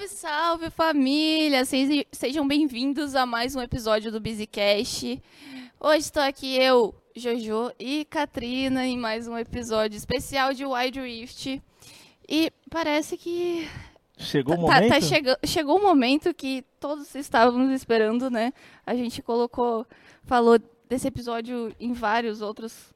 Salve, 0.00 0.08
salve 0.08 0.70
família! 0.70 1.62
Sejam 2.10 2.48
bem-vindos 2.48 3.14
a 3.14 3.26
mais 3.26 3.54
um 3.54 3.60
episódio 3.60 4.10
do 4.10 4.18
BusyCast. 4.18 5.22
Hoje 5.78 5.98
estou 5.98 6.22
aqui 6.22 6.56
eu, 6.56 6.94
Jojo 7.14 7.70
e 7.78 8.06
Katrina 8.06 8.86
em 8.86 8.96
mais 8.96 9.28
um 9.28 9.36
episódio 9.36 9.98
especial 9.98 10.54
de 10.54 10.64
Wide 10.64 11.00
Rift. 11.00 11.62
E 12.26 12.50
parece 12.70 13.18
que 13.18 13.68
Chegou 14.16 14.54
o 14.54 14.66
tá, 14.66 14.74
momento? 14.74 14.88
tá 14.88 15.00
chega, 15.02 15.38
chegou 15.44 15.78
o 15.78 15.82
momento 15.82 16.32
que 16.32 16.64
todos 16.78 17.14
estávamos 17.14 17.70
esperando, 17.70 18.30
né? 18.30 18.54
A 18.86 18.94
gente 18.94 19.20
colocou, 19.20 19.86
falou 20.24 20.58
desse 20.88 21.08
episódio 21.08 21.74
em 21.78 21.92
vários 21.92 22.40
outros 22.40 22.90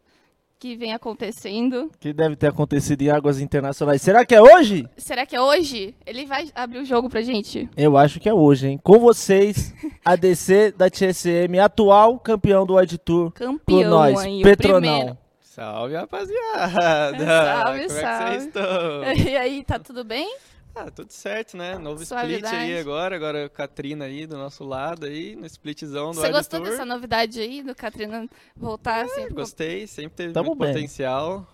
que 0.64 0.76
vem 0.76 0.94
acontecendo. 0.94 1.90
Que 2.00 2.10
deve 2.10 2.36
ter 2.36 2.46
acontecido 2.46 3.02
em 3.02 3.10
águas 3.10 3.38
internacionais. 3.38 4.00
Será 4.00 4.24
que 4.24 4.34
é 4.34 4.40
hoje? 4.40 4.88
Será 4.96 5.26
que 5.26 5.36
é 5.36 5.40
hoje? 5.40 5.94
Ele 6.06 6.24
vai 6.24 6.48
abrir 6.54 6.78
o 6.78 6.84
jogo 6.86 7.10
pra 7.10 7.20
gente? 7.20 7.68
Eu 7.76 7.98
acho 7.98 8.18
que 8.18 8.30
é 8.30 8.32
hoje, 8.32 8.68
hein? 8.68 8.80
Com 8.82 8.98
vocês, 8.98 9.74
a 10.02 10.16
DC 10.16 10.72
da 10.72 10.88
TSM, 10.88 11.58
atual 11.62 12.18
campeão 12.18 12.64
do 12.64 12.76
Wide 12.76 12.96
Tour. 12.96 13.30
Campeão 13.32 13.58
Por 13.66 13.84
nós, 13.84 14.20
aí, 14.20 14.42
Petronal. 14.42 15.18
Salve, 15.42 15.96
rapaziada! 15.96 17.26
Salve, 17.26 17.82
Como 17.82 17.82
é 17.82 17.88
salve. 17.88 18.24
que 18.24 18.30
vocês 18.30 18.46
estão? 18.46 19.04
E 19.32 19.36
aí, 19.36 19.64
tá 19.64 19.78
tudo 19.78 20.02
bem? 20.02 20.34
Ah, 20.74 20.90
tudo 20.90 21.10
certo, 21.12 21.56
né? 21.56 21.78
Novo 21.78 22.02
split 22.02 22.20
Suavidade. 22.20 22.56
aí 22.56 22.78
agora, 22.78 23.14
agora 23.14 23.48
Katrina 23.48 24.06
aí 24.06 24.26
do 24.26 24.36
nosso 24.36 24.64
lado 24.64 25.06
aí, 25.06 25.36
no 25.36 25.46
splitzão 25.46 26.10
do 26.10 26.14
Você 26.20 26.30
gostou 26.32 26.60
Tour. 26.60 26.70
dessa 26.70 26.84
novidade 26.84 27.38
aí, 27.40 27.62
do 27.62 27.74
Katrina 27.74 28.28
voltar 28.56 29.04
assim? 29.04 29.28
Gostei, 29.28 29.86
sempre 29.86 30.16
teve 30.16 30.32
Tamo 30.32 30.48
muito 30.50 30.60
bem. 30.60 30.72
potencial. 30.74 31.46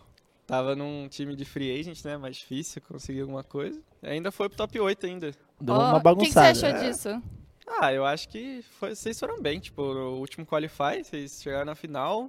Tava 0.47 0.75
num 0.75 1.07
time 1.09 1.37
de 1.37 1.45
free 1.45 1.79
agent, 1.79 2.03
né? 2.05 2.17
Mais 2.17 2.37
difícil 2.37 2.81
conseguir 2.83 3.21
alguma 3.21 3.45
coisa. 3.45 3.81
E 4.03 4.09
ainda 4.09 4.33
foi 4.33 4.49
pro 4.49 4.57
top 4.57 4.81
8 4.81 5.07
ainda. 5.07 5.31
Deu 5.61 5.75
Ó, 5.75 5.79
uma 5.79 5.93
O 5.95 5.99
que, 5.99 6.03
bagunçada. 6.03 6.55
você 6.55 6.67
achou 6.67 6.79
É. 6.81 6.89
disso? 6.91 7.23
Ah, 7.79 7.93
eu 7.93 8.05
acho 8.05 8.29
que 8.29 8.65
foi- 8.81 8.95
vocês 8.97 9.21
foram 9.21 9.41
bem. 9.41 9.61
Tipo, 9.61 9.95
no 9.95 10.15
último 10.17 10.45
Qualify, 10.47 11.05
vocês 11.05 11.41
chegaram 11.43 11.67
na 11.67 11.75
final. 11.77 12.29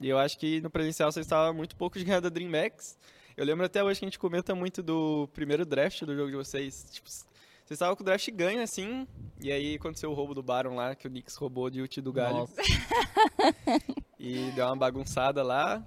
E 0.00 0.08
eu 0.08 0.16
acho 0.18 0.38
que 0.38 0.60
no 0.62 0.70
presencial 0.70 1.10
vocês 1.12 1.26
estavam 1.26 1.52
muito 1.52 1.74
pouco 1.76 1.98
de 1.98 2.04
ganhar 2.04 2.20
da 2.20 2.28
Dream 2.30 2.48
Max. 2.48 2.96
Eu 3.38 3.44
lembro 3.44 3.64
até 3.64 3.84
hoje 3.84 4.00
que 4.00 4.04
a 4.04 4.08
gente 4.08 4.18
comenta 4.18 4.52
muito 4.52 4.82
do 4.82 5.28
primeiro 5.32 5.64
draft 5.64 6.02
do 6.02 6.12
jogo 6.16 6.28
de 6.28 6.34
vocês. 6.36 6.88
Tipo, 6.90 7.08
vocês 7.08 7.24
estavam 7.70 7.94
com 7.94 8.02
o 8.02 8.04
draft 8.04 8.28
ganho, 8.32 8.60
assim. 8.60 9.06
E 9.40 9.52
aí 9.52 9.76
aconteceu 9.76 10.10
o 10.10 10.14
roubo 10.14 10.34
do 10.34 10.42
Baron 10.42 10.74
lá, 10.74 10.96
que 10.96 11.06
o 11.06 11.10
Knicks 11.10 11.36
roubou 11.36 11.70
de 11.70 11.80
ult 11.80 12.00
do 12.00 12.12
Galho. 12.12 12.38
Nossa. 12.38 12.54
E 14.18 14.50
deu 14.50 14.66
uma 14.66 14.74
bagunçada 14.74 15.44
lá. 15.44 15.80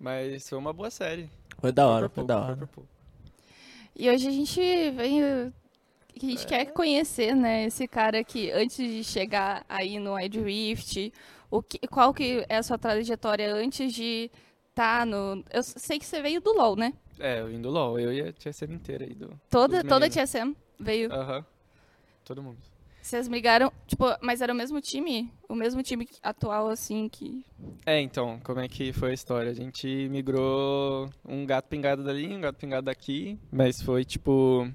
Mas 0.00 0.48
foi 0.48 0.58
uma 0.58 0.72
boa 0.72 0.90
série. 0.90 1.30
Foi 1.60 1.70
da 1.70 1.86
hora, 1.86 2.08
por 2.08 2.16
foi 2.16 2.24
pouco, 2.26 2.26
da 2.26 2.42
foi 2.44 2.52
hora. 2.56 2.66
pouco. 2.66 2.88
E 3.94 4.10
hoje 4.10 4.26
a 4.26 4.32
gente 4.32 4.60
veio. 4.90 5.52
A 6.20 6.26
gente 6.26 6.42
É. 6.42 6.46
quer 6.48 6.64
conhecer, 6.72 7.32
né, 7.36 7.64
esse 7.66 7.86
cara 7.86 8.24
que 8.24 8.50
antes 8.50 8.76
de 8.76 9.04
chegar 9.04 9.64
aí 9.68 10.00
no 10.00 10.14
Wide 10.16 10.40
Rift, 10.40 11.12
o 11.48 11.62
que, 11.62 11.78
qual 11.86 12.12
que 12.12 12.44
é 12.48 12.56
a 12.56 12.62
sua 12.64 12.76
trajetória 12.76 13.54
antes 13.54 13.92
de 13.92 14.28
estar 14.78 15.04
no. 15.06 15.44
Eu 15.52 15.62
sei 15.62 15.98
que 15.98 16.06
você 16.06 16.22
veio 16.22 16.40
do 16.40 16.52
LoL, 16.52 16.76
né? 16.76 16.92
É, 17.18 17.40
eu 17.40 17.48
vim 17.48 17.60
do 17.60 17.68
LoL. 17.70 17.98
Eu 17.98 18.12
e 18.12 18.20
a 18.20 18.32
TSM 18.32 18.72
inteira 18.74 19.04
aí 19.04 19.14
do. 19.14 19.28
Toda, 19.50 19.82
toda 19.82 20.06
a. 20.06 20.08
TSM 20.10 20.54
veio. 20.78 21.12
Aham. 21.12 21.44
Todo 22.24 22.42
mundo. 22.42 22.58
Vocês 23.02 23.26
migraram, 23.26 23.72
tipo, 23.86 24.04
mas 24.20 24.42
era 24.42 24.52
o 24.52 24.56
mesmo 24.56 24.80
time? 24.82 25.32
O 25.48 25.54
mesmo 25.54 25.82
time 25.82 26.06
atual, 26.22 26.68
assim, 26.68 27.08
que. 27.08 27.44
É, 27.86 28.00
então, 28.00 28.38
como 28.44 28.60
é 28.60 28.68
que 28.68 28.92
foi 28.92 29.10
a 29.12 29.14
história? 29.14 29.50
A 29.50 29.54
gente 29.54 29.86
migrou 30.10 31.08
um 31.26 31.46
gato 31.46 31.68
pingado 31.68 32.04
dali, 32.04 32.26
um 32.36 32.40
gato 32.40 32.56
pingado 32.56 32.84
daqui, 32.86 33.38
mas 33.50 33.80
foi 33.82 34.04
tipo. 34.04 34.70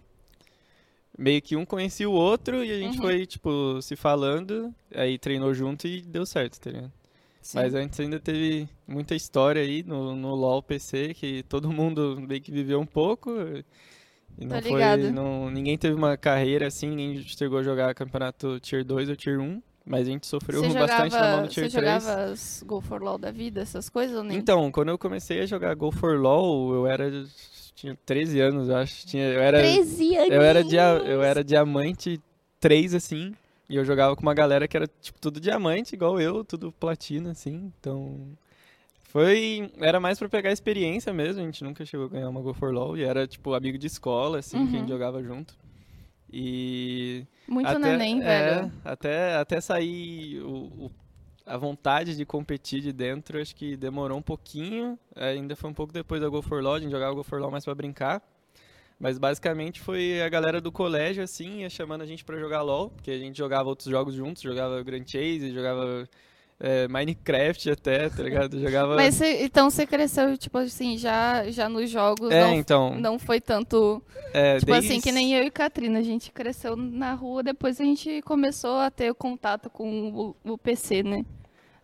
Meio 1.16 1.40
que 1.44 1.56
um 1.56 1.64
conhecia 1.64 2.10
o 2.10 2.14
outro 2.14 2.64
e 2.64 2.72
a 2.72 2.78
gente 2.80 2.98
Uhum. 2.98 3.04
foi, 3.04 3.26
tipo, 3.28 3.80
se 3.84 3.96
falando, 3.96 4.74
aí 4.96 5.20
treinou 5.20 5.54
junto 5.54 5.88
e 5.88 6.02
deu 6.02 6.26
certo, 6.26 6.60
tá 6.60 6.72
ligado? 6.72 6.92
Sim. 7.44 7.58
Mas 7.58 7.76
antes 7.76 8.00
ainda 8.00 8.20
teve 8.20 8.68
muita 8.88 9.14
história 9.14 9.62
aí 9.62 9.84
no, 9.84 10.16
no 10.16 10.34
LoL 10.34 10.64
PC 10.64 11.14
que 11.14 11.44
todo 11.44 11.70
mundo 11.70 12.18
meio 12.26 12.42
que 12.42 12.52
viveu 12.52 12.80
um 12.80 12.86
pouco. 12.86 13.32
E 14.38 14.46
não 14.46 14.62
Tô 14.62 14.70
foi. 14.70 15.12
Não, 15.12 15.52
ninguém 15.52 15.78
teve 15.78 15.94
uma 15.94 16.16
carreira 16.16 16.68
assim, 16.68 16.88
ninguém 16.90 17.22
chegou 17.22 17.60
a 17.60 17.64
jogar 17.64 17.94
campeonato 17.94 18.62
Tier 18.62 18.86
2 18.86 19.10
ou 19.10 19.16
Tier 19.16 19.40
1. 19.40 19.62
Mas 19.86 20.08
a 20.08 20.12
gente 20.12 20.26
sofreu 20.26 20.64
Você 20.64 20.80
bastante 20.80 21.12
na 21.12 21.20
mão 21.20 21.30
jogava, 21.30 21.42
do 21.42 21.48
Tier 21.50 21.70
você 21.70 21.78
3. 21.78 22.04
jogava 22.04 22.24
as 22.32 22.64
Go 22.66 22.80
for 22.80 23.02
LoL 23.02 23.18
da 23.18 23.32
vida, 23.32 23.62
essas 23.62 23.90
coisas 23.90 24.16
ou 24.16 24.24
nem? 24.24 24.38
Então, 24.38 24.72
quando 24.72 24.88
eu 24.88 24.98
comecei 24.98 25.42
a 25.42 25.46
jogar 25.46 25.76
Go 25.76 25.92
for 25.92 26.18
LoL, 26.18 26.74
eu 26.74 26.88
era. 26.88 27.12
Tinha 27.76 27.98
13 28.06 28.40
anos, 28.40 28.70
eu 28.70 28.78
acho. 28.78 29.06
Tinha, 29.06 29.26
eu 29.26 29.42
era. 29.42 29.60
13 29.60 30.16
anos! 30.16 30.32
Eu 30.32 30.42
era, 30.42 30.64
dia, 30.64 30.84
eu 31.06 31.22
era 31.22 31.44
diamante 31.44 32.22
3, 32.62 32.94
assim. 32.94 33.36
E 33.70 33.76
eu 33.76 33.86
jogava 33.86 34.16
com 34.16 34.22
uma 34.22 34.34
galera 34.34 34.68
que 34.68 34.76
era, 34.76 34.88
tipo, 35.02 35.20
tudo 35.20 35.40
diamante, 35.40 35.96
igual 35.96 36.20
eu, 36.20 36.44
tudo 36.44 36.72
platina, 36.72 37.32
assim. 37.32 37.72
Então. 37.80 38.28
Foi. 39.06 39.72
Era 39.78 40.00
mais 40.00 40.18
pra 40.20 40.28
pegar 40.28 40.52
experiência 40.52 41.14
mesmo. 41.14 41.42
A 41.42 41.46
gente 41.46 41.64
nunca 41.64 41.86
chegou 41.86 42.08
a 42.08 42.10
ganhar 42.10 42.30
uma 42.30 42.42
Go 42.42 42.54
for 42.54 42.74
LoL. 42.74 42.98
E 42.98 43.04
era, 43.04 43.26
tipo, 43.28 43.54
amigo 43.54 43.78
de 43.78 43.88
escola, 43.88 44.40
assim, 44.40 44.58
que 44.58 44.64
a 44.64 44.66
Uhum. 44.66 44.72
gente 44.80 44.90
jogava 44.90 45.24
junto. 45.24 45.56
E. 46.32 47.26
Muito 47.48 47.68
até, 47.68 47.80
neném, 47.80 48.22
é, 48.22 48.26
velho. 48.56 48.72
Até, 48.84 49.36
até 49.36 49.62
sair 49.62 50.42
o, 50.42 50.86
o- 50.86 50.92
a 51.46 51.58
vontade 51.58 52.16
de 52.16 52.26
competir 52.26 52.82
de 52.82 52.92
dentro, 52.94 53.40
acho 53.40 53.56
que 53.56 53.76
demorou 53.78 54.18
um 54.18 54.22
pouquinho. 54.22 54.98
Ainda 55.16 55.56
foi 55.56 55.70
um 55.70 55.74
pouco 55.74 55.94
depois 55.94 56.22
da 56.22 56.28
Go 56.30 56.42
for 56.42 56.64
LoL, 56.64 56.76
a 56.76 56.80
gente 56.80 56.92
jogava 56.92 57.14
Go 57.14 57.24
for 57.24 57.40
LoL 57.40 57.52
mais 57.52 57.64
pra 57.66 57.76
brincar. 57.76 58.22
Mas 59.00 59.18
basicamente 59.18 59.82
foi 59.82 60.22
a 60.22 60.30
galera 60.30 60.62
do 60.62 60.72
colégio, 60.72 61.24
assim, 61.24 61.62
ia 61.62 61.70
chamando 61.70 62.02
a 62.02 62.06
gente 62.06 62.24
pra 62.24 62.40
jogar 62.40 62.62
LoL, 62.62 62.90
porque 62.90 63.12
a 63.12 63.18
gente 63.18 63.38
jogava 63.38 63.68
outros 63.70 63.90
jogos 63.90 64.14
juntos, 64.14 64.42
jogava 64.42 64.82
Grand 64.82 65.04
Chase, 65.06 65.52
jogava 65.54 66.08
é, 66.60 66.88
Minecraft 66.88 67.72
até, 67.72 68.08
tá 68.10 68.24
ligado? 68.24 68.58
Jogava... 68.62 68.96
Mas 68.96 69.16
cê- 69.16 69.44
então 69.44 69.70
você 69.70 69.86
cresceu, 69.86 70.38
tipo 70.38 70.58
assim, 70.58 70.98
já, 70.98 71.50
já 71.52 71.68
nos 71.68 71.90
jogos, 71.90 72.32
é, 72.32 72.40
não, 72.42 72.54
então, 72.56 72.96
não 72.98 73.20
foi 73.20 73.42
tanto. 73.42 74.02
é, 74.34 74.60
Tipo 74.60 74.72
desde- 74.72 74.92
assim, 74.94 75.02
que 75.02 75.12
nem 75.12 75.34
eu 75.36 75.44
e 75.44 75.52
Katrina. 75.52 76.00
A 76.00 76.04
gente 76.04 76.32
cresceu 76.32 76.78
na 76.78 77.14
rua, 77.14 77.44
depois 77.44 77.82
a 77.82 77.84
gente 77.84 78.22
começou 78.22 78.78
a 78.78 78.90
ter 78.90 79.14
contato 79.16 79.70
com 79.70 80.36
o, 80.46 80.52
o 80.54 80.58
PC, 80.58 81.04
né? 81.04 81.26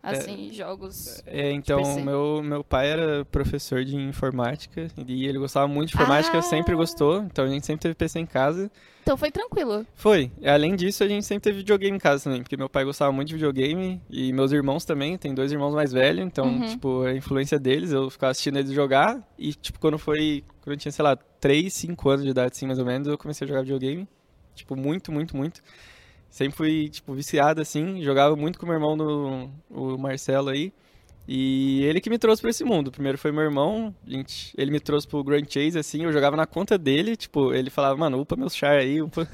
Assim, 0.02 0.50
jogos. 0.52 1.22
É, 1.26 1.52
então, 1.52 1.82
PC. 1.82 2.00
meu, 2.02 2.42
meu 2.42 2.64
pai 2.64 2.88
era 2.88 3.24
professor 3.26 3.84
de 3.84 3.94
informática 3.96 4.88
e 5.06 5.26
ele 5.26 5.38
gostava 5.38 5.68
muito 5.68 5.90
de 5.90 5.94
informática, 5.94 6.38
Ah! 6.38 6.42
sempre 6.42 6.74
gostou, 6.74 7.22
então 7.22 7.44
a 7.44 7.48
gente 7.48 7.66
sempre 7.66 7.82
teve 7.82 7.94
PC 7.94 8.18
em 8.20 8.24
casa. 8.26 8.70
Então 9.02 9.16
foi 9.16 9.30
tranquilo. 9.30 9.86
Foi. 9.94 10.30
Além 10.44 10.74
disso, 10.74 11.04
a 11.04 11.08
gente 11.08 11.26
sempre 11.26 11.42
teve 11.44 11.58
videogame 11.58 11.96
em 11.96 12.00
casa 12.00 12.24
também, 12.24 12.42
porque 12.42 12.56
meu 12.56 12.68
pai 12.68 12.84
gostava 12.84 13.12
muito 13.12 13.28
de 13.28 13.34
videogame 13.34 14.00
e 14.08 14.32
meus 14.32 14.52
irmãos 14.52 14.84
também, 14.86 15.18
tem 15.18 15.34
dois 15.34 15.52
irmãos 15.52 15.74
mais 15.74 15.92
velhos, 15.92 16.24
então, 16.24 16.46
Uhum. 16.46 16.66
tipo, 16.66 17.02
a 17.02 17.14
influência 17.14 17.58
deles, 17.58 17.92
eu 17.92 18.08
ficava 18.08 18.30
assistindo 18.30 18.58
eles 18.58 18.72
jogar 18.72 19.22
e, 19.38 19.52
tipo, 19.52 19.78
quando 19.78 19.98
foi, 19.98 20.44
quando 20.62 20.72
eu 20.74 20.78
tinha, 20.78 20.92
sei 20.92 21.02
lá, 21.02 21.14
3, 21.16 21.72
5 21.74 22.08
anos 22.08 22.24
de 22.24 22.30
idade, 22.30 22.52
assim, 22.54 22.66
mais 22.66 22.78
ou 22.78 22.84
menos, 22.86 23.06
eu 23.08 23.18
comecei 23.18 23.44
a 23.44 23.48
jogar 23.48 23.62
videogame, 23.62 24.08
tipo, 24.54 24.74
muito, 24.76 25.10
muito, 25.12 25.36
muito. 25.36 25.60
Sempre 26.30 26.56
fui, 26.56 26.88
tipo, 26.88 27.12
viciado, 27.12 27.60
assim, 27.60 28.02
jogava 28.02 28.36
muito 28.36 28.58
com 28.58 28.64
meu 28.64 28.74
irmão, 28.76 28.94
no, 28.96 29.50
o 29.68 29.98
Marcelo 29.98 30.48
aí, 30.50 30.72
e 31.32 31.82
ele 31.84 32.00
que 32.00 32.08
me 32.08 32.18
trouxe 32.18 32.40
pra 32.40 32.50
esse 32.50 32.64
mundo. 32.64 32.90
Primeiro 32.90 33.18
foi 33.18 33.30
meu 33.32 33.42
irmão, 33.42 33.92
gente, 34.06 34.52
ele 34.56 34.70
me 34.70 34.78
trouxe 34.80 35.06
pro 35.08 35.22
Grand 35.24 35.44
Chase, 35.48 35.76
assim, 35.78 36.04
eu 36.04 36.12
jogava 36.12 36.36
na 36.36 36.46
conta 36.46 36.78
dele, 36.78 37.16
tipo, 37.16 37.52
ele 37.52 37.68
falava, 37.68 37.96
mano, 37.96 38.20
upa 38.20 38.36
meus 38.36 38.54
char 38.54 38.78
aí, 38.78 39.02
upa. 39.02 39.26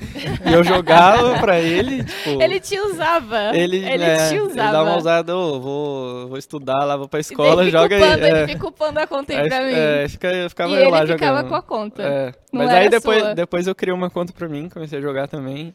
E 0.48 0.52
eu 0.54 0.64
jogava 0.64 1.38
pra 1.38 1.60
ele, 1.60 2.02
tipo... 2.02 2.42
Ele 2.42 2.58
te 2.60 2.78
usava. 2.80 3.54
Ele, 3.54 3.76
ele 3.76 3.98
né, 3.98 4.28
te 4.28 4.34
Ele 4.34 4.40
usava. 4.40 4.72
dá 4.72 4.82
uma 4.82 4.96
usada, 4.96 5.36
ô, 5.36 5.60
vou, 5.60 6.28
vou 6.28 6.38
estudar 6.38 6.82
lá, 6.84 6.96
vou 6.96 7.08
pra 7.08 7.20
escola, 7.20 7.56
daí 7.56 7.70
joga 7.70 7.94
aí. 7.94 8.02
Ele 8.02 8.26
É, 8.38 8.48
fica 8.48 8.66
upando 8.68 8.98
a 9.00 9.06
conta 9.06 9.32
aí 9.38 9.48
pra 9.48 9.62
mim. 9.64 9.72
é, 9.74 10.08
fica, 10.08 10.32
eu 10.32 10.48
ficava 10.48 10.72
e 10.72 10.76
ele 10.76 10.90
lá 10.90 11.06
ficava 11.06 11.36
jogando. 11.40 11.48
com 11.50 11.54
a 11.54 11.62
conta. 11.62 12.02
É, 12.02 12.32
Mas 12.50 12.70
aí 12.70 12.88
depois, 12.88 13.20
sua. 13.20 13.34
depois 13.34 13.66
eu 13.66 13.74
criei 13.74 13.94
uma 13.94 14.08
conta 14.10 14.32
pra 14.32 14.48
mim, 14.48 14.68
comecei 14.70 14.98
a 14.98 15.02
jogar 15.02 15.28
também. 15.28 15.74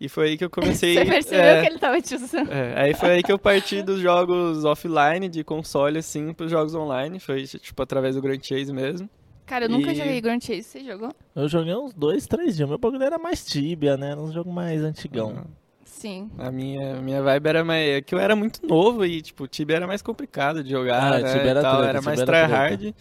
E 0.00 0.08
foi 0.08 0.28
aí 0.30 0.38
que 0.38 0.44
eu 0.44 0.50
comecei. 0.50 0.94
Você 0.98 1.04
percebeu 1.04 1.40
é, 1.44 1.60
que 1.62 1.66
ele 1.68 1.78
tava 1.78 2.00
te 2.00 2.14
usando. 2.14 2.52
é, 2.52 2.80
aí 2.82 2.94
foi 2.94 3.10
aí 3.10 3.22
que 3.22 3.32
eu 3.32 3.38
parti 3.38 3.82
dos 3.82 4.00
jogos 4.00 4.64
offline, 4.64 5.28
de 5.28 5.42
console, 5.42 5.98
assim, 5.98 6.32
pros 6.32 6.50
jogos 6.50 6.74
online. 6.74 7.18
Foi, 7.18 7.44
tipo, 7.44 7.82
através 7.82 8.14
do 8.14 8.22
Grand 8.22 8.38
Chase 8.42 8.72
mesmo. 8.72 9.08
Cara, 9.44 9.64
eu 9.64 9.68
nunca 9.68 9.90
E- 9.92 9.94
joguei 9.96 10.20
Grand 10.20 10.40
Chase. 10.40 10.62
Você 10.62 10.84
jogou? 10.84 11.10
Eu 11.34 11.48
joguei 11.48 11.74
uns 11.74 11.94
dois, 11.94 12.26
três 12.26 12.56
dias. 12.56 12.68
Meu 12.68 12.78
bagulho 12.78 13.02
era 13.02 13.18
mais 13.18 13.44
Tibia, 13.44 13.96
né? 13.96 14.10
Era 14.12 14.20
um 14.20 14.30
jogo 14.32 14.52
mais 14.52 14.82
antigão. 14.84 15.46
Sim. 15.84 16.30
A 16.38 16.50
minha, 16.52 16.98
a 16.98 17.00
minha 17.00 17.20
vibe 17.22 17.46
era 17.48 17.64
mais. 17.64 17.88
É 17.88 18.00
que 18.00 18.14
eu 18.14 18.20
era 18.20 18.36
muito 18.36 18.64
novo 18.64 19.04
e, 19.04 19.20
tipo, 19.20 19.44
o 19.44 19.48
Tibia 19.48 19.76
era 19.76 19.86
mais 19.86 20.00
complicado 20.00 20.62
de 20.62 20.70
jogar. 20.70 21.14
Ah, 21.14 21.18
né, 21.18 21.32
Tibia 21.32 21.50
era 21.50 21.60
treta, 21.60 21.86
era 21.88 22.02
mais 22.02 22.22
tryhard. 22.22 22.94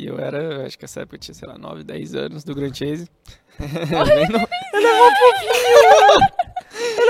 E 0.00 0.06
eu 0.06 0.18
era, 0.18 0.38
eu 0.42 0.66
acho 0.66 0.78
que 0.78 0.84
essa 0.84 1.00
época 1.00 1.16
eu 1.16 1.20
tinha, 1.20 1.34
sei 1.34 1.48
lá, 1.48 1.56
9, 1.58 1.82
10 1.84 2.14
anos 2.14 2.44
do 2.44 2.54
Grand 2.54 2.72
Chase. 2.74 3.08
Bem 3.58 4.28
no- 4.28 4.48
Ele 4.74 4.86
é 4.86 4.98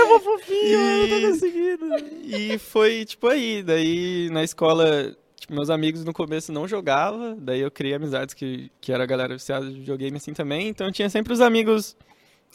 mó 0.09 0.19
fofinho, 0.21 0.81
eu 0.81 0.99
não 0.99 1.09
tô 1.09 1.21
conseguindo. 1.29 1.87
E 2.25 2.59
foi 2.59 3.05
tipo 3.05 3.29
aí, 3.29 3.63
daí 3.63 4.29
na 4.33 4.43
escola, 4.43 5.15
tipo, 5.39 5.55
meus 5.55 5.71
amigos 5.71 6.05
no 6.05 6.13
começo 6.13 6.53
não 6.53 6.67
jogavam, 6.67 7.37
daí 7.39 7.61
eu 7.61 7.71
criei 7.71 7.95
amizades 7.95 8.35
que, 8.35 8.71
que 8.81 8.93
era 8.93 9.05
a 9.05 9.07
galera 9.07 9.35
viciada 9.37 9.67
de 9.71 9.79
videogame 9.79 10.17
assim 10.17 10.33
também, 10.33 10.69
então 10.69 10.87
eu 10.87 10.93
tinha 10.93 11.09
sempre 11.09 11.33
os 11.33 11.41
amigos 11.41 11.97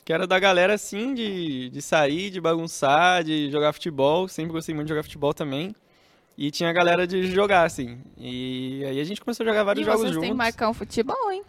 que 0.04 0.12
era 0.14 0.28
da 0.28 0.38
galera 0.38 0.74
assim, 0.74 1.14
de, 1.16 1.70
de 1.70 1.82
sair, 1.82 2.30
de 2.30 2.40
bagunçar, 2.40 3.24
de 3.24 3.50
jogar 3.50 3.74
futebol. 3.74 4.28
Sempre 4.28 4.52
gostei 4.52 4.76
muito 4.76 4.86
de 4.86 4.90
jogar 4.90 5.02
futebol 5.02 5.34
também. 5.34 5.74
E 6.38 6.52
tinha 6.52 6.70
a 6.70 6.74
galera 6.74 7.08
de 7.08 7.28
jogar, 7.32 7.64
assim. 7.64 7.98
E 8.18 8.84
aí 8.86 9.00
a 9.00 9.04
gente 9.04 9.22
começou 9.22 9.46
a 9.46 9.48
jogar 9.50 9.64
vários 9.64 9.84
e 9.84 9.86
jogos 9.86 10.02
vocês 10.02 10.14
juntos. 10.14 10.28
têm 10.28 10.32
que 10.32 10.38
marcar 10.38 10.70
um 10.70 10.74
futebol, 10.74 11.32
hein? 11.32 11.44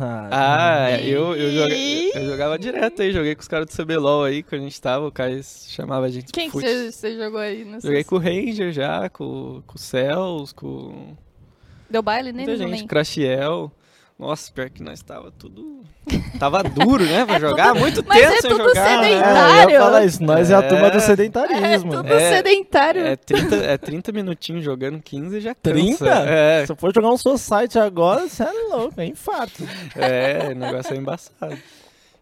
Ah, 0.00 0.88
é. 0.90 1.06
eu, 1.08 1.36
eu, 1.36 1.52
joga- 1.52 1.74
eu 1.76 2.26
jogava 2.28 2.58
direto 2.58 3.02
aí, 3.02 3.12
joguei 3.12 3.36
com 3.36 3.40
os 3.40 3.46
caras 3.46 3.66
do 3.66 3.72
CBLOL 3.84 4.24
aí, 4.24 4.42
quando 4.42 4.62
a 4.62 4.64
gente 4.64 4.80
tava, 4.82 5.06
o 5.06 5.12
Caio 5.12 5.40
chamava 5.44 6.06
a 6.06 6.08
gente 6.08 6.32
Quem 6.32 6.50
que 6.50 6.56
você, 6.90 7.16
jogou 7.16 7.38
aí? 7.38 7.64
Não 7.64 7.80
sei 7.80 7.88
Joguei 7.90 8.02
se- 8.02 8.08
com 8.08 8.16
o 8.16 8.18
Ranger 8.18 8.72
já, 8.72 9.08
com, 9.08 9.62
com 9.64 9.74
o 9.76 9.78
Cells, 9.78 10.52
com 10.52 11.16
Deu 11.88 12.02
baile 12.02 12.32
neles 12.32 12.58
gente, 12.58 12.68
também? 12.68 12.86
Crashiel. 12.88 13.70
Nossa, 14.18 14.50
pior 14.50 14.70
que 14.70 14.82
nós 14.82 15.02
tava 15.02 15.30
tudo... 15.30 15.84
Tava 16.38 16.62
duro, 16.62 17.04
né, 17.04 17.26
pra 17.26 17.36
É 17.36 17.40
jogar, 17.40 17.68
tudo- 17.72 17.80
muito 17.80 18.04
mas 18.06 18.18
tempo 18.18 18.32
é 18.32 18.40
sem 18.40 18.50
tudo 18.50 18.64
jogar, 18.68 18.86
É, 18.86 18.96
né? 18.96 19.08
sedentário. 19.08 19.62
eu 19.62 19.70
ia 19.70 19.80
falar 19.80 20.04
isso. 20.06 20.22
Nós 20.22 20.50
é, 20.50 20.54
a 20.54 20.62
turma 20.62 20.88
do 20.90 20.94
É. 20.94 20.96
É 20.96 21.00
sedentarismo. 21.00 21.90
tudo 21.92 22.12
É, 22.14 22.34
sedentário. 22.36 23.06
É 23.06 23.16
30, 23.16 23.56
é 23.56 23.76
30 23.78 24.12
minutinhos 24.12 24.64
jogando, 24.64 25.02
15 25.02 25.40
já 25.40 25.54
cansa. 25.54 25.74
30? 25.74 26.08
É, 26.30 26.64
Se 26.64 26.72
eu 26.72 26.76
for 26.76 26.94
jogar 26.94 27.10
um 27.10 27.16
society 27.18 27.78
agora, 27.78 28.26
você 28.26 28.42
é 28.44 28.52
louco, 28.70 28.98
é 28.98 29.04
infarto. 29.06 29.62
É, 29.94 30.48
o 30.50 30.54
negócio 30.54 30.94
é 30.94 30.96
embaçado. 30.96 31.58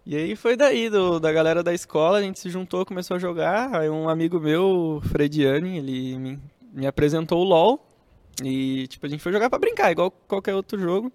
E 0.07 0.17
aí 0.17 0.35
foi 0.35 0.57
daí, 0.57 0.91
do- 0.91 1.21
da 1.21 1.31
galera 1.33 1.63
da 1.63 1.73
escola, 1.73 2.19
a 2.19 2.23
gente 2.23 2.41
se 2.41 2.51
juntou, 2.51 2.85
começou 2.85 3.17
a 3.17 3.21
jogar. 3.21 3.73
Aí 3.75 3.89
um 3.89 4.09
amigo 4.09 4.41
meu, 4.41 4.65
o 4.97 5.01
Frediani, 5.01 5.79
ele 5.79 6.19
me, 6.19 6.39
me 6.73 6.87
apresentou 6.89 7.41
o 7.41 7.45
LoL. 7.45 7.87
E, 8.43 8.87
tipo, 8.89 9.07
a 9.07 9.09
gente 9.09 9.23
foi 9.23 9.31
jogar 9.33 9.49
pra 9.49 9.59
brincar, 9.61 9.93
igual 9.93 10.11
qualquer 10.11 10.55
outro 10.57 10.77
jogo. 10.79 11.13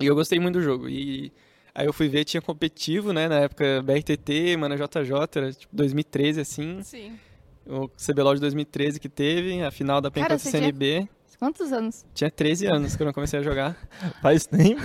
E 0.00 0.06
eu 0.06 0.14
gostei 0.14 0.38
muito 0.40 0.54
do 0.58 0.62
jogo. 0.62 0.88
E 0.88 1.32
aí 1.74 1.86
eu 1.86 1.92
fui 1.92 2.08
ver, 2.08 2.24
tinha 2.24 2.40
competitivo, 2.42 3.12
né, 3.12 3.28
na 3.28 3.40
época 3.40 3.82
BRTT, 3.82 4.56
Mana 4.56 4.76
JJ, 4.76 5.12
era 5.36 5.52
tipo 5.52 5.74
2013, 5.74 6.40
assim. 6.40 6.82
Sim. 6.82 7.18
O 7.66 7.88
CBLOL 7.88 8.34
de 8.34 8.40
2013 8.42 9.00
que 9.00 9.08
teve, 9.08 9.62
a 9.62 9.70
final 9.70 10.00
da 10.00 10.10
PEN 10.10 10.22
Cara, 10.24 10.34
contra 10.34 10.48
o 10.48 10.50
você 10.52 10.58
tinha- 10.58 10.72
CNB. 10.72 11.08
Quantos 11.38 11.72
anos? 11.72 12.06
Tinha 12.14 12.30
13 12.30 12.66
anos 12.66 12.96
quando 12.96 13.08
eu 13.08 13.12
comecei 13.14 13.38
a 13.38 13.42
jogar. 13.42 13.76
Faz 14.22 14.46
tempo. 14.46 14.80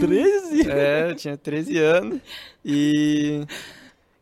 13? 0.00 0.68
É, 0.70 1.10
eu 1.10 1.14
tinha 1.14 1.36
13 1.36 1.78
anos. 1.78 2.20
E. 2.64 3.44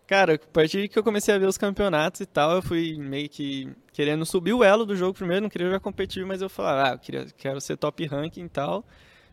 Cara, 0.06 0.34
a 0.34 0.38
partir 0.38 0.88
que 0.88 0.96
eu 0.98 1.02
comecei 1.02 1.34
a 1.34 1.38
ver 1.38 1.46
os 1.46 1.58
campeonatos 1.58 2.20
e 2.20 2.26
tal, 2.26 2.52
eu 2.56 2.62
fui 2.62 2.96
meio 2.96 3.28
que 3.28 3.68
querendo 3.92 4.24
subir 4.24 4.52
o 4.52 4.62
elo 4.62 4.86
do 4.86 4.94
jogo 4.94 5.12
primeiro, 5.14 5.42
não 5.42 5.48
queria 5.50 5.66
jogar 5.66 5.80
competitivo, 5.80 6.26
mas 6.28 6.40
eu 6.40 6.48
falava, 6.48 6.90
ah, 6.90 6.92
eu 6.94 6.98
queria, 6.98 7.26
quero 7.36 7.60
ser 7.60 7.76
top 7.76 8.06
ranking 8.06 8.44
e 8.44 8.48
tal. 8.48 8.84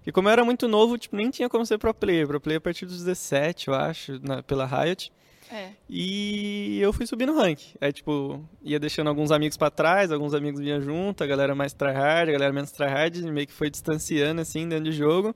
E 0.05 0.11
como 0.11 0.27
eu 0.27 0.33
era 0.33 0.43
muito 0.43 0.67
novo, 0.67 0.97
tipo, 0.97 1.15
nem 1.15 1.29
tinha 1.29 1.47
como 1.49 1.65
ser 1.65 1.77
pro 1.77 1.93
player. 1.93 2.27
Pro 2.27 2.39
player 2.41 2.57
a 2.57 2.61
partir 2.61 2.85
dos 2.85 2.97
17, 2.99 3.67
eu 3.69 3.73
acho, 3.73 4.19
na- 4.21 4.43
pela 4.43 4.65
Riot. 4.65 5.11
É. 5.51 5.69
E 5.89 6.79
eu 6.81 6.91
fui 6.91 7.05
subindo 7.05 7.31
o 7.31 7.35
rank. 7.37 7.59
Aí, 7.79 7.93
tipo, 7.93 8.43
ia 8.63 8.79
deixando 8.79 9.07
alguns 9.09 9.31
amigos 9.31 9.55
pra 9.55 9.69
trás, 9.69 10.11
alguns 10.11 10.33
amigos 10.33 10.59
vinham 10.59 10.81
junto, 10.81 11.23
a 11.23 11.27
galera 11.27 11.53
mais 11.53 11.73
tryhard, 11.73 12.29
a 12.29 12.33
galera 12.33 12.51
menos 12.51 12.71
tryhard, 12.71 13.21
meio 13.31 13.45
que 13.47 13.53
foi 13.53 13.69
distanciando, 13.69 14.41
assim, 14.41 14.67
dentro 14.67 14.85
de 14.85 14.91
jogo. 14.91 15.35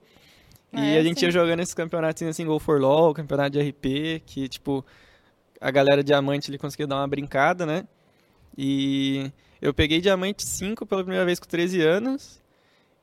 E 0.72 0.96
É, 0.96 0.98
a 0.98 1.02
gente 1.02 1.20
sim. 1.20 1.26
ia 1.26 1.30
jogando 1.32 1.60
esses 1.60 1.72
campeonatos 1.74 2.22
assim, 2.24 2.44
Go 2.44 2.58
for 2.58 2.80
LOL, 2.80 3.14
campeonato 3.14 3.50
de 3.50 3.60
RP, 3.60 4.20
que, 4.26 4.48
tipo, 4.48 4.84
a 5.60 5.70
galera 5.70 6.02
diamante 6.02 6.50
ele 6.50 6.58
conseguia 6.58 6.86
dar 6.86 6.96
uma 6.96 7.08
brincada, 7.08 7.64
né? 7.64 7.86
E 8.56 9.30
eu 9.62 9.72
peguei 9.72 10.00
diamante 10.00 10.44
5 10.44 10.84
pela 10.84 11.02
primeira 11.02 11.24
vez 11.24 11.38
com 11.38 11.46
13 11.46 11.80
anos. 11.80 12.37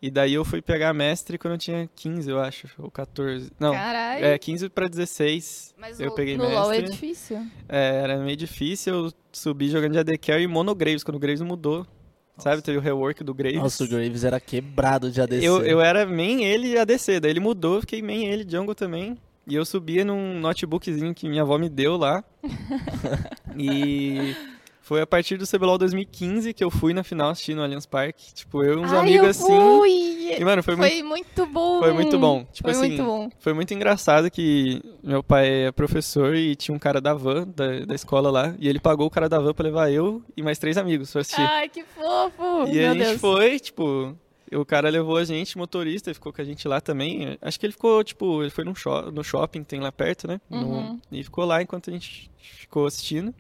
E 0.06 0.12
daí 0.12 0.36
eu 0.36 0.46
fui 0.46 0.62
pegar 0.62 0.94
mestre 0.94 1.36
quando 1.36 1.54
eu 1.54 1.58
tinha 1.58 1.90
15, 1.96 2.30
eu 2.30 2.40
acho, 2.40 2.68
ou 2.78 2.92
14. 2.92 3.52
Não, 3.60 3.74
Caralho. 3.74 4.24
é 4.24 4.38
15 4.38 4.70
pra 4.70 4.88
16. 4.88 5.74
Mas 5.76 6.00
eu 6.00 6.10
no, 6.10 6.16
peguei 6.16 6.38
no 6.38 6.44
LoL 6.48 6.72
é 6.72 6.78
mestre. 6.78 6.92
difícil. 6.92 7.38
É, 7.68 8.02
era 8.04 8.18
meio 8.20 8.38
difícil, 8.38 8.94
eu 8.94 9.14
subi 9.32 9.68
jogando 9.68 9.94
de 9.94 9.98
AD 9.98 10.16
Carry 10.20 10.44
e 10.44 10.48
Mono 10.48 10.76
Graves, 10.76 11.04
quando 11.04 11.16
o 11.16 11.20
Graves 11.20 11.42
mudou. 11.42 11.88
Sabe, 12.38 12.62
teve 12.62 12.78
o 12.78 12.82
rework 12.82 13.24
do 13.24 13.34
Graves. 13.34 13.58
Nossa, 13.58 13.84
o 13.84 13.88
Graves 13.88 14.24
era 14.24 14.40
quebrado 14.40 15.10
de 15.10 15.20
ADC. 15.20 15.44
Eu, 15.44 15.66
eu 15.66 15.82
era 15.82 16.06
main 16.06 16.44
ele 16.44 16.74
e 16.74 16.78
ADC, 16.78 17.20
daí 17.20 17.32
ele 17.32 17.40
mudou, 17.40 17.76
eu 17.76 17.82
fiquei 17.82 18.04
main 18.04 18.28
ele 18.28 18.46
jungle 18.48 18.76
também. 18.76 19.18
E 19.48 19.56
eu 19.56 19.66
subia 19.66 20.06
num 20.06 20.40
notebookzinho 20.40 21.16
que 21.16 21.28
minha 21.28 21.42
avó 21.42 21.58
me 21.58 21.68
deu 21.68 21.98
lá. 21.98 22.24
e 23.58 24.36
foi 24.88 25.02
a 25.02 25.08
partir 25.08 25.36
do 25.38 25.48
CBLOL 25.48 25.80
2015 25.80 26.54
que 26.54 26.64
eu 26.64 26.70
fui 26.70 26.94
na 26.94 27.04
final 27.04 27.30
assistir 27.32 27.56
no 27.56 27.64
Allianz 27.64 27.88
Parque. 27.88 28.32
Tipo, 28.34 28.64
eu 28.64 28.76
e 28.78 28.82
uns 28.86 28.94
Ai, 28.94 29.00
amigos 29.00 29.30
assim. 29.30 29.46
fui! 29.48 30.36
E, 30.40 30.46
mano, 30.46 30.62
foi, 30.62 30.76
Foi, 30.76 30.90
muito, 31.02 31.06
muito 31.08 31.46
bom. 31.48 31.80
foi 31.80 31.94
muito 31.94 32.20
bom. 32.20 32.46
Tipo 32.54 32.70
foi 32.70 32.72
assim, 32.72 32.88
muito 32.90 33.04
bom. 33.04 33.30
foi 33.40 33.54
muito 33.54 33.74
engraçado 33.74 34.30
que 34.30 34.82
meu 35.04 35.24
pai 35.24 35.66
é 35.68 35.72
professor 35.72 36.36
e 36.36 36.56
tinha 36.56 36.76
um 36.76 36.80
cara 36.80 37.02
da 37.02 37.14
van, 37.16 37.48
da, 37.48 37.80
da 37.86 37.96
escola 37.96 38.30
lá. 38.30 38.54
E 38.60 38.68
ele 38.70 38.80
pagou 38.80 39.08
o 39.08 39.10
cara 39.10 39.28
da 39.28 39.40
van 39.40 39.54
pra 39.54 39.64
levar 39.66 39.92
eu 39.92 40.22
e 40.38 40.44
mais 40.44 40.60
três 40.60 40.78
amigos 40.78 41.12
pra 41.12 41.22
assistir. 41.22 41.42
Ai, 41.42 41.68
que 41.68 41.84
fofo! 41.84 42.68
E 42.68 42.74
Meu 42.74 42.92
a 42.92 42.94
gente 42.94 43.06
Deus. 43.08 43.22
foi, 43.22 43.60
tipo, 43.60 44.16
o 44.54 44.66
cara 44.66 44.90
levou 44.90 45.18
a 45.18 45.24
gente, 45.26 45.58
motorista, 45.58 46.14
ficou 46.14 46.32
com 46.32 46.42
a 46.42 46.46
gente 46.46 46.68
lá 46.68 46.80
também. 46.80 47.38
Acho 47.42 47.60
que 47.60 47.66
ele 47.66 47.74
ficou, 47.74 48.04
tipo, 48.04 48.42
ele 48.44 48.52
foi 48.52 48.64
no 48.66 49.24
shopping 49.24 49.62
que 49.64 49.68
tem 49.70 49.80
lá 49.80 49.92
perto, 49.92 50.28
né? 50.28 50.40
No- 50.50 50.66
Uhum. 50.68 51.02
e 51.12 51.24
ficou 51.24 51.44
lá 51.46 51.62
enquanto 51.62 51.90
a 51.90 51.94
gente 51.94 52.30
ficou 52.38 52.86
assistindo. 52.86 53.34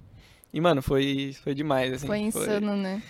E, 0.55 0.61
mano, 0.61 0.81
foi, 0.81 1.35
foi 1.43 1.53
demais, 1.53 1.91
assim. 1.91 2.07
Foi 2.07 2.17
insano, 2.17 2.77
né? 2.77 3.03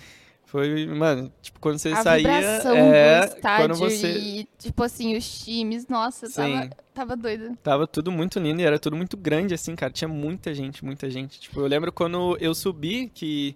Foi, 0.45 0.87
mano, 0.87 1.31
tipo, 1.43 1.59
quando 1.59 1.77
você 1.77 1.89
a 1.89 1.97
saía. 2.01 2.27
é, 2.27 3.25
estádio 3.25 3.67
quando 3.67 3.75
você. 3.75 4.17
e, 4.17 4.47
tipo 4.57 4.81
assim, 4.81 5.15
os 5.15 5.43
times. 5.43 5.87
Nossa, 5.87 6.25
eu 6.25 6.33
tava, 6.33 6.63
Sim. 6.63 6.69
tava 6.91 7.15
doida. 7.15 7.55
Tava 7.61 7.85
tudo 7.85 8.11
muito 8.11 8.39
lindo 8.39 8.63
e 8.63 8.65
era 8.65 8.79
tudo 8.79 8.95
muito 8.95 9.15
grande, 9.15 9.53
assim, 9.53 9.75
cara. 9.75 9.93
Tinha 9.93 10.07
muita 10.07 10.55
gente, 10.55 10.83
muita 10.83 11.07
gente. 11.07 11.39
Tipo, 11.39 11.59
eu 11.59 11.67
lembro 11.67 11.91
quando 11.91 12.35
eu 12.41 12.55
subi, 12.55 13.11
que 13.13 13.55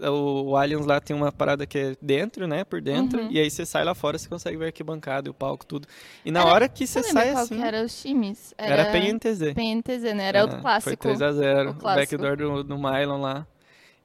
o, 0.00 0.50
o 0.50 0.56
Aliens 0.56 0.84
lá 0.86 1.00
tem 1.00 1.14
uma 1.16 1.30
parada 1.32 1.66
que 1.66 1.78
é 1.78 1.96
dentro, 2.00 2.46
né? 2.46 2.64
Por 2.64 2.80
dentro. 2.80 3.20
Uhum. 3.22 3.28
E 3.30 3.38
aí 3.38 3.50
você 3.50 3.64
sai 3.64 3.84
lá 3.84 3.94
fora, 3.94 4.18
você 4.18 4.28
consegue 4.28 4.56
ver 4.56 4.64
a 4.64 4.68
arquibancada 4.68 5.28
e 5.28 5.30
o 5.30 5.34
palco, 5.34 5.64
tudo. 5.64 5.86
E 6.24 6.30
na 6.30 6.40
Era- 6.40 6.50
hora 6.52 6.68
que 6.68 6.86
Você 6.86 7.02
sai 7.02 7.32
qual 7.32 7.44
assim. 7.44 7.56
que 7.56 7.62
era 7.62 7.82
os 7.84 8.02
times? 8.02 8.54
Era 8.58 8.86
PNTZ. 8.92 9.54
PNTZ, 9.54 10.02
né? 10.14 10.24
Era 10.28 10.38
É, 10.40 10.44
o 10.44 10.60
clássico. 10.60 10.96
Foi 11.02 11.14
3x0. 11.14 11.68
O 11.68 11.70
O, 11.70 11.74
backdoor 11.82 12.36
do, 12.36 12.62
do 12.64 12.76
Mylon 12.78 13.20
lá. 13.20 13.46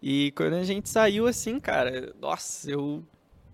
E 0.01 0.31
quando 0.31 0.53
a 0.55 0.63
gente 0.63 0.89
saiu 0.89 1.27
assim, 1.27 1.59
cara, 1.59 2.13
nossa, 2.19 2.69
eu. 2.69 3.03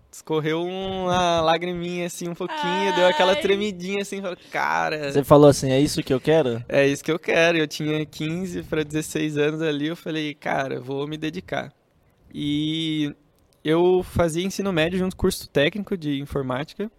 Escorreu 0.10 0.64
uma 0.66 1.42
lagriminha 1.42 2.08
assim, 2.08 2.28
um 2.30 2.34
pouquinho, 2.34 2.96
deu 2.96 3.06
aquela 3.08 3.34
Ai. 3.34 3.42
tremidinha 3.42 4.02
assim, 4.02 4.20
cara. 4.50 5.12
Você 5.12 5.24
falou 5.24 5.48
assim, 5.50 5.70
é 5.70 5.80
isso 5.80 6.02
que 6.02 6.12
eu 6.14 6.20
quero? 6.20 6.64
É 6.68 6.88
isso 6.88 7.04
que 7.04 7.12
eu 7.12 7.20
quero. 7.20 7.58
Eu 7.58 7.68
tinha 7.68 8.04
15 8.06 8.64
para 8.64 8.84
16 8.84 9.38
anos 9.38 9.62
ali, 9.62 9.88
eu 9.88 9.96
falei, 9.96 10.34
cara, 10.34 10.76
eu 10.76 10.84
vou 10.84 11.06
me 11.08 11.18
dedicar. 11.18 11.72
E 12.34 13.16
eu 13.64 14.04
fazia 14.04 14.46
ensino 14.46 14.72
médio 14.72 15.00
junto 15.00 15.16
com 15.16 15.22
curso 15.22 15.50
técnico 15.50 15.98
de 15.98 16.20
informática. 16.20 16.92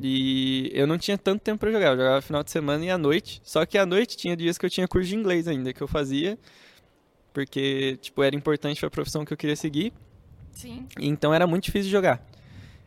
E 0.00 0.70
eu 0.72 0.86
não 0.86 0.96
tinha 0.96 1.18
tanto 1.18 1.42
tempo 1.42 1.58
para 1.58 1.72
jogar, 1.72 1.88
eu 1.88 1.96
jogava 1.96 2.22
final 2.22 2.42
de 2.42 2.50
semana 2.50 2.84
e 2.84 2.90
à 2.90 2.96
noite. 2.96 3.40
Só 3.44 3.66
que 3.66 3.76
à 3.76 3.84
noite 3.84 4.16
tinha 4.16 4.36
dias 4.36 4.56
que 4.56 4.64
eu 4.64 4.70
tinha 4.70 4.88
curso 4.88 5.08
de 5.08 5.16
inglês 5.16 5.46
ainda, 5.48 5.72
que 5.72 5.82
eu 5.82 5.88
fazia, 5.88 6.38
porque 7.32 7.98
tipo 8.00 8.22
era 8.22 8.34
importante 8.34 8.78
para 8.80 8.86
a 8.86 8.90
profissão 8.90 9.24
que 9.24 9.32
eu 9.32 9.36
queria 9.36 9.56
seguir. 9.56 9.92
Sim. 10.52 10.86
Então 10.98 11.34
era 11.34 11.46
muito 11.46 11.64
difícil 11.64 11.86
de 11.86 11.92
jogar. 11.92 12.24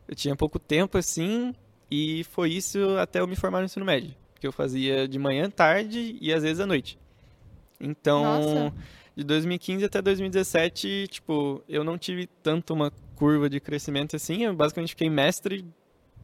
Eu 0.08 0.16
tinha 0.16 0.36
pouco 0.36 0.60
tempo 0.60 0.98
assim, 0.98 1.54
e 1.90 2.24
foi 2.25 2.52
isso 2.52 2.80
até 2.98 3.20
eu 3.20 3.28
me 3.28 3.36
formar 3.36 3.60
no 3.60 3.66
ensino 3.66 3.86
médio. 3.86 4.13
Que 4.40 4.48
eu 4.48 4.52
fazia 4.52 5.08
de 5.08 5.20
manhã, 5.20 5.50
tarde 5.50 6.18
e 6.20 6.34
às 6.34 6.44
vezes 6.44 6.60
à 6.60 6.66
noite. 6.66 6.98
Então, 7.80 8.24
Nossa. 8.24 8.74
De 9.15 9.24
2015 9.24 9.86
até 9.86 10.01
2017, 10.01 11.08
tipo, 11.10 11.63
eu 11.70 11.84
não 11.84 11.98
tive 11.98 12.27
tanto 12.41 12.74
uma 12.74 12.91
curva 13.15 13.50
de 13.50 13.60
crescimento 13.60 14.15
assim. 14.15 14.43
Eu 14.43 14.55
basicamente 14.55 14.89
fiquei 14.89 15.10
mestre 15.10 15.65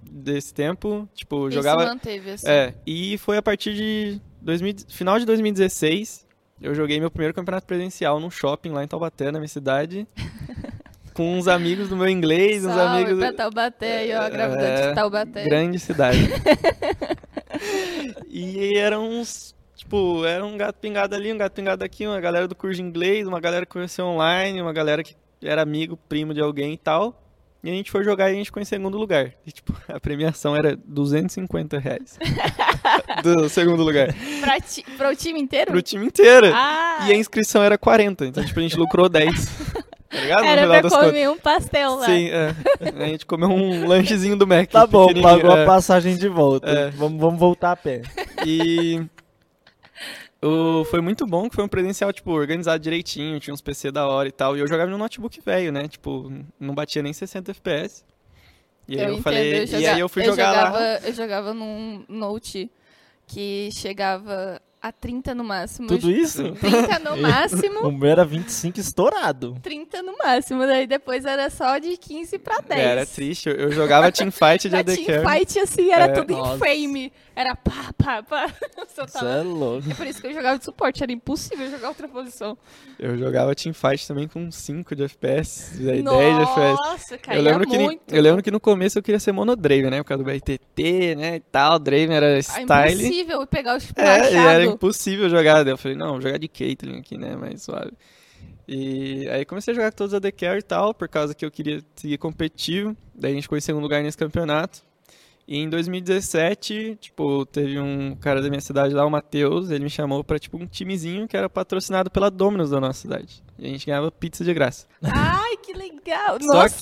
desse 0.02 0.54
tempo. 0.54 1.08
Tipo, 1.14 1.48
Isso 1.50 1.56
jogava. 1.58 1.86
manteve, 1.86 2.32
assim. 2.32 2.48
É, 2.50 2.74
e 2.86 3.18
foi 3.20 3.38
a 3.38 3.42
partir 3.42 3.76
de 3.76 4.20
2000, 4.42 4.76
final 4.90 5.20
de 5.20 5.26
2016, 5.26 6.26
eu 6.62 6.74
joguei 6.74 7.00
meu 7.00 7.12
primeiro 7.12 7.34
campeonato 7.34 7.68
presencial 7.68 8.20
num 8.20 8.32
shopping 8.32 8.70
lá 8.72 8.84
em 8.84 8.88
Taubaté, 8.88 9.32
na 9.32 9.40
minha 9.40 9.48
cidade, 9.48 10.08
com 11.14 11.38
uns 11.38 11.48
amigos 11.48 11.90
do 11.90 11.96
meu 11.98 12.08
inglês, 12.10 12.66
uns 12.66 12.74
Salve 12.74 13.04
amigos 13.04 13.20
pra 13.20 13.34
Taubaté 13.34 13.98
aí, 14.00 14.14
ó, 14.16 14.22
a 14.22 14.30
gravidade 14.30 14.82
É, 14.82 14.90
de 14.90 14.96
Taubaté. 14.96 15.44
grande 15.44 15.78
cidade. 15.80 16.18
e 18.28 18.76
eram 18.78 19.10
uns, 19.10 19.56
tipo, 19.90 20.24
era 20.24 20.46
um 20.46 20.56
gato 20.56 20.76
pingado 20.76 21.16
ali, 21.16 21.34
um 21.34 21.38
gato 21.38 21.54
pingado 21.54 21.84
aqui, 21.84 22.06
uma 22.06 22.22
galera 22.22 22.48
do 22.48 22.56
curso 22.56 22.76
de 22.76 22.84
inglês, 22.84 23.28
uma 23.28 23.40
galera 23.40 23.66
que 23.66 23.72
conheceu 23.72 24.06
online, 24.06 24.62
uma 24.62 24.72
galera 24.72 25.04
que 25.04 25.16
era 25.42 25.64
amigo, 25.64 25.98
primo 26.08 26.32
de 26.34 26.42
alguém 26.42 26.74
e 26.74 26.78
tal. 26.78 27.26
E 27.64 27.70
a 27.70 27.74
gente 27.74 27.92
foi 27.92 28.06
jogar 28.06 28.30
e 28.30 28.34
a 28.34 28.36
gente 28.36 28.46
ficou 28.46 28.62
em 28.62 28.66
segundo 28.66 28.98
lugar. 28.98 29.34
E, 29.46 29.52
tipo, 29.52 29.76
a 29.90 30.00
premiação 30.00 30.56
era 30.56 30.78
250 30.86 31.80
reais. 31.80 32.18
do 33.22 33.50
segundo 33.50 33.84
lugar. 33.84 34.16
Pra 34.40 34.60
ti, 34.62 34.86
pro 34.96 35.14
time 35.16 35.42
inteiro? 35.42 35.72
Pro 35.72 35.82
time 35.82 36.06
inteiro. 36.06 36.52
Ah, 36.54 37.06
E 37.08 37.12
a 37.12 37.16
inscrição 37.16 37.64
era 37.64 37.78
40. 37.78 38.28
Então, 38.28 38.46
tipo, 38.46 38.60
a 38.60 38.64
gente 38.64 38.78
lucrou 38.78 39.10
10. 39.10 39.34
Tá 40.10 40.22
ligado? 40.22 40.44
Era 40.46 40.68
pra 40.68 40.82
contas. 40.84 41.06
comer 41.08 41.30
um 41.30 41.38
pastel 41.38 41.96
lá. 41.96 42.06
Sim, 42.06 42.30
é. 42.30 42.56
A 43.04 43.08
gente 43.08 43.26
comeu 43.26 43.50
um 43.50 43.86
lanchezinho 43.90 44.38
do 44.38 44.48
Mac. 44.48 44.70
Tá 44.70 44.88
bom, 44.88 45.14
pagou 45.22 45.56
é. 45.56 45.64
a 45.64 45.66
passagem 45.66 46.16
de 46.16 46.28
volta. 46.28 46.70
É. 46.70 46.90
Vamos, 46.92 47.20
vamos 47.20 47.40
voltar 47.40 47.74
a 47.74 47.76
pé. 47.76 48.02
E 48.46 49.06
O, 50.42 50.86
foi 50.86 51.02
muito 51.02 51.26
bom, 51.28 51.50
que 51.50 51.56
foi 51.56 51.64
um 51.66 51.68
presencial, 51.68 52.14
tipo, 52.14 52.32
organizado 52.32 52.82
direitinho, 52.82 53.40
tinha 53.40 53.54
uns 53.54 53.62
PC 53.62 53.92
da 53.92 54.08
hora 54.08 54.30
e 54.30 54.32
tal. 54.32 54.56
E 54.56 54.62
eu 54.62 54.68
jogava 54.68 54.90
no 54.90 54.98
notebook 54.98 55.42
velho, 55.42 55.72
né? 55.72 55.88
Tipo, 55.88 56.32
não 56.60 56.74
batia 56.74 57.04
nem 57.04 57.12
60 57.12 57.52
FPS. 57.52 58.06
E 58.88 58.96
aí 58.98 59.02
eu, 59.06 59.10
entendo, 59.12 59.24
falei, 59.24 59.60
eu 59.60 59.64
e 59.64 59.68
joga- 59.68 59.94
aí 59.94 60.00
eu 60.00 60.10
fui 60.10 60.22
eu 60.24 60.26
jogar 60.28 60.54
jogava, 60.56 60.80
lá. 60.80 61.00
Eu 61.00 61.14
jogava 61.14 61.54
num 61.54 62.06
Note 62.08 62.72
que 63.28 63.70
chegava 63.74 64.62
a 64.82 64.92
30 64.92 65.36
no 65.36 65.44
máximo. 65.44 65.88
Tudo 65.88 66.10
isso? 66.10 66.52
30 66.54 67.00
no 67.00 67.18
máximo. 67.22 67.80
O 67.88 67.92
meu 67.92 68.10
era 68.10 68.24
25 68.24 68.80
estourado. 68.80 69.58
30 69.62 70.02
no 70.02 70.18
máximo, 70.18 70.66
daí 70.66 70.88
depois 70.88 71.26
era 71.26 71.50
só 71.50 71.78
de 71.78 71.98
15 71.98 72.40
pra 72.40 72.60
10. 72.60 72.80
Era 72.82 73.06
triste, 73.06 73.50
eu, 73.50 73.72
jogava 73.72 74.12
teamfight 74.12 74.70
de 74.70 74.76
AD 74.76 74.96
teamfight, 74.96 75.60
assim, 75.60 75.92
era 75.92 76.06
É. 76.06 76.08
tudo 76.14 76.34
Nossa. 76.36 76.56
em 76.56 76.60
frame. 76.60 77.14
Era 77.36 77.56
pá, 77.56 77.94
pá, 77.98 78.22
pá. 78.24 78.48
Você 78.86 79.06
tava- 79.14 79.30
é 79.30 79.42
louco. 79.44 79.90
É 79.90 79.94
por 79.94 80.06
isso 80.06 80.20
que 80.20 80.28
eu 80.28 80.34
jogava 80.34 80.58
de 80.58 80.66
suporte, 80.66 81.02
era 81.02 81.12
impossível 81.12 81.70
jogar 81.72 81.90
outra 81.90 82.08
posição. 82.08 82.58
Eu 82.98 83.18
jogava 83.18 83.56
teamfight 83.56 84.06
também 84.06 84.28
com 84.28 84.52
5 84.52 84.94
de 84.94 85.04
FPS, 85.04 85.72
aí 85.90 86.04
10 86.04 86.36
de 86.36 86.42
FPS. 86.42 86.76
Nossa, 86.82 87.18
caía 87.18 87.38
Eu 87.40 87.44
lembro, 87.44 87.66
que, 87.68 87.78
muito. 87.78 88.02
eu 88.14 88.22
lembro 88.22 88.44
que 88.44 88.52
no 88.52 88.60
começo 88.60 88.98
eu 89.00 89.04
queria 89.04 89.20
ser 89.20 89.32
monodraven, 89.32 89.90
né? 89.90 90.04
Por 90.04 90.10
causa 90.10 90.22
do 90.24 90.30
BRTT, 90.30 91.16
né? 91.16 91.36
E 91.38 91.40
tal. 91.40 91.80
Draven 91.80 92.14
era 92.14 92.38
É 92.38 92.40
style. 92.42 92.94
impossível 92.94 93.48
pegar 93.48 93.78
os 93.78 93.90
É, 93.96 94.02
era 94.04 94.20
machados. 94.66 94.69
Impossível 94.74 95.30
jogar. 95.30 95.64
Daí 95.64 95.74
eu 95.74 95.78
falei, 95.78 95.98
não, 95.98 96.12
vou 96.14 96.22
jogar 96.22 96.38
de 96.38 96.48
Caitlyn 96.48 97.00
aqui, 97.00 97.18
né? 97.18 97.36
Mais 97.36 97.62
suave. 97.64 97.92
E 98.68 99.28
aí 99.30 99.46
comecei 99.46 99.72
a 99.72 99.76
jogar 99.76 99.92
com 99.92 99.98
todos 99.98 100.14
a 100.14 100.20
DK 100.20 100.46
e 100.58 100.62
tal, 100.62 100.94
por 100.94 101.08
causa 101.08 101.34
que 101.34 101.44
eu 101.44 101.50
queria 101.52 101.82
seguir 101.96 102.18
competitivo. 102.18 102.96
Daí 103.16 103.32
a 103.32 103.34
gente 103.36 103.44
ficou 103.44 103.58
em 103.58 103.62
segundo 103.62 103.82
lugar 103.84 104.04
nesse 104.04 104.18
campeonato. 104.18 104.88
E 105.48 105.58
em 105.58 105.68
2017, 105.68 106.98
tipo, 107.02 107.44
teve 107.48 107.80
um 107.80 108.16
cara 108.16 108.40
da 108.40 108.50
minha 108.50 108.62
cidade 108.62 108.94
lá, 108.94 109.04
o 109.04 109.10
Matheus, 109.10 109.72
ele 109.72 109.84
me 109.86 109.90
chamou 109.90 110.24
pra, 110.24 110.38
tipo, 110.38 110.58
um 110.58 110.68
timezinho 110.68 111.28
que 111.28 111.36
era 111.36 111.50
patrocinado 111.50 112.12
pela 112.12 112.30
Dominus 112.30 112.70
da 112.70 112.80
nossa 112.80 113.00
cidade. 113.02 113.42
E 113.58 113.66
a 113.66 113.70
gente 113.70 113.88
ganhava 113.88 114.12
pizza 114.12 114.44
de 114.44 114.54
graça. 114.54 114.86
Ai, 115.02 115.58
que 115.58 115.74
legal. 115.74 116.38
Só 116.40 116.54
Nossa, 116.54 116.78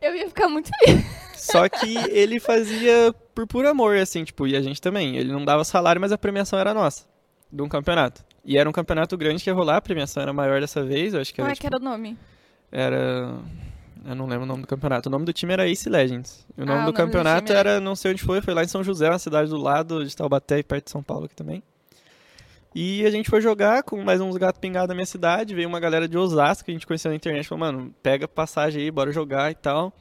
que- 0.00 0.06
eu 0.06 0.14
ia 0.14 0.28
ficar 0.28 0.48
muito 0.48 0.70
feliz. 0.78 1.04
Só 1.34 1.68
que 1.68 1.96
ele 2.10 2.38
fazia 2.38 3.12
por 3.46 3.46
puro 3.46 3.68
amor, 3.68 3.96
assim, 3.96 4.24
tipo, 4.24 4.46
e 4.46 4.56
a 4.56 4.60
gente 4.62 4.80
também. 4.80 5.16
Ele 5.16 5.30
não 5.32 5.44
dava 5.44 5.62
salário, 5.64 6.00
mas 6.00 6.12
a 6.12 6.18
premiação 6.18 6.58
era 6.58 6.72
nossa, 6.74 7.04
de 7.52 7.62
um 7.62 7.68
campeonato. 7.68 8.24
E 8.44 8.56
era 8.56 8.68
um 8.68 8.72
campeonato 8.72 9.16
grande 9.16 9.42
que 9.44 9.50
ia 9.50 9.54
rolar, 9.54 9.76
a 9.76 9.80
premiação 9.80 10.22
era 10.22 10.32
maior 10.32 10.60
dessa 10.60 10.82
vez, 10.82 11.14
eu 11.14 11.20
acho 11.20 11.30
que 11.32 11.36
Como 11.36 11.46
era, 11.46 11.52
é 11.52 11.56
que 11.56 11.62
tipo, 11.62 11.74
era 11.74 11.82
o 11.82 11.84
nome? 11.84 12.16
era... 12.72 13.34
Eu 14.04 14.14
não 14.14 14.26
lembro 14.26 14.44
o 14.44 14.46
nome 14.46 14.62
do 14.62 14.66
campeonato. 14.68 15.08
O 15.08 15.12
nome 15.12 15.24
do 15.24 15.32
time 15.32 15.52
era 15.52 15.68
Ace 15.68 15.88
Legends. 15.88 16.46
O 16.56 16.62
Ah, 16.62 16.64
nome 16.64 16.70
o 16.70 16.74
do 16.74 16.76
nome 16.76 16.86
do 16.92 16.92
campeonato 16.94 17.46
time 17.46 17.56
é- 17.56 17.60
era, 17.60 17.80
não 17.80 17.94
sei 17.96 18.12
onde 18.12 18.22
foi, 18.22 18.40
foi 18.40 18.54
lá 18.54 18.62
em 18.64 18.68
São 18.68 18.82
José, 18.82 19.08
uma 19.10 19.18
cidade 19.18 19.50
do 19.50 19.56
lado 19.58 20.04
de 20.04 20.16
Taubaté 20.16 20.58
e 20.60 20.62
perto 20.62 20.84
de 20.86 20.90
São 20.92 21.02
Paulo 21.02 21.26
aqui 21.26 21.34
também. 21.34 21.62
E 22.74 23.04
a 23.04 23.10
gente 23.10 23.28
foi 23.28 23.40
jogar 23.40 23.82
com 23.82 24.02
mais 24.04 24.20
uns 24.20 24.36
gatos 24.36 24.60
pingados 24.60 24.88
da 24.88 24.94
minha 24.94 25.04
cidade. 25.06 25.54
Veio 25.54 25.68
uma 25.68 25.80
galera 25.80 26.06
de 26.06 26.16
Osasco 26.16 26.64
que 26.64 26.70
a 26.70 26.74
gente 26.74 26.86
conheceu 26.86 27.10
na 27.10 27.16
internet. 27.16 27.48
Falou, 27.48 27.60
mano, 27.60 27.92
pega 28.02 28.28
passagem 28.28 28.82
aí, 28.82 28.90
bora 28.90 29.10
jogar 29.10 29.50
e 29.50 29.54
tal. 29.54 29.92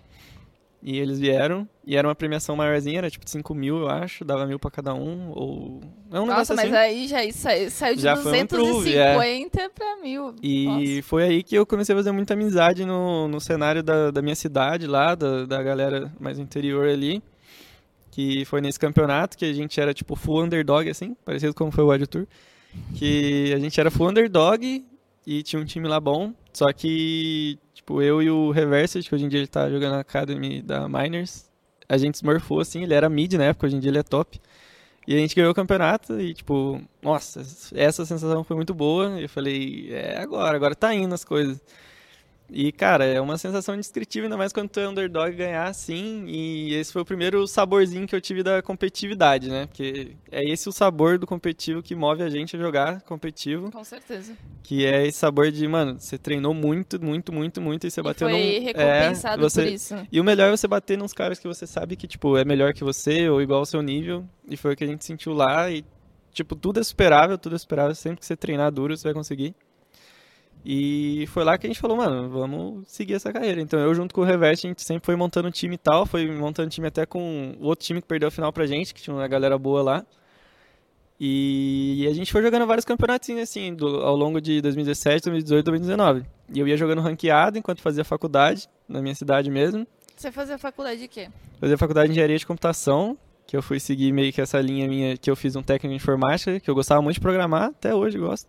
E 0.82 1.00
eles 1.00 1.20
vieram. 1.20 1.68
E 1.86 1.96
era 1.96 2.08
uma 2.08 2.16
premiação 2.16 2.56
maiorzinha, 2.56 3.00
era 3.00 3.10
tipo 3.10 3.28
5 3.28 3.54
mil, 3.56 3.78
eu 3.80 3.90
acho. 3.90 4.24
Dava 4.24 4.46
mil 4.46 4.60
pra 4.60 4.70
cada 4.70 4.94
um. 4.94 5.32
Ou. 5.32 5.82
É 6.12 6.20
um 6.20 6.26
Nossa, 6.26 6.54
mas 6.54 6.66
assim. 6.66 6.76
aí 6.76 7.08
já 7.08 7.32
saiu, 7.32 7.72
saiu 7.72 7.96
de 7.96 8.02
Já 8.02 8.16
foi 8.16 8.32
um 8.32 8.36
improve, 8.36 8.92
250 8.92 9.70
pra 9.70 9.98
mil. 9.98 10.36
E 10.42 11.02
foi 11.04 11.24
aí 11.24 11.44
que 11.44 11.56
eu 11.56 11.66
comecei 11.66 11.94
a 11.94 11.98
fazer 11.98 12.12
muita 12.12 12.34
amizade 12.34 12.86
no, 12.86 13.28
no 13.28 13.40
cenário 13.40 13.82
da, 13.82 14.12
da 14.12 14.22
minha 14.22 14.36
cidade 14.36 14.86
lá, 14.86 15.16
da, 15.16 15.46
da 15.46 15.64
galera 15.64 16.12
mais 16.20 16.38
interior 16.38 16.88
ali. 16.88 17.24
Que 18.12 18.46
foi 18.46 18.62
nesse 18.62 18.80
campeonato 18.80 19.38
que 19.38 19.46
a 19.46 19.54
gente 19.54 19.80
era 19.80 19.94
tipo 19.94 20.16
full 20.16 20.44
underdog, 20.44 20.90
assim, 20.90 21.16
parecido 21.24 21.54
como 21.54 21.72
foi 21.72 21.84
o 21.84 21.90
Wild 21.90 22.08
Tour. 22.08 22.28
Que 22.96 23.54
a 23.54 23.60
gente 23.60 23.80
era 23.80 23.90
full 23.90 24.10
underdog 24.10 24.86
e 25.28 25.44
tinha 25.44 25.62
um 25.62 25.66
time 25.66 25.90
lá 25.90 26.00
bom. 26.00 26.34
Só 26.54 26.72
que, 26.72 27.60
tipo, 27.74 28.02
eu 28.02 28.24
e 28.24 28.32
o 28.32 28.50
Reverse, 28.50 29.04
que 29.04 29.14
hoje 29.14 29.26
em 29.26 29.28
dia 29.28 29.42
ele 29.42 29.48
tá 29.48 29.70
jogando 29.70 29.92
na 29.92 30.00
Academy 30.00 30.62
da 30.62 30.88
Miners, 30.88 31.52
a 31.90 31.98
gente 31.98 32.16
smurfou, 32.16 32.62
assim, 32.62 32.84
ele 32.84 32.94
era 32.94 33.10
mid 33.10 33.34
na 33.34 33.44
época, 33.44 33.68
hoje 33.68 33.76
em 33.76 33.80
dia 33.80 33.92
ele 33.92 34.00
é 34.00 34.04
top. 34.04 34.40
E 35.06 35.14
a 35.14 35.18
gente 35.18 35.36
ganhou 35.36 35.52
o 35.52 35.56
campeonato 35.56 36.20
e, 36.20 36.34
tipo, 36.34 36.82
nossa, 37.02 37.42
essa 37.76 38.06
sensação 38.06 38.44
foi 38.44 38.56
muito 38.56 38.74
boa. 38.74 39.20
Eu 39.20 39.30
falei, 39.30 39.90
é 39.92 40.18
agora, 40.22 40.56
agora 40.56 40.76
tá 40.76 40.94
indo 40.94 41.14
as 41.14 41.24
coisas. 41.26 41.62
E, 42.50 42.72
cara, 42.72 43.04
é 43.06 43.20
uma 43.20 43.38
sensação 43.38 43.76
indescritível, 43.76 44.26
ainda 44.28 44.38
mais 44.38 44.54
quando 44.54 44.70
tu 44.70 44.80
é 44.80 44.88
underdog 44.88 45.36
ganhar 45.36 45.66
assim. 45.68 46.26
E 46.28 46.74
esse 46.76 46.94
foi 46.94 47.02
o 47.02 47.06
primeiro 47.06 47.46
saborzinho 47.46 48.08
que 48.08 48.16
eu 48.16 48.22
tive 48.22 48.42
da 48.42 48.62
competitividade, 48.62 49.50
né? 49.50 49.66
Porque 49.66 50.16
é 50.32 50.44
esse 50.50 50.70
o 50.70 50.72
sabor 50.72 51.18
do 51.18 51.28
competitivo 51.28 51.84
que 51.84 51.94
move 51.94 52.24
a 52.24 52.30
gente 52.30 52.56
a 52.56 52.60
jogar 52.60 53.02
competitivo. 53.02 53.70
Com 53.72 53.84
certeza. 53.84 54.34
Que 54.64 54.86
é 54.86 55.06
esse 55.06 55.18
sabor 55.18 55.52
de, 55.52 55.68
mano, 55.68 56.00
você 56.00 56.18
treinou 56.18 56.54
muito, 56.54 57.04
muito, 57.04 57.34
muito, 57.34 57.62
muito 57.62 57.86
e 57.86 57.92
você 57.92 58.00
E 58.00 58.04
bateu 58.04 58.30
foi 58.30 58.60
num. 58.60 58.64
recompensado 58.66 59.42
é, 59.46 59.50
você, 59.50 59.64
por 59.64 59.72
isso. 59.74 59.96
e 60.12 60.20
o 60.20 60.24
melhor 60.24 60.48
é 60.48 60.56
você 60.56 60.68
bater 60.68 60.98
nos 60.98 61.14
caras 61.14 61.40
que 61.40 61.48
você 61.48 61.68
sabe 61.68 61.96
que, 61.98 62.08
tipo, 62.08 62.38
é 62.38 62.46
melhor 62.46 62.74
que 62.74 62.84
você 62.84 63.30
ou 63.30 63.42
igual 63.42 63.60
ao 63.60 63.66
seu 63.66 63.82
nível. 63.82 64.26
E 64.50 64.56
foi 64.56 64.74
o 64.74 64.76
que 64.76 64.84
a 64.86 64.88
gente 64.88 65.04
sentiu 65.04 65.34
lá. 65.34 65.70
E, 65.70 65.84
tipo, 66.32 66.56
tudo 66.56 66.80
é 66.80 66.84
superável, 66.84 67.38
tudo 67.38 67.56
é 67.56 67.60
superável. 67.60 67.94
Sempre 67.94 68.20
que 68.22 68.26
você 68.26 68.38
treinar 68.38 68.72
duro, 68.72 68.96
você 68.96 69.04
vai 69.04 69.14
conseguir. 69.14 69.54
E 70.66 71.26
foi 71.28 71.44
lá 71.46 71.58
que 71.58 71.66
a 71.66 71.70
gente 71.70 71.80
falou, 71.80 71.96
mano, 71.96 72.30
vamos 72.30 72.88
seguir 72.90 73.14
essa 73.14 73.32
carreira. 73.32 73.62
Então 73.62 73.80
eu, 73.80 73.94
junto 73.96 74.14
com 74.14 74.22
o 74.22 74.24
Reverse, 74.26 74.68
a 74.68 74.70
gente 74.70 74.82
sempre 74.84 75.06
foi 75.06 75.16
montando 75.16 75.50
time 75.50 75.76
e 75.76 75.78
tal. 75.78 76.06
Foi 76.06 76.30
montando 76.30 76.70
time 76.70 76.88
até 76.88 77.06
com 77.06 77.56
o 77.60 77.66
outro 77.68 77.86
time 77.86 78.02
que 78.02 78.08
perdeu 78.08 78.28
a 78.28 78.32
final 78.32 78.52
pra 78.52 78.66
gente, 78.66 78.94
que 78.94 79.02
tinha 79.02 79.16
uma 79.16 79.28
galera 79.28 79.58
boa 79.58 79.82
lá. 79.82 80.06
E 81.20 82.06
a 82.10 82.14
gente 82.14 82.32
foi 82.32 82.44
jogando 82.44 82.68
vários 82.68 82.86
campeonatinhos 82.86 83.42
assim, 83.42 83.74
do- 83.74 84.02
ao 84.04 84.16
longo 84.16 84.40
de 84.40 84.62
2017, 84.62 85.24
2018, 85.24 85.66
2019. 85.66 86.24
E 86.54 86.60
eu 86.60 86.68
ia 86.68 86.78
jogando 86.78 87.02
ranqueado 87.02 87.58
enquanto 87.58 87.82
fazia 87.82 88.04
faculdade, 88.04 88.68
na 88.88 89.02
minha 89.02 89.16
cidade 89.16 89.50
mesmo. 89.50 89.88
Você 90.16 90.32
fazia 90.32 90.58
faculdade 90.60 91.00
de 91.02 91.08
quê? 91.08 91.30
Fazia 91.60 91.78
faculdade 91.78 92.08
de 92.08 92.12
engenharia 92.14 92.38
de 92.38 92.46
computação, 92.46 93.18
que 93.48 93.58
eu 93.58 93.64
fui 93.64 93.80
seguir 93.80 94.12
meio 94.12 94.32
que 94.32 94.42
essa 94.42 94.60
linha 94.62 94.88
minha, 94.88 95.18
que 95.18 95.30
eu 95.30 95.36
fiz 95.36 95.56
um 95.56 95.64
técnico 95.64 95.94
em 95.94 95.96
informática, 95.96 96.60
que 96.60 96.70
eu 96.70 96.76
gostava 96.76 97.02
muito 97.02 97.16
de 97.16 97.22
programar, 97.22 97.64
até 97.70 97.96
hoje 97.96 98.18
gosto. 98.20 98.48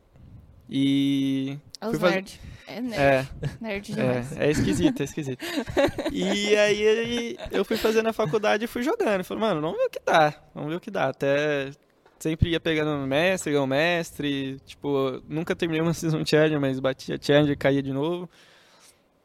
E. 0.68 1.56
Os 1.80 1.98
fazer- 1.98 2.14
nerd. 2.14 2.40
É 2.66 2.80
nerd. 2.80 3.00
É, 3.00 3.26
Nerd 3.60 3.92
demais. 3.94 4.36
é, 4.36 4.46
é 4.46 4.50
esquisito, 4.50 5.00
é 5.00 5.04
esquisito. 5.04 5.44
E 6.12 6.56
aí, 6.56 7.36
eu 7.50 7.64
fui 7.64 7.76
fazendo 7.76 8.08
a 8.08 8.12
faculdade 8.12 8.64
e 8.64 8.68
fui 8.68 8.82
jogando. 8.82 9.24
Falei, 9.24 9.40
mano, 9.42 9.60
vamos 9.60 9.78
ver 9.78 9.84
o 9.86 9.90
que 9.90 10.00
dá. 10.04 10.34
Vamos 10.54 10.70
ver 10.70 10.76
o 10.76 10.80
que 10.80 10.90
dá. 10.90 11.08
Até 11.08 11.70
sempre 12.18 12.50
ia 12.50 12.60
pegando 12.60 13.06
mestre, 13.06 13.52
ganhou 13.52 13.66
mestre. 13.66 14.58
Tipo, 14.66 15.22
nunca 15.28 15.54
terminei 15.56 15.80
uma 15.80 15.94
season 15.94 16.24
challenge, 16.26 16.58
mas 16.58 16.78
batia 16.80 17.18
challenge 17.20 17.52
e 17.52 17.56
caía 17.56 17.82
de 17.82 17.92
novo. 17.92 18.28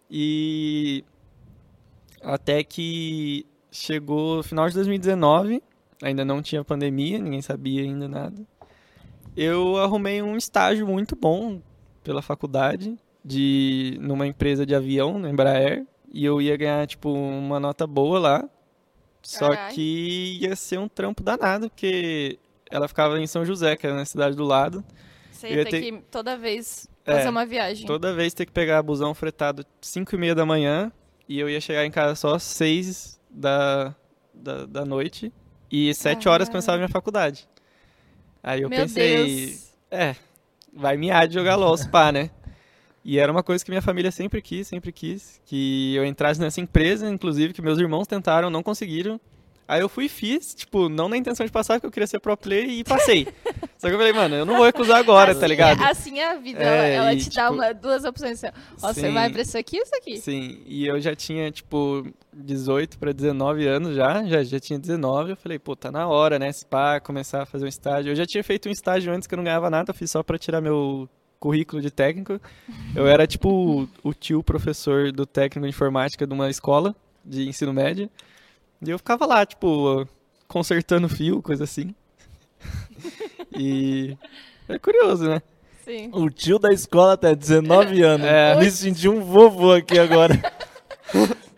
E 0.10 1.04
até 2.22 2.64
que 2.64 3.46
chegou 3.72 4.40
o 4.40 4.44
final 4.44 4.70
de 4.70 4.76
2019, 4.76 5.62
ainda 6.02 6.24
não 6.24 6.42
tinha 6.42 6.64
pandemia, 6.64 7.18
ninguém 7.20 7.42
sabia 7.42 7.82
ainda 7.82 8.08
nada. 8.08 8.42
Eu 9.36 9.78
arrumei 9.78 10.22
um 10.22 10.38
estágio 10.38 10.86
muito 10.88 11.16
bom 11.16 11.60
pela 12.04 12.22
faculdade 12.22 12.98
de 13.24 13.98
numa 14.02 14.28
empresa 14.28 14.66
de 14.66 14.76
avião, 14.76 15.18
na 15.18 15.30
Embraer, 15.30 15.86
e 16.12 16.24
eu 16.26 16.42
ia 16.42 16.56
ganhar 16.58 16.86
tipo 16.88 17.10
uma 17.12 17.60
nota 17.60 17.88
boa 17.88 18.20
lá. 18.20 18.50
Só 19.22 19.52
Carai. 19.52 19.74
que 19.74 20.38
ia 20.42 20.56
ser 20.56 20.78
um 20.80 20.88
trampo 20.90 21.24
danado, 21.24 21.70
porque 21.70 22.38
ela 22.70 22.88
ficava 22.90 23.18
em 23.20 23.26
São 23.28 23.46
José, 23.46 23.76
que 23.78 23.88
era 23.88 23.96
na 23.96 24.04
cidade 24.06 24.36
do 24.36 24.44
lado. 24.44 24.84
Você 25.32 25.48
ia 25.50 25.64
ter 25.64 25.70
ter- 25.72 25.82
que 25.82 26.04
toda 26.12 26.38
vez 26.38 26.88
É, 27.06 27.16
fazer 27.16 27.30
uma 27.30 27.46
viagem. 27.46 27.88
Toda 27.88 28.14
vez 28.14 28.34
ter 28.34 28.46
que 28.46 28.52
pegar 28.52 28.84
busão 28.84 29.14
fretado 29.14 29.66
5 29.82 30.14
e 30.14 30.18
meia 30.18 30.36
da 30.36 30.46
manhã 30.46 30.92
e 31.28 31.40
eu 31.40 31.50
ia 31.50 31.62
chegar 31.62 31.86
em 31.86 31.92
casa 31.92 32.16
só 32.16 32.36
às 32.36 32.44
6 32.44 33.18
da, 33.30 33.96
da, 34.34 34.66
da 34.66 34.86
noite 34.86 35.32
e 35.72 35.94
7 35.94 36.28
horas 36.28 36.50
começava 36.50 36.76
a 36.76 36.80
minha 36.80 36.90
faculdade. 36.90 37.48
Aí 38.44 38.62
eu 38.62 38.70
Meu 38.70 38.80
pensei, 38.80 39.48
Deus. 39.48 39.74
é, 39.90 40.16
vai 40.76 40.98
miar 40.98 41.28
de 41.28 41.34
jogar 41.34 41.56
LOL, 41.56 41.78
pá, 41.90 42.12
né? 42.12 42.30
E 43.06 43.20
era 43.20 43.32
uma 43.32 43.44
coisa 43.44 43.64
que 43.64 43.70
minha 43.70 43.82
família 43.82 44.12
sempre 44.12 44.42
quis, 44.42 44.68
sempre 44.68 44.92
quis, 44.92 45.42
que 45.46 45.94
eu 45.96 46.06
entrasse 46.06 46.40
nessa 46.40 46.62
empresa, 46.62 47.10
inclusive 47.10 47.54
que 47.54 47.62
meus 47.62 47.78
irmãos 47.78 48.08
tentaram, 48.08 48.50
não 48.50 48.64
conseguiram. 48.64 49.20
Aí 49.74 49.82
eu 49.82 49.90
fui 49.90 50.06
e 50.06 50.10
fiz, 50.10 50.54
tipo, 50.54 50.88
não 50.88 51.10
na 51.10 51.18
intenção 51.18 51.44
de 51.44 51.52
passar, 51.52 51.74
porque 51.76 51.88
eu 51.88 51.92
queria 51.92 52.06
ser 52.06 52.20
pro 52.20 52.38
play 52.38 52.80
e 52.80 52.84
passei. 52.84 53.28
Só 53.76 53.88
que 53.88 53.96
eu 53.96 53.98
falei, 53.98 54.14
mano, 54.14 54.36
eu 54.36 54.46
não 54.46 54.58
vou 54.58 54.66
recusar 54.68 55.00
agora, 55.00 55.32
assim, 55.32 55.42
tá 55.42 55.48
ligado? 55.48 55.82
Assim 55.82 56.20
é 56.20 56.30
a 56.30 56.36
vida. 56.36 56.64
É, 56.64 56.94
ela 56.94 57.06
ela 57.06 57.14
e, 57.14 57.18
te 57.18 57.32
dá 57.32 57.48
tipo, 57.50 57.56
uma, 57.56 57.74
duas 57.74 58.06
opções. 58.06 58.44
Assim, 58.44 58.56
ó, 58.84 58.94
você 58.94 59.08
sim. 59.08 59.12
vai 59.12 59.32
pra 59.32 59.42
isso 59.42 59.58
aqui 59.58 59.78
ou 59.78 59.84
isso 59.84 59.96
aqui? 59.96 60.18
Sim, 60.18 60.62
e 60.68 60.86
eu 60.86 61.02
já 61.02 61.16
tinha, 61.16 61.50
tipo, 61.50 62.06
18 62.32 63.00
para 63.00 63.12
19 63.12 63.68
anos 63.68 63.96
já, 63.96 64.24
já, 64.26 64.44
já 64.44 64.60
tinha 64.60 64.78
19, 64.78 65.32
eu 65.32 65.38
falei, 65.38 65.58
pô, 65.58 65.76
tá 65.76 65.92
na 65.92 66.08
hora, 66.08 66.38
né, 66.38 66.52
se 66.52 66.66
pá, 66.68 67.00
começar 67.00 67.42
a 67.42 67.46
fazer 67.48 67.66
um 67.66 67.70
estágio. 67.70 68.12
Eu 68.12 68.16
já 68.16 68.28
tinha 68.28 68.44
feito 68.44 68.70
um 68.70 68.72
estágio 68.72 69.12
antes 69.12 69.28
que 69.28 69.34
eu 69.34 69.38
não 69.38 69.44
ganhava 69.44 69.72
nada, 69.72 69.90
eu 69.90 69.96
fiz 69.96 70.12
só 70.12 70.22
pra 70.22 70.38
tirar 70.38 70.62
meu 70.62 71.10
currículo 71.40 71.82
de 71.82 71.90
técnico. 71.90 72.40
Eu 72.96 73.08
era, 73.08 73.26
tipo, 73.26 73.90
o 74.04 74.14
tio 74.14 74.44
professor 74.44 75.12
do 75.12 75.26
técnico 75.26 75.66
de 75.66 75.70
informática 75.70 76.28
de 76.28 76.34
uma 76.34 76.50
escola 76.50 76.96
de 77.26 77.48
ensino 77.50 77.74
médio, 77.74 78.10
e 78.86 78.90
eu 78.90 78.98
ficava 78.98 79.26
lá, 79.26 79.46
tipo, 79.46 80.08
consertando 80.48 81.08
fio, 81.10 81.42
coisa 81.42 81.64
assim. 81.64 81.94
E 83.56 84.18
É 84.68 84.80
curioso, 84.80 85.28
né? 85.28 85.42
Sim. 85.86 86.10
O 86.14 86.30
tio 86.30 86.58
da 86.58 86.72
escola 86.72 87.14
até 87.14 87.36
19 87.36 88.02
anos. 88.02 88.26
É. 88.26 88.56
Me 88.56 88.72
senti 88.72 89.10
um 89.10 89.22
vovô 89.22 89.74
aqui 89.74 90.00
agora. 90.00 90.34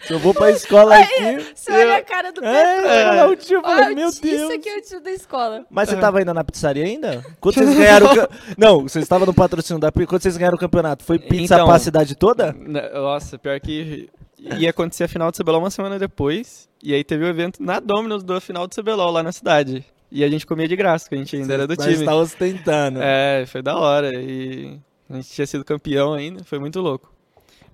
Se 0.02 0.12
eu 0.12 0.20
vou 0.20 0.34
pra 0.34 0.50
escola 0.50 0.98
aqui. 0.98 1.46
Você 1.56 1.72
olha 1.72 1.98
a 1.98 2.04
cara 2.04 2.32
do 2.32 2.42
Pedro. 2.42 2.50
É, 2.88 3.18
é, 3.20 3.26
o 3.26 3.36
tio 3.36 3.62
falou, 3.62 3.96
meu 3.96 4.10
Isso 4.10 4.22
Deus. 4.22 4.52
aqui 4.52 4.68
é 4.68 4.78
o 4.78 4.82
tio 4.82 5.00
da 5.00 5.12
escola. 5.12 5.64
Mas 5.70 5.90
você 5.90 5.96
tava 5.98 6.18
ainda 6.20 6.34
na 6.34 6.44
pizzaria 6.44 6.84
ainda? 6.84 7.24
Quando 7.40 7.54
vocês 7.56 7.78
ganharam 7.78 8.08
o 8.12 8.16
ca- 8.16 8.30
Não, 8.58 8.82
vocês 8.82 9.04
estavam 9.06 9.28
no 9.28 9.34
patrocínio 9.34 9.80
da. 9.80 9.92
Quando 9.92 10.22
vocês 10.22 10.36
ganharam 10.38 10.58
o 10.58 10.60
campeonato, 10.60 11.04
foi 11.06 11.20
pizza 11.20 11.54
Então- 11.56 11.68
pra 11.68 11.78
cidade 11.80 12.16
toda? 12.16 12.52
Nossa, 12.94 13.38
pior 13.38 13.60
que 13.60 14.10
ia 14.58 14.72
acontecer 14.72 15.04
a 15.04 15.08
final 15.08 15.32
do 15.32 15.38
CBLOL 15.38 15.60
uma 15.62 15.70
semana 15.70 16.00
depois. 16.00 16.68
E 16.86 16.94
aí 16.94 17.04
teve 17.04 17.24
o 17.26 17.28
evento 17.28 17.62
na 17.64 17.80
Domino's 17.80 18.24
do 18.24 18.40
final 18.40 18.68
do 18.68 18.76
CBLOL 18.76 19.12
lá 19.12 19.24
na 19.24 19.32
cidade. 19.32 19.84
E 20.12 20.24
a 20.24 20.30
gente 20.30 20.46
comia 20.46 20.68
de 20.68 20.76
graça, 20.76 21.06
porque 21.06 21.16
a 21.16 21.18
gente 21.18 21.36
ainda 21.36 21.54
era 21.54 21.68
do 21.68 21.76
Mas 21.76 21.86
time. 21.94 22.06
tá 22.06 22.16
ostentando. 22.16 23.00
É, 23.02 23.44
foi 23.48 23.62
da 23.62 23.76
hora. 23.78 24.12
E 24.14 24.80
a 25.10 25.16
gente 25.16 25.30
tinha 25.30 25.48
sido 25.48 25.66
campeão 25.66 26.14
ainda, 26.14 26.44
foi 26.44 26.60
muito 26.60 26.80
louco. 26.80 27.12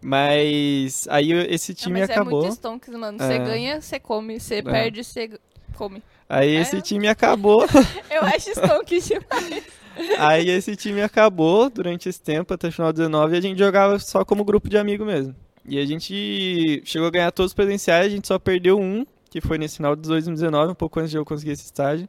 Mas 0.02 1.08
aí 1.10 1.32
esse 1.32 1.74
time 1.74 2.00
mas 2.00 2.10
é 2.10 2.14
acabou. 2.14 2.42
muito 2.42 2.54
stonks, 2.54 2.90
mano. 2.94 3.18
Você 3.20 3.34
É. 3.34 3.38
ganha, 3.40 3.82
você 3.82 4.00
come. 4.00 4.40
Você 4.40 4.64
perde, 4.64 5.04
você 5.04 5.30
come. 5.76 6.02
Aí 6.28 6.56
É. 6.56 6.62
esse 6.62 6.82
time 6.82 7.08
acabou. 7.08 7.66
Eu 8.10 8.22
acho 8.24 8.50
stonks 8.52 9.08
demais. 9.08 9.64
aí 10.18 10.50
esse 10.50 10.76
time 10.76 11.02
acabou 11.02 11.70
durante 11.70 12.08
esse 12.10 12.22
tempo, 12.22 12.54
até 12.54 12.70
o 12.70 12.72
final 12.72 12.92
de 12.92 12.98
19, 13.00 13.36
e 13.36 13.38
a 13.38 13.42
gente 13.42 13.60
jogava 13.60 14.00
só 14.00 14.24
como 14.26 14.44
grupo 14.46 14.70
de 14.70 14.78
amigo 14.78 15.06
mesmo. 15.06 15.36
E 15.66 15.78
a 15.80 15.86
gente 15.86 16.82
chegou 16.86 17.08
a 17.08 17.12
ganhar 17.12 17.32
todos 17.32 17.52
os 17.52 17.54
presenciais, 17.56 18.08
a 18.08 18.10
gente 18.10 18.28
só 18.28 18.40
perdeu 18.40 18.80
um, 18.80 19.06
que 19.30 19.40
foi 19.42 19.58
nesse 19.58 19.78
final 19.78 19.96
de 19.96 20.02
2019, 20.08 20.72
um 20.72 20.76
pouco 20.76 21.00
antes 21.00 21.12
de 21.12 21.18
eu 21.18 21.24
conseguir 21.26 21.52
esse 21.52 21.66
estágio, 21.66 22.08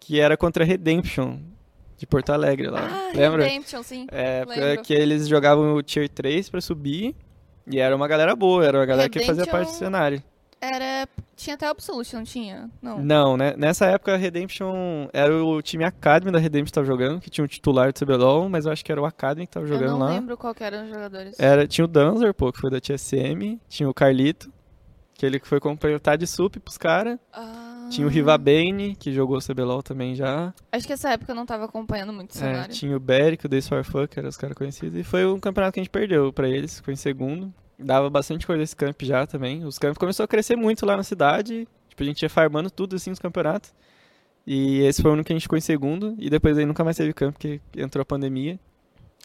que 0.00 0.18
era 0.20 0.36
contra 0.36 0.64
a 0.64 0.66
Redemption, 0.66 1.38
de 1.98 2.06
Porto 2.06 2.30
Alegre 2.30 2.68
lá. 2.68 2.88
Ah, 2.90 3.12
Lembra? 3.16 3.44
Redemption, 3.44 3.82
sim. 3.82 4.06
É, 4.10 4.44
Lembro. 4.46 4.82
que 4.84 4.94
eles 4.94 5.26
jogavam 5.28 5.74
o 5.74 5.82
Tier 5.82 6.08
3 6.08 6.48
pra 6.48 6.60
subir. 6.60 7.14
E 7.70 7.78
era 7.78 7.94
uma 7.94 8.08
galera 8.08 8.34
boa, 8.34 8.64
era 8.64 8.78
uma 8.78 8.86
galera 8.86 9.08
que 9.10 9.18
fazia 9.18 9.44
Redemption- 9.44 9.52
parte 9.58 9.72
do 9.72 9.76
cenário. 9.78 10.22
Era. 10.60 11.08
Tinha 11.36 11.54
até 11.54 11.66
Absolute, 11.68 12.16
não 12.16 12.24
tinha? 12.24 12.68
Não. 12.82 12.98
Não, 13.00 13.36
né? 13.36 13.54
Nessa 13.56 13.86
época 13.86 14.12
a 14.12 14.16
Redemption 14.16 15.08
era 15.12 15.32
o 15.44 15.62
time 15.62 15.84
Academy 15.84 16.32
da 16.32 16.38
Redemption 16.38 16.66
que 16.66 16.72
tava 16.72 16.86
jogando, 16.86 17.20
que 17.20 17.30
tinha 17.30 17.44
o 17.44 17.48
titular 17.48 17.92
do 17.92 17.98
CBLOL, 18.04 18.48
mas 18.48 18.66
eu 18.66 18.72
acho 18.72 18.84
que 18.84 18.90
era 18.90 19.00
o 19.00 19.04
Academy 19.06 19.46
que 19.46 19.52
tava 19.52 19.64
Eu 19.66 19.72
jogando 19.74 19.90
não 19.92 19.98
lá. 20.00 20.08
lembro 20.10 20.36
qual 20.36 20.52
que 20.52 20.64
eram 20.64 20.82
os 20.84 20.88
jogadores. 20.90 21.38
Era, 21.38 21.66
tinha 21.66 21.84
o 21.84 21.88
Danzer, 21.88 22.34
pô, 22.34 22.50
que 22.52 22.60
foi 22.60 22.70
da 22.70 22.80
TSM, 22.80 23.60
tinha 23.68 23.88
o 23.88 23.94
Carlito, 23.94 24.52
que 25.14 25.24
ele 25.24 25.40
foi 25.44 25.60
completar 25.60 26.18
de 26.18 26.26
sup 26.26 26.56
pros 26.58 26.76
caras. 26.76 27.18
Ah. 27.32 27.86
Tinha 27.88 28.06
o 28.06 28.10
Rivabane, 28.10 28.96
que 28.96 29.12
jogou 29.12 29.38
o 29.38 29.40
CBLOL 29.40 29.82
também 29.82 30.14
já. 30.16 30.52
Acho 30.72 30.86
que 30.88 30.92
essa 30.92 31.10
época 31.10 31.30
eu 31.32 31.36
não 31.36 31.46
tava 31.46 31.64
acompanhando 31.66 32.12
muito 32.12 32.32
o 32.34 32.36
É, 32.36 32.40
cenário. 32.40 32.74
tinha 32.74 32.96
o 32.96 33.00
Beric, 33.00 33.46
o 33.46 33.48
Days 33.48 33.68
for 33.68 33.82
Fun, 33.84 34.06
que 34.08 34.18
eram 34.18 34.28
os 34.28 34.36
caras 34.36 34.56
conhecidos. 34.56 34.98
E 34.98 35.04
foi 35.04 35.24
um 35.24 35.38
campeonato 35.38 35.74
que 35.74 35.80
a 35.80 35.82
gente 35.84 35.90
perdeu 35.90 36.32
pra 36.32 36.48
eles, 36.48 36.76
ficou 36.78 36.92
em 36.92 36.96
segundo. 36.96 37.54
Dava 37.78 38.10
bastante 38.10 38.46
coisa 38.46 38.62
esse 38.62 38.74
camp 38.74 39.00
já 39.02 39.26
também. 39.26 39.64
Os 39.64 39.78
campos 39.78 39.98
começou 39.98 40.24
a 40.24 40.28
crescer 40.28 40.56
muito 40.56 40.84
lá 40.84 40.96
na 40.96 41.04
cidade. 41.04 41.68
Tipo, 41.88 42.02
a 42.02 42.06
gente 42.06 42.22
ia 42.22 42.30
farmando 42.30 42.70
tudo 42.70 42.96
assim 42.96 43.10
nos 43.10 43.18
campeonatos. 43.18 43.72
E 44.46 44.80
esse 44.80 45.02
foi 45.02 45.10
o 45.10 45.14
único 45.14 45.26
que 45.26 45.32
a 45.32 45.36
gente 45.36 45.42
ficou 45.42 45.58
em 45.58 45.60
segundo. 45.62 46.16
E 46.18 46.28
depois 46.28 46.58
aí 46.58 46.64
nunca 46.64 46.82
mais 46.82 46.96
teve 46.96 47.12
campo, 47.12 47.34
porque 47.34 47.60
entrou 47.76 48.02
a 48.02 48.04
pandemia. 48.04 48.58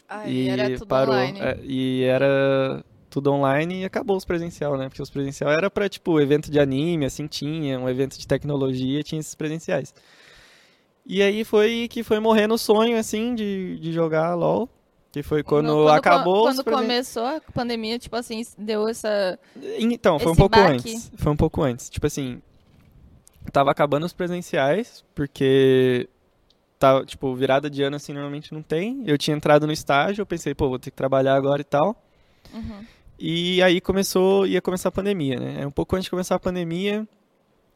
Aí 0.08 0.44
e 0.44 0.48
era 0.48 0.70
tudo 0.70 0.86
parou. 0.86 1.14
online. 1.14 1.40
É, 1.40 1.58
e 1.62 2.02
era 2.04 2.84
tudo 3.10 3.32
online 3.32 3.82
e 3.82 3.84
acabou 3.84 4.16
os 4.16 4.24
presencial, 4.24 4.76
né? 4.76 4.88
Porque 4.88 5.00
os 5.00 5.10
presencial 5.10 5.50
era 5.50 5.70
pra, 5.70 5.88
tipo, 5.88 6.20
evento 6.20 6.50
de 6.50 6.58
anime, 6.58 7.06
assim, 7.06 7.26
tinha, 7.26 7.78
um 7.78 7.88
evento 7.88 8.18
de 8.18 8.26
tecnologia, 8.26 9.02
tinha 9.02 9.20
esses 9.20 9.34
presenciais. 9.34 9.94
E 11.06 11.22
aí 11.22 11.44
foi 11.44 11.86
que 11.88 12.02
foi 12.02 12.18
morrendo 12.18 12.54
o 12.54 12.58
sonho, 12.58 12.98
assim, 12.98 13.34
de, 13.34 13.78
de 13.78 13.92
jogar 13.92 14.34
LOL. 14.34 14.68
Que 15.14 15.22
foi 15.22 15.44
quando, 15.44 15.66
Não, 15.68 15.86
acabou 15.86 16.42
Quando 16.42 16.64
presen- 16.64 16.80
começou 16.82 17.24
a 17.24 17.40
pandemia, 17.54 18.00
tipo 18.00 18.16
assim, 18.16 18.42
deu 18.58 18.88
essa. 18.88 19.38
Então, 19.78 20.18
foi 20.18 20.32
um 20.32 20.34
pouco 20.34 20.56
baque. 20.56 20.72
antes. 20.72 21.12
Foi 21.16 21.30
um 21.32 21.36
pouco 21.36 21.62
antes. 21.62 21.88
Tipo 21.88 22.08
assim, 22.08 22.42
tava 23.52 23.70
acabando 23.70 24.04
os 24.04 24.12
presenciais, 24.12 25.04
porque 25.14 26.08
tava, 26.80 27.06
tipo, 27.06 27.32
virada 27.36 27.70
de 27.70 27.80
ano 27.84 27.94
assim 27.94 28.12
normalmente 28.12 28.52
não 28.52 28.60
tem. 28.60 29.04
Eu 29.06 29.16
tinha 29.16 29.36
entrado 29.36 29.68
no 29.68 29.72
estágio, 29.72 30.22
eu 30.22 30.26
pensei, 30.26 30.52
pô, 30.52 30.68
vou 30.68 30.80
ter 30.80 30.90
que 30.90 30.96
trabalhar 30.96 31.36
agora 31.36 31.60
e 31.60 31.64
tal. 31.64 31.94
Uhum. 32.52 32.84
E 33.16 33.62
aí 33.62 33.80
começou, 33.80 34.44
ia 34.48 34.60
começar 34.60 34.88
a 34.88 34.92
pandemia, 34.92 35.38
né? 35.38 35.58
Aí 35.60 35.64
Um 35.66 35.70
pouco 35.70 35.94
antes 35.94 36.06
de 36.06 36.10
começar 36.10 36.34
a 36.34 36.40
pandemia, 36.40 37.06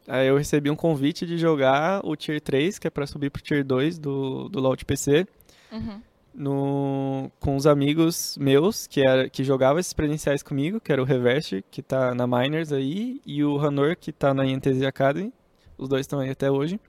aí 0.08 0.26
eu 0.26 0.36
recebi 0.36 0.70
um 0.70 0.74
convite 0.76 1.24
de 1.24 1.38
jogar 1.38 2.00
o 2.04 2.16
Tier 2.16 2.40
3, 2.40 2.80
que 2.80 2.88
é 2.88 2.90
pra 2.90 3.06
subir 3.06 3.30
pro 3.30 3.40
Tier 3.40 3.64
2 3.64 3.96
do, 3.96 4.48
do 4.48 4.58
LoL 4.58 4.74
de 4.74 4.84
PC, 4.84 5.24
Uhum. 5.70 6.00
No, 6.34 7.30
com 7.40 7.56
os 7.56 7.66
amigos 7.66 8.36
meus 8.38 8.86
que, 8.86 9.00
era, 9.00 9.28
que 9.28 9.42
jogavam 9.42 9.78
esses 9.78 9.92
presenciais 9.92 10.42
comigo, 10.42 10.80
que 10.80 10.92
era 10.92 11.02
o 11.02 11.04
Reverse, 11.04 11.64
que 11.70 11.82
tá 11.82 12.14
na 12.14 12.26
Miners 12.26 12.72
aí, 12.72 13.20
e 13.26 13.44
o 13.44 13.58
Hanor, 13.58 13.96
que 13.96 14.12
tá 14.12 14.32
na 14.32 14.46
INTZ 14.46 14.82
Academy. 14.82 15.32
Os 15.76 15.88
dois 15.88 16.00
estão 16.00 16.20
aí 16.20 16.30
até 16.30 16.50
hoje. 16.50 16.80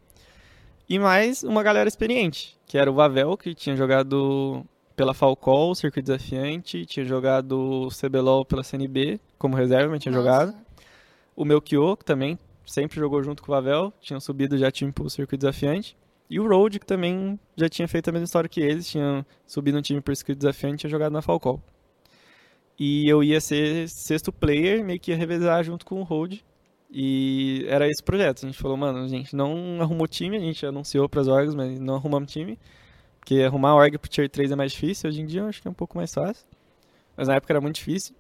E 0.88 0.98
mais 0.98 1.44
uma 1.44 1.62
galera 1.62 1.88
experiente, 1.88 2.58
que 2.66 2.78
era 2.78 2.90
o 2.90 2.94
Vavel, 2.96 3.38
que 3.38 3.54
tinha 3.54 3.76
jogado 3.76 4.66
pela 4.96 5.14
Falcol, 5.14 5.74
Circuito 5.76 6.08
Desafiante, 6.08 6.86
tinha 6.86 7.06
jogado 7.06 7.54
o 7.54 7.88
CBLOL 7.90 8.44
pela 8.44 8.64
CNB, 8.64 9.20
como 9.38 9.56
reserva, 9.56 9.92
mas 9.92 10.02
tinha 10.02 10.12
Nossa. 10.12 10.24
jogado. 10.24 10.58
O 11.36 11.46
Melchior, 11.46 11.96
que 11.96 12.04
também 12.04 12.38
sempre 12.66 13.00
jogou 13.00 13.24
junto 13.24 13.42
com 13.42 13.52
o 13.52 13.56
Vavel, 13.56 13.94
tinham 14.02 14.20
subido 14.20 14.58
já 14.58 14.70
time 14.72 14.92
pro 14.92 15.10
Circuito 15.10 15.46
Desafiante. 15.46 15.96
E 16.30 16.40
o 16.40 16.48
Road, 16.48 16.80
que 16.80 16.86
também 16.86 17.40
já 17.56 17.68
tinha 17.68 17.88
feito 17.88 18.10
a 18.10 18.12
mesma 18.12 18.26
história 18.26 18.48
que 18.48 18.62
eles, 18.62 18.88
tinham 18.88 19.26
subido 19.48 19.78
um 19.78 19.82
time 19.82 20.00
pro 20.00 20.16
Circuito 20.16 20.40
Desafiante 20.40 20.76
e 20.76 20.78
tinha 20.80 20.90
jogado 20.90 21.12
na 21.12 21.22
Falcol. 21.22 21.62
E 22.78 23.10
eu 23.10 23.24
ia 23.24 23.42
ser 23.42 23.90
sexto 23.90 24.32
player, 24.32 24.84
meio 24.86 25.00
que 25.00 25.12
ia 25.12 25.18
revezar 25.18 25.64
junto 25.64 25.86
com 25.86 26.00
o 26.00 26.04
Road. 26.04 26.46
E 26.92 27.66
era 27.68 27.88
esse 27.88 28.02
projeto. 28.02 28.46
A 28.46 28.48
gente 28.48 28.58
falou, 28.58 28.78
mano, 28.78 29.00
a 29.00 29.08
gente 29.08 29.36
não 29.36 29.82
arrumou 29.82 30.08
time, 30.08 30.38
a 30.38 30.40
gente 30.40 30.66
anunciou 30.66 31.10
pras 31.10 31.28
orgs, 31.28 31.56
mas 31.56 31.80
não 31.80 31.96
arrumamos 31.96 32.32
time. 32.32 32.58
Porque 33.20 33.42
arrumar 33.42 33.76
org 33.76 33.98
pro 33.98 34.10
Tier 34.10 34.30
3 34.30 34.52
é 34.52 34.56
mais 34.56 34.72
difícil, 34.72 35.10
hoje 35.10 35.22
em 35.22 35.26
dia 35.26 35.42
eu 35.42 35.48
acho 35.48 35.62
que 35.62 35.68
é 35.68 35.72
um 35.72 35.74
pouco 35.74 35.98
mais 35.98 36.14
fácil. 36.14 36.46
Mas 37.18 37.28
na 37.28 37.36
época 37.36 37.52
era 37.54 37.62
muito 37.62 37.76
difícil. 37.76 38.16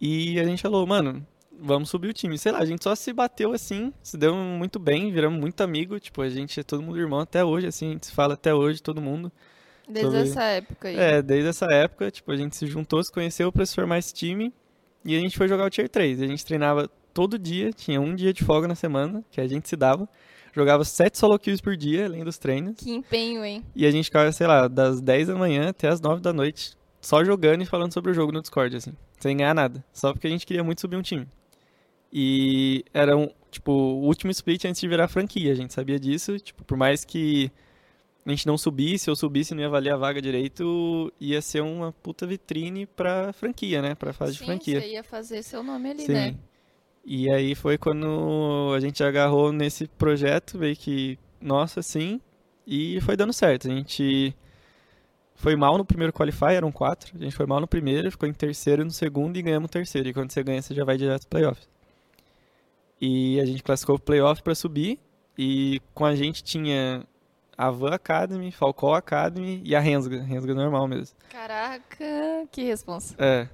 E 0.00 0.38
a 0.38 0.44
gente 0.44 0.62
falou, 0.62 0.86
mano, 0.86 1.26
vamos 1.60 1.88
subir 1.90 2.08
o 2.08 2.12
time. 2.12 2.36
Sei 2.38 2.50
lá, 2.52 2.58
a 2.58 2.64
gente 2.64 2.82
só 2.84 2.94
se 2.94 3.12
bateu 3.12 3.52
assim, 3.52 3.92
se 4.02 4.16
deu 4.16 4.34
muito 4.34 4.78
bem, 4.78 5.12
viramos 5.12 5.38
muito 5.40 5.60
amigo. 5.62 5.98
Tipo, 6.00 6.22
a 6.22 6.28
gente 6.28 6.58
é 6.60 6.62
todo 6.62 6.82
mundo 6.82 6.98
irmão 6.98 7.20
até 7.20 7.44
hoje, 7.44 7.66
assim, 7.66 7.88
a 7.88 7.92
gente 7.92 8.06
se 8.06 8.12
fala 8.12 8.34
até 8.34 8.54
hoje, 8.54 8.82
todo 8.82 9.00
mundo. 9.00 9.30
Desde 9.88 10.10
sobre- 10.10 10.28
essa 10.30 10.42
época 10.44 10.88
aí. 10.88 10.96
É, 10.96 11.20
desde 11.22 11.48
essa 11.48 11.66
época, 11.66 12.10
tipo, 12.10 12.30
a 12.32 12.36
gente 12.36 12.56
se 12.56 12.66
juntou, 12.66 13.02
se 13.04 13.12
conheceu 13.12 13.52
pra 13.52 13.64
se 13.66 13.74
formar 13.74 13.98
esse 13.98 14.12
time. 14.14 14.52
E 15.04 15.14
a 15.16 15.20
gente 15.20 15.36
foi 15.36 15.46
jogar 15.48 15.66
o 15.66 15.70
Tier 15.70 15.88
3. 15.88 16.22
A 16.22 16.26
gente 16.26 16.44
treinava 16.44 16.88
todo 17.12 17.38
dia, 17.38 17.70
tinha 17.72 18.00
um 18.00 18.14
dia 18.14 18.32
de 18.32 18.42
folga 18.42 18.66
na 18.66 18.74
semana, 18.74 19.22
que 19.30 19.40
a 19.40 19.46
gente 19.46 19.68
se 19.68 19.76
dava. 19.76 20.08
Jogava 20.54 20.84
sete 20.84 21.18
solo 21.18 21.38
kills 21.38 21.60
por 21.62 21.76
dia, 21.76 22.06
além 22.06 22.24
dos 22.24 22.38
treinos. 22.38 22.76
Que 22.76 22.90
empenho, 22.92 23.44
hein? 23.44 23.62
E 23.74 23.84
a 23.84 23.90
gente 23.90 24.04
ficava, 24.06 24.30
sei 24.32 24.46
lá, 24.46 24.68
das 24.68 25.00
10 25.00 25.26
da 25.28 25.34
manhã 25.34 25.68
até 25.68 25.88
as 25.88 26.00
9 26.00 26.22
da 26.22 26.32
noite, 26.32 26.76
só 27.00 27.22
jogando 27.24 27.62
e 27.62 27.66
falando 27.66 27.92
sobre 27.92 28.12
o 28.12 28.14
jogo 28.14 28.32
no 28.32 28.40
Discord, 28.40 28.74
assim. 28.76 28.92
Sem 29.18 29.36
ganhar 29.36 29.52
nada. 29.54 29.84
Só 29.92 30.12
porque 30.12 30.26
a 30.26 30.30
gente 30.30 30.46
queria 30.46 30.62
muito 30.64 30.80
subir 30.80 30.96
um 30.96 31.02
time. 31.02 31.26
E 32.16 32.84
era 32.94 33.16
um, 33.16 33.28
tipo, 33.50 33.72
o 33.72 34.04
último 34.04 34.30
split 34.30 34.64
antes 34.66 34.80
de 34.80 34.86
virar 34.86 35.08
franquia, 35.08 35.50
a 35.50 35.54
gente 35.56 35.74
sabia 35.74 35.98
disso. 35.98 36.38
Tipo, 36.38 36.64
por 36.64 36.76
mais 36.76 37.04
que 37.04 37.50
a 38.24 38.30
gente 38.30 38.46
não 38.46 38.56
subisse 38.56 39.10
ou 39.10 39.16
subisse 39.16 39.52
e 39.52 39.56
não 39.56 39.62
ia 39.62 39.68
valer 39.68 39.92
a 39.92 39.96
vaga 39.96 40.22
direito, 40.22 41.12
ia 41.20 41.42
ser 41.42 41.60
uma 41.60 41.92
puta 41.92 42.24
vitrine 42.24 42.86
pra 42.86 43.32
franquia, 43.32 43.82
né? 43.82 43.96
Pra 43.96 44.12
fase 44.12 44.34
de 44.34 44.38
Sim, 44.38 44.44
franquia. 44.46 44.80
você 44.80 44.92
ia 44.92 45.02
fazer 45.02 45.42
seu 45.42 45.62
nome 45.62 45.90
ali, 45.90 46.06
Sim. 46.06 46.12
né? 46.12 46.36
E 47.04 47.28
aí 47.28 47.54
foi 47.54 47.76
quando 47.76 48.72
a 48.74 48.80
gente 48.80 49.02
agarrou 49.02 49.52
nesse 49.52 49.88
projeto, 49.88 50.56
veio 50.56 50.74
que, 50.76 51.18
nossa, 51.38 51.82
sim, 51.82 52.18
e 52.66 52.98
foi 53.02 53.16
dando 53.16 53.32
certo. 53.32 53.68
A 53.68 53.74
gente 53.74 54.34
foi 55.34 55.54
mal 55.56 55.76
no 55.76 55.84
primeiro 55.84 56.12
qualify, 56.12 56.54
eram 56.54 56.72
quatro. 56.72 57.12
A 57.14 57.22
gente 57.22 57.36
foi 57.36 57.44
mal 57.44 57.60
no 57.60 57.66
primeiro, 57.68 58.10
ficou 58.10 58.28
em 58.28 58.32
terceiro 58.32 58.84
no 58.84 58.90
segundo 58.90 59.36
e 59.36 59.42
ganhamos 59.42 59.66
o 59.68 59.70
terceiro. 59.70 60.08
E 60.08 60.14
quando 60.14 60.30
você 60.30 60.42
ganha, 60.42 60.62
você 60.62 60.72
já 60.74 60.84
vai 60.84 60.96
direto 60.96 61.22
pro 61.26 61.40
playoff. 61.40 61.60
E 63.06 63.38
a 63.38 63.44
gente 63.44 63.62
classificou 63.62 63.98
pro 63.98 64.06
playoff 64.06 64.42
pra 64.42 64.54
subir. 64.54 64.98
E 65.36 65.82
com 65.92 66.06
a 66.06 66.14
gente 66.14 66.42
tinha 66.42 67.04
a 67.56 67.70
Van 67.70 67.90
Academy, 67.90 68.50
Falcão 68.50 68.94
Academy 68.94 69.60
e 69.62 69.76
a 69.76 69.80
Rensga. 69.80 70.22
Rensga 70.22 70.54
normal 70.54 70.88
mesmo. 70.88 71.14
Caraca, 71.28 72.48
que 72.50 72.62
responsa. 72.62 73.14
É. 73.18 73.46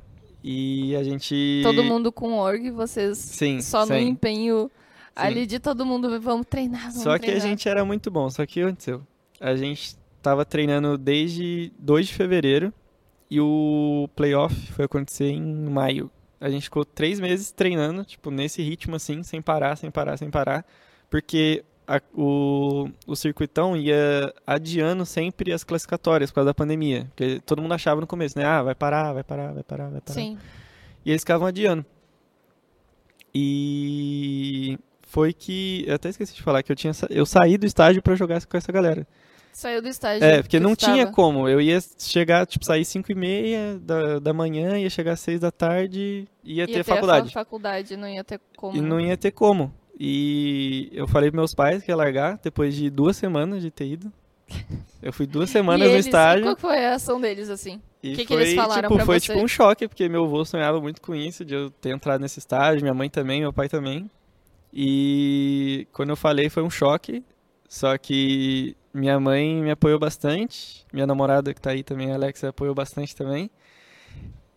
E 0.45 0.95
a 0.95 1.03
gente. 1.03 1.63
Todo 1.65 1.83
mundo 1.83 2.13
com 2.13 2.35
org, 2.35 2.71
vocês 2.71 3.19
Sim, 3.19 3.61
só 3.61 3.85
no 3.85 3.97
empenho 3.99 4.71
Sim. 4.71 4.71
ali 5.17 5.47
de 5.47 5.59
todo 5.59 5.85
mundo, 5.85 6.21
vamos 6.21 6.47
treinar, 6.49 6.83
vamos 6.83 7.03
Só 7.03 7.19
que 7.19 7.27
a 7.27 7.31
treinar. 7.31 7.41
gente 7.41 7.69
era 7.69 7.85
muito 7.85 8.09
bom. 8.09 8.31
Só 8.31 8.47
que 8.47 8.53
o 8.53 8.55
que 8.55 8.63
aconteceu? 8.63 9.03
A 9.41 9.57
gente 9.57 9.97
tava 10.23 10.45
treinando 10.45 10.97
desde 10.97 11.73
2 11.77 12.07
de 12.07 12.15
fevereiro 12.15 12.73
e 13.29 13.41
o 13.41 14.09
playoff 14.15 14.55
foi 14.73 14.85
acontecer 14.85 15.31
em 15.31 15.43
maio. 15.69 16.09
A 16.41 16.49
gente 16.49 16.65
ficou 16.65 16.85
três 16.85 17.21
meses 17.21 17.53
treinando, 17.53 18.05
tipo, 18.05 18.31
nesse 18.31 18.63
ritmo 18.63 18.97
assim, 18.97 19.23
sem 19.23 19.43
parar, 19.43 19.77
sem 19.77 19.91
parar, 19.91 20.17
sem 20.17 20.31
parar. 20.31 20.65
Porque 21.11 21.63
a- 21.87 22.01
o, 22.15 22.89
o 23.07 23.15
circuitão 23.15 23.77
ia 23.77 24.33
adiando 24.47 25.05
sempre 25.05 25.53
as 25.53 25.63
classificatórias 25.65 26.31
por 26.31 26.37
causa 26.37 26.47
da 26.47 26.55
pandemia. 26.55 27.07
Porque 27.15 27.41
todo 27.45 27.61
mundo 27.61 27.75
achava 27.75 28.01
no 28.01 28.07
começo, 28.07 28.39
né? 28.39 28.45
Ah, 28.45 28.63
vai 28.63 28.75
parar, 28.75 29.13
vai 29.13 29.23
parar, 29.25 29.53
vai 29.53 29.63
parar, 29.63 29.89
vai 29.91 30.01
parar. 30.01 30.15
Sim. 30.15 30.39
E 31.05 31.11
eles 31.11 31.23
ficavam 31.23 31.47
adiando. 31.47 31.85
E 33.35 34.79
foi 35.03 35.33
que. 35.33 35.85
Eu 35.87 35.95
até 35.95 36.09
esqueci 36.09 36.35
de 36.35 36.43
falar 36.43 36.63
que 36.63 36.71
eu 36.73 36.77
tinha 36.77 36.93
eu 37.11 37.25
saí 37.27 37.57
do 37.57 37.67
estágio 37.67 38.03
pra 38.03 38.15
jogar 38.15 38.45
com 38.45 38.57
essa 38.57 38.73
galera. 38.73 39.07
Saiu 39.53 39.83
do 39.83 39.89
estágio. 39.89 40.25
É, 40.25 40.43
porque 40.43 40.57
que 40.59 40.63
não 40.63 40.73
estava. 40.73 40.93
tinha 40.93 41.07
como. 41.09 41.49
Eu 41.49 41.61
ia 41.61 41.79
chegar, 41.99 42.47
tipo, 42.47 42.65
sair 42.65 42.85
5 42.85 43.11
e 43.13 43.15
meia 43.15 43.79
da, 43.81 44.19
da 44.19 44.33
manhã, 44.33 44.79
ia 44.79 44.89
chegar 44.89 45.13
às 45.13 45.21
6 45.21 45.41
da 45.41 45.51
tarde, 45.51 46.27
ia, 46.43 46.63
Ia 46.63 46.67
ter 46.67 46.81
a 46.81 46.85
faculdade. 46.85 47.27
fa- 47.33 47.41
faculdade, 47.41 47.97
não 47.97 48.09
ia 48.09 48.25
ter 48.25 48.41
como. 48.57 48.77
E 48.77 48.81
não 48.81 49.01
ia 49.01 49.17
ter 49.17 49.31
como. 49.33 49.73
E 49.99 50.89
eu 50.93 51.07
falei 51.07 51.31
pros 51.31 51.39
meus 51.41 51.55
pais 51.55 51.83
que 51.83 51.91
ia 51.91 51.97
largar 51.97 52.39
depois 52.43 52.75
de 52.75 52.89
duas 52.89 53.17
semanas 53.17 53.61
de 53.61 53.71
ter 53.71 53.87
ido. 53.87 54.11
Eu 55.03 55.13
fui 55.13 55.27
duas 55.27 55.49
semanas 55.51 55.87
no 55.89 55.95
eles- 55.95 56.07
estágio. 56.07 56.45
Qual 56.45 56.57
foi 56.57 56.85
a 56.87 56.95
ação 56.95 57.21
deles, 57.21 57.51
assim? 57.51 57.81
E 58.03 58.15
que 58.17 58.25
que 58.25 58.33
foi, 58.33 58.43
eles 58.43 58.55
falaram 58.55 58.89
tipo, 58.89 58.95
pra 58.97 59.05
foi 59.05 59.21
você? 59.21 59.27
tipo 59.33 59.45
um 59.45 59.49
choque, 59.49 59.87
porque 59.87 60.09
meu 60.09 60.25
avô 60.25 60.43
sonhava 60.45 60.81
muito 60.81 61.03
com 61.03 61.15
isso, 61.15 61.45
de 61.45 61.53
eu 61.55 61.71
ter 61.71 61.91
entrado 61.91 62.23
nesse 62.23 62.39
estágio, 62.39 62.81
minha 62.81 62.95
mãe 62.95 63.11
também, 63.11 63.41
meu 63.41 63.53
pai 63.53 63.69
também. 63.69 64.11
E 64.73 65.87
quando 65.93 66.11
eu 66.11 66.17
falei 66.17 66.49
foi 66.49 66.63
um 66.63 66.71
choque, 66.71 67.23
só 67.71 67.97
que 67.97 68.77
minha 68.93 69.21
mãe 69.21 69.63
me 69.63 69.71
apoiou 69.71 69.97
bastante, 69.97 70.85
minha 70.93 71.07
namorada 71.07 71.55
que 71.55 71.61
tá 71.61 71.71
aí 71.71 71.85
também, 71.85 72.11
a 72.11 72.17
Alexa, 72.17 72.49
apoiou 72.49 72.75
bastante 72.75 73.15
também. 73.15 73.49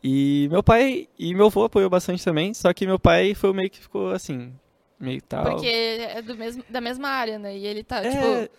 E 0.03 0.47
meu 0.49 0.63
pai 0.63 1.07
e 1.17 1.35
meu 1.35 1.45
avô 1.45 1.63
apoiou 1.63 1.91
bastante 1.91 2.25
também, 2.25 2.55
só 2.55 2.73
que 2.73 2.87
meu 2.87 2.97
pai 2.97 3.35
foi 3.35 3.51
o 3.51 3.53
meio 3.53 3.69
que 3.69 3.79
ficou 3.79 4.09
assim, 4.09 4.51
meio 4.99 5.21
tal. 5.21 5.43
Porque 5.43 5.67
é 5.67 6.23
do 6.23 6.35
mesmo, 6.35 6.63
da 6.67 6.81
mesma 6.81 7.07
área, 7.07 7.37
né? 7.37 7.55
E 7.55 7.67
ele 7.67 7.83
tá, 7.83 8.03
É, 8.03 8.09
tipo, 8.09 8.57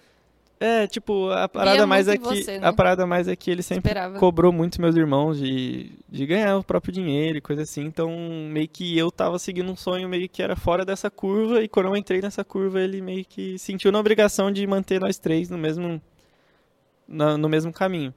é, 0.64 0.86
tipo, 0.86 1.28
a 1.30 1.48
parada 1.48 1.86
mais 1.86 2.08
é 2.08 2.12
muito 2.12 2.26
em 2.26 2.36
que 2.36 2.42
você, 2.44 2.58
né? 2.58 2.66
a 2.66 2.72
parada 2.72 3.06
mais 3.06 3.28
é 3.28 3.36
que 3.36 3.50
ele 3.50 3.62
sempre 3.62 3.90
esperava. 3.90 4.18
cobrou 4.18 4.52
muito 4.52 4.80
meus 4.80 4.96
irmãos 4.96 5.38
de, 5.38 5.92
de 6.08 6.26
ganhar 6.26 6.56
o 6.56 6.64
próprio 6.64 6.92
dinheiro 6.92 7.38
e 7.38 7.40
coisa 7.40 7.62
assim. 7.62 7.84
Então, 7.84 8.10
meio 8.50 8.68
que 8.68 8.96
eu 8.96 9.10
tava 9.10 9.38
seguindo 9.38 9.70
um 9.70 9.76
sonho 9.76 10.08
meio 10.08 10.28
que 10.28 10.42
era 10.42 10.56
fora 10.56 10.84
dessa 10.84 11.10
curva. 11.10 11.62
E 11.62 11.68
quando 11.68 11.86
eu 11.86 11.96
entrei 11.96 12.20
nessa 12.20 12.42
curva, 12.44 12.80
ele 12.80 13.00
meio 13.00 13.24
que 13.24 13.58
sentiu 13.58 13.92
na 13.92 13.98
obrigação 13.98 14.50
de 14.50 14.66
manter 14.66 15.00
nós 15.00 15.18
três 15.18 15.50
no 15.50 15.58
mesmo, 15.58 16.00
na- 17.06 17.36
no 17.36 17.48
mesmo 17.48 17.72
caminho. 17.72 18.12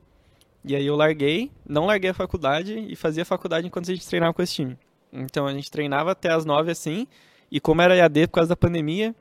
E 0.64 0.76
aí 0.76 0.86
eu 0.86 0.96
larguei, 0.96 1.52
não 1.68 1.86
larguei 1.86 2.10
a 2.10 2.14
faculdade 2.14 2.78
e 2.78 2.96
fazia 2.96 3.24
faculdade 3.24 3.68
enquanto 3.68 3.90
a 3.90 3.94
gente 3.94 4.08
treinava 4.08 4.34
com 4.34 4.42
esse 4.42 4.54
time. 4.56 4.78
Então 5.14 5.48
a 5.48 5.54
gente 5.54 5.72
treinava 5.72 6.12
até 6.12 6.32
as 6.32 6.46
nove 6.46 6.72
assim. 6.72 7.08
E 7.50 7.60
como 7.60 7.82
era 7.82 7.96
EAD 7.96 8.28
por 8.28 8.34
causa 8.34 8.50
da 8.50 8.56
pandemia, 8.58 9.16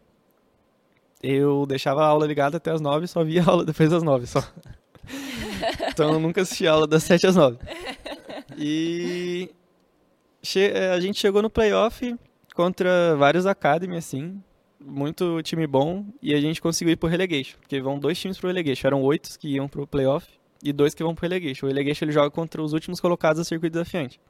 eu 1.23 1.67
deixava 1.67 2.03
a 2.03 2.07
aula 2.07 2.27
ligada 2.27 2.57
até 2.57 2.71
as 2.71 2.81
nove 2.81 3.05
e 3.05 3.09
só 3.09 3.25
via 3.25 3.43
a 3.43 3.51
aula 3.51 3.65
depois 3.65 3.91
das 3.91 4.03
nove 4.03 4.27
só. 4.27 4.43
então 5.89 6.13
eu 6.13 6.21
nunca 6.21 6.43
assisti 6.43 6.67
a 6.67 6.73
aula 6.73 6.87
das 6.87 7.03
sete 7.03 7.27
às 7.27 7.37
nove. 7.37 7.59
E 8.57 9.51
eh, 10.57 10.91
a 10.93 11.01
gente 11.01 11.19
chegou 11.19 11.43
no 11.43 11.51
playoff 11.51 12.17
contra 12.55 13.15
vários 13.17 13.47
academy, 13.47 13.97
assim, 13.97 14.43
muito 14.81 15.43
time 15.43 15.67
bom, 15.67 16.07
e 16.23 16.33
a 16.33 16.41
gente 16.41 16.61
conseguiu 16.61 16.93
ir 16.93 16.97
pro 16.97 17.09
relegation, 17.09 17.59
porque 17.59 17.81
vão 17.81 17.99
dois 17.99 18.19
times 18.19 18.39
pro 18.39 18.49
relegation, 18.49 18.87
eram 18.87 19.03
oito 19.03 19.39
que 19.39 19.49
iam 19.49 19.69
pro 19.69 19.87
playoff 19.87 20.27
e 20.63 20.73
dois 20.73 20.95
que 20.95 21.03
vão 21.03 21.15
pro 21.15 21.29
relegation. 21.29 21.67
O 21.67 21.69
relegation 21.69 22.05
ele 22.05 22.13
joga 22.13 22.31
contra 22.31 22.63
os 22.63 22.73
últimos 22.73 23.01
colocados 23.01 23.43
do 23.43 23.45
circuito 23.45 23.73
desafiante. 23.75 24.21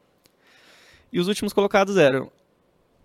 E 1.13 1.21
os 1.21 1.29
últimos 1.29 1.53
colocados 1.53 1.97
eram 1.97 2.31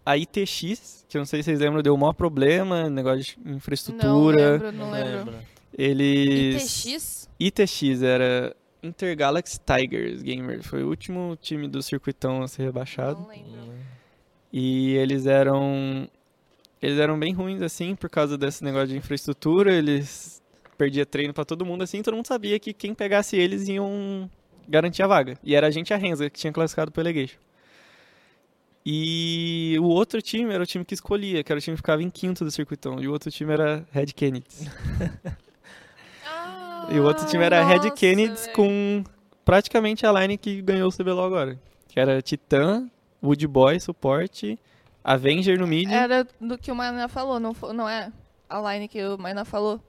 a 0.05 0.17
ITX, 0.17 1.05
que 1.07 1.17
eu 1.17 1.19
não 1.19 1.25
sei 1.25 1.41
se 1.41 1.45
vocês 1.45 1.59
lembram, 1.59 1.81
deu 1.81 1.93
o 1.93 1.97
maior 1.97 2.13
problema, 2.13 2.89
negócio 2.89 3.23
de 3.23 3.37
Não 3.43 3.55
infraestrutura. 3.57 4.51
lembro, 4.53 4.71
não 4.71 4.91
lembro. 4.91 5.33
Eles. 5.77 6.85
ITX? 6.85 7.29
ITX 7.39 8.01
era 8.03 8.55
Intergalaxy 8.83 9.59
Tigers 9.59 10.21
Gamer. 10.21 10.63
Foi 10.63 10.83
o 10.83 10.89
último 10.89 11.37
time 11.41 11.67
do 11.67 11.81
circuitão 11.81 12.41
a 12.41 12.47
ser 12.47 12.63
rebaixado. 12.63 13.21
Não 13.21 13.29
lembro. 13.29 13.73
E 14.51 14.93
eles 14.95 15.25
eram. 15.25 16.09
Eles 16.81 16.97
eram 16.99 17.17
bem 17.17 17.31
ruins, 17.33 17.61
assim, 17.61 17.95
por 17.95 18.09
causa 18.09 18.37
desse 18.37 18.63
negócio 18.63 18.87
de 18.87 18.97
infraestrutura. 18.97 19.71
Eles 19.71 20.41
perdiam 20.77 21.05
treino 21.05 21.33
pra 21.33 21.45
todo 21.45 21.65
mundo, 21.65 21.83
assim. 21.83 22.01
Todo 22.01 22.15
mundo 22.15 22.25
sabia 22.27 22.59
que 22.59 22.73
quem 22.73 22.93
pegasse 22.93 23.37
eles 23.37 23.67
iam 23.67 24.29
garantir 24.67 25.03
a 25.03 25.07
vaga. 25.07 25.37
E 25.43 25.55
era 25.55 25.67
a 25.67 25.71
gente 25.71 25.93
a 25.93 25.97
Renza, 25.97 26.29
que 26.29 26.39
tinha 26.39 26.51
classificado 26.51 26.91
pro 26.91 27.03
Relegation. 27.03 27.37
E 28.85 29.77
o 29.79 29.85
outro 29.85 30.21
time 30.21 30.53
era 30.53 30.63
o 30.63 30.65
time 30.65 30.83
que 30.83 30.93
escolhia, 30.93 31.43
que 31.43 31.51
era 31.51 31.59
o 31.59 31.61
time 31.61 31.75
que 31.75 31.81
ficava 31.81 32.01
em 32.01 32.09
quinto 32.09 32.43
do 32.43 32.51
circuitão. 32.51 32.99
E 32.99 33.07
o 33.07 33.11
outro 33.11 33.29
time 33.29 33.53
era 33.53 33.85
Red 33.91 34.07
Kennedy. 34.07 34.45
E 36.89 36.99
o 36.99 37.03
outro 37.05 37.25
time 37.25 37.43
era 37.43 37.63
Red 37.63 37.77
Nossa, 37.77 37.91
Kennedy 37.91 38.33
velho. 38.33 38.53
com 38.53 39.03
praticamente 39.45 40.05
a 40.05 40.11
line 40.11 40.37
que 40.37 40.61
ganhou 40.61 40.89
o 40.89 40.91
CBLOL 40.91 41.25
agora. 41.25 41.59
Que 41.87 41.99
era 41.99 42.21
Titan, 42.21 42.89
Wood 43.23 43.47
Boy, 43.47 43.79
suporte, 43.79 44.59
Avenger 45.03 45.57
no 45.59 45.67
mid. 45.67 45.89
Era 45.89 46.27
do 46.39 46.57
que 46.57 46.71
o 46.71 46.75
Mainá 46.75 47.07
falou, 47.07 47.39
não, 47.39 47.55
não 47.73 47.87
é? 47.87 48.11
A 48.49 48.73
line 48.73 48.87
que 48.87 49.01
o 49.05 49.17
Mainá 49.17 49.45
falou. 49.45 49.79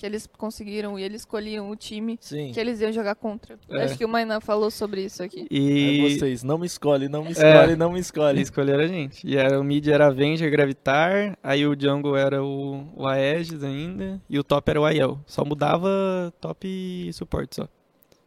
Que 0.00 0.06
eles 0.06 0.26
conseguiram 0.38 0.98
e 0.98 1.02
eles 1.02 1.20
escolhiam 1.20 1.68
o 1.68 1.76
time 1.76 2.16
Sim. 2.22 2.52
que 2.52 2.58
eles 2.58 2.80
iam 2.80 2.90
jogar 2.90 3.14
contra. 3.14 3.58
É. 3.68 3.82
Acho 3.82 3.98
que 3.98 4.04
o 4.06 4.08
Mainá 4.08 4.40
falou 4.40 4.70
sobre 4.70 5.04
isso 5.04 5.22
aqui. 5.22 5.46
E 5.50 6.06
Aí 6.06 6.18
vocês, 6.18 6.42
não 6.42 6.56
me 6.56 6.64
escolhe, 6.66 7.06
não 7.06 7.22
me 7.22 7.32
escolhe, 7.32 7.76
não 7.76 7.92
me 7.92 8.00
escolhe. 8.00 8.40
escolheram 8.40 8.84
a 8.84 8.86
gente. 8.86 9.26
E 9.26 9.36
era, 9.36 9.60
o 9.60 9.62
mid 9.62 9.86
era 9.88 10.06
Avenger, 10.06 10.50
Gravitar, 10.50 11.36
aí 11.42 11.66
o 11.66 11.78
jungle 11.78 12.16
era 12.16 12.42
o, 12.42 12.88
o 12.96 13.06
Aegis 13.06 13.62
ainda, 13.62 14.18
e 14.26 14.38
o 14.38 14.42
top 14.42 14.70
era 14.70 14.80
o 14.80 14.86
Aiel. 14.86 15.20
Só 15.26 15.44
mudava 15.44 16.32
top 16.40 16.66
e 16.66 17.12
suporte 17.12 17.56
só. 17.56 17.68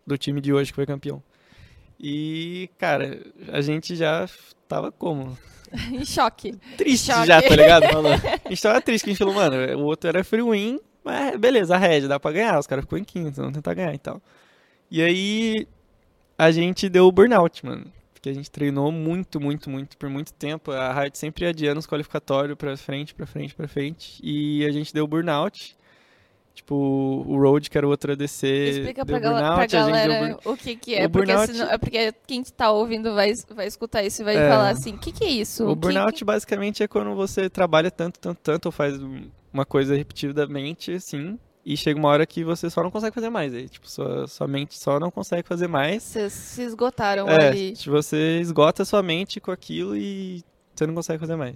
Do 0.06 0.16
time 0.16 0.40
de 0.40 0.54
hoje 0.54 0.70
que 0.72 0.76
foi 0.76 0.86
campeão. 0.86 1.24
E, 2.00 2.70
cara, 2.78 3.20
a 3.52 3.62
gente 3.62 3.96
já 3.96 4.30
tava 4.68 4.92
como? 4.92 5.36
em 5.92 6.06
choque. 6.06 6.54
triste 6.78 7.12
Choque. 7.12 7.26
já, 7.26 7.42
tá 7.42 7.56
ligado? 7.56 7.86
A 8.46 8.50
gente 8.50 8.62
tava 8.62 8.80
triste, 8.80 9.06
que 9.06 9.10
a 9.10 9.14
gente 9.14 9.18
falou, 9.18 9.34
mano, 9.34 9.56
o 9.80 9.86
outro 9.86 10.08
era 10.08 10.24
free 10.24 10.44
win, 10.44 10.80
mas 11.04 11.36
beleza, 11.38 11.76
a 11.76 11.78
Red, 11.78 12.08
dá 12.08 12.20
pra 12.20 12.32
ganhar, 12.32 12.60
os 12.60 12.68
caras 12.68 12.84
ficou 12.86 12.98
em 12.98 13.04
quinto, 13.04 13.38
vamos 13.38 13.54
tentar 13.54 13.74
ganhar 13.74 13.94
e 13.94 14.00
tal. 14.00 14.22
E 14.92 15.02
aí, 15.02 15.68
a 16.38 16.52
gente 16.52 16.88
deu 16.89 17.08
o 17.08 17.12
burnout, 17.12 17.66
mano. 17.66 17.86
Porque 18.13 18.30
a 18.30 18.34
gente 18.34 18.50
treinou 18.50 18.89
muito, 18.92 19.39
muito, 19.42 19.70
muito, 19.70 19.98
por 19.98 20.08
muito 20.10 20.32
tempo. 20.34 20.72
A 20.72 20.94
Riot 20.94 21.18
sempre 21.18 21.46
adiando 21.46 21.80
os 21.80 21.86
qualificatórios 21.86 22.58
pra 22.58 22.78
frente, 22.78 23.13
pra 23.13 23.26
frente, 23.26 23.54
pra 23.54 23.68
frente. 23.68 24.18
E 24.24 24.66
a 24.66 24.72
gente 24.72 24.94
deu 24.94 25.06
burnout. 25.06 25.76
Tipo, 26.56 26.76
o 27.28 27.36
Road, 27.42 27.68
que 27.70 27.76
era 27.78 27.86
o 27.88 27.89
outro 27.89 28.12
ADC, 28.12 28.48
Explica 28.48 29.04
pra, 29.06 29.20
pra 29.20 29.30
burnout, 29.32 29.60
a 29.60 29.62
gente 29.62 29.72
deu 29.72 30.08
galera 30.08 30.38
o 30.46 30.56
que 30.56 30.76
que 30.76 30.94
é. 30.96 31.06
O 31.06 31.10
porque, 31.10 31.26
burnout- 31.34 31.52
senão- 31.52 31.72
é 31.72 31.78
porque 31.80 32.13
quem 32.28 32.44
tá 32.44 32.72
ouvindo 32.72 33.13
vai, 33.16 33.34
vai 33.56 33.66
escutar 33.66 34.04
isso 34.04 34.22
e 34.22 34.26
vai 34.26 34.38
É. 34.38 34.48
falar 34.50 34.70
assim, 34.70 34.94
o 34.94 35.00
que 35.00 35.12
que 35.12 35.24
é 35.24 35.30
isso? 35.30 35.66
O 35.66 35.70
Que- 35.70 35.82
burnout 35.82 36.13
que- 36.20 36.24
basicamente 36.24 36.84
é 36.84 36.88
quando 36.88 37.16
você 37.16 37.50
trabalha 37.50 37.89
tanto, 37.89 38.20
tanto, 38.20 38.38
tanto, 38.44 38.68
ou 38.68 38.72
faz 38.72 38.94
uma 39.54 39.66
coisa 39.66 39.96
repetidamente, 39.96 40.92
assim, 40.92 41.38
e 41.66 41.78
chega 41.78 41.98
uma 42.00 42.10
hora 42.10 42.26
que 42.26 42.44
você 42.44 42.70
só 42.70 42.84
não 42.84 42.92
consegue 42.92 43.13
fazer 43.13 43.30
mais. 43.30 43.54
Aí, 43.54 43.70
tipo, 43.70 43.89
sua, 43.89 44.28
sua 44.28 44.48
mente 44.48 44.78
só 44.78 45.00
não 45.00 45.10
consegue 45.12 45.48
fazer 45.48 45.68
mais. 45.68 46.04
Vocês 46.04 46.34
se 46.34 46.62
esgotaram 46.63 47.30
É, 47.30 47.48
ali. 47.48 47.72
tipo, 47.74 47.92
você 47.92 48.39
esgota 48.42 48.84
sua 48.84 49.02
mente 49.04 49.39
com 49.39 49.52
aquilo 49.52 49.96
e 49.96 50.44
você 50.76 50.86
não 50.88 50.94
consegue 50.94 51.20
fazer 51.20 51.36
mais. 51.36 51.56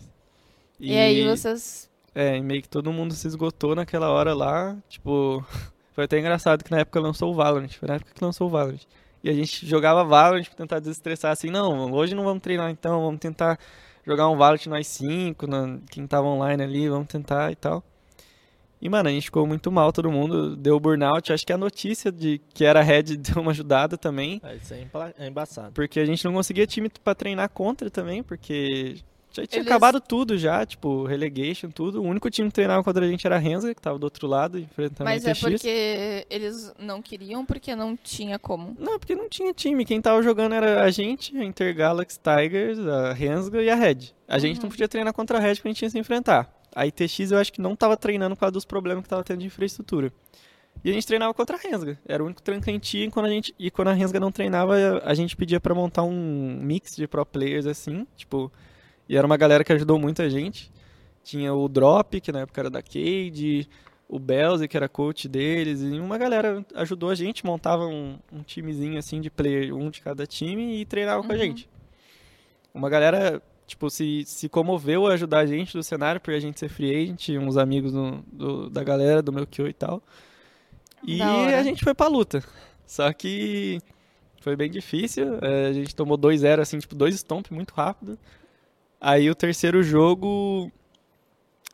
E, 0.80 0.96
aí 0.96 1.28
vocês... 1.28 1.90
É, 2.14 2.38
e 2.38 2.42
meio 2.42 2.62
que 2.62 2.70
todo 2.70 2.92
mundo 2.94 3.14
se 3.14 3.28
esgotou 3.28 3.76
naquela 3.76 4.10
hora 4.10 4.34
lá. 4.34 4.78
Tipo, 4.88 5.44
foi 5.94 6.06
até 6.06 6.20
engraçado 6.20 6.64
que 6.64 6.72
na 6.72 6.80
época 6.80 7.00
lançou 7.00 7.32
o 7.32 7.36
Valorant. 7.36 7.70
Foi 7.70 7.88
na 7.88 7.96
época 7.96 8.12
que 8.14 8.24
lançou 8.24 8.48
o 8.48 8.50
Valorant. 8.50 8.80
E 9.24 9.30
a 9.30 9.34
gente 9.34 9.66
jogava 9.68 10.04
Valorant 10.06 10.46
pra 10.46 10.56
tentar 10.56 10.80
desestressar 10.80 11.32
assim, 11.32 11.50
não, 11.50 11.92
hoje 11.92 12.16
não 12.16 12.24
vamos 12.24 12.42
treinar 12.42 12.70
então, 12.70 13.02
vamos 13.02 13.20
tentar 13.20 13.60
jogar 14.08 14.30
um 14.30 14.38
Valorant 14.38 14.65
nós 14.67 14.88
cinco, 14.88 15.46
na, 15.46 15.80
quem 15.91 16.08
tava 16.08 16.26
online 16.28 16.63
ali, 16.63 16.88
vamos 16.88 17.08
tentar 17.08 17.52
e 17.52 17.56
tal. 17.56 17.84
E, 18.82 18.88
mano, 18.88 19.10
a 19.10 19.12
gente 19.12 19.26
ficou 19.26 19.46
muito 19.46 19.72
mal, 19.72 19.91
todo 19.91 20.12
mundo 20.12 20.56
deu 20.56 20.80
burnout. 20.80 21.34
Acho 21.34 21.46
que 21.46 21.52
a 21.52 21.58
notícia 21.58 22.12
de 22.12 22.39
que 22.54 22.63
era 22.63 22.82
Red 22.82 23.17
deu 23.17 23.41
uma 23.41 23.52
ajudada 23.52 23.98
também. 23.98 24.39
Ah, 24.43 24.54
Isso 24.54 24.74
é 24.74 24.88
é 25.17 25.28
embaçado. 25.28 25.72
Porque 25.74 26.00
a 26.00 26.06
gente 26.06 26.24
não 26.24 26.34
conseguia 26.34 26.65
time 26.65 26.89
pra 27.04 27.15
treinar 27.15 27.50
contra 27.50 27.89
também, 27.89 28.24
porque 28.24 28.98
já 29.41 29.47
tinha 29.47 29.60
Eles- 29.62 29.67
acabado 29.71 30.00
tudo 30.02 30.38
já, 30.38 30.65
tipo, 30.65 31.04
relegation, 31.06 31.69
tudo. 31.69 32.02
O 32.02 32.06
único 32.06 32.30
time 32.30 32.50
que 32.50 32.56
treinava 32.56 32.84
contra 32.84 33.06
a 33.06 33.08
gente 33.10 33.26
era 33.26 33.36
a 33.36 33.39
Renza, 33.39 33.73
que 33.73 33.82
tava 33.82 33.97
do 33.97 34.04
outro 34.04 34.28
lado, 34.28 34.60
enfrentando 34.60 35.04
Mas 35.10 35.26
a 35.26 35.32
é 35.32 35.36
porque 35.36 36.26
eles 36.30 36.73
não 36.80 37.02
queriam, 37.02 37.45
porque 37.45 37.76
não 37.76 37.95
tinha 37.95 38.38
como. 38.39 38.76
Não, 38.80 38.97
porque 39.00 39.15
não 39.15 39.30
tinha 39.30 39.54
time. 39.54 39.86
Quem 39.86 40.02
tava 40.02 40.21
jogando 40.21 40.54
era 40.54 40.84
a 40.84 40.89
gente, 40.91 41.36
a 41.38 41.43
Intergalaxy 41.43 42.19
Tigers, 42.19 42.80
a 42.80 43.13
Rensga 43.13 43.62
e 43.62 43.69
a 43.69 43.76
Red. 43.76 44.13
A 44.28 44.39
gente 44.39 44.58
Uhum. 44.58 44.63
não 44.63 44.69
podia 44.69 44.88
treinar 44.88 45.13
contra 45.13 45.38
a 45.38 45.41
Red 45.41 45.56
porque 45.56 45.67
a 45.67 45.71
gente 45.71 45.78
tinha 45.80 45.88
que 45.89 45.93
se 45.93 46.00
enfrentar. 46.00 46.54
A 46.76 46.86
ITX 46.86 47.32
eu 47.32 47.38
acho 47.39 47.52
que 47.52 47.62
não 47.62 47.76
tava 47.76 47.97
treinando 47.97 48.36
por 48.36 48.41
causa 48.41 48.52
dos 48.52 48.65
problemas 48.65 49.04
que 49.04 49.10
tava 49.10 49.23
tendo 49.23 49.39
de 49.39 49.45
infraestrutura. 49.47 50.12
E 50.84 50.91
a 50.91 50.93
gente 50.93 51.08
treinava 51.08 51.34
contra 51.34 51.58
a 51.58 51.60
Rensga. 51.60 51.97
Era 52.08 52.21
o 52.21 52.26
único 52.28 52.39
treino 52.41 52.62
que 52.63 52.69
a 52.69 52.73
gente 52.73 52.97
ia 52.97 53.06
e 53.06 53.10
quando 53.10 53.26
a, 53.26 53.30
gente, 53.30 53.56
e 53.58 53.71
quando 53.71 53.88
a 53.88 53.93
Rensga 53.93 54.19
não 54.19 54.32
treinava, 54.32 54.76
a 55.04 55.13
gente 55.15 55.36
pedia 55.36 55.60
pra 55.60 55.73
montar 55.73 56.04
um 56.04 56.60
mix 56.62 56.95
de 56.95 57.08
pro 57.08 57.26
players 57.26 57.65
assim, 57.65 58.06
tipo... 58.15 58.52
E 59.10 59.15
era 59.17 59.26
uma 59.26 59.38
galera 59.38 59.63
que 59.63 59.72
ajudou 59.74 59.98
muito 60.00 60.22
a 60.22 60.30
gente. 60.30 60.72
tinha 61.24 61.54
o 61.54 61.67
Drop, 61.67 62.20
que 62.22 62.32
na 62.32 62.41
época 62.41 62.62
era 62.62 62.70
da 62.70 62.82
Cade, 62.82 63.67
o 64.08 64.17
Belze, 64.17 64.67
que 64.67 64.78
era 64.78 64.88
coach 64.88 65.28
deles, 65.28 65.82
e 65.82 66.00
uma 66.00 66.17
galera 66.17 66.65
ajudou 66.76 67.10
a 67.10 67.15
gente, 67.15 67.46
montava 67.46 67.86
um, 67.86 68.17
um 68.32 68.41
timezinho 68.43 68.98
assim 68.98 69.20
de 69.20 69.30
player, 69.30 69.76
um 69.76 69.89
de 69.89 70.00
cada 70.02 70.26
time, 70.26 70.80
e 70.82 70.86
treinava 70.86 71.22
com 71.24 71.32
a 71.32 71.36
Uhum. 71.36 71.41
gente. 71.41 71.70
Uma 72.74 72.89
galera, 72.89 73.41
tipo, 73.65 73.89
se, 73.89 74.24
se 74.26 74.48
comoveu 74.48 75.06
a 75.08 75.13
ajudar 75.13 75.39
a 75.39 75.46
gente 75.46 75.74
do 75.74 75.84
cenário, 75.84 76.22
por 76.22 76.34
a 76.34 76.39
gente 76.39 76.60
ser 76.60 76.70
free 76.70 76.96
agent, 76.96 77.30
uns 77.41 77.58
amigos 77.58 77.91
do, 77.91 78.24
do- 78.32 78.70
da 78.70 78.84
galera, 78.84 79.22
do 79.22 79.34
meu 79.34 79.46
Kyo 79.46 79.67
e 79.67 79.74
tal. 79.74 80.02
E 81.06 81.22
a 81.22 81.63
gente 81.63 81.84
foi 81.84 81.93
pra 81.93 82.08
luta. 82.08 82.43
Só 82.86 83.12
que 83.12 83.82
foi 84.41 84.56
bem 84.56 84.70
difícil, 84.72 85.39
é, 85.41 85.67
a 85.67 85.74
gente 85.74 85.93
tomou 85.96 86.17
2-0, 86.17 86.62
assim, 86.62 86.80
tipo, 86.80 86.96
dois 86.96 87.15
stomp 87.15 87.52
muito 87.52 87.74
rápido. 87.74 88.17
Aí 89.00 89.30
o 89.30 89.36
terceiro 89.36 89.84
jogo. 89.84 90.72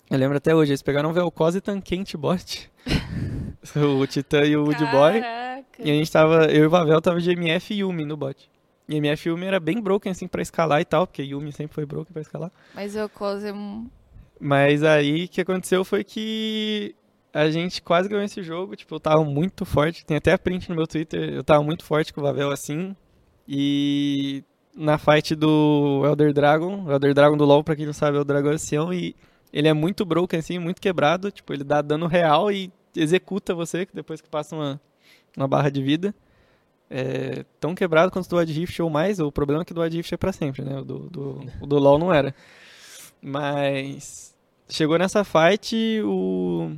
Eu 0.09 0.17
lembro 0.17 0.37
até 0.37 0.53
hoje, 0.53 0.71
eles 0.71 0.81
pegaram 0.81 1.09
o 1.09 1.13
Vel'Koz 1.13 1.55
e 1.55 1.61
Tankente 1.61 2.17
bot. 2.17 2.71
o 3.75 4.05
Titã 4.05 4.43
e 4.43 4.55
o 4.55 4.65
Woodboy. 4.65 5.21
Caraca. 5.21 5.63
E 5.79 5.89
a 5.89 5.93
gente 5.93 6.11
tava. 6.11 6.45
Eu 6.45 6.63
e 6.63 6.67
o 6.67 6.69
Vavel 6.69 7.01
tava 7.01 7.19
de 7.19 7.31
MF 7.31 7.73
e 7.73 7.79
Yumi 7.79 8.05
no 8.05 8.17
bot. 8.17 8.49
E 8.87 8.97
MF 8.97 9.27
e 9.27 9.31
Yumi 9.31 9.45
era 9.45 9.59
bem 9.59 9.81
broken 9.81 10.11
assim 10.11 10.27
pra 10.27 10.41
escalar 10.41 10.81
e 10.81 10.85
tal, 10.85 11.07
porque 11.07 11.23
Yumi 11.23 11.51
sempre 11.51 11.73
foi 11.73 11.85
broken 11.85 12.11
pra 12.11 12.21
escalar. 12.21 12.51
Mas 12.75 12.95
o 12.95 13.07
Cos 13.09 13.43
é 13.43 13.53
um... 13.53 13.89
Mas 14.39 14.83
aí 14.83 15.25
o 15.25 15.29
que 15.29 15.41
aconteceu 15.41 15.85
foi 15.85 16.03
que 16.03 16.93
a 17.33 17.49
gente 17.49 17.81
quase 17.81 18.09
ganhou 18.09 18.25
esse 18.25 18.43
jogo. 18.43 18.75
Tipo, 18.75 18.95
eu 18.95 18.99
tava 18.99 19.23
muito 19.23 19.65
forte. 19.65 20.05
Tem 20.05 20.17
até 20.17 20.33
a 20.33 20.37
print 20.37 20.69
no 20.69 20.75
meu 20.75 20.85
Twitter. 20.85 21.33
Eu 21.33 21.43
tava 21.43 21.63
muito 21.63 21.85
forte 21.85 22.13
com 22.13 22.19
o 22.19 22.23
Vavel 22.23 22.51
assim. 22.51 22.95
E 23.47 24.43
na 24.75 24.97
fight 24.97 25.35
do 25.35 26.01
Elder 26.05 26.33
Dragon, 26.33 26.83
o 26.85 26.91
Elder 26.91 27.13
Dragon 27.13 27.37
do 27.37 27.45
LoL, 27.45 27.63
pra 27.63 27.75
quem 27.75 27.85
não 27.85 27.93
sabe, 27.93 28.17
é 28.17 28.21
o 28.21 28.25
dragão 28.25 28.51
ancião. 28.51 28.93
E 28.93 29.15
ele 29.51 29.67
é 29.67 29.73
muito 29.73 30.05
broken 30.05 30.39
assim, 30.39 30.57
muito 30.59 30.81
quebrado. 30.81 31.31
Tipo, 31.31 31.53
ele 31.53 31.63
dá 31.63 31.81
dano 31.81 32.07
real 32.07 32.51
e 32.51 32.71
executa 32.95 33.53
você 33.53 33.87
depois 33.93 34.21
que 34.21 34.29
passa 34.29 34.55
uma, 34.55 34.81
uma 35.37 35.47
barra 35.47 35.69
de 35.69 35.81
vida. 35.81 36.13
É 36.89 37.45
tão 37.59 37.73
quebrado 37.73 38.11
quanto 38.11 38.25
o 38.25 38.29
do 38.29 38.37
Ad 38.37 38.51
Rift 38.51 38.81
ou 38.81 38.89
mais. 38.89 39.19
O 39.19 39.31
problema 39.31 39.61
é 39.61 39.65
que 39.65 39.71
o 39.71 39.75
do 39.75 39.81
Ad 39.81 39.95
Rift 39.95 40.13
é 40.13 40.17
pra 40.17 40.31
sempre, 40.31 40.63
né? 40.63 40.79
O 40.79 40.83
do, 40.83 40.99
do, 41.09 41.45
o 41.61 41.65
do 41.65 41.79
LoL 41.79 41.99
não 41.99 42.13
era. 42.13 42.35
Mas 43.21 44.35
chegou 44.67 44.97
nessa 44.97 45.23
fight, 45.23 45.75
o, 46.03 46.71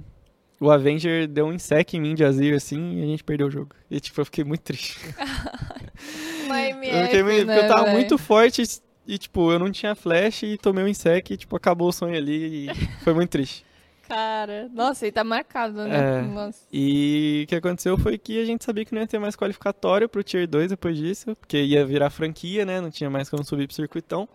o 0.60 0.70
Avenger 0.70 1.28
deu 1.28 1.48
um 1.48 1.54
insec 1.54 1.96
em 1.96 2.02
mim 2.02 2.14
de 2.14 2.24
Azir, 2.24 2.54
assim, 2.56 3.00
e 3.00 3.04
a 3.04 3.06
gente 3.08 3.24
perdeu 3.24 3.48
o 3.48 3.52
jogo. 3.52 3.76
E 3.90 4.00
tipo, 4.00 4.22
eu 4.22 4.26
fiquei 4.26 4.44
muito 4.44 4.62
triste. 4.62 4.98
Eu 7.18 7.26
muito, 7.26 7.46
né, 7.46 7.54
porque 7.56 7.66
eu 7.66 7.68
tava 7.70 7.84
velho? 7.86 7.96
muito 7.98 8.18
forte 8.18 8.64
e, 9.08 9.18
tipo, 9.18 9.52
eu 9.52 9.60
não 9.60 9.72
tinha 9.72 9.94
flash 9.96 10.44
e 10.44 10.58
tomei 10.58 10.84
um 10.84 10.88
insec 10.88 11.32
e, 11.34 11.38
tipo, 11.38 11.56
acabou 11.56 11.90
o 11.90 11.92
sonho 11.94 12.16
ali 12.18 12.68
e 12.70 12.76
foi 13.04 13.14
muito 13.14 13.30
triste. 13.30 13.66
Cara, 14.08 14.70
nossa, 14.72 15.06
ele 15.06 15.12
tá 15.12 15.24
marcado, 15.24 15.84
né? 15.84 16.20
É. 16.20 16.22
Nossa. 16.22 16.60
E 16.72 17.42
o 17.46 17.48
que 17.48 17.56
aconteceu 17.56 17.98
foi 17.98 18.20
que 18.20 18.40
a 18.40 18.46
gente 18.46 18.64
sabia 18.64 18.86
que 18.86 18.94
não 18.94 19.02
ia 19.02 19.08
ter 19.08 19.18
mais 19.18 19.36
qualificatório 19.36 20.08
pro 20.08 20.22
Tier 20.24 20.48
2 20.48 20.70
depois 20.70 20.96
disso, 20.96 21.36
porque 21.36 21.60
ia 21.64 21.84
virar 21.86 22.12
franquia, 22.12 22.66
né? 22.66 22.80
Não 22.80 22.92
tinha 22.92 23.10
mais 23.10 23.30
como 23.30 23.44
subir 23.44 23.66
pro 23.66 23.76
circuitão. 23.76 24.30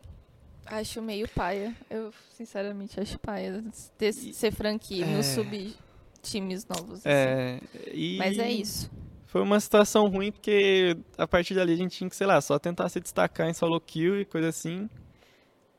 Acho 0.66 1.00
meio 1.00 1.28
paia. 1.28 1.72
Eu, 1.88 2.12
sinceramente, 2.36 2.98
acho 2.98 3.16
paia 3.20 3.62
ter, 3.96 4.08
E- 4.08 4.32
ser 4.34 4.52
franquia, 4.52 5.04
É. 5.04 5.08
não 5.08 5.22
subir 5.22 5.74
times 6.22 6.66
novos. 6.66 6.98
assim. 6.98 7.08
É, 7.08 7.60
e... 7.92 8.16
Mas 8.18 8.38
é 8.38 8.50
isso. 8.50 8.90
Foi 9.30 9.40
uma 9.42 9.60
situação 9.60 10.08
ruim 10.08 10.32
porque 10.32 10.96
a 11.16 11.24
partir 11.24 11.54
dali 11.54 11.72
a 11.72 11.76
gente 11.76 11.96
tinha 11.96 12.10
que, 12.10 12.16
sei 12.16 12.26
lá, 12.26 12.40
só 12.40 12.58
tentar 12.58 12.88
se 12.88 12.98
destacar 12.98 13.48
em 13.48 13.54
solo 13.54 13.80
kill 13.80 14.20
e 14.20 14.24
coisa 14.24 14.48
assim. 14.48 14.90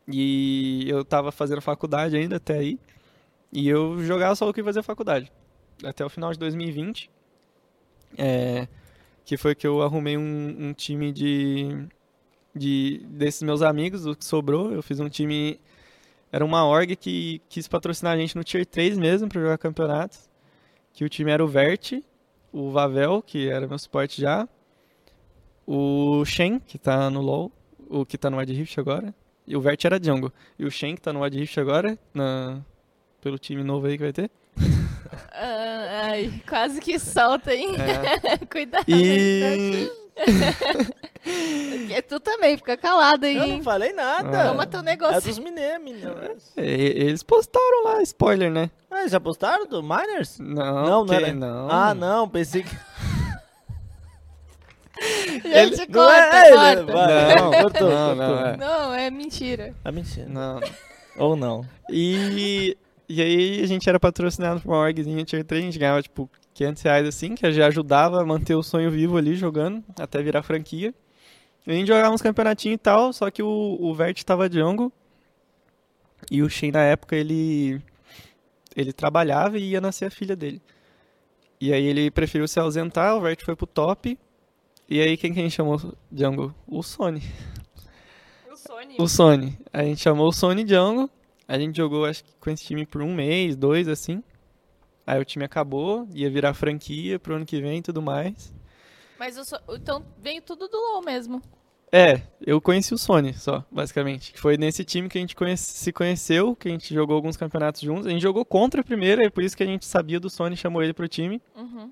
E 0.08 0.86
eu 0.90 1.04
tava 1.04 1.34
fazendo 1.34 1.62
faculdade 1.62 2.16
ainda 2.16 2.38
até 2.38 2.60
aí. 2.60 2.80
E 3.52 3.68
eu 3.68 4.02
jogava 4.06 4.36
solo 4.36 4.54
kill 4.54 4.64
e 4.64 4.66
fazia 4.66 4.82
faculdade. 4.82 5.30
Até 5.84 6.06
o 6.06 6.08
final 6.08 6.32
de 6.32 6.40
2020. 6.40 7.12
É, 8.18 8.70
que 9.26 9.36
foi 9.36 9.54
que 9.54 9.68
eu 9.68 9.82
arrumei 9.82 10.18
um, 10.18 10.56
um 10.70 10.74
time 10.74 11.12
de, 11.12 11.88
de. 12.56 13.00
desses 13.10 13.44
meus 13.44 13.62
amigos, 13.62 14.06
o 14.06 14.16
que 14.16 14.24
sobrou. 14.24 14.72
Eu 14.72 14.82
fiz 14.82 15.02
um 15.02 15.10
time. 15.10 15.60
Era 16.32 16.46
uma 16.46 16.66
org 16.66 16.96
que 16.96 17.42
quis 17.50 17.68
patrocinar 17.68 18.14
a 18.14 18.18
gente 18.18 18.38
no 18.38 18.46
Tier 18.46 18.66
3 18.66 18.98
mesmo 18.98 19.28
pra 19.28 19.42
jogar 19.42 19.58
campeonatos. 19.58 20.30
Que 20.94 21.04
o 21.04 21.10
time 21.10 21.32
era 21.32 21.44
o 21.44 21.48
Vert, 21.50 22.02
o 22.52 22.72
Vavel, 22.72 23.22
que 23.22 23.50
era 23.50 23.68
meu 23.68 23.78
suporte 23.80 24.22
já, 24.22 24.48
o 25.66 26.24
Shen, 26.26 26.60
que 26.60 26.78
tá 26.78 27.10
no 27.10 27.22
LoL, 27.22 27.52
o 27.90 28.06
que 28.06 28.18
tá 28.18 28.30
no 28.30 28.38
Wide 28.38 28.54
Rift 28.54 28.80
agora, 28.80 29.14
e 29.48 29.56
o 29.56 29.62
Vert 29.62 29.84
era 29.86 30.02
Jungle. 30.02 30.32
E 30.58 30.66
o 30.66 30.72
Shen, 30.72 30.96
que 30.96 31.02
tá 31.02 31.14
no 31.14 31.22
Wide 31.22 31.38
Rift 31.38 31.60
agora, 31.60 31.98
na, 32.14 32.62
pelo 33.22 33.38
time 33.38 33.64
novo 33.64 33.88
aí 33.88 33.98
que 33.98 34.04
vai 34.04 34.14
ter. 34.14 34.32
Ah, 35.34 36.04
ai, 36.12 36.42
quase 36.48 36.80
que 36.80 36.98
solta, 36.98 37.54
hein? 37.54 37.76
É. 37.76 38.38
Cuidado. 38.48 38.86
E. 38.88 39.92
Porque 41.23 42.01
tu 42.01 42.19
também, 42.19 42.57
fica 42.57 42.75
calado 42.75 43.25
aí, 43.25 43.36
Eu 43.38 43.47
não 43.47 43.62
falei 43.63 43.93
nada. 43.93 44.47
Toma 44.49 44.65
teu 44.65 44.79
É 44.79 44.84
negócio. 44.84 45.21
dos 45.29 45.38
mineiros, 45.39 45.84
meninos. 45.84 46.51
Eles 46.57 47.21
postaram 47.23 47.84
lá, 47.84 48.01
spoiler, 48.01 48.49
né? 48.51 48.71
Ah, 48.89 49.07
já 49.07 49.19
postaram 49.19 49.67
do 49.67 49.84
Miners? 49.84 50.39
Não, 50.39 50.84
Não, 50.86 51.05
não 51.05 51.13
era. 51.13 51.34
não. 51.34 51.69
Ah, 51.71 51.93
não, 51.93 52.27
pensei 52.27 52.63
que. 52.63 52.75
Gente, 55.43 55.79
Não 55.89 56.03
corta, 56.03 56.36
é 56.38 56.47
ele, 56.47 56.55
corta. 56.57 56.93
vai. 56.93 57.36
Não, 57.36 57.51
Cortou, 57.51 57.89
não, 57.89 58.15
não, 58.15 58.45
é. 58.45 58.57
Não, 58.57 58.93
é 58.93 59.10
mentira. 59.10 59.73
Ah, 59.84 59.91
mentira. 59.91 60.27
Não, 60.29 60.60
Ou 61.17 61.36
não. 61.36 61.65
E, 61.89 62.77
e 63.10 63.21
aí 63.21 63.62
a 63.63 63.67
gente 63.67 63.88
era 63.89 63.99
patrocinado 63.99 64.62
por 64.62 64.69
uma 64.69 64.77
orgzinha 64.77 65.25
Tier 65.25 65.43
3, 65.43 65.62
a 65.62 65.65
gente 65.65 65.79
ganhava 65.79 66.01
tipo 66.03 66.29
500 66.53 66.84
reais 66.84 67.07
assim, 67.07 67.34
que 67.34 67.51
já 67.51 67.67
ajudava 67.67 68.21
a 68.21 68.25
manter 68.25 68.53
o 68.53 68.62
sonho 68.62 68.91
vivo 68.91 69.17
ali 69.17 69.36
jogando, 69.36 69.84
até 69.99 70.21
virar 70.21 70.43
franquia. 70.43 70.93
A 71.65 71.71
gente 71.71 71.88
jogava 71.88 72.13
uns 72.13 72.21
campeonatinhos 72.21 72.76
e 72.76 72.78
tal, 72.78 73.13
só 73.13 73.30
que 73.30 73.43
o, 73.43 73.78
o 73.80 73.93
Vert 73.93 74.24
tava 74.24 74.52
jungle. 74.52 74.91
E 76.30 76.41
o 76.41 76.50
Shen 76.50 76.71
na 76.71 76.84
época 76.84 77.15
ele 77.15 77.82
ele 78.76 78.93
trabalhava 78.93 79.58
e 79.58 79.71
ia 79.71 79.82
nascer 79.82 80.06
a 80.06 80.12
filha 80.12 80.36
dele. 80.36 80.62
E 81.60 81.74
aí 81.74 81.86
ele 81.86 82.10
preferiu 82.10 82.47
se 82.47 82.60
ausentar, 82.60 83.15
o 83.15 83.21
Vert 83.21 83.43
foi 83.43 83.56
pro 83.56 83.67
top. 83.67 84.17
E 84.89 85.00
aí 85.00 85.15
quem 85.17 85.34
que 85.34 85.39
a 85.39 85.43
gente 85.43 85.56
chamou 85.56 85.80
jungle? 86.12 86.54
O 86.67 86.82
Sony. 86.82 87.21
O 88.52 88.56
Sony. 88.56 88.95
O 89.00 89.08
Sony. 89.08 89.58
A 89.71 89.84
gente 89.84 90.02
chamou 90.02 90.28
o 90.28 90.34
Sony 90.34 90.67
Jungle. 90.67 91.10
A 91.47 91.60
gente 91.60 91.76
jogou, 91.76 92.06
acho 92.06 92.24
que 92.24 92.32
com 92.39 92.50
esse 92.50 92.63
time 92.63 92.86
por 92.86 93.02
um 93.02 93.13
mês, 93.13 93.56
dois, 93.56 93.88
assim. 93.88 94.24
Aí 95.06 95.19
o 95.19 95.26
time 95.26 95.43
acabou, 95.43 96.08
ia 96.13 96.30
virar 96.30 96.54
franquia 96.54 97.19
pro 97.19 97.36
ano 97.36 97.45
que 97.45 97.60
vem 97.60 97.80
e 97.80 97.82
tudo 97.82 98.02
mais. 98.02 98.54
Mas 99.21 99.38
o 99.38 99.45
so... 99.45 99.55
então 99.69 100.03
veio 100.17 100.41
tudo 100.41 100.67
do 100.67 100.75
LoL 100.75 101.03
mesmo. 101.03 101.43
É, 101.91 102.23
eu 102.43 102.60
conheci 102.60 102.91
o 102.91 102.97
Sony 102.97 103.36
só, 103.36 103.63
basicamente. 103.69 104.34
Foi 104.36 104.57
nesse 104.57 104.84
time 104.84 105.07
que 105.07 105.15
a 105.15 105.21
gente 105.21 105.36
conhece- 105.36 105.73
se 105.73 105.93
conheceu, 105.93 106.55
que 106.55 106.67
a 106.67 106.71
gente 106.71 106.91
jogou 106.91 107.17
alguns 107.17 107.38
campeonatos 107.38 107.81
juntos. 107.81 108.07
A 108.07 108.10
gente 108.10 108.23
jogou 108.23 108.43
contra 108.43 108.84
primeiro, 108.84 109.21
é 109.21 109.29
por 109.29 109.43
isso 109.43 109.55
que 109.55 109.62
a 109.62 109.65
gente 109.67 109.86
sabia 109.86 110.19
do 110.19 110.27
Sony 110.27 110.55
e 110.55 110.57
chamou 110.57 110.81
ele 110.81 110.91
pro 110.91 111.07
time. 111.07 111.39
Uhum. 111.55 111.91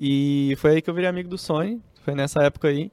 E 0.00 0.54
foi 0.58 0.76
aí 0.76 0.80
que 0.80 0.88
eu 0.88 0.94
virei 0.94 1.10
amigo 1.10 1.28
do 1.28 1.36
Sony, 1.36 1.82
foi 2.02 2.14
nessa 2.14 2.40
época 2.44 2.68
aí. 2.68 2.92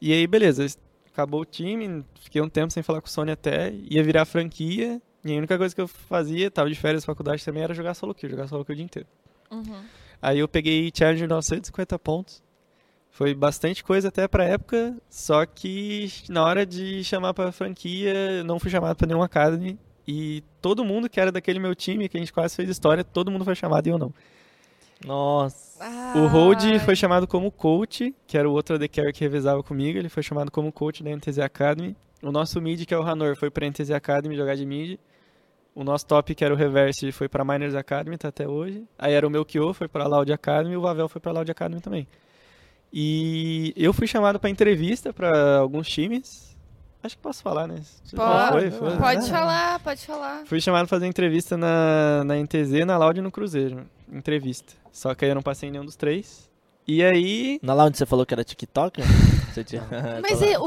E 0.00 0.12
aí, 0.12 0.24
beleza, 0.24 0.66
acabou 1.12 1.40
o 1.40 1.44
time, 1.44 2.04
fiquei 2.20 2.40
um 2.40 2.48
tempo 2.48 2.72
sem 2.72 2.80
falar 2.80 3.00
com 3.00 3.08
o 3.08 3.10
Sony 3.10 3.32
até, 3.32 3.72
ia 3.72 4.04
virar 4.04 4.24
franquia, 4.24 5.02
e 5.24 5.34
a 5.34 5.36
única 5.36 5.58
coisa 5.58 5.74
que 5.74 5.80
eu 5.80 5.88
fazia, 5.88 6.48
tava 6.48 6.68
de 6.70 6.76
férias 6.76 7.02
na 7.02 7.06
faculdade 7.06 7.44
também, 7.44 7.64
era 7.64 7.74
jogar 7.74 7.94
solo 7.94 8.14
kill, 8.14 8.30
jogar 8.30 8.46
solo 8.46 8.64
kill 8.64 8.74
o 8.74 8.76
dia 8.76 8.84
inteiro. 8.84 9.08
Uhum. 9.50 9.82
Aí 10.20 10.38
eu 10.38 10.48
peguei 10.48 10.90
Challenger 10.94 11.28
950 11.28 11.98
pontos, 11.98 12.42
foi 13.10 13.34
bastante 13.34 13.82
coisa 13.82 14.08
até 14.08 14.28
pra 14.28 14.44
época, 14.44 14.96
só 15.08 15.44
que 15.46 16.10
na 16.28 16.44
hora 16.44 16.66
de 16.66 17.02
chamar 17.04 17.34
pra 17.34 17.52
franquia, 17.52 18.42
não 18.44 18.58
fui 18.58 18.70
chamado 18.70 18.96
pra 18.96 19.06
nenhuma 19.06 19.26
academy, 19.26 19.78
e 20.06 20.42
todo 20.60 20.84
mundo 20.84 21.08
que 21.08 21.20
era 21.20 21.30
daquele 21.30 21.58
meu 21.58 21.74
time, 21.74 22.08
que 22.08 22.16
a 22.16 22.20
gente 22.20 22.32
quase 22.32 22.56
fez 22.56 22.68
história, 22.68 23.04
todo 23.04 23.30
mundo 23.30 23.44
foi 23.44 23.54
chamado 23.54 23.86
e 23.86 23.90
eu 23.90 23.98
não. 23.98 24.12
Nossa. 25.04 25.84
O 26.16 26.26
Hold 26.26 26.78
foi 26.84 26.96
chamado 26.96 27.26
como 27.26 27.52
coach, 27.52 28.14
que 28.26 28.36
era 28.36 28.48
o 28.48 28.52
outro 28.52 28.74
AD 28.74 28.88
Carry 28.88 29.12
que 29.12 29.20
revezava 29.20 29.62
comigo, 29.62 29.98
ele 29.98 30.08
foi 30.08 30.22
chamado 30.22 30.50
como 30.50 30.72
coach 30.72 31.02
da 31.02 31.10
NTZ 31.10 31.38
Academy. 31.38 31.96
O 32.20 32.32
nosso 32.32 32.60
mid, 32.60 32.84
que 32.84 32.92
é 32.92 32.98
o 32.98 33.02
Ranor, 33.02 33.36
foi 33.36 33.48
pra 33.50 33.68
NTZ 33.68 33.92
Academy 33.92 34.34
jogar 34.34 34.56
de 34.56 34.66
mid. 34.66 34.98
O 35.78 35.84
nosso 35.84 36.04
top, 36.06 36.34
que 36.34 36.44
era 36.44 36.52
o 36.52 36.56
Reverse, 36.56 37.12
foi 37.12 37.28
pra 37.28 37.44
Miners 37.44 37.76
Academy, 37.76 38.18
tá 38.18 38.26
até 38.28 38.48
hoje. 38.48 38.82
Aí 38.98 39.12
era 39.12 39.24
o 39.24 39.30
meu 39.30 39.44
Kyo, 39.44 39.72
foi 39.72 39.86
pra 39.86 40.08
Loud 40.08 40.32
Academy, 40.32 40.74
e 40.74 40.76
o 40.76 40.80
Vavel 40.80 41.08
foi 41.08 41.20
pra 41.20 41.30
Loud 41.30 41.48
Academy 41.48 41.80
também. 41.80 42.04
E 42.92 43.72
eu 43.76 43.92
fui 43.92 44.06
chamado 44.06 44.40
pra 44.40 44.50
entrevista 44.50 45.12
pra 45.12 45.58
alguns 45.58 45.88
times. 45.88 46.56
Acho 47.02 47.16
que 47.16 47.22
posso 47.22 47.42
falar, 47.42 47.68
né? 47.68 47.80
Pode, 48.14 48.50
Foi, 48.50 48.70
foi. 48.72 48.96
Pode 48.96 49.20
Ah. 49.26 49.32
falar, 49.32 49.78
pode 49.80 50.04
falar. 50.04 50.46
Fui 50.46 50.60
chamado 50.60 50.88
pra 50.88 50.96
fazer 50.96 51.06
entrevista 51.06 51.56
na, 51.56 52.24
na 52.24 52.34
NTZ, 52.36 52.84
na 52.84 52.98
Loud 52.98 53.20
e 53.20 53.22
no 53.22 53.30
Cruzeiro. 53.30 53.86
Entrevista. 54.12 54.72
Só 54.90 55.14
que 55.14 55.24
aí 55.24 55.30
eu 55.30 55.34
não 55.36 55.42
passei 55.42 55.68
em 55.68 55.72
nenhum 55.72 55.84
dos 55.84 55.94
três. 55.94 56.47
E 56.88 57.04
aí. 57.04 57.58
Na 57.62 57.74
lá 57.74 57.84
onde 57.84 57.98
você 57.98 58.06
falou 58.06 58.24
que 58.24 58.32
era 58.32 58.42
TikTok? 58.42 59.02
Você 59.02 59.08
Você 59.58 59.64
tinha... 59.64 59.82
Mas 60.22 60.40
ele, 60.40 60.56
o, 60.56 60.62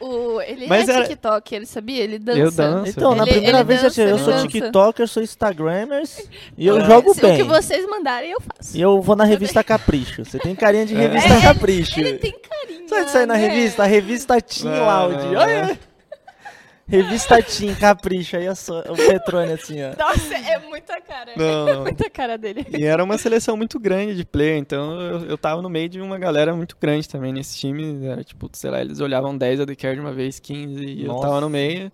o, 0.00 0.34
o- 0.36 0.40
ele 0.40 0.66
Mas 0.68 0.88
é 0.88 0.92
era- 0.92 1.02
TikTok, 1.08 1.54
ele 1.54 1.66
sabia? 1.66 2.02
Ele 2.02 2.18
dança. 2.18 2.38
Eu 2.38 2.50
danço. 2.50 2.90
Então, 2.90 3.14
na 3.14 3.24
Ele- 3.24 3.32
primeira 3.32 3.58
ele 3.58 3.64
vez 3.64 3.82
dança, 3.82 3.86
eu, 3.88 3.94
tinha, 3.94 4.06
eu 4.06 4.16
ele 4.16 4.24
sou 4.24 4.32
dança. 4.32 4.48
TikToker, 4.48 5.08
sou 5.08 5.22
Instagramers 5.22 6.22
e 6.56 6.66
eu 6.66 6.78
É, 6.78 6.84
jogo 6.86 7.12
se 7.12 7.20
bem. 7.20 7.34
O 7.34 7.36
que 7.36 7.42
vocês 7.42 7.84
mandarem, 7.88 8.30
eu 8.30 8.40
faço. 8.40 8.76
E 8.76 8.80
eu 8.80 9.00
vou 9.02 9.16
na 9.16 9.24
revista 9.24 9.64
Capricho. 9.64 10.24
Você 10.24 10.38
tem 10.38 10.54
carinha 10.54 10.86
de 10.86 10.94
É. 10.94 10.98
revista 10.98 11.32
É, 11.34 11.40
Capricho. 11.42 11.98
Ele 12.00 12.14
tem 12.18 12.32
carinho. 12.32 12.88
Sabe 12.88 13.10
sair 13.10 13.26
na 13.26 13.34
né? 13.34 13.40
revista? 13.48 13.82
A 13.82 13.86
revista 13.86 14.34
Não, 14.64 14.86
Loud. 14.86 15.36
Olha. 15.36 15.78
Revista 16.88 17.42
Tim, 17.42 17.74
Capricho. 17.74 18.36
Aí 18.36 18.46
eu 18.46 18.54
sou 18.54 18.78
o 18.80 18.96
Petrone 18.96 19.52
assim, 19.52 19.76
ó. 19.82 19.96
Nossa, 19.98 20.34
é 20.34 20.58
muita 20.60 21.00
cara. 21.00 21.32
Não, 21.36 21.68
É 21.68 21.74
não. 21.74 21.82
muita 21.82 22.08
cara 22.08 22.38
dele. 22.38 22.64
E 22.78 22.84
era 22.84 23.02
uma 23.02 23.18
seleção 23.18 23.56
muito 23.56 23.78
grande 23.80 24.14
de 24.16 24.24
player, 24.24 24.56
então 24.58 25.00
eu, 25.00 25.24
eu 25.26 25.38
tava 25.38 25.60
no 25.62 25.68
meio 25.68 25.88
de 25.88 26.00
uma 26.00 26.18
galera 26.18 26.54
muito 26.54 26.76
grande 26.80 27.08
também 27.08 27.32
nesse 27.32 27.58
time. 27.58 28.06
Era 28.06 28.22
tipo, 28.22 28.48
sei 28.52 28.70
lá, 28.70 28.80
eles 28.80 29.00
olhavam 29.00 29.36
10 29.36 29.60
ADCare 29.60 29.94
de 29.96 30.00
uma 30.00 30.12
vez, 30.12 30.38
15, 30.38 30.84
e 30.84 31.02
eu 31.02 31.08
Nossa. 31.08 31.22
tava 31.26 31.40
no 31.40 31.50
meio. 31.50 31.90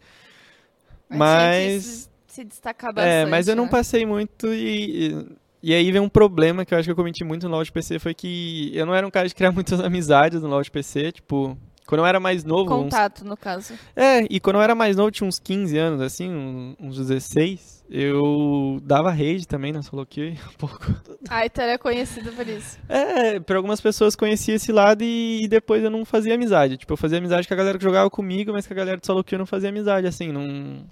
Mas 1.08 2.08
se, 2.26 2.44
destacar 2.44 2.92
bastante. 2.92 3.12
É, 3.12 3.26
mas 3.26 3.48
eu 3.48 3.56
não 3.56 3.64
né? 3.64 3.70
passei 3.70 4.06
muito 4.06 4.48
e. 4.52 5.08
e- 5.12 5.26
E 5.64 5.72
aí 5.72 5.92
vem 5.92 6.00
um 6.00 6.08
problema 6.08 6.64
que 6.64 6.74
eu 6.74 6.78
acho 6.78 6.86
que 6.86 6.90
eu 6.90 6.96
cometi 6.96 7.22
muito 7.22 7.48
no 7.48 7.54
LoL 7.54 7.62
de 7.62 7.70
PC, 7.70 7.98
foi 8.00 8.12
que 8.14 8.72
eu 8.74 8.84
não 8.84 8.92
era 8.94 9.06
um 9.06 9.10
cara 9.12 9.28
de 9.28 9.34
criar 9.34 9.52
muitas 9.52 9.78
amizades 9.80 10.42
no 10.42 10.48
LoL 10.48 10.62
de 10.62 10.70
PC, 10.72 11.12
tipo, 11.12 11.56
quando 11.92 12.00
eu 12.00 12.06
era 12.06 12.18
mais 12.18 12.42
novo, 12.42 12.74
uns 12.74 12.84
Contato, 12.84 13.22
no 13.22 13.36
caso. 13.36 13.74
É, 13.94 14.20
e 14.30 14.40
quando 14.40 14.56
eu 14.56 14.62
era 14.62 14.74
mais 14.74 14.96
novo, 14.96 15.10
tinha 15.10 15.28
uns 15.28 15.38
15 15.38 15.76
anos, 15.76 16.00
assim, 16.00 16.74
uns 16.80 16.96
16, 16.96 17.84
eu 17.90 18.80
dava 18.82 19.10
raid 19.10 19.46
também 19.46 19.72
na 19.72 19.82
solo 19.82 20.06
queue, 20.06 20.38
um 20.54 20.56
pouco. 20.56 20.86
A 21.28 21.44
Iter 21.44 21.68
é 21.68 21.76
conhecido 21.76 22.32
por 22.32 22.48
isso. 22.48 22.78
É, 22.88 23.38
por 23.40 23.56
algumas 23.56 23.78
pessoas 23.78 24.16
conhecia 24.16 24.54
esse 24.54 24.72
lado 24.72 25.04
e, 25.04 25.44
e 25.44 25.48
depois 25.48 25.84
eu 25.84 25.90
não 25.90 26.02
fazia 26.06 26.34
amizade. 26.34 26.78
Tipo, 26.78 26.94
eu 26.94 26.96
fazia 26.96 27.18
amizade 27.18 27.46
com 27.46 27.52
a 27.52 27.58
galera 27.58 27.76
que 27.76 27.84
jogava 27.84 28.08
comigo, 28.08 28.52
mas 28.54 28.66
com 28.66 28.72
a 28.72 28.76
galera 28.76 28.96
de 28.96 29.06
solo 29.06 29.22
queue 29.22 29.34
eu 29.34 29.40
não 29.40 29.46
fazia 29.46 29.68
amizade, 29.68 30.06
assim, 30.06 30.32
não... 30.32 30.86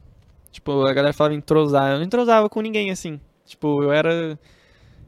Tipo, 0.53 0.85
a 0.85 0.93
galera 0.93 1.15
falava 1.15 1.35
entrosar, 1.35 1.93
eu 1.93 1.97
não 1.97 2.05
entrosava 2.05 2.47
com 2.51 2.61
ninguém, 2.61 2.91
assim. 2.91 3.19
Tipo, 3.47 3.83
eu 3.83 3.91
era... 3.91 4.39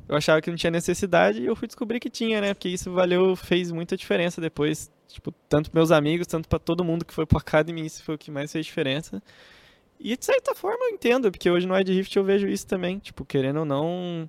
Eu 0.09 0.17
achava 0.17 0.41
que 0.41 0.49
não 0.49 0.57
tinha 0.57 0.71
necessidade 0.71 1.43
e 1.43 1.47
eu 1.47 1.55
fui 1.55 1.69
descobrir 1.69 2.01
que 2.01 2.09
tinha, 2.09 2.41
né? 2.41 2.55
Porque 2.55 2.71
isso 2.71 2.91
valeu, 2.91 3.37
fez 3.37 3.71
muita 3.71 3.95
diferença 3.95 4.41
depois. 4.41 4.91
Tipo, 5.13 5.33
tanto 5.49 5.71
meus 5.73 5.91
amigos, 5.91 6.27
tanto 6.27 6.49
pra 6.49 6.59
todo 6.59 6.85
mundo 6.85 7.05
que 7.05 7.13
foi 7.13 7.27
pro 7.27 7.39
Academy, 7.39 7.85
isso 7.85 8.03
foi 8.03 8.15
o 8.15 8.19
que 8.19 8.31
mais 8.31 8.51
fez 8.51 8.67
diferença. 8.67 9.23
E 10.01 10.17
de 10.17 10.25
certa 10.25 10.55
forma 10.55 10.87
eu 10.87 10.95
entendo, 10.95 11.31
porque 11.31 11.49
hoje 11.49 11.67
no 11.67 11.77
Ed 11.77 11.93
Rift 11.93 12.17
eu 12.17 12.25
vejo 12.25 12.49
isso 12.49 12.67
também. 12.67 12.99
Tipo, 12.99 13.25
querendo 13.25 13.61
ou 13.61 13.65
não, 13.65 14.29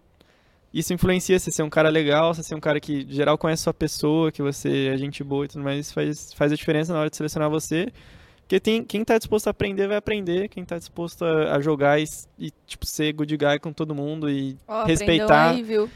isso 0.73 0.93
influencia 0.93 1.37
você 1.39 1.51
ser 1.51 1.63
um 1.63 1.69
cara 1.69 1.89
legal, 1.89 2.33
você 2.33 2.43
ser 2.43 2.55
um 2.55 2.59
cara 2.59 2.79
que, 2.79 3.03
em 3.03 3.11
geral, 3.11 3.37
conhece 3.37 3.63
sua 3.63 3.73
pessoa, 3.73 4.31
que 4.31 4.41
você 4.41 4.87
é 4.87 4.97
gente 4.97 5.23
boa 5.23 5.45
e 5.45 5.47
tudo 5.47 5.63
mais. 5.63 5.79
Isso 5.79 5.93
faz, 5.93 6.33
faz 6.33 6.51
a 6.51 6.55
diferença 6.55 6.93
na 6.93 6.99
hora 6.99 7.09
de 7.09 7.17
selecionar 7.17 7.49
você. 7.49 7.91
Porque 8.41 8.59
tem, 8.59 8.83
quem 8.83 9.03
tá 9.05 9.17
disposto 9.17 9.47
a 9.47 9.51
aprender 9.51 9.87
vai 9.87 9.97
aprender, 9.97 10.49
quem 10.49 10.65
tá 10.65 10.77
disposto 10.77 11.23
a, 11.23 11.55
a 11.55 11.61
jogar 11.61 11.99
e, 11.99 12.05
e, 12.37 12.51
tipo, 12.67 12.85
ser 12.85 13.13
good 13.13 13.35
guy 13.37 13.59
com 13.59 13.71
todo 13.71 13.95
mundo 13.95 14.29
e 14.29 14.57
Ó, 14.67 14.83
Respeitar. 14.83 15.51
Aí, 15.51 15.63
viu? 15.63 15.89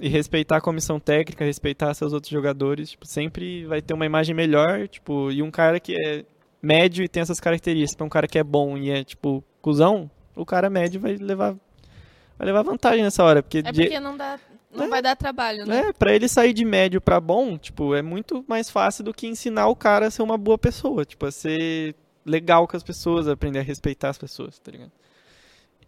E 0.00 0.08
respeitar 0.08 0.56
a 0.56 0.60
comissão 0.60 0.98
técnica, 0.98 1.44
respeitar 1.44 1.94
seus 1.94 2.12
outros 2.12 2.30
jogadores, 2.30 2.90
tipo, 2.90 3.06
sempre 3.06 3.64
vai 3.66 3.80
ter 3.80 3.94
uma 3.94 4.06
imagem 4.06 4.34
melhor, 4.34 4.88
tipo, 4.88 5.30
e 5.30 5.42
um 5.42 5.50
cara 5.50 5.78
que 5.78 5.94
é 5.94 6.24
médio 6.60 7.04
e 7.04 7.08
tem 7.08 7.20
essas 7.20 7.38
características, 7.40 8.04
um 8.04 8.08
cara 8.10 8.26
que 8.26 8.38
é 8.38 8.42
bom 8.44 8.76
e 8.76 8.90
é, 8.90 9.04
tipo, 9.04 9.44
cuzão, 9.62 10.10
o 10.34 10.44
cara 10.44 10.68
médio 10.70 11.00
vai 11.00 11.14
levar 11.16 11.54
vai 12.36 12.46
levar 12.46 12.62
vantagem 12.62 13.04
nessa 13.04 13.22
hora, 13.22 13.42
porque, 13.42 13.58
É 13.58 13.62
de- 13.70 13.82
porque 13.82 14.00
não 14.00 14.16
dá. 14.16 14.38
Não 14.72 14.86
É. 14.86 14.88
vai 14.88 15.00
dar 15.00 15.14
trabalho, 15.14 15.64
né? 15.64 15.90
é, 15.90 15.92
pra 15.92 16.12
ele 16.12 16.26
sair 16.26 16.52
de 16.52 16.64
médio 16.64 17.00
pra 17.00 17.20
bom, 17.20 17.56
tipo, 17.56 17.94
é 17.94 18.02
muito 18.02 18.44
mais 18.48 18.68
fácil 18.68 19.04
do 19.04 19.14
que 19.14 19.28
ensinar 19.28 19.68
o 19.68 19.76
cara 19.76 20.08
a 20.08 20.10
ser 20.10 20.22
uma 20.22 20.36
boa 20.36 20.58
pessoa, 20.58 21.04
tipo, 21.04 21.26
a 21.26 21.30
ser 21.30 21.94
legal 22.26 22.66
com 22.66 22.76
as 22.76 22.82
pessoas, 22.82 23.28
aprender 23.28 23.60
a 23.60 23.62
respeitar 23.62 24.08
as 24.08 24.18
pessoas, 24.18 24.58
tá 24.58 24.72
ligado? 24.72 24.90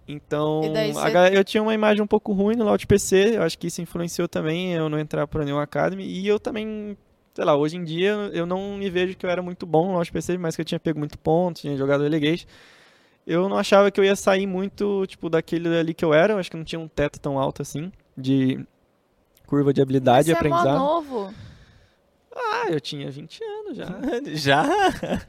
Então, 0.08 0.62
eu 1.32 1.42
tinha 1.42 1.62
uma 1.62 1.74
imagem 1.74 2.02
um 2.02 2.06
pouco 2.06 2.32
ruim 2.32 2.54
no 2.54 2.64
Loud 2.64 2.86
PC, 2.86 3.36
eu 3.36 3.42
acho 3.42 3.58
que 3.58 3.66
isso 3.66 3.82
influenciou 3.82 4.28
também 4.28 4.72
eu 4.72 4.88
não 4.88 4.98
entrar 4.98 5.26
pra 5.26 5.44
nenhum 5.44 5.58
Academy, 5.58 6.04
e 6.04 6.26
eu 6.28 6.38
também, 6.38 6.96
sei 7.34 7.44
lá, 7.44 7.56
hoje 7.56 7.76
em 7.76 7.82
dia 7.82 8.10
eu 8.32 8.46
não 8.46 8.76
me 8.76 8.88
vejo 8.88 9.16
que 9.16 9.26
eu 9.26 9.30
era 9.30 9.42
muito 9.42 9.66
bom 9.66 9.88
no 9.88 9.92
Loud 9.94 10.12
PC, 10.12 10.38
mas 10.38 10.54
que 10.54 10.62
eu 10.62 10.64
tinha 10.64 10.78
pego 10.78 10.98
muito 10.98 11.18
ponto, 11.18 11.60
tinha 11.60 11.76
jogado 11.76 12.02
Relegate. 12.02 12.46
Eu 13.26 13.48
não 13.48 13.58
achava 13.58 13.90
que 13.90 13.98
eu 13.98 14.04
ia 14.04 14.14
sair 14.14 14.46
muito, 14.46 15.04
tipo, 15.08 15.28
daquele 15.28 15.68
ali 15.76 15.92
que 15.92 16.04
eu 16.04 16.14
era, 16.14 16.34
eu 16.34 16.38
acho 16.38 16.48
que 16.48 16.56
não 16.56 16.62
tinha 16.62 16.78
um 16.78 16.86
teto 16.86 17.18
tão 17.18 17.36
alto 17.36 17.60
assim, 17.60 17.90
de 18.16 18.64
curva 19.46 19.72
de 19.72 19.82
habilidade 19.82 20.30
e 20.30 20.32
é 20.32 20.36
aprendizado. 20.36 20.78
novo. 20.78 21.34
Ah, 22.38 22.66
eu 22.68 22.80
tinha 22.80 23.10
20 23.10 23.40
anos 23.42 23.76
já. 23.76 23.86
Já? 24.34 24.66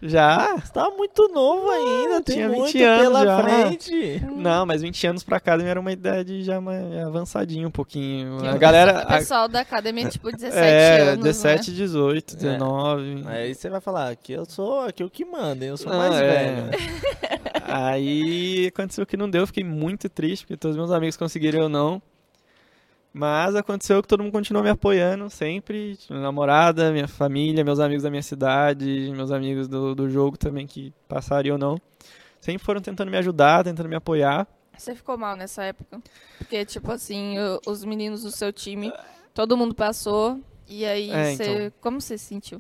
Já? 0.02 0.56
Você 0.58 0.74
tá 0.74 0.90
muito 0.90 1.28
novo 1.30 1.70
ainda, 1.70 2.22
tem 2.22 2.36
tinha 2.36 2.50
20 2.50 2.58
muito 2.60 2.84
anos 2.84 3.02
pela 3.04 3.24
já. 3.26 3.44
frente. 3.44 4.22
Não, 4.36 4.66
mas 4.66 4.82
20 4.82 5.08
anos 5.08 5.24
pra 5.24 5.38
Academy 5.38 5.70
era 5.70 5.80
uma 5.80 5.92
idade 5.92 6.44
já 6.44 6.60
mais 6.60 6.84
avançadinha 7.06 7.68
um 7.68 7.72
pouquinho. 7.72 8.40
Que 8.42 8.48
A 8.48 8.56
o 8.56 8.60
galera... 8.60 9.04
O 9.04 9.08
pessoal 9.08 9.48
da 9.48 9.62
academia 9.62 10.06
é 10.06 10.10
tipo 10.10 10.30
17 10.32 10.58
é, 10.58 11.02
anos. 11.02 11.24
17, 11.24 11.72
Né? 11.72 11.78
18, 11.78 12.36
19. 12.36 13.24
Aí 13.28 13.56
você 13.56 13.70
vai 13.70 13.80
falar, 13.82 14.10
aqui 14.10 14.34
eu 14.34 14.46
sou 14.46 14.82
aqui 14.82 15.04
o 15.04 15.10
que 15.10 15.24
manda, 15.26 15.64
eu 15.66 15.78
sou 15.78 15.92
Ah, 15.92 15.98
mais 15.98 16.16
é. 16.16 16.22
velho. 16.22 16.70
Aí 17.64 18.68
aconteceu 18.68 19.06
que 19.06 19.18
não 19.18 19.30
deu, 19.30 19.46
fiquei 19.48 19.64
muito 19.64 20.10
triste, 20.10 20.44
porque 20.46 20.58
todos 20.58 20.76
meus 20.78 20.92
amigos 20.92 21.18
conseguiram 21.18 21.62
eu 21.62 21.70
não. 21.70 22.02
Mas 23.14 23.56
aconteceu 23.56 24.02
que 24.02 24.08
todo 24.08 24.22
mundo 24.22 24.32
continuou 24.32 24.64
me 24.64 24.70
apoiando 24.70 25.30
sempre. 25.30 25.98
Minha 26.10 26.22
namorada, 26.22 26.92
minha 26.92 27.08
família, 27.08 27.64
meus 27.64 27.80
amigos 27.80 28.04
da 28.04 28.10
minha 28.10 28.22
cidade, 28.22 29.12
meus 29.16 29.32
amigos 29.32 29.68
do, 29.68 29.96
do 29.96 30.10
jogo 30.10 30.38
também 30.38 30.68
que 30.68 30.94
passaram 31.08 31.52
ou 31.54 31.58
não. 31.58 31.82
Sempre 32.40 32.64
foram 32.64 32.80
tentando 32.82 33.10
me 33.10 33.18
ajudar, 33.18 33.64
tentando 33.64 33.90
me 33.90 33.96
apoiar. 33.96 34.48
Você 34.78 34.94
ficou 34.94 35.18
mal 35.18 35.36
nessa 35.36 35.64
época? 35.64 36.00
Porque, 36.38 36.64
tipo 36.64 36.92
assim, 36.92 37.36
os 37.66 37.84
meninos 37.84 38.22
do 38.22 38.30
seu 38.30 38.54
time, 38.54 38.94
todo 39.34 39.58
mundo 39.58 39.74
passou. 39.74 40.40
E 40.68 40.86
aí, 40.86 41.10
É, 41.10 41.34
você. 41.34 41.44
então. 41.44 41.72
Como 41.82 42.00
você 42.00 42.18
se 42.18 42.26
sentiu? 42.26 42.60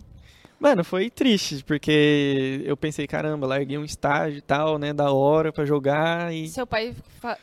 Mano, 0.60 0.84
foi 0.84 1.10
triste, 1.12 1.63
porque 1.63 2.62
eu 2.65 2.76
pensei, 2.76 3.06
caramba, 3.06 3.46
larguei 3.46 3.78
um 3.78 3.84
estágio 3.84 4.39
e 4.39 4.41
tal, 4.41 4.80
né, 4.80 4.91
da 4.91 5.12
hora 5.12 5.54
pra 5.54 5.65
jogar 5.65 6.34
e... 6.34 6.48
Seu 6.50 6.65
pai 6.65 6.96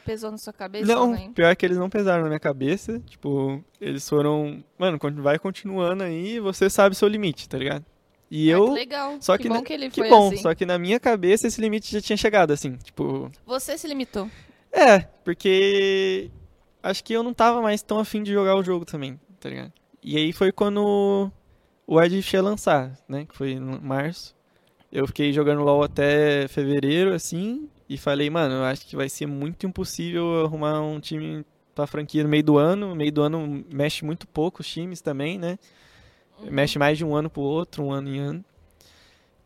pesou 0.04 0.32
na 0.32 0.38
sua 0.38 0.52
cabeça? 0.52 0.84
Não, 0.84 1.12
né? 1.12 1.30
pior 1.32 1.54
que 1.54 1.64
eles 1.64 1.78
não 1.78 1.88
pesaram 1.88 2.22
na 2.22 2.28
minha 2.28 2.40
cabeça, 2.40 2.98
tipo, 3.06 3.62
eles 3.80 4.08
foram, 4.08 4.64
mano, 4.76 4.98
vai 5.22 5.38
continuando 5.38 6.02
aí, 6.02 6.40
você 6.40 6.68
sabe 6.68 6.96
seu 6.96 7.06
limite, 7.06 7.48
tá 7.48 7.56
ligado? 7.56 7.84
E 8.28 8.50
Ah, 8.50 8.54
eu, 8.56 8.64
que 8.66 8.72
legal. 8.74 9.16
só 9.20 9.36
que 9.36 9.44
que 9.44 9.48
bom 9.48 9.54
na- 9.56 9.62
que 9.62 9.72
ele 9.72 9.90
que 9.90 10.00
foi 10.00 10.08
bom, 10.10 10.28
assim. 10.28 10.38
só 10.38 10.52
que 10.52 10.66
na 10.66 10.76
minha 10.76 10.98
cabeça 10.98 11.46
esse 11.46 11.60
limite 11.60 11.92
já 11.92 12.00
tinha 12.00 12.16
chegado, 12.16 12.52
assim, 12.52 12.76
tipo, 12.78 13.30
Você 13.46 13.78
se 13.78 13.86
limitou. 13.86 14.28
é, 14.72 15.00
porque 15.22 16.30
acho 16.82 17.04
que 17.04 17.12
eu 17.12 17.22
não 17.22 17.32
tava 17.32 17.62
mais 17.62 17.80
tão 17.80 18.00
afim 18.00 18.24
de 18.24 18.32
jogar 18.32 18.56
o 18.56 18.62
jogo 18.64 18.84
também, 18.84 19.20
tá 19.38 19.48
ligado? 19.48 19.72
E 20.02 20.16
aí 20.16 20.32
foi 20.32 20.50
quando 20.50 21.30
o 21.86 22.00
Ed 22.02 22.14
ia 22.32 22.42
lançar, 22.42 22.92
né? 23.08 23.24
Que 23.26 23.36
foi 23.36 23.52
em 23.52 23.60
março. 23.60 24.34
Eu 24.92 25.06
fiquei 25.06 25.32
jogando 25.32 25.62
LoL 25.62 25.82
até 25.82 26.46
fevereiro, 26.48 27.12
assim, 27.12 27.68
e 27.88 27.98
falei, 27.98 28.30
mano, 28.30 28.54
eu 28.56 28.64
acho 28.64 28.86
que 28.86 28.94
vai 28.96 29.08
ser 29.08 29.26
muito 29.26 29.66
impossível 29.66 30.44
arrumar 30.44 30.80
um 30.80 31.00
time 31.00 31.44
pra 31.74 31.86
franquia 31.86 32.22
no 32.22 32.28
meio 32.28 32.44
do 32.44 32.56
ano. 32.58 32.90
No 32.90 32.94
meio 32.96 33.10
do 33.12 33.22
ano 33.22 33.64
mexe 33.72 34.04
muito 34.04 34.26
pouco 34.28 34.60
os 34.60 34.68
times 34.68 35.00
também, 35.00 35.36
né? 35.38 35.58
Mexe 36.50 36.78
mais 36.78 36.96
de 36.98 37.04
um 37.04 37.14
ano 37.14 37.28
pro 37.28 37.42
outro, 37.42 37.82
um 37.84 37.92
ano 37.92 38.08
em 38.08 38.18
ano. 38.18 38.44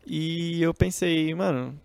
E 0.05 0.61
eu 0.61 0.73
pensei, 0.73 1.33
mano, 1.35 1.79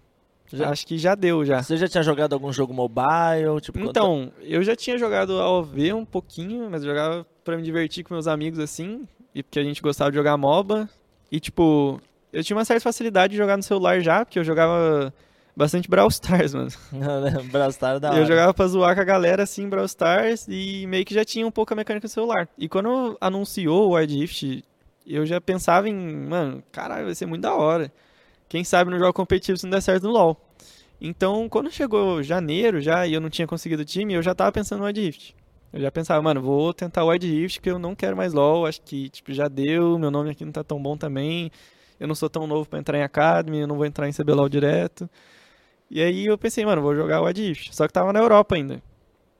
Já- 0.52 0.70
acho 0.70 0.86
que 0.86 0.96
já 0.98 1.14
deu 1.14 1.44
já. 1.44 1.62
Você 1.62 1.76
já 1.76 1.88
tinha 1.88 2.02
jogado 2.02 2.32
algum 2.32 2.52
jogo 2.52 2.72
mobile? 2.72 3.60
Tipo, 3.60 3.78
Então, 3.80 4.32
eu 4.40 4.62
já 4.62 4.74
tinha 4.76 4.96
jogado 4.96 5.38
AOV 5.40 5.92
um 5.94 6.04
pouquinho, 6.04 6.68
mas 6.70 6.82
eu 6.82 6.90
jogava 6.90 7.26
pra 7.44 7.56
me 7.56 7.62
divertir 7.62 8.04
com 8.04 8.14
meus 8.14 8.26
amigos 8.26 8.58
assim, 8.58 9.06
e 9.34 9.42
porque 9.42 9.58
a 9.58 9.64
gente 9.64 9.82
gostava 9.82 10.10
de 10.10 10.16
jogar 10.16 10.36
MOBA. 10.36 10.88
E 11.30 11.40
tipo, 11.40 12.00
eu 12.32 12.42
tinha 12.44 12.56
uma 12.56 12.64
certa 12.64 12.82
facilidade 12.82 13.32
de 13.32 13.36
jogar 13.36 13.56
no 13.56 13.62
celular 13.62 14.00
já, 14.00 14.24
porque 14.24 14.38
eu 14.38 14.44
jogava 14.44 15.12
bastante 15.56 15.88
Brawl 15.88 16.08
Stars, 16.08 16.54
mano. 16.54 16.68
Brawl 17.50 17.70
Stars 17.70 18.00
da 18.00 18.08
Eu 18.08 18.14
hora. 18.14 18.26
jogava 18.26 18.54
pra 18.54 18.66
zoar 18.66 18.94
com 18.94 19.00
a 19.00 19.04
galera 19.04 19.42
assim, 19.42 19.68
Brawl 19.68 19.86
Stars, 19.86 20.46
e 20.48 20.86
meio 20.86 21.04
que 21.04 21.14
já 21.14 21.24
tinha 21.24 21.46
um 21.46 21.50
pouco 21.50 21.72
a 21.72 21.76
mecânica 21.76 22.04
no 22.06 22.10
celular. 22.10 22.48
E 22.58 22.68
quando 22.68 23.16
anunciou 23.20 23.88
o 23.90 23.94
Wild 23.96 24.16
Rift, 24.18 24.64
eu 25.06 25.26
já 25.26 25.40
pensava 25.40 25.88
em, 25.88 25.94
mano, 25.94 26.62
caralho, 26.72 27.06
vai 27.06 27.14
ser 27.14 27.26
muito 27.26 27.42
da 27.42 27.54
hora. 27.54 27.92
Quem 28.48 28.62
sabe 28.62 28.90
no 28.90 28.98
jogo 28.98 29.12
competitivo 29.12 29.58
se 29.58 29.64
não 29.64 29.70
der 29.70 29.80
certo 29.80 30.04
no 30.04 30.10
LoL. 30.10 30.40
Então, 31.00 31.48
quando 31.48 31.70
chegou 31.70 32.22
janeiro 32.22 32.80
já 32.80 33.06
e 33.06 33.12
eu 33.14 33.20
não 33.20 33.28
tinha 33.28 33.46
conseguido 33.46 33.84
time, 33.84 34.14
eu 34.14 34.22
já 34.22 34.34
tava 34.34 34.52
pensando 34.52 34.78
no 34.80 34.86
Wild 34.86 35.00
Rift. 35.00 35.34
Eu 35.74 35.80
já 35.80 35.90
pensava, 35.90 36.22
mano, 36.22 36.40
vou 36.40 36.72
tentar 36.72 37.02
o 37.02 37.08
Wild 37.08 37.26
Rift, 37.26 37.60
que 37.60 37.68
eu 37.68 37.80
não 37.80 37.96
quero 37.96 38.16
mais 38.16 38.32
LoL, 38.32 38.64
acho 38.64 38.80
que 38.82 39.08
tipo, 39.08 39.32
já 39.32 39.48
deu, 39.48 39.98
meu 39.98 40.08
nome 40.08 40.30
aqui 40.30 40.44
não 40.44 40.52
tá 40.52 40.62
tão 40.62 40.80
bom 40.80 40.96
também. 40.96 41.50
Eu 41.98 42.06
não 42.06 42.14
sou 42.14 42.30
tão 42.30 42.46
novo 42.46 42.68
pra 42.68 42.78
entrar 42.78 42.96
em 42.96 43.02
Academy, 43.02 43.58
eu 43.60 43.66
não 43.66 43.76
vou 43.76 43.84
entrar 43.84 44.08
em 44.08 44.12
CBLOL 44.12 44.48
direto. 44.48 45.10
E 45.90 46.00
aí 46.00 46.26
eu 46.26 46.38
pensei, 46.38 46.64
mano, 46.64 46.80
vou 46.80 46.94
jogar 46.94 47.20
o 47.20 47.24
Wild 47.24 47.42
Rift. 47.42 47.74
Só 47.74 47.88
que 47.88 47.92
tava 47.92 48.12
na 48.12 48.20
Europa 48.20 48.54
ainda. 48.54 48.80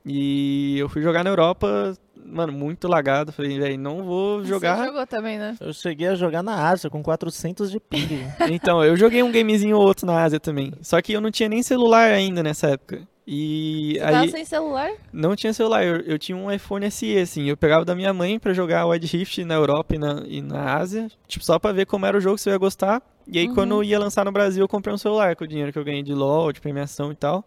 E 0.05 0.77
eu 0.79 0.89
fui 0.89 1.03
jogar 1.03 1.23
na 1.23 1.31
Europa 1.31 1.95
mano, 2.25 2.53
muito 2.53 2.89
lagado. 2.89 3.33
Falei, 3.33 3.59
velho, 3.59 3.79
não 3.79 4.03
vou 4.03 4.41
Você 4.41 4.49
jogar. 4.49 4.85
jogou 4.85 5.07
também, 5.07 5.39
né? 5.39 5.57
Eu 5.61 5.73
cheguei 5.73 6.09
a 6.09 6.15
jogar 6.15 6.43
na 6.43 6.69
Ásia 6.69 6.91
com 6.91 7.03
400 7.03 7.71
de 7.71 7.79
ping. 7.79 8.25
Então, 8.51 8.83
eu 8.85 8.97
joguei 8.97 9.23
um 9.23 9.31
gamezinho 9.31 9.77
ou 9.77 9.83
outro 9.83 10.07
na 10.07 10.23
Ásia 10.23 10.41
também. 10.41 10.73
Só 10.81 11.01
que 11.01 11.13
eu 11.13 11.21
não 11.21 11.31
tinha 11.31 11.49
nem 11.49 11.63
celular 11.63 12.11
ainda 12.11 12.43
nessa 12.43 12.71
época. 12.71 13.07
E 13.27 13.95
Você 13.95 14.01
aí 14.05 14.13
tava 14.13 14.29
sem 14.29 14.45
celular? 14.45 14.91
não 15.11 15.35
tinha 15.35 15.53
celular, 15.55 15.83
eu, 15.83 15.97
eu 16.01 16.19
tinha 16.19 16.37
um 16.37 16.53
iPhone 16.53 16.91
SE, 16.91 17.17
assim. 17.19 17.49
Eu 17.49 17.57
pegava 17.57 17.83
da 17.85 17.95
minha 17.95 18.13
mãe 18.13 18.39
pra 18.39 18.53
jogar 18.53 18.85
Wild 18.87 19.07
Rift 19.07 19.43
na 19.45 19.55
Europa 19.55 19.95
e 19.95 19.99
na, 19.99 20.23
e 20.27 20.43
na 20.43 20.75
Ásia. 20.77 21.11
Tipo, 21.27 21.43
só 21.45 21.59
pra 21.59 21.73
ver 21.73 21.87
como 21.87 22.05
era 22.05 22.19
o 22.19 22.21
jogo, 22.21 22.37
se 22.37 22.51
eu 22.51 22.53
ia 22.53 22.59
gostar. 22.59 23.01
E 23.27 23.39
aí, 23.39 23.49
Uhum. 23.49 23.55
quando 23.55 23.83
ia 23.83 23.99
lançar 23.99 24.27
no 24.27 24.33
Brasil, 24.33 24.63
eu 24.63 24.69
comprei 24.69 24.95
um 24.95 24.99
celular 24.99 25.35
com 25.37 25.45
o 25.45 25.49
dinheiro 25.49 25.73
que 25.73 25.79
eu 25.79 25.85
ganhei 25.85 26.03
de 26.03 26.13
LOL, 26.13 26.53
de 26.53 26.61
premiação 26.61 27.11
e 27.11 27.15
tal. 27.15 27.43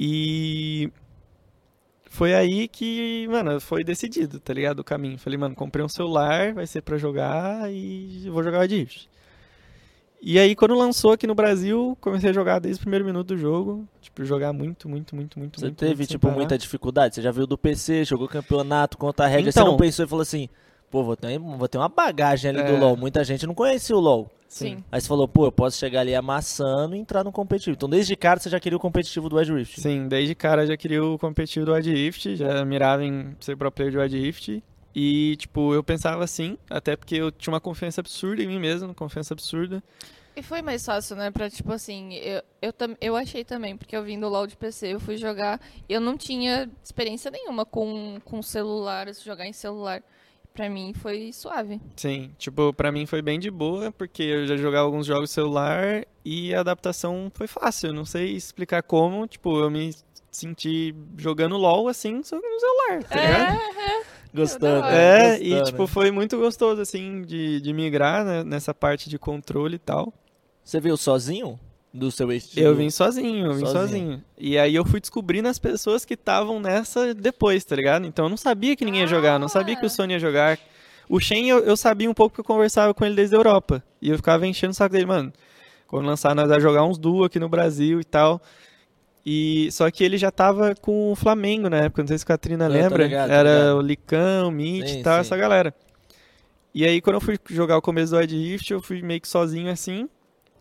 E 0.00 0.90
foi 2.08 2.34
aí 2.34 2.66
que, 2.68 3.26
mano, 3.28 3.60
foi 3.60 3.84
decidido, 3.84 4.40
tá 4.40 4.54
ligado? 4.54 4.80
O 4.80 4.84
caminho. 4.84 5.18
Falei, 5.18 5.38
mano, 5.38 5.54
comprei 5.54 5.84
um 5.84 5.88
celular, 5.88 6.54
vai 6.54 6.66
ser 6.66 6.80
pra 6.82 6.96
jogar 6.96 7.70
e 7.70 8.28
vou 8.30 8.42
jogar 8.42 8.60
Wild 8.60 8.74
Rift. 8.76 9.08
E 10.28 10.40
aí, 10.40 10.56
quando 10.56 10.74
lançou 10.74 11.12
aqui 11.12 11.24
no 11.24 11.36
Brasil, 11.36 11.96
comecei 12.00 12.30
a 12.30 12.32
jogar 12.32 12.58
desde 12.58 12.80
o 12.80 12.82
primeiro 12.82 13.04
minuto 13.04 13.28
do 13.28 13.36
jogo. 13.38 13.86
Tipo, 14.00 14.24
jogar 14.24 14.52
muito, 14.52 14.88
muito, 14.88 15.14
muito, 15.14 15.38
muito, 15.38 15.60
Você 15.60 15.66
muito. 15.66 15.78
teve, 15.78 15.94
muito 15.98 16.08
tipo, 16.08 16.28
muita 16.32 16.58
dificuldade? 16.58 17.14
Você 17.14 17.22
já 17.22 17.30
viu 17.30 17.46
do 17.46 17.56
PC, 17.56 18.04
jogou 18.04 18.26
campeonato, 18.26 18.98
conta 18.98 19.22
a 19.22 19.28
regra, 19.28 19.52
você 19.52 19.60
Então. 19.60 19.70
não 19.70 19.76
pensou 19.76 20.04
e 20.04 20.08
falou 20.08 20.22
assim, 20.22 20.48
pô, 20.90 21.04
vou 21.04 21.14
ter, 21.16 21.38
vou 21.38 21.68
ter 21.68 21.78
uma 21.78 21.88
bagagem 21.88 22.50
ali 22.50 22.60
do 22.60 22.72
É. 22.72 22.76
LoL. 22.80 22.96
Muita 22.96 23.22
gente 23.22 23.46
não 23.46 23.54
conhecia 23.54 23.96
o 23.96 24.00
LoL. 24.00 24.28
Sim. 24.48 24.82
Aí 24.90 25.00
você 25.00 25.06
falou, 25.06 25.28
pô, 25.28 25.44
eu 25.46 25.52
posso 25.52 25.78
chegar 25.78 26.00
ali 26.00 26.12
amassando 26.12 26.96
e 26.96 26.98
entrar 26.98 27.22
no 27.22 27.30
competitivo. 27.30 27.76
Então, 27.76 27.88
desde 27.88 28.16
cara, 28.16 28.40
você 28.40 28.50
já 28.50 28.58
queria 28.58 28.76
o 28.76 28.80
competitivo 28.80 29.28
do 29.28 29.36
Wild 29.36 29.52
Rift. 29.52 29.80
Sim, 29.80 30.08
desde 30.08 30.34
cara 30.34 30.66
já 30.66 30.76
queria 30.76 31.04
o 31.04 31.16
competitivo 31.20 31.66
do 31.66 31.72
Wild 31.72 31.88
Rift, 31.88 32.34
já 32.34 32.64
mirava 32.64 33.04
em 33.04 33.36
ser 33.38 33.56
pro 33.56 33.70
player 33.70 33.92
de 33.92 33.98
Wild 33.98 34.18
Rift. 34.18 34.60
E, 34.92 35.36
tipo, 35.36 35.72
eu 35.72 35.84
pensava 35.84 36.24
assim, 36.24 36.58
até 36.68 36.96
porque 36.96 37.14
eu 37.14 37.30
tinha 37.30 37.52
uma 37.52 37.60
confiança 37.60 38.00
absurda 38.00 38.42
em 38.42 38.46
mim 38.48 38.58
mesmo, 38.58 38.92
confiança 38.92 39.34
absurda. 39.34 39.80
E 40.36 40.42
foi 40.42 40.60
mais 40.60 40.84
fácil, 40.84 41.16
né? 41.16 41.30
Pra, 41.30 41.48
tipo 41.48 41.72
assim, 41.72 42.12
eu, 42.16 42.42
eu, 42.60 42.72
eu 43.00 43.16
achei 43.16 43.42
também, 43.42 43.74
porque 43.74 43.96
eu 43.96 44.02
vim 44.02 44.20
do 44.20 44.28
LoL 44.28 44.46
de 44.46 44.54
PC, 44.54 44.88
eu 44.88 45.00
fui 45.00 45.16
jogar, 45.16 45.58
e 45.88 45.94
eu 45.94 46.00
não 46.00 46.14
tinha 46.14 46.70
experiência 46.84 47.30
nenhuma 47.30 47.64
com, 47.64 48.20
com 48.22 48.42
celular, 48.42 49.06
jogar 49.14 49.46
em 49.46 49.54
celular. 49.54 50.02
Pra 50.52 50.68
mim 50.68 50.92
foi 50.94 51.32
suave. 51.32 51.80
Sim, 51.96 52.34
tipo, 52.38 52.72
pra 52.72 52.92
mim 52.92 53.06
foi 53.06 53.22
bem 53.22 53.38
de 53.38 53.50
boa, 53.50 53.90
porque 53.92 54.22
eu 54.22 54.46
já 54.46 54.56
jogava 54.56 54.84
alguns 54.84 55.06
jogos 55.06 55.30
celular 55.30 56.04
e 56.24 56.54
a 56.54 56.60
adaptação 56.60 57.30
foi 57.34 57.46
fácil. 57.46 57.88
Eu 57.88 57.94
não 57.94 58.04
sei 58.04 58.36
explicar 58.36 58.82
como, 58.82 59.26
tipo, 59.26 59.58
eu 59.58 59.70
me 59.70 59.94
senti 60.30 60.94
jogando 61.16 61.56
LoL 61.56 61.88
assim, 61.88 62.22
só 62.22 62.36
no 62.36 62.60
celular, 62.60 63.04
tá 63.04 63.20
ligado? 63.20 63.76
Gostando. 64.34 64.80
Da 64.80 64.86
hora. 64.86 64.96
É, 64.96 65.38
gostando. 65.38 65.44
e 65.44 65.64
tipo, 65.64 65.86
foi 65.86 66.10
muito 66.10 66.36
gostoso, 66.38 66.80
assim, 66.80 67.22
de, 67.22 67.60
de 67.60 67.72
migrar 67.72 68.24
né, 68.24 68.44
nessa 68.44 68.74
parte 68.74 69.08
de 69.08 69.18
controle 69.18 69.76
e 69.76 69.78
tal. 69.78 70.12
Você 70.66 70.80
veio 70.80 70.96
sozinho? 70.96 71.60
Do 71.94 72.10
seu 72.10 72.30
estilo? 72.32 72.66
Eu 72.66 72.74
vim 72.74 72.90
sozinho, 72.90 73.46
eu 73.46 73.54
vim 73.54 73.60
Sozinho. 73.60 73.80
sozinho. 73.80 74.24
E 74.36 74.58
aí 74.58 74.74
eu 74.74 74.84
fui 74.84 75.00
descobrindo 75.00 75.48
as 75.48 75.58
pessoas 75.58 76.04
que 76.04 76.14
estavam 76.14 76.58
nessa 76.60 77.14
depois, 77.14 77.64
tá 77.64 77.74
ligado? 77.76 78.04
Então 78.04 78.26
eu 78.26 78.28
não 78.28 78.36
sabia 78.36 78.74
que 78.76 78.84
ninguém 78.84 79.02
ia 79.02 79.06
jogar, 79.06 79.38
não 79.38 79.48
sabia 79.48 79.76
que 79.76 79.86
o 79.86 79.88
Sony 79.88 80.14
ia 80.14 80.18
jogar. 80.18 80.58
O 81.08 81.20
Shen 81.20 81.48
eu, 81.48 81.60
eu 81.60 81.76
sabia 81.76 82.10
um 82.10 82.12
pouco 82.12 82.32
porque 82.32 82.40
eu 82.40 82.54
conversava 82.54 82.92
com 82.92 83.04
ele 83.04 83.14
desde 83.14 83.34
a 83.36 83.38
Europa. 83.38 83.82
E 84.02 84.10
eu 84.10 84.16
ficava 84.16 84.44
enchendo 84.46 84.72
o 84.72 84.74
saco 84.74 84.92
dele, 84.92 85.06
mano. 85.06 85.32
Quando 85.86 86.04
lançar, 86.04 86.34
nós 86.34 86.48
vamos 86.48 86.62
jogar 86.62 86.84
uns 86.84 86.98
duo 86.98 87.22
aqui 87.24 87.38
no 87.38 87.48
Brasil 87.48 88.00
e 88.00 88.04
tal. 88.04 88.42
E 89.24 89.68
só 89.72 89.88
que 89.90 90.02
ele 90.04 90.18
já 90.18 90.30
tava 90.32 90.74
com 90.74 91.12
o 91.12 91.16
Flamengo 91.16 91.70
na 91.70 91.78
época, 91.78 92.02
não 92.02 92.08
sei 92.08 92.18
se 92.18 92.24
a 92.24 92.26
Katrina 92.26 92.66
tô 92.66 92.72
lembra. 92.74 93.04
ligado, 93.04 93.30
Era 93.30 93.74
o 93.74 93.80
Licão, 93.80 94.48
o 94.48 94.52
Mitch 94.52 94.88
Sim, 94.88 95.00
e 95.00 95.02
tal, 95.02 95.14
sim. 95.14 95.20
essa 95.20 95.36
galera. 95.36 95.72
E 96.74 96.84
aí 96.84 97.00
quando 97.00 97.14
eu 97.14 97.20
fui 97.20 97.38
jogar 97.48 97.78
o 97.78 97.82
começo 97.82 98.12
do 98.12 98.18
Wild 98.18 98.36
Rift, 98.36 98.70
eu 98.72 98.82
fui 98.82 99.00
meio 99.00 99.20
que 99.20 99.28
sozinho 99.28 99.70
assim. 99.70 100.08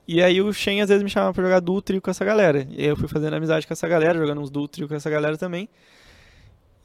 E 0.08 0.22
aí 0.22 0.42
o 0.42 0.54
Shen 0.54 0.82
às 0.82 0.90
vezes 0.90 1.04
me 1.04 1.10
chamava 1.10 1.34
pra 1.34 1.44
jogar 1.44 1.60
duo 1.60 1.82
trio 1.82 2.02
com 2.02 2.12
essa 2.12 2.24
galera. 2.24 2.68
E 2.70 2.82
aí 2.82 2.88
eu 2.88 2.96
fui 2.96 3.08
fazendo 3.08 3.34
amizade 3.36 3.66
com 3.66 3.74
essa 3.74 3.88
galera, 3.88 4.18
jogando 4.20 4.42
uns 4.42 4.50
duo 4.50 4.68
trio 4.68 4.88
com 4.88 4.94
essa 4.96 5.10
galera 5.10 5.38
também. 5.38 5.68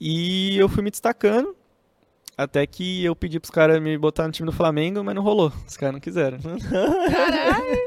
E 0.00 0.56
eu 0.58 0.68
fui 0.68 0.82
me 0.82 0.90
destacando. 0.90 1.54
Até 2.36 2.66
que 2.66 3.04
eu 3.04 3.14
pedi 3.14 3.38
pros 3.38 3.50
caras 3.50 3.82
me 3.82 3.98
botar 3.98 4.26
no 4.26 4.32
time 4.32 4.46
do 4.46 4.52
Flamengo, 4.52 5.04
mas 5.04 5.14
não 5.14 5.22
rolou. 5.22 5.52
Os 5.68 5.76
caras 5.76 5.92
não 5.92 6.00
quiseram. 6.00 6.38
Caralho! 7.10 7.78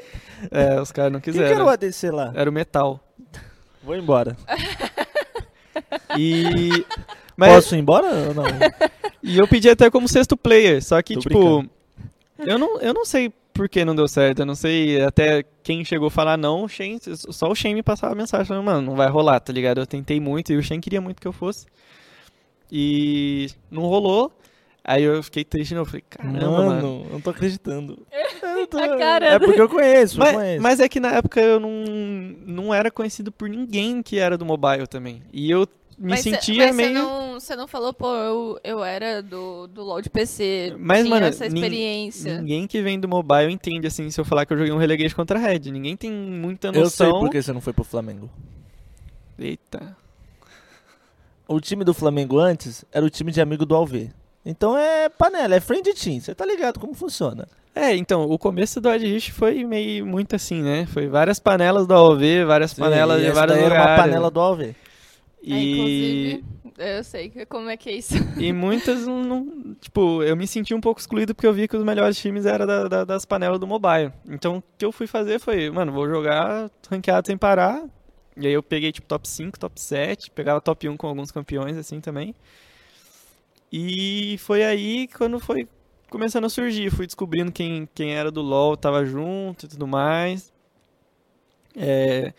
É, 0.51 0.79
os 0.79 0.91
caras 0.91 1.11
não 1.11 1.19
Quem 1.19 1.33
que 1.33 1.39
era 1.39 1.47
quiseram. 1.49 1.65
o 1.65 1.69
ADC 1.69 2.11
lá? 2.11 2.31
Era 2.35 2.49
o 2.49 2.53
Metal. 2.53 2.99
Vou 3.83 3.95
embora. 3.95 4.37
E. 6.17 6.85
Mas, 7.35 7.51
Posso 7.55 7.75
ir 7.75 7.79
embora 7.79 8.05
ou 8.07 8.33
não? 8.35 8.43
E 9.23 9.39
eu 9.39 9.47
pedi 9.47 9.67
até 9.67 9.89
como 9.89 10.07
sexto 10.07 10.37
player, 10.37 10.83
só 10.83 11.01
que, 11.01 11.15
Tô 11.15 11.21
tipo, 11.21 11.39
brincando. 11.61 11.71
eu 12.39 12.59
não, 12.59 12.79
eu 12.79 12.93
não 12.93 13.05
sei 13.05 13.33
por 13.53 13.69
que 13.69 13.85
não 13.85 13.95
deu 13.95 14.07
certo, 14.07 14.39
eu 14.39 14.45
não 14.45 14.55
sei 14.55 15.01
até 15.01 15.43
quem 15.61 15.85
chegou 15.85 16.07
a 16.07 16.11
falar 16.11 16.37
não, 16.37 16.63
o 16.63 16.67
Shen, 16.67 16.99
só 17.15 17.49
o 17.51 17.55
Shen 17.55 17.73
me 17.75 17.83
passava 17.83 18.15
mensagem 18.15 18.45
falando, 18.47 18.65
mano, 18.65 18.81
não 18.81 18.95
vai 18.95 19.07
rolar, 19.09 19.39
tá 19.39 19.53
ligado? 19.53 19.79
Eu 19.79 19.85
tentei 19.87 20.19
muito 20.19 20.51
e 20.51 20.57
o 20.57 20.63
Shen 20.63 20.79
queria 20.81 20.99
muito 21.01 21.21
que 21.21 21.27
eu 21.27 21.33
fosse. 21.33 21.65
E 22.71 23.49
não 23.69 23.83
rolou. 23.83 24.31
Aí 24.83 25.03
eu 25.03 25.21
fiquei 25.23 25.45
triste 25.45 25.69
de 25.69 25.75
novo, 25.75 25.89
falei, 25.91 26.03
caramba, 26.09 26.39
mano. 26.51 26.65
Mano, 26.67 27.03
eu 27.07 27.13
não 27.13 27.21
tô 27.21 27.29
acreditando. 27.29 28.05
Eu 28.63 28.67
tô- 28.67 28.77
A 28.77 28.97
cara. 28.97 29.25
É 29.25 29.39
porque 29.39 29.59
eu 29.59 29.67
conheço, 29.67 30.15
eu 30.15 30.19
Mas, 30.23 30.33
conheço. 30.35 30.61
mas 30.61 30.79
é 30.79 30.87
que 30.87 30.99
na 30.99 31.11
época 31.15 31.41
eu 31.41 31.59
não, 31.59 31.83
não 32.45 32.73
era 32.73 32.89
conhecido 32.91 33.29
por 33.31 33.49
ninguém 33.49 34.01
que 34.01 34.19
era 34.19 34.37
do 34.37 34.45
mobile 34.45 34.85
também. 34.87 35.21
E 35.33 35.49
eu 35.51 35.67
me 35.97 36.09
Mas 36.11 36.21
cê- 36.21 36.31
sentia 36.31 36.67
mas 36.67 36.75
meio. 36.75 36.89
Você 36.89 36.93
não, 36.99 37.33
você 37.39 37.55
não 37.55 37.67
falou, 37.67 37.93
pô, 37.93 38.13
eu, 38.15 38.59
eu 38.63 38.83
era 38.83 39.21
do, 39.21 39.67
do 39.67 39.83
LoL 39.83 40.01
de 40.01 40.09
PC. 40.09 40.75
Mas, 40.77 40.99
tinha 41.03 41.09
mano, 41.09 41.25
essa 41.27 41.45
experiência. 41.45 42.39
Ninguém 42.39 42.67
que 42.67 42.81
vem 42.81 42.99
do 42.99 43.07
mobile 43.07 43.51
entende, 43.51 43.87
assim, 43.87 44.09
se 44.09 44.19
eu 44.19 44.25
falar 44.25 44.45
que 44.45 44.53
eu 44.53 44.57
joguei 44.57 44.71
um 44.73 44.77
Relegate 44.77 45.15
contra 45.15 45.37
a 45.39 45.41
Red. 45.41 45.71
Ninguém 45.71 45.95
tem 45.97 46.11
muita 46.11 46.67
Eu 46.69 46.73
sei 46.89 47.07
noção. 47.07 47.19
por 47.19 47.29
que 47.29 47.41
você 47.41 47.51
não 47.53 47.61
foi 47.61 47.73
pro 47.73 47.83
Flamengo. 47.83 48.29
Eita. 49.37 49.95
O 51.47 51.59
time 51.59 51.83
do 51.83 51.93
Flamengo 51.93 52.39
antes 52.39 52.85
era 52.91 53.05
o 53.05 53.09
time 53.09 53.31
de 53.31 53.41
amigo 53.41 53.65
do 53.65 53.75
Alvê. 53.75 54.09
Então 54.45 54.77
é 54.77 55.09
panela, 55.09 55.55
é 55.55 55.59
friend 55.59 55.93
team. 55.93 56.19
Você 56.19 56.33
tá 56.35 56.45
ligado 56.45 56.79
como 56.79 56.93
funciona. 56.93 57.47
É, 57.75 57.95
então, 57.95 58.29
o 58.29 58.37
começo 58.37 58.79
do 58.79 58.89
Rift 58.91 59.31
foi 59.31 59.63
meio 59.63 60.05
muito 60.05 60.35
assim, 60.35 60.61
né? 60.61 60.85
Foi 60.85 61.07
várias 61.07 61.39
panelas 61.39 61.87
do 61.87 61.93
AOV, 61.93 62.45
várias 62.45 62.71
panelas 62.73 63.17
e 63.17 63.21
de 63.21 63.25
essa 63.27 63.35
vários 63.35 63.57
daí 63.57 63.65
era 63.65 63.75
uma 63.75 63.95
panela 63.95 64.29
do 64.29 64.39
É, 65.45 65.49
E, 65.49 65.71
inclusive, 65.71 66.45
eu 66.77 67.03
sei 67.03 67.29
como 67.49 67.69
é 67.69 67.75
que 67.75 67.89
é 67.89 67.93
isso. 67.97 68.13
e 68.39 68.53
muitas 68.53 69.05
não, 69.05 69.21
não- 69.23 69.75
Tipo, 69.81 70.23
eu 70.23 70.35
me 70.37 70.47
senti 70.47 70.73
um 70.73 70.79
pouco 70.79 70.99
excluído 71.01 71.35
porque 71.35 71.45
eu 71.47 71.53
vi 71.53 71.67
que 71.67 71.75
os 71.75 71.83
melhores 71.83 72.17
times 72.17 72.45
eram 72.45 72.65
da- 72.65 72.87
da- 72.87 73.03
das 73.03 73.25
panelas 73.25 73.59
do 73.59 73.67
mobile. 73.67 74.11
Então, 74.29 74.57
o 74.57 74.63
que 74.77 74.85
eu 74.85 74.91
fui 74.91 75.05
fazer 75.07 75.39
foi, 75.39 75.69
mano, 75.69 75.91
vou 75.91 76.07
jogar 76.07 76.71
ranqueado 76.89 77.27
sem 77.27 77.37
parar. 77.37 77.83
E 78.37 78.47
aí 78.47 78.53
eu 78.53 78.63
peguei, 78.63 78.91
tipo, 78.91 79.05
top 79.07 79.27
5, 79.27 79.59
top 79.59 79.79
7. 79.79 80.31
Pegava 80.31 80.61
top 80.61 80.87
1 80.87 80.95
com 80.95 81.07
alguns 81.07 81.31
campeões, 81.31 81.75
assim, 81.77 81.99
também. 81.99 82.33
E 83.71 84.37
foi 84.39 84.63
aí 84.63 85.07
quando 85.09 85.39
foi 85.39 85.67
começando 86.09 86.45
a 86.45 86.49
surgir. 86.49 86.89
Fui 86.91 87.05
descobrindo 87.05 87.51
quem, 87.51 87.87
quem 87.93 88.13
era 88.15 88.31
do 88.31 88.41
LoL, 88.41 88.77
tava 88.77 89.05
junto 89.05 89.65
e 89.65 89.69
tudo 89.69 89.85
mais. 89.87 90.51
É, 91.75 92.33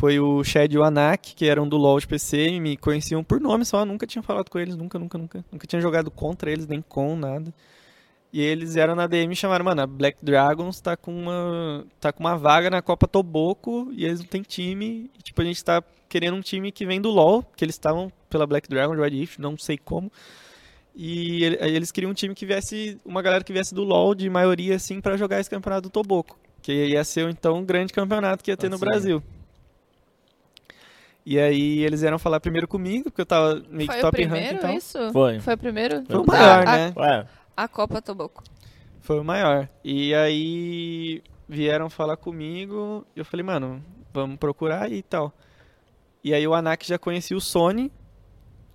foi 0.00 0.18
o 0.18 0.42
Shed 0.42 0.72
e 0.74 0.78
o 0.78 0.82
Anak, 0.82 1.34
que 1.34 1.46
eram 1.46 1.68
do 1.68 1.76
LoL 1.76 2.00
de 2.00 2.06
PC 2.08 2.48
e 2.48 2.58
me 2.60 2.74
conheciam 2.74 3.22
por 3.22 3.38
nome 3.38 3.66
só. 3.66 3.84
Nunca 3.84 4.06
tinha 4.06 4.22
falado 4.22 4.48
com 4.48 4.58
eles, 4.58 4.74
nunca, 4.74 4.98
nunca, 4.98 5.18
nunca. 5.18 5.44
Nunca 5.52 5.66
tinha 5.66 5.80
jogado 5.82 6.10
contra 6.10 6.50
eles, 6.50 6.66
nem 6.66 6.80
com, 6.80 7.14
nada. 7.14 7.52
E 8.32 8.40
eles 8.40 8.76
eram 8.76 8.94
na 8.94 9.06
DM 9.06 9.32
e 9.32 9.36
chamaram, 9.36 9.64
mano, 9.64 9.82
a 9.82 9.86
Black 9.86 10.24
Dragons 10.24 10.80
tá 10.80 10.96
com 10.96 11.12
uma, 11.12 11.84
tá 12.00 12.12
com 12.12 12.20
uma 12.20 12.34
vaga 12.36 12.70
na 12.70 12.80
Copa 12.80 13.06
Toboco 13.06 13.88
e 13.92 14.06
eles 14.06 14.20
não 14.20 14.26
têm 14.26 14.40
time. 14.40 15.10
E, 15.18 15.22
tipo, 15.22 15.42
a 15.42 15.44
gente 15.44 15.62
tá 15.62 15.82
querendo 16.08 16.34
um 16.36 16.40
time 16.40 16.72
que 16.72 16.86
vem 16.86 16.98
do 17.00 17.10
LoL, 17.10 17.44
que 17.54 17.62
eles 17.64 17.74
estavam 17.74 18.10
pela 18.30 18.46
Black 18.46 18.68
Dragon, 18.70 18.94
Red 18.94 19.10
Rift, 19.10 19.38
não 19.38 19.58
sei 19.58 19.76
como. 19.76 20.10
E 20.94 21.44
ele- 21.44 21.58
eles 21.60 21.90
queriam 21.92 22.10
um 22.10 22.14
time 22.14 22.34
que 22.34 22.46
viesse, 22.46 22.98
uma 23.04 23.20
galera 23.20 23.44
que 23.44 23.52
viesse 23.52 23.74
do 23.74 23.84
LoL 23.84 24.14
de 24.14 24.30
maioria, 24.30 24.76
assim, 24.76 25.00
pra 25.00 25.16
jogar 25.16 25.40
esse 25.40 25.50
campeonato 25.50 25.82
do 25.88 25.90
Toboco. 25.90 26.38
Que 26.62 26.86
ia 26.88 27.02
ser, 27.04 27.28
então, 27.28 27.58
um 27.58 27.64
grande 27.64 27.92
campeonato 27.92 28.42
que 28.44 28.50
ia 28.50 28.56
ter 28.56 28.68
no 28.68 28.76
Assim. 28.76 28.84
Brasil. 28.84 29.22
E 31.24 31.38
aí 31.38 31.80
eles 31.84 32.00
vieram 32.00 32.18
falar 32.18 32.40
primeiro 32.40 32.66
comigo, 32.66 33.04
porque 33.04 33.20
eu 33.20 33.26
tava 33.26 33.62
meio 33.68 33.88
que 33.88 33.94
Foi 33.94 33.98
o 33.98 34.00
top 34.00 34.22
rank 34.24 34.30
primeiro, 34.32 34.56
então. 34.56 34.74
isso? 34.74 35.12
Foi. 35.12 35.40
Foi 35.40 35.54
o 35.54 35.58
primeiro? 35.58 36.04
Foi 36.06 36.16
o 36.16 36.26
maior, 36.26 36.66
a, 36.66 36.76
né? 36.76 36.92
Ué, 36.96 37.26
A 37.56 37.68
Copa 37.68 38.00
Toboco. 38.00 38.42
Foi 39.00 39.18
o 39.18 39.24
maior. 39.24 39.68
E 39.84 40.14
aí 40.14 41.22
vieram 41.48 41.90
falar 41.90 42.16
comigo 42.16 43.04
e 43.14 43.18
eu 43.18 43.24
falei, 43.24 43.44
mano, 43.44 43.84
vamos 44.12 44.38
procurar 44.38 44.84
aí 44.84 44.98
e 44.98 45.02
tal. 45.02 45.32
E 46.22 46.32
aí 46.34 46.46
o 46.46 46.54
Anak 46.54 46.86
já 46.86 46.98
conhecia 46.98 47.36
o 47.36 47.40
Sony 47.40 47.90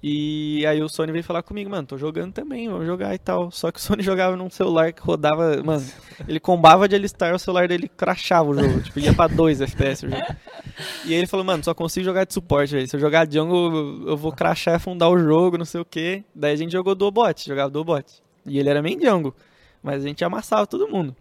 E 0.08 0.64
aí 0.68 0.84
o 0.84 0.88
Sony 0.88 1.12
veio 1.12 1.24
falar 1.24 1.42
comigo, 1.42 1.68
mano, 1.68 1.88
tô 1.88 1.98
jogando 1.98 2.32
também, 2.32 2.70
vamos 2.70 2.86
jogar 2.86 3.16
e 3.16 3.18
tal. 3.18 3.50
Só 3.50 3.72
que 3.72 3.80
o 3.80 3.82
Sony 3.82 4.04
jogava 4.06 4.36
num 4.36 4.52
celular 4.52 4.94
que 4.94 5.02
rodava, 5.02 5.64
mano, 5.64 5.84
ele 6.28 6.40
combava 6.40 6.88
de 6.88 6.96
alistar, 6.96 7.34
o 7.34 7.40
celular 7.40 7.68
dele 7.68 7.90
crachava 7.90 8.52
o 8.52 8.54
jogo, 8.54 8.82
tipo, 8.84 9.00
ia 9.00 9.16
pra 9.16 9.26
2 9.26 9.62
FPS 9.62 10.06
o 10.06 10.10
jogo. 10.12 10.22
E 11.06 11.08
aí 11.08 11.16
ele 11.16 11.26
falou, 11.26 11.44
mano, 11.44 11.64
só 11.64 11.74
consigo 11.74 12.06
jogar 12.06 12.24
de 12.24 12.36
suporte, 12.36 12.76
velho. 12.76 12.88
Se 12.88 12.96
eu 12.96 13.00
jogar 13.00 13.28
jungle, 13.28 14.08
eu 14.08 14.16
vou 14.16 14.32
crachar 14.32 14.76
e 14.76 14.78
afundar 14.78 15.10
o 15.10 15.18
jogo, 15.18 15.58
não 15.58 15.66
sei 15.66 15.82
o 15.82 15.86
quê. 15.86 16.24
Daí 16.36 16.54
a 16.54 16.56
gente 16.56 16.74
jogou 16.74 16.94
duo 16.94 17.10
bot, 17.10 17.44
jogava 17.44 17.72
duo 17.72 17.84
bot. 17.84 18.06
E 18.46 18.60
ele 18.60 18.70
era 18.70 18.84
main 18.84 19.02
jungle, 19.02 19.34
mas 19.82 20.04
a 20.04 20.08
gente 20.08 20.24
amassava 20.24 20.68
todo 20.68 20.88
mundo. 20.88 21.16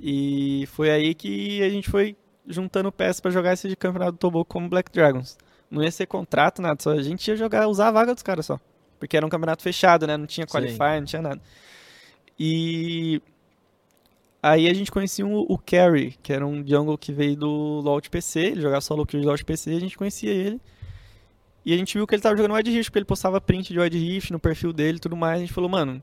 E 0.00 0.66
foi 0.72 0.90
aí 0.90 1.14
que 1.14 1.62
a 1.62 1.70
gente 1.70 1.88
foi 1.88 2.16
juntando 2.48 2.90
peças 2.90 3.20
pra 3.20 3.30
jogar 3.30 3.52
esse 3.52 3.68
de 3.68 3.76
campeonato 3.76 4.12
do 4.12 4.18
Toboco 4.18 4.52
como 4.52 4.68
Black 4.68 4.90
Dragons. 4.90 5.38
Não 5.70 5.82
ia 5.82 5.90
ser 5.90 6.06
contrato, 6.06 6.62
nada, 6.62 6.80
só 6.82 6.90
a 6.92 7.02
gente 7.02 7.26
ia 7.28 7.36
jogar, 7.36 7.66
usar 7.68 7.88
a 7.88 7.90
vaga 7.90 8.14
dos 8.14 8.22
caras 8.22 8.46
só. 8.46 8.60
Porque 8.98 9.16
era 9.16 9.26
um 9.26 9.28
campeonato 9.28 9.62
fechado, 9.62 10.06
né? 10.06 10.16
Não 10.16 10.26
tinha 10.26 10.46
qualifier, 10.46 11.00
não 11.00 11.06
tinha 11.06 11.22
nada. 11.22 11.40
E 12.38 13.20
aí 14.42 14.68
a 14.68 14.74
gente 14.74 14.90
conhecia 14.90 15.26
o, 15.26 15.40
o 15.52 15.58
Carry, 15.58 16.16
que 16.22 16.32
era 16.32 16.46
um 16.46 16.66
jungle 16.66 16.96
que 16.96 17.12
veio 17.12 17.36
do 17.36 17.80
LoL 17.80 18.00
de 18.00 18.08
PC, 18.08 18.40
ele 18.40 18.60
jogava 18.60 18.80
solo 18.80 19.04
kill 19.04 19.20
de 19.20 19.26
LoL 19.26 19.36
de 19.36 19.44
PC, 19.44 19.74
a 19.74 19.80
gente 19.80 19.96
conhecia 19.98 20.30
ele. 20.30 20.60
E 21.64 21.74
a 21.74 21.76
gente 21.76 21.94
viu 21.94 22.06
que 22.06 22.14
ele 22.14 22.22
tava 22.22 22.36
jogando 22.36 22.54
Wide 22.54 22.70
Rift, 22.70 22.90
porque 22.90 22.98
ele 23.00 23.04
postava 23.06 23.40
print 23.40 23.72
de 23.72 23.80
Wide 23.80 23.98
Rift 23.98 24.32
no 24.32 24.38
perfil 24.38 24.72
dele 24.72 24.98
e 24.98 25.00
tudo 25.00 25.16
mais. 25.16 25.38
A 25.38 25.40
gente 25.40 25.52
falou, 25.52 25.68
mano, 25.68 26.00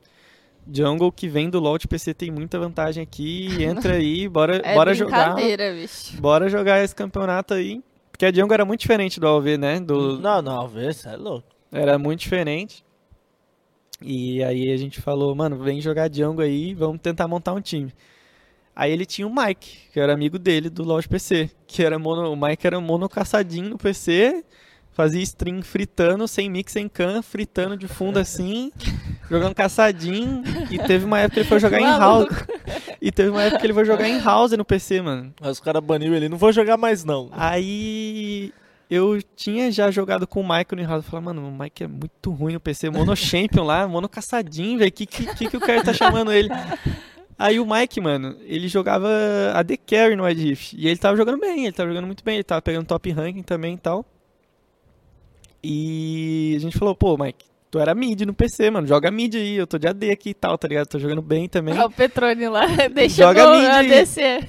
jungle 0.70 1.10
que 1.10 1.26
vem 1.26 1.48
do 1.48 1.58
LoL 1.58 1.78
de 1.78 1.88
PC 1.88 2.12
tem 2.12 2.30
muita 2.30 2.58
vantagem 2.58 3.02
aqui, 3.02 3.62
entra 3.64 3.94
aí, 3.94 4.28
bora, 4.28 4.60
É 4.64 4.74
bora 4.74 4.92
jogar. 4.92 5.32
brincadeira, 5.32 5.72
bicho. 5.72 6.20
Bora 6.20 6.50
jogar 6.50 6.84
esse 6.84 6.94
campeonato 6.94 7.54
aí. 7.54 7.82
Porque 8.24 8.38
a 8.38 8.42
jungle 8.42 8.54
era 8.54 8.64
muito 8.64 8.80
diferente 8.80 9.20
do 9.20 9.26
AOV, 9.26 9.58
né? 9.58 9.80
Do, 9.80 10.18
Não, 10.18 10.40
não, 10.40 10.66
vê, 10.66 10.90
você 10.92 11.10
é 11.10 11.16
louco. 11.16 11.46
era 11.70 11.98
muito 11.98 12.20
diferente. 12.20 12.82
E 14.00 14.42
aí 14.42 14.72
a 14.72 14.76
gente 14.78 14.98
falou, 15.00 15.34
mano, 15.34 15.58
vem 15.58 15.78
jogar 15.78 16.10
jungle 16.10 16.42
aí, 16.42 16.72
vamos 16.72 17.00
tentar 17.02 17.28
montar 17.28 17.52
um 17.52 17.60
time. 17.60 17.92
Aí 18.74 18.90
ele 18.90 19.04
tinha 19.04 19.26
o 19.26 19.34
Mike, 19.34 19.90
que 19.92 20.00
era 20.00 20.14
amigo 20.14 20.38
dele 20.38 20.70
do 20.70 20.82
LoL 20.84 21.02
de 21.02 21.08
PC, 21.08 21.50
que 21.66 21.84
era 21.84 21.98
mono, 21.98 22.32
o 22.32 22.36
Mike 22.36 22.66
era 22.66 22.80
mono 22.80 23.08
caçadinho 23.10 23.68
no 23.68 23.76
PC, 23.78 24.42
fazia 24.94 25.22
stream 25.22 25.60
fritando, 25.62 26.26
sem 26.26 26.48
mix, 26.48 26.72
sem 26.72 26.88
can, 26.88 27.20
fritando 27.20 27.76
de 27.76 27.86
fundo 27.88 28.18
assim, 28.18 28.72
jogando 29.28 29.54
caçadinho, 29.54 30.42
e 30.70 30.78
teve 30.78 31.04
uma 31.04 31.18
época 31.18 31.34
que 31.34 31.40
ele 31.40 31.48
foi 31.48 31.60
jogar 31.60 31.80
em 31.80 31.84
house. 31.84 32.28
E 33.00 33.12
teve 33.12 33.28
uma 33.28 33.42
época 33.42 33.60
que 33.60 33.66
ele 33.66 33.74
foi 33.74 33.84
jogar 33.84 34.08
em 34.08 34.18
house 34.20 34.52
no 34.52 34.64
PC, 34.64 35.02
mano. 35.02 35.34
Mas 35.40 35.52
os 35.52 35.60
caras 35.60 35.82
baniram 35.82 36.14
ele, 36.14 36.28
não 36.28 36.38
vou 36.38 36.52
jogar 36.52 36.76
mais 36.76 37.04
não. 37.04 37.28
Aí 37.32 38.52
eu 38.88 39.18
tinha 39.34 39.72
já 39.72 39.90
jogado 39.90 40.26
com 40.26 40.40
o 40.40 40.42
Michael 40.42 40.66
no 40.76 40.82
House. 40.84 41.04
Eu 41.04 41.10
falei, 41.10 41.24
mano, 41.24 41.48
o 41.48 41.52
Mike 41.52 41.84
é 41.84 41.88
muito 41.88 42.30
ruim 42.30 42.54
no 42.54 42.60
PC. 42.60 42.90
Mono 42.90 43.16
Champion 43.16 43.64
lá, 43.64 43.86
mono 43.88 44.08
caçadinho, 44.08 44.78
velho. 44.78 44.92
Que, 44.92 45.06
que, 45.06 45.26
que 45.34 45.50
que 45.50 45.56
o 45.56 45.60
cara 45.60 45.82
tá 45.82 45.92
chamando 45.92 46.32
ele? 46.32 46.48
Aí 47.36 47.58
o 47.58 47.66
Mike, 47.66 48.00
mano, 48.00 48.36
ele 48.42 48.68
jogava 48.68 49.08
AD 49.54 49.76
Carry 49.78 50.14
no 50.14 50.24
Wide 50.24 50.42
Rift. 50.42 50.76
E 50.78 50.86
ele 50.86 50.96
tava 50.96 51.16
jogando 51.16 51.40
bem, 51.40 51.64
ele 51.64 51.72
tava 51.72 51.88
jogando 51.88 52.06
muito 52.06 52.22
bem. 52.22 52.36
Ele 52.36 52.44
tava 52.44 52.62
pegando 52.62 52.86
top 52.86 53.10
ranking 53.10 53.42
também 53.42 53.74
e 53.74 53.78
tal. 53.78 54.04
E 55.66 56.54
a 56.56 56.60
gente 56.60 56.78
falou, 56.78 56.94
pô, 56.94 57.16
Mike, 57.16 57.46
tu 57.70 57.78
era 57.78 57.94
mid 57.94 58.20
no 58.22 58.34
PC, 58.34 58.70
mano. 58.70 58.86
Joga 58.86 59.10
mid 59.10 59.34
aí, 59.34 59.56
eu 59.56 59.66
tô 59.66 59.78
de 59.78 59.88
AD 59.88 60.10
aqui 60.10 60.30
e 60.30 60.34
tal, 60.34 60.58
tá 60.58 60.68
ligado? 60.68 60.86
Tô 60.86 60.98
jogando 60.98 61.22
bem 61.22 61.48
também. 61.48 61.74
Ah, 61.78 61.86
o 61.86 61.90
Petrone 61.90 62.48
lá, 62.48 62.66
deixa 62.92 63.22
Joga 63.22 63.40
eu 63.40 63.58
mid 63.60 63.70
aí. 63.70 63.88
descer. 63.88 64.46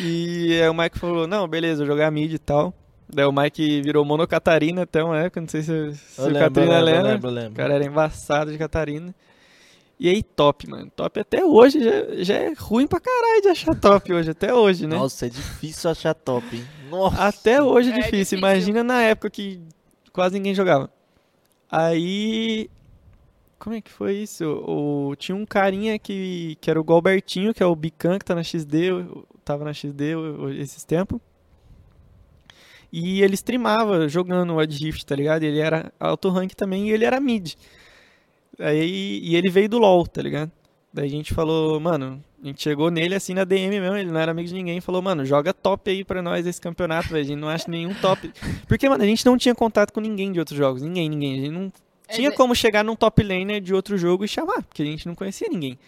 E 0.00 0.60
aí 0.60 0.68
o 0.68 0.74
Mike 0.74 0.98
falou, 0.98 1.26
não, 1.28 1.46
beleza, 1.46 1.82
eu 1.82 1.86
jogar 1.86 2.10
mid 2.10 2.32
e 2.32 2.38
tal. 2.38 2.74
Daí 3.08 3.24
o 3.26 3.32
Mike 3.32 3.82
virou 3.82 4.04
mono 4.04 4.26
Catarina 4.26 4.82
até 4.82 5.04
uma 5.04 5.18
época, 5.20 5.40
não 5.40 5.46
sei 5.48 5.62
se, 5.62 5.94
se 5.94 6.18
Eu 6.20 6.24
o 6.24 6.28
lembro, 6.28 6.40
Catarina 6.40 6.80
lembro, 6.80 7.02
lembra. 7.02 7.12
lembro, 7.12 7.28
eu 7.28 7.30
O 7.30 7.34
lembro. 7.34 7.54
cara 7.54 7.74
era 7.74 7.84
embaçado 7.86 8.50
de 8.50 8.58
Catarina. 8.58 9.14
E 10.00 10.08
aí, 10.08 10.24
top, 10.24 10.68
mano. 10.68 10.90
Top 10.96 11.20
até 11.20 11.44
hoje, 11.44 11.80
já, 11.80 11.92
já 12.24 12.34
é 12.34 12.52
ruim 12.58 12.86
pra 12.88 12.98
caralho 12.98 13.42
de 13.42 13.48
achar 13.48 13.74
top 13.76 14.12
hoje, 14.12 14.30
até 14.30 14.52
hoje, 14.52 14.88
né? 14.88 14.96
Nossa, 14.96 15.26
é 15.26 15.28
difícil 15.28 15.88
achar 15.88 16.12
top, 16.14 16.44
hein? 16.56 16.64
Nossa. 16.90 17.22
Até 17.22 17.62
hoje 17.62 17.90
é 17.90 17.92
É 17.92 17.96
difícil. 17.96 18.12
difícil. 18.18 18.38
Imagina 18.38 18.82
na 18.82 19.02
época 19.02 19.30
que 19.30 19.60
quase 20.14 20.36
ninguém 20.36 20.54
jogava. 20.54 20.88
Aí. 21.70 22.70
Como 23.58 23.76
é 23.76 23.80
que 23.80 23.90
foi 23.90 24.16
isso? 24.16 24.44
O, 24.66 25.16
tinha 25.16 25.34
um 25.34 25.46
carinha 25.46 25.98
que, 25.98 26.56
que 26.60 26.70
era 26.70 26.80
o 26.80 26.84
Galbertinho, 26.84 27.54
que 27.54 27.62
é 27.62 27.66
o 27.66 27.74
Bican, 27.74 28.18
que 28.18 28.24
tá 28.24 28.34
na 28.34 28.42
XD, 28.42 29.06
tava 29.44 29.64
na 29.64 29.72
XD 29.72 30.14
esses 30.58 30.84
tempos. 30.84 31.20
E 32.92 33.22
ele 33.22 33.34
streamava 33.34 34.06
jogando 34.08 34.52
o 34.52 34.56
Wild 34.56 34.76
Rift, 34.76 35.04
tá 35.06 35.16
ligado? 35.16 35.42
Ele 35.42 35.58
era 35.58 35.92
alto 35.98 36.28
rank 36.28 36.52
também 36.52 36.88
e 36.88 36.92
ele 36.92 37.04
era 37.04 37.18
mid. 37.20 37.54
Aí, 38.58 39.20
e 39.22 39.34
ele 39.34 39.50
veio 39.50 39.68
do 39.68 39.78
LoL, 39.78 40.06
tá 40.06 40.22
ligado? 40.22 40.52
Daí 40.92 41.06
a 41.06 41.10
gente 41.10 41.34
falou, 41.34 41.80
mano, 41.80 42.22
a 42.44 42.46
gente 42.48 42.62
chegou 42.62 42.90
nele 42.90 43.14
assim 43.14 43.32
na 43.34 43.42
DM 43.44 43.80
mesmo, 43.80 43.96
ele 43.96 44.10
não 44.12 44.20
era 44.20 44.30
amigo 44.32 44.46
de 44.46 44.54
ninguém, 44.54 44.80
falou, 44.80 45.00
mano, 45.00 45.24
joga 45.24 45.52
top 45.54 45.90
aí 45.90 46.04
pra 46.04 46.20
nós 46.20 46.46
esse 46.46 46.60
campeonato, 46.60 47.08
velho, 47.08 47.20
a 47.22 47.26
gente 47.26 47.38
não 47.40 47.48
acha 47.48 47.70
nenhum 47.70 47.94
top. 47.94 48.30
Porque, 48.68 48.88
mano, 48.88 49.02
a 49.02 49.06
gente 49.06 49.24
não 49.24 49.36
tinha 49.38 49.54
contato 49.54 49.92
com 49.92 50.00
ninguém 50.00 50.30
de 50.30 50.38
outros 50.38 50.56
jogos, 50.58 50.82
ninguém, 50.82 51.08
ninguém. 51.08 51.32
A 51.32 51.36
gente 51.36 51.50
não 51.50 51.72
tinha 52.10 52.28
Ele- 52.28 52.36
como 52.36 52.54
chegar 52.54 52.84
num 52.84 52.94
top 52.94 53.22
laner 53.22 53.60
de 53.60 53.72
outro 53.74 53.96
jogo 53.96 54.24
e 54.24 54.28
chamar, 54.28 54.62
porque 54.62 54.82
a 54.82 54.86
gente 54.86 55.06
não 55.06 55.14
conhecia 55.14 55.48
ninguém. 55.50 55.78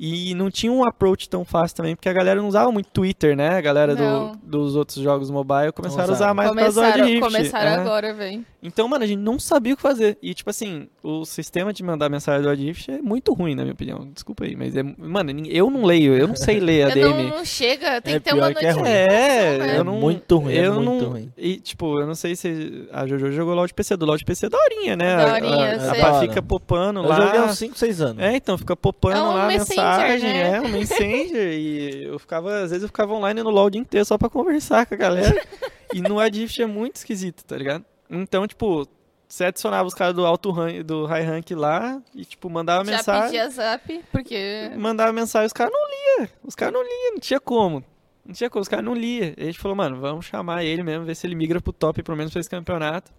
E 0.00 0.32
não 0.34 0.48
tinha 0.48 0.70
um 0.70 0.86
approach 0.86 1.28
tão 1.28 1.44
fácil 1.44 1.76
também, 1.76 1.96
porque 1.96 2.08
a 2.08 2.12
galera 2.12 2.40
não 2.40 2.48
usava 2.48 2.70
muito 2.70 2.88
Twitter, 2.90 3.36
né? 3.36 3.56
A 3.56 3.60
galera 3.60 3.96
do- 3.96 4.36
dos 4.44 4.76
outros 4.76 4.98
jogos 4.98 5.28
mobile 5.28 5.72
começaram 5.72 6.10
a 6.10 6.12
usar 6.12 6.32
mais 6.34 6.50
pra 6.52 6.60
Começaram, 6.62 7.04
Rift. 7.04 7.20
começaram 7.20 7.70
é. 7.70 7.74
agora, 7.74 8.14
velho. 8.14 8.44
Então, 8.62 8.88
mano, 8.88 9.04
a 9.04 9.06
gente 9.06 9.20
não 9.20 9.38
sabia 9.38 9.74
o 9.74 9.76
que 9.76 9.82
fazer. 9.82 10.16
E, 10.22 10.34
tipo 10.34 10.50
assim, 10.50 10.88
o 11.02 11.24
sistema 11.24 11.72
de 11.72 11.82
mandar 11.82 12.08
mensagem 12.08 12.42
do 12.42 12.48
Adrift 12.48 12.90
é 12.90 13.00
muito 13.02 13.32
ruim, 13.32 13.54
na 13.54 13.62
minha 13.62 13.72
opinião. 13.72 14.08
Desculpa 14.12 14.44
aí, 14.44 14.54
mas 14.56 14.76
é. 14.76 14.82
Mano, 14.82 15.30
eu 15.48 15.68
não 15.70 15.84
leio, 15.84 16.14
eu 16.14 16.26
não 16.28 16.36
sei 16.36 16.58
ler 16.60 16.86
a 16.92 16.96
Eu 16.96 17.10
não, 17.10 17.16
DM. 17.16 17.30
não 17.30 17.44
chega, 17.44 18.00
tem 18.00 18.14
É 18.14 18.18
que 18.20 18.24
ter 18.24 18.34
uma 18.34 18.52
que 18.52 18.64
é 18.64 18.70
ruim. 18.70 18.82
notificação, 18.82 18.86
É, 19.16 19.58
né? 19.58 19.78
eu 19.78 19.84
não. 19.84 19.94
muito 20.00 20.38
ruim, 20.38 20.52
é 20.54 20.66
eu 20.66 20.74
muito 20.80 21.04
não, 21.04 21.10
ruim. 21.10 21.32
E, 21.36 21.56
tipo, 21.60 22.00
eu 22.00 22.06
não 22.06 22.14
sei 22.14 22.34
se. 22.36 22.88
A 22.92 23.06
Jojo 23.06 23.30
jogou 23.32 23.54
LOL 23.54 23.66
de 23.66 23.74
PC. 23.74 23.96
Do 23.96 24.06
LOL 24.06 24.16
de 24.16 24.24
PC 24.24 24.46
é 24.46 24.48
daorinha, 24.48 24.96
né? 24.96 25.16
Daorinha, 25.16 25.56
a, 25.56 25.70
a, 25.70 25.74
eu 25.74 25.90
a 25.90 25.94
pá 26.12 26.20
fica 26.20 26.42
popando 26.42 27.00
Eu 27.00 27.08
lá. 27.08 27.20
joguei 27.20 27.40
uns 27.40 27.58
5, 27.58 27.78
6 27.78 28.00
anos. 28.00 28.22
É, 28.22 28.36
então, 28.36 28.56
fica 28.58 28.76
popando 28.76 29.16
É 29.16 29.22
um 29.22 29.34
lá 29.34 29.44
a 29.44 29.46
Messenger, 29.48 29.84
mensagem, 29.90 30.32
né? 30.32 30.56
é, 30.56 30.60
um 30.60 30.68
Messenger, 30.68 31.52
e 31.52 32.04
eu 32.04 32.18
ficava, 32.18 32.60
às 32.60 32.70
vezes 32.70 32.82
eu 32.82 32.88
ficava 32.88 33.12
online 33.12 33.42
no 33.42 33.50
LoL 33.50 33.66
o 33.66 33.70
dia 33.70 33.80
inteiro 33.80 34.04
só 34.04 34.18
pra 34.18 34.28
conversar 34.28 34.86
com 34.86 34.94
a 34.94 34.96
galera, 34.96 35.46
e 35.92 36.00
no 36.00 36.18
Adrift 36.18 36.60
é 36.60 36.66
muito 36.66 36.96
esquisito, 36.96 37.44
tá 37.44 37.56
ligado? 37.56 37.84
Então, 38.10 38.46
tipo, 38.46 38.88
você 39.28 39.44
adicionava 39.44 39.86
os 39.86 39.94
caras 39.94 40.14
do 40.14 40.24
alto 40.24 40.50
rank, 40.50 40.82
do 40.82 41.04
high 41.04 41.22
rank 41.22 41.50
lá, 41.50 42.00
e 42.14 42.24
tipo, 42.24 42.48
mandava 42.48 42.84
Já 42.84 42.92
mensagem, 42.92 43.24
pedia 43.24 43.50
zap, 43.50 44.04
porque... 44.10 44.70
mandava 44.76 45.12
mensagem, 45.12 45.46
os 45.46 45.52
caras 45.52 45.72
não 45.72 46.20
lia, 46.20 46.30
os 46.42 46.54
caras 46.54 46.72
não 46.72 46.82
liam, 46.82 47.12
não 47.12 47.20
tinha 47.20 47.38
como. 47.38 47.84
Não 48.24 48.34
tinha 48.34 48.48
como, 48.48 48.62
os 48.62 48.68
caras 48.68 48.84
não 48.84 48.94
liam. 48.94 49.34
E 49.36 49.42
a 49.42 49.44
gente 49.44 49.58
falou, 49.58 49.76
mano, 49.76 50.00
vamos 50.00 50.24
chamar 50.24 50.64
ele 50.64 50.82
mesmo, 50.82 51.04
ver 51.04 51.14
se 51.14 51.26
ele 51.26 51.34
migra 51.34 51.60
pro 51.60 51.72
top, 51.72 52.02
pelo 52.02 52.16
menos 52.16 52.32
pra 52.32 52.40
esse 52.40 52.48
campeonato. 52.48 53.12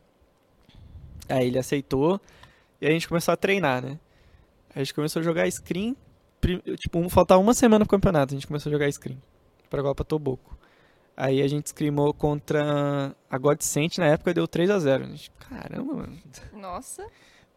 Aí 1.28 1.48
ele 1.48 1.60
aceitou, 1.60 2.20
e 2.82 2.88
a 2.88 2.90
gente 2.90 3.08
começou 3.08 3.32
a 3.32 3.38
treinar, 3.38 3.84
né? 3.84 4.00
A 4.76 4.80
gente 4.80 4.94
começou 4.94 5.20
a 5.20 5.24
jogar 5.24 5.50
screen, 5.52 5.96
tipo, 6.78 7.10
faltava 7.10 7.42
uma 7.42 7.54
semana 7.54 7.86
pro 7.86 7.92
campeonato, 7.98 8.34
a 8.34 8.38
gente 8.38 8.48
começou 8.48 8.70
a 8.70 8.74
jogar 8.74 8.92
screen, 8.92 9.22
pra 9.70 9.82
Copa 9.82 10.04
Toboco. 10.04 10.58
Aí 11.18 11.42
a 11.42 11.48
gente 11.50 11.68
screamou 11.70 12.14
contra 12.14 13.14
a 13.30 13.38
Godsent, 13.38 13.98
na 13.98 14.06
época 14.06 14.34
deu 14.34 14.48
3x0. 14.48 15.04
A 15.04 15.06
gente, 15.08 15.32
Caramba, 15.50 15.94
mano. 15.94 16.18
Nossa. 16.54 17.06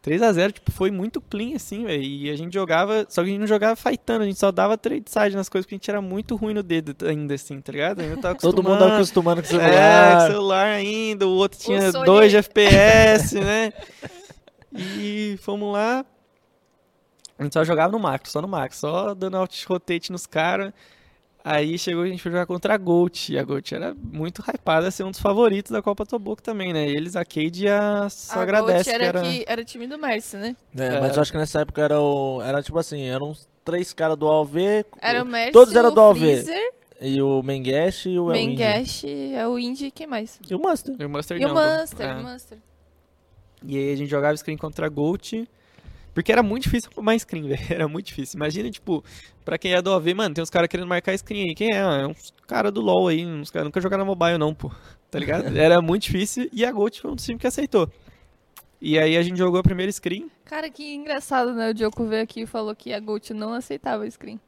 3x0, 0.04 0.50
tipo, 0.50 0.72
foi 0.72 0.90
muito 0.90 1.20
clean, 1.20 1.54
assim, 1.54 1.84
velho. 1.84 2.02
E 2.02 2.28
a 2.28 2.34
gente 2.34 2.52
jogava, 2.52 3.06
só 3.08 3.22
que 3.22 3.28
a 3.28 3.30
gente 3.30 3.38
não 3.38 3.46
jogava 3.46 3.76
fightando, 3.76 4.24
a 4.24 4.26
gente 4.26 4.36
só 4.40 4.50
dava 4.50 4.76
trade 4.76 5.04
side 5.08 5.36
nas 5.36 5.48
coisas, 5.48 5.64
porque 5.64 5.76
a 5.76 5.78
gente 5.78 5.88
era 5.88 6.02
muito 6.02 6.34
ruim 6.34 6.54
no 6.54 6.62
dedo 6.64 7.06
ainda, 7.06 7.34
assim, 7.34 7.60
tá 7.60 7.70
ligado? 7.70 8.00
Ainda 8.00 8.16
tava 8.16 8.34
Todo 8.40 8.64
mundo 8.64 8.82
acostumando. 8.82 8.94
acostumando 9.40 9.42
com 9.44 9.54
o 9.54 9.60
É, 9.60 9.62
com 9.62 9.68
celular. 9.70 10.26
celular 10.32 10.66
ainda, 10.66 11.28
o 11.28 11.30
outro 11.30 11.56
tinha 11.60 11.92
Sony- 11.92 12.04
2 12.04 12.30
de 12.32 12.36
FPS, 12.38 13.38
né? 13.38 13.72
E 14.74 15.38
fomos 15.40 15.72
lá. 15.72 16.04
A 17.42 17.44
gente 17.44 17.52
só 17.54 17.64
jogava 17.64 17.90
no 17.92 17.98
Max, 17.98 18.30
só 18.30 18.40
no 18.40 18.46
Max, 18.46 18.76
só 18.76 19.14
dando 19.14 19.36
alt 19.36 19.64
rotate 19.66 20.12
nos 20.12 20.26
caras. 20.26 20.72
Aí 21.44 21.76
chegou 21.76 22.04
a 22.04 22.06
gente 22.06 22.22
foi 22.22 22.30
jogar 22.30 22.46
contra 22.46 22.72
a 22.72 22.76
Gold. 22.76 23.32
E 23.32 23.36
a 23.36 23.42
Gold 23.42 23.74
era 23.74 23.92
muito 23.94 24.40
hypada 24.48 24.86
a 24.86 24.90
ser 24.92 25.02
um 25.02 25.10
dos 25.10 25.18
favoritos 25.18 25.72
da 25.72 25.82
Copa 25.82 26.06
Toboco 26.06 26.40
também, 26.40 26.72
né? 26.72 26.88
Eles, 26.88 27.16
a 27.16 27.24
Cade, 27.24 27.66
a... 27.66 28.08
só 28.08 28.38
a 28.38 28.42
agradece 28.42 28.84
Gold 28.84 28.84
que 28.84 28.90
era, 28.90 29.04
era... 29.06 29.22
que 29.22 29.44
era 29.48 29.64
time 29.64 29.88
do 29.88 29.98
Mercy, 29.98 30.36
né? 30.36 30.56
É, 30.76 31.00
mas 31.00 31.14
É. 31.14 31.16
eu 31.18 31.22
acho 31.22 31.32
que 31.32 31.38
nessa 31.38 31.60
época 31.62 31.82
era 31.82 32.00
o. 32.00 32.40
Era 32.42 32.62
tipo 32.62 32.78
assim, 32.78 33.02
eram 33.02 33.30
uns 33.30 33.48
três 33.64 33.92
caras 33.92 34.16
do 34.16 34.28
AOV. 34.28 34.84
Era 35.00 35.22
o 35.22 35.26
Mercy, 35.26 35.50
Todos 35.52 35.74
eram 35.74 35.88
o 35.88 35.92
do 35.92 36.00
AOV. 36.00 36.20
Freezer, 36.20 36.72
E 37.00 37.20
o 37.20 37.42
Mengesh 37.42 38.06
e 38.06 38.18
o. 38.20 38.26
Mengash, 38.26 39.04
é 39.34 39.44
o 39.48 39.58
Indy, 39.58 39.90
quem 39.90 40.06
mais? 40.06 40.38
E 40.48 40.54
o 40.54 40.60
Master. 40.62 40.94
E 40.96 41.04
o 41.04 41.10
Master 41.10 41.36
E 41.36 41.44
o 41.44 41.48
Jungle. 41.48 41.60
Master, 41.60 42.08
É. 42.08 42.14
o 42.14 42.22
Master. 42.22 42.58
E 43.66 43.76
aí 43.76 43.92
a 43.92 43.96
gente 43.96 44.08
jogava 44.10 44.36
screen 44.36 44.56
contra 44.56 44.88
Gold. 44.88 45.48
Porque 46.14 46.30
era 46.30 46.42
muito 46.42 46.64
difícil 46.64 46.90
arrumar 46.92 47.18
screen, 47.18 47.48
velho. 47.48 47.66
Era 47.70 47.88
muito 47.88 48.06
difícil. 48.06 48.36
Imagina, 48.36 48.70
tipo, 48.70 49.02
pra 49.44 49.56
quem 49.58 49.72
é 49.74 49.80
do 49.80 49.92
AV, 49.92 50.14
mano, 50.14 50.34
tem 50.34 50.42
uns 50.42 50.50
caras 50.50 50.68
querendo 50.68 50.86
marcar 50.86 51.16
screen 51.16 51.48
aí. 51.48 51.54
Quem 51.54 51.72
é? 51.74 51.82
Ah, 51.82 52.00
É 52.02 52.06
uns 52.06 52.32
caras 52.46 52.72
do 52.72 52.80
LoL 52.80 53.08
aí. 53.08 53.24
Uns 53.26 53.50
caras 53.50 53.64
nunca 53.66 53.80
jogaram 53.80 54.04
mobile, 54.04 54.36
não, 54.38 54.54
pô. 54.54 54.70
Tá 55.10 55.18
ligado? 55.18 55.46
Era 55.56 55.80
muito 55.80 56.02
difícil. 56.04 56.48
E 56.52 56.64
a 56.64 56.72
Gold 56.72 57.00
foi 57.00 57.10
um 57.10 57.14
dos 57.14 57.24
times 57.24 57.40
que 57.40 57.46
aceitou. 57.46 57.90
E 58.80 58.98
aí 58.98 59.16
a 59.16 59.22
gente 59.22 59.38
jogou 59.38 59.60
a 59.60 59.62
primeira 59.62 59.90
screen. 59.92 60.28
Cara, 60.44 60.68
que 60.68 60.94
engraçado, 60.94 61.54
né? 61.54 61.70
O 61.70 61.74
Diogo 61.74 62.04
veio 62.06 62.22
aqui 62.24 62.40
e 62.42 62.46
falou 62.46 62.74
que 62.74 62.92
a 62.92 62.98
Gold 63.00 63.32
não 63.32 63.52
aceitava 63.52 64.10
screen. 64.10 64.40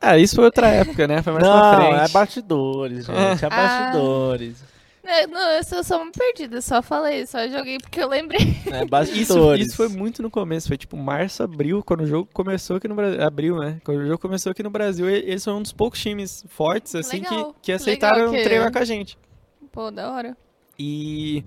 Ah, 0.00 0.18
isso 0.18 0.34
foi 0.36 0.44
outra 0.44 0.68
época, 0.68 1.06
né? 1.08 1.22
Foi 1.22 1.32
mais 1.32 1.44
pra 1.46 1.54
Não, 1.56 1.74
frente. 1.80 2.00
é 2.00 2.08
bastidores, 2.08 3.06
gente. 3.06 3.44
É 3.44 3.48
bastidores. 3.48 4.62
É, 4.62 4.73
não, 5.26 5.50
eu 5.52 5.62
sou 5.64 5.84
só 5.84 6.00
uma 6.02 6.10
perdida, 6.10 6.60
só 6.60 6.80
falei, 6.82 7.26
só 7.26 7.46
joguei 7.48 7.78
porque 7.78 8.00
eu 8.02 8.08
lembrei. 8.08 8.40
É 8.66 8.84
Isso, 9.12 9.54
isso 9.54 9.76
foi 9.76 9.88
muito 9.88 10.22
no 10.22 10.30
começo, 10.30 10.68
foi 10.68 10.76
tipo 10.78 10.96
março, 10.96 11.42
abril, 11.42 11.82
quando 11.84 12.00
o 12.02 12.06
jogo 12.06 12.28
começou 12.32 12.76
aqui 12.76 12.88
no 12.88 12.94
Brasil. 12.94 13.22
Abril, 13.22 13.58
né? 13.58 13.80
Quando 13.84 13.98
o 13.98 14.06
jogo 14.06 14.18
começou 14.18 14.50
aqui 14.52 14.62
no 14.62 14.70
Brasil, 14.70 15.08
eles 15.08 15.42
são 15.42 15.58
um 15.58 15.62
dos 15.62 15.72
poucos 15.72 16.00
times 16.00 16.44
fortes, 16.48 16.94
assim, 16.94 17.20
que, 17.20 17.28
Legal, 17.30 17.52
que 17.54 17.60
que 17.62 17.72
aceitaram 17.72 18.30
que- 18.32 18.42
treinar 18.42 18.72
com 18.72 18.78
a 18.78 18.84
gente. 18.84 19.18
Pô, 19.70 19.90
da 19.90 20.10
hora. 20.10 20.36
E, 20.78 21.44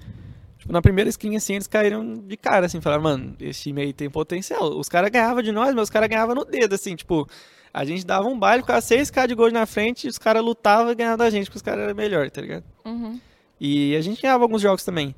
tipo, 0.60 0.72
na 0.72 0.82
primeira 0.82 1.10
skin, 1.10 1.36
assim, 1.36 1.54
eles 1.56 1.68
caíram 1.68 2.14
de 2.14 2.38
cara, 2.38 2.66
assim, 2.68 2.80
falaram, 2.80 3.04
mano, 3.04 3.36
esse 3.40 3.64
time 3.64 3.82
aí 3.82 3.94
tem 3.94 4.10
potencial. 4.10 4.78
Os 4.78 4.88
caras 4.88 5.10
ganhavam 5.10 5.42
de 5.42 5.52
nós, 5.52 5.74
mas 5.74 5.84
os 5.84 5.90
caras 5.90 6.08
ganhavam 6.10 6.36
no 6.36 6.46
dedo, 6.46 6.76
assim, 6.76 6.96
tipo, 6.96 7.28
a 7.74 7.84
gente 7.86 8.06
dava 8.06 8.28
um 8.28 8.38
baile, 8.38 8.62
ficava 8.64 8.80
6k 8.82 9.28
de 9.28 9.36
gol 9.36 9.52
na 9.52 9.66
frente, 9.66 10.06
e 10.06 10.10
os 10.10 10.18
caras 10.18 10.44
lutavam 10.44 10.92
e 10.92 10.96
ganhavam 10.96 11.18
da 11.18 11.30
gente, 11.30 11.46
porque 11.46 11.58
os 11.58 11.62
caras 11.62 11.84
eram 11.86 11.96
melhores, 11.96 12.32
tá 12.32 12.42
ligado? 12.42 12.64
Uhum. 12.86 13.20
E 13.60 13.96
a 13.96 14.02
gente 14.02 14.22
ganhava 14.22 14.44
alguns 14.44 14.62
jogos 14.62 14.84
também. 14.84 15.16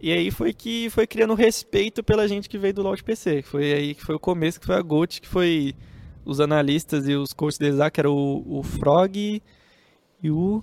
E 0.00 0.12
aí 0.12 0.30
foi 0.30 0.52
que 0.52 0.90
foi 0.90 1.06
criando 1.06 1.34
respeito 1.34 2.02
pela 2.02 2.26
gente 2.26 2.48
que 2.48 2.58
veio 2.58 2.74
do 2.74 2.82
LoL 2.82 2.96
de 2.96 3.04
PC. 3.04 3.42
Foi 3.42 3.72
aí 3.72 3.94
que 3.94 4.04
foi 4.04 4.16
o 4.16 4.20
começo, 4.20 4.58
que 4.58 4.66
foi 4.66 4.74
a 4.74 4.82
GOAT, 4.82 5.20
que 5.20 5.28
foi 5.28 5.76
os 6.24 6.40
analistas 6.40 7.06
e 7.06 7.14
os 7.14 7.32
coaches 7.32 7.58
deles 7.58 7.76
lá, 7.76 7.90
que 7.90 8.00
era 8.00 8.10
o, 8.10 8.58
o 8.58 8.62
Frog 8.62 9.40
e 10.22 10.30
o 10.30 10.62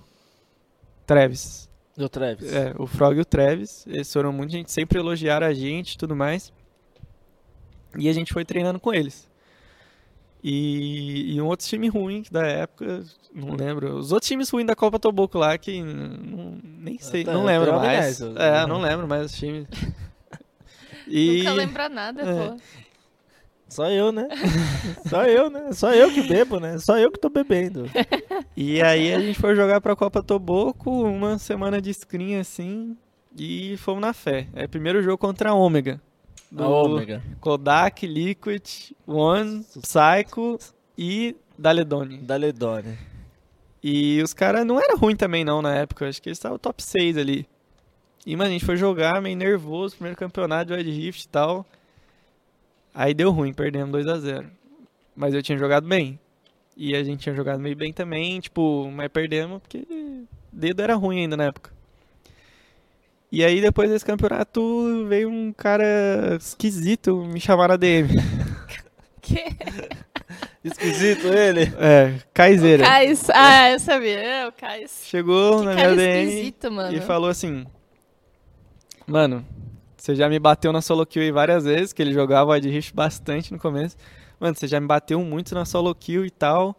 Travis. 1.06 1.70
Do 1.96 2.08
Travis. 2.08 2.52
É, 2.52 2.74
o 2.78 2.86
Frog 2.86 3.16
e 3.16 3.20
o 3.20 3.24
Travis. 3.24 3.86
Eles 3.86 4.12
foram 4.12 4.32
muito 4.32 4.52
gente, 4.52 4.70
sempre 4.70 4.98
elogiaram 4.98 5.46
a 5.46 5.52
gente 5.54 5.94
e 5.94 5.98
tudo 5.98 6.14
mais. 6.14 6.52
E 7.98 8.08
a 8.08 8.12
gente 8.12 8.32
foi 8.32 8.44
treinando 8.44 8.78
com 8.78 8.92
eles. 8.92 9.29
E, 10.42 11.34
e 11.34 11.40
um 11.40 11.46
outro 11.46 11.66
time 11.66 11.88
ruim 11.88 12.22
da 12.30 12.46
época, 12.46 13.04
não 13.34 13.54
lembro. 13.54 13.96
Os 13.96 14.10
outros 14.12 14.28
times 14.28 14.48
ruins 14.50 14.66
da 14.66 14.74
Copa 14.74 14.98
Toboco 14.98 15.38
lá, 15.38 15.56
que 15.58 15.82
não, 15.82 16.58
nem 16.62 16.98
sei, 16.98 17.24
não 17.24 17.44
lembro 17.44 17.72
mais. 17.74 18.20
É, 18.20 18.66
não 18.66 18.80
lembro 18.80 19.06
mais 19.06 19.26
os 19.26 19.32
times. 19.38 19.66
E, 21.12 21.38
Nunca 21.38 21.52
lembra 21.54 21.88
nada, 21.88 22.22
É. 22.22 22.48
pô. 22.50 22.56
Só 23.68 23.88
eu, 23.90 24.12
né? 24.12 24.28
Só 25.08 25.24
eu, 25.26 25.50
né? 25.50 25.72
Só 25.72 25.92
eu 25.92 26.12
que 26.12 26.22
bebo, 26.22 26.60
né? 26.60 26.78
Só 26.78 26.98
eu 26.98 27.10
que 27.10 27.18
tô 27.18 27.28
bebendo. 27.28 27.90
e 28.56 28.80
aí 28.80 29.12
a 29.12 29.18
gente 29.18 29.38
foi 29.38 29.56
jogar 29.56 29.80
pra 29.80 29.96
Copa 29.96 30.22
Toboco, 30.22 30.88
uma 31.02 31.36
semana 31.38 31.80
de 31.80 31.92
screen 31.92 32.36
assim, 32.36 32.96
e 33.36 33.76
fomos 33.78 34.00
na 34.02 34.12
fé. 34.12 34.46
É 34.54 34.68
primeiro 34.68 35.02
jogo 35.02 35.18
contra 35.18 35.50
a 35.50 35.54
Ômega. 35.54 36.00
A 36.56 36.68
Ômega. 36.68 37.22
Kodak, 37.40 38.06
Liquid, 38.06 38.92
One, 39.06 39.64
Psycho 39.80 40.58
e 40.96 41.36
Daledone. 41.58 42.18
Da 42.18 42.36
Ledone. 42.36 42.98
E 43.82 44.20
os 44.22 44.34
caras 44.34 44.66
não 44.66 44.80
eram 44.80 44.96
ruim 44.98 45.16
também 45.16 45.44
não 45.44 45.62
na 45.62 45.74
época, 45.74 46.08
acho 46.08 46.20
que 46.20 46.28
eles 46.28 46.38
estavam 46.38 46.58
top 46.58 46.82
6 46.82 47.16
ali. 47.16 47.46
E, 48.26 48.36
mano, 48.36 48.50
a 48.50 48.52
gente 48.52 48.64
foi 48.64 48.76
jogar 48.76 49.22
meio 49.22 49.36
nervoso, 49.36 49.94
primeiro 49.94 50.18
campeonato 50.18 50.66
de 50.66 50.74
Wide 50.74 50.90
Rift 50.90 51.24
e 51.24 51.28
tal. 51.28 51.64
Aí 52.92 53.14
deu 53.14 53.30
ruim, 53.30 53.52
perdemos 53.52 53.90
2 53.92 54.06
a 54.08 54.18
0 54.18 54.50
Mas 55.16 55.32
eu 55.32 55.42
tinha 55.42 55.56
jogado 55.56 55.86
bem. 55.86 56.18
E 56.76 56.94
a 56.94 57.02
gente 57.02 57.20
tinha 57.20 57.34
jogado 57.34 57.60
meio 57.60 57.76
bem 57.76 57.92
também, 57.92 58.40
tipo, 58.40 58.90
mas 58.90 59.08
perdemos 59.08 59.60
porque 59.60 59.86
dedo 60.52 60.82
era 60.82 60.94
ruim 60.94 61.20
ainda 61.20 61.36
na 61.36 61.44
época. 61.44 61.70
E 63.32 63.44
aí 63.44 63.60
depois 63.60 63.88
desse 63.88 64.04
campeonato 64.04 65.06
veio 65.08 65.28
um 65.28 65.52
cara 65.52 66.36
esquisito 66.40 67.24
me 67.24 67.40
chamar 67.40 67.68
na 67.68 67.76
DM. 67.76 68.08
Que? 69.22 69.44
Esquisito 70.64 71.28
ele. 71.28 71.72
É, 71.78 72.14
Kaiseira. 72.34 72.84
Kais. 72.84 73.28
Ah, 73.30 73.70
eu 73.70 73.78
sabia. 73.78 74.18
É, 74.18 74.48
o 74.48 74.52
Kais. 74.52 75.02
Chegou 75.04 75.60
Que 75.60 75.66
na 75.66 75.74
minha 75.74 75.94
DM 75.94 76.54
mano. 76.70 76.96
e 76.96 77.00
falou 77.00 77.28
assim: 77.28 77.66
Mano, 79.06 79.44
você 79.96 80.14
já 80.14 80.28
me 80.28 80.38
bateu 80.38 80.72
na 80.72 80.80
solo 80.80 81.04
kill 81.06 81.22
aí 81.22 81.30
várias 81.30 81.64
vezes, 81.64 81.92
que 81.92 82.00
ele 82.00 82.12
jogava 82.12 82.52
Wide 82.52 82.68
Rift 82.68 82.94
bastante 82.94 83.52
no 83.52 83.58
começo. 83.58 83.96
Mano, 84.40 84.54
você 84.56 84.66
já 84.66 84.80
me 84.80 84.86
bateu 84.86 85.20
muito 85.20 85.54
na 85.54 85.64
solo 85.64 85.94
kill 85.94 86.24
e 86.24 86.30
tal. 86.30 86.76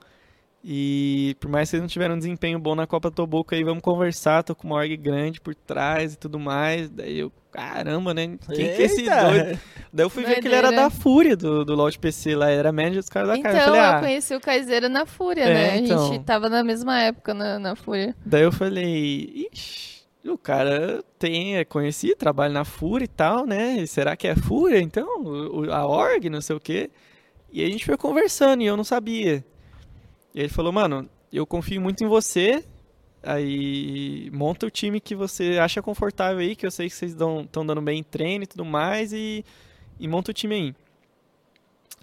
E 0.63 1.35
por 1.39 1.49
mais 1.49 1.67
que 1.67 1.71
vocês 1.71 1.81
não 1.81 1.87
tiveram 1.87 2.15
um 2.15 2.17
desempenho 2.19 2.59
bom 2.59 2.75
na 2.75 2.85
Copa 2.85 3.09
Toboco 3.09 3.55
aí, 3.55 3.63
vamos 3.63 3.81
conversar, 3.81 4.43
tô 4.43 4.53
com 4.55 4.67
uma 4.67 4.75
org 4.77 4.95
grande 4.95 5.41
por 5.41 5.55
trás 5.55 6.13
e 6.13 6.17
tudo 6.17 6.39
mais. 6.39 6.87
Daí 6.89 7.17
eu, 7.19 7.31
caramba, 7.51 8.13
né? 8.13 8.37
Quem 8.47 8.55
que 8.55 8.61
é 8.63 8.81
esse 8.83 9.01
Eita! 9.01 9.23
doido? 9.23 9.59
Daí 9.91 10.05
eu 10.05 10.09
fui 10.09 10.23
ver 10.23 10.39
que 10.39 10.47
ele 10.47 10.53
era 10.55 10.71
da 10.71 10.89
Fúria 10.91 11.35
do, 11.35 11.65
do 11.65 11.73
LoL 11.73 11.89
de 11.89 11.97
PC 11.97 12.35
lá, 12.35 12.51
ele 12.51 12.59
era 12.59 12.71
manager 12.71 12.99
dos 12.99 13.09
caras 13.09 13.29
da 13.29 13.37
Então, 13.37 13.51
casa. 13.51 13.63
Eu 13.63 13.65
falei, 13.73 13.81
eu 13.81 13.85
ah, 13.85 13.99
conheci 13.99 14.35
o 14.35 14.39
Kaiseira 14.39 14.87
na 14.87 15.05
Fúria, 15.07 15.43
É, 15.45 15.53
né? 15.53 15.69
A 15.71 15.77
então. 15.77 16.07
gente 16.13 16.23
tava 16.25 16.47
na 16.47 16.63
mesma 16.63 17.01
época 17.01 17.33
na, 17.33 17.57
na 17.57 17.75
Fúria. 17.75 18.15
Daí 18.23 18.43
eu 18.43 18.51
falei, 18.51 19.47
ixi, 19.51 20.03
o 20.23 20.37
cara 20.37 21.03
tem, 21.17 21.57
é 21.57 21.65
conhecido, 21.65 22.15
trabalha 22.15 22.53
na 22.53 22.63
Fúria 22.63 23.05
e 23.05 23.07
tal, 23.07 23.47
né? 23.47 23.77
E 23.79 23.87
será 23.87 24.15
que 24.15 24.27
é 24.27 24.35
Fúria, 24.35 24.79
então? 24.79 25.07
O- 25.23 25.61
o- 25.65 25.73
a 25.73 25.87
org, 25.87 26.29
não 26.29 26.39
sei 26.39 26.55
o 26.55 26.59
quê. 26.59 26.91
E 27.51 27.63
a 27.63 27.67
gente 27.67 27.83
foi 27.83 27.97
conversando 27.97 28.61
e 28.61 28.67
eu 28.67 28.77
não 28.77 28.83
sabia. 28.83 29.43
E 30.33 30.39
ele 30.39 30.49
falou, 30.49 30.71
mano, 30.71 31.09
eu 31.31 31.45
confio 31.45 31.81
muito 31.81 32.03
em 32.03 32.07
você, 32.07 32.63
aí 33.23 34.29
monta 34.33 34.65
o 34.65 34.69
time 34.69 34.99
que 34.99 35.15
você 35.15 35.57
acha 35.61 35.81
confortável 35.81 36.39
aí, 36.39 36.55
que 36.55 36.65
eu 36.65 36.71
sei 36.71 36.89
que 36.89 36.95
vocês 36.95 37.11
estão 37.11 37.65
dando 37.65 37.81
bem 37.81 37.99
em 37.99 38.03
treino 38.03 38.43
e 38.43 38.47
tudo 38.47 38.65
mais, 38.65 39.11
e, 39.13 39.43
e 39.99 40.07
monta 40.07 40.31
o 40.31 40.33
time 40.33 40.55
aí. 40.55 40.75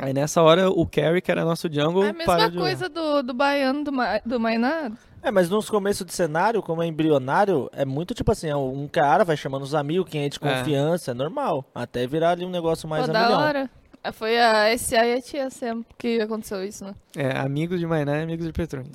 Aí 0.01 0.13
nessa 0.13 0.41
hora 0.43 0.71
o 0.71 0.87
Carry, 0.87 1.21
que 1.21 1.31
era 1.31 1.45
nosso 1.45 1.67
jungle, 1.73 2.05
É 2.05 2.11
a 2.11 2.13
mesma 2.13 2.27
parou 2.27 2.49
de 2.49 2.55
jogar. 2.55 2.67
coisa 2.67 2.89
do, 2.89 3.23
do 3.23 3.35
baiano 3.35 3.83
do, 3.83 3.93
Ma- 3.93 4.21
do 4.25 4.39
Mainado. 4.39 4.97
É, 5.21 5.29
mas 5.33 5.51
nos 5.51 5.69
começos 5.69 6.07
de 6.07 6.15
cenário, 6.15 6.63
como 6.63 6.81
é 6.83 6.87
embrionário, 6.87 7.69
é 7.73 7.85
muito 7.85 8.15
tipo 8.15 8.31
assim, 8.31 8.53
um 8.55 8.87
cara 8.87 9.25
vai 9.25 9.37
chamando 9.37 9.63
os 9.63 9.75
amigos, 9.75 10.09
quem 10.09 10.23
é 10.25 10.29
de 10.29 10.37
É. 10.37 10.41
confiança, 10.41 11.11
é 11.11 11.15
normal. 11.15 11.65
Até 11.75 12.07
virar 12.07 12.31
ali 12.31 12.45
um 12.45 12.51
negócio 12.51 12.89
mais 12.89 13.07
Pô, 13.07 13.13
da 13.13 13.39
hora. 13.39 13.71
Ah, 14.03 14.13
Foi 14.13 14.39
a 14.39 14.77
SA 14.79 15.07
e 15.07 15.15
a 15.15 15.21
TSM 15.21 15.83
que 15.97 16.21
aconteceu 16.21 16.65
isso, 16.65 16.85
né? 16.85 16.95
É, 17.17 17.37
amigos 17.39 17.79
de 17.79 17.87
Mainá 17.87 18.19
e 18.19 18.23
amigos 18.23 18.47
de 18.47 18.53
Petrônio. 18.53 18.91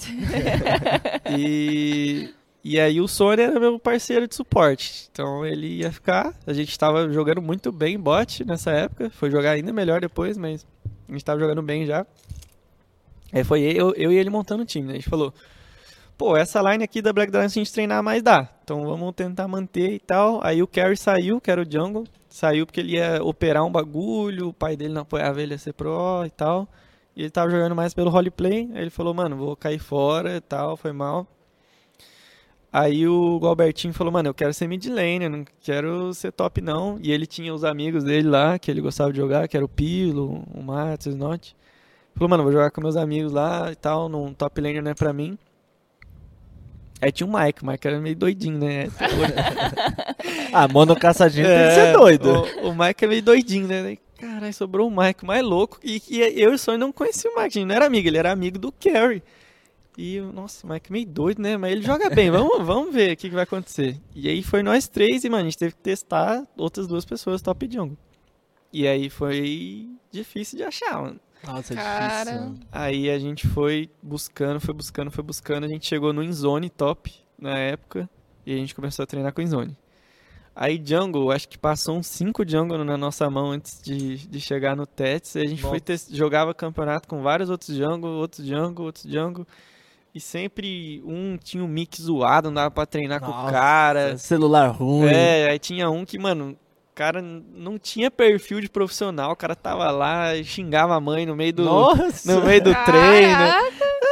e, 1.37 2.33
e 2.63 2.79
aí 2.79 3.01
o 3.01 3.07
Sony 3.07 3.41
era 3.41 3.59
meu 3.59 3.77
parceiro 3.77 4.27
de 4.27 4.35
suporte. 4.35 5.09
Então 5.11 5.45
ele 5.45 5.67
ia 5.67 5.91
ficar. 5.91 6.33
A 6.47 6.53
gente 6.53 6.77
tava 6.77 7.11
jogando 7.11 7.41
muito 7.41 7.71
bem 7.71 7.99
bot 7.99 8.45
nessa 8.45 8.71
época. 8.71 9.09
Foi 9.09 9.29
jogar 9.29 9.51
ainda 9.51 9.73
melhor 9.73 10.01
depois, 10.01 10.37
mas 10.37 10.65
a 11.07 11.11
gente 11.11 11.25
tava 11.25 11.39
jogando 11.39 11.61
bem 11.61 11.85
já. 11.85 12.05
Aí 13.31 13.43
foi 13.43 13.61
eu, 13.61 13.93
eu 13.95 14.11
e 14.11 14.15
ele 14.15 14.29
montando 14.29 14.63
o 14.63 14.65
time. 14.65 14.87
Né? 14.87 14.93
A 14.93 14.95
gente 14.95 15.09
falou: 15.09 15.33
pô, 16.17 16.37
essa 16.37 16.61
line 16.61 16.83
aqui 16.83 17.01
da 17.01 17.13
Black 17.13 17.31
Dragon 17.31 17.49
se 17.49 17.59
a 17.59 17.63
gente 17.63 17.73
treinar 17.73 18.03
mais 18.03 18.21
dá. 18.21 18.49
Então 18.63 18.85
vamos 18.85 19.13
tentar 19.13 19.47
manter 19.47 19.93
e 19.93 19.99
tal. 19.99 20.39
Aí 20.43 20.61
o 20.61 20.67
Carry 20.67 20.97
saiu, 20.97 21.39
que 21.41 21.51
era 21.51 21.61
o 21.61 21.69
Jungle. 21.69 22.05
Saiu 22.29 22.65
porque 22.65 22.79
ele 22.79 22.93
ia 22.93 23.23
operar 23.23 23.63
um 23.63 23.71
bagulho, 23.71 24.49
o 24.49 24.53
pai 24.53 24.75
dele 24.75 24.93
não 24.93 25.03
apoiava 25.03 25.41
ele 25.41 25.53
a 25.53 25.57
ser 25.57 25.73
pro 25.73 26.23
e 26.25 26.29
tal. 26.29 26.67
E 27.15 27.21
ele 27.21 27.29
tava 27.29 27.51
jogando 27.51 27.75
mais 27.75 27.93
pelo 27.93 28.09
roleplay. 28.09 28.69
Aí 28.73 28.81
ele 28.81 28.89
falou, 28.89 29.13
mano, 29.13 29.35
vou 29.35 29.55
cair 29.55 29.79
fora 29.79 30.37
e 30.37 30.41
tal, 30.41 30.75
foi 30.75 30.91
mal. 30.91 31.27
Aí 32.71 33.07
o 33.07 33.39
Albertinho 33.43 33.93
falou, 33.93 34.11
mano, 34.11 34.29
eu 34.29 34.33
quero 34.33 34.51
ser 34.51 34.67
mid 34.67 34.83
lane, 34.87 35.25
eu 35.25 35.29
não 35.29 35.45
quero 35.61 36.11
ser 36.13 36.31
top 36.31 36.59
não. 36.59 36.97
E 37.03 37.11
ele 37.11 37.27
tinha 37.27 37.53
os 37.53 37.63
amigos 37.63 38.03
dele 38.03 38.27
lá, 38.27 38.57
que 38.57 38.71
ele 38.71 38.81
gostava 38.81 39.11
de 39.11 39.17
jogar, 39.19 39.47
que 39.47 39.55
era 39.55 39.63
o 39.63 39.69
Pilo, 39.69 40.43
o 40.51 40.63
Matos, 40.63 41.05
o 41.05 41.09
Snot. 41.11 41.55
Falou, 42.15 42.29
mano, 42.29 42.43
vou 42.43 42.51
jogar 42.51 42.71
com 42.71 42.81
meus 42.81 42.95
amigos 42.95 43.31
lá 43.31 43.71
e 43.71 43.75
tal, 43.75 44.09
num 44.09 44.33
top 44.33 44.59
lane 44.59 44.81
não 44.81 44.89
é 44.89 44.95
pra 44.95 45.13
mim. 45.13 45.37
Aí 47.03 47.11
tinha 47.11 47.27
o 47.27 47.33
Mike, 47.37 47.63
o 47.63 47.67
Mike 47.67 47.85
era 47.85 47.99
meio 47.99 48.15
doidinho, 48.15 48.57
né? 48.57 48.87
Ah, 50.53 50.67
mono 50.67 50.95
caçadinho 50.95 51.45
tem 51.45 51.55
que 51.55 51.61
É, 51.61 51.71
ser 51.75 51.93
doido. 51.97 52.29
O, 52.61 52.69
o 52.69 52.75
Mike 52.77 53.03
é 53.03 53.07
meio 53.07 53.21
doidinho, 53.21 53.67
né? 53.67 53.97
Caralho, 54.17 54.53
sobrou 54.53 54.87
o 54.87 54.95
Mike, 54.95 55.25
mais 55.25 55.43
louco. 55.43 55.79
E, 55.83 56.01
e 56.09 56.21
eu 56.41 56.51
e 56.51 56.55
o 56.55 56.57
Sonny 56.57 56.77
não 56.77 56.91
conhecia 56.93 57.29
o 57.29 57.33
Mike, 57.35 57.57
a 57.57 57.61
gente 57.61 57.65
não 57.67 57.75
era 57.75 57.85
amigo, 57.87 58.07
ele 58.07 58.17
era 58.17 58.31
amigo 58.31 58.57
do 58.57 58.71
Carrie. 58.71 59.21
E, 59.97 60.21
nossa, 60.21 60.65
o 60.65 60.69
Mike 60.69 60.89
é 60.89 60.93
meio 60.93 61.05
doido, 61.05 61.41
né? 61.41 61.57
Mas 61.57 61.71
ele 61.73 61.81
joga 61.81 62.09
bem, 62.09 62.31
vamos, 62.31 62.57
vamos 62.65 62.93
ver 62.93 63.13
o 63.13 63.17
que, 63.17 63.27
que 63.29 63.35
vai 63.35 63.43
acontecer. 63.43 63.97
E 64.15 64.29
aí 64.29 64.41
foi 64.41 64.63
nós 64.63 64.87
três 64.87 65.23
e, 65.23 65.29
mano, 65.29 65.41
a 65.41 65.45
gente 65.45 65.57
teve 65.57 65.73
que 65.73 65.81
testar 65.81 66.43
outras 66.57 66.87
duas 66.87 67.03
pessoas 67.03 67.41
top 67.41 67.67
jungle. 67.71 67.97
E 68.71 68.87
aí 68.87 69.09
foi 69.09 69.89
difícil 70.11 70.57
de 70.57 70.63
achar, 70.63 71.01
mano. 71.01 71.19
Nossa, 71.45 71.73
é 71.73 71.75
Cara. 71.75 72.31
difícil. 72.31 72.59
Aí 72.71 73.09
a 73.09 73.19
gente 73.19 73.47
foi 73.47 73.89
buscando, 74.01 74.59
foi 74.59 74.73
buscando, 74.73 75.11
foi 75.11 75.23
buscando. 75.23 75.65
A 75.65 75.67
gente 75.67 75.85
chegou 75.85 76.13
no 76.13 76.23
Inzone 76.23 76.69
top 76.69 77.13
na 77.37 77.57
época. 77.57 78.09
E 78.45 78.53
a 78.53 78.57
gente 78.57 78.75
começou 78.75 79.03
a 79.03 79.05
treinar 79.05 79.33
com 79.33 79.41
Inzone. 79.41 79.77
Aí 80.55 80.81
Jungle, 80.83 81.31
acho 81.31 81.49
que 81.49 81.57
passou 81.57 81.97
uns 81.97 82.07
5 82.07 82.47
Jungle 82.47 82.83
na 82.83 82.95
nossa 82.95 83.27
mão 83.29 83.51
antes 83.51 83.81
de, 83.81 84.27
de 84.27 84.39
chegar 84.39 84.75
no 84.75 84.85
Tets. 84.85 85.35
E 85.35 85.39
a 85.39 85.47
gente 85.47 85.61
foi 85.61 85.81
Nossa. 85.87 86.15
jogava 86.15 86.53
campeonato 86.53 87.07
com 87.07 87.23
vários 87.23 87.49
outros 87.49 87.75
Jungle, 87.75 88.11
outros 88.11 88.45
Jungle, 88.45 88.85
outros 88.85 89.05
Jungle. 89.05 89.47
E 90.13 90.19
sempre 90.19 91.01
um 91.05 91.37
tinha 91.37 91.63
um 91.63 91.67
mic 91.67 91.99
zoado, 91.99 92.49
não 92.49 92.55
dava 92.55 92.69
pra 92.69 92.85
treinar 92.85 93.19
com 93.19 93.27
o 93.27 93.29
Nossa, 93.31 93.51
cara. 93.51 94.17
Celular 94.17 94.67
ruim. 94.67 95.07
É, 95.07 95.49
aí 95.49 95.57
tinha 95.57 95.89
um 95.89 96.05
que, 96.05 96.19
mano, 96.19 96.55
cara 96.93 97.21
não 97.21 97.77
tinha 97.77 98.11
perfil 98.11 98.61
de 98.61 98.69
profissional, 98.69 99.31
o 99.31 99.35
cara 99.35 99.55
tava 99.55 99.89
lá, 99.91 100.31
xingava 100.43 100.95
a 100.95 100.99
mãe 100.99 101.25
no 101.25 101.35
meio 101.35 101.53
do, 101.53 101.63
Nossa. 101.63 102.33
no 102.33 102.45
meio 102.45 102.63
do 102.63 102.73
treino. 102.85 103.43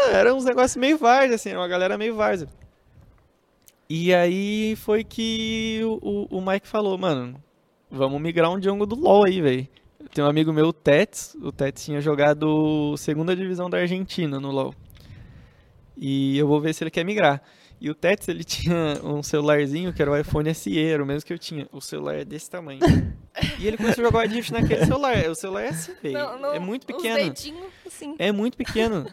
É, 0.09 0.13
era 0.13 0.33
uns 0.33 0.43
negócios 0.43 0.75
meio 0.75 0.97
várzea, 0.97 1.35
assim, 1.35 1.49
era 1.49 1.59
uma 1.59 1.67
galera 1.67 1.97
meio 1.97 2.15
várzea. 2.15 2.47
E 3.89 4.13
aí 4.13 4.75
foi 4.77 5.03
que 5.03 5.81
o, 5.83 6.27
o, 6.31 6.37
o 6.37 6.41
Mike 6.41 6.67
falou, 6.67 6.97
mano, 6.97 7.35
vamos 7.89 8.21
migrar 8.21 8.49
um 8.49 8.61
jungle 8.61 8.87
do 8.87 8.95
LoL 8.95 9.25
aí, 9.25 9.41
velho. 9.41 9.67
Tem 10.13 10.23
um 10.23 10.27
amigo 10.27 10.51
meu, 10.51 10.67
o 10.67 10.73
Tets, 10.73 11.35
o 11.41 11.51
Tets 11.51 11.85
tinha 11.85 12.01
jogado 12.01 12.95
segunda 12.97 13.35
divisão 13.35 13.69
da 13.69 13.77
Argentina 13.77 14.39
no 14.39 14.49
LoL. 14.49 14.73
E 15.95 16.37
eu 16.37 16.47
vou 16.47 16.59
ver 16.59 16.73
se 16.73 16.83
ele 16.83 16.91
quer 16.91 17.05
migrar. 17.05 17.41
E 17.81 17.89
o 17.89 17.95
Tets, 17.95 18.27
ele 18.27 18.43
tinha 18.43 18.99
um 19.03 19.23
celularzinho 19.23 19.91
que 19.91 19.99
era 20.01 20.11
o 20.11 20.15
iPhone 20.15 20.53
SE, 20.53 20.79
era 20.79 21.01
o 21.01 21.05
mesmo 21.05 21.25
que 21.25 21.33
eu 21.33 21.39
tinha. 21.39 21.67
O 21.71 21.81
celular 21.81 22.15
é 22.19 22.23
desse 22.23 22.47
tamanho. 22.47 22.79
e 23.59 23.67
ele 23.67 23.75
começou 23.75 24.03
a 24.03 24.05
jogar 24.07 24.25
o 24.27 24.29
Rift 24.29 24.51
naquele 24.53 24.85
celular. 24.85 25.17
O 25.27 25.33
celular 25.35 25.63
é 25.63 25.69
assim, 25.69 25.93
velho. 26.01 26.13
Não, 26.13 26.39
não, 26.39 26.53
É 26.53 26.59
muito 26.59 26.85
pequeno. 26.85 27.15
dedinhos, 27.17 27.65
assim. 27.87 28.15
É 28.19 28.31
muito 28.31 28.55
pequeno. 28.55 29.07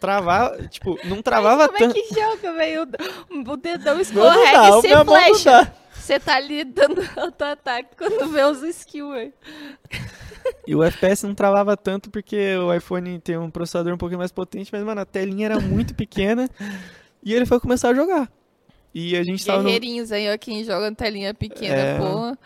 Travava, 0.00 0.62
tipo, 0.68 0.96
não 1.04 1.20
travava 1.22 1.66
Como 1.66 1.76
é 1.76 1.80
tanto. 1.80 1.94
que 1.94 2.14
joga, 2.14 2.52
velho? 2.52 2.82
O- 2.82 3.56
dedão 3.56 3.94
não 3.94 4.00
escorrega 4.00 4.52
dá, 4.52 4.68
e 4.68 4.70
você 4.70 4.88
não 4.94 5.04
flecha. 5.04 5.74
Você 5.94 6.20
tá 6.20 6.36
ali 6.36 6.62
dando 6.64 7.00
auto-ataque 7.16 7.96
quando 7.96 8.30
vê 8.30 8.44
os 8.44 8.62
skills, 8.62 9.12
velho. 9.14 9.32
E 10.66 10.74
o 10.74 10.82
FPS 10.84 11.26
não 11.26 11.34
travava 11.34 11.76
tanto 11.76 12.10
porque 12.10 12.54
o 12.56 12.72
iPhone 12.74 13.18
tem 13.18 13.38
um 13.38 13.50
processador 13.50 13.92
um 13.94 13.98
pouquinho 13.98 14.18
mais 14.18 14.30
potente, 14.32 14.70
mas, 14.72 14.82
mano, 14.84 15.00
a 15.00 15.06
telinha 15.06 15.46
era 15.46 15.58
muito 15.58 15.94
pequena. 15.94 16.48
E 17.24 17.32
ele 17.34 17.46
foi 17.46 17.58
começar 17.60 17.88
a 17.90 17.94
jogar. 17.94 18.30
E 18.94 19.16
a 19.16 19.22
gente 19.24 19.44
tava 19.44 19.58
no... 19.58 19.64
Guerreirinhos 19.64 20.12
aí, 20.12 20.32
ó, 20.32 20.36
quem 20.38 20.62
joga 20.62 20.90
na 20.90 20.94
telinha 20.96 21.32
pequena, 21.34 21.74
É. 21.74 21.98
pô. 21.98 22.36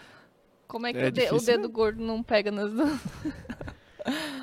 Como 0.66 0.86
é 0.86 0.92
que 0.92 0.98
É 0.98 1.08
o, 1.08 1.10
de- 1.12 1.20
o 1.20 1.24
difícil, 1.24 1.56
dedo 1.56 1.68
gordo 1.68 2.02
não 2.02 2.22
pega 2.22 2.50
nas 2.50 2.72
duas? 2.72 2.98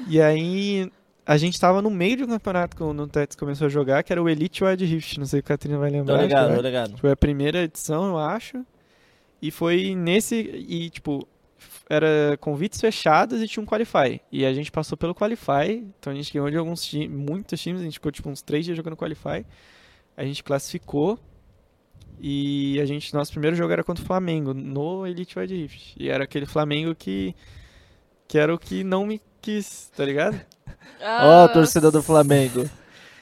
E 0.07 0.21
aí 0.21 0.91
a 1.25 1.37
gente 1.37 1.59
tava 1.59 1.81
no 1.81 1.89
meio 1.89 2.17
de 2.17 2.23
um 2.23 2.27
campeonato 2.27 2.77
quando 2.77 3.01
o 3.01 3.07
Tets 3.07 3.35
começou 3.35 3.65
a 3.65 3.69
jogar, 3.69 4.03
que 4.03 4.13
era 4.13 4.21
o 4.21 4.29
Elite 4.29 4.63
Wild 4.63 4.85
Rift. 4.85 5.17
Não 5.17 5.25
sei 5.25 5.39
se 5.39 5.43
a 5.45 5.47
Catrina 5.47 5.77
vai 5.77 5.89
Tô 5.89 5.97
lembrar. 5.97 6.21
ligado, 6.21 6.47
foi- 6.47 6.55
tô 6.55 6.61
ligado. 6.61 6.97
Foi 6.99 7.11
a 7.11 7.15
primeira 7.15 7.63
edição, 7.63 8.05
eu 8.09 8.17
acho. 8.19 8.63
E 9.41 9.49
foi 9.49 9.95
nesse. 9.95 10.35
E, 10.35 10.89
tipo, 10.91 11.27
era 11.89 12.37
convites 12.39 12.79
fechados 12.79 13.41
e 13.41 13.47
tinha 13.47 13.63
um 13.63 13.65
Qualify. 13.65 14.21
E 14.31 14.45
a 14.45 14.53
gente 14.53 14.71
passou 14.71 14.95
pelo 14.97 15.15
Qualify. 15.15 15.83
Então 15.99 16.13
a 16.13 16.15
gente 16.15 16.31
ganhou 16.31 16.49
de 16.51 16.57
alguns 16.57 16.83
times, 16.85 17.09
muitos 17.17 17.59
times. 17.59 17.81
A 17.81 17.85
gente 17.85 17.93
ficou, 17.93 18.11
tipo, 18.11 18.29
uns 18.29 18.41
três 18.43 18.63
dias 18.65 18.77
jogando 18.77 18.95
Qualify. 18.95 19.43
A 20.17 20.23
gente 20.23 20.43
classificou. 20.43 21.19
E 22.19 22.79
a 22.81 22.85
gente, 22.85 23.13
nosso 23.13 23.31
primeiro 23.31 23.55
jogo 23.55 23.73
era 23.73 23.83
contra 23.83 24.03
o 24.03 24.07
Flamengo, 24.07 24.53
no 24.53 25.05
Elite 25.05 25.37
Wild 25.37 25.53
Rift. 25.55 25.95
E 25.99 26.09
era 26.09 26.23
aquele 26.23 26.45
Flamengo 26.45 26.95
que. 26.95 27.35
Que 28.27 28.39
era 28.39 28.53
o 28.53 28.57
que 28.57 28.83
não 28.83 29.05
me 29.05 29.21
quis, 29.41 29.91
tá 29.95 30.03
ligado? 30.05 30.39
Ó, 31.01 31.43
Ah, 31.45 31.49
torcedor 31.49 31.91
do 31.91 32.01
Flamengo. 32.01 32.67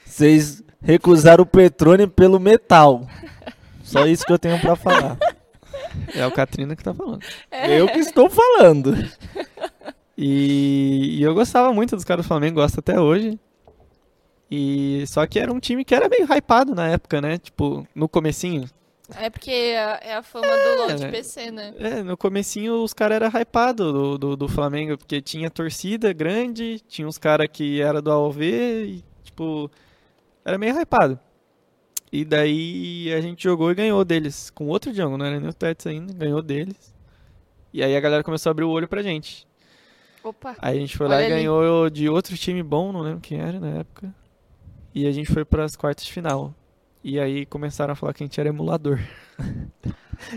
Vocês 0.04 0.62
recusaram 0.80 1.42
o 1.42 1.46
Petrone 1.46 2.06
pelo 2.06 2.38
metal. 2.38 3.06
Só 3.82 4.06
isso 4.08 4.24
que 4.24 4.32
eu 4.32 4.38
tenho 4.38 4.58
pra 4.60 4.76
falar. 4.76 5.18
É 6.14 6.26
o 6.26 6.30
Katrina 6.32 6.74
que 6.74 6.82
tá 6.82 6.94
falando. 6.94 7.22
Eu 7.68 7.86
que 7.88 7.98
estou 7.98 8.30
falando. 8.30 8.94
E, 10.16 11.18
e 11.18 11.22
eu 11.22 11.34
gostava 11.34 11.72
muito 11.72 11.96
dos 11.96 12.04
caras 12.04 12.24
do 12.24 12.28
Flamengo, 12.28 12.56
gosto 12.60 12.78
até 12.78 12.98
hoje. 12.98 13.38
E 14.56 15.06
só 15.06 15.26
que 15.26 15.38
era 15.38 15.52
um 15.52 15.58
time 15.58 15.84
que 15.84 15.94
era 15.94 16.08
meio 16.08 16.24
hypado 16.24 16.74
na 16.74 16.88
época, 16.88 17.20
né? 17.20 17.38
Tipo, 17.38 17.86
no 17.94 18.08
comecinho. 18.08 18.68
É 19.16 19.28
porque 19.28 19.50
é 19.50 19.98
é 20.02 20.14
a 20.14 20.22
fama 20.22 20.46
do 20.46 20.78
LoL 20.78 20.94
de 20.94 21.02
né? 21.02 21.10
PC, 21.10 21.50
né? 21.50 21.74
É, 21.78 22.02
no 22.02 22.16
comecinho 22.16 22.82
os 22.82 22.94
caras 22.94 23.16
eram 23.16 23.28
hypados 23.40 23.92
do, 23.92 24.16
do, 24.16 24.36
do 24.36 24.48
Flamengo, 24.48 24.96
porque 24.96 25.20
tinha 25.20 25.50
torcida 25.50 26.12
grande, 26.12 26.80
tinha 26.88 27.06
uns 27.06 27.18
caras 27.18 27.48
que 27.52 27.82
era 27.82 28.00
do 28.00 28.10
AOV 28.10 28.42
e, 28.42 29.04
tipo, 29.24 29.70
era 30.44 30.56
meio 30.56 30.78
hypado. 30.80 31.18
E 32.12 32.24
daí 32.24 33.12
a 33.12 33.20
gente 33.20 33.42
jogou 33.42 33.72
e 33.72 33.74
ganhou 33.74 34.04
deles, 34.04 34.48
com 34.50 34.68
outro 34.68 34.94
jungle, 34.94 35.18
não 35.18 35.26
era 35.26 35.40
nem 35.40 35.50
o 35.50 35.52
Tets 35.52 35.86
ainda, 35.86 36.14
ganhou 36.14 36.40
deles. 36.40 36.94
E 37.72 37.82
aí 37.82 37.96
a 37.96 38.00
galera 38.00 38.22
começou 38.22 38.50
a 38.50 38.52
abrir 38.52 38.64
o 38.64 38.70
olho 38.70 38.86
pra 38.86 39.02
gente. 39.02 39.46
Opa. 40.22 40.54
Aí 40.58 40.78
a 40.78 40.80
gente 40.80 40.96
foi 40.96 41.08
lá 41.08 41.20
e 41.20 41.26
ali. 41.26 41.34
ganhou 41.34 41.90
de 41.90 42.08
outro 42.08 42.36
time 42.38 42.62
bom, 42.62 42.92
não 42.92 43.00
lembro 43.00 43.20
quem 43.20 43.40
era 43.40 43.58
na 43.58 43.80
época. 43.80 44.14
E 44.94 45.06
a 45.06 45.12
gente 45.12 45.32
foi 45.32 45.44
pras 45.44 45.74
quartas 45.76 46.04
de 46.04 46.12
final. 46.12 46.54
E 47.02 47.18
aí 47.20 47.44
começaram 47.46 47.92
a 47.92 47.96
falar 47.96 48.14
que 48.14 48.22
a 48.22 48.26
gente 48.26 48.38
era 48.40 48.48
emulador. 48.48 48.98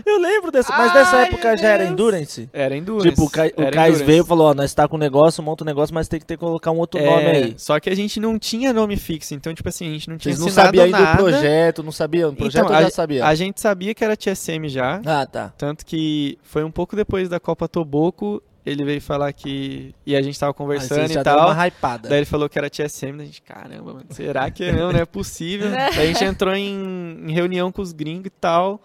Eu 0.04 0.18
lembro 0.20 0.50
dessa, 0.50 0.76
mas 0.76 0.92
nessa 0.92 1.16
Ai, 1.18 1.28
época 1.28 1.56
já 1.56 1.68
era. 1.68 1.84
Endurance? 1.84 2.50
Era 2.52 2.76
Endurance. 2.76 3.08
Tipo, 3.08 3.24
o, 3.24 3.30
Kai, 3.30 3.52
o 3.92 3.94
veio 4.04 4.24
e 4.24 4.26
falou, 4.26 4.48
ó, 4.48 4.54
nós 4.54 4.74
tá 4.74 4.86
com 4.88 4.96
um 4.96 4.98
negócio, 4.98 5.42
monta 5.42 5.62
um 5.62 5.66
negócio, 5.66 5.94
mas 5.94 6.08
tem 6.08 6.18
que 6.20 6.26
ter 6.26 6.34
que 6.36 6.40
colocar 6.40 6.72
um 6.72 6.78
outro 6.78 7.00
É, 7.00 7.06
nome 7.06 7.26
aí. 7.26 7.54
Só 7.56 7.78
que 7.78 7.88
a 7.88 7.94
gente 7.94 8.18
não 8.20 8.38
tinha 8.38 8.72
nome 8.72 8.96
fixo, 8.96 9.34
então, 9.34 9.54
tipo 9.54 9.68
assim, 9.68 9.88
a 9.88 9.92
gente 9.92 10.10
não 10.10 10.18
tinha 10.18 10.34
Vocês 10.34 10.44
não 10.44 10.52
sabiam 10.52 10.84
ainda 10.84 10.98
nada. 10.98 11.12
o 11.12 11.24
projeto, 11.24 11.82
não 11.82 11.92
sabiam? 11.92 12.30
O 12.30 12.36
projeto 12.36 12.64
Então, 12.64 12.74
eu 12.76 12.82
já 12.82 12.88
a, 12.88 12.90
sabia. 12.90 13.24
a 13.26 13.34
gente 13.34 13.60
sabia 13.60 13.94
que 13.94 14.04
era 14.04 14.16
TSM 14.16 14.68
já, 14.68 15.00
Ah, 15.06 15.24
tá. 15.24 15.52
tanto 15.56 15.86
que 15.86 16.36
foi 16.42 16.64
um 16.64 16.70
pouco 16.72 16.96
depois 16.96 17.28
da 17.28 17.38
Copa 17.40 17.68
Toboco, 17.68 18.42
ele 18.70 18.84
veio 18.84 19.00
falar 19.00 19.32
que... 19.32 19.94
E 20.06 20.14
a 20.16 20.22
gente 20.22 20.38
tava 20.38 20.50
Aí 20.50 20.56
conversando 20.56 21.10
e 21.10 21.22
tal. 21.22 21.50
uma 21.50 21.66
hypada. 21.66 22.08
Daí 22.08 22.18
ele 22.18 22.26
falou 22.26 22.48
que 22.48 22.58
era 22.58 22.68
TSM, 22.68 23.16
daí 23.16 23.22
a 23.22 23.24
gente, 23.24 23.42
caramba, 23.42 23.94
mano, 23.94 24.06
será 24.10 24.50
que 24.50 24.64
é 24.64 24.72
não, 24.72 24.92
não 24.92 25.00
é 25.00 25.04
possível? 25.04 25.70
Daí 25.94 26.10
a 26.10 26.12
gente 26.12 26.24
entrou 26.24 26.54
em, 26.54 27.24
em 27.26 27.32
reunião 27.32 27.72
com 27.72 27.82
os 27.82 27.92
gringos 27.92 28.26
e 28.26 28.30
tal. 28.30 28.80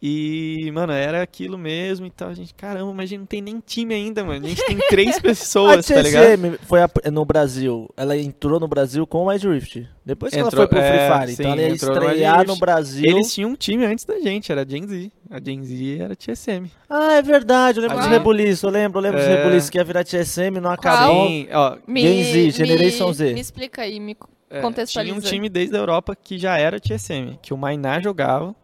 E, 0.00 0.70
mano, 0.72 0.92
era 0.92 1.20
aquilo 1.22 1.58
mesmo 1.58 2.06
e 2.06 2.10
tal. 2.10 2.28
A 2.28 2.34
gente, 2.34 2.54
caramba, 2.54 2.92
mas 2.94 3.04
a 3.04 3.06
gente 3.08 3.18
não 3.18 3.26
tem 3.26 3.42
nem 3.42 3.60
time 3.64 3.92
ainda, 3.94 4.22
mano. 4.24 4.46
A 4.46 4.48
gente 4.48 4.64
tem 4.64 4.78
três 4.88 5.16
A 5.16 5.20
pessoas, 5.22 5.86
tá 5.86 6.00
ligado? 6.00 6.22
TSM 6.24 6.56
foi 6.68 6.82
a- 6.82 6.90
no 7.10 7.24
Brasil, 7.24 7.90
ela 7.96 8.16
entrou 8.16 8.60
no 8.60 8.68
Brasil 8.68 9.04
com 9.08 9.24
o 9.24 9.26
Wild 9.28 9.48
Rift. 9.48 9.88
Depois 10.04 10.32
que 10.32 10.38
Entrou- 10.38 10.52
ela 10.52 10.56
foi 10.56 10.66
pro 10.68 10.78
é, 10.78 10.88
Free 11.08 11.18
Fire, 11.20 11.36
sim, 11.36 11.42
então 11.42 11.52
ela 11.52 11.62
ia 11.62 11.68
no 11.68 11.74
estrear 11.74 12.36
Rift. 12.38 12.48
no 12.48 12.56
Brasil. 12.56 13.04
Eles 13.10 13.34
tinham 13.34 13.50
um 13.50 13.56
time 13.56 13.84
antes 13.84 14.04
da 14.04 14.20
gente, 14.20 14.52
era 14.52 14.62
a 14.62 14.64
Gen 14.66 14.86
Z. 14.86 15.12
A 15.30 15.40
Gen 15.44 15.64
Z 15.64 15.98
era 16.00 16.14
TSM. 16.16 16.70
Ah, 16.88 17.14
é 17.14 17.22
verdade, 17.22 17.78
eu 17.78 17.82
lembro 17.82 17.98
Ah. 17.98 18.02
dos 18.02 18.10
rebuliços, 18.10 18.62
eu 18.62 18.70
lembro, 18.70 18.98
eu 18.98 19.02
lembro 19.02 19.18
dos 19.18 19.28
É. 19.28 19.36
rebuliços 19.36 19.68
que 19.68 19.78
ia 19.78 19.84
virar 19.84 20.04
TSM, 20.04 20.60
não 20.60 20.70
acabou. 20.70 21.26
Sim, 21.26 21.48
ó, 21.52 21.76
Me, 21.86 22.00
Gen 22.02 22.24
Z, 22.24 22.50
Generation 22.52 23.08
me, 23.08 23.14
Z. 23.14 23.34
Me 23.34 23.40
explica 23.40 23.82
aí, 23.82 23.98
me 23.98 24.16
é, 24.48 24.60
contextualiza. 24.60 25.14
tinha 25.16 25.26
um 25.28 25.30
time 25.32 25.48
desde 25.48 25.74
a 25.74 25.78
Europa 25.80 26.14
que 26.16 26.38
já 26.38 26.56
era 26.56 26.78
TSM, 26.80 27.36
que 27.42 27.52
o 27.52 27.56
Mainá 27.58 28.00
jogava, 28.00 28.54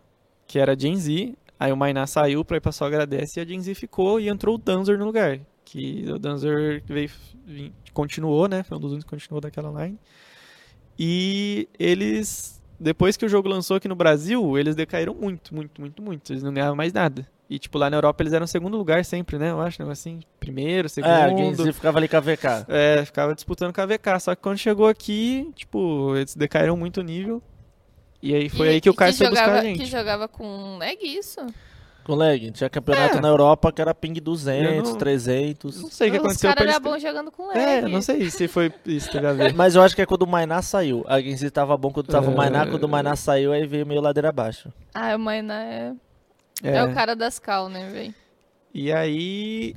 que 0.54 0.58
era 0.60 0.78
Gen 0.78 0.94
Z. 0.94 1.34
Aí 1.58 1.72
o 1.72 1.76
Mainá 1.76 2.06
saiu 2.06 2.44
pra 2.44 2.58
ir 2.58 2.60
pra 2.60 2.70
só 2.70 2.86
agradece 2.86 3.40
e 3.40 3.42
a 3.42 3.44
Gen 3.44 3.60
Z 3.60 3.74
ficou 3.74 4.20
e 4.20 4.28
entrou 4.28 4.54
o 4.54 4.58
Danzer 4.58 4.96
no 4.96 5.04
lugar. 5.04 5.40
Que 5.64 6.04
o 6.08 6.16
Danzer 6.16 6.80
veio, 6.86 7.10
continuou, 7.92 8.46
né? 8.46 8.62
Foi 8.62 8.78
um 8.78 8.80
dos 8.80 8.92
únicos 8.92 9.04
que 9.04 9.16
continuou 9.16 9.40
daquela 9.40 9.84
line. 9.84 9.98
E 10.96 11.68
eles, 11.76 12.62
depois 12.78 13.16
que 13.16 13.26
o 13.26 13.28
jogo 13.28 13.48
lançou 13.48 13.78
aqui 13.78 13.88
no 13.88 13.96
Brasil, 13.96 14.56
eles 14.56 14.76
decaíram 14.76 15.12
muito, 15.12 15.52
muito, 15.52 15.80
muito, 15.80 16.00
muito. 16.00 16.32
Eles 16.32 16.44
não 16.44 16.54
ganhavam 16.54 16.76
mais 16.76 16.92
nada. 16.92 17.26
E, 17.50 17.58
tipo, 17.58 17.76
lá 17.76 17.90
na 17.90 17.96
Europa 17.96 18.22
eles 18.22 18.32
eram 18.32 18.46
segundo 18.46 18.76
lugar 18.76 19.04
sempre, 19.04 19.38
né? 19.38 19.50
Eu 19.50 19.60
acho, 19.60 19.82
negócio 19.82 20.08
assim. 20.08 20.20
Primeiro, 20.38 20.88
segundo. 20.88 21.10
É, 21.10 21.24
a 21.24 21.36
Gen 21.36 21.52
Z 21.52 21.72
ficava 21.72 21.98
ali 21.98 22.06
com 22.06 22.16
a 22.16 22.20
VK. 22.20 22.46
É, 22.68 23.04
ficava 23.04 23.34
disputando 23.34 23.72
com 23.74 23.80
a 23.80 23.86
VK. 23.86 24.20
Só 24.20 24.36
que 24.36 24.40
quando 24.40 24.58
chegou 24.58 24.86
aqui, 24.86 25.50
tipo, 25.56 26.14
eles 26.14 26.36
decaíram 26.36 26.76
muito 26.76 27.00
o 27.00 27.02
nível. 27.02 27.42
E 28.24 28.34
aí 28.34 28.48
foi 28.48 28.66
E- 28.66 28.70
aí 28.70 28.80
que 28.80 28.88
o 28.88 28.94
Caio 28.94 29.12
foi 29.14 29.26
jogava, 29.26 29.46
buscar 29.52 29.58
a 29.58 29.62
Que 29.72 29.78
gente. 29.78 29.86
jogava 29.90 30.26
com 30.28 30.78
lag, 30.78 30.96
isso? 31.02 31.40
Com 32.04 32.14
lag, 32.14 32.50
tinha 32.52 32.70
campeonato 32.70 33.18
É. 33.18 33.20
na 33.20 33.28
Europa 33.28 33.70
que 33.70 33.80
era 33.82 33.94
ping 33.94 34.14
200, 34.14 34.76
Eu 34.76 34.82
não- 34.92 34.98
300. 34.98 35.82
Não 35.82 35.90
sei 35.90 36.08
o 36.08 36.12
que 36.12 36.18
Os 36.18 36.24
aconteceu 36.24 36.48
caras 36.50 36.64
pra 36.64 36.72
eram 36.74 36.82
bons 36.82 37.02
jogando 37.02 37.30
com 37.30 37.46
lag. 37.48 37.58
É, 37.58 37.82
não 37.82 38.00
sei 38.00 38.30
se 38.30 38.48
foi 38.48 38.72
isso, 38.86 39.10
teve 39.12 39.26
a 39.26 39.32
ver. 39.34 39.52
Mas 39.54 39.74
eu 39.74 39.82
acho 39.82 39.94
que 39.94 40.00
é 40.02 40.06
quando 40.06 40.22
o 40.22 40.26
Mainá 40.26 40.62
saiu. 40.62 41.04
A 41.06 41.20
Gen 41.20 41.36
Z 41.36 41.50
tava 41.50 41.76
bom 41.76 41.90
quando 41.90 42.06
tava 42.06 42.30
o 42.30 42.34
Mainá, 42.36 42.62
É. 42.62 42.66
quando 42.66 42.84
o 42.84 42.88
Mainá 42.88 43.14
saiu, 43.16 43.52
aí 43.52 43.66
veio 43.66 43.86
meio 43.86 44.00
ladeira 44.00 44.30
abaixo. 44.30 44.72
Ah, 44.94 45.14
o 45.14 45.18
Mainá 45.18 45.62
é, 45.62 45.92
É. 46.62 46.76
é 46.76 46.84
o 46.84 46.94
cara 46.94 47.14
das 47.14 47.38
cal, 47.38 47.68
né, 47.68 47.88
velho? 47.90 48.14
E 48.72 48.90
aí 48.92 49.74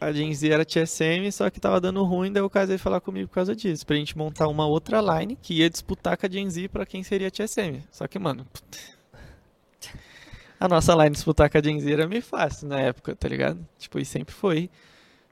a 0.00 0.12
Gen 0.12 0.32
Z 0.32 0.48
era 0.48 0.64
TSM, 0.64 1.30
só 1.32 1.50
que 1.50 1.58
tava 1.58 1.80
dando 1.80 2.04
ruim, 2.04 2.32
daí 2.32 2.42
o 2.42 2.48
Caio 2.48 2.68
veio 2.68 2.78
falar 2.78 3.00
comigo 3.00 3.28
por 3.28 3.34
causa 3.34 3.54
disso. 3.54 3.84
Pra 3.84 3.96
gente 3.96 4.16
montar 4.16 4.46
uma 4.46 4.66
outra 4.66 5.00
line 5.00 5.36
que 5.40 5.54
ia 5.54 5.68
disputar 5.68 6.16
com 6.16 6.26
a 6.26 6.28
Gen 6.28 6.48
Z 6.48 6.68
pra 6.68 6.86
quem 6.86 7.02
seria 7.02 7.30
TSM. 7.30 7.82
Só 7.90 8.06
que, 8.06 8.18
mano. 8.18 8.46
A 10.60 10.68
nossa 10.68 10.94
line 10.94 11.10
disputar 11.10 11.50
com 11.50 11.58
a 11.58 11.62
Gen 11.62 11.80
Z 11.80 11.92
era 11.92 12.06
meio 12.06 12.22
fácil 12.22 12.68
na 12.68 12.80
época, 12.80 13.14
tá 13.14 13.28
ligado? 13.28 13.58
Tipo, 13.78 13.98
e 13.98 14.04
sempre 14.04 14.34
foi. 14.34 14.70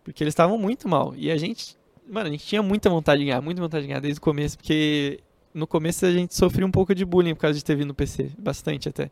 Porque 0.05 0.23
eles 0.23 0.33
estavam 0.33 0.59
muito 0.59 0.89
mal. 0.89 1.15
E 1.17 1.31
a 1.31 1.37
gente. 1.37 1.77
Mano, 2.09 2.29
a 2.29 2.31
gente 2.31 2.47
tinha 2.47 2.63
muita 2.63 2.89
vontade 2.89 3.21
de 3.21 3.27
ganhar, 3.27 3.41
muita 3.41 3.61
vontade 3.61 3.83
de 3.83 3.89
ganhar 3.89 4.01
desde 4.01 4.19
o 4.19 4.23
começo, 4.23 4.57
porque 4.57 5.21
no 5.53 5.67
começo 5.67 6.07
a 6.07 6.13
gente 6.13 6.35
sofria 6.35 6.65
um 6.65 6.71
pouco 6.71 6.95
de 6.95 7.05
bullying 7.05 7.35
por 7.35 7.41
causa 7.41 7.59
de 7.59 7.65
ter 7.65 7.75
vindo 7.75 7.89
no 7.89 7.95
PC. 7.95 8.31
Bastante 8.39 8.89
até. 8.89 9.11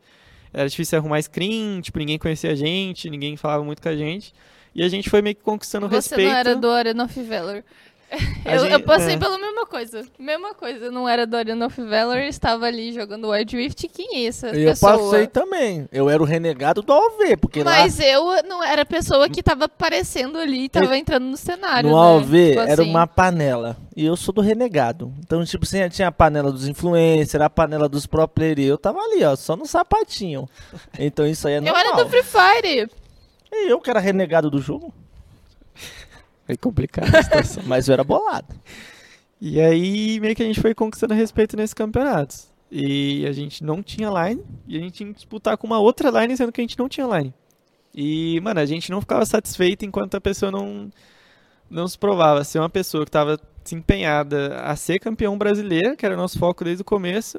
Era 0.52 0.68
difícil 0.68 0.98
arrumar 0.98 1.20
screen, 1.20 1.80
tipo, 1.80 1.98
ninguém 1.98 2.16
conhecia 2.16 2.52
a 2.52 2.55
gente, 2.55 3.11
ninguém 3.11 3.36
falava 3.36 3.64
muito 3.64 3.82
com 3.82 3.88
a 3.88 3.96
gente. 3.96 4.32
E 4.74 4.82
a 4.82 4.88
gente 4.88 5.08
foi 5.08 5.22
meio 5.22 5.36
que 5.36 5.42
conquistando 5.42 5.86
o 5.86 5.88
Você 5.88 5.96
respeito. 6.16 6.28
não 6.30 6.36
era 6.36 6.56
do 6.56 6.70
Arena 6.70 7.04
of 7.04 7.22
Valor. 7.22 7.62
A 8.44 8.54
Eu, 8.54 8.60
gente- 8.60 8.72
eu 8.72 8.80
passei 8.80 9.14
é. 9.14 9.18
pela 9.18 9.36
mesma 9.38 9.66
coisa. 9.66 10.04
Mesma 10.20 10.54
coisa. 10.54 10.88
Não 10.88 11.08
era 11.08 11.26
Dorian 11.26 11.64
of 11.66 11.82
Valor, 11.82 12.18
estava 12.18 12.66
ali 12.66 12.92
jogando 12.92 13.30
Wild 13.30 13.56
Rift. 13.56 13.88
Quem 13.88 14.18
é 14.24 14.26
essa 14.28 14.48
Eu 14.48 14.68
pessoa? 14.70 14.92
passei 14.98 15.26
também. 15.26 15.88
Eu 15.90 16.08
era 16.08 16.22
o 16.22 16.26
renegado 16.26 16.80
do 16.80 16.92
AOV, 16.92 17.36
porque 17.38 17.64
Mas 17.64 17.98
eu 17.98 18.40
não 18.44 18.62
era 18.62 18.82
a 18.82 18.86
pessoa 18.86 19.28
que 19.28 19.42
tava 19.42 19.64
aparecendo 19.64 20.38
ali 20.38 20.64
e 20.64 20.68
tava 20.68 20.96
entrando 20.96 21.24
no 21.24 21.30
lá 21.32 21.36
cenário. 21.36 21.90
no 21.90 21.96
né? 21.96 22.02
AOV 22.08 22.48
Tipo 22.50 22.60
era 22.60 22.82
assim. 22.82 22.90
uma 22.90 23.06
panela. 23.06 23.76
E 23.96 24.04
eu 24.04 24.16
sou 24.16 24.32
do 24.32 24.40
renegado. 24.40 25.12
Então, 25.20 25.44
tipo 25.44 25.64
assim, 25.64 25.88
tinha 25.88 26.06
a 26.08 26.12
panela 26.12 26.52
dos 26.52 26.68
influencers, 26.68 27.42
a 27.42 27.50
panela 27.50 27.88
dos 27.88 28.06
pro 28.06 28.28
player. 28.28 28.60
E 28.60 28.64
eu 28.66 28.78
tava 28.78 29.00
ali, 29.00 29.24
ó, 29.24 29.34
só 29.34 29.56
no 29.56 29.66
sapatinho. 29.66 30.48
Então 30.98 31.26
isso 31.26 31.48
aí 31.48 31.54
é 31.54 31.58
Eu 31.58 31.62
normal. 31.62 31.80
era 31.80 31.96
do 32.04 32.08
Free 32.08 32.22
Fire. 32.22 32.90
E 33.55 33.70
eu 33.70 33.80
que 33.80 33.90
era 33.90 34.00
renegado 34.00 34.50
do 34.50 34.61
jogo, 34.61 34.92
Foi 36.46 36.57
complicado 36.57 37.14
a 37.14 37.22
situação. 37.22 37.62
mas 37.66 37.88
eu 37.88 37.94
era 37.94 38.05
bolado. 38.05 38.55
E 39.40 39.61
aí, 39.61 40.20
meio 40.20 40.34
que 40.34 40.42
a 40.42 40.46
gente 40.46 40.61
foi 40.61 40.74
conquistando 40.74 41.14
respeito 41.14 41.57
nesses 41.57 41.74
campeonatos. 41.74 42.52
E 42.70 43.26
a 43.26 43.32
gente 43.32 43.62
não 43.62 43.82
tinha 43.82 44.09
line, 44.11 44.42
e 44.66 44.76
a 44.76 44.80
gente 44.80 44.94
tinha 44.94 45.09
que 45.09 45.14
disputar 45.16 45.57
com 45.57 45.66
uma 45.66 45.78
outra 45.78 46.11
line, 46.20 46.36
sendo 46.36 46.50
que 46.50 46.61
a 46.61 46.64
gente 46.64 46.78
não 46.78 46.88
tinha 46.88 47.07
line. 47.07 47.32
E, 47.94 48.40
mano, 48.40 48.61
a 48.61 48.66
gente 48.66 48.90
não 48.90 49.00
ficava 49.00 49.24
satisfeito 49.24 49.84
enquanto 49.84 50.16
a 50.16 50.20
pessoa 50.20 50.50
não, 50.50 50.90
não 51.70 51.86
se 51.86 51.98
provava. 51.98 52.42
Ser 52.42 52.59
uma 52.59 52.70
pessoa 52.70 53.05
que 53.05 53.11
estava 53.11 53.38
se 53.62 53.74
empenhada 53.74 54.61
a 54.61 54.74
ser 54.76 54.98
campeão 54.98 55.38
brasileiro, 55.38 55.96
que 55.96 56.05
era 56.05 56.14
o 56.14 56.18
nosso 56.18 56.38
foco 56.38 56.64
desde 56.64 56.82
o 56.82 56.84
começo, 56.84 57.38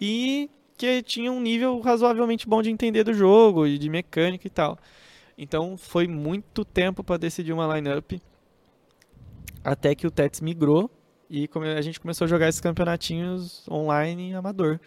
e 0.00 0.50
que 0.76 1.02
tinha 1.02 1.32
um 1.32 1.40
nível 1.40 1.80
razoavelmente 1.80 2.48
bom 2.48 2.60
de 2.60 2.70
entender 2.70 3.04
do 3.04 3.14
jogo 3.14 3.66
e 3.66 3.78
de 3.78 3.88
mecânica 3.88 4.46
e 4.46 4.50
tal. 4.50 4.78
Então 5.36 5.76
foi 5.76 6.06
muito 6.06 6.64
tempo 6.64 7.02
para 7.02 7.16
decidir 7.16 7.52
uma 7.52 7.74
lineup 7.74 8.12
até 9.62 9.94
que 9.94 10.06
o 10.06 10.10
Tets 10.10 10.40
migrou 10.40 10.90
e 11.28 11.48
a 11.76 11.82
gente 11.82 11.98
começou 11.98 12.26
a 12.26 12.28
jogar 12.28 12.48
esses 12.48 12.60
campeonatinhos 12.60 13.66
online 13.68 14.34
amador. 14.34 14.78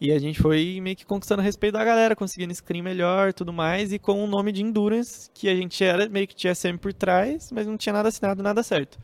E 0.00 0.12
a 0.12 0.18
gente 0.18 0.40
foi 0.40 0.80
meio 0.80 0.96
que 0.96 1.04
conquistando 1.04 1.40
o 1.40 1.44
respeito 1.44 1.74
da 1.74 1.84
galera, 1.84 2.16
conseguindo 2.16 2.54
screen 2.54 2.82
melhor 2.82 3.32
tudo 3.32 3.52
mais, 3.52 3.92
e 3.92 3.98
com 3.98 4.22
o 4.22 4.26
nome 4.26 4.52
de 4.52 4.62
Endurance, 4.62 5.30
que 5.32 5.48
a 5.48 5.54
gente 5.54 5.82
era 5.82 6.08
meio 6.08 6.26
que 6.26 6.34
tinha 6.34 6.54
sempre 6.54 6.78
por 6.78 6.92
trás, 6.92 7.50
mas 7.52 7.66
não 7.66 7.76
tinha 7.76 7.92
nada 7.92 8.08
assinado, 8.08 8.42
nada 8.42 8.62
certo. 8.62 8.98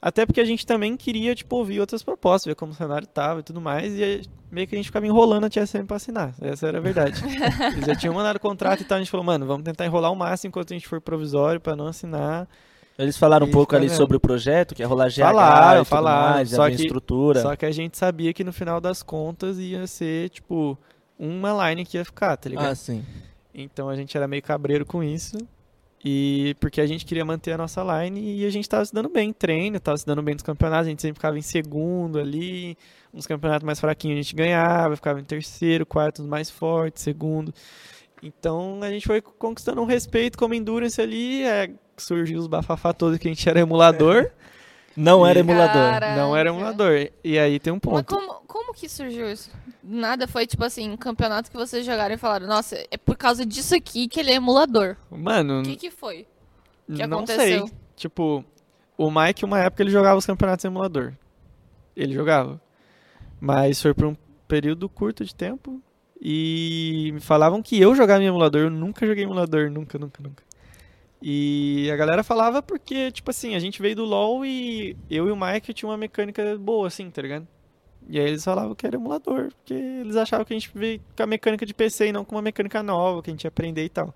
Até 0.00 0.24
porque 0.24 0.40
a 0.40 0.44
gente 0.44 0.64
também 0.64 0.96
queria, 0.96 1.34
tipo, 1.34 1.56
ouvir 1.56 1.80
outras 1.80 2.02
propostas, 2.04 2.46
ver 2.48 2.54
como 2.54 2.70
o 2.70 2.74
cenário 2.74 3.06
tava 3.06 3.40
e 3.40 3.42
tudo 3.42 3.60
mais, 3.60 3.92
e 3.94 4.22
meio 4.50 4.66
que 4.68 4.74
a 4.76 4.78
gente 4.78 4.86
ficava 4.86 5.04
enrolando 5.06 5.44
a 5.44 5.50
TSM 5.50 5.84
pra 5.86 5.96
assinar. 5.96 6.34
Essa 6.40 6.68
era 6.68 6.78
a 6.78 6.80
verdade. 6.80 7.20
Eles 7.74 7.84
já 7.84 7.96
tinham 7.96 8.14
mandado 8.14 8.36
o 8.36 8.40
contrato 8.40 8.80
e 8.80 8.84
tal, 8.84 8.96
a 8.96 9.00
gente 9.00 9.10
falou, 9.10 9.26
mano, 9.26 9.44
vamos 9.44 9.64
tentar 9.64 9.84
enrolar 9.86 10.12
o 10.12 10.14
máximo 10.16 10.50
enquanto 10.50 10.72
a 10.72 10.74
gente 10.76 10.86
for 10.86 11.00
provisório 11.00 11.60
pra 11.60 11.74
não 11.74 11.88
assinar. 11.88 12.48
Eles 12.96 13.16
falaram 13.16 13.46
um 13.46 13.50
pouco 13.50 13.74
ali 13.76 13.88
vendo. 13.88 13.96
sobre 13.96 14.16
o 14.16 14.20
projeto, 14.20 14.74
que 14.74 14.82
é 14.82 14.86
rolar 14.86 15.08
GH 15.08 15.16
Falaram, 15.20 15.74
e 15.74 15.78
tudo 15.84 15.88
falaram, 15.88 16.34
mais, 16.34 16.50
só 16.50 16.68
que- 16.68 16.74
estrutura. 16.76 17.42
Só 17.42 17.56
que 17.56 17.66
a 17.66 17.70
gente 17.72 17.96
sabia 17.98 18.32
que 18.32 18.42
no 18.44 18.52
final 18.52 18.80
das 18.80 19.02
contas 19.02 19.58
ia 19.58 19.86
ser, 19.86 20.30
tipo, 20.30 20.78
uma 21.18 21.68
line 21.70 21.84
que 21.84 21.96
ia 21.96 22.04
ficar, 22.04 22.36
tá 22.36 22.48
ligado? 22.48 22.66
Ah, 22.70 22.74
sim. 22.74 23.04
Então 23.54 23.88
a 23.88 23.96
gente 23.96 24.16
era 24.16 24.28
meio 24.28 24.42
cabreiro 24.42 24.86
com 24.86 25.02
isso. 25.02 25.36
E 26.10 26.56
porque 26.58 26.80
a 26.80 26.86
gente 26.86 27.04
queria 27.04 27.22
manter 27.22 27.52
a 27.52 27.58
nossa 27.58 27.82
line 27.82 28.36
e 28.36 28.46
a 28.46 28.50
gente 28.50 28.66
tava 28.66 28.82
se 28.82 28.94
dando 28.94 29.10
bem 29.10 29.28
em 29.28 29.32
treino, 29.32 29.78
tava 29.78 29.98
se 29.98 30.06
dando 30.06 30.22
bem 30.22 30.34
nos 30.34 30.42
campeonatos, 30.42 30.86
a 30.86 30.90
gente 30.90 31.02
sempre 31.02 31.16
ficava 31.18 31.38
em 31.38 31.42
segundo 31.42 32.18
ali, 32.18 32.78
uns 33.12 33.26
campeonatos 33.26 33.66
mais 33.66 33.78
fraquinhos 33.78 34.18
a 34.18 34.22
gente 34.22 34.34
ganhava, 34.34 34.96
ficava 34.96 35.20
em 35.20 35.24
terceiro, 35.24 35.84
quarto 35.84 36.22
mais 36.22 36.48
fortes, 36.48 37.02
segundo. 37.02 37.52
Então 38.22 38.80
a 38.82 38.90
gente 38.90 39.06
foi 39.06 39.20
conquistando 39.20 39.82
um 39.82 39.84
respeito 39.84 40.38
como 40.38 40.54
endurance 40.54 40.98
ali, 40.98 41.42
é, 41.44 41.70
surgiu 41.98 42.38
os 42.38 42.46
bafafá 42.46 42.94
todos 42.94 43.18
que 43.18 43.28
a 43.28 43.30
gente 43.30 43.46
era 43.46 43.60
emulador, 43.60 44.30
Não 44.96 45.26
era 45.26 45.40
emulador. 45.40 45.90
Cara. 45.92 46.16
não 46.16 46.34
era 46.34 46.50
Caraca. 46.50 46.56
emulador. 46.72 47.08
E 47.22 47.38
aí 47.38 47.58
tem 47.60 47.70
um 47.72 47.76
Mas 47.76 47.82
ponto. 47.82 48.14
como, 48.16 48.32
como 48.46 48.72
que 48.72 48.88
surgiu 48.88 49.30
isso? 49.30 49.50
Nada 49.90 50.28
foi 50.28 50.46
tipo 50.46 50.62
assim, 50.64 50.90
um 50.90 50.96
campeonato 50.96 51.50
que 51.50 51.56
vocês 51.56 51.84
jogaram 51.86 52.14
e 52.14 52.18
falaram, 52.18 52.46
nossa, 52.46 52.76
é 52.90 52.96
por 52.98 53.16
causa 53.16 53.46
disso 53.46 53.74
aqui 53.74 54.06
que 54.06 54.20
ele 54.20 54.30
é 54.30 54.34
emulador. 54.34 54.96
Mano, 55.10 55.60
O 55.60 55.62
que 55.62 55.76
que 55.76 55.90
foi? 55.90 56.26
que 56.94 57.06
não 57.06 57.18
aconteceu? 57.18 57.66
sei. 57.66 57.76
Tipo, 57.96 58.44
o 58.96 59.10
Mike, 59.10 59.44
uma 59.44 59.60
época, 59.60 59.82
ele 59.82 59.90
jogava 59.90 60.18
os 60.18 60.26
campeonatos 60.26 60.64
em 60.64 60.68
emulador. 60.68 61.14
Ele 61.96 62.12
jogava. 62.12 62.60
Mas 63.40 63.80
foi 63.80 63.94
por 63.94 64.06
um 64.06 64.16
período 64.46 64.88
curto 64.88 65.24
de 65.24 65.34
tempo. 65.34 65.82
E 66.20 67.10
me 67.14 67.20
falavam 67.20 67.62
que 67.62 67.80
eu 67.80 67.94
jogava 67.94 68.22
em 68.22 68.26
emulador. 68.26 68.62
Eu 68.62 68.70
nunca 68.70 69.06
joguei 69.06 69.24
em 69.24 69.26
emulador, 69.26 69.70
nunca, 69.70 69.98
nunca, 69.98 70.22
nunca. 70.22 70.42
E 71.22 71.90
a 71.92 71.96
galera 71.96 72.22
falava 72.22 72.62
porque, 72.62 73.10
tipo 73.10 73.30
assim, 73.30 73.54
a 73.54 73.58
gente 73.58 73.80
veio 73.82 73.96
do 73.96 74.04
LoL 74.04 74.44
e 74.44 74.96
eu 75.10 75.28
e 75.28 75.30
o 75.32 75.36
Mike 75.36 75.72
tinha 75.74 75.88
uma 75.88 75.96
mecânica 75.96 76.56
boa, 76.58 76.86
assim, 76.86 77.10
tá 77.10 77.20
ligado? 77.22 77.46
E 78.08 78.18
aí 78.18 78.26
eles 78.28 78.42
falavam 78.44 78.74
que 78.74 78.86
era 78.86 78.96
emulador, 78.96 79.48
porque 79.54 79.74
eles 79.74 80.16
achavam 80.16 80.44
que 80.44 80.54
a 80.54 80.58
gente 80.58 80.70
veio 80.74 81.00
com 81.16 81.22
a 81.22 81.26
mecânica 81.26 81.66
de 81.66 81.74
PC 81.74 82.08
e 82.08 82.12
não 82.12 82.24
com 82.24 82.34
uma 82.36 82.42
mecânica 82.42 82.82
nova, 82.82 83.22
que 83.22 83.30
a 83.30 83.32
gente 83.32 83.44
ia 83.44 83.48
aprender 83.48 83.84
e 83.84 83.88
tal. 83.88 84.14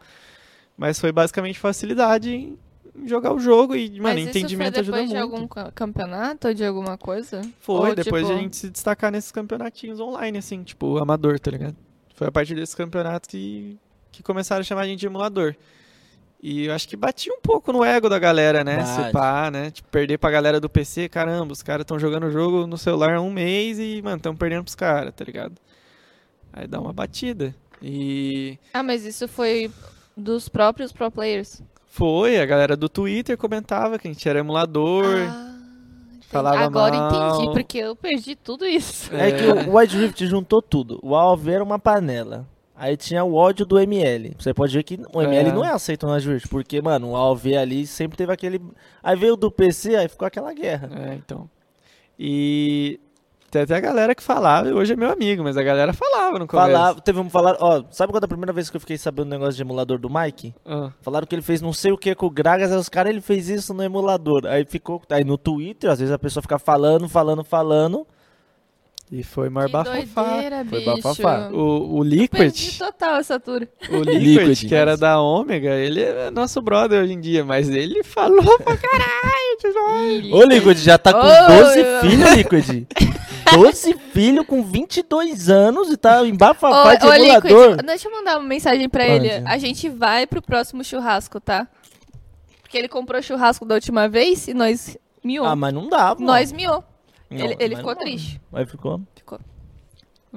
Mas 0.76 0.98
foi 0.98 1.12
basicamente 1.12 1.58
facilidade 1.58 2.30
em 2.34 2.58
jogar 3.06 3.32
o 3.34 3.38
jogo 3.38 3.74
e, 3.76 3.90
mano, 4.00 4.14
Mas 4.14 4.26
entendimento 4.26 4.80
isso 4.80 4.90
foi 4.90 5.00
ajuda 5.00 5.06
depois 5.06 5.08
de 5.10 5.14
muito. 5.16 5.34
algum 5.34 5.48
ca- 5.48 5.72
campeonato 5.72 6.48
ou 6.48 6.54
de 6.54 6.64
alguma 6.64 6.96
coisa? 6.96 7.42
Foi, 7.60 7.90
Ou, 7.90 7.94
depois 7.94 8.22
tipo, 8.26 8.32
de 8.34 8.38
a 8.38 8.42
gente 8.42 8.56
se 8.56 8.70
destacar 8.70 9.10
nesses 9.12 9.30
campeonatinhos 9.30 10.00
online, 10.00 10.38
assim, 10.38 10.62
tipo, 10.62 10.98
amador, 10.98 11.38
tá 11.38 11.50
ligado? 11.50 11.76
Foi 12.14 12.28
a 12.28 12.32
partir 12.32 12.54
desses 12.54 12.74
campeonatos 12.74 13.28
que, 13.28 13.78
que 14.10 14.22
começaram 14.22 14.60
a 14.60 14.64
chamar 14.64 14.82
a 14.82 14.86
gente 14.86 15.00
de 15.00 15.06
emulador. 15.06 15.54
E 16.42 16.66
eu 16.66 16.74
acho 16.74 16.88
que 16.88 16.96
batia 16.96 17.32
um 17.32 17.40
pouco 17.40 17.72
no 17.72 17.84
ego 17.84 18.08
da 18.08 18.18
galera, 18.18 18.64
né? 18.64 18.78
Bate. 18.78 18.88
Se 19.06 19.12
pá, 19.12 19.48
né? 19.50 19.70
Tipo, 19.70 19.88
perder 19.90 20.18
pra 20.18 20.28
galera 20.30 20.58
do 20.58 20.68
PC, 20.68 21.08
caramba, 21.08 21.52
os 21.52 21.62
caras 21.62 21.84
estão 21.84 22.00
jogando 22.00 22.26
o 22.26 22.30
jogo 22.32 22.66
no 22.66 22.76
celular 22.76 23.14
há 23.14 23.20
um 23.20 23.30
mês 23.30 23.78
e, 23.78 24.02
mano, 24.02 24.16
estão 24.16 24.34
perdendo 24.34 24.64
pros 24.64 24.74
caras, 24.74 25.14
tá 25.14 25.24
ligado? 25.24 25.54
Aí 26.52 26.66
dá 26.66 26.80
uma 26.80 26.92
batida. 26.92 27.54
E 27.80 28.58
Ah, 28.74 28.82
mas 28.82 29.04
isso 29.04 29.28
foi 29.28 29.70
dos 30.16 30.48
próprios 30.48 30.92
pro 30.92 31.10
players. 31.12 31.62
foi, 31.86 32.40
a 32.40 32.46
galera 32.46 32.76
do 32.76 32.88
Twitter 32.88 33.36
comentava 33.36 33.96
que 33.98 34.08
a 34.08 34.12
gente 34.12 34.28
era 34.28 34.40
emulador. 34.40 35.04
Ah, 35.28 35.54
falava 36.28 36.58
Agora 36.64 36.96
mal. 36.96 37.34
entendi, 37.36 37.52
porque 37.52 37.78
eu 37.78 37.94
perdi 37.94 38.34
tudo 38.34 38.66
isso. 38.66 39.14
É 39.14 39.30
que 39.30 39.44
o 39.44 39.76
Wild 39.76 39.96
Rift 39.96 40.26
juntou 40.26 40.60
tudo. 40.60 40.98
O 41.02 41.14
AOV 41.14 41.48
era 41.50 41.62
uma 41.62 41.78
panela. 41.78 42.46
Aí 42.74 42.96
tinha 42.96 43.22
o 43.22 43.34
ódio 43.34 43.64
do 43.66 43.78
ML. 43.78 44.34
Você 44.38 44.52
pode 44.54 44.74
ver 44.74 44.82
que 44.82 44.98
o 45.12 45.20
ML 45.22 45.50
É. 45.50 45.52
não 45.52 45.64
é 45.64 45.70
aceito 45.72 46.06
Wild 46.06 46.28
Rift, 46.32 46.48
porque, 46.48 46.80
mano, 46.80 47.10
o 47.10 47.16
AOV 47.16 47.56
ali 47.56 47.86
sempre 47.86 48.16
teve 48.16 48.32
aquele. 48.32 48.60
Aí 49.02 49.16
veio 49.16 49.36
do 49.36 49.50
PC, 49.50 49.94
aí 49.96 50.08
ficou 50.08 50.26
aquela 50.26 50.52
guerra. 50.52 50.90
É, 51.10 51.14
então. 51.14 51.48
E 52.18 52.98
tem 53.50 53.62
até 53.62 53.76
a 53.76 53.80
galera 53.80 54.14
que 54.14 54.22
falava, 54.22 54.68
hoje 54.70 54.94
é 54.94 54.96
meu 54.96 55.10
amigo, 55.10 55.42
mas 55.44 55.56
a 55.58 55.62
galera 55.62 55.92
falava 55.92 56.38
no 56.38 56.46
começo. 56.46 56.66
Falava, 56.70 57.00
teve 57.02 57.20
um 57.20 57.28
falar, 57.28 57.56
ó, 57.60 57.84
sabe 57.90 58.10
quando 58.12 58.24
a 58.24 58.28
primeira 58.28 58.52
vez 58.52 58.70
que 58.70 58.76
eu 58.76 58.80
fiquei 58.80 58.96
sabendo 58.96 59.26
do 59.26 59.30
negócio 59.30 59.54
de 59.54 59.62
emulador 59.62 59.98
do 59.98 60.08
Mike? 60.08 60.54
Ah, 60.64 60.90
Falaram 61.02 61.26
que 61.26 61.34
ele 61.34 61.42
fez 61.42 61.60
não 61.60 61.72
sei 61.72 61.92
o 61.92 61.98
que 61.98 62.14
com 62.14 62.26
o 62.26 62.30
Gragas, 62.30 62.72
aí 62.72 62.78
os 62.78 62.88
caras 62.88 63.10
ele 63.10 63.20
fez 63.20 63.48
isso 63.50 63.74
no 63.74 63.82
emulador. 63.82 64.46
Aí 64.46 64.64
ficou, 64.64 65.02
aí 65.10 65.24
no 65.24 65.36
Twitter, 65.36 65.90
às 65.90 65.98
vezes 65.98 66.12
a 66.14 66.18
pessoa 66.18 66.40
fica 66.42 66.58
falando, 66.58 67.08
falando, 67.08 67.44
falando. 67.44 68.06
E 69.14 69.22
foi 69.22 69.50
maior 69.50 69.66
que 69.66 69.72
bafafá. 69.72 70.22
doideira, 70.32 70.64
Foi 70.64 70.78
bicho. 70.78 71.02
bafafá. 71.02 71.48
O, 71.52 71.98
o 71.98 72.02
Perdi 72.02 72.16
Liquid, 72.16 72.78
total 72.78 73.16
essa 73.16 73.38
tour. 73.38 73.68
o 73.90 73.96
Liquid, 74.08 74.66
que 74.66 74.74
era 74.74 74.96
da 74.96 75.20
Ômega, 75.20 75.74
ele 75.74 76.02
é 76.02 76.30
nosso 76.30 76.62
brother 76.62 77.02
hoje 77.02 77.12
em 77.12 77.20
dia, 77.20 77.44
mas 77.44 77.68
ele 77.68 78.02
falou 78.02 78.58
pra 78.58 78.74
caralho. 78.78 80.34
Ô, 80.34 80.42
Liquid, 80.44 80.78
já 80.78 80.96
tá 80.96 81.12
com 81.12 81.18
Ô, 81.20 81.58
12 81.62 81.78
eu- 81.78 82.00
filhos, 82.00 82.30
Liquid. 82.34 82.86
12 83.54 83.94
filhos 84.14 84.46
com 84.46 84.62
22 84.64 85.50
anos 85.50 85.90
e 85.90 85.96
tá 85.98 86.24
em 86.26 86.32
Ô, 86.32 86.36
bafafá 86.36 86.94
de 86.94 87.06
ô, 87.06 87.12
emulador. 87.12 87.70
Liquid, 87.72 87.86
deixa 87.86 88.08
eu 88.08 88.12
mandar 88.12 88.38
uma 88.38 88.48
mensagem 88.48 88.88
pra 88.88 89.06
ele. 89.06 89.28
A 89.46 89.58
gente 89.58 89.90
vai 89.90 90.26
pro 90.26 90.40
próximo 90.40 90.82
churrasco, 90.82 91.38
tá? 91.38 91.68
Porque 92.62 92.78
ele 92.78 92.88
comprou 92.88 93.20
churrasco 93.20 93.66
da 93.66 93.74
última 93.74 94.08
vez 94.08 94.48
e 94.48 94.54
nós 94.54 94.96
miou. 95.22 95.44
Ah, 95.44 95.54
mas 95.54 95.74
não 95.74 95.86
dá, 95.88 96.16
pô. 96.16 96.22
nós 96.24 96.50
miou. 96.50 96.82
Não, 97.32 97.44
ele 97.44 97.56
ele 97.58 97.74
mas 97.74 97.78
ficou 97.78 97.94
não. 97.94 98.00
triste. 98.00 98.40
Aí 98.52 98.66
ficou. 98.66 99.00
Ficou. 99.14 99.40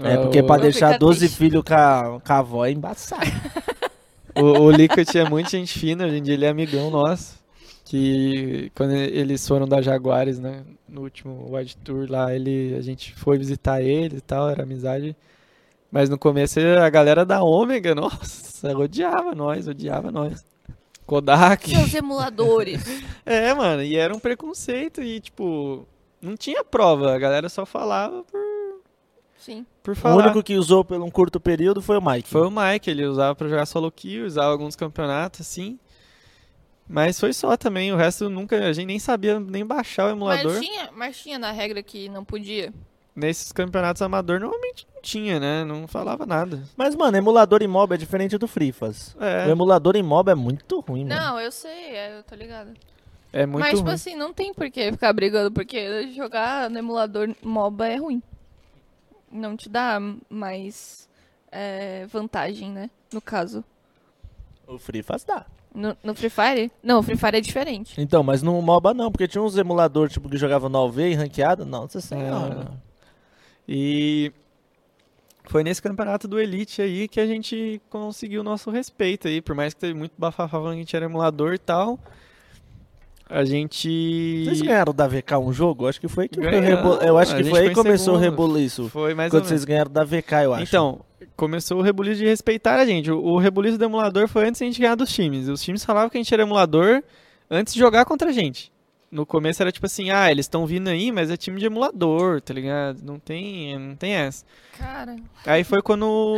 É, 0.02 0.18
porque 0.18 0.44
pra 0.44 0.58
o, 0.58 0.62
deixar 0.62 0.88
fica 0.88 1.00
12 1.00 1.20
triste. 1.20 1.38
filhos 1.38 1.64
com 1.64 1.74
a, 1.74 2.20
com 2.20 2.34
a 2.34 2.38
avó 2.38 2.66
é 2.66 2.72
embaçado. 2.72 3.26
o, 4.36 4.44
o 4.44 4.72
Liquid 4.72 5.16
é 5.16 5.30
muito 5.30 5.50
gente 5.50 5.78
fina, 5.78 6.06
hoje 6.06 6.18
em 6.18 6.24
dia 6.24 6.34
ele 6.34 6.46
é 6.46 6.50
amigão 6.50 6.90
nosso. 6.90 7.44
Que 7.86 8.72
quando 8.76 8.94
eles 8.94 9.48
foram 9.48 9.68
da 9.68 9.82
Jaguares, 9.82 10.40
né? 10.40 10.64
No 10.90 11.02
último 11.02 11.56
Wide 11.56 11.78
Tour 11.78 12.08
lá, 12.10 12.34
ele, 12.34 12.76
a 12.76 12.82
gente 12.82 13.14
foi 13.16 13.38
visitar 13.38 13.82
ele 13.82 14.18
e 14.18 14.22
tal, 14.22 14.50
era 14.50 14.64
amizade. 14.64 15.16
Mas 15.92 16.10
no 16.10 16.18
começo 16.18 16.60
a 16.60 16.90
galera 16.90 17.24
da 17.24 17.44
Ômega, 17.44 17.94
nossa, 17.96 18.76
odiava 18.78 19.34
nós, 19.36 19.68
odiava 19.68 20.12
nós. 20.12 20.44
Kodak. 21.06 21.70
Seus 21.70 21.94
emuladores. 21.94 22.84
É, 23.28 23.52
mano, 23.56 23.82
e 23.82 23.96
era 23.96 24.16
um 24.16 24.20
preconceito 24.20 25.02
e, 25.02 25.20
tipo, 25.20 25.88
não 26.26 26.36
tinha 26.36 26.64
prova, 26.64 27.14
a 27.16 27.20
galera 27.20 27.48
só 27.50 27.66
falava 27.66 28.24
por, 28.24 28.42
Sim. 29.38 29.66
por 29.84 29.94
o 29.94 29.96
falar. 29.96 30.24
único 30.24 30.44
que 30.44 30.56
usou 30.56 30.84
por 30.84 31.00
um 31.00 31.10
curto 31.10 31.40
período 31.40 31.82
foi 31.82 31.98
o 31.98 32.02
Mike. 32.06 32.30
Foi 32.30 32.48
o 32.48 32.52
Mike, 32.52 32.90
ele 32.90 33.06
usava 33.06 33.36
pra 33.36 33.48
jogar 33.48 33.66
solo 33.66 33.92
kill, 33.92 34.26
usava 34.26 34.52
alguns 34.52 34.76
campeonatos, 34.76 35.42
assim. 35.42 35.80
Mas 36.88 37.20
foi 37.20 37.34
só 37.34 37.58
também, 37.58 37.92
o 37.92 37.96
resto 37.96 38.30
nunca, 38.30 38.58
a 38.68 38.74
gente 38.74 38.86
nem 38.86 39.00
sabia 39.00 39.40
nem 39.40 39.66
baixar 39.66 40.08
o 40.08 40.12
emulador. 40.12 40.54
Mas 40.54 40.60
tinha, 40.66 40.90
mas 40.96 41.18
tinha 41.18 41.40
na 41.40 41.52
regra 41.52 41.82
que 41.82 42.10
não 42.10 42.24
podia. 42.24 42.72
Nesses 43.16 43.52
campeonatos 43.54 44.02
amador 44.02 44.42
normalmente 44.42 44.86
não 44.94 45.02
tinha, 45.02 45.40
né? 45.40 45.64
Não 45.64 45.88
falava 45.88 46.26
nada. 46.26 46.62
Mas, 46.76 46.96
mano, 46.96 47.16
emulador 47.16 47.64
em 47.64 47.68
mob 47.68 47.96
é 47.96 47.98
diferente 47.98 48.38
do 48.38 48.46
FreeFas. 48.46 49.16
É, 49.20 49.48
O 49.48 49.52
emulador 49.52 49.96
em 49.96 50.04
mob 50.04 50.30
é 50.30 50.36
muito 50.36 50.82
ruim, 50.82 51.06
mano. 51.06 51.16
Não, 51.22 51.40
eu 51.40 51.50
sei, 51.50 51.96
é, 51.96 52.20
eu 52.20 52.24
tô 52.24 52.36
ligada. 52.36 52.74
É 53.36 53.46
muito 53.46 53.60
Mas, 53.60 53.74
tipo 53.74 53.84
ruim. 53.84 53.94
assim, 53.94 54.16
não 54.16 54.34
tem 54.34 54.54
por 54.54 54.72
que 54.72 54.94
ficar 54.94 55.12
brigando, 55.12 55.52
porque 55.52 56.10
jogar 56.14 56.70
no 56.70 56.80
emulador 56.80 57.36
MOBA 57.44 57.90
é 57.90 57.98
ruim. 57.98 58.24
Não 59.30 59.58
te 59.58 59.68
dá 59.68 60.00
mais 60.30 61.10
é, 61.52 62.06
vantagem, 62.06 62.72
né? 62.72 62.90
No 63.12 63.20
caso. 63.20 63.62
O 64.66 64.78
FreeFas 64.78 65.26
dá. 65.26 65.46
No, 65.74 65.98
no 66.02 66.16
Free 66.16 66.30
Fire? 66.30 66.72
Não, 66.82 67.00
o 67.00 67.04
Free 67.04 67.18
Fire 67.18 67.36
é 67.36 67.42
diferente. 67.42 68.00
Então, 68.00 68.24
mas 68.24 68.42
no 68.42 68.62
MOBA 68.62 68.94
não, 68.94 69.12
porque 69.12 69.28
tinha 69.28 69.42
uns 69.42 69.58
emuladores 69.58 70.14
tipo, 70.14 70.30
que 70.30 70.38
jogavam 70.38 70.70
no 70.70 70.86
AV 70.86 71.00
e 71.00 71.14
ranqueado. 71.16 71.66
Nossa 71.66 72.00
senhora. 72.00 72.72
E 73.68 74.32
foi 75.44 75.62
nesse 75.62 75.82
campeonato 75.82 76.26
do 76.26 76.40
Elite 76.40 76.82
aí 76.82 77.10
que 77.10 77.20
a 77.20 77.28
gente 77.28 77.82
conseguiu 77.90 78.40
o 78.40 78.46
nosso 78.46 78.72
respeito 78.72 79.28
aí, 79.28 79.42
por 79.42 79.54
mais 79.54 79.74
que 79.74 79.82
teve 79.82 79.94
muito 79.94 80.14
bafafá 80.18 80.48
falando 80.48 80.72
que 80.72 80.78
a 80.78 80.80
gente 80.84 80.96
era 80.96 81.04
emulador 81.04 81.54
e 81.54 81.60
tal. 81.60 82.00
A 83.30 83.44
gente 83.44 84.44
Vocês 84.46 84.62
ganharam 84.62 84.94
da 84.94 85.08
VK 85.08 85.36
um 85.40 85.52
jogo? 85.52 85.88
Acho 85.88 86.00
que 86.00 86.08
foi 86.08 86.28
que 86.28 86.40
foi 86.40 86.48
o 86.48 86.52
Ganhamos. 86.52 87.00
rebo... 87.00 87.04
Eu 87.04 87.18
acho 87.18 87.36
que 87.36 87.44
foi 87.44 87.62
aí 87.62 87.70
que 87.70 87.76
começou 87.76 88.16
o 88.16 88.20
segundo. 88.20 88.32
rebuliço. 88.32 88.90
foi 88.90 89.14
mais 89.16 89.32
Quando 89.32 89.46
vocês 89.46 89.66
ganharam 89.66 89.92
da 89.92 90.04
VK, 90.04 90.32
eu 90.44 90.54
acho. 90.54 90.64
Então, 90.64 91.02
começou 91.36 91.80
o 91.80 91.82
rebuliço 91.82 92.18
de 92.18 92.26
respeitar 92.26 92.76
a 92.76 92.86
gente. 92.86 93.12
O, 93.12 93.20
o 93.20 93.38
rebuliço 93.40 93.78
do 93.78 93.86
emulador 93.86 94.28
foi 94.28 94.48
antes 94.48 94.60
de 94.60 94.66
a 94.66 94.68
gente 94.68 94.80
ganhar 94.80 94.96
dos 94.96 95.12
times. 95.12 95.48
Os 95.48 95.62
times 95.64 95.84
falavam 95.84 96.10
que 96.10 96.18
a 96.18 96.22
gente 96.22 96.34
era 96.34 96.44
emulador 96.44 97.02
antes 97.50 97.74
de 97.74 97.80
jogar 97.80 98.06
contra 98.06 98.30
a 98.30 98.32
gente. 98.32 98.72
No 99.16 99.26
começo 99.26 99.64
era 99.64 99.72
tipo 99.72 99.86
assim, 99.86 100.10
ah, 100.10 100.30
eles 100.30 100.44
estão 100.44 100.66
vindo 100.66 100.90
aí, 100.90 101.10
mas 101.10 101.32
é 101.32 101.38
time 101.38 101.58
de 101.58 101.66
emulador, 101.66 102.42
tá 102.42 102.54
ligado? 102.54 103.02
Não 103.02 103.18
tem, 103.18 103.80
não 103.80 103.96
tem 103.96 104.12
essa. 104.12 104.44
Cara, 104.78 105.16
Aí 105.46 105.64
foi 105.64 105.82
quando 105.82 106.36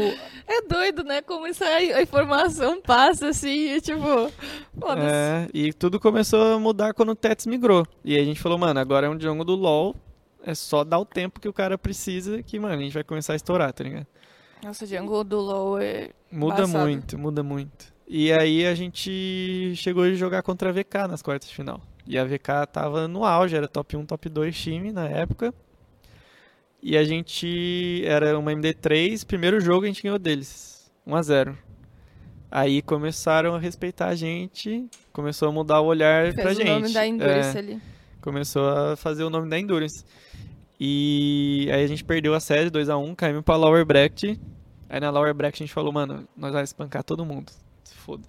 é 0.47 0.61
doido, 0.61 1.03
né? 1.03 1.23
Como 1.23 1.47
essa 1.47 1.65
a 1.65 2.03
informação 2.03 2.80
passa 2.80 3.30
assim, 3.30 3.71
e 3.71 3.82
tipo. 3.82 4.32
Foda-se. 4.80 5.07
É, 5.07 5.47
e 5.51 5.73
tudo 5.73 5.99
começou 5.99 6.53
a 6.53 6.59
mudar 6.59 6.93
quando 6.93 7.13
o 7.13 7.15
Tets 7.15 7.47
migrou. 7.47 7.84
E 8.05 8.15
aí 8.15 8.21
a 8.21 8.25
gente 8.25 8.39
falou, 8.39 8.59
mano, 8.59 8.80
agora 8.80 9.07
é 9.07 9.09
um 9.09 9.19
jogo 9.19 9.43
do 9.43 9.55
LoL, 9.55 9.95
é 10.43 10.53
só 10.53 10.84
dar 10.84 10.99
o 10.99 11.05
tempo 11.05 11.39
que 11.39 11.49
o 11.49 11.53
cara 11.53 11.80
precisa 11.80 12.43
que, 12.43 12.59
mano, 12.59 12.75
a 12.75 12.84
gente 12.84 12.93
vai 12.93 13.03
começar 13.03 13.34
a 13.34 13.38
estourar, 13.38 13.73
tá 13.73 13.84
ligado? 13.84 14.05
Nossa, 14.63 14.86
o 14.86 14.88
Jungle 14.88 15.23
do 15.23 15.39
LoL 15.39 15.80
é. 15.80 16.11
Muda 16.32 16.61
Embaçado. 16.61 16.86
muito, 16.86 17.17
muda 17.17 17.41
muito. 17.41 17.91
E 18.07 18.32
aí 18.32 18.67
a 18.67 18.75
gente 18.75 19.73
chegou 19.75 20.03
a 20.03 20.13
jogar 20.13 20.43
contra 20.43 20.69
a 20.69 20.71
VK 20.71 21.07
nas 21.09 21.23
quartas 21.23 21.49
de 21.49 21.55
final. 21.55 21.82
E 22.08 22.18
a 22.18 22.24
VK 22.24 22.66
tava 22.72 23.08
no 23.08 23.26
auge, 23.26 23.55
era 23.55 23.68
top 23.68 23.97
1, 23.97 24.05
top 24.05 24.30
2 24.30 24.55
time 24.58 24.91
na 24.91 25.08
época. 25.08 25.53
E 26.82 26.95
a 26.97 27.03
gente 27.03 28.01
era 28.05 28.38
uma 28.38 28.51
MD3, 28.53 29.26
primeiro 29.26 29.60
jogo 29.60 29.84
a 29.84 29.88
gente 29.88 30.03
ganhou 30.03 30.18
deles, 30.20 30.89
1 31.05 31.16
a 31.16 31.22
0. 31.22 31.58
Aí 32.49 32.82
começaram 32.82 33.55
a 33.55 33.60
respeitar 33.60 34.08
a 34.08 34.16
gente, 34.16 34.86
começou 35.12 35.49
a 35.49 35.51
mudar 35.51 35.82
o 35.82 35.86
olhar 35.86 36.34
pra 36.34 36.43
Fez 36.45 36.58
o 36.58 36.62
gente. 36.62 36.70
nome 36.70 36.93
da 36.93 37.05
Endurance 37.05 37.58
É, 37.58 37.60
ali. 37.60 37.82
começou 38.22 38.70
a 38.70 38.95
fazer 38.95 39.24
o 39.24 39.30
nome 39.30 39.49
da 39.49 39.60
Endurance. 39.60 40.05
E 40.80 41.68
aí 41.74 41.84
a 41.84 41.88
gente 41.88 42.05
perdeu 42.05 42.34
a 42.34 42.39
série 42.39 42.70
2 42.70 42.88
a 42.89 42.97
1, 42.97 43.16
caímos 43.16 43.43
pra 43.43 43.55
Lower 43.58 43.84
Bracket. 43.84 44.38
Aí 44.88 44.99
na 45.01 45.10
Lower 45.10 45.34
Bracket 45.34 45.60
a 45.62 45.64
gente 45.66 45.74
falou, 45.74 45.91
mano, 45.91 46.26
nós 46.38 46.53
vamos 46.53 46.70
espancar 46.70 47.03
todo 47.03 47.26
mundo. 47.26 47.51
Se 47.84 47.95
foda. 47.95 48.24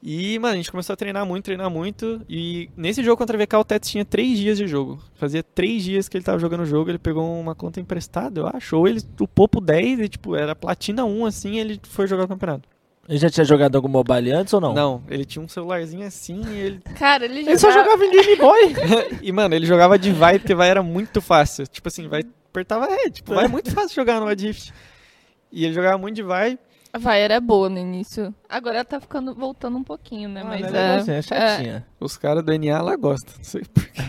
E, 0.00 0.38
mano, 0.38 0.54
a 0.54 0.56
gente 0.56 0.70
começou 0.70 0.94
a 0.94 0.96
treinar 0.96 1.26
muito, 1.26 1.44
treinar 1.46 1.68
muito. 1.68 2.20
E 2.28 2.70
nesse 2.76 3.02
jogo 3.02 3.16
contra 3.16 3.36
a 3.36 3.44
VK, 3.44 3.56
o 3.56 3.64
Tets 3.64 3.90
tinha 3.90 4.04
3 4.04 4.38
dias 4.38 4.56
de 4.58 4.66
jogo. 4.68 5.00
Fazia 5.16 5.42
3 5.42 5.82
dias 5.82 6.08
que 6.08 6.16
ele 6.16 6.24
tava 6.24 6.38
jogando 6.38 6.60
o 6.60 6.66
jogo, 6.66 6.88
ele 6.90 6.98
pegou 6.98 7.24
uma 7.40 7.54
conta 7.54 7.80
emprestada, 7.80 8.40
eu 8.40 8.46
acho. 8.46 8.76
Ou 8.76 8.86
ele 8.86 9.00
upou 9.20 9.48
pro 9.48 9.60
10 9.60 9.98
e, 10.00 10.08
tipo, 10.08 10.36
era 10.36 10.54
platina 10.54 11.04
1, 11.04 11.26
assim, 11.26 11.52
e 11.54 11.58
ele 11.58 11.80
foi 11.82 12.06
jogar 12.06 12.24
o 12.24 12.28
campeonato. 12.28 12.68
Ele 13.08 13.18
já 13.18 13.28
tinha 13.30 13.44
jogado 13.44 13.74
algum 13.74 13.88
mobile 13.88 14.30
antes 14.32 14.52
ou 14.52 14.60
não? 14.60 14.74
Não, 14.74 15.02
ele 15.08 15.24
tinha 15.24 15.42
um 15.42 15.48
celularzinho 15.48 16.06
assim 16.06 16.42
e 16.46 16.58
ele 16.58 16.80
Cara, 16.98 17.24
ele, 17.24 17.38
Ele 17.40 17.58
só 17.58 17.70
jogava- 17.70 17.90
jogava 17.92 18.04
em 18.04 18.10
Game 18.10 18.36
Boy. 18.36 18.74
e, 19.22 19.32
mano, 19.32 19.54
ele 19.54 19.64
jogava 19.64 19.98
de 19.98 20.12
vai, 20.12 20.38
porque 20.38 20.54
vai 20.54 20.68
era 20.68 20.82
muito 20.82 21.20
fácil. 21.22 21.66
Tipo 21.66 21.88
assim, 21.88 22.06
vai 22.06 22.22
apertava 22.50 22.86
é, 22.86 23.08
tipo, 23.08 23.34
vai 23.34 23.46
é 23.46 23.48
muito 23.48 23.70
fácil 23.72 23.94
jogar 23.96 24.20
no 24.20 24.26
Adrift. 24.28 24.72
E 25.50 25.64
ele 25.64 25.72
jogava 25.72 25.96
muito 25.96 26.16
de 26.16 26.22
vai. 26.22 26.58
Vai, 26.96 27.20
era 27.20 27.40
boa 27.40 27.68
no 27.68 27.78
início. 27.78 28.34
Agora 28.48 28.76
ela 28.76 28.84
tá 28.84 29.00
ficando, 29.00 29.34
voltando 29.34 29.76
um 29.76 29.84
pouquinho, 29.84 30.28
né? 30.28 30.40
Ah, 30.42 30.44
Mas 30.44 30.62
é, 30.62 30.70
legalzinho, 30.70 31.16
é 31.16 31.22
chatinha. 31.22 31.86
Os 32.00 32.16
caras 32.16 32.42
do 32.44 32.56
NA 32.58 32.80
lá 32.80 32.96
gostam, 32.96 33.34
não 33.36 33.44
sei 33.44 33.62
porquê. 33.72 34.02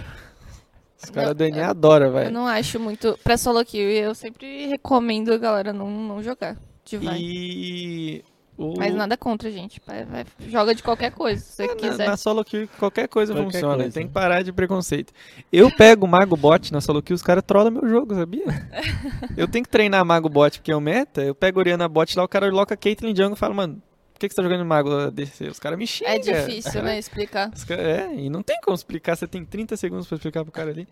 Os 1.03 1.09
caras 1.09 1.36
do 1.36 1.47
NA 1.49 1.69
adoram, 1.69 2.07
eu 2.07 2.13
velho. 2.13 2.32
não 2.32 2.47
acho 2.47 2.80
muito. 2.80 3.17
Pra 3.23 3.38
solo 3.38 3.63
kill, 3.65 3.89
eu 3.89 4.13
sempre 4.15 4.67
recomendo 4.67 5.34
a 5.34 5.38
galera 5.38 5.71
não, 5.73 5.89
não 5.89 6.23
jogar 6.23 6.57
de 6.86 6.97
vai. 6.97 7.17
E 7.19 8.23
o 8.60 8.74
Mas 8.78 8.93
nada 8.93 9.16
contra, 9.16 9.49
gente. 9.49 9.82
Vai, 9.88 10.03
vai- 10.05 10.26
joga 10.47 10.76
de 10.76 10.84
qualquer 10.84 11.12
coisa, 11.12 11.41
se 11.41 11.51
você 11.53 11.64
É, 11.64 11.68
na, 11.68 11.76
quiser. 11.76 12.07
na 12.07 12.18
solo 12.18 12.43
kill 12.43 12.68
qualquer 12.78 13.07
coisa 13.07 13.34
Qualquer 13.34 13.51
funciona, 13.53 13.76
coisa. 13.78 13.91
tem 13.91 14.07
que 14.07 14.14
parar 14.14 14.41
de 14.43 14.51
preconceito. 14.51 15.14
Eu 15.51 15.72
pego 15.72 16.05
o 16.05 16.10
mago 16.10 16.36
bot 16.36 16.72
na 16.74 16.82
solo 16.82 17.01
kill, 17.01 17.16
os 17.16 17.24
caras 17.24 17.43
trollam 17.45 17.72
meu 17.72 17.88
jogo, 17.88 18.14
sabia? 18.16 18.43
eu 19.38 19.47
tenho 19.47 19.64
que 19.64 19.70
treinar 19.72 20.03
mago 20.03 20.28
bot 20.30 20.60
porque 20.60 20.72
é 20.72 20.76
o 20.76 20.82
meta, 20.82 21.24
eu 21.24 21.34
pego 21.34 21.60
Oriana 21.60 21.88
bot 21.88 22.16
lá, 22.18 22.24
o 22.24 22.28
cara 22.28 22.49
loca 22.51 22.76
Caitlyn 22.76 23.16
Jungle 23.16 23.34
e 23.34 23.38
fala, 23.39 23.53
mano, 23.53 23.82
por 24.14 24.20
que, 24.20 24.28
que 24.28 24.34
você 24.36 24.41
tá 24.41 24.43
jogando 24.43 24.64
de 24.64 24.68
mago 24.68 24.91
ADC? 24.93 25.47
Os 25.47 25.60
caras 25.60 25.80
me 25.80 25.88
xingam. 25.88 26.12
É 26.14 26.20
difícil, 26.20 26.84
né, 26.84 26.99
explicar. 26.99 27.51
É, 27.70 28.14
e 28.16 28.30
não 28.30 28.43
tem 28.43 28.60
como 28.62 28.76
explicar, 28.76 29.16
você 29.16 29.26
tem 29.26 29.45
30 29.45 29.78
segundos 29.78 30.07
pra 30.07 30.16
explicar 30.16 30.43
pro 30.43 30.51
cara 30.51 30.70
ali. 30.72 30.86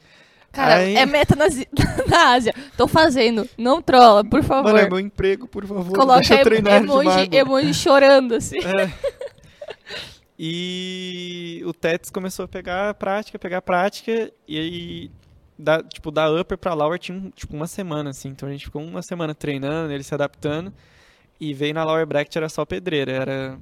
Cara, 0.51 0.77
Aí- 0.77 0.95
é 0.95 1.05
meta 1.05 1.35
na, 1.35 1.45
na 2.07 2.33
Ásia. 2.33 2.53
Tô 2.75 2.87
fazendo. 2.87 3.47
Não 3.57 3.81
trola, 3.81 4.23
por 4.23 4.43
favor. 4.43 4.71
Mano, 4.73 4.79
é 4.79 4.89
meu 4.89 4.99
emprego, 4.99 5.47
por 5.47 5.65
favor, 5.65 5.93
Coloca 5.93 6.19
deixa 6.19 6.35
eu 6.35 6.43
treinar 6.43 6.81
emoji, 6.83 7.29
emoji 7.31 7.73
chorando, 7.73 8.33
assim. 8.35 8.59
É. 8.59 8.91
E 10.39 11.63
o 11.65 11.73
Tets 11.73 12.11
começou 12.11 12.45
a 12.45 12.47
pegar 12.47 12.93
prática, 12.93 13.39
pegar 13.39 13.61
prática, 13.61 14.31
e 14.47 14.59
aí, 14.59 15.11
da, 15.57 15.81
tipo, 15.81 16.11
da 16.11 16.29
upper 16.31 16.57
pra 16.57 16.75
lower 16.75 16.99
tinha 16.99 17.31
tipo, 17.35 17.55
uma 17.55 17.65
semana, 17.65 18.11
assim. 18.11 18.29
Então 18.29 18.47
a 18.47 18.51
gente 18.51 18.65
ficou 18.65 18.83
uma 18.83 19.01
semana 19.01 19.33
treinando, 19.33 19.91
ele 19.91 20.03
se 20.03 20.13
adaptando, 20.13 20.71
e 21.39 21.53
veio 21.53 21.73
na 21.73 21.83
lower 21.83 22.05
bracket 22.05 22.35
era 22.35 22.49
só 22.49 22.65
pedreira, 22.65 23.11
era 23.11 23.59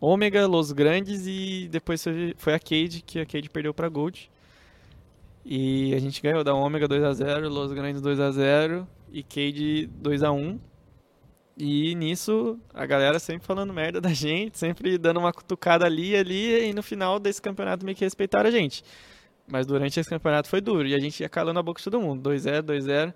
Ômega, 0.00 0.44
Los 0.46 0.72
Grandes, 0.72 1.24
e 1.26 1.68
depois 1.70 2.02
foi, 2.02 2.34
foi 2.36 2.54
a 2.54 2.58
Cade, 2.58 3.02
que 3.06 3.20
a 3.20 3.26
Cade 3.26 3.48
perdeu 3.48 3.72
pra 3.72 3.88
Gold. 3.88 4.28
E 5.50 5.94
a 5.94 5.98
gente 5.98 6.20
ganhou 6.20 6.44
da 6.44 6.52
Ômega 6.52 6.86
2x0, 6.86 7.48
Los 7.48 7.72
Grandes 7.72 8.02
2x0 8.02 8.86
e 9.10 9.22
Cade 9.22 9.88
2x1. 9.98 10.60
E 11.56 11.94
nisso, 11.94 12.58
a 12.74 12.84
galera 12.84 13.18
sempre 13.18 13.46
falando 13.46 13.72
merda 13.72 13.98
da 13.98 14.10
gente, 14.12 14.58
sempre 14.58 14.98
dando 14.98 15.20
uma 15.20 15.32
cutucada 15.32 15.86
ali 15.86 16.10
e 16.10 16.16
ali, 16.16 16.68
e 16.68 16.74
no 16.74 16.82
final 16.82 17.18
desse 17.18 17.40
campeonato 17.40 17.82
meio 17.82 17.96
que 17.96 18.04
respeitaram 18.04 18.46
a 18.46 18.52
gente. 18.52 18.84
Mas 19.50 19.64
durante 19.64 19.98
esse 19.98 20.10
campeonato 20.10 20.50
foi 20.50 20.60
duro, 20.60 20.86
e 20.86 20.94
a 20.94 20.98
gente 20.98 21.20
ia 21.20 21.30
calando 21.30 21.58
a 21.58 21.62
boca 21.62 21.78
de 21.78 21.84
todo 21.84 21.98
mundo, 21.98 22.28
2-0, 22.28 22.60
2-0. 22.60 23.14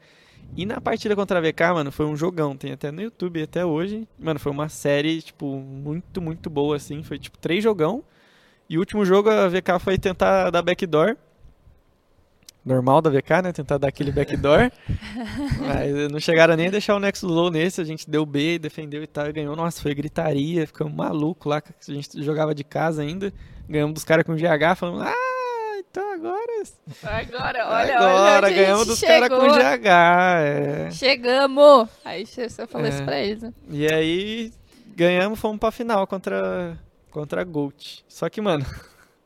E 0.56 0.64
na 0.64 0.80
partida 0.80 1.14
contra 1.14 1.38
a 1.38 1.42
VK, 1.42 1.74
mano, 1.74 1.92
foi 1.92 2.06
um 2.06 2.16
jogão, 2.16 2.56
tem 2.56 2.72
até 2.72 2.90
no 2.90 3.02
YouTube 3.02 3.42
até 3.42 3.62
hoje. 3.62 4.08
Mano, 4.18 4.40
foi 4.40 4.50
uma 4.50 4.70
série, 4.70 5.20
tipo, 5.20 5.58
muito, 5.58 6.22
muito 6.22 6.48
boa, 6.48 6.76
assim, 6.76 7.02
foi 7.02 7.18
tipo 7.18 7.36
três 7.36 7.62
jogão. 7.62 8.02
E 8.70 8.78
o 8.78 8.80
último 8.80 9.04
jogo 9.04 9.28
a 9.28 9.48
VK 9.48 9.78
foi 9.78 9.98
tentar 9.98 10.48
dar 10.48 10.62
backdoor. 10.62 11.14
Normal 12.64 13.00
da 13.02 13.10
VK, 13.10 13.42
né? 13.42 13.52
Tentar 13.52 13.78
dar 13.78 13.88
aquele 13.88 14.12
backdoor. 14.12 14.70
Mas 15.66 16.10
não 16.12 16.20
chegaram 16.20 16.54
nem 16.56 16.68
a 16.68 16.70
deixar 16.70 16.94
o 16.94 17.00
Nexus 17.00 17.28
low 17.28 17.50
nesse. 17.50 17.80
A 17.80 17.84
gente 17.84 18.08
deu 18.08 18.24
B, 18.24 18.58
defendeu 18.58 19.02
e 19.02 19.06
tal, 19.06 19.28
e 19.28 19.32
ganhou. 19.32 19.56
Nossa, 19.56 19.82
foi 19.82 19.94
gritaria, 19.94 20.66
ficamos 20.66 20.94
maluco 20.94 21.48
lá. 21.48 21.60
A 21.66 21.92
gente 21.92 22.22
jogava 22.22 22.54
de 22.54 22.62
casa 22.62 23.02
ainda. 23.02 23.32
Ganhamos 23.68 23.94
dos 23.94 24.04
caras 24.04 24.24
com 24.24 24.34
GH, 24.36 24.76
falando, 24.76 25.02
ah, 25.02 25.78
então 25.78 26.12
agora. 26.14 26.62
Agora, 27.02 27.68
olha, 27.68 27.96
agora, 27.98 28.46
olha. 28.46 28.54
ganhamos 28.54 28.86
dos 28.86 29.00
caras 29.00 29.28
com. 29.28 29.38
GH. 29.48 29.86
É. 29.86 30.90
Chegamos! 30.92 31.88
Aí 32.04 32.24
você 32.26 32.48
você 32.48 32.66
falou 32.66 32.86
É. 32.86 32.90
isso 32.90 33.02
pra 33.04 33.20
eles, 33.20 33.42
né? 33.42 33.52
E 33.70 33.86
aí, 33.92 34.52
ganhamos, 34.94 35.40
fomos 35.40 35.58
pra 35.58 35.72
final 35.72 36.06
contra, 36.06 36.78
contra 37.10 37.40
a 37.40 37.44
Gold. 37.44 38.04
Só 38.08 38.28
que, 38.28 38.40
mano, 38.40 38.64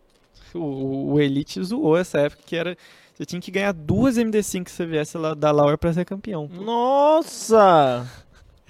o, 0.55 1.12
o 1.14 1.20
Elite 1.20 1.62
zoou 1.62 1.97
essa 1.99 2.20
época 2.20 2.43
que 2.47 2.57
era. 2.57 2.76
Você 3.17 3.25
tinha 3.25 3.41
que 3.41 3.51
ganhar 3.51 3.73
duas 3.73 4.17
MD5 4.19 4.69
se 4.69 4.75
você 4.75 4.85
viesse 4.87 5.17
lá 5.17 5.33
da 5.33 5.51
Lauer 5.51 5.79
pra 5.79 5.91
ser 5.93 6.05
campeão. 6.05 6.49
Nossa! 6.53 8.07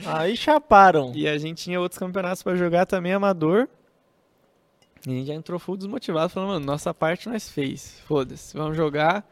Aí 0.07 0.37
chaparam. 0.37 1.11
E 1.17 1.27
a 1.27 1.37
gente 1.37 1.65
tinha 1.65 1.81
outros 1.81 1.99
campeonatos 1.99 2.43
pra 2.45 2.55
jogar 2.55 2.87
também 2.87 3.13
amador. 3.13 3.67
E 5.05 5.11
a 5.11 5.15
gente 5.15 5.27
já 5.27 5.35
entrou 5.35 5.59
full 5.59 5.77
desmotivado, 5.77 6.29
falando, 6.29 6.51
mano, 6.51 6.67
nossa 6.67 6.95
parte 6.95 7.29
nós 7.29 7.49
fez. 7.49 8.01
Foda-se, 8.07 8.57
vamos 8.57 8.77
jogar. 8.77 9.29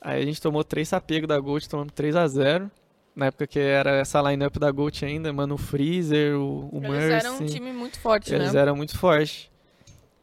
Aí 0.00 0.22
a 0.22 0.24
gente 0.24 0.40
tomou 0.40 0.62
três 0.62 0.88
sapegos 0.88 1.26
da 1.26 1.38
Gold, 1.40 1.68
tomamos 1.68 1.92
3 1.94 2.14
a 2.14 2.26
0 2.28 2.70
Na 3.16 3.26
época 3.26 3.46
que 3.46 3.58
era 3.58 3.92
essa 3.96 4.20
lineup 4.20 4.56
da 4.58 4.70
Gold 4.70 5.04
ainda, 5.04 5.32
mano, 5.32 5.54
o 5.54 5.58
Freezer, 5.58 6.36
o, 6.38 6.68
o 6.72 6.78
Eles 6.78 6.90
Mercy. 6.90 7.26
eram 7.26 7.38
um 7.38 7.46
time 7.46 7.72
muito 7.72 7.98
forte, 7.98 8.32
Eles 8.32 8.52
né? 8.52 8.60
eram 8.60 8.76
muito 8.76 8.96
fortes. 8.98 9.50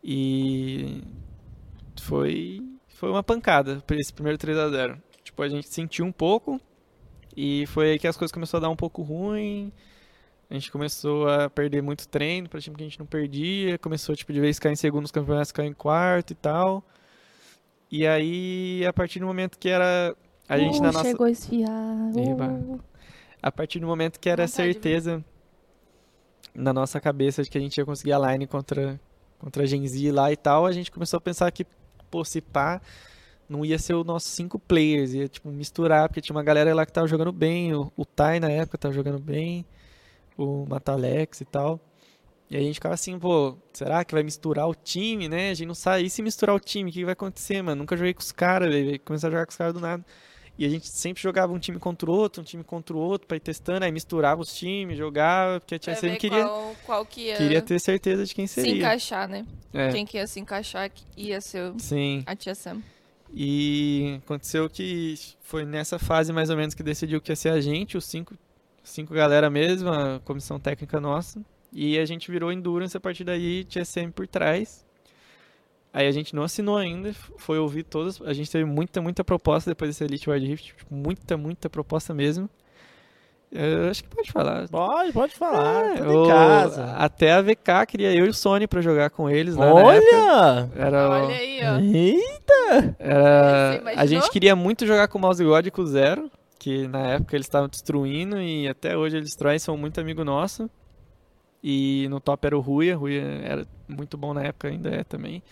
E 0.04 1.04
foi, 2.00 2.62
foi 3.02 3.10
uma 3.10 3.24
pancada 3.24 3.84
esse 3.94 4.14
primeiro 4.14 4.38
3 4.38 4.56
a 4.60 4.70
0 4.70 5.02
Tipo, 5.24 5.42
a 5.42 5.50
gente 5.50 5.68
sentiu 5.68 6.06
um 6.06 6.12
pouco 6.12 6.62
e 7.36 7.66
foi 7.66 7.92
aí 7.92 8.00
que 8.00 8.08
as 8.08 8.16
coisas 8.16 8.32
começaram 8.32 8.64
a 8.64 8.68
dar 8.68 8.70
um 8.70 8.76
pouco 8.76 9.02
ruim. 9.02 9.72
A 10.48 10.54
gente 10.54 10.72
começou 10.72 11.28
a 11.28 11.50
perder 11.50 11.82
muito 11.82 12.08
treino 12.08 12.48
para 12.48 12.60
time 12.60 12.76
que 12.76 12.84
a 12.84 12.86
gente 12.86 13.00
não 13.00 13.06
perdia. 13.08 13.78
Começou, 13.80 14.16
tipo, 14.16 14.32
de 14.32 14.40
vez 14.40 14.58
ficar 14.58 14.72
em 14.72 14.76
segundo 14.76 15.04
nos 15.04 15.12
campeonatos, 15.12 15.50
ficar 15.50 15.66
em 15.66 15.74
quarto 15.74 16.32
e 16.32 16.36
tal. 16.36 16.84
E 17.90 18.06
aí, 18.06 18.86
a 18.86 18.94
partir 18.94 19.20
do 19.20 19.26
momento 19.26 19.58
que 19.58 19.70
era 19.70 20.16
a 20.48 20.58
gente 20.60 20.80
uh, 20.80 20.84
na 20.84 20.92
nossa... 20.92 21.06
Chegou 21.06 21.26
a 21.26 21.32
esfiar. 21.32 21.70
Uh. 21.70 22.80
A 23.42 23.52
partir 23.52 23.80
do 23.80 23.88
momento 23.88 24.20
que 24.20 24.30
era 24.30 24.46
Vontade, 24.46 24.74
certeza 24.74 25.26
na 26.54 26.72
nossa 26.72 27.00
cabeça 27.00 27.42
de 27.42 27.50
que 27.50 27.58
a 27.58 27.62
gente 27.62 27.78
ia 27.78 27.86
conseguir 27.86 28.14
a 28.14 28.32
line 28.32 28.46
contra, 28.46 29.00
contra 29.40 29.64
a 29.64 29.66
Gen 29.66 29.88
Z 29.88 30.12
lá 30.12 30.32
e 30.32 30.38
tal, 30.38 30.68
a 30.68 30.72
gente 30.72 30.92
começou 30.92 31.18
a 31.18 31.22
pensar 31.22 31.50
que, 31.52 31.66
pô, 32.12 32.24
se 32.26 32.42
pá, 32.42 32.82
não 33.50 33.66
ia 33.66 33.80
ser 33.80 33.96
os 33.96 34.06
nossos 34.06 34.32
cinco 34.32 34.60
players, 34.60 35.14
ia, 35.14 35.28
tipo, 35.28 35.50
misturar, 35.50 36.08
porque 36.10 36.22
tinha 36.22 36.36
uma 36.36 36.44
galera 36.44 36.74
lá 36.76 36.86
que 36.86 36.94
tava 36.94 37.08
jogando 37.08 37.32
bem, 37.32 37.74
o, 37.74 37.92
o 37.98 38.06
Tai 38.06 38.40
na 38.40 38.50
época 38.52 38.78
tava 38.78 38.94
jogando 38.94 39.20
bem, 39.20 39.66
o 40.38 40.66
Matalex 40.68 41.42
e 41.42 41.46
tal. 41.46 41.80
E 42.50 42.58
aí 42.58 42.64
a 42.64 42.66
gente 42.66 42.76
ficava 42.76 42.96
assim, 42.96 43.18
pô, 43.18 43.58
será 43.72 44.04
que 44.04 44.14
vai 44.14 44.24
misturar 44.24 44.68
o 44.68 44.76
time, 44.76 45.30
né? 45.30 45.52
A 45.52 45.54
gente 45.54 45.68
não 45.68 45.76
sabe. 45.76 46.04
E 46.06 46.10
se 46.10 46.22
misturar 46.22 46.54
o 46.54 46.60
time, 46.60 46.90
o 46.90 46.94
que 46.94 47.06
vai 47.06 47.14
acontecer, 47.14 47.62
mano? 47.62 47.80
Nunca 47.80 47.96
joguei 47.96 48.14
com 48.14 48.20
os 48.20 48.34
caras. 48.34 48.70
Começar 49.06 49.30
a 49.30 49.32
jogar 49.32 49.46
com 49.46 49.52
os 49.52 49.58
caras 49.58 49.74
do 49.74 49.80
nada. 49.80 50.06
E 50.58 50.66
a 50.66 50.70
gente 50.70 50.88
sempre 50.88 51.22
jogava 51.24 51.52
um 51.54 51.58
time 51.60 51.80
contra 51.80 52.10
o 52.10 52.14
outro, 52.14 52.42
um 52.42 52.46
time 52.46 52.64
contra 52.64 52.96
o 52.96 53.00
outro, 53.00 53.28
pra 53.28 53.38
ir 53.38 53.40
testando, 53.40 53.84
aí 53.86 53.92
misturava 53.92 54.42
os 54.42 54.54
times, 54.54 54.98
jogava, 54.98 55.60
porque 55.60 55.76
a 55.76 55.80
Pra 55.80 55.94
Tia 55.94 56.02
Sam 56.02 56.10
ver 56.10 56.18
queria, 56.18 56.44
qual, 56.46 56.76
qual 56.86 57.06
que 57.06 57.22
ia 57.22 57.38
queria 57.38 57.62
ter 57.62 57.80
certeza 57.80 58.26
de 58.26 58.36
quem 58.36 58.46
se 58.46 58.56
seria. 58.56 58.76
encaixar, 58.78 59.28
né? 59.28 59.46
É, 59.74 59.90
Quem 59.92 60.06
que 60.06 60.18
ia 60.18 60.28
se 60.28 60.40
encaixar 60.40 60.92
ia 61.18 61.40
ser 61.42 61.74
sim. 61.80 62.24
a 62.26 62.36
tia 62.36 62.54
Sam. 62.54 62.82
E 63.34 64.20
aconteceu 64.24 64.70
que 64.70 65.16
foi 65.42 65.64
nessa 65.66 65.98
fase 65.98 66.34
mais 66.34 66.50
ou 66.50 66.58
menos 66.58 66.74
que 66.74 66.84
decidiu 66.84 67.22
que 67.22 67.32
ia 67.32 67.36
ser 67.36 67.50
a 67.50 67.62
gente, 67.62 67.98
os 67.98 68.06
cinco, 68.06 68.36
cinco 68.84 69.14
galera 69.14 69.50
mesmo, 69.50 69.90
a 69.90 70.20
comissão 70.26 70.60
técnica 70.60 71.00
nossa. 71.00 71.42
E 71.72 71.98
a 71.98 72.06
gente 72.06 72.30
virou 72.30 72.52
Endurance 72.52 72.96
a 72.96 73.00
partir 73.00 73.24
daí, 73.24 73.64
TSM 73.64 74.12
por 74.14 74.28
trás. 74.28 74.86
Aí 75.94 76.08
a 76.08 76.12
gente 76.12 76.34
não 76.34 76.44
assinou 76.44 76.78
ainda, 76.78 77.14
foi 77.38 77.60
ouvir 77.60 77.84
todas. 77.84 78.22
A 78.22 78.32
gente 78.34 78.50
teve 78.50 78.64
muita, 78.64 79.02
muita 79.02 79.24
proposta 79.24 79.70
depois 79.72 79.90
desse 79.90 80.04
Elite 80.04 80.30
Wild 80.30 80.46
Rift, 80.48 80.68
tipo, 80.78 80.94
muita, 80.96 81.36
muita 81.36 81.70
proposta 81.70 82.14
mesmo. 82.14 82.50
Eu 83.52 83.90
acho 83.90 84.02
que 84.06 84.10
pode 84.10 84.32
falar. 84.32 84.70
Pode, 84.70 85.12
pode 85.12 85.36
falar. 85.36 85.92
É, 85.92 85.98
tudo 85.98 86.10
o- 86.22 86.26
em 86.26 86.28
casa. 86.30 86.86
Até 86.94 87.34
a 87.34 87.42
VK 87.42 87.86
queria 87.86 88.14
eu 88.16 88.26
e 88.26 88.30
o 88.30 88.34
Sony 88.34 88.66
pra 88.66 88.80
jogar 88.80 89.10
com 89.10 89.30
eles 89.30 89.58
lá 89.58 89.74
na 89.74 89.94
época. 89.94 90.16
Olha! 90.16 90.70
Era, 90.78 91.10
o- 91.10 91.12
Olha 91.26 91.36
aí, 91.36 91.60
ó. 91.66 91.80
Eita! 91.82 92.96
Era, 92.98 93.82
a 93.98 94.06
gente 94.06 94.30
queria 94.32 94.56
muito 94.56 94.86
jogar 94.88 95.10
com 95.10 95.18
o 95.18 95.22
Mouse 95.22 95.44
God 95.44 95.66
e 95.68 95.72
com 95.72 95.82
o 95.82 95.86
Zero, 95.88 96.32
que 96.58 96.88
na 96.88 97.08
época 97.10 97.36
eles 97.36 97.46
estavam 97.48 97.68
destruindo 97.68 98.40
e 98.42 98.70
até 98.70 98.96
hoje 98.96 99.18
eles 99.18 99.28
destroem, 99.28 99.60
são 99.60 99.76
muito 99.76 100.00
amigo 100.00 100.24
nosso. 100.24 100.70
E 101.62 102.08
no 102.10 102.22
top 102.22 102.48
era 102.48 102.58
o 102.58 102.62
Ruia, 102.62 102.96
Ruia 102.96 103.22
era 103.44 103.68
muito 103.86 104.18
bom 104.18 104.34
na 104.34 104.44
época, 104.44 104.70
ainda 104.70 104.90
é 104.90 105.04
também. 105.04 105.44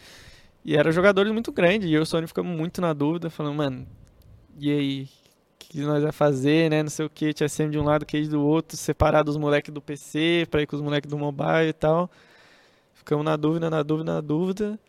E 0.69 0.77
eram 0.77 0.91
jogadores 0.91 1.33
muito 1.33 1.51
grandes, 1.51 1.89
e 1.89 1.93
eu 1.93 2.01
e 2.01 2.03
o 2.03 2.05
Sony 2.05 2.27
ficamos 2.27 2.55
muito 2.55 2.79
na 2.79 2.93
dúvida, 2.93 3.27
falando, 3.27 3.55
mano, 3.55 3.87
e 4.55 4.71
aí? 4.71 5.03
O 5.03 5.09
que 5.57 5.81
nós 5.81 6.03
vai 6.03 6.11
fazer, 6.11 6.69
né? 6.69 6.83
Não 6.83 6.91
sei 6.91 7.07
o 7.07 7.09
que, 7.09 7.33
TSM 7.33 7.71
de 7.71 7.79
um 7.79 7.83
lado, 7.83 8.05
Cage 8.05 8.29
do 8.29 8.39
outro, 8.39 8.77
separar 8.77 9.23
dos 9.23 9.35
moleques 9.35 9.73
do 9.73 9.81
PC 9.81 10.45
pra 10.47 10.61
ir 10.61 10.67
com 10.67 10.75
os 10.75 10.81
moleques 10.83 11.09
do 11.09 11.17
mobile 11.17 11.69
e 11.69 11.73
tal. 11.73 12.07
Ficamos 12.93 13.25
na 13.25 13.35
dúvida, 13.35 13.67
na 13.67 13.81
dúvida, 13.81 14.13
na 14.13 14.21
dúvida. 14.21 14.79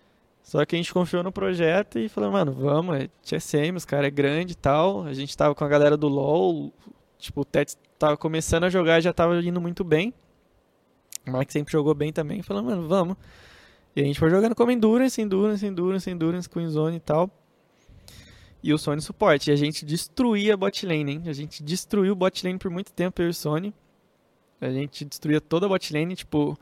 Só 0.42 0.62
que 0.66 0.76
a 0.76 0.78
gente 0.78 0.92
confiou 0.92 1.22
no 1.22 1.32
projeto 1.32 1.98
e 1.98 2.10
falou, 2.10 2.30
mano, 2.30 2.52
vamos, 2.52 2.96
é 2.96 3.08
TSM, 3.22 3.74
os 3.74 3.86
caras 3.86 4.08
é 4.08 4.10
grande 4.10 4.52
e 4.52 4.56
tal. 4.56 5.04
A 5.04 5.14
gente 5.14 5.34
tava 5.34 5.54
com 5.54 5.64
a 5.64 5.68
galera 5.68 5.96
do 5.96 6.08
LoL, 6.08 6.74
tipo, 7.18 7.40
o 7.40 7.44
Tets 7.44 7.78
tava 7.98 8.18
começando 8.18 8.64
a 8.64 8.68
jogar 8.68 9.00
já 9.00 9.14
tava 9.14 9.40
indo 9.40 9.62
muito 9.62 9.82
bem. 9.82 10.12
O 11.26 11.38
Mike 11.38 11.50
sempre 11.50 11.72
jogou 11.72 11.94
bem 11.94 12.12
também. 12.12 12.42
Falou, 12.42 12.62
mano, 12.62 12.86
vamos. 12.86 13.16
E 13.94 14.00
a 14.00 14.04
gente 14.04 14.18
foi 14.18 14.30
jogando 14.30 14.54
como 14.54 14.70
Endurance, 14.70 15.20
Endurance, 15.20 15.66
Endurance, 15.66 16.10
Endurance, 16.10 16.48
Queen 16.48 16.68
Zone 16.68 16.96
e 16.96 17.00
tal. 17.00 17.30
E 18.62 18.72
o 18.72 18.78
Sony 18.78 19.00
suporte. 19.00 19.50
E 19.50 19.52
a 19.52 19.56
gente 19.56 19.84
destruía 19.84 20.54
a 20.54 20.56
bot 20.56 20.86
lane, 20.86 21.12
hein? 21.12 21.22
A 21.26 21.32
gente 21.32 21.62
destruiu 21.62 22.12
o 22.12 22.16
bot 22.16 22.46
lane 22.46 22.58
por 22.58 22.70
muito 22.70 22.92
tempo, 22.92 23.20
eu 23.22 23.26
e 23.26 23.30
o 23.30 23.34
Sony. 23.34 23.74
A 24.60 24.70
gente 24.70 25.04
destruía 25.04 25.40
toda 25.40 25.66
a 25.66 25.68
bot 25.68 25.92
lane, 25.92 26.14
tipo... 26.14 26.58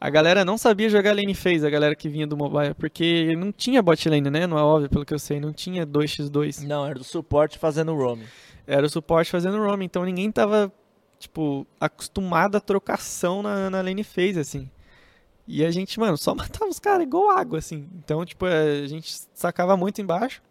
A 0.00 0.10
galera 0.10 0.44
não 0.44 0.58
sabia 0.58 0.88
jogar 0.88 1.14
lane 1.14 1.32
phase, 1.32 1.64
a 1.64 1.70
galera 1.70 1.94
que 1.94 2.08
vinha 2.08 2.26
do 2.26 2.36
mobile, 2.36 2.74
porque 2.74 3.36
não 3.36 3.52
tinha 3.52 3.80
bot 3.80 4.08
lane, 4.08 4.28
né? 4.30 4.48
Não 4.48 4.58
é 4.58 4.62
óbvio, 4.62 4.90
pelo 4.90 5.04
que 5.04 5.14
eu 5.14 5.18
sei, 5.18 5.38
não 5.38 5.52
tinha 5.52 5.86
2x2. 5.86 6.66
Não, 6.66 6.84
era 6.84 6.98
do 6.98 7.04
suporte 7.04 7.56
fazendo 7.56 7.94
roaming. 7.94 8.26
Era 8.66 8.84
o 8.84 8.90
suporte 8.90 9.30
fazendo 9.30 9.58
roam, 9.58 9.80
então 9.82 10.04
ninguém 10.04 10.30
tava, 10.32 10.72
tipo, 11.20 11.64
acostumado 11.80 12.56
a 12.56 12.60
trocação 12.60 13.42
na, 13.42 13.70
na 13.70 13.80
lane 13.80 14.02
phase, 14.02 14.40
assim. 14.40 14.68
E 15.54 15.64
a 15.64 15.70
gente, 15.70 16.00
mano, 16.00 16.16
só 16.16 16.34
matava 16.36 16.70
os 16.70 16.78
caras 16.78 17.02
igual 17.06 17.30
água, 17.30 17.58
assim. 17.58 17.88
Então, 17.96 18.24
tipo, 18.24 18.46
a 18.46 18.86
gente 18.86 19.14
sacava 19.34 19.76
muito 19.76 20.00
embaixo. 20.00 20.42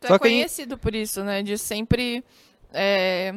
Tu 0.00 0.06
Só 0.06 0.14
é 0.14 0.16
a 0.16 0.18
gente- 0.18 0.20
conhecido 0.20 0.76
por 0.78 0.94
isso, 0.94 1.24
né? 1.24 1.42
De 1.42 1.56
sempre. 1.56 2.22
É, 2.72 3.34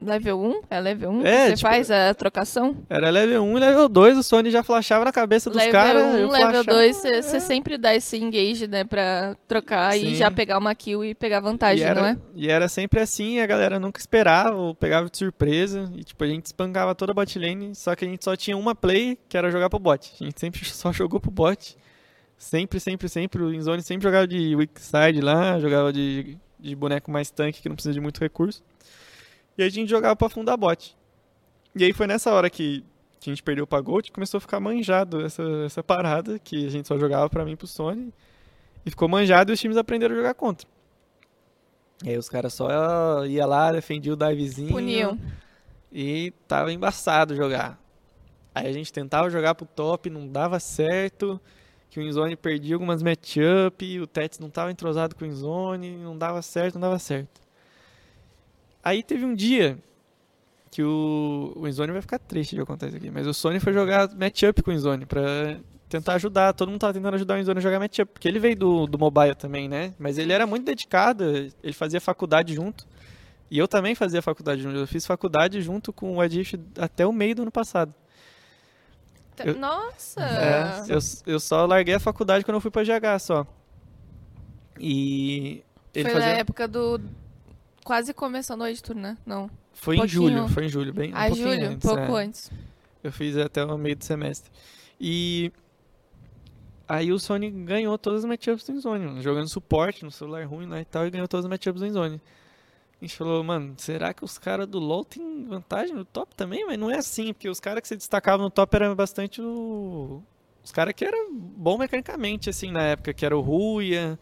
level, 0.00 0.38
level 0.40 0.40
1? 0.40 0.62
É 0.70 0.80
level 0.80 1.10
1? 1.10 1.26
É, 1.26 1.46
você 1.48 1.56
tipo- 1.56 1.68
faz 1.68 1.90
a 1.90 2.14
trocação? 2.14 2.76
Era 2.88 3.10
level 3.10 3.42
1 3.42 3.56
e 3.56 3.60
level 3.60 3.88
2, 3.88 4.18
o 4.18 4.22
Sony 4.22 4.50
já 4.50 4.62
flashava 4.62 5.04
na 5.04 5.12
cabeça 5.12 5.48
dos 5.50 5.56
level 5.56 5.72
caras. 5.72 6.02
1, 6.02 6.06
eu 6.18 6.28
level 6.28 6.30
flashava. 6.30 6.64
2, 6.64 6.96
você 6.96 7.40
sempre 7.40 7.78
dá 7.78 7.94
esse 7.94 8.16
engage, 8.16 8.66
né? 8.66 8.84
Pra 8.84 9.36
trocar 9.48 9.92
Sim. 9.94 10.06
e 10.08 10.14
já 10.14 10.30
pegar 10.30 10.58
uma 10.58 10.74
kill 10.74 11.04
e 11.04 11.14
pegar 11.14 11.40
vantagem, 11.40 11.84
e 11.84 11.88
era, 11.88 12.00
não 12.00 12.08
é? 12.08 12.16
E 12.34 12.48
era 12.48 12.68
sempre 12.68 13.00
assim, 13.00 13.40
a 13.40 13.46
galera 13.46 13.78
nunca 13.80 13.98
esperava, 14.00 14.56
ou 14.56 14.74
pegava 14.74 15.08
de 15.08 15.16
surpresa. 15.16 15.90
E 15.94 16.04
tipo, 16.04 16.22
a 16.22 16.26
gente 16.26 16.46
espancava 16.46 16.94
toda 16.94 17.12
a 17.12 17.14
bot 17.14 17.38
lane, 17.38 17.74
só 17.74 17.94
que 17.94 18.04
a 18.04 18.08
gente 18.08 18.24
só 18.24 18.36
tinha 18.36 18.56
uma 18.56 18.74
play, 18.74 19.18
que 19.28 19.36
era 19.36 19.50
jogar 19.50 19.68
pro 19.70 19.78
bot. 19.78 20.12
A 20.20 20.24
gente 20.24 20.38
sempre 20.40 20.64
só 20.68 20.92
jogou 20.92 21.20
pro 21.20 21.30
bot. 21.30 21.76
Sempre, 22.38 22.78
sempre, 22.78 23.08
sempre. 23.08 23.42
O 23.42 23.54
Inzone 23.54 23.82
sempre 23.82 24.04
jogava 24.04 24.26
de 24.26 24.54
weak 24.54 24.78
side 24.80 25.20
lá, 25.22 25.58
jogava 25.58 25.90
de, 25.92 26.36
de 26.60 26.74
boneco 26.76 27.10
mais 27.10 27.30
tanque, 27.30 27.62
que 27.62 27.68
não 27.68 27.74
precisa 27.76 27.94
de 27.94 28.00
muito 28.00 28.20
recurso. 28.20 28.62
E 29.56 29.62
aí 29.62 29.68
a 29.68 29.70
gente 29.70 29.88
jogava 29.88 30.14
pra 30.14 30.26
afundar 30.26 30.56
bot. 30.56 30.96
E 31.74 31.84
aí 31.84 31.92
foi 31.92 32.06
nessa 32.06 32.32
hora 32.32 32.48
que, 32.48 32.84
que 33.20 33.30
a 33.30 33.32
gente 33.32 33.42
perdeu 33.42 33.66
pra 33.66 33.80
Gold, 33.80 34.10
começou 34.12 34.38
a 34.38 34.40
ficar 34.40 34.60
manjado 34.60 35.24
essa, 35.24 35.42
essa 35.64 35.82
parada, 35.82 36.38
que 36.38 36.66
a 36.66 36.70
gente 36.70 36.88
só 36.88 36.98
jogava 36.98 37.28
pra 37.28 37.44
mim 37.44 37.52
e 37.52 37.56
pro 37.56 37.66
Sony. 37.66 38.12
E 38.84 38.90
ficou 38.90 39.08
manjado 39.08 39.52
e 39.52 39.54
os 39.54 39.60
times 39.60 39.76
aprenderam 39.76 40.14
a 40.14 40.18
jogar 40.18 40.34
contra. 40.34 40.66
E 42.04 42.10
aí 42.10 42.18
os 42.18 42.28
caras 42.28 42.54
só 42.54 43.24
ia 43.24 43.46
lá, 43.46 43.72
defendia 43.72 44.12
o 44.12 44.16
divezinho. 44.16 44.70
Puniam. 44.70 45.18
E 45.92 46.32
tava 46.46 46.72
embaçado 46.72 47.34
jogar. 47.34 47.80
Aí 48.54 48.66
a 48.66 48.72
gente 48.72 48.92
tentava 48.92 49.28
jogar 49.28 49.54
pro 49.54 49.66
top, 49.66 50.08
não 50.08 50.26
dava 50.26 50.60
certo. 50.60 51.40
Que 51.90 52.00
o 52.00 52.02
Inzone 52.02 52.36
perdia 52.36 52.74
algumas 52.74 53.02
matchup, 53.02 54.00
o 54.00 54.06
Tets 54.06 54.38
não 54.38 54.50
tava 54.50 54.70
entrosado 54.70 55.14
com 55.14 55.24
o 55.24 55.28
Inzone, 55.28 55.96
não 55.96 56.16
dava 56.16 56.42
certo, 56.42 56.74
não 56.74 56.82
dava 56.82 56.98
certo. 56.98 57.45
Aí 58.86 59.02
teve 59.02 59.24
um 59.24 59.34
dia 59.34 59.76
que 60.70 60.80
o, 60.80 61.52
o 61.56 61.66
Inzone 61.66 61.90
vai 61.90 62.00
ficar 62.00 62.20
triste 62.20 62.54
de 62.54 62.60
acontecer 62.60 62.88
isso 62.90 62.96
aqui, 62.98 63.10
mas 63.10 63.26
o 63.26 63.34
Sony 63.34 63.58
foi 63.58 63.72
jogar 63.72 64.08
matchup 64.14 64.62
com 64.62 64.70
o 64.70 64.74
Inzone 64.74 65.04
pra 65.06 65.56
tentar 65.88 66.14
ajudar. 66.14 66.52
Todo 66.52 66.68
mundo 66.70 66.78
tava 66.80 66.92
tentando 66.92 67.14
ajudar 67.14 67.34
o 67.34 67.38
Inzone 67.38 67.58
a 67.58 67.62
jogar 67.62 67.80
matchup, 67.80 68.12
porque 68.12 68.28
ele 68.28 68.38
veio 68.38 68.54
do, 68.56 68.86
do 68.86 68.96
mobile 68.96 69.34
também, 69.34 69.68
né? 69.68 69.92
Mas 69.98 70.18
ele 70.18 70.32
era 70.32 70.46
muito 70.46 70.64
dedicado, 70.64 71.24
ele 71.64 71.72
fazia 71.72 72.00
faculdade 72.00 72.54
junto. 72.54 72.86
E 73.50 73.58
eu 73.58 73.66
também 73.66 73.96
fazia 73.96 74.22
faculdade 74.22 74.62
junto. 74.62 74.76
Eu 74.76 74.86
fiz 74.86 75.04
faculdade 75.04 75.60
junto 75.62 75.92
com 75.92 76.16
o 76.16 76.22
Edif 76.22 76.54
até 76.78 77.04
o 77.04 77.12
meio 77.12 77.34
do 77.34 77.42
ano 77.42 77.50
passado. 77.50 77.92
Tá- 79.34 79.44
Eu- 79.46 79.58
Nossa! 79.58 80.20
É, 80.22 80.84
eu, 80.92 80.98
eu 81.26 81.40
só 81.40 81.66
larguei 81.66 81.94
a 81.94 82.00
faculdade 82.00 82.44
quando 82.44 82.54
eu 82.56 82.60
fui 82.60 82.70
pra 82.70 82.84
GH 82.84 83.18
só. 83.20 83.46
E 84.78 85.62
Foi 85.92 86.02
fazia. 86.04 86.18
na 86.20 86.26
época 86.38 86.68
do. 86.68 87.00
Quase 87.86 88.12
começando 88.12 88.62
o 88.62 88.66
editor, 88.66 88.96
né? 88.96 89.16
Não. 89.24 89.48
Foi 89.72 89.94
em 89.94 89.98
pouquinho. 90.00 90.22
julho, 90.22 90.48
foi 90.48 90.64
em 90.64 90.68
julho, 90.68 90.92
bem. 90.92 91.12
um 91.12 91.16
ah, 91.16 91.26
pouquinho 91.28 91.52
julho, 91.52 91.68
antes, 91.68 91.88
pouco 91.88 92.18
é. 92.18 92.24
antes. 92.24 92.50
Eu 93.00 93.12
fiz 93.12 93.36
até 93.36 93.64
o 93.64 93.78
meio 93.78 93.94
do 93.94 94.04
semestre. 94.04 94.50
E 95.00 95.52
aí 96.88 97.12
o 97.12 97.18
Sony 97.20 97.48
ganhou 97.48 97.96
todas 97.96 98.24
as 98.24 98.28
matchups 98.28 98.66
do 98.66 98.80
Zone, 98.80 99.06
mano, 99.06 99.22
jogando 99.22 99.48
suporte 99.48 100.04
no 100.04 100.10
celular 100.10 100.44
ruim 100.46 100.66
lá 100.66 100.80
e 100.80 100.84
tal, 100.84 101.06
e 101.06 101.10
ganhou 101.10 101.28
todas 101.28 101.44
as 101.44 101.48
matchups 101.48 101.80
do 101.80 101.92
Zone. 101.92 102.20
A 103.00 103.04
gente 103.04 103.16
falou, 103.16 103.44
mano, 103.44 103.74
será 103.78 104.12
que 104.12 104.24
os 104.24 104.36
caras 104.36 104.66
do 104.66 104.80
LoL 104.80 105.04
têm 105.04 105.46
vantagem 105.46 105.94
no 105.94 106.04
top 106.04 106.34
também? 106.34 106.66
Mas 106.66 106.76
não 106.76 106.90
é 106.90 106.96
assim, 106.96 107.32
porque 107.32 107.48
os 107.48 107.60
caras 107.60 107.82
que 107.82 107.86
se 107.86 107.96
destacavam 107.96 108.46
no 108.46 108.50
top 108.50 108.74
eram 108.74 108.96
bastante 108.96 109.40
o... 109.40 110.20
Os 110.64 110.72
caras 110.72 110.92
que 110.92 111.04
eram 111.04 111.32
bom 111.32 111.78
mecanicamente, 111.78 112.50
assim, 112.50 112.72
na 112.72 112.82
época, 112.82 113.14
que 113.14 113.24
era 113.24 113.38
o 113.38 113.40
Ruia... 113.40 114.18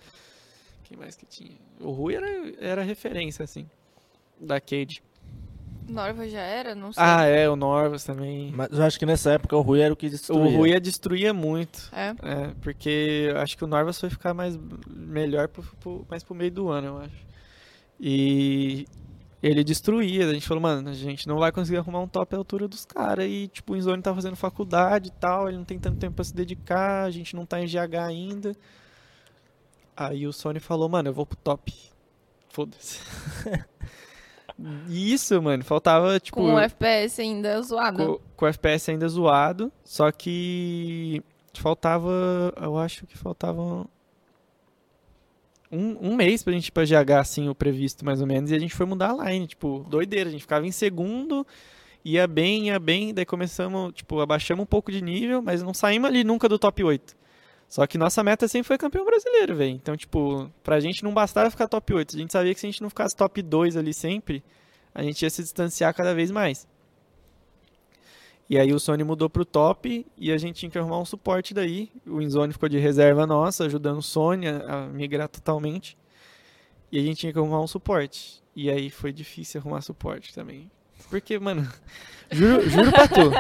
Quem 0.95 1.01
mais 1.01 1.17
que 1.17 1.27
tinha? 1.27 1.59
O 1.81 1.91
Ruia 1.91 2.19
era, 2.19 2.53
era 2.61 2.83
referência, 2.83 3.43
assim, 3.43 3.69
da 4.41 4.61
Cade. 4.61 5.03
Norva 5.89 6.29
já 6.29 6.41
era? 6.41 6.73
Não 6.73 6.93
sei. 6.93 7.03
Ah, 7.05 7.25
é, 7.25 7.51
o 7.51 7.57
Norvas 7.57 8.05
também. 8.05 8.53
Mas 8.55 8.71
eu 8.71 8.85
acho 8.85 8.97
que 8.97 9.05
nessa 9.05 9.33
época 9.33 9.57
o 9.57 9.61
Rui 9.61 9.81
era 9.81 9.93
o 9.93 9.97
que 9.97 10.07
O 10.07 10.11
destruía. 10.11 10.57
Rui 10.57 10.71
ia 10.71 10.81
destruía 10.81 11.35
muito. 11.35 11.91
É. 11.93 12.11
É, 12.23 12.55
porque 12.63 13.29
eu 13.31 13.39
acho 13.39 13.59
que 13.59 13.65
o 13.65 13.67
Norvas 13.67 13.99
foi 13.99 14.09
ficar 14.09 14.33
mais 14.33 14.57
melhor 14.89 15.49
pro, 15.49 15.65
pro, 15.81 16.07
mais 16.09 16.23
pro 16.23 16.33
meio 16.33 16.53
do 16.53 16.69
ano, 16.69 16.87
eu 16.87 16.99
acho. 16.99 17.27
E 18.01 18.87
ele 19.43 19.65
destruía. 19.65 20.29
A 20.29 20.33
gente 20.33 20.47
falou, 20.47 20.63
mano, 20.63 20.89
a 20.89 20.95
gente 20.95 21.27
não 21.27 21.39
vai 21.39 21.51
conseguir 21.51 21.79
arrumar 21.79 22.01
um 22.03 22.09
top 22.09 22.37
à 22.37 22.39
altura 22.39 22.69
dos 22.69 22.85
caras. 22.85 23.27
E, 23.29 23.49
tipo, 23.49 23.73
o 23.73 23.77
Inzone 23.77 24.01
tá 24.01 24.15
fazendo 24.15 24.37
faculdade 24.37 25.09
e 25.09 25.13
tal, 25.13 25.49
ele 25.49 25.59
não 25.59 25.65
tem 25.65 25.79
tanto 25.79 25.99
tempo 25.99 26.15
pra 26.15 26.25
se 26.25 26.35
dedicar, 26.35 27.03
a 27.03 27.11
gente 27.11 27.35
não 27.35 27.45
tá 27.45 27.61
em 27.61 27.67
GH 27.67 27.97
ainda. 28.07 28.57
Aí 29.97 30.27
o 30.27 30.33
Sony 30.33 30.61
falou, 30.61 30.89
mano, 30.89 31.09
eu 31.09 31.15
vou 31.15 31.27
pro 31.27 31.37
top. 31.37 31.73
Foda-se. 32.49 33.01
E 34.89 35.13
isso, 35.13 35.43
mano, 35.43 35.65
faltava, 35.65 36.21
tipo. 36.21 36.37
Com 36.37 36.55
o 36.55 36.59
FPS 36.61 37.21
ainda 37.21 37.61
zoado. 37.61 38.07
Com, 38.07 38.21
com 38.37 38.45
o 38.45 38.49
FPS 38.49 38.91
ainda 38.91 39.09
zoado, 39.09 39.73
só 39.83 40.13
que 40.13 41.21
faltava, 41.61 42.53
eu 42.61 42.79
acho 42.79 43.07
que 43.07 43.19
faltava 43.19 43.87
um, 45.71 46.11
um 46.11 46.15
mês 46.15 46.43
pra 46.43 46.53
gente 46.53 46.69
ir 46.69 46.73
pra 46.73 46.85
GH, 46.85 47.11
assim, 47.19 47.49
o 47.49 47.55
previsto 47.55 48.05
mais 48.05 48.21
ou 48.21 48.27
menos, 48.27 48.51
e 48.51 48.55
a 48.55 48.59
gente 48.59 48.75
foi 48.75 48.87
mudar 48.87 49.11
a 49.11 49.31
line, 49.31 49.47
tipo, 49.47 49.85
doideira, 49.89 50.29
a 50.29 50.33
gente 50.33 50.43
ficava 50.43 50.67
em 50.67 50.73
segundo, 50.73 51.47
ia 52.05 52.27
bem, 52.27 52.67
ia 52.69 52.79
bem, 52.79 53.13
daí 53.13 53.25
começamos, 53.25 53.93
tipo, 53.93 54.21
abaixamos 54.21 54.63
um 54.63 54.67
pouco 54.67 54.93
de 54.93 55.03
nível, 55.03 55.43
mas 55.43 55.63
não 55.63 55.75
saímos 55.75 56.09
ali 56.09 56.23
nunca 56.23 56.49
do 56.49 56.59
top 56.59 56.85
8. 56.85 57.17
Só 57.75 57.89
que 57.89 57.99
nossa 57.99 58.23
meta 58.23 58.47
sempre 58.47 58.69
foi 58.69 58.79
campeão 58.79 59.05
brasileiro, 59.05 59.57
velho. 59.57 59.73
Então, 59.73 59.97
tipo, 59.97 60.49
pra 60.63 60.79
gente 60.79 61.03
não 61.03 61.13
bastava 61.13 61.51
ficar 61.51 61.67
top 61.67 61.93
8. 61.93 62.15
A 62.15 62.19
gente 62.21 62.33
sabia 62.33 62.55
que 62.55 62.61
se 62.61 62.67
a 62.67 62.71
gente 62.71 62.81
não 62.81 62.89
ficasse 62.89 63.17
top 63.17 63.43
2 63.43 63.77
ali 63.77 63.93
sempre, 63.93 64.45
a 64.95 65.03
gente 65.03 65.21
ia 65.23 65.29
se 65.29 65.43
distanciar 65.43 65.93
cada 65.93 66.15
vez 66.15 66.31
mais. 66.31 66.69
E 68.49 68.57
aí 68.57 68.73
o 68.73 68.79
Sony 68.79 69.03
mudou 69.03 69.29
pro 69.29 69.45
top 69.45 70.07
e 70.17 70.31
a 70.31 70.39
gente 70.39 70.61
tinha 70.61 70.71
que 70.71 70.79
arrumar 70.79 71.01
um 71.01 71.05
suporte 71.05 71.53
daí. 71.53 71.91
O 72.07 72.23
Inzone 72.23 72.53
ficou 72.53 72.69
de 72.69 72.79
reserva 72.79 73.27
nossa, 73.27 73.65
ajudando 73.65 73.99
o 73.99 74.03
Sony 74.03 74.47
a, 74.47 74.87
migrar 74.87 75.27
totalmente. 75.29 75.99
E 76.93 76.99
a 77.01 77.03
gente 77.03 77.19
tinha 77.19 77.33
que 77.33 77.39
arrumar 77.41 77.61
um 77.61 77.67
suporte. 77.67 78.41
E 78.55 78.71
aí 78.71 78.89
foi 78.89 79.13
difícil 79.13 79.61
arrumar 79.61 79.81
suporte 79.81 80.33
também. 80.33 80.71
Porque, 81.11 81.41
mano, 81.41 81.69
juro, 82.31 82.71
juro 82.71 82.93
pra 82.93 83.09
tu. 83.09 83.33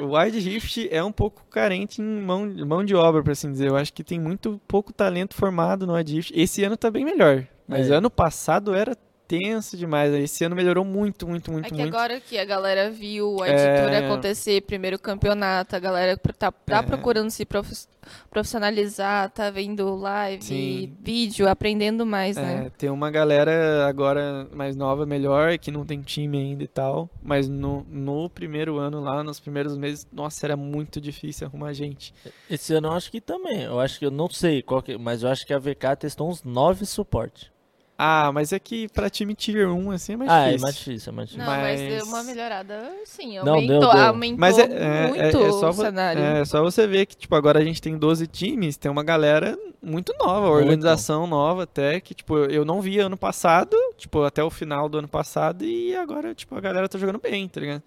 O 0.00 0.16
Wide 0.18 0.38
Rift 0.40 0.88
é 0.90 1.02
um 1.04 1.12
pouco 1.12 1.44
carente 1.48 2.02
em 2.02 2.20
mão, 2.20 2.46
mão 2.66 2.84
de 2.84 2.94
obra, 2.94 3.22
por 3.22 3.30
assim 3.30 3.50
dizer. 3.52 3.68
Eu 3.68 3.76
acho 3.76 3.92
que 3.92 4.02
tem 4.02 4.18
muito 4.18 4.60
pouco 4.66 4.92
talento 4.92 5.34
formado 5.34 5.86
no 5.86 5.94
Wide 5.94 6.14
Rift. 6.14 6.32
Esse 6.34 6.64
ano 6.64 6.76
tá 6.76 6.90
bem 6.90 7.04
melhor. 7.04 7.46
Mas 7.66 7.90
É. 7.90 7.94
ano 7.94 8.10
passado 8.10 8.74
era 8.74 8.96
tenso 9.26 9.76
demais. 9.76 10.12
Esse 10.14 10.44
ano 10.44 10.54
melhorou 10.54 10.84
muito, 10.84 11.26
muito, 11.26 11.50
muito, 11.50 11.66
É 11.66 11.68
que 11.70 11.74
muito. 11.74 11.94
agora 11.96 12.20
que 12.20 12.38
a 12.38 12.44
galera 12.44 12.90
viu 12.90 13.42
a 13.42 13.48
É. 13.48 13.52
editora 13.52 14.06
acontecer, 14.06 14.60
primeiro 14.62 14.98
campeonato, 14.98 15.74
a 15.74 15.78
galera 15.78 16.16
tá, 16.16 16.50
tá 16.52 16.78
É. 16.78 16.82
procurando 16.82 17.30
se 17.30 17.44
prof- 17.44 17.86
profissionalizar, 18.30 19.30
tá 19.30 19.48
vendo 19.50 19.94
live, 19.96 20.44
Sim. 20.44 20.92
vídeo, 21.00 21.48
aprendendo 21.48 22.04
mais, 22.04 22.36
É, 22.36 22.42
né? 22.42 22.70
tem 22.76 22.90
uma 22.90 23.10
galera 23.10 23.86
agora 23.86 24.46
mais 24.52 24.76
nova, 24.76 25.06
melhor, 25.06 25.56
que 25.58 25.70
não 25.70 25.84
tem 25.86 26.02
time 26.02 26.36
ainda 26.38 26.62
e 26.62 26.68
tal. 26.68 27.08
Mas 27.22 27.48
no, 27.48 27.86
no 27.88 28.28
primeiro 28.28 28.76
ano 28.78 29.00
lá, 29.00 29.22
nos 29.24 29.40
primeiros 29.40 29.76
meses, 29.76 30.06
nossa, 30.12 30.46
era 30.46 30.56
muito 30.56 31.00
difícil 31.00 31.46
arrumar 31.46 31.72
gente. 31.72 32.12
Esse 32.50 32.74
ano 32.74 32.88
eu 32.88 32.92
acho 32.92 33.10
que 33.10 33.20
também. 33.20 33.62
Eu 33.62 33.80
acho 33.80 33.98
que 33.98 34.04
eu 34.04 34.10
não 34.10 34.28
sei 34.28 34.60
qual 34.62 34.82
que, 34.82 34.98
mas 34.98 35.22
eu 35.22 35.30
acho 35.30 35.46
que 35.46 35.54
a 35.54 35.58
VK 35.58 35.96
testou 35.98 36.28
uns 36.28 36.42
9 36.42 36.84
suporte. 36.84 37.53
Ah, 37.96 38.32
mas 38.34 38.52
é 38.52 38.58
que 38.58 38.88
pra 38.88 39.08
time 39.08 39.36
Tier 39.36 39.68
1, 39.72 39.90
assim, 39.92 40.14
é 40.14 40.16
mais 40.16 40.28
ah, 40.30 40.40
é 40.40 40.44
difícil. 40.46 40.62
mais 40.64 40.76
difícil, 40.76 41.12
é 41.12 41.14
mais 41.14 41.28
difícil. 41.28 41.50
Não, 41.52 41.56
mas... 41.60 41.80
mas- 41.80 41.94
deu 41.94 42.06
uma 42.06 42.24
melhorada, 42.24 42.92
sim, 43.04 43.38
Não, 43.38 43.54
aumentou, 43.54 43.80
deu, 43.80 43.90
deu. 43.92 44.00
aumentou 44.06 44.38
Mas 44.40 44.58
é, 44.58 44.62
é, 44.62 45.06
muito 45.08 45.20
é, 45.22 45.28
é 45.28 45.52
só 45.52 45.70
o 45.70 45.72
cenário. 45.72 46.20
é 46.20 46.44
só 46.44 46.60
você 46.60 46.88
ver 46.88 47.06
que, 47.06 47.16
tipo, 47.16 47.32
agora 47.36 47.60
a 47.60 47.64
gente 47.64 47.80
tem 47.80 47.96
12 47.96 48.26
times, 48.26 48.76
tem 48.76 48.90
uma 48.90 49.04
galera 49.04 49.56
muito 49.80 50.12
nova, 50.18 50.48
Muito. 50.48 50.62
organização 50.64 51.26
nova 51.28 51.62
até, 51.62 52.00
que, 52.00 52.14
tipo, 52.14 52.36
eu 52.38 52.64
não 52.64 52.80
via 52.82 53.06
ano 53.06 53.16
passado, 53.16 53.76
tipo, 53.96 54.22
até 54.24 54.42
o 54.42 54.50
final 54.50 54.88
do 54.88 54.98
ano 54.98 55.08
passado, 55.08 55.64
e 55.64 55.94
agora, 55.94 56.34
tipo, 56.34 56.56
a 56.56 56.60
galera 56.60 56.88
tá 56.88 56.98
jogando 56.98 57.20
bem, 57.20 57.46
tá 57.48 57.60
ligado? 57.60 57.82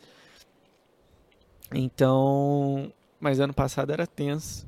Então, 1.74 2.92
mas 3.20 3.40
ano 3.40 3.54
passado 3.54 3.92
era 3.92 4.08
tenso. 4.08 4.66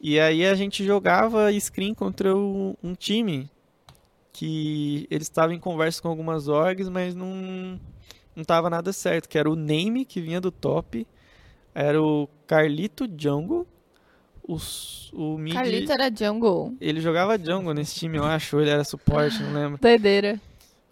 E 0.00 0.18
aí 0.18 0.46
a 0.46 0.54
gente 0.54 0.84
jogava 0.84 1.52
screen 1.58 1.92
contra 1.92 2.34
o- 2.36 2.76
um 2.82 2.94
time 2.94 3.50
que 4.32 5.06
eles 5.10 5.26
estavam 5.26 5.54
em 5.54 5.58
conversa 5.58 6.00
com 6.00 6.08
algumas 6.08 6.48
orgs, 6.48 6.88
mas 6.88 7.14
não 7.14 7.80
não 8.34 8.44
tava 8.44 8.70
nada 8.70 8.92
certo, 8.92 9.28
que 9.28 9.36
era 9.36 9.50
o 9.50 9.56
Name 9.56 10.04
que 10.04 10.20
vinha 10.20 10.40
do 10.40 10.50
top, 10.50 11.06
era 11.74 12.00
o 12.00 12.28
Carlito 12.46 13.06
Jungle, 13.18 13.66
o, 14.42 14.56
o 15.12 15.38
mid, 15.38 15.52
Carlito 15.52 15.92
era 15.92 16.10
jungle. 16.14 16.74
ele 16.80 17.00
jogava 17.00 17.38
jungle 17.38 17.74
nesse 17.74 17.96
time, 17.96 18.18
eu 18.18 18.24
acho, 18.24 18.58
ele 18.60 18.70
era 18.70 18.84
suporte, 18.84 19.42
não 19.42 19.52
lembro. 19.52 19.78
Doideira. 19.80 20.40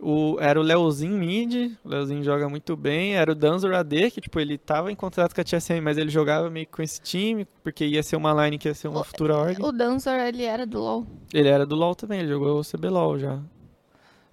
O, 0.01 0.37
era 0.41 0.61
o 0.61 0.62
Leozinho 0.62 1.16
mid, 1.19 1.73
o 1.85 1.89
Leozinho 1.89 2.23
joga 2.23 2.49
muito 2.49 2.77
bem, 2.77 3.16
era 3.16 3.33
o 3.33 3.35
Danzor 3.35 3.75
AD, 3.75 4.12
que 4.12 4.20
tipo, 4.20 4.39
ele 4.39 4.57
tava 4.57 4.93
em 4.93 4.95
contrato 4.95 5.35
com 5.35 5.41
a 5.41 5.45
TSM, 5.45 5.81
mas 5.83 5.99
ele 5.99 6.09
jogava 6.09 6.49
meio 6.49 6.66
que 6.66 6.73
com 6.73 6.83
esse 6.83 7.01
time, 7.01 7.45
porque 7.65 7.85
ia 7.85 8.01
ser 8.03 8.15
uma 8.15 8.33
line 8.45 8.59
que 8.59 8.69
ia 8.69 8.75
ser 8.75 8.87
uma 8.87 9.01
O- 9.01 9.05
futura 9.05 9.37
org. 9.37 9.61
O 9.61 9.73
Dancer, 9.73 10.20
ele 10.29 10.45
era 10.45 10.65
do 10.65 10.79
LoL. 10.79 11.07
Ele 11.35 11.49
era 11.49 11.66
do 11.66 11.75
LoL 11.75 11.97
também, 11.97 12.20
ele 12.20 12.29
jogou 12.29 12.61
o 12.61 12.65
CBLOL 12.65 13.19
já. 13.19 13.41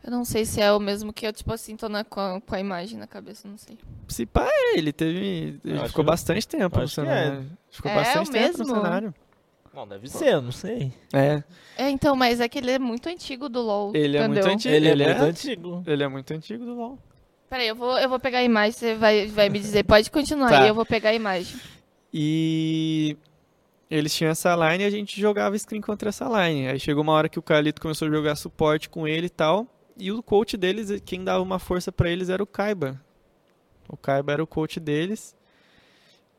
Eu 0.03 0.11
não 0.11 0.23
sei 0.23 0.45
se 0.45 0.61
é 0.61 0.71
o 0.71 0.79
mesmo 0.79 1.11
que 1.11 1.25
eu, 1.25 1.33
tipo 1.33 1.51
assim, 1.51 1.75
tô 1.75 1.89
na, 1.89 2.03
com, 2.03 2.19
a, 2.19 2.39
com 2.39 2.53
a 2.53 2.59
imagem 2.59 2.99
na 2.99 3.07
cabeça, 3.07 3.47
não 3.47 3.57
sei. 3.57 3.75
Se 4.07 4.23
pá, 4.23 4.47
é, 4.47 4.77
ele 4.77 4.93
teve. 4.93 5.59
Ele 5.65 5.87
ficou 5.87 6.03
que- 6.05 6.11
bastante 6.11 6.47
tempo 6.47 6.77
no 6.77 6.83
acho 6.83 6.93
que 6.93 7.01
é. 7.01 7.03
cenário. 7.23 7.45
Ficou 7.71 7.89
É, 7.91 7.95
bastante 7.95 8.29
o 8.29 8.31
tempo 8.31 8.57
no 8.59 8.65
mesmo? 8.65 8.75
cenário. 8.83 9.13
Não, 9.75 9.87
deve 9.87 10.07
ser, 10.07 10.29
eu 10.33 10.41
não 10.41 10.51
sei. 10.51 10.91
É, 11.13 11.43
É, 11.77 11.89
então, 11.89 12.15
mas 12.15 12.39
é 12.39 12.47
que 12.47 12.57
ele 12.57 12.71
é 12.71 12.79
muito 12.79 13.07
antigo 13.09 13.49
do 13.49 13.61
LoL. 13.61 13.91
ele 13.93 14.17
é 14.17 14.27
muito 14.27 14.47
antigo. 14.47 14.73
Ele, 14.73 14.87
Ele, 14.89 15.03
é, 15.03 15.07
é, 15.07 15.09
muito 15.15 15.23
antigo. 15.29 15.83
ele 15.85 16.03
é 16.03 16.07
muito 16.07 16.31
antigo 16.33 16.63
do 16.65 16.73
LoL. 16.75 16.99
Peraí, 17.49 17.67
eu 17.67 17.75
vou, 17.75 17.97
eu 17.99 18.09
vou 18.09 18.19
pegar 18.19 18.39
a 18.39 18.43
imagem, 18.43 18.71
você 18.73 18.95
vai, 18.95 19.27
vai 19.27 19.49
me 19.49 19.59
dizer. 19.59 19.83
Pode 19.83 20.09
continuar 20.09 20.49
Tá. 20.49 20.61
aí, 20.63 20.67
eu 20.69 20.75
vou 20.75 20.85
pegar 20.85 21.09
a 21.09 21.13
imagem. 21.13 21.59
E 22.13 23.17
eles 23.91 24.15
tinham 24.15 24.31
essa 24.31 24.55
line 24.55 24.83
e 24.83 24.87
a 24.87 24.89
gente 24.89 25.19
jogava 25.19 25.57
screen 25.57 25.81
contra 25.81 26.09
essa 26.09 26.25
line. 26.25 26.67
Aí 26.69 26.79
chegou 26.79 27.03
uma 27.03 27.13
hora 27.13 27.29
que 27.29 27.37
o 27.37 27.41
Carlito 27.41 27.81
começou 27.81 28.07
a 28.07 28.11
jogar 28.11 28.35
suporte 28.35 28.89
com 28.89 29.07
ele 29.07 29.27
e 29.27 29.29
tal. 29.29 29.67
E 29.97 30.11
o 30.11 30.23
coach 30.23 30.57
deles, 30.57 30.89
quem 31.05 31.23
dava 31.23 31.41
uma 31.43 31.59
força 31.59 31.91
pra 31.91 32.09
eles 32.09 32.29
era 32.29 32.41
o 32.41 32.47
Kaiba. 32.47 32.99
O 33.87 33.95
Kaiba 33.95 34.31
era 34.33 34.43
o 34.43 34.47
coach 34.47 34.79
deles. 34.79 35.35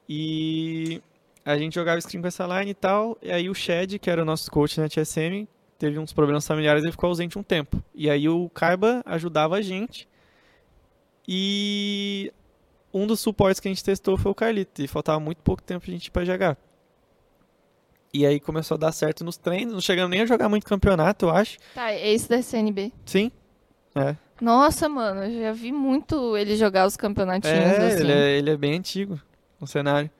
E 0.08 1.00
a 1.46 1.56
gente 1.56 1.74
jogava 1.76 2.00
screen 2.00 2.20
com 2.20 2.26
essa 2.26 2.44
line 2.44 2.72
e 2.72 2.74
tal. 2.74 3.16
E 3.22 3.30
aí 3.30 3.48
o 3.48 3.54
Shed, 3.54 3.98
que 4.00 4.10
era 4.10 4.20
o 4.20 4.24
nosso 4.24 4.50
coach 4.50 4.80
na 4.80 4.88
TSM, 4.88 5.46
teve 5.78 5.96
uns 5.98 6.12
problemas 6.12 6.44
familiares 6.46 6.84
e 6.84 6.90
ficou 6.90 7.06
ausente 7.08 7.38
um 7.38 7.42
tempo. 7.42 7.80
E 7.94 8.10
aí 8.10 8.28
o 8.28 8.50
Kaiba 8.50 9.00
ajudava 9.06 9.54
a 9.56 9.62
gente. 9.62 10.08
E 11.28 12.32
um 12.92 13.06
dos 13.06 13.20
suportes 13.20 13.60
que 13.60 13.68
a 13.68 13.70
gente 13.70 13.84
testou 13.84 14.16
foi 14.18 14.32
o 14.32 14.34
Carlito. 14.34 14.82
E 14.82 14.88
faltava 14.88 15.20
muito 15.20 15.38
pouco 15.38 15.62
tempo 15.62 15.84
pra 15.84 15.92
gente 15.92 16.06
ir 16.06 16.10
pra 16.10 16.24
GH. 16.24 16.56
E 18.12 18.26
aí 18.26 18.40
começou 18.40 18.74
a 18.74 18.78
dar 18.78 18.92
certo 18.92 19.22
nos 19.24 19.36
treinos. 19.36 19.72
Não 19.74 19.80
chegamos 19.80 20.10
nem 20.10 20.22
a 20.22 20.26
jogar 20.26 20.48
muito 20.48 20.66
campeonato, 20.66 21.26
eu 21.26 21.30
acho. 21.30 21.58
Tá, 21.74 21.92
é 21.92 22.10
esse 22.12 22.28
da 22.28 22.42
CNB. 22.42 22.92
Sim. 23.04 23.30
É. 23.94 24.16
Nossa, 24.40 24.88
mano, 24.88 25.22
eu 25.24 25.40
já 25.42 25.52
vi 25.52 25.70
muito 25.70 26.36
ele 26.36 26.56
jogar 26.56 26.86
os 26.86 26.96
campeonatinhos 26.96 27.56
É, 27.56 27.86
assim. 27.86 28.00
ele 28.00 28.12
é, 28.12 28.38
ele 28.38 28.50
é 28.50 28.56
bem 28.56 28.76
antigo 28.76 29.20
no 29.60 29.66
cenário. 29.66 30.10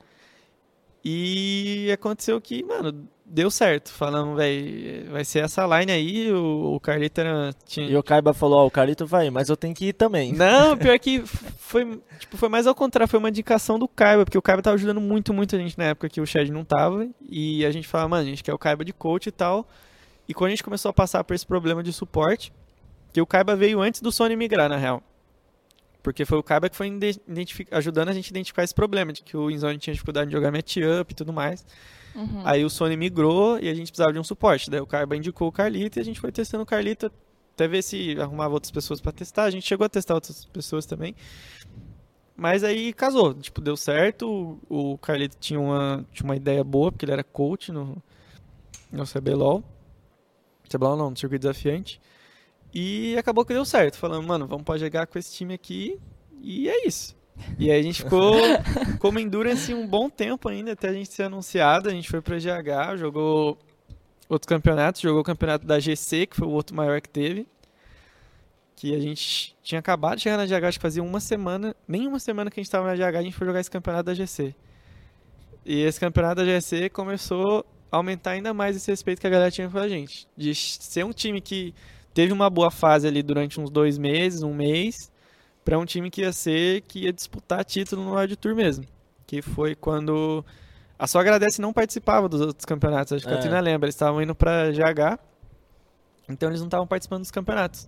E 1.09 1.89
aconteceu 1.89 2.41
que, 2.41 2.61
mano, 2.65 3.07
deu 3.25 3.49
certo. 3.49 3.89
Falamos, 3.91 4.35
velho, 4.35 5.09
vai 5.09 5.23
ser 5.23 5.45
essa 5.45 5.65
line 5.65 5.89
aí. 5.89 6.31
O, 6.33 6.75
o 6.75 6.79
Carlito 6.81 7.21
era, 7.21 7.55
tinha, 7.65 7.87
E 7.87 7.95
o 7.95 8.03
Kaiba 8.03 8.33
falou, 8.33 8.59
ó, 8.59 8.67
o 8.67 8.71
Carlito 8.71 9.05
vai, 9.05 9.29
mas 9.29 9.47
eu 9.47 9.55
tenho 9.55 9.73
que 9.73 9.85
ir 9.85 9.93
também. 9.93 10.33
Não, 10.33 10.75
pior 10.77 10.99
que 10.99 11.21
foi, 11.21 12.01
tipo, 12.19 12.35
foi 12.35 12.49
mais 12.49 12.67
ao 12.67 12.75
contrário, 12.75 13.09
foi 13.09 13.19
uma 13.19 13.29
indicação 13.29 13.79
do 13.79 13.87
Kaiba, 13.87 14.25
porque 14.25 14.37
o 14.37 14.41
Kaiba 14.41 14.61
tava 14.61 14.75
ajudando 14.75 14.99
muito, 14.99 15.33
muito 15.33 15.55
a 15.55 15.59
gente 15.59 15.77
na 15.77 15.85
época 15.85 16.09
que 16.09 16.19
o 16.19 16.25
Shed 16.25 16.51
não 16.51 16.65
tava, 16.65 17.07
e 17.29 17.65
a 17.65 17.71
gente 17.71 17.87
falava, 17.87 18.09
mano, 18.09 18.23
a 18.23 18.29
gente 18.29 18.43
quer 18.43 18.53
o 18.53 18.57
Kaiba 18.57 18.83
de 18.83 18.91
coach 18.91 19.27
e 19.27 19.31
tal, 19.31 19.65
e 20.27 20.33
quando 20.33 20.47
a 20.47 20.49
gente 20.51 20.63
começou 20.63 20.89
a 20.89 20.93
passar 20.93 21.23
por 21.23 21.33
esse 21.33 21.47
problema 21.47 21.81
de 21.81 21.93
suporte, 21.93 22.51
que 23.13 23.21
o 23.21 23.25
Kaiba 23.25 23.55
veio 23.55 23.79
antes 23.79 24.01
do 24.01 24.11
Sony 24.11 24.35
migrar, 24.35 24.67
na 24.67 24.75
real, 24.75 25.01
porque 26.07 26.23
foi 26.23 26.37
o 26.37 26.43
Kaiba 26.43 26.69
que 26.69 26.75
foi 26.77 26.89
ajudando 27.69 28.07
a 28.07 28.13
gente 28.13 28.27
a 28.27 28.31
identificar 28.31 28.63
esse 28.63 28.73
problema, 28.73 29.11
de 29.11 29.21
que 29.21 29.35
o 29.35 29.51
Inzone 29.51 29.77
tinha 29.77 29.93
dificuldade 29.93 30.29
de 30.29 30.37
jogar 30.37 30.53
matchup 30.53 31.11
e 31.11 31.13
tudo 31.13 31.33
mais, 31.33 31.65
Uhum. 32.15 32.41
Aí 32.45 32.65
o 32.65 32.69
Sony 32.69 32.97
migrou 32.97 33.59
e 33.59 33.69
a 33.69 33.73
gente 33.75 33.91
precisava 33.91 34.11
de 34.11 34.17
um 34.17 34.23
suporte. 34.23 34.71
Daí 34.71 34.79
o 34.79 34.87
Kaiba 34.87 35.15
indicou 35.15 35.47
o 35.49 35.51
Carlito 35.51 35.99
e 35.99 36.01
a 36.01 36.03
gente 36.03 36.19
foi 36.19 36.31
testando 36.31 36.63
o 36.63 36.65
Carlito 36.65 37.11
até 37.53 37.67
ver 37.67 37.83
se 37.83 38.19
arrumava 38.19 38.55
outras 38.55 38.71
pessoas 38.71 38.99
pra 38.99 39.11
testar. 39.11 39.43
A 39.43 39.51
gente 39.51 39.67
chegou 39.67 39.85
a 39.85 39.89
testar 39.89 40.15
outras 40.15 40.45
pessoas 40.45 40.87
também. 40.87 41.13
Mas 42.35 42.63
aí 42.63 42.91
casou, 42.91 43.35
tipo, 43.35 43.61
deu 43.61 43.77
certo. 43.77 44.59
O, 44.67 44.93
o 44.93 44.97
Carlito 44.97 45.37
tinha 45.39 45.59
uma, 45.59 46.03
tinha 46.11 46.25
uma 46.25 46.35
ideia 46.35 46.63
boa, 46.63 46.91
porque 46.91 47.05
ele 47.05 47.11
era 47.11 47.23
coach 47.23 47.71
no, 47.71 48.01
no 48.91 49.03
CBLOL. 49.05 49.63
CBLOL 50.67 50.97
não, 50.97 51.11
no 51.11 51.17
circuito 51.17 51.41
desafiante. 51.41 52.01
E 52.73 53.17
acabou 53.17 53.45
que 53.45 53.53
deu 53.53 53.65
certo. 53.65 53.97
Falando, 53.97 54.25
mano, 54.27 54.47
vamos 54.47 54.63
pode 54.63 54.83
jogar 54.83 55.07
com 55.07 55.17
esse 55.17 55.33
time 55.33 55.53
aqui. 55.53 55.99
E 56.41 56.69
é 56.69 56.87
isso. 56.87 57.15
E 57.57 57.71
aí 57.71 57.79
a 57.79 57.83
gente 57.83 58.03
ficou 58.03 58.33
como 58.99 59.19
Endurance 59.19 59.73
um 59.73 59.87
bom 59.87 60.09
tempo 60.09 60.49
ainda, 60.49 60.73
até 60.73 60.89
a 60.89 60.93
gente 60.93 61.11
ser 61.11 61.23
anunciado. 61.23 61.89
A 61.89 61.91
gente 61.91 62.09
foi 62.09 62.21
pra 62.21 62.37
GH, 62.37 62.97
jogou 62.97 63.57
outros 64.29 64.47
campeonatos, 64.47 65.01
jogou 65.01 65.21
o 65.21 65.23
campeonato 65.23 65.65
da 65.65 65.79
GC, 65.79 66.27
que 66.27 66.35
foi 66.35 66.47
o 66.47 66.51
outro 66.51 66.75
maior 66.75 66.99
que 67.01 67.09
teve. 67.09 67.47
Que 68.75 68.95
a 68.95 68.99
gente 68.99 69.55
tinha 69.63 69.79
acabado 69.79 70.17
de 70.17 70.23
chegar 70.23 70.37
na 70.37 70.45
GH, 70.45 70.65
acho 70.65 70.77
que 70.77 70.83
fazia 70.83 71.01
uma 71.01 71.19
semana, 71.19 71.75
nem 71.87 72.07
uma 72.07 72.19
semana 72.19 72.51
que 72.51 72.59
a 72.59 72.61
gente 72.61 72.67
estava 72.67 72.87
na 72.87 72.95
GH, 72.95 73.17
a 73.17 73.21
gente 73.23 73.35
foi 73.35 73.47
jogar 73.47 73.59
esse 73.59 73.71
campeonato 73.71 74.05
da 74.05 74.13
GC. 74.13 74.53
E 75.65 75.81
esse 75.81 75.99
campeonato 75.99 76.35
da 76.35 76.45
GC 76.45 76.89
começou 76.89 77.65
a 77.91 77.97
aumentar 77.97 78.31
ainda 78.31 78.53
mais 78.53 78.75
esse 78.75 78.91
respeito 78.91 79.19
que 79.19 79.27
a 79.27 79.29
galera 79.29 79.49
tinha 79.49 79.69
pela 79.69 79.89
gente. 79.89 80.27
De 80.37 80.53
ser 80.53 81.03
um 81.03 81.11
time 81.11 81.41
que 81.41 81.73
teve 82.17 82.33
uma 82.33 82.49
boa 82.49 82.71
fase 82.71 83.07
ali 83.07 83.21
durante 83.21 83.61
uns 83.61 83.69
dois 83.69 83.95
meses, 83.99 84.41
um 84.41 84.51
mês, 84.51 85.11
para 85.63 85.77
um 85.77 85.85
time 85.85 86.09
que 86.09 86.21
ia 86.21 86.33
ser, 86.33 86.81
que 86.81 87.01
ia 87.01 87.13
disputar 87.13 87.63
título 87.63 88.03
no 88.03 88.09
World 88.13 88.35
Tour 88.37 88.55
mesmo. 88.55 88.85
Que 89.27 89.39
foi 89.39 89.75
quando 89.75 90.43
a 90.97 91.05
Só 91.05 91.19
Agradece 91.19 91.61
não 91.61 91.71
participava 91.71 92.27
dos 92.27 92.41
outros 92.41 92.65
campeonatos, 92.65 93.13
acho 93.13 93.27
que 93.27 93.31
É. 93.31 93.37
a 93.37 93.39
Tina 93.39 93.59
lembra, 93.59 93.85
eles 93.85 93.93
estavam 93.93 94.19
indo 94.19 94.33
para 94.33 94.71
GH, 94.71 95.19
então 96.27 96.49
eles 96.49 96.59
não 96.59 96.65
estavam 96.65 96.87
participando 96.87 97.21
dos 97.21 97.29
campeonatos. 97.29 97.87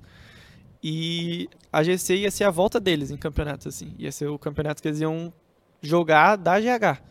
E 0.83 1.49
a 1.73 1.81
GC 1.81 2.17
ia 2.17 2.29
ser 2.29 2.43
a 2.43 2.51
volta 2.51 2.79
deles 2.79 3.09
em 3.09 3.17
campeonatos, 3.17 3.65
assim. 3.65 3.95
Ia 3.97 4.11
ser 4.11 4.27
o 4.27 4.37
campeonato 4.37 4.79
que 4.79 4.89
eles 4.89 5.01
iam 5.01 5.33
jogar 5.81 6.35
da 6.35 6.59
GH. 6.59 7.01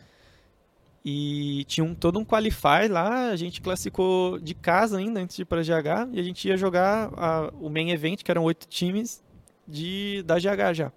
E 1.03 1.63
tinha 1.65 1.83
um, 1.83 1.95
todo 1.95 2.19
um 2.19 2.25
qualify 2.25 2.87
lá, 2.89 3.29
a 3.29 3.35
gente 3.35 3.61
classificou 3.61 4.37
de 4.39 4.53
casa 4.53 4.97
ainda 4.97 5.21
antes 5.21 5.35
de 5.35 5.43
ir 5.43 5.45
para 5.45 5.61
GH, 5.61 6.09
e 6.11 6.19
a 6.19 6.23
gente 6.23 6.47
ia 6.47 6.57
jogar 6.57 7.09
a- 7.15 7.51
o 7.59 7.69
main 7.69 7.89
event, 7.91 8.21
que 8.21 8.29
eram 8.29 8.43
oito 8.43 8.67
times 8.67 9.23
de, 9.67 10.21
da 10.25 10.37
GH 10.37 10.73
já. 10.73 10.91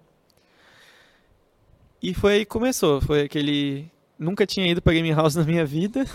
E 2.01 2.13
foi 2.13 2.33
aí 2.33 2.39
que 2.39 2.51
começou, 2.51 2.99
foi 3.01 3.21
aquele... 3.21 3.89
Nunca 4.19 4.45
tinha 4.45 4.67
ido 4.67 4.81
para 4.81 4.93
Game 4.93 5.11
House 5.13 5.35
na 5.35 5.43
minha 5.43 5.65
vida. 5.65 6.05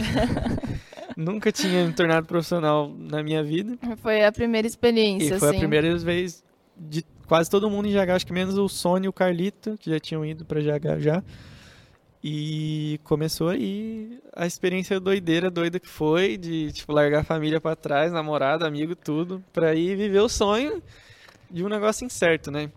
Nunca 1.17 1.51
tinha 1.51 1.87
me 1.87 1.93
tornado 1.93 2.27
profissional 2.27 2.95
na 2.97 3.23
minha 3.23 3.43
vida. 3.43 3.77
Foi 3.97 4.25
a 4.25 4.31
primeira 4.31 4.67
experiência, 4.69 5.35
E 5.35 5.39
foi 5.39 5.49
assim. 5.49 5.57
a 5.57 5.61
primeira 5.61 5.97
vez 5.99 6.45
de 6.77 7.05
quase 7.27 7.51
todo 7.51 7.69
mundo 7.69 7.89
em 7.89 7.93
GH, 7.93 8.11
acho 8.11 8.27
que 8.27 8.33
menos 8.33 8.57
o 8.57 8.69
Sony 8.69 9.07
e 9.07 9.09
o 9.09 9.13
Carlito, 9.13 9.77
que 9.81 9.91
já 9.91 9.99
tinham 9.99 10.25
ido 10.25 10.45
pra 10.45 10.61
GH 10.61 11.01
já. 11.01 11.23
E 12.23 12.99
começou 13.05 13.49
aí 13.49 14.19
a 14.35 14.45
experiência 14.45 14.99
doideira, 14.99 15.51
doida 15.51 15.79
que 15.79 15.89
foi, 15.89 16.37
de 16.37 16.73
tipo, 16.73 16.93
largar 16.93 17.21
a 17.21 17.25
família 17.25 17.61
pra 17.61 17.77
trás, 17.77 18.13
namorado, 18.13 18.67
amigo, 18.67 18.97
tudo, 18.97 19.43
pra 19.53 19.75
ir 19.75 19.97
viver 19.97 20.21
o 20.21 20.29
sonho 20.29 20.83
de 21.51 21.65
um 21.65 21.69
negócio 21.69 22.05
incerto, 22.05 22.51
né? 22.51 22.71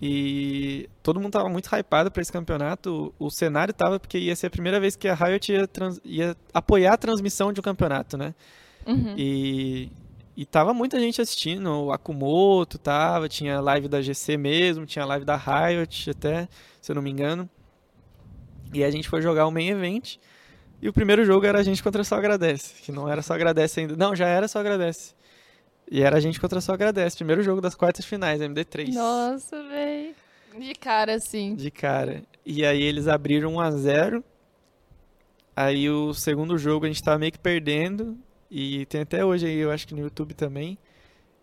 E 0.00 0.88
todo 1.02 1.18
mundo 1.18 1.32
tava 1.32 1.48
muito 1.48 1.68
hypado 1.74 2.08
pra 2.10 2.22
esse 2.22 2.30
campeonato. 2.32 3.12
O, 3.18 3.26
o 3.26 3.30
cenário 3.30 3.74
tava 3.74 3.98
porque 3.98 4.16
ia 4.16 4.36
ser 4.36 4.46
a 4.46 4.50
primeira 4.50 4.78
vez 4.78 4.94
que 4.94 5.08
a 5.08 5.14
Riot 5.14 5.52
ia, 5.52 5.66
trans- 5.66 6.00
ia 6.04 6.36
apoiar 6.54 6.92
a 6.94 6.96
transmissão 6.96 7.52
de 7.52 7.58
um 7.58 7.62
campeonato, 7.64 8.16
né? 8.16 8.32
Uhum. 8.86 9.14
E, 9.18 9.90
e 10.36 10.46
tava 10.46 10.72
muita 10.72 11.00
gente 11.00 11.20
assistindo, 11.20 11.68
o 11.68 11.92
Akumoto 11.92 12.78
tava, 12.78 13.28
tinha 13.28 13.60
live 13.60 13.88
da 13.88 14.00
GC 14.00 14.36
mesmo, 14.36 14.86
tinha 14.86 15.04
live 15.04 15.24
da 15.24 15.34
Riot 15.36 16.10
até, 16.10 16.48
se 16.80 16.92
eu 16.92 16.94
não 16.94 17.02
me 17.02 17.10
engano. 17.10 17.50
E 18.72 18.84
a 18.84 18.90
gente 18.90 19.08
foi 19.08 19.22
jogar 19.22 19.46
o 19.46 19.50
main 19.50 19.70
event. 19.70 20.16
E 20.80 20.88
o 20.88 20.92
primeiro 20.92 21.24
jogo 21.24 21.44
era 21.44 21.58
a 21.58 21.62
gente 21.62 21.82
contra 21.82 22.04
Só 22.04 22.16
Agradece, 22.16 22.82
que 22.82 22.92
não 22.92 23.08
era 23.08 23.22
Só 23.22 23.34
Agradece 23.34 23.80
ainda. 23.80 23.96
Não, 23.96 24.14
já 24.14 24.28
era 24.28 24.46
Só 24.46 24.60
Agradece. 24.60 25.14
E 25.90 26.02
era 26.02 26.16
a 26.16 26.20
gente 26.20 26.38
contra 26.38 26.60
Só 26.60 26.74
Agradece, 26.74 27.16
primeiro 27.16 27.42
jogo 27.42 27.60
das 27.60 27.74
quartas 27.74 28.04
finais, 28.04 28.40
MD3. 28.40 28.92
Nossa, 28.92 29.62
velho. 29.64 30.14
De 30.58 30.74
cara, 30.74 31.14
assim. 31.14 31.54
De 31.54 31.70
cara. 31.70 32.22
E 32.44 32.64
aí 32.64 32.82
eles 32.82 33.08
abriram 33.08 33.54
1 33.54 33.60
a 33.60 33.70
0 33.70 34.24
Aí 35.56 35.90
o 35.90 36.14
segundo 36.14 36.56
jogo 36.56 36.84
a 36.84 36.88
gente 36.88 37.02
tava 37.02 37.18
meio 37.18 37.32
que 37.32 37.38
perdendo. 37.38 38.16
E 38.50 38.86
tem 38.86 39.00
até 39.00 39.24
hoje 39.24 39.46
aí, 39.46 39.56
eu 39.56 39.72
acho 39.72 39.86
que 39.88 39.94
no 39.94 40.00
YouTube 40.00 40.32
também. 40.32 40.78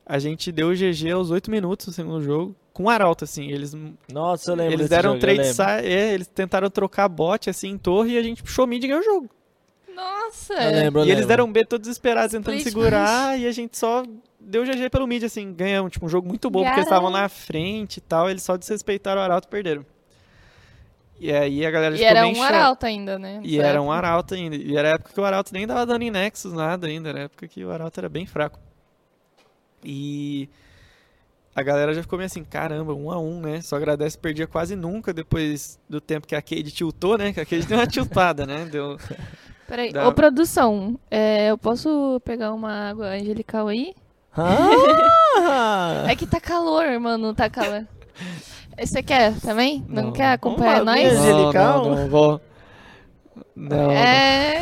A 0.05 0.19
gente 0.19 0.51
deu 0.51 0.69
o 0.69 0.73
GG 0.75 1.11
aos 1.11 1.31
8 1.31 1.49
minutos 1.49 1.87
no 1.87 1.93
segundo 1.93 2.21
jogo. 2.21 2.55
Com 2.71 2.83
o 2.83 2.89
Arauto, 2.89 3.23
assim. 3.23 3.49
Eles, 3.49 3.73
Nossa, 4.11 4.51
eu 4.51 4.55
lembro 4.55 4.73
eles 4.73 4.89
deram 4.89 5.11
jogo, 5.11 5.21
trade 5.21 5.45
side. 5.47 5.87
É, 5.87 6.13
eles 6.13 6.27
tentaram 6.27 6.69
trocar 6.69 7.07
bot 7.07 7.49
assim 7.49 7.69
em 7.69 7.77
torre 7.77 8.13
e 8.13 8.17
a 8.17 8.21
gente 8.23 8.43
puxou 8.43 8.67
mid 8.67 8.83
e 8.83 8.87
ganhou 8.87 9.01
o 9.01 9.03
jogo. 9.05 9.29
Nossa. 9.95 10.53
Eu 10.53 10.71
lembro, 10.71 10.99
eu 11.01 11.05
e 11.05 11.07
eles 11.07 11.15
lembro. 11.21 11.27
deram 11.27 11.51
B 11.51 11.65
todos 11.65 11.87
desesperados 11.87 12.31
tentando 12.33 12.55
Split 12.57 12.73
segurar 12.73 13.39
e 13.39 13.47
a 13.47 13.51
gente 13.51 13.77
só 13.77 14.03
deu 14.39 14.63
GG 14.65 14.89
pelo 14.91 15.07
mid, 15.07 15.23
assim, 15.23 15.53
ganhamos. 15.53 15.93
Tipo, 15.93 16.05
um 16.05 16.09
jogo 16.09 16.27
muito 16.27 16.49
bom, 16.49 16.59
porque 16.63 16.75
eles 16.79 16.85
estavam 16.85 17.09
na 17.09 17.27
frente 17.29 17.97
e 17.97 18.01
tal, 18.01 18.29
eles 18.29 18.43
só 18.43 18.57
desrespeitaram 18.57 19.21
o 19.21 19.23
Arauto 19.23 19.47
e 19.47 19.51
perderam. 19.51 19.85
E 21.17 21.31
aí 21.31 21.65
a 21.65 21.71
galera 21.71 21.95
E 21.95 21.97
ficou 21.97 22.09
era 22.11 22.21
bem 22.23 22.31
um 22.33 22.35
chata. 22.35 22.55
arauto 22.57 22.85
ainda, 22.85 23.17
né? 23.17 23.39
E 23.41 23.55
Nessa 23.57 23.69
era 23.69 23.81
um. 23.81 23.89
Arauto 23.89 24.33
ainda. 24.35 24.55
E 24.57 24.75
era 24.75 24.89
a 24.89 24.91
época 24.95 25.13
que 25.13 25.19
o 25.19 25.23
Arauto 25.23 25.53
nem 25.53 25.65
dava 25.65 25.85
dano 25.85 26.03
em 26.03 26.11
Nexus, 26.11 26.51
nada 26.51 26.87
ainda. 26.87 27.07
Era 27.09 27.19
a 27.19 27.23
época 27.23 27.47
que 27.47 27.63
o 27.63 27.71
Arauto 27.71 27.97
era 27.99 28.09
bem 28.09 28.25
fraco. 28.25 28.59
E 29.85 30.49
a 31.55 31.63
galera 31.63 31.93
já 31.93 32.01
ficou 32.01 32.17
meio 32.17 32.25
assim, 32.25 32.43
caramba, 32.43 32.93
um 32.93 33.09
a 33.09 33.19
um, 33.19 33.39
né? 33.39 33.61
Só 33.61 33.77
agradece, 33.77 34.17
perdia 34.17 34.45
quase 34.45 34.75
nunca 34.75 35.13
depois 35.13 35.79
do 35.89 36.01
tempo 36.01 36.27
que 36.27 36.35
a 36.35 36.41
Cade 36.41 36.71
tiltou, 36.71 37.17
né? 37.17 37.31
Que 37.31 37.39
a 37.39 37.45
Cade 37.45 37.65
deu 37.65 37.77
uma 37.77 37.87
tiltada, 37.87 38.45
né? 38.45 38.65
Deu... 38.71 38.97
Peraí, 39.67 39.91
Dá- 39.91 40.07
ô 40.07 40.11
produção, 40.13 40.99
é, 41.09 41.49
eu 41.49 41.57
posso 41.57 42.21
pegar 42.25 42.53
uma 42.53 42.89
água 42.89 43.07
angelical 43.07 43.67
aí? 43.67 43.93
Ah! 44.35 44.69
É 46.07 46.15
que 46.15 46.25
tá 46.25 46.39
calor, 46.39 46.97
mano, 46.99 47.33
tá 47.33 47.49
calor. 47.49 47.85
Você 48.79 49.01
quer 49.03 49.37
também? 49.39 49.83
Não, 49.87 50.03
Não. 50.03 50.11
quer 50.13 50.33
acompanhar 50.33 50.81
Uma 50.81 50.95
nós? 50.95 51.13
Angelical? 51.13 51.83
Não, 51.83 51.89
não, 51.89 52.01
não 52.01 52.09
vou. 52.09 52.41
Não, 53.55 53.89
É. 53.91 54.61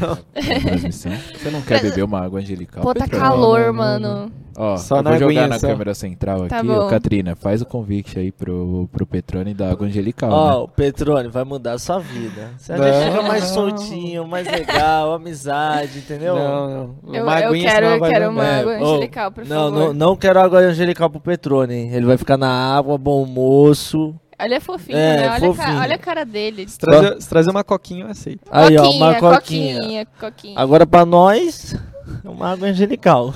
não. 0.00 0.18
Você 0.92 1.50
não 1.50 1.62
quer 1.62 1.80
beber 1.82 2.04
uma 2.04 2.20
água 2.20 2.38
angelical? 2.40 2.82
Pô, 2.82 2.92
tá 2.92 3.04
Pedro? 3.04 3.18
calor, 3.18 3.60
não, 3.60 3.66
não, 3.68 3.72
mano. 3.74 4.32
Ó, 4.58 4.76
Só 4.78 4.98
eu 4.98 5.02
na 5.02 5.10
vou 5.10 5.18
jogar 5.18 5.30
aguinha 5.32 5.46
na 5.48 5.58
só. 5.58 5.66
câmera 5.68 5.94
central 5.94 6.46
Tá 6.48 6.58
aqui. 6.58 6.66
bom. 6.66 6.86
Ô, 6.86 6.88
Katrina, 6.88 7.36
faz 7.36 7.60
o 7.60 7.66
convite 7.66 8.18
aí 8.18 8.32
pro, 8.32 8.88
pro 8.90 9.06
Petrone 9.06 9.52
da 9.52 9.70
água 9.70 9.86
angelical, 9.86 10.30
Ó, 10.32 10.48
né? 10.50 10.56
o 10.56 10.68
Petrone 10.68 11.28
vai 11.28 11.44
mudar 11.44 11.72
a 11.74 11.78
sua 11.78 11.98
vida. 11.98 12.50
Você 12.56 12.74
já 12.76 13.02
chega 13.02 13.22
mais 13.22 13.44
soltinho, 13.44 14.26
mais 14.26 14.46
legal, 14.50 15.12
amizade, 15.14 15.98
entendeu? 15.98 16.36
Não, 16.36 16.68
não. 17.04 17.14
Eu, 17.14 17.22
Uma 17.24 17.40
eu 17.40 17.48
aguinha, 17.50 17.70
quero, 17.70 17.86
eu 17.86 18.00
vai 18.00 18.10
quero 18.10 18.30
uma 18.30 18.44
água 18.44 18.74
É, 18.74 18.82
ô, 18.82 18.86
angelical, 18.94 19.32
por 19.32 19.44
Não, 19.46 19.70
favor. 19.70 19.78
não, 19.88 19.92
não 19.92 20.16
quero 20.16 20.40
água 20.40 20.58
angelical 20.60 21.10
pro 21.10 21.20
Petrone. 21.20 21.74
hein? 21.74 21.90
Ele 21.92 22.06
vai 22.06 22.16
ficar 22.16 22.38
na 22.38 22.48
água, 22.76 22.96
bom 22.96 23.26
moço. 23.26 24.14
Olha 24.38 24.60
fofinho, 24.60 24.98
É, 24.98 25.16
né? 25.16 25.30
Olha, 25.30 25.36
a 25.36 25.54
fofinho. 25.54 25.78
olha 25.78 25.94
a 25.94 25.98
cara 25.98 26.24
dele. 26.24 26.68
Se 26.68 26.78
trazer, 26.78 27.22
se 27.22 27.28
trazer 27.28 27.50
uma 27.50 27.64
coquinha, 27.64 28.04
eu 28.04 28.10
aceito. 28.10 28.42
Aí, 28.50 28.76
ó, 28.76 28.82
coquinha, 28.82 29.04
uma 29.04 29.14
coquinha. 29.14 29.76
coquinha, 29.80 30.06
coquinha. 30.20 30.60
Agora 30.60 30.86
pra 30.86 31.06
nós, 31.06 31.74
uma 32.22 32.52
água 32.52 32.68
angelical. 32.68 33.34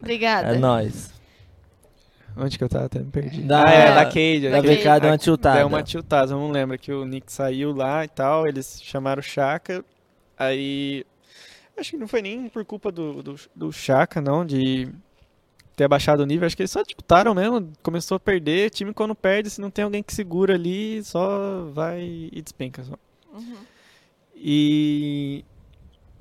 Obrigada. 0.00 0.54
É 0.54 0.58
nóis. 0.58 1.10
Onde 2.36 2.58
que 2.58 2.64
eu 2.64 2.68
tava? 2.68 2.84
Até 2.86 2.98
me 2.98 3.10
perdi. 3.10 3.42
Da- 3.42 3.66
ah, 3.66 3.70
é, 3.70 3.94
da 3.94 4.04
Cade. 4.04 4.50
Da 4.50 4.58
a 4.58 4.62
BK 4.62 5.00
deu 5.00 5.10
uma 5.10 5.18
tiltada. 5.18 5.58
Deu 5.58 5.66
uma 5.66 5.82
tiltada, 5.82 6.32
não 6.32 6.50
lembra 6.50 6.76
que 6.76 6.92
o 6.92 7.04
Nick 7.04 7.32
saiu 7.32 7.74
lá 7.74 8.04
e 8.04 8.08
tal, 8.08 8.46
eles 8.46 8.80
chamaram 8.82 9.20
o 9.20 9.22
Chaka, 9.22 9.84
aí... 10.38 11.04
Acho 11.78 11.90
que 11.90 11.96
não 11.98 12.08
foi 12.08 12.22
nem 12.22 12.48
por 12.48 12.64
culpa 12.64 12.90
do, 12.90 13.22
do, 13.22 13.36
do 13.54 13.72
Chaka, 13.72 14.20
não, 14.20 14.46
de 14.46 14.88
ter 15.76 15.84
abaixado 15.84 16.22
o 16.22 16.26
nível, 16.26 16.46
acho 16.46 16.56
que 16.56 16.62
eles 16.62 16.70
só 16.70 16.82
disputaram 16.82 17.34
mesmo, 17.34 17.70
começou 17.82 18.16
a 18.16 18.20
perder, 18.20 18.70
time 18.70 18.94
quando 18.94 19.14
perde, 19.14 19.50
se 19.50 19.60
não 19.60 19.70
tem 19.70 19.84
alguém 19.84 20.02
que 20.02 20.14
segura 20.14 20.54
ali, 20.54 21.04
só 21.04 21.68
vai 21.72 22.30
e 22.32 22.40
despenca 22.40 22.82
só. 22.82 22.94
Uhum. 23.34 23.56
E 24.34 25.44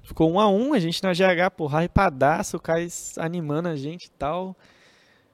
ficou 0.03 0.29
um 0.29 0.39
a 0.39 0.47
um, 0.49 0.73
a 0.73 0.79
gente 0.79 1.01
na 1.01 1.13
GH, 1.13 1.51
porra, 1.55 1.83
hypadaço, 1.83 2.57
o 2.57 2.59
Kais 2.59 3.15
animando 3.17 3.69
a 3.69 3.75
gente 3.75 4.05
e 4.05 4.11
tal. 4.11 4.55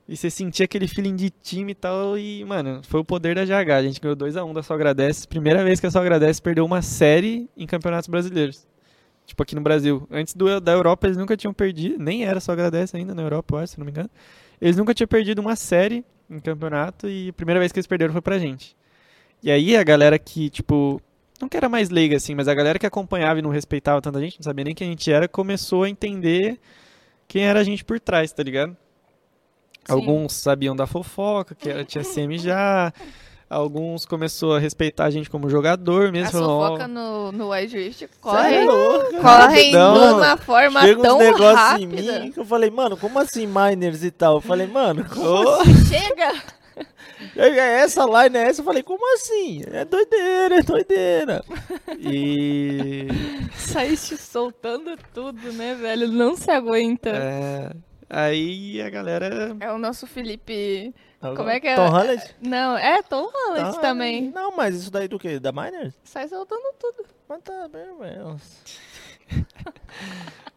E 0.07 0.17
você 0.17 0.29
sentia 0.29 0.65
aquele 0.65 0.87
feeling 0.87 1.15
de 1.15 1.29
time 1.29 1.71
e 1.71 1.75
tal. 1.75 2.17
E, 2.17 2.43
mano, 2.43 2.81
foi 2.83 2.99
o 2.99 3.05
poder 3.05 3.35
da 3.35 3.45
GH. 3.45 3.71
A 3.71 3.83
gente 3.83 4.01
ganhou 4.01 4.17
2x1 4.17 4.53
da 4.53 4.61
Só 4.61 4.73
Agradece. 4.73 5.25
Primeira 5.27 5.63
vez 5.63 5.79
que 5.79 5.85
a 5.85 5.91
Só 5.91 5.99
Agradece 5.99 6.41
perdeu 6.41 6.65
uma 6.65 6.81
série 6.81 7.49
em 7.55 7.65
campeonatos 7.65 8.09
brasileiros. 8.09 8.67
Tipo 9.25 9.43
aqui 9.43 9.55
no 9.55 9.61
Brasil. 9.61 10.07
Antes 10.11 10.33
do, 10.33 10.59
da 10.59 10.71
Europa 10.71 11.07
eles 11.07 11.17
nunca 11.17 11.37
tinham 11.37 11.53
perdido. 11.53 11.97
Nem 11.97 12.25
era 12.25 12.39
Só 12.39 12.51
Agradece 12.51 12.97
ainda 12.97 13.15
na 13.15 13.21
Europa, 13.21 13.55
eu 13.55 13.59
acho, 13.59 13.73
se 13.73 13.79
não 13.79 13.85
me 13.85 13.91
engano. 13.91 14.09
Eles 14.59 14.77
nunca 14.77 14.93
tinham 14.93 15.07
perdido 15.07 15.39
uma 15.39 15.55
série 15.55 16.03
em 16.29 16.39
campeonato. 16.39 17.07
E 17.07 17.29
a 17.29 17.33
primeira 17.33 17.59
vez 17.59 17.71
que 17.71 17.79
eles 17.79 17.87
perderam 17.87 18.13
foi 18.13 18.21
pra 18.21 18.37
gente. 18.37 18.75
E 19.43 19.49
aí 19.49 19.75
a 19.75 19.83
galera 19.83 20.19
que, 20.19 20.49
tipo, 20.49 21.01
não 21.41 21.49
que 21.49 21.57
era 21.57 21.67
mais 21.67 21.89
leiga 21.89 22.15
assim, 22.17 22.35
mas 22.35 22.47
a 22.47 22.53
galera 22.53 22.77
que 22.77 22.85
acompanhava 22.85 23.39
e 23.39 23.41
não 23.41 23.49
respeitava 23.49 24.01
tanta 24.01 24.19
gente, 24.19 24.39
não 24.39 24.43
sabia 24.43 24.65
nem 24.65 24.75
quem 24.75 24.87
a 24.87 24.91
gente 24.91 25.11
era, 25.11 25.27
começou 25.27 25.83
a 25.83 25.89
entender 25.89 26.59
quem 27.27 27.45
era 27.45 27.59
a 27.59 27.63
gente 27.63 27.83
por 27.83 27.99
trás, 27.99 28.31
tá 28.31 28.43
ligado? 28.43 28.77
Sim. 29.85 29.93
Alguns 29.93 30.33
sabiam 30.33 30.75
da 30.75 30.85
fofoca, 30.85 31.55
que 31.55 31.69
era, 31.69 31.83
tinha 31.83 32.03
CM 32.03 32.37
já. 32.37 32.93
Alguns 33.51 34.05
começou 34.05 34.55
a 34.55 34.59
respeitar 34.59 35.03
a 35.03 35.09
gente 35.09 35.29
como 35.29 35.49
jogador 35.49 36.09
mesmo. 36.09 36.29
A 36.29 36.31
fofoca 36.31 36.87
no, 36.87 37.33
no 37.33 37.49
Wild 37.49 37.75
Rift 37.77 37.97
Cê 37.99 38.05
é 38.05 38.09
corre, 38.21 38.65
corre 39.21 39.63
de 39.65 39.71
Não. 39.73 40.17
uma 40.17 40.37
forma 40.37 40.79
Chega 40.81 41.01
tão 41.01 41.17
negócios 41.17 41.81
em 41.81 41.85
rápida. 41.89 42.19
mim 42.21 42.31
que 42.31 42.39
eu 42.39 42.45
falei, 42.45 42.69
mano, 42.71 42.95
como 42.95 43.19
assim 43.19 43.45
miners 43.45 44.05
e 44.05 44.11
tal? 44.11 44.35
Eu 44.35 44.41
falei, 44.41 44.67
mano, 44.67 45.03
como 45.03 45.25
"Ô, 45.25 45.65
Chega! 45.65 46.33
É 47.35 47.81
essa 47.81 48.03
line, 48.03 48.35
é 48.35 48.47
essa. 48.47 48.61
Eu 48.61 48.65
falei, 48.65 48.81
como 48.81 49.13
assim? 49.13 49.61
É 49.71 49.85
doideira, 49.85 50.55
é 50.57 50.61
doideira. 50.63 51.43
E. 51.99 53.07
Saíste 53.55 54.17
soltando 54.17 54.97
tudo, 55.13 55.51
né, 55.53 55.75
velho? 55.75 56.07
Não 56.07 56.35
se 56.35 56.49
aguenta. 56.49 57.09
É, 57.09 57.69
é, 57.69 57.73
aí 58.09 58.81
a 58.81 58.89
galera. 58.89 59.55
o 59.73 59.77
nosso 59.77 60.07
Felipe. 60.07 60.93
Como 61.21 61.49
é 61.49 61.59
que 61.59 61.67
é? 61.67 61.75
Tom 61.75 61.89
Holland? 61.89 62.35
Não, 62.41 62.77
é 62.77 63.01
Tom 63.03 63.29
Holland 63.31 63.75
Tom 63.75 63.81
também. 63.81 64.15
Holland. 64.29 64.35
Não, 64.35 64.57
mas 64.57 64.75
isso 64.75 64.91
daí 64.91 65.07
do 65.07 65.19
quê? 65.19 65.39
Da 65.39 65.51
Miners? 65.51 65.93
Sai 66.03 66.27
soltando 66.27 66.73
tudo. 66.79 67.05
Mas 67.29 67.41
tá 67.43 67.67
bem, 67.67 67.97
velho. 67.99 68.39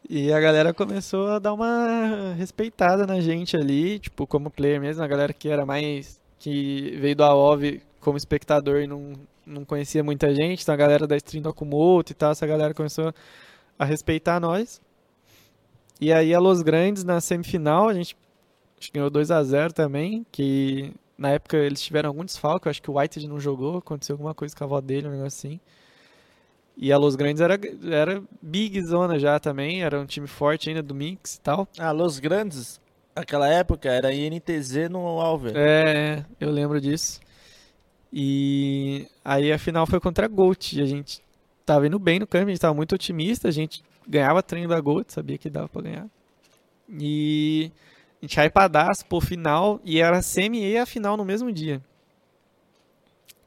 E 0.08 0.30
a 0.32 0.38
galera 0.38 0.74
começou 0.74 1.28
a 1.28 1.38
dar 1.38 1.54
uma 1.54 2.34
respeitada 2.36 3.06
na 3.06 3.20
gente 3.20 3.56
ali, 3.56 3.98
tipo, 3.98 4.26
como 4.26 4.50
player 4.50 4.78
mesmo, 4.78 5.02
a 5.02 5.06
galera 5.06 5.32
que 5.32 5.48
era 5.48 5.64
mais. 5.64 6.20
que 6.38 6.94
veio 7.00 7.16
do 7.16 7.24
AOV 7.24 7.80
como 8.00 8.18
espectador 8.18 8.82
e 8.82 8.86
não, 8.86 9.14
não 9.46 9.64
conhecia 9.64 10.04
muita 10.04 10.34
gente, 10.34 10.62
então 10.62 10.74
a 10.74 10.76
galera 10.76 11.06
da 11.06 11.16
stream 11.16 11.42
do 11.42 11.48
Akumoto 11.48 12.12
e 12.12 12.14
tal, 12.14 12.32
essa 12.32 12.46
galera 12.46 12.74
começou 12.74 13.14
a 13.78 13.84
respeitar 13.84 14.38
nós. 14.38 14.78
E 15.98 16.12
aí 16.12 16.34
a 16.34 16.38
Los 16.38 16.60
Grandes 16.60 17.02
na 17.02 17.18
semifinal, 17.18 17.88
a 17.88 17.94
gente, 17.94 18.14
a 18.78 18.80
gente 18.80 18.92
ganhou 18.92 19.10
2 19.10 19.30
a 19.30 19.42
0 19.42 19.72
também, 19.72 20.26
que 20.30 20.92
na 21.16 21.30
época 21.30 21.56
eles 21.56 21.80
tiveram 21.80 22.08
algum 22.08 22.24
desfalque, 22.24 22.66
eu 22.66 22.70
acho 22.70 22.82
que 22.82 22.90
o 22.90 22.98
White 22.98 23.26
não 23.26 23.38
jogou, 23.38 23.78
aconteceu 23.78 24.14
alguma 24.14 24.34
coisa 24.34 24.54
com 24.54 24.64
a 24.64 24.66
avó 24.66 24.80
dele, 24.80 25.08
um 25.08 25.12
negócio 25.12 25.48
assim. 25.48 25.60
E 26.76 26.92
a 26.92 26.98
Los 26.98 27.14
Grandes 27.14 27.40
era, 27.40 27.58
era 27.88 28.22
big 28.42 28.82
zona 28.82 29.18
já 29.18 29.38
também, 29.38 29.82
era 29.82 30.00
um 30.00 30.06
time 30.06 30.26
forte 30.26 30.68
ainda 30.68 30.82
do 30.82 30.94
Mix 30.94 31.36
e 31.36 31.40
tal. 31.40 31.68
Ah, 31.78 31.92
Los 31.92 32.18
Grandes, 32.18 32.80
naquela 33.14 33.48
época, 33.48 33.88
era 33.88 34.12
INTZ 34.12 34.90
no 34.90 35.20
Alver. 35.20 35.52
É, 35.56 36.24
eu 36.40 36.50
lembro 36.50 36.80
disso. 36.80 37.20
E 38.12 39.06
aí 39.24 39.52
a 39.52 39.58
final 39.58 39.86
foi 39.86 40.00
contra 40.00 40.26
a 40.26 40.28
Gold. 40.28 40.78
E 40.78 40.82
a 40.82 40.86
gente 40.86 41.20
tava 41.64 41.86
indo 41.86 41.98
bem 41.98 42.18
no 42.18 42.26
campo, 42.26 42.46
a 42.46 42.50
gente 42.50 42.60
tava 42.60 42.74
muito 42.74 42.94
otimista, 42.94 43.48
a 43.48 43.52
gente 43.52 43.82
ganhava 44.06 44.42
treino 44.42 44.68
da 44.68 44.80
Gold, 44.80 45.12
sabia 45.12 45.38
que 45.38 45.48
dava 45.48 45.68
pra 45.68 45.82
ganhar. 45.82 46.06
E 46.88 47.70
hypadaço 48.32 49.04
pro 49.06 49.20
final, 49.20 49.80
e 49.84 50.00
era 50.00 50.22
semi 50.22 50.64
e 50.64 50.78
a 50.78 50.86
final 50.86 51.16
no 51.16 51.24
mesmo 51.24 51.52
dia. 51.52 51.80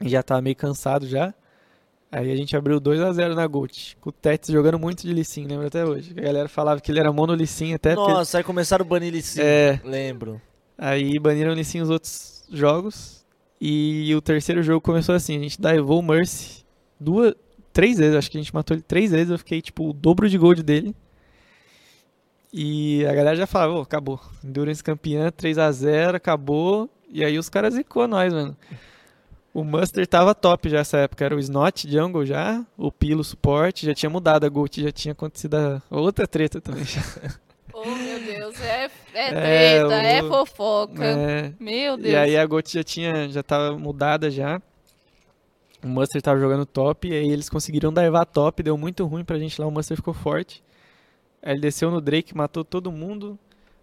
E 0.01 0.09
já 0.09 0.21
tava 0.21 0.41
meio 0.41 0.55
cansado 0.55 1.07
já. 1.07 1.33
Aí 2.11 2.31
a 2.31 2.35
gente 2.35 2.55
abriu 2.55 2.79
2 2.79 3.01
a 3.01 3.11
0 3.11 3.35
na 3.35 3.45
Gold, 3.45 3.97
com 3.99 4.09
o 4.09 4.13
Tets 4.13 4.49
jogando 4.49 4.79
muito 4.79 5.01
de 5.01 5.13
Lissin, 5.13 5.45
lembro 5.45 5.67
até 5.67 5.83
hoje. 5.83 6.13
A 6.17 6.21
galera 6.21 6.47
falava 6.47 6.79
que 6.79 6.89
ele 6.89 6.99
era 6.99 7.11
mono 7.11 7.33
Lissin 7.33 7.73
até 7.73 7.95
Nossa, 7.95 8.37
aí 8.37 8.43
começaram 8.43 8.85
a 8.85 8.87
banir 8.87 9.11
Lissin, 9.11 9.41
é, 9.41 9.79
lembro. 9.83 10.41
Aí 10.77 11.19
baniram 11.19 11.53
Lissin 11.53 11.81
os 11.81 11.89
outros 11.89 12.43
jogos. 12.49 13.25
E 13.59 14.13
o 14.15 14.21
terceiro 14.21 14.61
jogo 14.61 14.79
começou 14.79 15.15
assim, 15.15 15.37
a 15.37 15.41
gente 15.41 15.59
divou 15.59 15.99
o 15.99 16.03
Mercy 16.03 16.63
duas, 16.99 17.33
três 17.73 17.97
vezes, 17.97 18.15
acho 18.15 18.31
que 18.31 18.37
a 18.37 18.41
gente 18.41 18.53
matou 18.53 18.75
ele 18.75 18.83
três 18.83 19.11
vezes, 19.11 19.29
eu 19.29 19.37
fiquei 19.37 19.61
tipo 19.61 19.89
o 19.89 19.93
dobro 19.93 20.29
de 20.29 20.37
gold 20.37 20.63
dele. 20.63 20.95
E 22.51 23.05
a 23.05 23.13
galera 23.13 23.35
já 23.35 23.47
falava, 23.47 23.73
oh, 23.73 23.81
acabou. 23.81 24.19
Endurance 24.43 24.83
campeã, 24.83 25.31
3 25.31 25.57
a 25.57 25.71
0 25.71 26.17
acabou. 26.17 26.89
E 27.09 27.23
aí 27.23 27.37
os 27.37 27.49
caras 27.49 27.73
zicou 27.73 28.07
nós, 28.07 28.33
mano. 28.33 28.55
O 29.53 29.63
Muster 29.63 30.05
tava 30.05 30.35
top 30.35 30.69
já 30.69 30.77
nessa 30.77 30.99
época. 30.99 31.25
Era 31.25 31.35
o 31.35 31.39
Snot 31.39 31.89
Jungle 31.89 32.25
já, 32.25 32.63
o 32.77 32.91
Pilo 32.91 33.23
suporte, 33.23 33.85
já 33.87 33.93
tinha 33.93 34.09
mudado 34.09 34.45
a 34.45 34.49
Gold, 34.49 34.83
já 34.83 34.91
tinha 34.91 35.13
acontecido 35.13 35.55
a 35.55 35.81
outra 35.89 36.27
treta 36.27 36.61
também. 36.61 36.83
oh, 37.73 37.83
meu 37.83 38.19
Deus, 38.19 38.61
é, 38.61 38.83
é 39.13 39.29
treta, 39.29 39.39
é, 39.39 39.85
o, 39.85 39.91
é 39.91 40.23
fofoca. 40.23 41.03
É, 41.03 41.53
meu 41.59 41.97
Deus. 41.97 42.13
E 42.13 42.15
aí 42.15 42.37
a 42.37 42.45
Gold 42.45 42.71
já 42.71 42.83
tinha, 42.83 43.27
já 43.29 43.41
tava 43.41 43.75
mudada 43.77 44.29
já. 44.29 44.61
O 45.83 45.87
Muster 45.87 46.21
tava 46.21 46.39
jogando 46.39 46.65
top, 46.65 47.07
e 47.07 47.13
aí 47.13 47.29
eles 47.29 47.49
conseguiram 47.49 47.91
divar 47.91 48.25
top, 48.25 48.61
deu 48.61 48.77
muito 48.77 49.05
ruim 49.05 49.23
pra 49.23 49.39
gente 49.39 49.59
lá, 49.59 49.65
o 49.65 49.71
Muster 49.71 49.97
ficou 49.97 50.13
forte. 50.13 50.63
Ele 51.51 51.61
desceu 51.61 51.89
no 51.89 52.01
Drake, 52.01 52.35
matou 52.35 52.63
todo 52.63 52.91
mundo. 52.91 53.39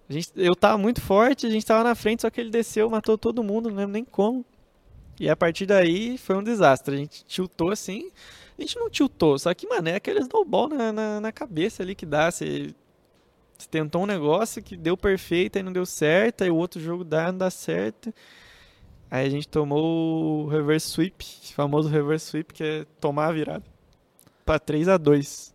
A 0.08 0.12
gente, 0.12 0.30
eu 0.36 0.54
tava 0.54 0.76
muito 0.76 1.00
forte, 1.00 1.46
a 1.46 1.50
gente 1.50 1.64
tava 1.64 1.82
na 1.82 1.94
frente, 1.94 2.22
só 2.22 2.30
que 2.30 2.40
ele 2.40 2.50
desceu, 2.50 2.90
matou 2.90 3.16
todo 3.16 3.42
mundo, 3.42 3.70
não 3.70 3.76
lembro 3.76 3.92
nem 3.92 4.04
como. 4.04 4.44
E 5.18 5.30
a 5.30 5.36
partir 5.36 5.64
daí 5.64 6.18
foi 6.18 6.36
um 6.36 6.42
desastre. 6.42 6.94
A 6.94 6.98
gente 6.98 7.24
tiltou 7.24 7.70
assim. 7.70 8.10
A 8.58 8.62
gente 8.62 8.76
não 8.76 8.90
tiltou, 8.90 9.38
só 9.38 9.52
que, 9.54 9.66
mano, 9.66 9.88
é 9.88 9.96
aquele 9.96 10.20
snowball 10.20 10.68
na, 10.68 10.92
na, 10.92 11.20
na 11.20 11.32
cabeça 11.32 11.82
ali 11.82 11.94
que 11.94 12.06
dá. 12.06 12.30
Você, 12.30 12.74
você 13.56 13.68
tentou 13.68 14.02
um 14.02 14.06
negócio 14.06 14.62
que 14.62 14.76
deu 14.76 14.96
perfeito, 14.96 15.56
aí 15.56 15.62
não 15.62 15.72
deu 15.72 15.86
certo, 15.86 16.44
aí 16.44 16.50
o 16.50 16.56
outro 16.56 16.80
jogo 16.80 17.02
dá, 17.02 17.32
não 17.32 17.38
dá 17.38 17.50
certo. 17.50 18.14
Aí 19.10 19.26
a 19.26 19.30
gente 19.30 19.48
tomou 19.48 20.44
o 20.44 20.48
reverse 20.48 20.88
sweep, 20.88 21.24
famoso 21.54 21.88
reverse 21.88 22.26
sweep, 22.26 22.52
que 22.52 22.62
é 22.62 22.86
tomar 23.00 23.28
a 23.28 23.32
virada. 23.32 23.64
Pra 24.44 24.58
3 24.58 24.88
a 24.88 24.96
2 24.98 25.54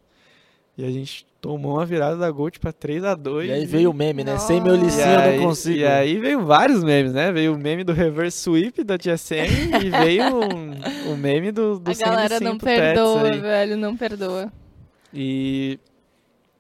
E 0.78 0.84
a 0.84 0.90
gente 0.90 1.29
Tomou 1.42 1.76
uma 1.76 1.86
virada 1.86 2.18
da 2.18 2.30
Gold 2.30 2.60
pra 2.60 2.74
3x2. 2.74 3.46
E 3.46 3.52
aí 3.52 3.66
veio 3.66 3.92
o 3.92 3.94
meme, 3.94 4.26
né? 4.26 4.34
Nossa. 4.34 4.48
Sem 4.48 4.60
meu 4.60 4.76
licinho 4.76 5.06
eu 5.06 5.38
não 5.38 5.48
consigo. 5.48 5.78
E 5.78 5.86
aí 5.86 6.18
veio 6.18 6.46
vários 6.46 6.84
memes, 6.84 7.14
né? 7.14 7.32
Veio 7.32 7.56
o 7.56 7.58
meme 7.58 7.84
do 7.86 7.94
reverse 7.94 8.40
sweep 8.40 8.84
da 8.84 8.98
TSM 8.98 9.72
e 9.82 9.90
veio 9.90 10.36
o, 10.36 11.14
o 11.14 11.18
meme 11.18 11.52
do, 11.52 11.80
do 11.80 11.92
A 11.92 11.94
galera 11.94 12.40
não 12.42 12.58
perdoa, 12.58 13.32
velho, 13.38 13.78
não 13.78 13.96
perdoa. 13.96 14.52
E 15.14 15.80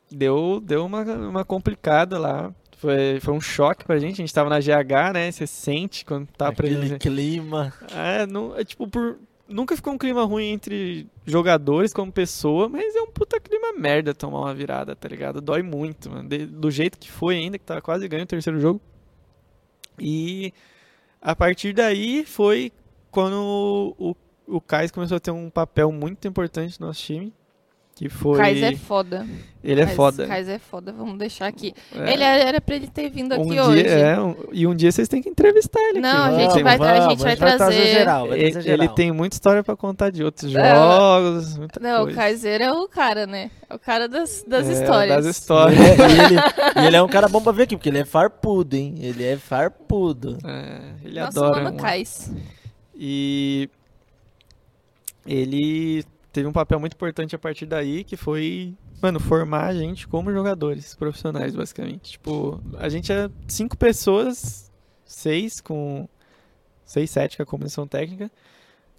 deu, 0.09 0.61
deu 0.63 0.85
uma, 0.85 1.03
uma 1.03 1.43
complicada 1.43 2.17
lá. 2.17 2.53
Foi, 2.77 3.19
foi 3.19 3.33
um 3.33 3.41
choque 3.41 3.83
pra 3.83 3.99
gente. 3.99 4.13
A 4.13 4.23
gente 4.23 4.33
tava 4.33 4.49
na 4.49 4.59
GH, 4.59 5.13
né? 5.13 5.29
Você 5.29 5.45
sente 5.45 6.05
quando 6.05 6.27
tá 6.27 6.47
Aquele 6.47 6.87
pra 6.87 6.97
clima. 6.99 7.73
É, 7.93 8.25
não, 8.25 8.57
é 8.57 8.63
tipo, 8.63 8.87
por, 8.87 9.17
nunca 9.49 9.75
ficou 9.75 9.93
um 9.93 9.97
clima 9.97 10.23
ruim 10.23 10.51
entre 10.51 11.07
jogadores 11.25 11.93
como 11.93 12.11
pessoa, 12.11 12.69
mas 12.69 12.95
é 12.95 13.01
um 13.01 13.07
puta 13.07 13.39
clima 13.39 13.73
merda 13.73 14.13
tomar 14.13 14.41
uma 14.41 14.53
virada, 14.53 14.95
tá 14.95 15.07
ligado? 15.07 15.41
Dói 15.41 15.63
muito, 15.63 16.09
mano. 16.09 16.29
De, 16.29 16.45
do 16.45 16.69
jeito 16.69 16.97
que 16.97 17.11
foi 17.11 17.35
ainda, 17.35 17.57
que 17.57 17.65
tava 17.65 17.81
quase 17.81 18.07
ganhando 18.07 18.27
o 18.27 18.29
terceiro 18.29 18.59
jogo. 18.59 18.79
E 19.99 20.53
a 21.21 21.35
partir 21.35 21.73
daí 21.73 22.23
foi 22.25 22.71
quando 23.11 23.95
o, 23.97 24.15
o, 24.47 24.61
Kais 24.61 24.91
começou 24.91 25.17
a 25.17 25.19
ter 25.19 25.31
um 25.31 25.49
papel 25.49 25.91
muito 25.91 26.27
importante 26.27 26.79
no 26.79 26.87
nosso 26.87 27.01
time. 27.01 27.33
Que 27.99 28.07
foi... 28.07 28.37
Kais 28.37 28.63
é 28.63 28.75
foda. 28.77 29.27
Ele 29.61 29.81
é 29.81 29.87
foda. 29.87 30.25
Kais 30.25 30.47
é 30.47 30.57
foda, 30.57 30.93
vamos 30.93 31.17
deixar 31.17 31.47
aqui. 31.47 31.73
É. 31.93 32.13
Ele 32.13 32.23
era 32.23 32.61
pra 32.61 32.77
ele 32.77 32.87
ter 32.87 33.09
vindo 33.09 33.33
aqui 33.33 33.43
um 33.43 33.49
dia, 33.49 33.65
hoje. 33.65 33.87
É, 33.87 34.17
um, 34.17 34.35
e 34.53 34.65
um 34.65 34.73
dia 34.73 34.89
vocês 34.89 35.09
têm 35.09 35.21
que 35.21 35.27
entrevistar 35.27 35.81
ele. 35.81 35.99
Não, 35.99 36.23
aqui. 36.23 36.35
a 36.35 36.39
gente, 36.39 36.63
vai, 36.63 36.77
vamos, 36.77 36.93
a 36.93 37.09
gente 37.09 37.21
vai, 37.21 37.35
trazer. 37.35 37.57
trazer 37.57 37.87
geral, 37.87 38.27
vai 38.29 38.37
trazer 38.39 38.61
geral. 38.61 38.85
Ele, 38.85 38.95
tem 38.95 39.11
muita 39.11 39.35
história 39.35 39.61
pra 39.61 39.75
contar 39.75 40.11
de 40.11 40.23
outros 40.23 40.49
jogos. 40.49 41.57
Muita 41.57 41.77
não, 41.81 42.03
coisa. 42.03 42.13
o 42.13 42.15
Kaiser 42.15 42.61
é 42.61 42.71
o 42.71 42.87
cara, 42.87 43.27
né? 43.27 43.51
É 43.69 43.75
o 43.75 43.79
cara 43.79 44.07
das, 44.07 44.45
das 44.47 44.69
é, 44.69 44.71
histórias. 44.71 45.15
Das 45.17 45.35
histórias. 45.35 45.77
e, 45.77 45.91
ele, 45.91 46.81
e 46.81 46.87
ele 46.87 46.95
é 46.95 47.03
um 47.03 47.09
cara 47.09 47.27
bom 47.27 47.41
pra 47.41 47.51
ver 47.51 47.63
aqui, 47.63 47.75
porque 47.75 47.89
ele 47.89 47.99
é 47.99 48.05
farpudo, 48.05 48.77
hein? 48.77 48.95
Ele 49.01 49.25
é 49.25 49.35
farpudo. 49.35 50.37
É, 50.45 50.93
ele 51.03 51.19
Nosso 51.19 51.37
adora. 51.37 51.63
Nosso 51.63 51.75
Kais. 51.75 52.31
E 52.95 53.69
ele 55.27 56.05
teve 56.39 56.47
um 56.47 56.53
papel 56.53 56.79
muito 56.79 56.93
importante 56.93 57.35
a 57.35 57.39
partir 57.39 57.65
daí, 57.65 58.03
que 58.03 58.15
foi, 58.15 58.73
mano, 59.01 59.19
formar 59.19 59.65
a 59.65 59.73
gente 59.73 60.07
como 60.07 60.31
jogadores 60.31 60.95
profissionais, 60.95 61.53
basicamente. 61.53 62.11
Tipo, 62.11 62.61
a 62.77 62.87
gente 62.87 63.11
é 63.11 63.29
cinco 63.47 63.77
pessoas, 63.77 64.71
seis 65.05 65.59
com. 65.59 66.07
Seis, 66.85 67.11
sete 67.11 67.37
com 67.37 67.43
a 67.43 67.45
comissão 67.45 67.85
técnica, 67.85 68.31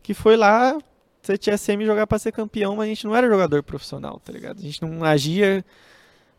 que 0.01 0.15
foi 0.15 0.37
lá 0.37 0.79
você 1.21 1.37
tinha 1.37 1.59
semi 1.59 1.85
jogar 1.85 2.07
para 2.07 2.19
ser 2.19 2.33
campeão, 2.33 2.77
mas 2.77 2.87
a 2.87 2.89
gente 2.89 3.05
não 3.05 3.15
era 3.15 3.29
jogador 3.29 3.63
profissional, 3.63 4.21
tá 4.25 4.33
ligado? 4.33 4.59
A 4.59 4.63
gente 4.63 4.81
não 4.81 5.05
agia 5.05 5.65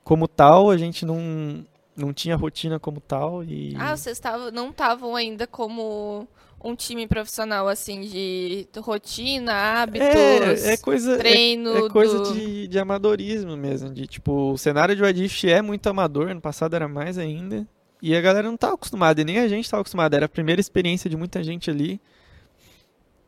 como 0.04 0.28
tal, 0.28 0.72
a 0.72 0.78
gente 0.78 1.06
não, 1.06 1.66
não 1.96 2.14
tinha 2.14 2.36
rotina 2.36 2.80
como 2.80 3.00
tal 3.00 3.44
e... 3.44 3.76
Ah, 3.78 3.96
vocês 3.96 4.20
tavam, 4.20 4.52
não 4.52 4.70
estavam 4.70 5.16
ainda 5.16 5.46
como 5.46 6.28
um 6.64 6.76
time 6.76 7.08
profissional, 7.08 7.68
assim, 7.68 8.02
de 8.02 8.68
rotina, 8.78 9.54
hábitos, 9.54 10.08
é, 10.08 10.74
é 10.74 10.78
coisa, 10.78 11.18
treino. 11.18 11.76
É, 11.76 11.86
é 11.86 11.90
coisa 11.90 12.20
do... 12.20 12.34
de, 12.34 12.68
de 12.68 12.80
amadorismo 12.80 13.58
mesmo. 13.58 13.92
De 13.92 14.06
tipo, 14.06 14.52
o 14.52 14.58
cenário 14.58 14.96
de 14.96 15.02
Wadif 15.02 15.50
é 15.50 15.62
muito 15.62 15.88
amador, 15.88 16.34
no 16.34 16.42
passado 16.42 16.76
era 16.76 16.88
mais 16.88 17.18
ainda. 17.18 17.68
E 18.02 18.16
a 18.16 18.22
galera 18.22 18.48
não 18.48 18.56
estava 18.56 18.74
acostumada, 18.74 19.22
e 19.22 19.26
nem 19.26 19.40
a 19.40 19.48
gente 19.48 19.66
estava 19.66 19.82
acostumada. 19.82 20.16
Era 20.16 20.26
a 20.26 20.30
primeira 20.30 20.62
experiência 20.62 21.10
de 21.10 21.18
muita 21.18 21.44
gente 21.44 21.70
ali. 21.70 22.00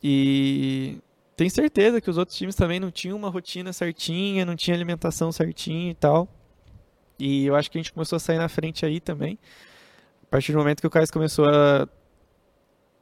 E 0.02 0.98
tenho 1.36 1.50
certeza 1.50 2.02
que 2.02 2.10
os 2.10 2.18
outros 2.18 2.38
times 2.38 2.56
também 2.56 2.80
não 2.80 2.92
tinham 2.92 3.18
uma 3.18 3.30
rotina 3.30 3.72
certinha, 3.72 4.46
não 4.46 4.56
tinha 4.56 4.76
alimentação 4.76 5.32
certinha 5.32 5.92
e 5.92 5.96
tal. 5.96 6.28
E 7.26 7.46
eu 7.46 7.56
acho 7.56 7.72
que 7.72 7.78
a 7.78 7.82
gente 7.82 7.94
começou 7.94 8.18
a 8.18 8.20
sair 8.20 8.38
na 8.38 8.50
frente 8.50 8.86
aí 8.86 9.00
também. 9.00 9.38
A 10.24 10.26
partir 10.30 10.52
do 10.52 10.58
momento 10.58 10.82
que 10.82 10.88
o 10.88 10.90
Caio 10.90 11.10
começou 11.12 11.46
a 11.48 11.88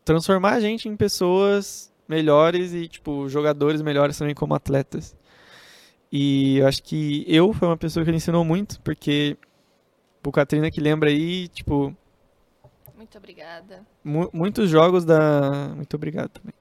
transformar 0.05 0.51
a 0.53 0.59
gente 0.59 0.87
em 0.87 0.95
pessoas 0.95 1.91
melhores 2.07 2.73
e, 2.73 2.87
tipo, 2.87 3.27
jogadores 3.29 3.81
melhores 3.81 4.17
também 4.17 4.35
como 4.35 4.53
atletas. 4.53 5.15
E 6.11 6.57
eu 6.57 6.67
acho 6.67 6.83
que 6.83 7.23
eu 7.27 7.53
foi 7.53 7.67
uma 7.69 7.77
pessoa 7.77 8.03
que 8.03 8.09
ele 8.09 8.17
ensinou 8.17 8.43
muito, 8.43 8.79
porque 8.81 9.37
o 10.25 10.31
Katrina 10.31 10.69
que 10.69 10.81
lembra 10.81 11.09
aí, 11.09 11.47
tipo, 11.47 11.95
Muito 12.95 13.17
obrigada. 13.17 13.85
mu- 14.03 14.29
muitos 14.33 14.69
jogos 14.69 15.05
da. 15.05 15.69
Muito 15.75 15.95
obrigado 15.95 16.29
também. 16.29 16.53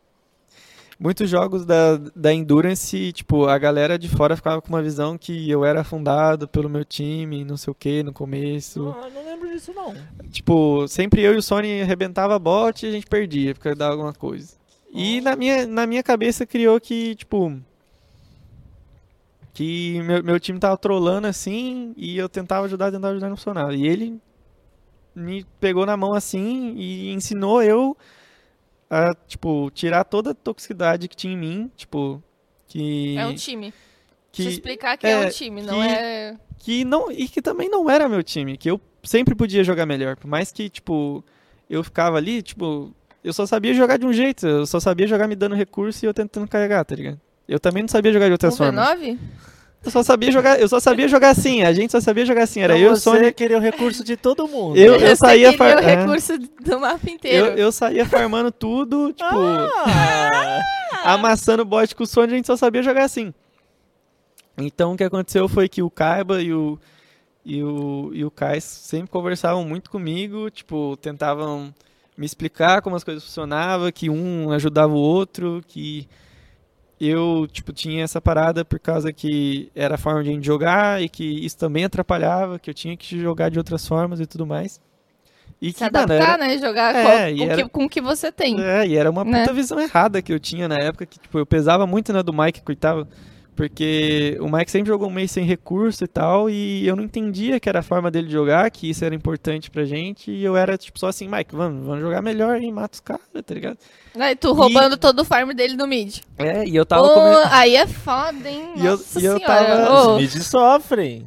Muitos 1.03 1.31
jogos 1.31 1.65
da, 1.65 1.97
da 2.15 2.31
Endurance, 2.31 3.11
tipo, 3.15 3.47
a 3.47 3.57
galera 3.57 3.99
de 3.99 4.07
fora 4.07 4.37
ficava 4.37 4.61
com 4.61 4.69
uma 4.69 4.83
visão 4.83 5.17
que 5.17 5.49
eu 5.49 5.65
era 5.65 5.81
afundado 5.81 6.47
pelo 6.47 6.69
meu 6.69 6.85
time, 6.85 7.43
não 7.43 7.57
sei 7.57 7.71
o 7.71 7.75
que, 7.75 8.03
no 8.03 8.13
começo. 8.13 8.81
Não, 8.83 9.09
não 9.09 9.25
lembro 9.25 9.49
disso, 9.49 9.73
não. 9.73 9.95
Tipo, 10.31 10.87
sempre 10.89 11.23
eu 11.23 11.33
e 11.33 11.39
o 11.39 11.43
Sony 11.43 11.81
arrebentava 11.81 12.35
a 12.35 12.39
bot 12.39 12.85
e 12.85 12.89
a 12.91 12.93
gente 12.93 13.07
perdia, 13.07 13.55
porque 13.55 13.75
dava 13.75 13.93
alguma 13.93 14.13
coisa. 14.13 14.53
E 14.93 15.23
na 15.23 15.35
minha, 15.35 15.67
na 15.67 15.87
minha 15.87 16.03
cabeça 16.03 16.45
criou 16.45 16.79
que, 16.79 17.15
tipo. 17.15 17.59
Que 19.55 20.03
meu, 20.03 20.23
meu 20.23 20.39
time 20.39 20.59
tava 20.59 20.77
trolando 20.77 21.27
assim 21.27 21.95
e 21.97 22.19
eu 22.19 22.29
tentava 22.29 22.67
ajudar, 22.67 22.93
tentava 22.93 23.13
ajudar 23.13 23.29
e 23.29 23.31
não 23.31 23.37
funcionava. 23.39 23.75
E 23.75 23.87
ele 23.87 24.21
me 25.15 25.47
pegou 25.59 25.87
na 25.87 25.97
mão 25.97 26.13
assim 26.13 26.75
e 26.77 27.11
ensinou 27.11 27.63
eu 27.63 27.97
a, 28.91 29.15
tipo, 29.27 29.71
tirar 29.71 30.03
toda 30.05 30.33
a 30.33 30.35
toxicidade 30.35 31.07
que 31.09 31.17
tinha 31.17 31.33
em 31.33 31.37
mim, 31.39 31.71
tipo. 31.77 32.23
Que. 32.67 33.17
É 33.17 33.27
um 33.27 33.35
time. 33.35 33.73
que, 34.33 34.43
Deixa 34.43 34.51
eu 34.51 34.53
explicar 34.55 34.97
que 34.99 35.07
é, 35.07 35.11
é, 35.13 35.27
um 35.27 35.31
time, 35.31 35.63
não 35.63 35.81
que- 35.81 35.89
é. 35.89 36.37
que 36.59 36.85
não 36.85 37.11
e 37.11 37.29
que 37.29 37.41
também 37.43 37.69
não 37.69 37.89
era 37.91 38.09
meu 38.09 38.23
time, 38.23 38.57
que 38.57 38.71
eu 38.71 38.81
sempre 39.03 39.35
podia 39.35 39.65
jogar 39.65 39.87
melhor, 39.87 40.17
por 40.17 40.29
mais 40.29 40.53
que 40.53 40.69
tipo 40.69 41.25
eu 41.69 41.83
ficava 41.83 42.17
ali, 42.17 42.43
tipo, 42.43 42.95
eu 43.25 43.33
só 43.33 43.45
sabia 43.47 43.73
jogar 43.75 43.97
de 43.97 44.05
um 44.07 44.13
jeito, 44.13 44.47
eu 44.47 44.67
só 44.67 44.79
sabia 44.81 45.07
jogar 45.07 45.27
me 45.29 45.35
dando 45.37 45.55
recurso 45.57 46.05
e 46.05 46.07
eu 46.07 46.15
tentando 46.15 46.47
carregar, 46.49 46.85
tá 46.85 46.95
ligado? 46.95 47.21
Eu 47.49 47.59
também 47.59 47.83
não 47.83 47.89
sabia 47.89 48.13
jogar 48.13 48.27
de 48.27 48.33
outras 48.33 48.55
Um 48.55 48.57
formas. 48.59 48.89
V9? 49.01 49.19
Eu 49.83 49.91
só 49.91 50.03
sabia 50.03 50.31
jogar, 50.31 50.61
eu 50.61 50.69
só 50.69 50.79
sabia 50.79 51.09
jogar 51.09 51.31
assim, 51.31 51.63
a 51.63 51.73
gente 51.73 51.91
só 51.91 52.01
sabia 52.01 52.27
jogar 52.27 52.43
assim, 52.43 52.61
era 52.61 52.77
Então 52.77 52.87
eu 52.89 52.93
o 52.93 52.97
você 52.97 53.03
Sony. 53.03 53.33
queria 53.33 53.57
o 53.57 53.61
recurso 53.61 54.05
de 54.05 54.15
todo 54.15 54.47
mundo. 54.47 54.77
Eu- 54.77 54.95
eu 54.97 55.01
Você 55.01 55.17
saía 55.17 55.53
queria 55.53 55.59
far- 55.59 55.77
o 55.83 55.89
é. 55.89 55.97
recurso 55.97 56.39
do 56.39 56.79
mapa 56.81 57.11
inteiro. 57.11 57.47
Eu, 57.47 57.55
eu 57.57 57.73
saía 57.73 58.05
farmando 58.05 58.53
tudo, 58.53 59.11
tipo, 59.17 59.25
Ah, 59.25 60.61
amassando 61.15 61.65
bot 61.65 61.95
com 61.95 62.05
o 62.05 62.07
Sony, 62.07 62.33
a 62.33 62.37
gente 62.37 62.47
só 62.47 62.57
sabia 62.57 62.83
jogar 62.83 63.05
assim. 63.05 63.33
Então 64.59 64.93
o 64.93 64.97
que 64.97 65.05
aconteceu 65.05 65.49
foi 65.49 65.69
que 65.69 65.83
o 65.83 65.91
Kaiba 65.91 66.43
e 66.43 66.53
o 66.53 66.79
e 67.43 67.63
o, 67.63 68.11
e 68.13 68.23
o 68.23 68.31
Kai 68.31 68.61
sempre 68.61 69.11
conversavam 69.11 69.65
muito 69.65 69.91
comigo, 69.91 70.51
tipo, 70.51 70.95
tentavam 71.01 71.75
me 72.19 72.27
explicar 72.27 72.83
como 72.83 72.95
as 72.97 73.03
coisas 73.03 73.25
funcionavam, 73.25 73.91
que 73.91 74.11
um 74.11 74.53
ajudava 74.53 74.93
o 74.93 74.99
outro, 74.99 75.63
que 75.67 76.07
eu, 77.01 77.49
tipo, 77.51 77.73
tinha 77.73 78.05
essa 78.05 78.21
parada 78.21 78.65
por 78.65 78.79
causa 78.79 79.13
que 79.13 79.71
era 79.75 79.95
a 79.95 79.99
forma 79.99 80.23
de 80.23 80.31
a 80.31 80.33
gente 80.33 80.45
jogar 80.45 81.03
e 81.03 81.09
que 81.09 81.25
isso 81.25 81.57
também 81.57 81.85
atrapalhava, 81.85 82.59
que 82.59 82.69
eu 82.69 82.75
tinha 82.75 82.97
que 82.97 83.19
jogar 83.21 83.49
de 83.51 83.59
outras 83.59 83.87
formas 83.87 84.21
e 84.21 84.27
tudo 84.27 84.47
mais. 84.47 84.81
E 85.63 85.69
Se 85.73 85.75
que, 85.79 85.81
mano, 85.85 85.99
adaptar, 85.99 86.35
era- 86.35 86.39
né? 86.39 86.59
Jogar 86.59 86.95
É, 86.95 87.35
com, 87.35 87.43
era- 87.43 87.57
que, 87.63 87.69
com 87.69 87.85
o 87.85 87.89
que 87.89 88.01
você 88.01 88.31
tem. 88.33 88.61
é, 88.63 88.87
e 88.87 88.97
era 88.97 89.11
uma 89.11 89.25
né? 89.25 89.41
puta 89.41 89.53
visão 89.53 89.79
errada 89.81 90.23
que 90.23 90.33
eu 90.33 90.41
tinha 90.41 90.67
na 90.69 90.77
época, 90.77 91.05
que 91.07 91.19
tipo, 91.19 91.39
eu 91.39 91.45
pesava 91.47 91.87
muito 91.87 92.13
na 92.13 92.23
do 92.23 92.33
Mike, 92.33 92.63
coitado, 92.63 93.07
porque 93.61 94.39
o 94.41 94.51
Mike 94.51 94.71
sempre 94.71 94.89
jogou 94.89 95.11
meio 95.11 95.29
sem 95.29 95.45
recurso 95.45 96.03
e 96.03 96.07
tal, 96.07 96.49
e 96.49 96.87
eu 96.89 96.97
não 96.97 97.05
entendia 97.05 97.61
que 97.61 97.69
era 97.69 97.81
a 97.81 97.83
forma 97.83 98.11
dele 98.11 98.27
de 98.27 98.33
jogar, 98.33 98.71
que 98.71 98.89
isso 98.89 99.05
era 99.05 99.15
importante 99.15 99.71
pra 99.71 99.85
gente, 99.85 100.31
e 100.31 100.43
eu 100.43 100.57
era 100.57 100.79
tipo 100.79 100.99
só 100.99 101.09
assim, 101.09 101.29
Mike, 101.29 101.55
vamos, 101.55 101.85
vamos 101.85 102.01
jogar 102.01 102.23
melhor 102.23 102.59
e 102.63 102.73
mata 102.73 102.95
os 102.95 103.01
caras, 103.01 103.23
tá 103.45 103.53
ligado? 103.55 103.77
Aí 104.19 104.35
tu 104.35 104.55
roubando 104.55 104.97
todo 104.97 105.21
o 105.21 105.25
farm 105.27 105.51
dele 105.51 105.77
no 105.77 105.87
mid. 105.87 106.21
É, 106.39 106.65
e 106.67 106.75
eu 106.75 106.87
tava 106.87 107.07
Pô, 107.07 107.13
come- 107.13 107.37
Aí 107.51 107.77
é 107.77 107.87
foda, 107.87 108.49
hein? 108.49 108.71
E 108.77 108.87
eu- 108.87 108.93
Nossa 108.93 109.21
e 109.21 109.25
eu 109.27 109.37
senhora. 109.37 109.67
tava- 109.67 109.93
Ô, 109.93 110.17
Os 110.17 110.23
mid 110.23 110.43
sofrem. 110.43 111.27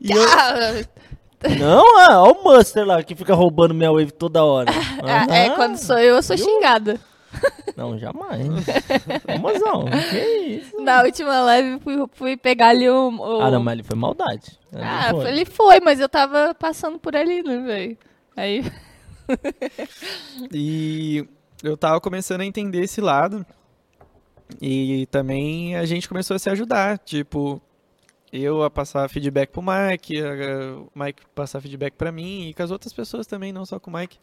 e 0.00 0.12
eu- 0.12 0.22
ah, 0.24 0.82
Não, 1.60 1.98
ah, 2.00 2.22
ó 2.22 2.32
o 2.32 2.42
Muster 2.42 2.86
lá 2.86 3.02
que 3.02 3.14
fica 3.14 3.34
roubando 3.34 3.74
minha 3.74 3.92
wave 3.92 4.12
toda 4.12 4.42
hora. 4.42 4.70
é, 5.30 5.46
Aham. 5.48 5.56
quando 5.56 5.76
sou 5.76 5.98
eu, 5.98 6.14
eu 6.16 6.22
sou 6.22 6.38
xingada. 6.38 6.98
Não, 7.76 7.98
jamais. 7.98 8.46
Mozão, 9.40 9.84
que 10.10 10.18
isso? 10.46 10.80
Na 10.80 11.02
última 11.02 11.40
live 11.42 11.78
fui, 11.80 11.96
fui 12.12 12.36
pegar 12.36 12.68
ali 12.68 12.88
o. 12.88 13.08
o- 13.10 13.40
Ah, 13.42 13.50
não, 13.50 13.62
mas 13.62 13.74
ele 13.74 13.82
foi 13.82 13.96
maldade. 13.96 14.58
Ele 14.72 14.82
Ah, 14.82 15.08
foi. 15.10 15.28
ele 15.30 15.44
foi, 15.44 15.80
mas 15.80 16.00
eu 16.00 16.08
tava 16.08 16.54
passando 16.54 16.98
por 16.98 17.14
ali, 17.14 17.42
né, 17.42 17.58
velho? 17.58 17.98
Aí. 18.36 18.64
E 20.52 21.26
eu 21.62 21.76
tava 21.76 22.00
começando 22.00 22.40
a 22.42 22.44
entender 22.44 22.80
esse 22.82 23.00
lado. 23.00 23.44
E 24.60 25.06
também 25.10 25.76
a 25.76 25.84
gente 25.84 26.08
começou 26.08 26.36
a 26.36 26.38
se 26.38 26.48
ajudar. 26.48 26.98
Tipo, 26.98 27.60
eu 28.32 28.62
a 28.62 28.70
passar 28.70 29.08
feedback 29.08 29.50
pro 29.50 29.62
Mike, 29.62 30.20
a- 30.22 30.76
o 30.78 30.90
Mike 30.94 31.22
passar 31.34 31.60
feedback 31.60 31.94
pra 31.94 32.12
mim 32.12 32.48
e 32.48 32.54
com 32.54 32.62
as 32.62 32.70
outras 32.70 32.92
pessoas 32.92 33.26
também, 33.26 33.52
não 33.52 33.64
só 33.66 33.78
com 33.80 33.90
o 33.90 33.94
Mike. 33.94 34.18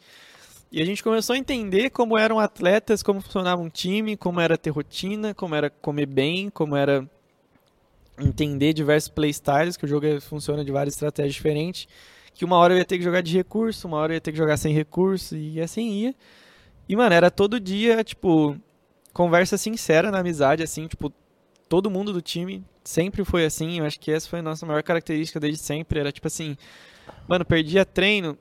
E 0.74 0.82
a 0.82 0.86
gente 0.86 1.04
começou 1.04 1.36
a 1.36 1.38
entender 1.38 1.92
como 1.92 2.18
eram 2.18 2.40
atletas, 2.40 3.04
como 3.04 3.22
funcionava 3.22 3.62
um 3.62 3.70
time, 3.70 4.18
como 4.18 4.40
era 4.40 4.58
ter 4.58 4.72
rotina, 4.72 5.32
como 5.32 5.54
era 5.54 5.70
comer 5.70 6.08
bem, 6.08 6.50
como 6.50 6.76
era 6.76 7.08
entender 8.20 8.74
diversos 8.74 9.08
playstyles, 9.08 9.78
que 9.78 9.86
o 9.86 9.88
jogo 9.88 10.08
é- 10.08 10.20
funciona 10.20 10.66
de 10.66 10.72
várias 10.72 10.96
estratégias 10.96 11.36
diferentes. 11.36 11.88
Que 12.34 12.44
uma 12.44 12.58
hora 12.58 12.74
eu 12.74 12.80
ia 12.80 12.86
ter 12.86 12.98
que 12.98 13.04
jogar 13.04 13.22
de 13.22 13.38
recurso, 13.38 13.88
uma 13.88 13.98
hora 13.98 14.14
eu 14.14 14.16
ia 14.16 14.22
ter 14.22 14.32
que 14.32 14.38
jogar 14.40 14.58
sem 14.58 14.74
recurso, 14.74 15.38
e 15.38 15.62
assim 15.62 15.92
ia. 15.92 16.16
E, 16.90 16.96
mano, 16.96 17.14
era 17.14 17.30
todo 17.30 17.60
dia, 17.60 18.04
tipo, 18.04 18.58
conversa 19.14 19.60
sincera 19.60 20.10
na 20.10 20.22
amizade, 20.22 20.64
assim, 20.64 20.88
tipo, 20.88 21.14
todo 21.70 21.92
mundo 21.92 22.12
do 22.12 22.22
time 22.22 22.64
sempre 22.84 23.24
foi 23.24 23.46
assim. 23.46 23.78
Eu 23.78 23.86
acho 23.86 24.00
que 24.00 24.12
essa 24.12 24.28
foi 24.28 24.40
a 24.40 24.44
nossa 24.44 24.66
maior 24.66 24.82
característica 24.82 25.40
desde 25.40 25.62
sempre. 25.62 26.00
Era 26.00 26.12
tipo 26.12 26.26
assim, 26.26 26.58
mano, 27.28 27.46
perdia 27.46 27.86
treino, 27.86 28.38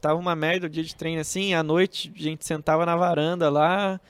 tava 0.00 0.18
uma 0.18 0.34
merda 0.34 0.66
o 0.66 0.70
dia 0.70 0.82
de 0.82 0.94
treino 0.94 1.20
assim, 1.20 1.54
à 1.54 1.62
noite 1.62 2.12
a 2.16 2.22
gente 2.22 2.46
sentava 2.46 2.86
na 2.86 2.96
varanda 2.96 3.50
lá, 3.50 4.00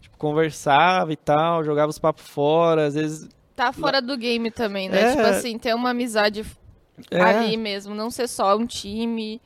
tipo, 0.00 0.16
conversava 0.16 1.12
e 1.12 1.16
tal, 1.16 1.64
jogava 1.64 1.90
os 1.90 1.98
papos 1.98 2.26
fora, 2.26 2.86
às 2.86 2.94
vezes. 2.94 3.28
Tá 3.54 3.72
fora 3.72 4.02
do 4.02 4.16
game 4.16 4.50
também, 4.50 4.88
né? 4.88 5.00
É. 5.00 5.10
Tipo 5.10 5.22
assim, 5.22 5.58
ter 5.58 5.74
uma 5.74 5.90
amizade 5.90 6.44
É, 7.10 7.20
ali 7.20 7.56
mesmo, 7.56 7.94
não 7.94 8.10
ser 8.10 8.28
só 8.28 8.56
um 8.56 8.66
time, 8.66 9.40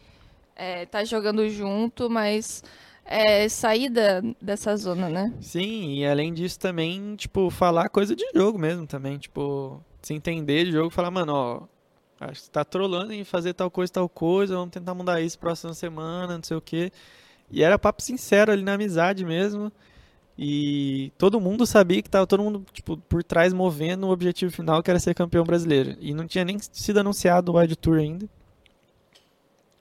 é, 0.56 0.86
tá 0.86 1.04
jogando 1.04 1.48
junto, 1.48 2.08
mas 2.10 2.62
é, 3.04 3.48
sair 3.48 3.88
da, 3.88 4.20
dessa 4.40 4.76
zona, 4.76 5.08
né? 5.08 5.32
Sim, 5.40 5.94
e 5.94 6.06
além 6.06 6.32
disso 6.32 6.58
também, 6.58 7.16
tipo, 7.16 7.50
falar 7.50 7.88
coisa 7.88 8.14
de 8.14 8.24
jogo 8.34 8.58
mesmo 8.58 8.86
também, 8.86 9.18
tipo, 9.18 9.80
se 10.02 10.14
entender 10.14 10.64
de 10.64 10.72
jogo, 10.72 10.90
falar, 10.90 11.10
mano, 11.10 11.32
ó, 11.34 11.62
acho 12.20 12.40
que 12.40 12.46
você 12.46 12.50
tá 12.50 12.64
trolando 12.64 13.12
em 13.12 13.24
fazer 13.24 13.54
tal 13.54 13.70
coisa, 13.70 13.92
tal 13.92 14.08
coisa, 14.08 14.54
vamos 14.54 14.70
tentar 14.70 14.94
mudar 14.94 15.20
isso 15.20 15.38
próxima 15.38 15.72
semana, 15.72 16.36
não 16.36 16.44
sei 16.44 16.56
o 16.56 16.60
quê. 16.60 16.92
E 17.50 17.62
era 17.62 17.78
papo 17.78 18.02
sincero 18.02 18.52
ali 18.52 18.62
na 18.62 18.74
amizade 18.74 19.24
mesmo. 19.24 19.72
E 20.38 21.12
todo 21.18 21.40
mundo 21.40 21.66
sabia 21.66 22.00
que 22.00 22.08
tava 22.08 22.26
todo 22.26 22.42
mundo, 22.42 22.64
tipo, 22.72 22.96
por 22.96 23.22
trás 23.22 23.52
movendo 23.52 24.06
o 24.06 24.10
objetivo 24.10 24.52
final, 24.52 24.82
que 24.82 24.90
era 24.90 24.98
ser 24.98 25.14
campeão 25.14 25.44
brasileiro. 25.44 25.96
E 26.00 26.14
não 26.14 26.26
tinha 26.26 26.44
nem 26.44 26.58
sido 26.58 27.00
anunciado 27.00 27.52
o 27.52 27.56
Wild 27.56 27.76
Tour 27.76 27.98
ainda. 27.98 28.28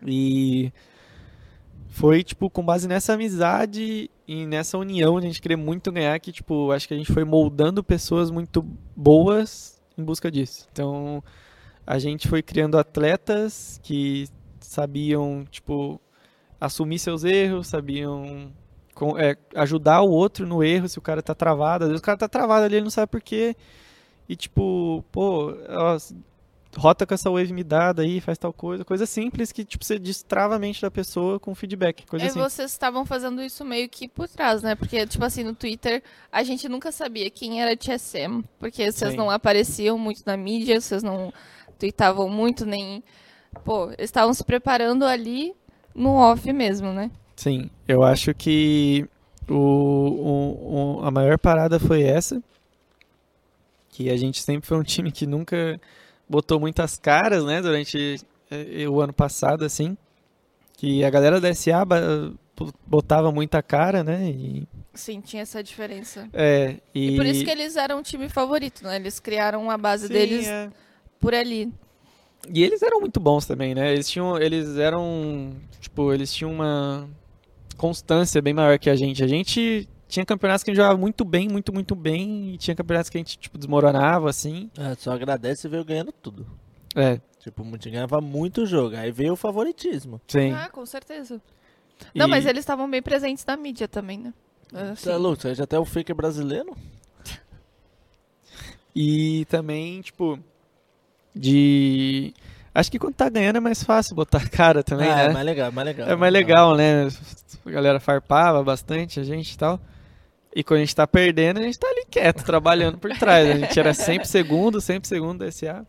E 0.05 0.71
foi, 1.87 2.23
tipo, 2.23 2.49
com 2.49 2.63
base 2.63 2.87
nessa 2.87 3.13
amizade 3.13 4.09
e 4.27 4.45
nessa 4.45 4.77
união, 4.77 5.17
a 5.17 5.21
gente 5.21 5.41
queria 5.41 5.57
muito 5.57 5.91
ganhar, 5.91 6.19
que, 6.19 6.31
tipo, 6.31 6.71
acho 6.71 6.87
que 6.87 6.93
a 6.93 6.97
gente 6.97 7.11
foi 7.11 7.23
moldando 7.23 7.83
pessoas 7.83 8.29
muito 8.29 8.61
boas 8.95 9.81
em 9.97 10.03
busca 10.03 10.29
disso. 10.31 10.67
Então, 10.71 11.23
a 11.89 11.97
gente 11.97 12.27
foi 12.27 12.43
criando 12.43 12.77
atletas 12.77 13.79
que 13.81 14.27
sabiam, 14.59 15.43
tipo, 15.49 15.99
assumir 16.61 16.99
seus 16.99 17.23
erros, 17.23 17.65
sabiam 17.65 18.53
com- 18.93 19.17
é, 19.17 19.35
ajudar 19.55 20.01
o 20.03 20.11
outro 20.11 20.45
no 20.45 20.63
erro 20.63 20.87
se 20.87 20.99
o 20.99 21.01
cara 21.01 21.23
tá 21.23 21.33
travado. 21.33 21.85
Às 21.85 21.89
vezes 21.89 21.99
o 21.99 22.05
cara 22.05 22.15
tá 22.19 22.29
travado 22.29 22.65
ali, 22.65 22.75
ele 22.75 22.83
não 22.83 22.91
sabe 22.91 23.09
por 23.09 23.21
quê. 23.21 23.55
E, 24.27 24.35
tipo, 24.35 25.03
pô, 25.11 25.51
ó, 25.67 25.97
rota 26.77 27.07
com 27.07 27.15
essa 27.15 27.31
wave 27.31 27.51
me 27.51 27.63
dada 27.63 28.03
aí, 28.03 28.21
faz 28.21 28.37
tal 28.37 28.53
coisa. 28.53 28.85
Coisa 28.85 29.07
simples 29.07 29.51
que, 29.51 29.65
tipo, 29.65 29.83
você 29.83 29.97
destrava 29.97 30.57
a 30.57 30.59
mente 30.59 30.79
da 30.83 30.91
pessoa 30.91 31.39
com 31.39 31.55
feedback. 31.55 32.05
Coisa 32.05 32.25
E 32.25 32.27
assim. 32.27 32.39
vocês 32.39 32.69
estavam 32.71 33.03
fazendo 33.03 33.41
isso 33.41 33.65
meio 33.65 33.89
que 33.89 34.07
por 34.07 34.29
trás, 34.29 34.61
né? 34.61 34.75
Porque, 34.75 35.07
tipo 35.07 35.25
assim, 35.25 35.43
no 35.43 35.55
Twitter, 35.55 36.03
a 36.31 36.43
gente 36.43 36.69
nunca 36.69 36.91
sabia 36.91 37.31
quem 37.31 37.59
era 37.59 37.75
TSM, 37.75 38.43
porque 38.59 38.91
vocês 38.91 39.09
Sim. 39.11 39.17
não 39.17 39.31
apareciam 39.31 39.97
muito 39.97 40.21
na 40.23 40.37
mídia, 40.37 40.79
vocês 40.79 41.01
não 41.01 41.33
tweetavam 41.79 42.29
muito, 42.29 42.65
nem... 42.65 43.03
Pô, 43.65 43.85
eles 43.87 44.01
estavam 44.09 44.33
se 44.33 44.43
preparando 44.43 45.05
ali 45.05 45.55
no 45.95 46.13
off 46.15 46.51
mesmo, 46.53 46.93
né? 46.93 47.09
Sim, 47.35 47.69
eu 47.87 48.03
acho 48.03 48.33
que 48.33 49.07
o, 49.49 49.55
o- 49.55 50.99
o- 50.99 51.05
a 51.05 51.09
maior 51.09 51.39
parada 51.39 51.79
foi 51.79 52.03
essa. 52.03 52.41
Que 53.89 54.09
a 54.09 54.17
gente 54.17 54.41
sempre 54.41 54.67
foi 54.67 54.77
um 54.77 54.83
time 54.83 55.11
que 55.11 55.25
nunca 55.25 55.79
botou 56.29 56.59
muitas 56.59 56.95
caras, 56.97 57.43
né, 57.43 57.61
durante 57.61 58.17
eh, 58.51 58.87
o 58.87 59.01
ano 59.01 59.11
passado, 59.13 59.65
assim. 59.65 59.97
Que 60.77 61.03
a 61.03 61.09
galera 61.09 61.41
da 61.41 61.53
SA 61.53 61.83
ba- 61.83 62.31
botava 62.85 63.31
muita 63.31 63.61
cara, 63.63 64.03
né? 64.03 64.29
E, 64.29 64.67
Sim, 64.93 65.21
tinha 65.21 65.41
essa 65.41 65.63
diferença. 65.63 66.29
é, 66.33 66.75
e, 66.93 67.09
E 67.13 67.15
por 67.15 67.25
isso 67.25 67.43
que 67.43 67.49
eles 67.51 67.75
eram 67.75 67.99
o 67.99 68.03
time 68.03 68.29
favorito, 68.29 68.83
né? 68.83 68.95
Eles 68.97 69.19
criaram 69.19 69.69
a 69.71 69.77
base 69.77 70.07
Sim, 70.07 70.13
deles 70.13 70.47
é. 70.47 70.69
Por 71.19 71.33
ali. 71.33 71.71
E 72.51 72.63
eles 72.63 72.81
eram 72.81 72.99
muito 73.01 73.19
bons 73.19 73.45
também, 73.45 73.75
né? 73.75 73.91
Eles 73.91 74.09
tinham, 74.09 74.37
eles 74.37 74.77
eram, 74.77 75.55
tipo, 75.81 76.13
eles 76.13 76.33
tinham 76.33 76.51
uma 76.51 77.07
constância 77.77 78.41
bem 78.41 78.53
maior 78.53 78.79
que 78.79 78.89
a 78.89 78.95
gente. 78.95 79.23
A 79.23 79.27
gente 79.27 79.87
tinha 80.07 80.25
campeonatos 80.25 80.63
que 80.63 80.71
a 80.71 80.73
gente 80.73 80.81
jogava 80.81 80.97
muito 80.97 81.23
bem, 81.25 81.47
muito, 81.49 81.73
muito 81.73 81.95
bem, 81.95 82.53
e 82.53 82.57
tinha 82.57 82.75
campeonatos 82.75 83.09
que 83.09 83.17
a 83.17 83.19
gente, 83.19 83.37
tipo, 83.37 83.57
desmoronava, 83.57 84.29
assim. 84.29 84.69
É, 84.77 84.95
só 84.95 85.11
agradece 85.11 85.67
e 85.67 85.69
veio 85.69 85.83
ganhando 85.85 86.11
tudo. 86.11 86.47
É, 86.95 87.19
Tipo, 87.39 87.61
a 87.61 87.65
gente 87.71 87.89
ganhava 87.89 88.19
muito 88.19 88.65
jogo. 88.65 88.97
Aí 88.97 89.11
veio 89.13 89.31
o 89.33 89.35
favoritismo. 89.37 90.19
sim. 90.27 90.51
Ah, 90.51 90.67
com 90.69 90.85
certeza. 90.85 91.41
Não, 92.13 92.27
E- 92.27 92.29
mas 92.29 92.45
eles 92.45 92.59
estavam 92.61 92.89
bem 92.89 93.01
presentes 93.01 93.45
na 93.45 93.55
mídia 93.55 93.87
também, 93.87 94.17
né? 94.17 94.33
Você 94.95 95.09
é 95.11 95.15
louco? 95.15 95.41
Você 95.41 95.55
já 95.55 95.63
até 95.63 95.79
o 95.79 95.85
Faker 95.85 96.13
brasileiro? 96.15 96.75
E 98.95 99.45
também, 99.45 100.01
tipo, 100.01 100.39
de... 101.35 102.33
Acho 102.73 102.91
que 102.91 102.99
quando 102.99 103.15
tá 103.15 103.29
ganhando 103.29 103.57
é 103.57 103.59
mais 103.59 103.83
fácil 103.83 104.15
botar 104.15 104.39
a 104.39 104.47
cara 104.47 104.83
também, 104.83 105.09
ah, 105.09 105.15
né? 105.15 105.25
é 105.25 105.33
mais 105.33 105.45
legal, 105.45 105.71
mais 105.71 105.87
legal. 105.87 106.09
É 106.09 106.15
mais 106.15 106.33
legal, 106.33 106.75
né? 106.75 107.07
A 107.65 107.71
galera 107.71 107.99
farpava 107.99 108.63
bastante 108.63 109.19
a 109.19 109.23
gente 109.23 109.53
e 109.53 109.57
tal. 109.57 109.79
E 110.55 110.63
quando 110.63 110.77
a 110.77 110.81
gente 110.81 110.95
tá 110.95 111.05
perdendo, 111.05 111.59
a 111.59 111.63
gente 111.63 111.77
tá 111.77 111.87
ali 111.87 112.05
quieto, 112.09 112.43
trabalhando 112.43 112.97
por 112.97 113.11
trás. 113.17 113.49
A 113.49 113.57
gente 113.57 113.79
era 113.79 113.93
sempre 113.93 114.27
segundo, 114.27 114.81
sempre 114.81 115.07
segundo 115.07 115.39
da 115.39 115.51
SA. 115.51 115.85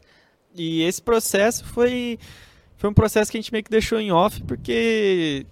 E 0.54 0.82
esse 0.82 1.00
processo 1.00 1.64
foi, 1.64 2.18
foi 2.76 2.90
um 2.90 2.94
processo 2.94 3.30
que 3.30 3.38
a 3.38 3.40
gente 3.40 3.52
meio 3.52 3.64
que 3.64 3.70
deixou 3.70 4.00
em 4.00 4.12
off, 4.12 4.42
porque, 4.42 5.46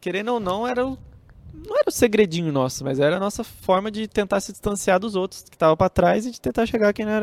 querendo 0.00 0.32
ou 0.32 0.40
não, 0.40 0.66
era 0.66 0.86
o, 0.86 0.98
não 1.52 1.76
era 1.76 1.88
o 1.88 1.92
segredinho 1.92 2.52
nosso, 2.52 2.84
mas 2.84 3.00
era 3.00 3.16
a 3.16 3.20
nossa 3.20 3.42
forma 3.42 3.90
de 3.90 4.06
tentar 4.06 4.40
se 4.40 4.52
distanciar 4.52 5.00
dos 5.00 5.16
outros 5.16 5.42
que 5.42 5.56
estavam 5.56 5.76
pra 5.76 5.88
trás 5.88 6.26
e 6.26 6.30
de 6.30 6.40
tentar 6.40 6.66
chegar 6.66 6.90
aqui 6.90 7.04
na, 7.04 7.20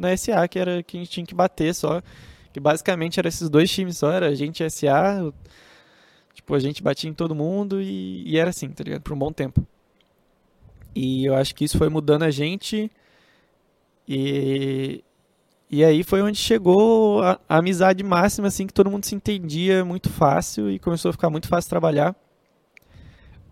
na 0.00 0.16
SA, 0.16 0.48
que 0.48 0.58
era 0.58 0.82
que 0.82 0.96
a 0.96 1.00
gente 1.00 1.10
tinha 1.10 1.26
que 1.26 1.34
bater 1.34 1.74
só. 1.74 2.02
Que 2.52 2.58
basicamente 2.58 3.18
era 3.20 3.28
esses 3.28 3.48
dois 3.48 3.70
times 3.70 3.98
só, 3.98 4.10
era 4.10 4.28
a 4.28 4.34
gente 4.34 4.62
e 4.62 4.70
SA, 4.70 5.32
Tipo, 6.34 6.54
a 6.54 6.58
gente 6.58 6.82
batia 6.82 7.10
em 7.10 7.14
todo 7.14 7.34
mundo 7.34 7.80
e, 7.82 8.22
e 8.26 8.38
era 8.38 8.50
assim, 8.50 8.68
tá 8.70 8.82
ligado? 8.82 9.02
Por 9.02 9.12
um 9.12 9.18
bom 9.18 9.32
tempo. 9.32 9.66
E 10.94 11.24
eu 11.24 11.34
acho 11.34 11.54
que 11.54 11.64
isso 11.64 11.78
foi 11.78 11.88
mudando 11.88 12.22
a 12.22 12.30
gente. 12.30 12.90
E, 14.08 15.04
e 15.68 15.84
aí 15.84 16.02
foi 16.02 16.22
onde 16.22 16.38
chegou 16.38 17.22
a, 17.22 17.38
a 17.48 17.58
amizade 17.58 18.02
máxima, 18.02 18.48
assim, 18.48 18.66
que 18.66 18.72
todo 18.72 18.90
mundo 18.90 19.04
se 19.04 19.14
entendia 19.14 19.84
muito 19.84 20.08
fácil 20.08 20.70
e 20.70 20.78
começou 20.78 21.10
a 21.10 21.12
ficar 21.12 21.30
muito 21.30 21.48
fácil 21.48 21.68
trabalhar. 21.68 22.16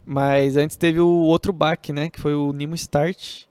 Mas 0.05 0.57
antes 0.57 0.77
teve 0.77 1.01
o 1.01 1.09
outro 1.09 1.53
baque, 1.53 1.93
né? 1.93 2.09
Que 2.09 2.20
foi 2.20 2.35
o 2.35 2.53
Nimo 2.53 2.75
Start. 2.75 3.45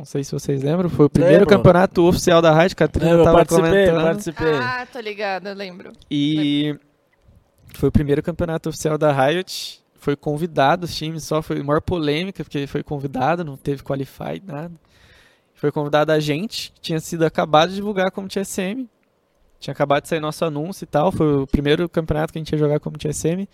Não 0.00 0.04
sei 0.06 0.24
se 0.24 0.32
vocês 0.32 0.62
lembram. 0.62 0.88
Foi 0.88 1.04
o 1.04 1.10
primeiro 1.10 1.40
Lembro. 1.40 1.56
campeonato 1.58 2.02
oficial 2.08 2.40
da 2.40 2.50
Rádio. 2.50 2.74
Catrina 2.74 3.10
eu 3.10 3.22
tava 3.22 3.36
participei, 3.36 3.70
comentando. 3.70 4.02
participei. 4.02 4.54
Ah, 4.54 4.86
tô 4.90 4.98
ligada, 4.98 5.50
eu 5.50 5.54
lembro. 5.54 5.92
E 6.10 6.74
foi 7.74 7.90
o 7.90 7.92
primeiro 7.92 8.22
campeonato 8.22 8.70
oficial 8.70 8.96
da 8.96 9.12
Riot. 9.12 9.82
Foi 9.96 10.16
convidado 10.16 10.86
os 10.86 10.96
times, 10.96 11.24
só 11.24 11.42
foi 11.42 11.60
a 11.60 11.62
maior 11.62 11.82
polêmica, 11.82 12.42
porque 12.42 12.66
foi 12.66 12.82
convidado, 12.82 13.44
não 13.44 13.58
teve 13.58 13.82
qualified, 13.82 14.42
nada. 14.46 14.72
Foi 15.52 15.70
convidado 15.70 16.12
a 16.12 16.18
gente, 16.18 16.72
que 16.72 16.80
tinha 16.80 16.98
sido 16.98 17.26
acabado 17.26 17.68
de 17.68 17.74
divulgar 17.74 18.10
como 18.10 18.26
TSM. 18.26 18.88
Tinha 19.58 19.72
acabado 19.72 20.04
de 20.04 20.08
sair 20.08 20.20
nosso 20.20 20.42
anúncio 20.46 20.84
e 20.84 20.86
tal. 20.86 21.12
Foi 21.12 21.42
o 21.42 21.46
primeiro 21.46 21.86
campeonato 21.90 22.32
que 22.32 22.38
a 22.38 22.40
gente 22.40 22.52
ia 22.52 22.58
jogar 22.58 22.80
como 22.80 22.96
TSM. 22.96 23.46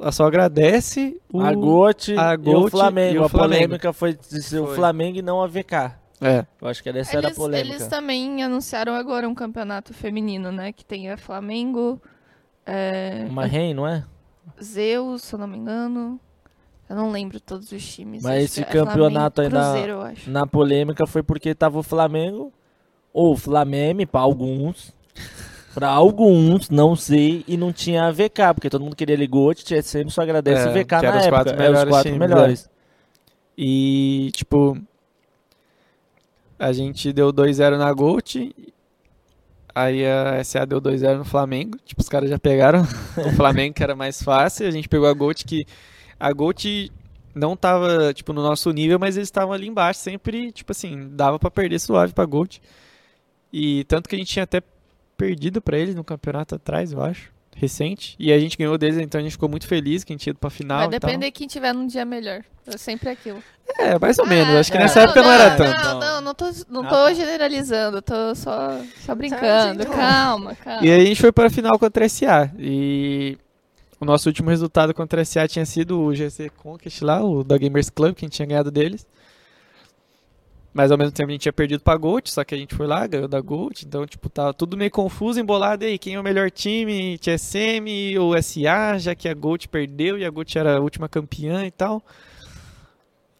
Ela 0.00 0.12
só 0.12 0.26
agradece 0.26 1.20
o. 1.32 1.40
A 1.40 1.52
Gote 1.52 2.16
a 2.16 2.34
e 2.34 2.54
o 2.54 2.68
Flamengo. 2.68 3.14
e 3.14 3.18
o 3.18 3.24
a 3.24 3.28
Flamengo. 3.28 3.54
polêmica 3.62 3.92
foi 3.92 4.14
de 4.14 4.42
ser 4.42 4.60
o 4.60 4.66
Foi. 4.66 4.76
Flamengo 4.76 5.18
e 5.18 5.22
não 5.22 5.42
a 5.42 5.46
VK. 5.46 5.92
É. 6.20 6.44
Eu 6.60 6.68
acho 6.68 6.82
que 6.82 6.88
essa 6.88 7.16
era 7.16 7.26
a 7.26 7.30
Eles, 7.30 7.38
polêmica. 7.38 7.74
eles 7.76 7.86
também 7.88 8.42
anunciaram 8.42 8.94
agora 8.94 9.28
um 9.28 9.34
campeonato 9.34 9.92
feminino, 9.94 10.50
né? 10.52 10.72
Que 10.72 10.84
tem 10.84 11.10
a 11.10 11.16
Flamengo, 11.16 12.00
é, 12.66 13.26
Uma 13.28 13.44
REN, 13.46 13.74
não 13.74 13.86
é? 13.86 14.04
Zeus, 14.62 15.22
se 15.22 15.34
eu 15.34 15.38
não 15.38 15.46
me 15.46 15.56
engano. 15.58 16.18
Eu 16.88 16.96
não 16.96 17.10
lembro 17.10 17.38
todos 17.38 17.70
os 17.70 17.86
times. 17.86 18.22
Mas 18.22 18.44
esse 18.44 18.62
é 18.62 18.64
campeonato 18.64 19.40
aí 19.42 19.50
Flamengo, 19.50 19.68
na- 19.68 19.72
Cruzeiro, 19.72 20.02
polêmica 20.46 21.06
foi 21.06 21.22
porque 21.22 21.54
tava 21.54 21.78
o 21.78 21.82
Flamengo, 21.82 22.52
ou 23.12 23.32
o 23.34 23.36
Flameme, 23.36 24.06
pra 24.06 24.20
alguns. 24.20 24.92
Pra 25.78 25.88
alguns, 25.88 26.68
não 26.70 26.96
sei, 26.96 27.44
e 27.46 27.56
não 27.56 27.72
tinha 27.72 28.04
a 28.04 28.10
VK, 28.12 28.54
porque 28.54 28.70
todo 28.70 28.82
mundo 28.82 28.96
queria 28.96 29.16
Ligote, 29.16 29.64
tinha 29.64 29.82
sempre 29.82 30.12
só 30.12 30.22
agradece 30.22 30.68
É, 30.68 30.72
VK 30.72 30.92
na 30.92 30.98
época. 30.98 31.30
quatro 31.30 31.62
é, 31.62 31.70
os 31.70 31.84
quatro 31.84 32.12
times, 32.12 32.18
melhores. 32.18 32.70
E, 33.56 34.30
tipo, 34.34 34.78
a 36.58 36.72
gente 36.72 37.12
deu 37.12 37.32
2-0 37.32 37.76
na 37.76 37.92
Gold. 37.92 38.54
Aí 39.74 40.04
a 40.04 40.42
SA 40.42 40.64
deu 40.64 40.80
2-0 40.80 41.18
no 41.18 41.24
Flamengo. 41.24 41.78
Tipo, 41.84 42.00
os 42.00 42.08
caras 42.08 42.28
já 42.30 42.38
pegaram 42.38 42.82
o 43.26 43.30
Flamengo, 43.36 43.74
que 43.74 43.82
era 43.82 43.94
mais 43.94 44.22
fácil. 44.22 44.66
A 44.66 44.70
gente 44.70 44.88
pegou 44.88 45.08
a 45.08 45.12
Gold, 45.12 45.44
que 45.44 45.64
a 46.18 46.32
Gold 46.32 46.92
não 47.34 47.56
tava, 47.56 48.12
tipo, 48.12 48.32
no 48.32 48.42
nosso 48.42 48.70
nível, 48.72 48.98
mas 48.98 49.16
eles 49.16 49.28
estavam 49.28 49.52
ali 49.52 49.68
embaixo. 49.68 50.00
Sempre, 50.00 50.50
tipo 50.50 50.72
assim, 50.72 51.08
dava 51.12 51.38
pra 51.38 51.50
perder 51.50 51.78
suave 51.78 52.12
pra 52.12 52.24
Gold. 52.24 52.60
E 53.52 53.84
tanto 53.84 54.08
que 54.08 54.14
a 54.16 54.18
gente 54.18 54.32
tinha 54.32 54.42
até 54.42 54.60
perdido 55.18 55.60
pra 55.60 55.76
eles 55.76 55.94
no 55.94 56.04
campeonato 56.04 56.54
atrás, 56.54 56.92
eu 56.92 57.02
acho. 57.02 57.30
Recente. 57.56 58.14
E 58.20 58.32
a 58.32 58.38
gente 58.38 58.56
ganhou 58.56 58.78
deles, 58.78 58.98
então 58.98 59.20
a 59.20 59.22
gente 59.22 59.32
ficou 59.32 59.48
muito 59.48 59.66
feliz 59.66 60.04
que 60.04 60.12
a 60.12 60.16
gente 60.16 60.28
ia 60.28 60.34
pra 60.34 60.48
final. 60.48 60.78
Vai 60.78 60.88
depender 60.88 61.26
de 61.26 61.32
quem 61.32 61.48
tiver 61.48 61.74
num 61.74 61.88
dia 61.88 62.04
melhor. 62.04 62.44
É 62.64 62.76
sempre 62.78 63.08
aquilo. 63.10 63.42
É, 63.76 63.98
mais 63.98 64.16
ou 64.18 64.26
menos. 64.26 64.54
Ah, 64.54 64.60
Acho 64.60 64.70
que 64.70 64.78
não, 64.78 64.84
nessa 64.84 65.00
época 65.00 65.22
não, 65.22 65.32
era 65.32 65.50
não, 65.50 65.56
tanto. 65.56 65.82
Não, 65.82 66.00
não, 66.00 66.20
não 66.20 66.34
tô, 66.34 66.44
não 66.70 66.84
tô 66.86 67.12
generalizando, 67.12 68.00
tô 68.00 68.32
só, 68.36 68.80
só 69.04 69.12
brincando. 69.12 69.84
Calma, 69.86 70.54
calma. 70.54 70.86
E 70.86 70.90
aí 70.90 71.00
a 71.00 71.04
gente 71.04 71.20
foi 71.20 71.32
para 71.32 71.48
a 71.48 71.50
final 71.50 71.76
contra 71.80 72.04
a 72.04 72.08
SA. 72.08 72.52
E 72.56 73.36
o 74.00 74.04
nosso 74.04 74.28
último 74.28 74.50
resultado 74.50 74.94
contra 74.94 75.22
a 75.22 75.24
SA 75.24 75.48
tinha 75.48 75.66
sido 75.66 76.00
o 76.00 76.14
GC 76.14 76.50
Conquest 76.50 77.02
lá, 77.02 77.24
o 77.24 77.42
da 77.42 77.58
Gamers 77.58 77.90
Club, 77.90 78.14
que 78.14 78.24
a 78.24 78.28
gente 78.28 78.36
tinha 78.36 78.46
ganhado 78.46 78.70
deles. 78.70 79.04
Mas 80.72 80.90
ao 80.90 80.98
mesmo 80.98 81.12
tempo 81.12 81.30
a 81.30 81.32
gente 81.32 81.42
tinha 81.42 81.52
perdido 81.52 81.82
pra 81.82 81.96
Gold, 81.96 82.30
só 82.30 82.44
que 82.44 82.54
a 82.54 82.58
gente 82.58 82.74
foi 82.74 82.86
lá, 82.86 83.06
ganhou 83.06 83.26
da 83.26 83.40
Gold. 83.40 83.84
Então, 83.86 84.06
tipo, 84.06 84.28
tava 84.28 84.52
tudo 84.52 84.76
meio 84.76 84.90
confuso, 84.90 85.40
embolado. 85.40 85.84
E 85.84 85.88
aí, 85.88 85.98
quem 85.98 86.14
é 86.14 86.20
o 86.20 86.22
melhor 86.22 86.50
time? 86.50 87.18
TSM 87.18 88.18
ou 88.20 88.40
SA, 88.40 88.98
já 88.98 89.14
que 89.14 89.28
a 89.28 89.34
Gold 89.34 89.68
perdeu 89.68 90.18
e 90.18 90.24
a 90.24 90.30
Gold 90.30 90.56
era 90.58 90.76
a 90.76 90.80
última 90.80 91.08
campeã 91.08 91.64
e 91.66 91.70
tal. 91.70 92.02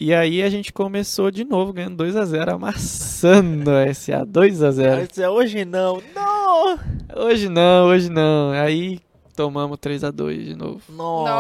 E 0.01 0.15
aí 0.15 0.43
a 0.45 0.49
gente 0.49 0.73
começou 0.73 1.29
de 1.29 1.45
novo, 1.45 1.73
ganhando 1.73 2.05
2x0, 2.05 2.55
amassando 2.55 3.71
a 3.71 3.93
SA 3.93 4.25
2x0. 4.25 4.97
Mas 4.97 5.19
é 5.19 5.29
hoje 5.29 5.65
não. 5.65 6.01
Não! 6.15 6.79
Hoje 7.17 7.49
não, 7.49 7.89
hoje 7.89 8.09
não. 8.09 8.53
Aí 8.53 9.01
tomamos 9.39 9.79
3x2 9.79 10.45
de 10.47 10.57
novo. 10.57 10.81
Nossa, 10.89 11.31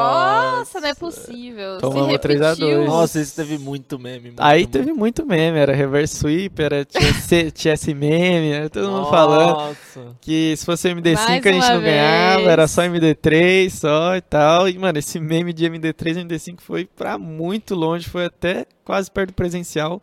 Nossa, 0.58 0.80
não 0.80 0.88
é 0.88 0.94
possível. 0.94 1.78
Tomamos 1.80 2.12
Se 2.12 2.18
3 2.18 2.40
a 2.42 2.54
2. 2.54 2.58
repetiu. 2.60 2.84
Nossa, 2.86 3.20
isso 3.20 3.34
teve 3.34 3.58
muito 3.58 3.98
meme. 3.98 4.20
muito, 4.28 4.40
Aí 4.40 4.60
muito. 4.60 4.70
teve 4.70 4.92
muito 4.92 5.26
meme, 5.26 5.58
era 5.58 5.74
reverse 5.74 6.16
sweep, 6.16 6.62
era 6.62 6.84
TS, 6.84 7.86
meme, 7.92 8.52
era 8.52 8.70
todo 8.70 8.88
mundo 8.88 9.10
falando 9.10 9.76
que 10.20 10.54
se 10.56 10.64
fosse 10.64 10.88
MD5 10.88 11.14
Mais 11.14 11.28
a 11.46 11.50
gente 11.52 11.68
não 11.72 11.80
ganhava, 11.80 12.36
vez. 12.36 12.48
era 12.48 12.68
só 12.68 12.82
MD3 12.82 13.70
só 13.70 14.14
e 14.16 14.20
tal. 14.20 14.68
E, 14.68 14.78
mano, 14.78 14.98
esse 15.00 15.18
meme 15.18 15.52
de 15.52 15.64
MD3 15.68 16.18
e 16.18 16.24
MD5 16.24 16.60
foi 16.60 16.84
pra 16.84 17.18
muito 17.18 17.74
longe, 17.74 18.08
foi 18.08 18.26
até 18.26 18.64
quase 18.84 19.10
perto 19.10 19.30
do 19.30 19.34
presencial. 19.34 20.00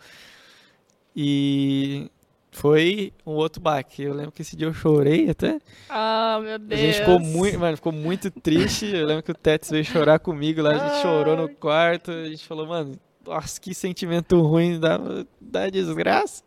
E 1.16 2.12
foi 2.56 3.12
um 3.26 3.32
outro 3.34 3.62
baque. 3.62 4.04
Eu 4.04 4.14
lembro 4.14 4.32
que 4.32 4.42
esse 4.42 4.56
dia 4.56 4.66
eu 4.68 4.74
chorei 4.74 5.30
até. 5.30 5.60
Ah, 5.90 6.40
meu 6.42 6.56
A 6.56 6.58
Deus. 6.58 6.80
gente 6.80 7.00
ficou 7.00 7.20
muito, 7.20 7.60
mano, 7.60 7.76
ficou 7.76 7.92
muito 7.92 8.32
triste. 8.32 8.86
Eu 8.96 9.06
lembro 9.06 9.24
que 9.24 9.32
o 9.32 9.36
Tets 9.36 9.70
veio 9.70 9.84
chorar 9.84 10.20
comigo 10.20 10.62
lá, 10.62 10.72
a 10.72 10.78
gente 10.78 11.02
chorou 11.02 11.36
no 11.36 11.50
quarto. 11.50 12.12
A 12.12 12.30
gente 12.30 12.48
falou, 12.48 12.66
mano, 12.66 12.98
nossa, 13.26 13.60
que 13.60 13.74
sentimento 13.74 14.42
ruim, 14.42 14.80
dá, 14.80 14.98
dá 15.40 15.70
desgraça. 15.70 16.44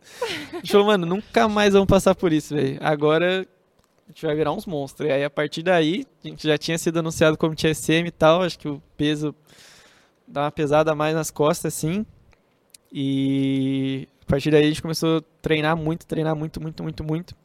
A 0.51 0.55
gente 0.55 0.71
falou, 0.71 0.87
mano, 0.87 1.05
nunca 1.05 1.47
mais 1.47 1.73
vamos 1.73 1.87
passar 1.87 2.15
por 2.15 2.33
isso, 2.33 2.55
velho. 2.55 2.79
Agora 2.81 3.47
a 4.07 4.11
gente 4.11 4.25
vai 4.25 4.35
virar 4.35 4.51
uns 4.51 4.65
monstros. 4.65 5.07
E 5.09 5.11
aí, 5.11 5.23
a 5.23 5.29
partir 5.29 5.61
daí, 5.61 6.07
a 6.25 6.27
gente 6.27 6.47
já 6.47 6.57
tinha 6.57 6.77
sido 6.79 6.97
anunciado 6.97 7.37
como 7.37 7.55
TSM 7.55 8.07
e 8.07 8.11
tal. 8.11 8.41
Acho 8.41 8.57
que 8.57 8.67
o 8.67 8.81
peso 8.97 9.35
dá 10.27 10.45
uma 10.45 10.51
pesada 10.51 10.91
a 10.91 10.95
mais 10.95 11.13
nas 11.13 11.29
costas, 11.29 11.75
assim. 11.75 12.03
E 12.91 14.07
a 14.29 14.33
partir 14.37 14.51
daí 14.51 14.63
a 14.63 14.67
gente 14.67 14.81
começou 14.83 15.17
a 15.17 15.23
treinar 15.41 15.75
muito, 15.75 16.05
treinar 16.05 16.35
muito, 16.35 16.61
muito, 16.61 16.83
muito, 16.83 17.03
muito. 17.03 17.35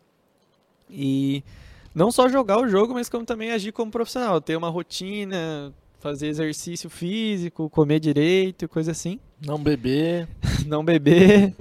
E 0.90 1.42
não 1.94 2.12
só 2.12 2.28
jogar 2.28 2.60
o 2.60 2.68
jogo, 2.68 2.92
mas 2.92 3.08
como 3.08 3.24
também 3.24 3.52
agir 3.52 3.72
como 3.72 3.90
profissional, 3.90 4.38
ter 4.38 4.54
uma 4.54 4.68
rotina, 4.68 5.72
fazer 5.98 6.26
exercício 6.26 6.90
físico, 6.90 7.70
comer 7.70 8.00
direito, 8.00 8.68
coisa 8.68 8.90
assim. 8.90 9.18
Não 9.46 9.58
beber. 9.58 10.28
Não 10.66 10.84
beber. 10.84 11.54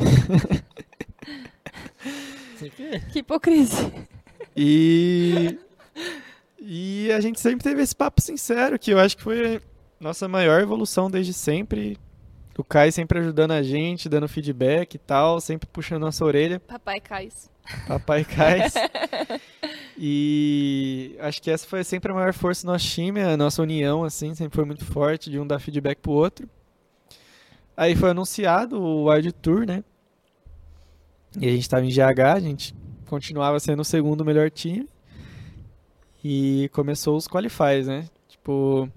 Que 3.14 3.20
hipocrisia. 3.20 3.94
E 4.58 5.58
e 6.60 7.10
a 7.14 7.22
gente 7.22 7.40
sempre 7.40 7.64
teve 7.64 7.82
esse 7.82 7.96
papo 7.96 8.22
sincero, 8.22 8.78
que 8.78 8.92
eu 8.92 9.00
acho 9.00 9.16
que 9.16 9.24
foi 9.24 9.62
nossa 10.02 10.28
maior 10.28 10.62
evolução 10.62 11.10
desde 11.10 11.32
sempre. 11.32 11.98
O 12.58 12.64
Kai 12.64 12.92
sempre 12.92 13.20
ajudando 13.20 13.52
a 13.52 13.64
gente, 13.64 14.08
dando 14.08 14.28
feedback 14.28 14.96
e 14.96 14.98
tal, 14.98 15.42
sempre 15.42 15.68
puxando 15.68 16.02
nossa 16.02 16.24
orelha. 16.24 16.60
Papai 16.60 17.00
Cais. 17.00 17.50
Papai 17.88 18.24
Cais. 18.24 18.74
e 19.98 21.16
acho 21.20 21.42
que 21.42 21.50
essa 21.50 21.68
foi 21.68 21.84
sempre 21.84 22.12
a 22.12 22.16
maior 22.16 22.34
força 22.34 22.66
do 22.66 22.72
nosso 22.72 22.86
time, 22.86 23.22
a 23.22 23.36
nossa 23.36 23.62
união, 23.62 24.04
assim, 24.04 24.36
sempre 24.36 24.56
foi 24.56 24.66
muito 24.66 24.86
forte, 24.86 25.32
de 25.32 25.40
um 25.40 25.48
dar 25.48 25.60
feedback 25.60 26.00
pro 26.00 26.12
outro. 26.12 26.48
Aí 27.76 27.96
foi 27.96 28.12
anunciado 28.12 28.80
o 28.80 29.10
Wild 29.10 29.32
Tour, 29.34 29.66
né? 29.66 29.84
E 31.40 31.48
a 31.48 31.52
gente 31.52 31.68
tava 31.68 31.84
em 31.86 31.90
GH, 31.90 32.20
a 32.36 32.40
gente 32.40 32.76
continuava 33.08 33.60
sendo 33.60 33.82
o 33.82 33.86
segundo 33.86 34.24
melhor 34.24 34.52
time. 34.52 34.88
E 36.24 36.70
começou 36.72 37.18
os 37.18 37.28
qualifies, 37.28 37.88
né? 37.88 38.08
Tipo. 38.28 38.90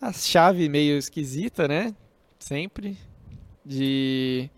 A 0.00 0.12
chave 0.12 0.68
meio 0.68 0.96
esquisita, 0.98 1.66
né? 1.66 1.94
Sempre. 2.38 2.96
De. 3.64 4.48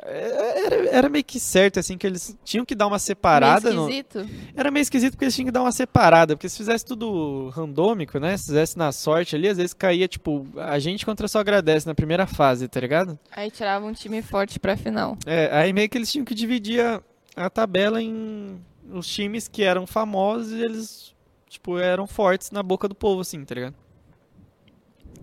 Era, 0.00 0.88
era 0.90 1.08
meio 1.08 1.24
que 1.24 1.40
certo, 1.40 1.80
assim, 1.80 1.98
que 1.98 2.06
eles 2.06 2.36
tinham 2.44 2.64
que 2.64 2.74
dar 2.74 2.86
uma 2.86 2.98
separada. 3.00 3.70
Meio 3.70 3.82
no- 3.82 3.88
esquisito. 3.90 4.28
Era 4.56 4.70
meio 4.70 4.82
esquisito 4.82 5.12
porque 5.12 5.24
eles 5.24 5.34
tinham 5.34 5.46
que 5.46 5.52
dar 5.52 5.62
uma 5.62 5.72
separada. 5.72 6.36
Porque 6.36 6.48
se 6.48 6.56
fizesse 6.56 6.84
tudo 6.84 7.48
randômico, 7.50 8.18
né? 8.18 8.36
Se 8.36 8.46
fizesse 8.46 8.78
na 8.78 8.92
sorte 8.92 9.34
ali, 9.34 9.48
às 9.48 9.56
vezes 9.56 9.74
caía, 9.74 10.06
tipo, 10.06 10.46
a 10.56 10.78
gente 10.78 11.04
contra 11.04 11.26
só 11.26 11.40
agradece 11.40 11.86
na 11.86 11.94
primeira 11.94 12.26
fase, 12.26 12.68
tá 12.68 12.78
ligado? 12.80 13.18
Aí 13.32 13.50
tirava 13.50 13.84
um 13.86 13.92
time 13.92 14.22
forte 14.22 14.60
pra 14.60 14.76
final. 14.76 15.18
É, 15.26 15.50
aí 15.52 15.72
meio 15.72 15.88
que 15.88 15.98
eles 15.98 16.10
tinham 16.12 16.24
que 16.24 16.34
dividir 16.34 16.80
a, 16.80 17.02
a 17.34 17.50
tabela 17.50 18.00
em 18.00 18.56
os 18.92 19.06
times 19.06 19.48
que 19.48 19.62
eram 19.64 19.84
famosos 19.86 20.52
e 20.52 20.62
eles, 20.62 21.14
tipo, 21.48 21.76
eram 21.78 22.06
fortes 22.06 22.50
na 22.52 22.62
boca 22.62 22.88
do 22.88 22.94
povo, 22.94 23.20
assim, 23.20 23.44
tá 23.44 23.54
ligado? 23.54 23.74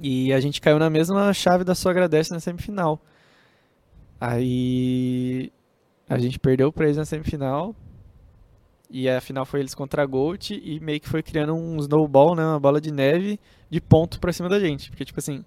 E 0.02 0.34
a 0.34 0.40
gente 0.40 0.62
caiu 0.62 0.80
na 0.80 0.90
mesma 0.90 1.34
chave 1.34 1.64
da 1.64 1.76
sua 1.76 1.92
agradece 1.92 2.32
na 2.32 2.40
semifinal. 2.40 3.02
Aí 4.20 5.52
a 6.10 6.18
gente 6.18 6.40
perdeu 6.40 6.72
pra 6.72 6.86
eles 6.86 6.98
na 6.98 7.06
semifinal. 7.06 7.76
E 8.90 9.10
a 9.10 9.20
final 9.20 9.46
foi 9.46 9.60
eles 9.62 9.74
contra 9.74 10.04
a 10.04 10.06
Gold 10.06 10.62
e 10.64 10.80
meio 10.80 11.00
que 11.00 11.10
foi 11.10 11.24
criando 11.24 11.54
um 11.54 11.78
snowball, 11.78 12.36
né, 12.36 12.46
uma 12.46 12.60
bola 12.60 12.80
de 12.80 12.92
neve 12.92 13.40
de 13.70 13.82
ponto 13.82 14.20
pra 14.20 14.32
cima 14.32 14.48
da 14.48 14.60
gente, 14.60 14.90
porque 14.90 15.04
tipo 15.04 15.20
assim, 15.20 15.44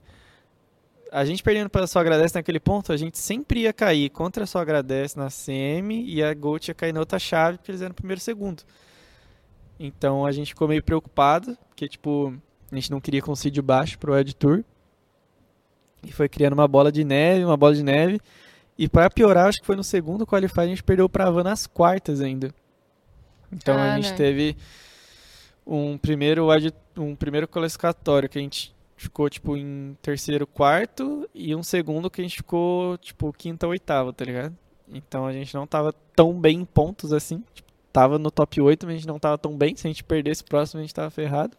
a 1.13 1.25
gente 1.25 1.43
perdendo 1.43 1.71
para 1.71 1.87
só 1.87 2.01
agradece 2.01 2.35
naquele 2.35 2.59
ponto, 2.59 2.93
a 2.93 2.97
gente 2.97 3.17
sempre 3.17 3.61
ia 3.61 3.73
cair 3.73 4.11
contra 4.11 4.45
a 4.45 4.47
só 4.47 4.59
agradece 4.59 5.17
na 5.17 5.31
semi 5.31 6.05
e 6.05 6.23
a 6.23 6.35
Gold 6.35 6.69
ia 6.69 6.75
cair 6.75 6.93
na 6.93 7.01
outra 7.01 7.19
chave 7.19 7.59
porque 7.59 7.71
eles 7.71 7.81
eram 7.81 7.95
primeiro 7.95 8.21
segundo. 8.21 8.63
Então 9.79 10.27
a 10.27 10.33
gente 10.33 10.49
ficou 10.49 10.69
meio 10.69 10.83
preocupado, 10.83 11.57
porque 11.69 11.89
tipo, 11.89 12.35
a 12.71 12.75
gente 12.75 12.91
não 12.91 13.01
queria 13.01 13.23
concídio 13.23 13.63
baixo 13.63 13.99
pro 13.99 14.17
Ed 14.19 14.35
Tour. 14.35 14.65
E 16.03 16.13
foi 16.13 16.29
criando 16.29 16.53
uma 16.53 16.69
bola 16.69 16.93
de 16.93 17.03
neve, 17.05 17.45
uma 17.45 17.57
bola 17.57 17.75
de 17.75 17.83
neve. 17.83 18.21
E 18.79 18.89
para 18.89 19.11
piorar, 19.11 19.49
acho 19.49 19.59
que 19.61 19.67
foi 19.67 19.75
no 19.75 19.83
segundo 19.83 20.27
qualify 20.27 20.61
a 20.61 20.67
gente 20.67 20.83
perdeu 20.83 21.09
pra 21.09 21.31
Van 21.31 21.43
nas 21.43 21.67
quartas 21.67 22.21
ainda. 22.21 22.55
Então 23.53 23.77
a 23.77 23.95
Ah, 23.95 23.97
gente 23.97 24.11
né. 24.11 24.17
teve 24.17 24.57
um 25.67 25.99
primeiro 25.99 26.47
um 26.97 27.15
primeiro 27.17 27.49
classificatório 27.49 28.29
que 28.29 28.39
a 28.39 28.43
gente 28.43 28.75
ficou 28.97 29.29
tipo 29.29 29.57
em 29.57 29.97
terceiro, 30.03 30.47
quarto 30.47 31.29
e 31.35 31.55
um 31.55 31.63
segundo 31.63 32.11
que 32.11 32.21
a 32.21 32.25
gente 32.25 32.37
ficou 32.37 32.97
tipo 32.99 33.33
quinta, 33.33 33.67
oitava, 33.67 34.13
tá 34.13 34.25
ligado? 34.25 34.57
Então 34.89 35.27
a 35.27 35.33
gente 35.33 35.55
não 35.55 35.67
tava 35.67 35.93
tão 36.15 36.33
bem 36.33 36.61
em 36.61 36.65
pontos 36.65 37.13
assim, 37.13 37.43
tipo, 37.53 37.69
tava 37.93 38.19
no 38.19 38.31
top 38.31 38.61
8, 38.61 38.87
mas 38.87 38.95
a 38.95 38.99
gente 38.99 39.09
não 39.09 39.19
tava 39.19 39.37
tão 39.39 39.57
bem, 39.57 39.77
se 39.77 39.87
a 39.87 39.91
gente 39.91 40.03
perdesse 40.05 40.43
o 40.43 40.47
próximo 40.47 40.81
a 40.81 40.83
gente 40.83 40.95
tava 40.95 41.11
ferrado. 41.11 41.57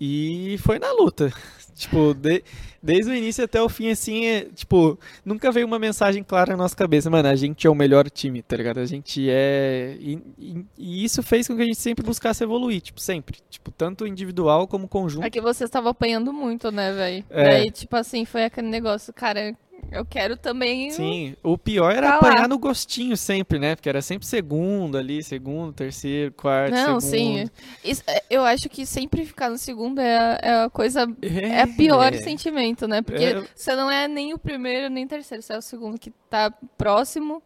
E 0.00 0.56
foi 0.58 0.78
na 0.78 0.92
luta. 0.92 1.32
tipo, 1.74 2.14
de- 2.14 2.42
desde 2.82 3.10
o 3.10 3.14
início 3.14 3.42
até 3.44 3.60
o 3.62 3.68
fim, 3.68 3.90
assim, 3.90 4.26
é, 4.26 4.44
tipo, 4.54 4.98
nunca 5.24 5.50
veio 5.50 5.66
uma 5.66 5.78
mensagem 5.78 6.22
clara 6.22 6.52
na 6.52 6.58
nossa 6.58 6.76
cabeça, 6.76 7.08
mano, 7.10 7.28
a 7.28 7.34
gente 7.34 7.66
é 7.66 7.70
o 7.70 7.74
melhor 7.74 8.08
time, 8.10 8.42
tá 8.42 8.56
ligado? 8.56 8.78
A 8.78 8.84
gente 8.86 9.26
é. 9.30 9.96
E, 9.98 10.18
e- 10.38 10.66
e 10.76 11.04
isso 11.04 11.22
fez 11.22 11.46
com 11.48 11.56
que 11.56 11.62
a 11.62 11.66
gente 11.66 11.78
sempre 11.78 12.04
buscasse 12.04 12.44
evoluir, 12.44 12.80
tipo, 12.80 13.00
sempre. 13.00 13.38
Tipo, 13.48 13.70
tanto 13.70 14.06
individual 14.06 14.66
como 14.68 14.86
conjunto. 14.86 15.24
É 15.24 15.30
que 15.30 15.40
vocês 15.40 15.68
estavam 15.68 15.90
apanhando 15.90 16.32
muito, 16.32 16.70
né, 16.70 16.92
velho? 16.92 17.24
É. 17.30 17.44
Daí, 17.44 17.70
tipo 17.70 17.96
assim, 17.96 18.24
foi 18.24 18.44
aquele 18.44 18.68
negócio, 18.68 19.12
cara, 19.12 19.56
eu 19.90 20.04
quero 20.04 20.36
também. 20.36 20.90
Sim, 20.90 21.36
o 21.42 21.56
pior 21.58 21.90
era 21.94 22.10
Tá 22.12 22.16
apanhar 22.16 22.48
no 22.48 22.58
gostinho 22.58 23.16
sempre, 23.16 23.58
né? 23.58 23.74
Porque 23.76 23.88
era 23.88 24.02
sempre 24.02 24.26
segundo 24.26 24.96
ali, 24.98 25.22
segundo, 25.22 25.72
terceiro, 25.72 26.32
quarto, 26.32 26.72
Não, 26.74 27.00
segundo. 27.00 27.46
sim. 27.46 27.50
Isso, 27.84 28.02
é, 28.06 28.22
eu 28.30 28.44
acho 28.44 28.68
que 28.68 28.84
sempre 28.86 29.24
ficar 29.24 29.50
no 29.50 29.58
segundo 29.58 30.00
é, 30.00 30.16
a- 30.16 30.38
é 30.42 30.64
a 30.64 30.70
coisa. 30.70 31.06
É 31.22 31.62
a 31.62 31.66
pior 31.66 32.12
É. 32.12 32.18
sentimento, 32.18 32.86
né? 32.88 33.02
Porque 33.02 33.24
É. 33.24 33.42
você 33.54 33.74
não 33.74 33.90
é 33.90 34.06
nem 34.08 34.32
o 34.34 34.38
primeiro 34.38 34.88
nem 34.92 35.04
o 35.04 35.08
terceiro, 35.08 35.42
você 35.42 35.52
é 35.52 35.58
o 35.58 35.62
segundo 35.62 35.98
que 35.98 36.10
tá 36.30 36.52
próximo 36.78 37.42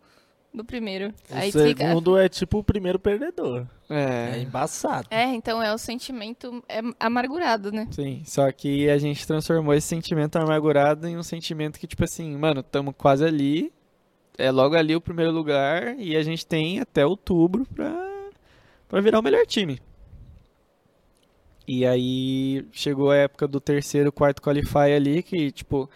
do 0.59 0.65
primeiro. 0.65 1.15
Aí 1.31 1.49
o 1.49 1.53
fica. 1.53 1.87
segundo 1.89 2.19
é 2.19 2.29
tipo 2.29 2.59
o 2.59 2.65
primeiro 2.65 2.99
perdedor. 2.99 3.67
É 3.89 4.35
É, 4.37 4.43
embaçado. 4.43 5.09
É, 5.11 5.25
então 5.25 5.63
é 5.63 5.73
o 5.73 5.79
sentimento 5.79 6.63
é 6.69 6.81
amargurado, 7.01 7.73
né? 7.73 7.89
sim. 7.91 8.23
Só 8.27 8.51
que 8.53 8.91
a 8.91 8.99
gente 8.99 9.27
transformou 9.27 9.73
esse 9.73 9.87
sentimento 9.87 10.37
amargurado 10.37 11.09
em 11.09 11.17
um 11.17 11.23
sentimento 11.23 11.79
que, 11.81 11.87
tipo 11.87 12.05
assim, 12.05 12.37
mano, 12.37 12.63
tamo 12.63 12.93
quase 12.93 13.25
ali. 13.25 13.73
É 14.37 14.51
logo 14.51 14.77
ali 14.77 14.95
o 14.95 15.01
primeiro 15.01 15.33
lugar. 15.33 15.99
E 15.99 16.17
a 16.17 16.23
gente 16.23 16.47
tem 16.47 16.81
até 16.81 17.05
outubro 17.07 17.67
pra, 17.75 18.29
pra 18.89 19.01
virar 19.01 19.19
o 19.19 19.23
melhor 19.23 19.47
time. 19.47 19.81
E 21.67 21.85
aí 21.85 22.67
chegou 22.73 23.11
a 23.11 23.17
época 23.17 23.47
do 23.47 23.61
terceiro, 23.61 24.11
quarto 24.13 24.41
qualify 24.41 24.93
ali, 24.95 25.23
que, 25.23 25.51
tipo, 25.51 25.89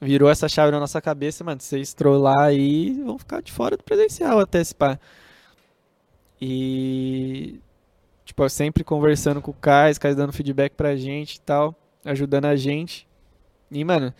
virou 0.00 0.28
essa 0.30 0.48
chave 0.48 0.72
na 0.72 0.80
nossa 0.80 1.00
cabeça, 1.00 1.44
mano. 1.44 1.60
Vocês 1.60 1.92
trollar 1.94 2.38
aí 2.40 2.92
vão 3.04 3.18
ficar 3.18 3.42
de 3.42 3.52
fora 3.52 3.76
do 3.76 3.84
presencial 3.84 4.40
até 4.40 4.60
esse 4.60 4.74
pá. 4.74 4.98
E, 6.40 7.60
tipo, 8.24 8.48
sempre 8.48 8.82
conversando 8.82 9.42
com 9.42 9.50
o 9.50 9.54
Kais, 9.54 9.98
Kais 9.98 10.16
dando 10.16 10.32
feedback 10.32 10.72
pra 10.74 10.96
gente 10.96 11.36
e 11.36 11.40
tal, 11.40 11.74
ajudando 12.04 12.46
a 12.46 12.56
gente. 12.56 13.06
E, 13.70 13.84
mano, 13.84 14.12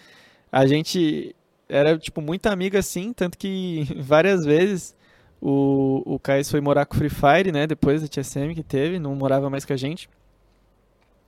a 0.53 0.67
gente 0.67 1.35
era, 1.69 1.97
tipo, 1.99 2.21
muito 2.21 2.47
amigo 2.47 2.77
assim, 2.77 3.13
tanto 3.13 3.39
que 3.39 3.87
várias 3.99 4.45
vezes 4.45 4.95
o, 5.41 6.03
o 6.05 6.19
Kais 6.19 6.51
foi 6.51 6.61
morar 6.61 6.85
com 6.87 6.95
o 6.95 6.99
Free 6.99 7.09
Fire, 7.11 7.53
né, 7.53 7.67
depois 7.67 8.03
da 8.03 8.09
TSM 8.09 8.55
que 8.55 8.63
teve, 8.63 8.99
não 8.99 9.15
morava 9.15 9.49
mais 9.49 9.65
com 9.65 9.73
a 9.73 9.77
gente. 9.77 10.09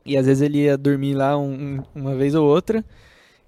E 0.04 0.16
às 0.16 0.26
vezes 0.26 0.42
ele 0.42 0.64
ia 0.64 0.76
dormir 0.76 1.14
lá 1.14 1.38
um- 1.38 1.82
uma 1.94 2.14
vez 2.14 2.34
ou 2.34 2.46
outra 2.46 2.84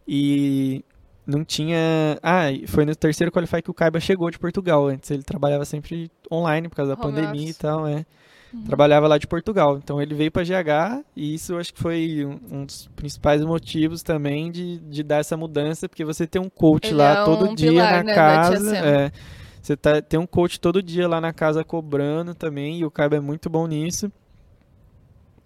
e 0.07 0.85
não 1.27 1.45
tinha. 1.45 2.19
Ah, 2.23 2.47
foi 2.67 2.85
no 2.85 2.95
terceiro 2.95 3.33
qualify 3.33 3.63
que 3.63 3.71
o 3.71 3.75
Kaiba 3.75 3.99
chegou 4.01 4.31
de 4.31 4.39
Portugal. 4.39 4.87
Antes 4.87 5.11
ele 5.11 5.23
trabalhava 5.23 5.65
sempre 5.65 6.11
online 6.31 6.69
por 6.69 6.77
causa 6.77 6.95
da 6.95 7.03
Home 7.03 7.15
pandemia 7.15 7.43
office. 7.43 7.57
e 7.57 7.59
tal, 7.59 7.87
é. 7.87 8.05
Uhum. 8.53 8.63
Trabalhava 8.65 9.09
lá 9.09 9.19
de 9.19 9.27
Portugal. 9.27 9.79
Então 9.79 10.01
ele 10.01 10.15
veio 10.15 10.31
pra 10.31 10.45
GH 10.45 11.05
e 11.17 11.35
isso 11.35 11.55
eu 11.55 11.59
acho 11.59 11.75
que 11.75 11.81
foi 11.81 12.25
um, 12.25 12.59
um 12.59 12.65
dos 12.65 12.89
principais 12.95 13.43
motivos 13.43 14.03
também 14.03 14.51
de, 14.51 14.79
de 14.79 15.03
dar 15.03 15.17
essa 15.17 15.37
mudança, 15.37 15.89
porque 15.89 16.05
você 16.05 16.27
tem 16.27 16.41
um 16.41 16.49
coach 16.49 16.89
Ele 16.89 16.97
lá 16.97 17.23
é 17.23 17.25
todo 17.25 17.51
um 17.51 17.55
dia 17.55 17.71
pilar, 17.71 17.93
na 17.93 18.03
né, 18.05 18.15
casa. 18.15 18.77
É, 18.77 19.13
você 19.61 19.77
tá, 19.77 20.03
tem 20.03 20.21
um 20.21 20.27
coach 20.27 20.61
todo 20.61 20.83
dia 20.83 21.09
lá 21.09 21.21
na 21.21 21.33
casa 21.33 21.65
cobrando 21.65 22.35
também, 22.35 22.79
e 22.79 22.85
o 22.85 22.91
Kaiba 22.91 23.17
é 23.17 23.21
muito 23.21 23.49
bom 23.49 23.67
nisso. 23.67 24.13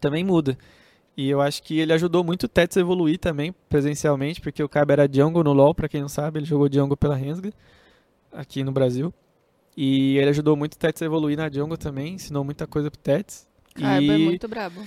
Também 0.01 0.25
muda. 0.25 0.59
E 1.21 1.29
eu 1.29 1.41
acho 1.41 1.65
que 1.65 1.81
ele 1.81 1.93
ajudou 1.93 2.23
muito 2.23 2.45
o 2.45 2.49
Tets 2.49 2.77
a 2.77 2.81
evoluir 2.81 3.19
também, 3.19 3.53
presencialmente, 3.69 4.41
porque 4.41 4.63
o 4.63 4.69
Kaiba 4.69 4.93
era 4.93 5.09
jungle 5.13 5.43
no 5.43 5.53
LoL, 5.53 5.75
pra 5.75 5.89
quem 5.89 6.01
não 6.01 6.09
sabe, 6.09 6.39
ele 6.39 6.47
jogou 6.47 6.73
jungle 6.73 6.97
pela 6.97 7.17
Rensga, 7.17 7.53
aqui 8.33 8.63
no 8.63 8.71
Brasil. 8.71 9.13
E 9.77 10.17
ele 10.17 10.31
ajudou 10.31 10.55
muito 10.57 10.75
o 10.75 10.79
Tets 10.79 11.03
a 11.03 11.05
evoluir 11.07 11.37
na 11.37 11.51
jungle 11.51 11.77
também, 11.77 12.15
ensinou 12.15 12.45
muita 12.45 12.69
coisa 12.69 12.89
pro 12.89 13.01
Tets. 13.01 13.49
Kaiba 13.75 14.13
é 14.13 14.17
e, 14.17 14.25
muito 14.27 14.47
brabo. 14.47 14.81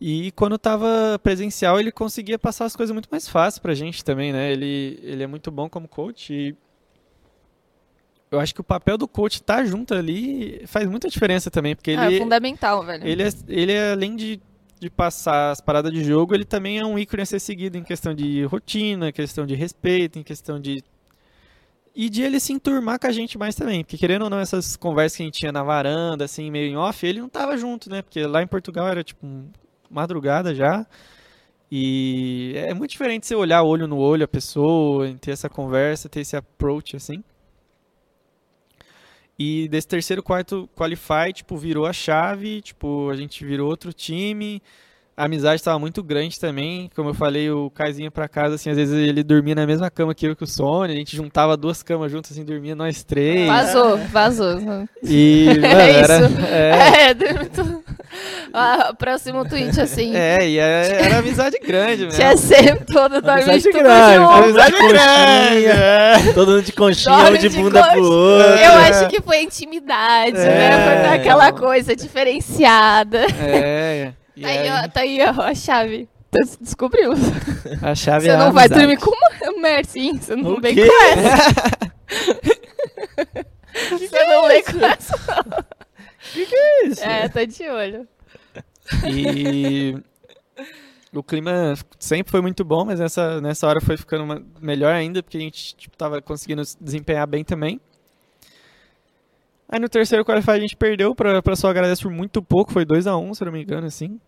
e 0.00 0.32
quando 0.32 0.56
tava 0.56 1.20
presencial, 1.22 1.78
ele 1.78 1.92
conseguia 1.92 2.38
passar 2.38 2.64
as 2.64 2.74
coisas 2.74 2.94
muito 2.94 3.08
mais 3.10 3.28
fácil 3.28 3.60
pra 3.60 3.74
gente 3.74 4.02
também, 4.02 4.32
né? 4.32 4.50
Ele, 4.50 4.98
ele 5.02 5.24
é 5.24 5.26
muito 5.26 5.50
bom 5.50 5.68
como 5.68 5.86
coach 5.86 6.32
e 6.32 6.56
eu 8.30 8.40
acho 8.40 8.54
que 8.54 8.62
o 8.62 8.64
papel 8.64 8.96
do 8.96 9.06
coach 9.06 9.34
estar 9.34 9.64
junto 9.66 9.92
ali 9.92 10.62
faz 10.66 10.88
muita 10.88 11.08
diferença 11.10 11.50
também, 11.50 11.76
porque 11.76 11.90
Ah, 11.90 12.06
é 12.06 12.08
ele, 12.12 12.18
fundamental, 12.18 12.82
velho. 12.82 13.06
ele, 13.06 13.22
é, 13.22 13.28
ele 13.46 13.72
é, 13.72 13.92
além 13.92 14.16
de, 14.16 14.40
de 14.78 14.90
passar 14.90 15.50
as 15.50 15.60
paradas 15.60 15.92
de 15.92 16.04
jogo, 16.04 16.34
ele 16.34 16.44
também 16.44 16.78
é 16.78 16.84
um 16.84 16.98
ícone 16.98 17.22
a 17.22 17.26
ser 17.26 17.40
seguido 17.40 17.78
em 17.78 17.82
questão 17.82 18.14
de 18.14 18.44
rotina, 18.44 19.10
questão 19.12 19.46
de 19.46 19.54
respeito, 19.54 20.18
em 20.18 20.22
questão 20.22 20.60
de. 20.60 20.82
E 21.94 22.10
de 22.10 22.22
ele 22.22 22.38
se 22.38 22.52
enturmar 22.52 22.98
com 22.98 23.06
a 23.06 23.12
gente 23.12 23.38
mais 23.38 23.54
também. 23.54 23.82
Porque 23.82 23.96
querendo 23.96 24.22
ou 24.22 24.30
não, 24.30 24.38
essas 24.38 24.76
conversas 24.76 25.16
que 25.16 25.22
a 25.22 25.26
gente 25.26 25.38
tinha 25.38 25.52
na 25.52 25.62
varanda, 25.62 26.26
assim, 26.26 26.50
meio 26.50 26.70
em 26.70 26.76
off, 26.76 27.06
ele 27.06 27.20
não 27.20 27.28
tava 27.28 27.56
junto, 27.56 27.88
né? 27.88 28.02
Porque 28.02 28.26
lá 28.26 28.42
em 28.42 28.46
Portugal 28.46 28.86
era 28.86 29.02
tipo 29.02 29.26
madrugada 29.90 30.54
já. 30.54 30.86
E 31.70 32.52
é 32.56 32.74
muito 32.74 32.90
diferente 32.92 33.26
você 33.26 33.34
olhar 33.34 33.62
olho 33.62 33.86
no 33.88 33.96
olho 33.96 34.24
a 34.24 34.28
pessoa, 34.28 35.12
ter 35.14 35.32
essa 35.32 35.48
conversa, 35.48 36.08
ter 36.08 36.20
esse 36.20 36.36
approach 36.36 36.96
assim. 36.96 37.24
E 39.38 39.68
desse 39.68 39.86
terceiro, 39.86 40.22
quarto 40.22 40.68
qualify, 40.74 41.32
tipo, 41.32 41.56
virou 41.56 41.84
a 41.86 41.92
chave, 41.92 42.62
tipo, 42.62 43.10
a 43.10 43.16
gente 43.16 43.44
virou 43.44 43.68
outro 43.68 43.92
time. 43.92 44.62
A 45.16 45.24
amizade 45.24 45.56
estava 45.56 45.78
muito 45.78 46.02
grande 46.02 46.38
também. 46.38 46.90
Como 46.94 47.08
eu 47.10 47.14
falei, 47.14 47.50
o 47.50 47.70
Kaizinho 47.70 48.10
pra 48.10 48.28
casa, 48.28 48.56
assim, 48.56 48.68
às 48.70 48.76
vezes 48.76 48.94
ele 48.94 49.22
dormia 49.22 49.54
na 49.54 49.66
mesma 49.66 49.90
cama 49.90 50.14
que 50.14 50.26
eu 50.26 50.32
e 50.32 50.36
que 50.36 50.44
o 50.44 50.46
Sony. 50.46 50.92
A 50.92 50.96
gente 50.96 51.16
juntava 51.16 51.56
duas 51.56 51.82
camas 51.82 52.12
juntas, 52.12 52.32
assim, 52.32 52.44
dormia 52.44 52.74
nós 52.74 53.02
três. 53.02 53.46
Vazou, 53.48 53.96
vazou. 54.10 54.86
E, 55.02 55.46
mano, 55.60 55.66
É 55.66 55.90
era, 55.92 56.16
isso. 56.18 56.40
é, 56.46 57.10
É, 57.10 57.14
tudo. 57.54 57.84
Ah, 58.52 58.94
próximo 58.96 59.46
tweet, 59.48 59.78
assim. 59.80 60.14
é, 60.14 60.48
e 60.48 60.58
era, 60.58 60.86
era 60.86 61.18
amizade 61.18 61.58
grande, 61.58 62.04
mesmo. 62.04 62.16
Tinha 62.18 62.36
sempre 62.36 62.84
todo 62.86 63.20
dorme 63.20 63.42
Amizade 63.42 63.72
grande. 63.72 64.24
Amizade 64.44 64.70
de 64.72 64.78
conchinha. 64.80 64.88
grande, 64.88 65.66
é. 65.66 66.32
Todo 66.32 66.50
mundo 66.52 66.62
de 66.62 66.72
conchinha, 66.72 67.16
Dorme 67.16 67.36
um 67.36 67.40
de 67.40 67.48
de 67.48 67.56
bunda 67.56 67.82
pro 67.82 68.00
coxa. 68.00 68.12
outro. 68.14 68.52
Eu 68.58 68.72
acho 68.72 69.08
que 69.08 69.20
foi 69.20 69.42
intimidade, 69.42 70.32
né? 70.36 70.66
É. 70.68 71.04
Foi 71.08 71.16
aquela 71.16 71.52
coisa 71.52 71.94
diferenciada. 71.96 73.26
É, 73.40 74.12
Tá 74.40 74.48
aí, 74.48 74.58
aí, 74.58 74.70
ó, 74.70 74.88
tá 74.88 75.00
aí, 75.00 75.18
ó, 75.22 75.40
a 75.42 75.54
chave. 75.54 76.08
Então, 76.28 76.42
Descobriu. 76.60 77.12
a 77.82 77.94
chave 77.94 78.26
Você 78.26 78.30
é 78.32 78.36
não 78.36 78.52
vai 78.52 78.66
amizade. 78.66 78.80
dormir 78.86 78.98
com 78.98 79.10
uma 79.10 79.30
Mercy, 79.62 80.12
você 80.18 80.36
não 80.36 80.54
O 80.54 80.60
vem 80.60 80.74
quê? 80.74 80.86
com 80.86 80.94
essa. 81.16 81.78
Você 83.98 84.24
não 84.26 84.48
vem 84.48 84.62
com 84.62 84.84
essa. 84.84 85.66
Isso. 86.84 87.02
É, 87.04 87.28
tá 87.28 87.44
de 87.44 87.68
olho. 87.68 88.08
E 89.08 89.96
o 91.14 91.22
clima 91.22 91.74
sempre 91.98 92.30
foi 92.30 92.40
muito 92.40 92.64
bom, 92.64 92.84
mas 92.84 93.00
nessa, 93.00 93.40
nessa 93.40 93.66
hora 93.66 93.80
foi 93.80 93.96
ficando 93.96 94.24
uma- 94.24 94.42
melhor 94.60 94.92
ainda, 94.94 95.22
porque 95.22 95.36
a 95.36 95.40
gente 95.40 95.74
tipo, 95.76 95.96
tava 95.96 96.20
conseguindo 96.20 96.64
se 96.64 96.76
desempenhar 96.80 97.26
bem 97.26 97.44
também. 97.44 97.80
Aí 99.68 99.80
no 99.80 99.88
terceiro 99.88 100.24
qualify 100.24 100.52
a 100.52 100.60
gente 100.60 100.76
perdeu 100.76 101.14
pra, 101.14 101.42
pra 101.42 101.56
só 101.56 101.68
agradecer 101.68 102.02
por 102.02 102.12
muito 102.12 102.40
pouco, 102.42 102.72
foi 102.72 102.84
2 102.84 103.06
a 103.06 103.16
1 103.16 103.34
se 103.34 103.42
eu 103.42 103.46
não 103.46 103.52
me 103.52 103.62
engano, 103.62 103.86
assim. 103.86 104.20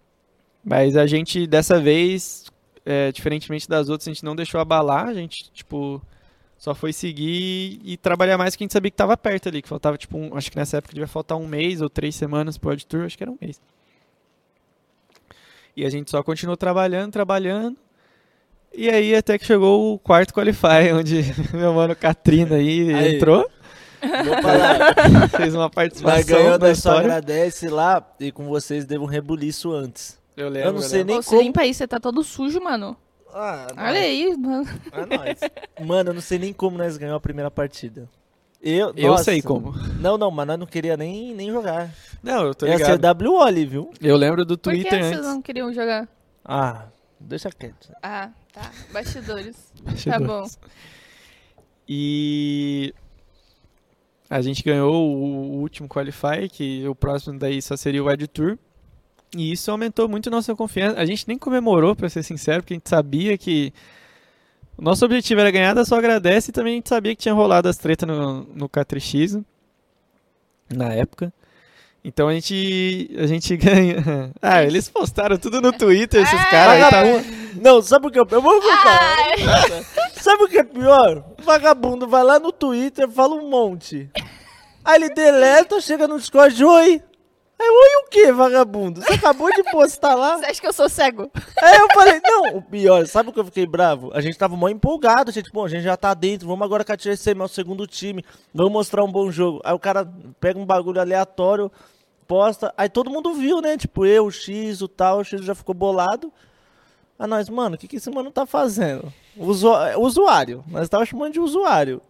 Mas 0.65 0.97
a 0.97 1.07
gente, 1.07 1.47
dessa 1.47 1.81
vez, 1.81 2.47
é, 2.85 3.13
diferentemente 3.13 3.69
das 3.69 3.89
outras, 3.89 4.09
a 4.09 4.13
gente 4.13 4.25
não 4.25 4.35
deixou 4.35 4.61
abalar, 4.61 5.07
a 5.07 5.15
gente, 5.15 5.51
tipo, 5.53 6.03
só 6.59 6.75
foi 6.75 6.93
seguir 6.93 7.81
e 7.85 7.97
trabalhar 7.97 8.37
mais 8.37 8.57
que 8.57 8.65
a 8.65 8.67
gente 8.67 8.73
sabia 8.73 8.91
que 8.91 8.97
tava 8.97 9.17
perto 9.17 9.49
ali, 9.49 9.63
que 9.63 9.69
faltava, 9.69 9.97
tipo, 9.97 10.19
um- 10.19 10.37
acho 10.37 10.51
que 10.51 10.57
nessa 10.57 10.79
época 10.79 10.93
devia 10.93 11.07
faltar 11.07 11.39
um 11.39 11.47
mês 11.47 11.81
ou 11.81 11.89
três 11.89 12.17
semanas 12.17 12.59
pro 12.59 12.71
World 12.71 12.85
Tour, 12.87 13.05
acho 13.05 13.17
que 13.17 13.23
era 13.23 13.31
um 13.31 13.39
mês. 13.41 13.61
E 15.77 15.85
a 15.85 15.91
gente 15.91 16.11
só 16.11 16.23
continuou 16.23 16.57
trabalhando, 16.57 17.13
trabalhando. 17.13 17.77
E 18.75 18.91
aí 18.91 19.15
até 19.15 19.39
que 19.39 19.47
chegou 19.47 19.95
o 19.95 19.99
quarto 19.99 20.35
qualify, 20.35 20.93
onde 20.99 21.23
meu 21.55 21.73
mano 21.73 21.95
Katrina 21.95 22.57
aí, 22.57 22.93
Aí. 22.93 23.17
entrou, 23.17 23.49
Vou 24.01 24.43
falar. 24.43 25.29
fez 25.31 25.55
uma 25.55 25.65
Mas 25.65 25.75
participação 25.75 26.25
ganhou, 26.37 26.51
na 26.53 26.59
nós 26.59 26.79
só 26.79 26.91
história. 26.93 27.01
agradece 27.01 27.69
lá 27.69 28.07
e 28.21 28.31
com 28.33 28.45
vocês 28.47 28.85
devo 28.85 29.05
um 29.05 29.09
rebuliço 29.09 29.73
antes. 29.73 30.19
Eu 30.37 30.49
lembro, 30.49 30.69
Eu 30.69 30.73
não 30.75 30.81
sei 30.81 30.99
lembro. 30.99 31.07
nem 31.15 31.19
Ô, 31.19 31.23
você 31.23 31.31
como. 31.31 31.43
limpa 31.43 31.61
aí, 31.63 31.75
você 31.75 31.87
tá 31.89 31.99
todo 31.99 32.23
sujo, 32.23 32.61
mano. 32.61 32.97
Ah, 33.35 33.67
Olha 33.77 34.01
aí, 34.01 34.37
mano. 34.37 34.67
É 34.93 35.17
nóis. 35.17 35.39
Mano, 35.87 36.11
eu 36.11 36.15
não 36.15 36.21
sei 36.21 36.39
nem 36.39 36.53
como 36.53 36.79
nós 36.79 36.97
ganhamos 36.97 37.19
a 37.19 37.21
primeira 37.21 37.51
partida. 37.51 38.09
Eu, 38.61 38.93
Eu 38.97 39.11
nossa. 39.13 39.25
sei 39.25 39.43
como. 39.43 39.73
Não, 40.01 40.17
não, 40.19 40.31
mas 40.31 40.47
nós 40.47 40.59
não 40.59 40.67
queria 40.67 40.97
nem, 40.97 41.35
nem 41.35 41.51
jogar. 41.51 41.91
Não, 42.23 42.47
eu 42.47 42.55
tô 42.55 42.67
Ia 42.67 42.77
ligado. 42.77 43.01
ser 43.19 43.27
WO 43.29 43.53
viu? 43.69 43.91
Eu 44.01 44.17
lembro 44.17 44.45
do 44.45 44.57
Por 44.59 44.73
que 44.73 44.81
Twitter 44.81 45.01
vocês 45.05 45.17
antes. 45.19 45.27
não 45.27 45.43
queriam 45.43 45.73
jogar? 45.73 46.09
Ah, 46.45 46.87
deixa 47.21 47.51
quieto. 47.51 47.93
Ah, 48.03 48.31
tá. 48.53 48.71
Bastidores. 48.93 49.57
Tá 49.79 49.91
Bastidores. 50.19 50.27
bom. 50.27 50.69
E 51.89 52.95
a 54.31 54.43
gente 54.43 54.63
ganhou 54.63 54.95
o, 54.95 55.61
último 55.61 55.89
Qualify, 55.89 56.49
que 56.51 56.87
o 56.87 56.95
próximo 56.95 57.39
daí 57.39 57.63
só 57.63 57.77
seria 57.77 58.03
o 58.03 58.11
Ed 58.11 58.27
Tour. 58.29 58.59
E 59.37 59.53
isso 59.53 59.71
aumentou 59.71 60.09
muito 60.09 60.31
nossa 60.31 60.55
confiança. 60.55 60.99
A 60.99 61.05
gente 61.05 61.27
nem 61.27 61.39
comemorou, 61.39 61.95
pra 61.95 62.09
ser 62.09 62.23
sincero, 62.23 62.63
porque 62.63 62.75
a 62.75 62.77
gente 62.77 62.89
sabia 62.89 63.37
que 63.39 63.73
o 64.77 64.83
nosso 64.83 65.05
objetivo 65.05 65.41
era 65.41 65.51
ganhar, 65.51 65.75
da 65.75 65.85
só 65.85 65.97
agradece, 65.97 66.51
e 66.51 66.53
também 66.53 66.75
a 66.75 66.77
gente 66.77 66.89
sabia 66.89 67.15
que 67.15 67.23
tinha 67.23 67.35
rolado 67.35 67.69
as 67.69 67.77
tretas 67.77 68.09
no, 68.09 68.43
no 68.55 68.69
K3X 68.69 69.43
na 70.75 70.93
época. 70.93 71.33
Então 72.05 72.29
a 72.29 72.33
gente, 72.33 73.11
a 73.19 73.27
gente 73.27 73.57
ganha. 73.59 74.33
Ah, 74.41 74.63
eles 74.63 74.89
postaram 74.89 75.37
tudo 75.37 75.61
no 75.61 75.73
Twitter, 75.73 76.23
esses 76.23 76.41
Ah, 76.41 76.47
caras. 76.47 76.91
Tá... 76.91 77.03
Não, 77.61 77.83
sabe 77.83 78.07
o 78.07 78.11
que 78.11 78.19
eu... 78.19 78.27
Eu 78.31 78.41
vou 78.41 78.61
contar. 78.61 79.17
Sabe 80.29 80.43
o 80.43 80.49
que 80.49 80.59
é 80.59 80.63
pior? 80.63 81.25
O 81.41 81.43
vagabundo 81.43 82.07
vai 82.07 82.23
lá 82.23 82.39
no 82.39 82.53
Twitter, 82.53 83.09
fala 83.09 83.35
um 83.35 83.49
monte. 83.49 84.11
Aí 84.85 84.97
ele 84.97 85.09
deleta, 85.09 85.81
chega 85.81 86.07
no 86.07 86.19
Discord, 86.19 86.63
oi. 86.63 87.03
Aí, 87.59 87.67
oi 87.67 88.05
o 88.05 88.11
que, 88.11 88.31
vagabundo? 88.31 89.01
Você 89.01 89.15
acabou 89.15 89.51
de 89.51 89.63
postar 89.71 90.15
lá? 90.15 90.37
Você 90.37 90.45
acha 90.45 90.61
que 90.61 90.67
eu 90.67 90.73
sou 90.75 90.87
cego? 90.87 91.31
Aí 91.63 91.79
eu 91.79 91.89
falei, 91.95 92.21
não, 92.23 92.59
o 92.59 92.63
pior, 92.63 93.07
sabe 93.07 93.31
o 93.31 93.33
que 93.33 93.41
eu 93.41 93.45
fiquei 93.47 93.67
bravo? 93.67 94.11
A 94.13 94.21
gente 94.21 94.37
tava 94.37 94.55
mó 94.55 94.69
empolgado, 94.69 95.33
gente, 95.33 95.51
bom, 95.51 95.65
a 95.65 95.69
gente 95.69 95.85
já 95.85 95.97
tá 95.97 96.13
dentro, 96.13 96.47
vamos 96.47 96.63
agora 96.63 96.85
com 96.85 96.93
a 96.93 96.97
TSM, 96.99 97.41
é 97.41 97.45
o 97.45 97.49
segundo 97.49 97.87
time, 97.87 98.23
vamos 98.53 98.71
mostrar 98.71 99.03
um 99.03 99.11
bom 99.11 99.31
jogo. 99.31 99.63
Aí 99.65 99.73
o 99.73 99.79
cara 99.79 100.07
pega 100.39 100.59
um 100.59 100.67
bagulho 100.67 101.01
aleatório, 101.01 101.73
posta, 102.27 102.71
aí 102.77 102.91
todo 102.91 103.11
mundo 103.11 103.33
viu, 103.33 103.63
né? 103.63 103.79
Tipo, 103.79 104.05
eu, 104.05 104.27
o 104.27 104.31
X, 104.31 104.83
o 104.83 104.89
tal, 104.89 105.21
o 105.21 105.25
X 105.25 105.43
já 105.43 105.55
ficou 105.55 105.75
bolado. 105.75 106.31
Aí 107.19 107.27
nós, 107.27 107.49
mano, 107.49 107.75
o 107.75 107.79
que, 107.79 107.89
que 107.89 107.97
esse 107.97 108.11
mano 108.11 108.31
tá 108.31 108.47
fazendo? 108.47 109.13
Usu- 109.37 109.73
usuário, 109.99 110.65
nós 110.69 110.89
tava 110.89 111.05
chamando 111.05 111.33
de 111.33 111.41
usuário. 111.41 112.01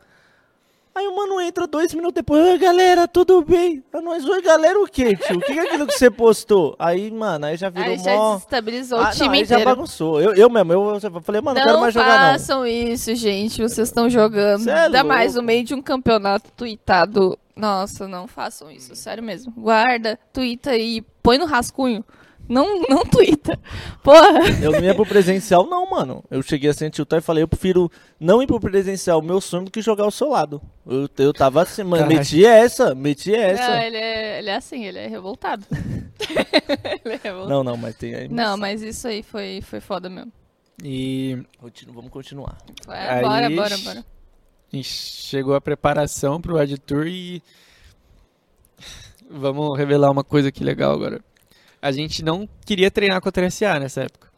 Aí 0.95 1.07
o 1.07 1.15
mano 1.17 1.41
entra 1.41 1.65
dois 1.67 1.95
minutos 1.95 2.15
depois, 2.15 2.45
oi 2.45 2.59
galera, 2.59 3.07
tudo 3.07 3.41
bem? 3.43 3.85
Aí 3.93 4.01
nós, 4.03 4.25
oi 4.25 4.43
galera, 4.43 4.81
o 4.83 4.87
quê, 4.87 5.15
tio? 5.17 5.37
O 5.37 5.41
que, 5.41 5.53
que 5.53 5.59
é 5.59 5.63
aquilo 5.63 5.87
que 5.87 5.97
você 5.97 6.11
postou? 6.11 6.75
Aí, 6.77 7.09
mano, 7.11 7.47
aí 7.47 7.57
já 7.57 7.71
virou 7.71 7.91
Aí 7.93 7.99
já 7.99 8.17
mó. 8.17 8.35
desestabilizou 8.35 8.99
Ah, 8.99 9.03
o 9.03 9.05
não, 9.05 9.11
time 9.13 9.39
aí 9.39 9.45
já 9.45 9.55
inteiro. 9.55 9.71
bagunçou. 9.77 10.21
Eu, 10.21 10.35
eu 10.35 10.51
mesmo, 10.51 10.73
eu, 10.73 10.99
eu 11.01 11.21
falei, 11.23 11.41
mano, 11.41 11.55
não, 11.57 11.63
quero 11.63 11.75
Não 11.75 11.81
mais 11.83 11.95
jogar 11.95 12.33
não. 12.33 12.33
façam 12.39 12.67
isso, 12.67 13.15
gente. 13.15 13.63
Vocês 13.63 13.87
estão 13.89 14.11
jogando. 14.11 14.65
Cê 14.65 14.71
é 14.71 14.75
Ainda 14.87 15.05
mais 15.05 15.35
louco. 15.35 15.41
no 15.43 15.47
meio 15.47 15.63
de 15.65 15.73
um 15.75 15.81
campeonato 15.81 16.51
tweetado. 16.57 17.39
Nossa, 17.55 18.09
não 18.09 18.27
façam 18.27 18.69
isso, 18.69 18.97
sério 18.97 19.23
mesmo. 19.23 19.53
Guarda, 19.57 20.19
tweeta 20.33 20.77
e 20.77 21.01
põe 21.23 21.39
no 21.39 21.45
rascunho. 21.47 22.05
Não, 22.49 22.81
não 22.89 23.05
tweeta. 23.05 23.59
Porra. 24.03 24.49
Eu 24.63 24.73
não 24.73 24.81
ia 24.81 24.95
pro 24.95 25.05
presencial, 25.05 25.67
não, 25.67 25.89
mano. 25.91 26.25
Eu 26.31 26.43
cheguei 26.43 26.71
assim, 26.71 26.89
tiltar 26.89 27.19
e 27.19 27.23
falei, 27.23 27.43
eu 27.43 27.49
prefiro 27.49 27.91
não 28.19 28.43
ir 28.43 28.47
pro 28.47 28.59
presencial, 28.59 29.21
meu 29.21 29.41
sonho, 29.41 29.67
do 29.67 29.71
que 29.71 29.83
jogar 29.83 30.05
ao 30.05 30.11
seu 30.11 30.31
lado. 30.31 30.61
Eu, 30.87 31.09
eu 31.19 31.33
tava 31.33 31.63
assim, 31.63 31.83
mano, 31.83 32.05
Caralho. 32.05 32.19
meti 32.19 32.45
essa, 32.45 32.95
meti 32.95 33.35
essa. 33.35 33.69
Não, 33.69 33.79
ele 33.83 33.97
é, 33.97 34.39
ele 34.39 34.51
é 34.51 34.57
assim, 34.57 34.85
ele 34.87 34.99
é 34.99 35.07
revoltado. 35.07 35.67
ele 37.05 37.15
é 37.15 37.21
revoltado. 37.23 37.49
Não, 37.51 37.63
não, 37.63 37.77
mas 37.77 37.95
tem 37.97 38.15
aí. 38.15 38.29
Não, 38.29 38.57
mas 38.57 38.81
isso 38.83 39.07
aí 39.07 39.23
foi, 39.23 39.61
foi 39.63 39.81
foda 39.81 40.09
mesmo. 40.09 40.33
E 40.83 41.39
Continu- 41.59 41.93
Vamos 41.93 42.11
continuar. 42.11 42.57
É, 42.89 43.15
Aí- 43.15 43.23
bora, 43.23 43.51
bora, 43.51 43.79
bora. 43.79 44.05
chegou 44.83 45.55
a 45.55 45.61
preparação 45.61 46.41
pro 46.41 46.59
Ed 46.63 46.79
Tour 46.79 47.07
e 47.07 47.43
vamos 49.31 49.77
revelar 49.77 50.11
uma 50.11 50.25
coisa 50.25 50.49
aqui 50.49 50.63
legal 50.65 50.93
agora. 50.93 51.21
A 51.81 51.93
gente 51.93 52.25
não 52.25 52.49
queria 52.65 52.91
treinar 52.91 53.21
contra 53.21 53.47
a 53.47 53.51
SA 53.51 53.79
nessa 53.79 54.03
época. 54.03 54.29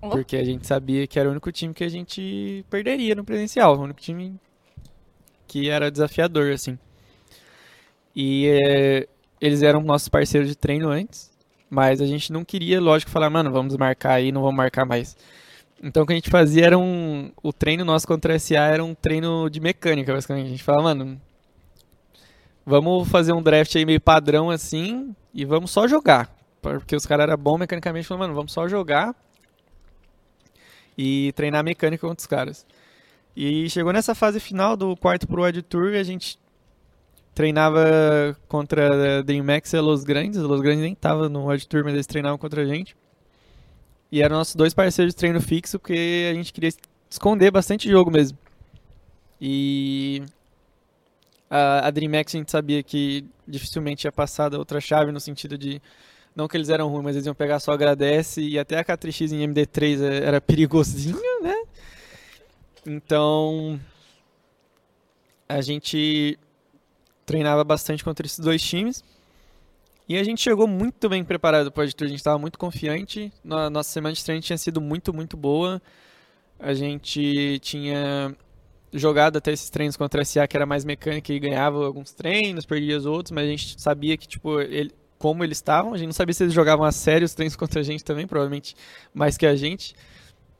Porque 0.00 0.36
a 0.36 0.44
gente 0.44 0.66
sabia 0.66 1.06
que 1.06 1.18
era 1.18 1.28
o 1.28 1.32
único 1.32 1.50
time 1.50 1.74
que 1.74 1.82
a 1.82 1.88
gente 1.88 2.64
perderia 2.70 3.14
no 3.14 3.24
presencial, 3.24 3.76
o 3.76 3.82
único 3.82 4.00
time 4.00 4.38
que 5.46 5.68
era 5.68 5.90
desafiador 5.90 6.52
assim. 6.52 6.78
E 8.14 8.46
é, 8.46 9.08
eles 9.40 9.62
eram 9.62 9.80
nossos 9.80 10.08
parceiros 10.08 10.48
de 10.48 10.56
treino 10.56 10.88
antes, 10.88 11.30
mas 11.68 12.00
a 12.00 12.06
gente 12.06 12.32
não 12.32 12.44
queria, 12.44 12.80
lógico, 12.80 13.10
falar, 13.10 13.28
mano, 13.28 13.50
vamos 13.50 13.76
marcar 13.76 14.14
aí, 14.14 14.30
não 14.30 14.42
vamos 14.42 14.56
marcar 14.56 14.84
mais. 14.84 15.16
Então 15.82 16.02
o 16.02 16.06
que 16.06 16.12
a 16.12 16.16
gente 16.16 16.30
fazia 16.30 16.66
era 16.66 16.78
um. 16.78 17.30
O 17.42 17.52
treino 17.52 17.84
nosso 17.84 18.06
contra 18.06 18.34
a 18.34 18.38
SA 18.38 18.56
era 18.56 18.84
um 18.84 18.94
treino 18.94 19.48
de 19.48 19.60
mecânica, 19.60 20.12
basicamente. 20.12 20.46
A 20.46 20.50
gente 20.50 20.62
falava, 20.62 20.94
mano. 20.94 21.20
Vamos 22.66 23.08
fazer 23.08 23.32
um 23.32 23.42
draft 23.42 23.74
aí 23.76 23.86
meio 23.86 24.00
padrão 24.00 24.50
assim 24.50 25.14
e 25.32 25.44
vamos 25.44 25.70
só 25.70 25.88
jogar. 25.88 26.37
Porque 26.60 26.96
os 26.96 27.06
caras 27.06 27.24
eram 27.24 27.36
bons 27.36 27.58
mecanicamente, 27.58 28.06
falaram, 28.06 28.26
mano, 28.26 28.34
vamos 28.34 28.52
só 28.52 28.68
jogar 28.68 29.14
e 30.96 31.32
treinar 31.34 31.62
mecânica 31.62 32.06
contra 32.06 32.20
os 32.20 32.26
caras. 32.26 32.66
E 33.36 33.70
chegou 33.70 33.92
nessa 33.92 34.14
fase 34.14 34.40
final 34.40 34.76
do 34.76 34.96
quarto 34.96 35.28
pro 35.28 35.46
Ed 35.46 35.62
Tour 35.62 35.92
e 35.92 35.98
a 35.98 36.02
gente 36.02 36.38
treinava 37.34 38.36
contra 38.48 39.20
a 39.20 39.22
DreamHack 39.22 39.72
e 39.72 39.78
Los 39.78 40.02
Grandes. 40.02 40.40
Los 40.40 40.60
Grandes 40.60 40.82
nem 40.82 40.94
tava 40.94 41.28
no 41.28 41.52
Ed 41.52 41.68
Tour, 41.68 41.84
mas 41.84 41.94
eles 41.94 42.06
treinavam 42.06 42.36
contra 42.36 42.62
a 42.62 42.66
gente. 42.66 42.96
E 44.10 44.22
eram 44.22 44.38
nossos 44.38 44.56
dois 44.56 44.74
parceiros 44.74 45.14
de 45.14 45.18
treino 45.18 45.40
fixo, 45.40 45.78
porque 45.78 46.28
a 46.32 46.34
gente 46.34 46.52
queria 46.52 46.70
esconder 47.08 47.52
bastante 47.52 47.88
jogo 47.88 48.10
mesmo. 48.10 48.36
E 49.40 50.24
a, 51.48 51.86
a 51.86 51.90
DreamHack 51.90 52.36
a 52.36 52.38
gente 52.40 52.50
sabia 52.50 52.82
que 52.82 53.24
dificilmente 53.46 54.06
ia 54.06 54.12
passar 54.12 54.48
da 54.48 54.58
outra 54.58 54.80
chave, 54.80 55.12
no 55.12 55.20
sentido 55.20 55.56
de. 55.56 55.80
Não 56.38 56.46
que 56.46 56.56
eles 56.56 56.68
eram 56.68 56.88
ruins, 56.88 57.02
mas 57.02 57.16
eles 57.16 57.26
iam 57.26 57.34
pegar 57.34 57.58
só 57.58 57.72
agradece. 57.72 58.40
E 58.40 58.60
até 58.60 58.78
a 58.78 58.84
K3X 58.84 59.32
em 59.32 59.42
MD3 59.42 60.00
é- 60.00 60.24
era 60.24 60.40
perigosinho, 60.40 61.42
né? 61.42 61.64
Então. 62.86 63.80
A 65.48 65.60
gente 65.60 66.38
treinava 67.26 67.64
bastante 67.64 68.04
contra 68.04 68.24
esses 68.24 68.38
dois 68.38 68.62
times. 68.62 69.02
E 70.08 70.16
a 70.16 70.22
gente 70.22 70.40
chegou 70.40 70.68
muito 70.68 71.08
bem 71.08 71.24
preparado 71.24 71.72
para 71.72 71.84
o 71.84 71.92
Tour, 71.92 72.06
a 72.06 72.08
gente 72.08 72.20
estava 72.20 72.38
muito 72.38 72.56
confiante. 72.56 73.32
Nossa 73.42 73.90
semana 73.90 74.14
de 74.14 74.24
treino 74.24 74.40
tinha 74.40 74.56
sido 74.56 74.80
muito, 74.80 75.12
muito 75.12 75.36
boa. 75.36 75.82
A 76.56 76.72
gente 76.72 77.58
tinha 77.62 78.32
jogado 78.92 79.38
até 79.38 79.50
esses 79.50 79.70
treinos 79.70 79.96
contra 79.96 80.22
a 80.22 80.24
SA, 80.24 80.46
que 80.46 80.56
era 80.56 80.64
mais 80.64 80.84
mecânica 80.84 81.32
e 81.32 81.40
ganhava 81.40 81.84
alguns 81.84 82.12
treinos, 82.12 82.64
perdia 82.64 82.96
os 82.96 83.06
outros, 83.06 83.32
mas 83.32 83.44
a 83.44 83.50
gente 83.50 83.80
sabia 83.80 84.16
que, 84.16 84.28
tipo, 84.28 84.60
ele, 84.60 84.92
como 85.18 85.42
eles 85.42 85.58
estavam, 85.58 85.92
a 85.92 85.96
gente 85.96 86.06
não 86.06 86.12
sabia 86.12 86.32
se 86.32 86.44
eles 86.44 86.54
jogavam 86.54 86.84
a 86.84 86.92
sério 86.92 87.24
os 87.24 87.34
treinos 87.34 87.54
contra 87.56 87.80
a 87.80 87.82
gente 87.82 88.04
também, 88.04 88.26
provavelmente 88.26 88.74
mais 89.12 89.36
que 89.36 89.46
a 89.46 89.56
gente, 89.56 89.94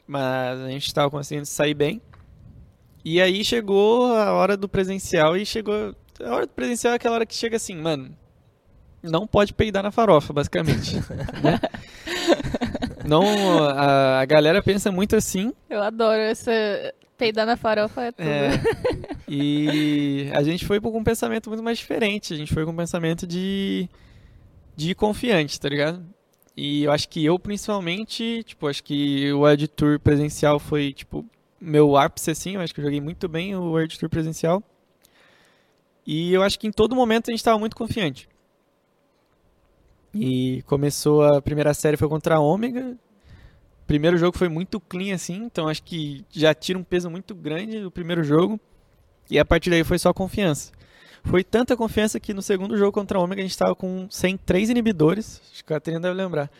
mas 0.06 0.60
a 0.60 0.68
gente 0.68 0.86
estava 0.86 1.10
conseguindo 1.10 1.46
sair 1.46 1.74
bem. 1.74 2.02
E 3.04 3.20
aí 3.20 3.44
chegou 3.44 4.12
a 4.12 4.32
hora 4.32 4.56
do 4.56 4.68
presencial 4.68 5.36
e 5.36 5.46
chegou. 5.46 5.94
A 6.22 6.34
hora 6.34 6.46
do 6.46 6.52
presencial 6.52 6.92
é 6.92 6.96
aquela 6.96 7.14
hora 7.14 7.26
que 7.26 7.34
chega 7.34 7.56
assim, 7.56 7.76
mano. 7.76 8.14
Não 9.02 9.26
pode 9.26 9.54
peidar 9.54 9.82
na 9.82 9.92
farofa, 9.92 10.32
basicamente. 10.32 10.96
né? 11.42 11.60
Não, 13.06 13.22
a, 13.64 14.20
a 14.20 14.24
galera 14.24 14.62
pensa 14.62 14.90
muito 14.90 15.14
assim. 15.14 15.52
Eu 15.70 15.82
adoro 15.82 16.20
essa. 16.20 16.52
Peidar 17.16 17.46
na 17.46 17.56
farofa 17.56 18.02
é 18.02 18.12
tudo. 18.12 18.28
É, 18.28 18.50
e 19.26 20.30
a 20.34 20.42
gente 20.42 20.66
foi 20.66 20.80
com 20.80 20.96
um 20.96 21.04
pensamento 21.04 21.48
muito 21.48 21.62
mais 21.62 21.78
diferente. 21.78 22.34
A 22.34 22.36
gente 22.36 22.52
foi 22.52 22.64
com 22.64 22.72
um 22.72 22.76
pensamento 22.76 23.26
de, 23.26 23.88
de 24.78 24.94
confiante, 24.94 25.58
tá 25.58 25.68
ligado? 25.68 26.06
E 26.56 26.84
eu 26.84 26.92
acho 26.92 27.08
que 27.08 27.24
eu, 27.24 27.36
principalmente, 27.36 28.44
tipo, 28.44 28.68
acho 28.68 28.82
que 28.84 29.32
o 29.32 29.40
World 29.40 29.66
Tour 29.68 29.98
presencial 29.98 30.60
foi, 30.60 30.92
tipo, 30.92 31.26
meu 31.60 31.96
ápice, 31.96 32.30
assim. 32.30 32.54
Eu 32.54 32.60
acho 32.60 32.72
que 32.72 32.80
eu 32.80 32.84
joguei 32.84 33.00
muito 33.00 33.28
bem 33.28 33.56
o 33.56 33.72
World 33.72 33.98
Tour 33.98 34.08
presencial. 34.08 34.62
E 36.06 36.32
eu 36.32 36.44
acho 36.44 36.60
que 36.60 36.68
em 36.68 36.70
todo 36.70 36.94
momento 36.94 37.28
a 37.28 37.32
gente 37.32 37.40
estava 37.40 37.58
muito 37.58 37.74
confiante. 37.74 38.28
E 40.14 40.62
começou 40.62 41.24
a 41.24 41.42
primeira 41.42 41.74
série 41.74 41.96
foi 41.96 42.08
contra 42.08 42.36
a 42.36 42.40
Ômega. 42.40 42.96
Primeiro 43.84 44.16
jogo 44.16 44.38
foi 44.38 44.48
muito 44.48 44.78
clean 44.78 45.12
assim, 45.12 45.42
então 45.44 45.66
acho 45.66 45.82
que 45.82 46.24
já 46.30 46.54
tira 46.54 46.78
um 46.78 46.84
peso 46.84 47.10
muito 47.10 47.34
grande 47.34 47.80
do 47.80 47.90
primeiro 47.90 48.22
jogo. 48.22 48.60
E 49.28 49.40
a 49.40 49.44
partir 49.44 49.70
daí 49.70 49.82
foi 49.82 49.98
só 49.98 50.14
confiança. 50.14 50.70
Foi 51.28 51.44
tanta 51.44 51.76
confiança 51.76 52.18
que 52.18 52.32
no 52.32 52.40
segundo 52.40 52.74
jogo 52.78 52.90
contra 52.90 53.18
a 53.18 53.20
Ômega 53.20 53.42
a 53.42 53.44
gente 53.44 53.50
estava 53.50 53.74
com 53.74 54.06
sem 54.10 54.36
três 54.36 54.70
inibidores. 54.70 55.42
Acho 55.52 55.62
que 55.62 55.72
a 55.72 55.76
Catarina 55.76 56.00
deve 56.00 56.14
lembrar. 56.14 56.50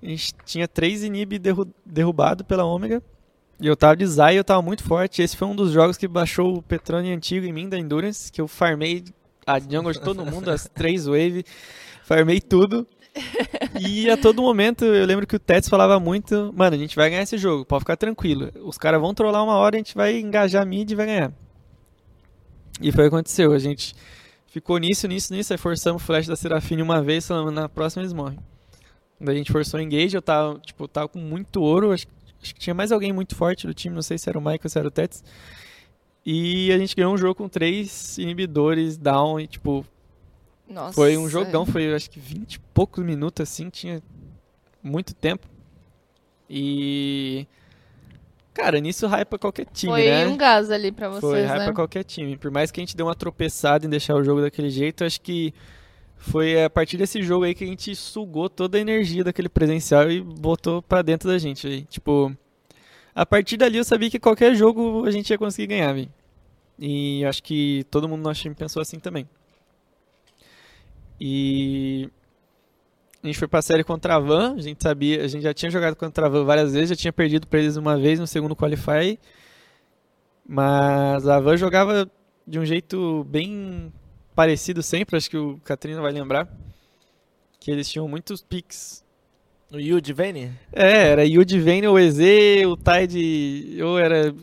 A 0.00 0.06
gente 0.06 0.34
tinha 0.44 0.68
três 0.68 1.02
inib 1.02 1.36
derru 1.36 1.66
derrubado 1.84 2.44
pela 2.44 2.64
Ômega. 2.64 3.02
E 3.60 3.66
eu 3.66 3.76
tava 3.76 3.96
de 3.96 4.06
Zai 4.06 4.38
eu 4.38 4.44
tava 4.44 4.62
muito 4.62 4.84
forte. 4.84 5.20
Esse 5.20 5.36
foi 5.36 5.48
um 5.48 5.56
dos 5.56 5.72
jogos 5.72 5.96
que 5.96 6.06
baixou 6.06 6.58
o 6.58 6.62
Petrone 6.62 7.12
antigo 7.12 7.44
em 7.44 7.52
mim 7.52 7.68
da 7.68 7.76
Endurance, 7.76 8.30
que 8.30 8.40
eu 8.40 8.46
farmei 8.46 9.04
a 9.44 9.58
jungle 9.58 9.92
de 9.92 10.00
todo 10.00 10.24
mundo, 10.24 10.48
as 10.48 10.68
três 10.72 11.06
wave, 11.06 11.44
farmei 12.04 12.40
tudo. 12.40 12.86
E 13.80 14.08
a 14.08 14.16
todo 14.16 14.42
momento 14.42 14.84
eu 14.84 15.06
lembro 15.06 15.26
que 15.26 15.34
o 15.34 15.40
Tets 15.40 15.68
falava 15.68 15.98
muito, 15.98 16.52
mano, 16.56 16.76
a 16.76 16.78
gente 16.78 16.94
vai 16.94 17.10
ganhar 17.10 17.22
esse 17.22 17.36
jogo, 17.36 17.64
pode 17.64 17.80
ficar 17.80 17.96
tranquilo. 17.96 18.52
Os 18.62 18.78
caras 18.78 19.00
vão 19.00 19.12
trollar 19.12 19.42
uma 19.42 19.54
hora, 19.54 19.74
a 19.74 19.78
gente 19.78 19.94
vai 19.94 20.20
engajar 20.20 20.64
mid 20.64 20.90
e 20.90 20.94
vai 20.94 21.06
ganhar. 21.06 21.32
E 22.80 22.90
foi 22.92 23.06
o 23.06 23.10
que 23.10 23.14
aconteceu, 23.14 23.52
a 23.52 23.58
gente 23.58 23.94
ficou 24.46 24.78
nisso, 24.78 25.06
nisso, 25.08 25.32
nisso, 25.32 25.52
aí 25.52 25.58
forçamos 25.58 26.02
o 26.02 26.04
flash 26.04 26.26
da 26.26 26.36
Serafine 26.36 26.82
uma 26.82 27.02
vez, 27.02 27.26
falando, 27.26 27.50
na 27.50 27.68
próxima 27.68 28.02
eles 28.02 28.12
morrem. 28.12 28.38
Quando 29.18 29.28
a 29.30 29.34
gente 29.34 29.50
forçou 29.50 29.78
o 29.78 29.82
engage, 29.82 30.16
eu 30.16 30.22
tava, 30.22 30.58
tipo, 30.60 30.86
tava 30.88 31.08
com 31.08 31.18
muito 31.18 31.62
ouro, 31.62 31.92
acho, 31.92 32.06
acho 32.42 32.54
que 32.54 32.60
tinha 32.60 32.74
mais 32.74 32.92
alguém 32.92 33.12
muito 33.12 33.34
forte 33.34 33.66
do 33.66 33.74
time, 33.74 33.94
não 33.94 34.02
sei 34.02 34.18
se 34.18 34.28
era 34.28 34.38
o 34.38 34.40
Michael 34.40 34.60
ou 34.62 34.70
se 34.70 34.78
era 34.78 34.88
o 34.88 34.90
Tets. 34.90 35.24
E 36.26 36.72
a 36.72 36.78
gente 36.78 36.96
ganhou 36.96 37.12
um 37.12 37.18
jogo 37.18 37.34
com 37.34 37.48
três 37.48 38.16
inibidores 38.18 38.96
down 38.96 39.38
e, 39.38 39.46
tipo, 39.46 39.84
Nossa. 40.68 40.94
foi 40.94 41.16
um 41.16 41.28
jogão, 41.28 41.66
foi 41.66 41.94
acho 41.94 42.10
que 42.10 42.18
20 42.18 42.54
e 42.54 42.58
poucos 42.72 43.04
minutos 43.04 43.42
assim, 43.42 43.68
tinha 43.68 44.02
muito 44.82 45.14
tempo. 45.14 45.46
E. 46.48 47.46
Cara, 48.54 48.80
nisso 48.80 49.06
hypa 49.08 49.36
qualquer 49.36 49.66
time, 49.66 49.92
Foi 49.92 50.04
né? 50.06 50.26
um 50.28 50.36
gás 50.36 50.70
ali 50.70 50.92
pra 50.92 51.08
vocês, 51.08 51.20
Foi 51.20 51.42
né? 51.42 51.64
hypa 51.64 51.72
qualquer 51.74 52.04
time. 52.04 52.36
Por 52.36 52.52
mais 52.52 52.70
que 52.70 52.80
a 52.80 52.82
gente 52.82 52.96
deu 52.96 53.06
uma 53.06 53.14
tropeçada 53.14 53.84
em 53.84 53.90
deixar 53.90 54.14
o 54.14 54.22
jogo 54.22 54.40
daquele 54.40 54.70
jeito, 54.70 55.04
acho 55.04 55.20
que 55.20 55.52
foi 56.16 56.62
a 56.62 56.70
partir 56.70 56.96
desse 56.96 57.20
jogo 57.22 57.44
aí 57.44 57.54
que 57.54 57.64
a 57.64 57.66
gente 57.66 57.94
sugou 57.96 58.48
toda 58.48 58.78
a 58.78 58.80
energia 58.80 59.24
daquele 59.24 59.48
presencial 59.48 60.08
e 60.10 60.20
botou 60.20 60.80
pra 60.80 61.02
dentro 61.02 61.28
da 61.28 61.36
gente. 61.36 61.66
aí. 61.66 61.82
Tipo, 61.82 62.32
a 63.12 63.26
partir 63.26 63.56
dali 63.56 63.76
eu 63.76 63.84
sabia 63.84 64.08
que 64.08 64.20
qualquer 64.20 64.54
jogo 64.54 65.04
a 65.04 65.10
gente 65.10 65.28
ia 65.30 65.36
conseguir 65.36 65.66
ganhar, 65.66 65.92
velho. 65.92 66.08
E 66.78 67.24
acho 67.24 67.42
que 67.42 67.84
todo 67.90 68.08
mundo 68.08 68.18
no 68.18 68.28
nosso 68.28 68.40
time 68.40 68.54
pensou 68.54 68.80
assim 68.80 69.00
também. 69.00 69.28
E 71.20 72.08
a 73.24 73.26
gente 73.26 73.38
foi 73.38 73.48
pra 73.48 73.62
série 73.62 73.82
contra 73.82 74.16
a 74.16 74.18
Van, 74.18 74.54
a 74.54 74.60
gente 74.60 74.82
sabia, 74.82 75.24
a 75.24 75.26
gente 75.26 75.42
já 75.42 75.54
tinha 75.54 75.70
jogado 75.70 75.96
contra 75.96 76.26
a 76.26 76.28
Van 76.28 76.44
várias 76.44 76.74
vezes, 76.74 76.90
já 76.90 76.96
tinha 76.96 77.12
perdido 77.12 77.46
pra 77.46 77.58
eles 77.58 77.74
uma 77.74 77.96
vez 77.96 78.20
no 78.20 78.26
segundo 78.26 78.54
qualify. 78.54 79.18
Mas 80.46 81.26
a 81.26 81.40
Van 81.40 81.56
jogava 81.56 82.06
de 82.46 82.58
um 82.58 82.66
jeito 82.66 83.24
bem 83.24 83.90
parecido 84.34 84.82
sempre, 84.82 85.16
acho 85.16 85.30
que 85.30 85.38
o 85.38 85.58
Katrina 85.64 86.02
vai 86.02 86.12
lembrar. 86.12 86.46
Que 87.58 87.70
eles 87.70 87.88
tinham 87.88 88.06
muitos 88.06 88.42
picks. 88.42 89.02
O 89.72 89.80
Yuji 89.80 90.12
Vayne? 90.12 90.52
É, 90.70 91.08
era 91.08 91.24
Yudi 91.24 91.58
Vayne 91.58 91.88
ou 91.88 91.98
EZ, 91.98 92.18
o 92.66 92.76
Tide 92.76 93.82
ou 93.82 93.98
era 93.98 94.34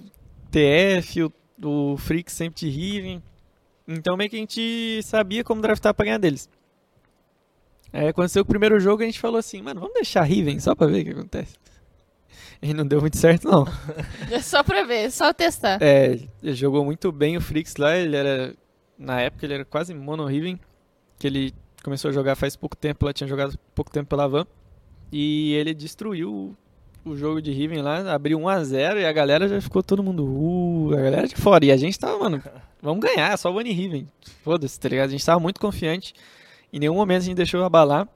TF, 0.50 1.24
o, 1.24 1.34
o 1.64 1.98
Freak 1.98 2.32
sempre 2.32 2.62
de 2.62 2.70
Riven. 2.70 3.22
Então 3.88 4.18
meio 4.18 4.28
que 4.28 4.38
a 4.38 4.40
gente 4.40 5.02
sabia 5.04 5.44
como 5.44 5.62
draftar 5.62 5.94
pra 5.94 6.06
ganhar 6.06 6.18
deles. 6.18 6.50
Aí 7.94 8.08
aconteceu 8.08 8.42
o 8.42 8.46
primeiro 8.46 8.80
jogo 8.80 9.02
e 9.02 9.04
a 9.04 9.08
gente 9.08 9.20
falou 9.20 9.38
assim, 9.38 9.62
mano, 9.62 9.82
vamos 9.82 9.94
deixar 9.94 10.24
Riven 10.24 10.60
só 10.60 10.74
pra 10.74 10.88
ver 10.88 11.02
o 11.02 11.06
que 11.06 11.12
acontece. 11.12 11.56
E 12.62 12.74
não 12.74 12.86
deu 12.86 13.02
muito 13.02 13.18
certo 13.18 13.50
não. 13.50 13.66
É 14.32 14.40
só 14.40 14.64
pra 14.64 14.84
ver, 14.84 15.12
só 15.12 15.34
testar. 15.34 15.80
É, 15.82 16.20
ele 16.44 16.54
jogou 16.54 16.86
muito 16.86 17.12
bem 17.12 17.36
o 17.36 17.42
Frix 17.42 17.76
lá, 17.76 17.98
ele 17.98 18.16
era. 18.16 18.54
Na 18.98 19.20
época 19.20 19.46
ele 19.46 19.56
era 19.56 19.66
quase 19.66 19.94
mono 19.94 20.26
Riven, 20.26 20.60
que 21.18 21.26
ele 21.26 21.54
começou 21.84 22.10
a 22.10 22.14
jogar 22.14 22.36
faz 22.36 22.56
pouco 22.56 22.78
tempo, 22.78 23.06
lá 23.06 23.12
tinha 23.12 23.28
jogado 23.28 23.58
pouco 23.74 23.92
tempo 23.92 24.08
pela 24.08 24.28
Van. 24.28 24.46
E 25.12 25.54
ele 25.56 25.74
destruiu 25.74 26.56
o, 27.04 27.18
jogo 27.18 27.42
de 27.42 27.52
Riven 27.52 27.82
lá, 27.82 28.14
abriu 28.14 28.40
1x0 28.40 29.02
e 29.02 29.06
a 29.06 29.12
galera 29.12 29.48
já 29.48 29.60
ficou 29.60 29.82
todo 29.82 30.04
mundo. 30.04 30.24
Uh, 30.24 30.94
a 30.94 31.02
galera 31.02 31.28
de 31.28 31.36
fora. 31.36 31.66
E 31.66 31.72
a 31.72 31.78
gente 31.78 32.00
tava, 32.00 32.18
mano, 32.20 32.42
vamos 32.82 33.04
ganhar, 33.04 33.36
só 33.38 33.52
Bunny 33.52 33.74
Riven. 33.74 34.08
Foda-se, 34.44 34.80
tá 34.80 34.88
ligado? 34.88 35.10
A 35.10 35.12
gente 35.12 35.26
tava 35.26 35.40
muito 35.40 35.60
confiante. 35.60 36.14
Em 36.72 36.80
nenhum 36.80 36.96
momento 36.96 37.22
a 37.22 37.26
gente 37.26 37.36
deixou 37.36 37.64
abalar. 37.64 38.08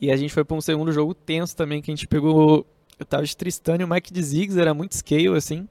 E 0.00 0.10
a 0.10 0.16
gente 0.16 0.32
foi 0.32 0.44
pra 0.44 0.56
um 0.56 0.60
segundo 0.60 0.92
jogo 0.92 1.14
tenso 1.14 1.56
também, 1.56 1.80
que 1.80 1.90
a 1.90 1.94
gente 1.94 2.06
pegou. 2.06 2.66
Eu 2.98 3.04
tava 3.06 3.24
de 3.24 3.36
Tristana 3.36 3.82
e 3.82 3.84
o 3.84 3.88
Mike 3.88 4.12
de 4.12 4.22
Ziggs, 4.22 4.58
era 4.60 4.72
muito 4.74 4.94
scale 4.96 5.28
assim. 5.36 5.68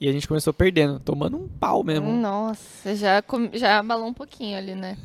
E 0.00 0.08
a 0.08 0.12
gente 0.12 0.26
começou 0.28 0.52
perdendo, 0.52 0.98
tomando 1.00 1.36
um 1.36 1.48
pau 1.48 1.82
mesmo. 1.84 2.10
Nossa, 2.12 2.94
já, 2.96 3.22
com- 3.22 3.48
já 3.52 3.78
abalou 3.78 4.06
um 4.08 4.12
pouquinho 4.14 4.58
ali, 4.58 4.74
né? 4.74 4.96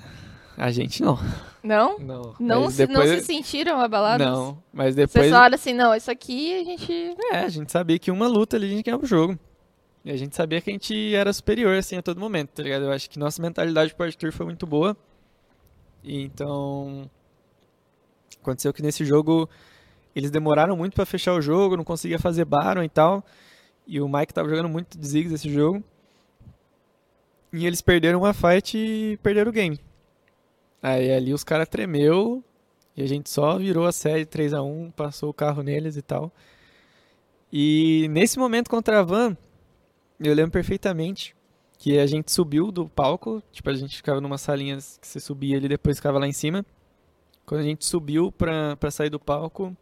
A 0.57 0.71
gente 0.71 1.01
não. 1.01 1.17
Não? 1.63 1.99
Não. 1.99 2.35
Não, 2.39 2.61
Mas 2.63 2.73
se, 2.73 2.87
não 2.87 2.95
depois- 3.01 3.19
se 3.21 3.25
sentiram 3.27 3.79
abalados? 3.79 4.25
Não, 4.25 4.57
mas 4.73 4.95
Vocês 4.95 5.07
depois. 5.09 5.29
falaram 5.31 5.55
assim, 5.55 5.73
não, 5.73 5.95
isso 5.95 6.11
aqui 6.11 6.59
a 6.59 6.63
gente... 6.63 7.15
É, 7.31 7.39
a 7.39 7.49
gente 7.49 7.71
sabia 7.71 7.97
que 7.99 8.11
uma 8.11 8.27
luta 8.27 8.57
ali 8.57 8.65
a 8.65 8.69
gente 8.69 8.83
ganhava 8.83 9.03
o 9.03 9.07
jogo. 9.07 9.37
E 10.03 10.11
a 10.11 10.17
gente 10.17 10.35
sabia 10.35 10.61
que 10.61 10.69
a 10.69 10.73
gente 10.73 11.13
era 11.13 11.31
superior, 11.33 11.75
assim, 11.77 11.97
a 11.97 12.01
todo 12.01 12.19
momento, 12.19 12.49
tá 12.49 12.63
ligado? 12.63 12.85
Eu 12.85 12.91
acho 12.91 13.09
que 13.09 13.19
nossa 13.19 13.41
mentalidade 13.41 13.93
pro 13.93 14.15
Tour 14.15 14.31
foi 14.31 14.45
muito 14.45 14.65
boa. 14.65 14.95
E 16.03 16.23
então. 16.23 17.09
Aconteceu 18.41 18.73
que 18.73 18.81
nesse 18.81 19.03
jogo 19.03 19.49
eles 20.15 20.31
demoraram 20.31 20.75
muito 20.75 20.95
pra 20.95 21.05
fechar 21.05 21.33
o 21.33 21.41
jogo, 21.41 21.77
não 21.77 21.83
conseguia 21.83 22.17
fazer 22.17 22.45
Baron 22.45 22.83
e 22.83 22.89
tal. 22.89 23.23
E 23.85 23.99
o 23.99 24.07
Mike 24.07 24.33
tava 24.33 24.49
jogando 24.49 24.69
muito 24.69 24.97
de 24.97 25.07
Ziggs 25.07 25.33
esse 25.33 25.49
jogo. 25.49 25.83
E 27.51 27.65
eles 27.65 27.81
perderam 27.81 28.19
uma 28.19 28.33
fight 28.33 28.77
e 28.77 29.17
perderam 29.17 29.49
o 29.49 29.53
game. 29.53 29.79
Aí 30.81 31.11
ali 31.11 31.33
os 31.33 31.43
caras 31.43 31.67
tremeu 31.67 32.43
e 32.95 33.03
a 33.03 33.07
gente 33.07 33.29
só 33.29 33.57
virou 33.57 33.85
a 33.85 33.91
série 33.91 34.25
3 34.25 34.53
a 34.53 34.61
1 34.61 34.91
passou 34.91 35.29
o 35.29 35.33
carro 35.33 35.63
neles 35.63 35.97
e 35.97 36.01
tal. 36.01 36.31
E 37.51 38.07
nesse 38.09 38.37
momento 38.37 38.69
contra 38.69 38.99
a 38.99 39.03
Van, 39.03 39.35
eu 40.19 40.33
lembro 40.33 40.51
perfeitamente 40.51 41.35
que 41.77 41.97
a 41.97 42.05
gente 42.05 42.31
subiu 42.31 42.71
do 42.71 42.89
palco, 42.89 43.41
tipo, 43.51 43.69
a 43.69 43.73
gente 43.73 43.95
ficava 43.95 44.19
numa 44.19 44.37
salinha 44.37 44.77
que 44.77 45.07
você 45.07 45.19
subia 45.19 45.57
ali 45.57 45.65
e 45.65 45.69
depois 45.69 45.97
ficava 45.97 46.19
lá 46.19 46.27
em 46.27 46.33
cima. 46.33 46.65
Quando 47.45 47.61
a 47.61 47.63
gente 47.63 47.85
subiu 47.85 48.31
pra, 48.31 48.75
pra 48.75 48.91
sair 48.91 49.09
do 49.09 49.19
palco, 49.19 49.75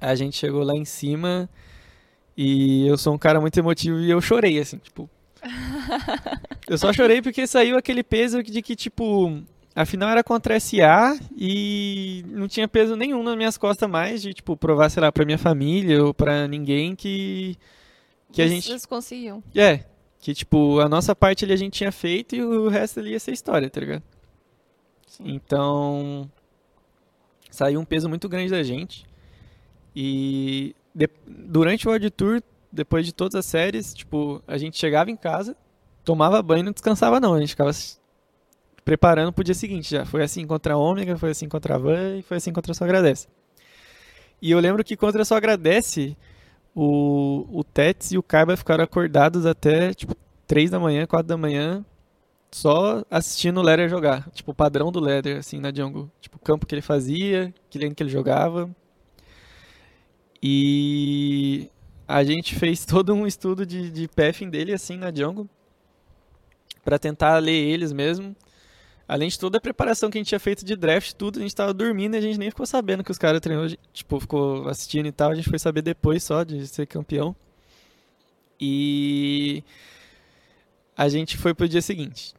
a 0.00 0.14
gente 0.14 0.36
chegou 0.36 0.62
lá 0.62 0.74
em 0.74 0.84
cima 0.84 1.48
e 2.36 2.86
eu 2.86 2.96
sou 2.96 3.14
um 3.14 3.18
cara 3.18 3.40
muito 3.40 3.58
emotivo 3.58 3.98
e 3.98 4.10
eu 4.10 4.20
chorei, 4.20 4.58
assim, 4.58 4.78
tipo. 4.78 5.10
eu 6.68 6.78
só 6.78 6.92
chorei 6.92 7.20
porque 7.20 7.46
saiu 7.46 7.76
aquele 7.76 8.02
peso 8.02 8.42
de 8.42 8.62
que, 8.62 8.74
tipo, 8.76 9.42
a 9.74 9.84
final 9.84 10.08
era 10.08 10.22
contra 10.22 10.56
a 10.56 10.60
SA 10.60 11.18
e 11.36 12.24
não 12.28 12.46
tinha 12.46 12.68
peso 12.68 12.96
nenhum 12.96 13.22
nas 13.22 13.36
minhas 13.36 13.58
costas 13.58 13.90
mais 13.90 14.22
de, 14.22 14.32
tipo, 14.32 14.56
provar, 14.56 14.88
sei 14.88 15.00
lá, 15.00 15.10
pra 15.10 15.24
minha 15.24 15.38
família 15.38 16.02
ou 16.04 16.14
pra 16.14 16.46
ninguém 16.46 16.94
que. 16.94 17.56
Que 18.34 18.42
a 18.42 18.48
gente. 18.48 18.66
Vocês 18.66 18.84
conseguiam. 18.86 19.42
É, 19.54 19.84
que 20.18 20.34
tipo, 20.34 20.80
a 20.80 20.88
nossa 20.88 21.14
parte 21.14 21.44
ali 21.44 21.52
a 21.52 21.56
gente 21.56 21.74
tinha 21.74 21.92
feito 21.92 22.34
e 22.34 22.42
o 22.42 22.68
resto 22.68 23.00
ali 23.00 23.10
ia 23.12 23.20
ser 23.20 23.32
história, 23.32 23.68
tá 23.70 23.80
ligado? 23.80 24.02
Então, 25.20 26.30
saiu 27.50 27.80
um 27.80 27.84
peso 27.84 28.08
muito 28.08 28.28
grande 28.28 28.50
da 28.50 28.62
gente. 28.62 29.06
E 29.94 30.74
de- 30.94 31.08
durante 31.26 31.86
o 31.86 31.90
World 31.90 32.10
Tour, 32.10 32.42
depois 32.72 33.06
de 33.06 33.12
todas 33.12 33.34
as 33.36 33.46
séries, 33.46 33.94
tipo, 33.94 34.42
a 34.46 34.58
gente 34.58 34.76
chegava 34.76 35.10
em 35.10 35.16
casa, 35.16 35.56
tomava 36.04 36.42
banho 36.42 36.60
e 36.60 36.64
não 36.64 36.72
descansava 36.72 37.20
não. 37.20 37.34
A 37.34 37.40
gente 37.40 37.50
ficava 37.50 37.70
preparando 38.84 39.32
pro 39.32 39.44
dia 39.44 39.54
seguinte 39.54 39.90
já. 39.90 40.04
Foi 40.04 40.22
assim 40.22 40.44
contra 40.46 40.74
a 40.74 40.76
Ômega, 40.76 41.16
foi 41.16 41.30
assim 41.30 41.48
contra 41.48 41.76
a 41.76 41.78
Van 41.78 42.16
e 42.18 42.22
foi 42.22 42.38
assim 42.38 42.52
contra 42.52 42.72
a 42.72 42.74
Só 42.74 42.84
Agradece. 42.84 43.28
E 44.42 44.50
eu 44.50 44.58
lembro 44.58 44.82
que 44.82 44.96
contra 44.96 45.22
a 45.22 45.24
Só 45.24 45.36
Agradece, 45.36 46.16
o, 46.74 47.46
o 47.52 47.62
Tets 47.62 48.12
e 48.12 48.18
o 48.18 48.22
Kaiba 48.22 48.56
ficaram 48.56 48.84
acordados 48.84 49.46
até, 49.46 49.94
tipo, 49.94 50.14
3 50.46 50.70
da 50.70 50.80
manhã, 50.80 51.06
4 51.06 51.26
da 51.26 51.36
manhã, 51.36 51.84
só 52.50 53.04
assistindo 53.10 53.58
o 53.58 53.62
Leder 53.62 53.88
jogar. 53.88 54.28
Tipo, 54.30 54.52
o 54.52 54.54
padrão 54.54 54.90
do 54.92 55.00
Leder, 55.00 55.38
assim, 55.38 55.58
na 55.58 55.72
jungle. 55.74 56.10
Tipo, 56.20 56.36
o 56.36 56.40
campo 56.40 56.66
que 56.66 56.74
ele 56.74 56.82
fazia, 56.82 57.52
que 57.70 57.78
lane 57.78 57.94
que 57.94 58.02
ele 58.02 58.10
jogava. 58.10 58.70
E 60.42 61.70
a 62.06 62.22
gente 62.22 62.54
fez 62.54 62.84
todo 62.86 63.14
um 63.14 63.26
estudo 63.26 63.64
de, 63.64 63.90
de 63.90 64.08
pathing 64.08 64.50
dele, 64.50 64.72
assim, 64.72 64.96
na 64.96 65.12
jungle. 65.12 65.48
Pra 66.84 66.98
tentar 66.98 67.38
ler 67.38 67.52
eles 67.52 67.92
mesmo. 67.92 68.36
Além 69.06 69.28
de 69.28 69.38
toda 69.38 69.58
a 69.58 69.60
preparação 69.60 70.10
que 70.10 70.16
a 70.16 70.20
gente 70.20 70.28
tinha 70.28 70.40
feito 70.40 70.64
de 70.64 70.74
draft, 70.74 71.12
tudo, 71.12 71.38
a 71.38 71.42
gente 71.42 71.54
tava 71.54 71.74
dormindo 71.74 72.14
e 72.14 72.18
a 72.18 72.20
gente 72.20 72.38
nem 72.38 72.50
ficou 72.50 72.64
sabendo 72.64 73.04
que 73.04 73.10
os 73.10 73.18
caras 73.18 73.40
treinou, 73.40 73.66
tipo, 73.92 74.18
ficou 74.18 74.66
assistindo 74.68 75.06
e 75.06 75.12
tal, 75.12 75.30
a 75.30 75.34
gente 75.34 75.48
foi 75.48 75.58
saber 75.58 75.82
depois 75.82 76.22
só 76.22 76.42
de 76.42 76.66
ser 76.66 76.86
campeão. 76.86 77.36
E 78.58 79.62
a 80.96 81.08
gente 81.08 81.36
foi 81.36 81.52
pro 81.52 81.68
dia 81.68 81.82
seguinte. 81.82 82.34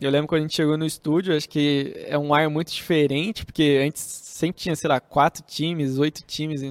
Eu 0.00 0.10
lembro 0.10 0.26
quando 0.26 0.40
a 0.40 0.42
gente 0.42 0.56
chegou 0.56 0.78
no 0.78 0.86
estúdio, 0.86 1.36
acho 1.36 1.48
que 1.48 1.92
é 2.06 2.18
um 2.18 2.32
ar 2.32 2.48
muito 2.48 2.72
diferente, 2.72 3.44
porque 3.44 3.80
antes 3.86 4.00
sempre 4.02 4.62
tinha, 4.62 4.74
sei 4.74 4.88
lá, 4.88 4.98
quatro 4.98 5.44
times, 5.46 5.98
oito 5.98 6.22
times 6.22 6.62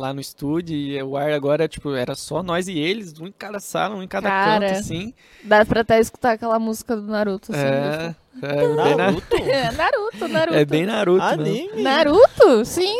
lá 0.00 0.14
no 0.14 0.20
estúdio, 0.20 0.74
e 0.74 1.00
o 1.02 1.16
ar 1.16 1.30
agora, 1.30 1.68
tipo, 1.68 1.94
era 1.94 2.14
só 2.14 2.42
nós 2.42 2.66
e 2.66 2.78
eles, 2.78 3.20
um 3.20 3.26
em 3.26 3.32
cada 3.32 3.60
sala, 3.60 3.94
um 3.94 4.02
em 4.02 4.08
cada 4.08 4.28
Cara. 4.28 4.66
canto, 4.66 4.78
assim. 4.78 5.12
Dá 5.44 5.64
pra 5.64 5.82
até 5.82 6.00
escutar 6.00 6.32
aquela 6.32 6.58
música 6.58 6.96
do 6.96 7.02
Naruto, 7.02 7.52
assim. 7.52 7.60
É, 7.62 8.14
é, 8.42 8.94
Naruto? 8.96 9.36
É, 9.36 9.72
Naruto, 9.72 10.28
Naruto. 10.28 10.56
é 10.56 10.64
bem 10.64 10.86
Naruto, 10.86 11.24
né? 11.24 11.32
Anime? 11.32 11.82
Naruto? 11.82 12.64
Sim, 12.64 12.96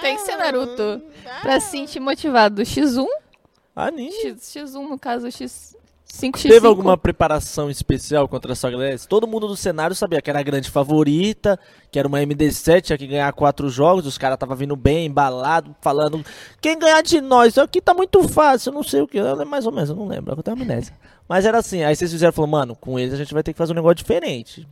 tem 0.00 0.16
que 0.16 0.22
ser 0.22 0.36
Naruto. 0.36 1.02
Pra 1.42 1.58
se 1.58 1.70
sentir 1.72 1.98
motivado. 2.00 2.62
X1? 2.62 3.06
Anime. 3.74 4.12
X, 4.12 4.54
X1, 4.54 4.88
no 4.88 4.98
caso, 4.98 5.26
X5, 5.26 5.74
X5. 6.10 6.48
Teve 6.48 6.66
alguma 6.66 6.96
preparação 6.96 7.70
especial 7.70 8.26
contra 8.28 8.52
a 8.52 8.70
Gladys? 8.70 9.06
Todo 9.06 9.26
mundo 9.26 9.46
do 9.46 9.56
cenário 9.56 9.94
sabia 9.94 10.20
que 10.20 10.28
era 10.28 10.40
a 10.40 10.42
grande 10.42 10.68
favorita, 10.68 11.58
que 11.90 11.98
era 11.98 12.08
uma 12.08 12.18
MD7, 12.20 12.82
tinha 12.82 12.98
que 12.98 13.06
ganhar 13.06 13.32
quatro 13.32 13.68
jogos, 13.68 14.06
os 14.06 14.18
caras 14.18 14.34
estavam 14.34 14.56
vindo 14.56 14.74
bem, 14.76 15.06
embalado, 15.06 15.74
falando 15.80 16.24
quem 16.60 16.78
ganhar 16.78 17.02
de 17.02 17.20
nós, 17.20 17.48
isso 17.48 17.60
aqui 17.60 17.80
tá 17.80 17.94
muito 17.94 18.26
fácil, 18.28 18.70
eu 18.70 18.74
não 18.74 18.82
sei 18.82 19.00
o 19.00 19.06
que, 19.06 19.18
eu 19.18 19.46
mais 19.46 19.66
ou 19.66 19.72
menos, 19.72 19.90
eu 19.90 19.96
não 19.96 20.06
lembro, 20.06 20.34
eu 20.36 20.42
tenho 20.42 20.56
amnésia. 20.56 20.94
Mas 21.28 21.46
era 21.46 21.58
assim, 21.58 21.84
aí 21.84 21.94
vocês 21.94 22.10
fizeram, 22.10 22.32
falou, 22.32 22.50
mano, 22.50 22.74
com 22.74 22.98
eles 22.98 23.14
a 23.14 23.16
gente 23.16 23.32
vai 23.32 23.42
ter 23.42 23.52
que 23.52 23.58
fazer 23.58 23.72
um 23.72 23.76
negócio 23.76 23.96
diferente. 23.96 24.66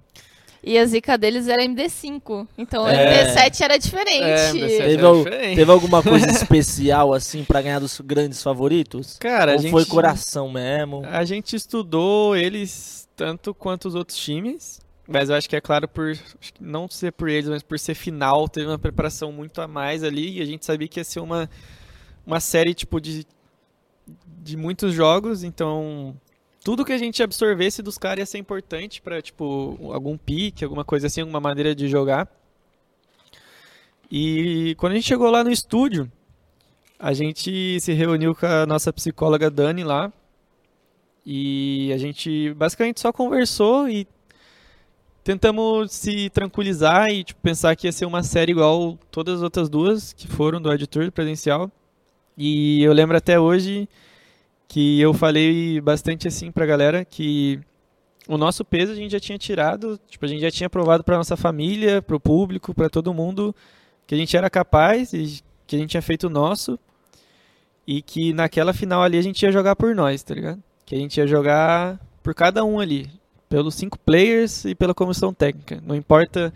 E 0.62 0.76
a 0.76 0.84
zica 0.84 1.16
deles 1.16 1.46
era 1.48 1.62
MD5. 1.64 2.46
Então 2.58 2.84
o 2.84 2.88
É. 2.88 3.34
MD7 3.34 3.60
era 3.62 3.78
diferente. 3.78 4.22
É, 4.22 4.50
MD7 4.52 4.58
Teve, 4.78 4.92
era 4.94 5.06
al- 5.06 5.16
diferente. 5.24 5.56
teve 5.56 5.70
alguma 5.70 6.02
coisa 6.02 6.26
especial, 6.30 7.14
assim, 7.14 7.44
pra 7.44 7.62
ganhar 7.62 7.78
dos 7.78 8.00
grandes 8.00 8.42
favoritos? 8.42 9.16
Cara, 9.18 9.52
a 9.52 9.54
Ou 9.54 9.60
gente, 9.62 9.70
foi 9.70 9.84
coração 9.84 10.50
mesmo? 10.50 11.02
a 11.06 11.24
gente 11.24 11.54
estudou 11.56 12.36
eles 12.36 13.08
tanto 13.16 13.54
quanto 13.54 13.86
os 13.88 13.94
outros 13.94 14.16
times, 14.18 14.80
mas 15.06 15.30
eu 15.30 15.36
acho 15.36 15.48
que 15.48 15.56
é 15.56 15.60
claro 15.60 15.88
por 15.88 16.10
acho 16.10 16.52
que 16.52 16.62
não 16.62 16.88
ser 16.88 17.12
por 17.12 17.28
eles, 17.28 17.48
mas 17.48 17.62
por 17.62 17.78
ser 17.78 17.94
final, 17.94 18.48
teve 18.48 18.66
uma 18.66 18.78
preparação 18.78 19.32
muito 19.32 19.60
a 19.60 19.66
mais 19.68 20.02
ali 20.04 20.38
e 20.38 20.42
a 20.42 20.44
gente 20.44 20.64
sabia 20.66 20.86
que 20.88 21.00
ia 21.00 21.04
ser 21.04 21.20
uma 21.20 21.48
uma 22.26 22.40
série 22.40 22.74
tipo 22.74 23.00
de 23.00 23.24
de 24.42 24.56
muitos 24.56 24.92
jogos, 24.94 25.42
então 25.44 26.14
tudo 26.68 26.84
que 26.84 26.92
a 26.92 26.98
gente 26.98 27.22
absorvesse 27.22 27.80
dos 27.80 27.96
caras 27.96 28.18
ia 28.18 28.26
ser 28.26 28.36
importante 28.36 29.00
pra, 29.00 29.22
tipo, 29.22 29.78
algum 29.90 30.18
pique, 30.18 30.62
alguma 30.62 30.84
coisa 30.84 31.06
assim, 31.06 31.22
alguma 31.22 31.40
maneira 31.40 31.74
de 31.74 31.88
jogar. 31.88 32.28
E 34.12 34.74
quando 34.76 34.92
a 34.92 34.96
gente 34.96 35.06
chegou 35.06 35.30
lá 35.30 35.42
no 35.42 35.50
estúdio, 35.50 36.12
a 36.98 37.14
gente 37.14 37.80
se 37.80 37.94
reuniu 37.94 38.34
com 38.34 38.44
a 38.44 38.66
nossa 38.66 38.92
psicóloga 38.92 39.50
Dani 39.50 39.82
lá. 39.82 40.12
E 41.24 41.90
a 41.90 41.96
gente 41.96 42.52
basicamente 42.52 43.00
só 43.00 43.14
conversou 43.14 43.88
e 43.88 44.06
tentamos 45.24 45.90
se 45.90 46.28
tranquilizar 46.28 47.08
e 47.08 47.24
tipo, 47.24 47.40
pensar 47.40 47.74
que 47.76 47.86
ia 47.86 47.92
ser 47.92 48.04
uma 48.04 48.22
série 48.22 48.52
igual 48.52 48.98
todas 49.10 49.36
as 49.36 49.42
outras 49.42 49.70
duas 49.70 50.12
que 50.12 50.28
foram 50.28 50.60
do 50.60 50.70
editor 50.70 51.10
presencial. 51.12 51.72
E 52.36 52.82
eu 52.82 52.92
lembro 52.92 53.16
até 53.16 53.40
hoje 53.40 53.88
que 54.68 55.00
eu 55.00 55.14
falei 55.14 55.80
bastante 55.80 56.28
assim 56.28 56.52
pra 56.52 56.66
galera 56.66 57.04
que 57.04 57.58
o 58.28 58.36
nosso 58.36 58.62
peso 58.62 58.92
a 58.92 58.94
gente 58.94 59.10
já 59.10 59.18
tinha 59.18 59.38
tirado, 59.38 59.98
tipo, 60.06 60.22
a 60.26 60.28
gente 60.28 60.42
já 60.42 60.50
tinha 60.50 60.68
provado 60.68 61.02
pra 61.02 61.16
nossa 61.16 61.36
família, 61.36 62.02
pro 62.02 62.20
público, 62.20 62.74
pra 62.74 62.90
todo 62.90 63.14
mundo 63.14 63.56
que 64.06 64.14
a 64.14 64.18
gente 64.18 64.36
era 64.36 64.50
capaz 64.50 65.14
e 65.14 65.42
que 65.66 65.74
a 65.74 65.78
gente 65.78 65.90
tinha 65.90 66.02
feito 66.02 66.26
o 66.26 66.30
nosso 66.30 66.78
e 67.86 68.02
que 68.02 68.34
naquela 68.34 68.74
final 68.74 69.02
ali 69.02 69.16
a 69.16 69.22
gente 69.22 69.42
ia 69.42 69.50
jogar 69.50 69.74
por 69.74 69.94
nós, 69.94 70.22
tá 70.22 70.34
ligado? 70.34 70.62
Que 70.84 70.94
a 70.94 70.98
gente 70.98 71.16
ia 71.16 71.26
jogar 71.26 71.98
por 72.22 72.34
cada 72.34 72.62
um 72.62 72.78
ali, 72.78 73.10
pelos 73.48 73.74
cinco 73.74 73.98
players 73.98 74.66
e 74.66 74.74
pela 74.74 74.92
comissão 74.92 75.32
técnica. 75.32 75.82
Não 75.82 75.96
importa 75.96 76.52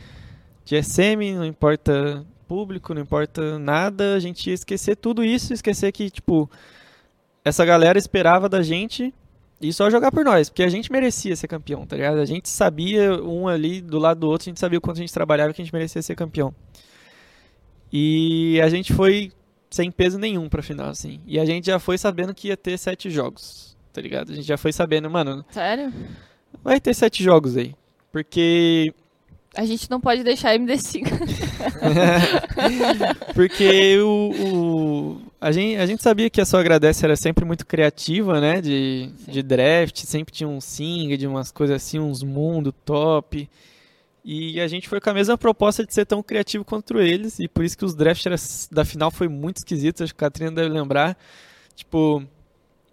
GSM, 0.66 1.34
não 1.34 1.46
importa 1.46 2.24
público, 2.46 2.92
não 2.92 3.00
importa 3.00 3.58
nada, 3.58 4.14
a 4.14 4.20
gente 4.20 4.48
ia 4.48 4.54
esquecer 4.54 4.96
tudo 4.96 5.24
isso, 5.24 5.54
esquecer 5.54 5.90
que, 5.90 6.10
tipo, 6.10 6.50
essa 7.44 7.64
galera 7.64 7.98
esperava 7.98 8.48
da 8.48 8.62
gente 8.62 9.12
e 9.60 9.72
só 9.72 9.90
jogar 9.90 10.10
por 10.10 10.24
nós, 10.24 10.48
porque 10.48 10.62
a 10.62 10.68
gente 10.68 10.90
merecia 10.90 11.36
ser 11.36 11.46
campeão, 11.48 11.86
tá 11.86 11.96
ligado? 11.96 12.18
A 12.18 12.24
gente 12.24 12.48
sabia 12.48 13.14
um 13.22 13.46
ali 13.48 13.80
do 13.80 13.98
lado 13.98 14.20
do 14.20 14.28
outro, 14.28 14.48
a 14.48 14.50
gente 14.50 14.60
sabia 14.60 14.78
o 14.78 14.82
quanto 14.82 14.96
a 14.96 15.00
gente 15.00 15.12
trabalhava 15.12 15.52
que 15.52 15.62
a 15.62 15.64
gente 15.64 15.74
merecia 15.74 16.02
ser 16.02 16.14
campeão. 16.16 16.54
E 17.92 18.60
a 18.62 18.68
gente 18.68 18.92
foi 18.92 19.30
sem 19.70 19.90
peso 19.90 20.18
nenhum 20.18 20.48
pra 20.48 20.62
final, 20.62 20.88
assim. 20.88 21.20
E 21.26 21.38
a 21.38 21.44
gente 21.44 21.66
já 21.66 21.78
foi 21.78 21.98
sabendo 21.98 22.34
que 22.34 22.48
ia 22.48 22.56
ter 22.56 22.78
sete 22.78 23.10
jogos, 23.10 23.76
tá 23.92 24.00
ligado? 24.00 24.32
A 24.32 24.34
gente 24.34 24.46
já 24.46 24.56
foi 24.56 24.72
sabendo, 24.72 25.10
mano, 25.10 25.44
Sério? 25.50 25.92
vai 26.62 26.80
ter 26.80 26.94
sete 26.94 27.22
jogos 27.22 27.56
aí. 27.56 27.74
Porque. 28.10 28.92
A 29.54 29.66
gente 29.66 29.90
não 29.90 30.00
pode 30.00 30.22
deixar 30.24 30.58
MD5. 30.58 31.06
Porque 33.34 33.98
o. 33.98 34.30
o- 35.26 35.31
a, 35.42 35.50
gente, 35.50 35.76
a 35.76 35.86
gente 35.86 36.02
sabia 36.02 36.30
que 36.30 36.40
a 36.40 36.44
sua 36.44 36.60
agradece 36.60 37.04
era 37.04 37.16
sempre 37.16 37.44
muito 37.44 37.66
criativa, 37.66 38.40
né? 38.40 38.60
De, 38.60 39.10
de 39.26 39.42
draft, 39.42 40.04
sempre 40.04 40.32
tinha 40.32 40.48
um 40.48 40.60
sing, 40.60 41.16
de 41.16 41.26
umas 41.26 41.50
coisas 41.50 41.76
assim, 41.76 41.98
uns 41.98 42.22
mundo 42.22 42.70
top. 42.70 43.50
E 44.24 44.60
a 44.60 44.68
gente 44.68 44.88
foi 44.88 45.00
com 45.00 45.10
a 45.10 45.14
mesma 45.14 45.36
proposta 45.36 45.84
de 45.84 45.92
ser 45.92 46.06
tão 46.06 46.22
criativo 46.22 46.64
contra 46.64 47.04
eles. 47.04 47.40
E 47.40 47.48
por 47.48 47.64
isso 47.64 47.76
que 47.76 47.84
os 47.84 47.92
drafts 47.92 48.68
da 48.70 48.84
final 48.84 49.10
foi 49.10 49.26
muito 49.26 49.56
esquisito, 49.56 50.04
acho 50.04 50.14
que 50.14 50.24
a 50.24 50.28
Catrina 50.28 50.52
deve 50.52 50.68
lembrar. 50.68 51.18
Tipo, 51.74 52.22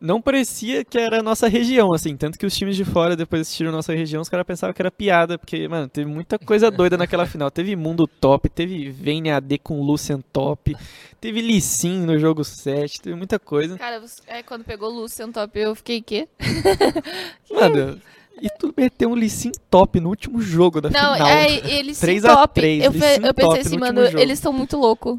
não 0.02 0.22
parecia 0.22 0.84
que 0.86 0.98
era 0.98 1.20
a 1.20 1.24
nossa 1.24 1.48
região, 1.48 1.94
assim. 1.94 2.16
Tanto 2.16 2.38
que 2.38 2.46
os 2.46 2.56
times 2.56 2.76
de 2.76 2.86
fora, 2.86 3.16
depois 3.16 3.42
assistiram 3.42 3.70
a 3.70 3.74
nossa 3.74 3.94
região, 3.94 4.22
os 4.22 4.30
caras 4.30 4.46
pensavam 4.46 4.74
que 4.74 4.82
era 4.82 4.90
piada, 4.92 5.38
porque, 5.38 5.68
mano, 5.68 5.88
teve 5.88 6.10
muita 6.10 6.38
coisa 6.40 6.72
doida 6.72 6.98
naquela 6.98 7.26
final. 7.26 7.52
Teve 7.52 7.76
Mundo 7.76 8.08
Top, 8.08 8.48
teve 8.50 8.90
Vayne 8.92 9.32
AD 9.32 9.58
com 9.60 9.82
Lucian 9.82 10.22
Top, 10.34 10.76
teve 11.20 11.42
Lee 11.42 11.62
Sin 11.62 12.00
no 12.06 12.18
jogo 12.18 12.44
7, 12.44 13.02
teve 13.02 13.16
muita 13.16 13.38
coisa. 13.40 13.78
Cara, 13.78 14.00
você- 14.00 14.22
é, 14.28 14.42
quando 14.44 14.64
pegou 14.64 14.90
o 14.92 15.02
Lucian 15.02 15.32
Top, 15.32 15.58
eu 15.60 15.76
fiquei 15.76 16.02
quê? 16.02 16.28
Mano, 17.52 18.00
e 18.42 18.50
tu 18.58 18.74
meteu 18.78 19.10
um 19.10 19.16
Lee 19.16 19.30
Sin 19.30 19.52
top 19.70 20.00
no 20.00 20.10
último 20.10 20.42
jogo 20.42 20.80
da 20.80 20.90
Não, 20.90 21.14
final. 21.14 21.28
é, 21.28 21.72
eles 21.74 21.98
sim 21.98 22.06
3 22.06 22.26
a 22.26 22.36
top. 22.36 22.54
3, 22.56 22.86
eu, 22.86 22.92
eu 23.26 23.34
pensei 23.34 23.60
assim, 23.62 23.76
no 23.76 23.80
mano, 23.80 24.06
jogo. 24.06 24.20
eles 24.20 24.40
estão 24.40 24.54
muito 24.54 24.78
loucos. 24.78 25.18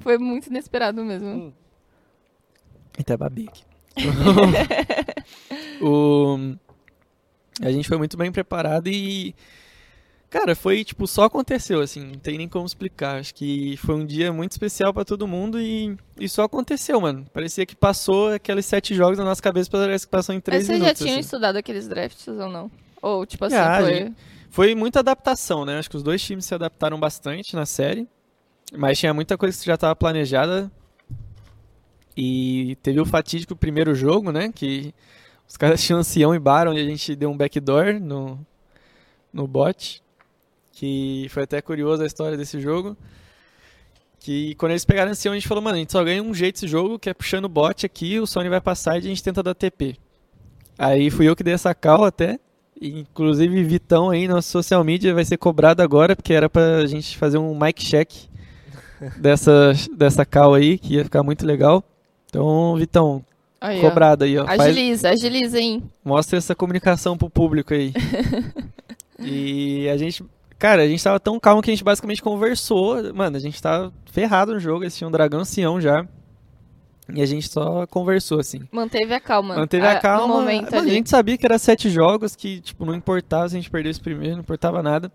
Foi 0.00 0.18
muito 0.18 0.48
inesperado 0.48 1.02
mesmo. 1.04 1.54
Até 2.98 3.16
babei 3.16 3.48
aqui. 3.48 3.64
o... 5.82 6.54
A 7.60 7.70
gente 7.70 7.88
foi 7.88 7.98
muito 7.98 8.16
bem 8.16 8.32
preparado 8.32 8.88
e. 8.88 9.34
Cara, 10.30 10.56
foi 10.56 10.82
tipo, 10.82 11.06
só 11.06 11.24
aconteceu, 11.24 11.82
assim, 11.82 12.00
não 12.00 12.18
tem 12.18 12.38
nem 12.38 12.48
como 12.48 12.64
explicar. 12.64 13.20
Acho 13.20 13.34
que 13.34 13.76
foi 13.76 13.94
um 13.94 14.06
dia 14.06 14.32
muito 14.32 14.52
especial 14.52 14.92
pra 14.94 15.04
todo 15.04 15.28
mundo 15.28 15.60
e, 15.60 15.94
e 16.18 16.26
só 16.26 16.44
aconteceu, 16.44 16.98
mano. 16.98 17.26
Parecia 17.34 17.66
que 17.66 17.76
passou 17.76 18.32
aqueles 18.32 18.64
sete 18.64 18.94
jogos 18.94 19.18
na 19.18 19.24
nossa 19.24 19.42
cabeça, 19.42 19.68
parece 19.70 20.06
que 20.06 20.10
passou 20.10 20.34
em 20.34 20.38
Mas 20.38 20.44
três 20.44 20.66
vocês 20.66 20.78
já 20.78 20.84
minutos. 20.84 21.02
tinham 21.02 21.18
assim. 21.18 21.20
estudado 21.20 21.56
aqueles 21.56 21.86
drafts 21.86 22.26
ou 22.28 22.48
não? 22.48 22.70
Ou, 23.02 23.26
tipo 23.26 23.44
assim, 23.44 23.56
Já, 23.56 23.80
foi... 23.80 23.94
gente. 23.94 24.16
Foi 24.48 24.74
muita 24.74 25.00
adaptação, 25.00 25.64
né? 25.64 25.78
Acho 25.78 25.90
que 25.90 25.96
os 25.96 26.02
dois 26.02 26.22
times 26.22 26.44
se 26.44 26.54
adaptaram 26.54 27.00
bastante 27.00 27.56
na 27.56 27.66
série. 27.66 28.06
Mas 28.74 28.98
tinha 28.98 29.12
muita 29.12 29.36
coisa 29.36 29.58
que 29.58 29.64
já 29.66 29.74
estava 29.74 29.96
planejada. 29.96 30.70
E 32.16 32.76
teve 32.82 33.00
o 33.00 33.06
fatídico 33.06 33.56
primeiro 33.56 33.94
jogo, 33.94 34.30
né? 34.30 34.50
Que 34.54 34.94
os 35.48 35.56
caras 35.56 35.82
tinham 35.82 36.00
ancião 36.00 36.34
e 36.34 36.38
Baron 36.38 36.74
e 36.74 36.80
a 36.80 36.84
gente 36.84 37.16
deu 37.16 37.30
um 37.30 37.36
backdoor 37.36 38.00
no, 38.00 38.38
no 39.32 39.46
bot. 39.46 40.02
Que 40.72 41.26
foi 41.30 41.44
até 41.44 41.60
curiosa 41.60 42.04
a 42.04 42.06
história 42.06 42.36
desse 42.36 42.60
jogo. 42.60 42.96
Que 44.20 44.54
quando 44.54 44.72
eles 44.72 44.84
pegaram 44.84 45.10
esse 45.10 45.28
a 45.28 45.34
gente 45.34 45.48
falou, 45.48 45.62
mano, 45.62 45.76
a 45.76 45.78
gente 45.78 45.92
só 45.92 46.02
ganha 46.04 46.22
um 46.22 46.32
jeito 46.32 46.56
esse 46.56 46.68
jogo, 46.68 46.98
que 46.98 47.10
é 47.10 47.14
puxando 47.14 47.46
o 47.46 47.48
bot 47.48 47.84
aqui, 47.84 48.20
o 48.20 48.26
Sony 48.26 48.48
vai 48.48 48.60
passar 48.60 48.94
e 48.94 48.98
a 48.98 49.00
gente 49.00 49.22
tenta 49.22 49.42
dar 49.42 49.54
TP. 49.54 49.96
Aí 50.78 51.10
fui 51.10 51.28
eu 51.28 51.34
que 51.34 51.42
dei 51.42 51.54
essa 51.54 51.74
call 51.74 52.04
até. 52.04 52.38
Inclusive, 52.80 53.62
Vitão 53.64 54.10
aí, 54.10 54.26
nosso 54.26 54.48
social 54.50 54.82
media, 54.82 55.14
vai 55.14 55.24
ser 55.24 55.36
cobrado 55.36 55.82
agora, 55.82 56.16
porque 56.16 56.32
era 56.32 56.48
pra 56.48 56.86
gente 56.86 57.16
fazer 57.16 57.38
um 57.38 57.58
mic 57.58 57.84
check 57.84 58.10
dessa, 59.18 59.72
dessa 59.96 60.24
call 60.24 60.54
aí, 60.54 60.78
que 60.78 60.94
ia 60.94 61.04
ficar 61.04 61.22
muito 61.22 61.46
legal. 61.46 61.84
Então, 62.32 62.74
Vitão, 62.76 63.22
Aí, 63.60 63.78
cobrado 63.82 64.24
aí, 64.24 64.38
ó. 64.38 64.46
Faz- 64.46 64.60
Agiliza, 64.62 65.10
agiliza, 65.10 65.60
hein? 65.60 65.82
Mostra 66.02 66.38
essa 66.38 66.54
comunicação 66.54 67.14
pro 67.14 67.28
público 67.28 67.74
aí. 67.74 67.92
e 69.20 69.86
a 69.90 69.98
gente. 69.98 70.24
Cara, 70.58 70.80
a 70.82 70.88
gente 70.88 71.04
tava 71.04 71.20
tão 71.20 71.38
calmo 71.38 71.60
que 71.60 71.70
a 71.70 71.74
gente 71.74 71.84
basicamente 71.84 72.22
conversou. 72.22 73.12
Mano, 73.12 73.36
a 73.36 73.40
gente 73.40 73.60
tava 73.60 73.92
ferrado 74.10 74.54
no 74.54 74.60
jogo, 74.60 74.82
eles 74.82 74.96
tinham 74.96 75.10
um 75.10 75.12
dragão 75.12 75.40
ancião 75.40 75.78
já. 75.78 76.06
E 77.14 77.20
a 77.20 77.26
gente 77.26 77.46
só 77.50 77.86
conversou, 77.86 78.40
assim. 78.40 78.62
Manteve 78.72 79.12
a 79.12 79.20
calma. 79.20 79.54
Manteve 79.56 79.84
a 79.86 79.92
Ah, 79.92 80.00
calma. 80.00 80.26
No 80.28 80.40
momento 80.40 80.74
Mano, 80.74 80.88
a 80.88 80.90
gente 80.90 81.10
sabia 81.10 81.36
que 81.36 81.44
era 81.44 81.58
sete 81.58 81.90
jogos, 81.90 82.34
que, 82.34 82.62
tipo, 82.62 82.86
não 82.86 82.94
importava 82.94 83.46
se 83.50 83.56
a 83.56 83.58
gente 83.60 83.70
perdesse 83.70 84.00
primeiro, 84.00 84.36
não 84.36 84.40
importava 84.42 84.82
nada. 84.82 85.12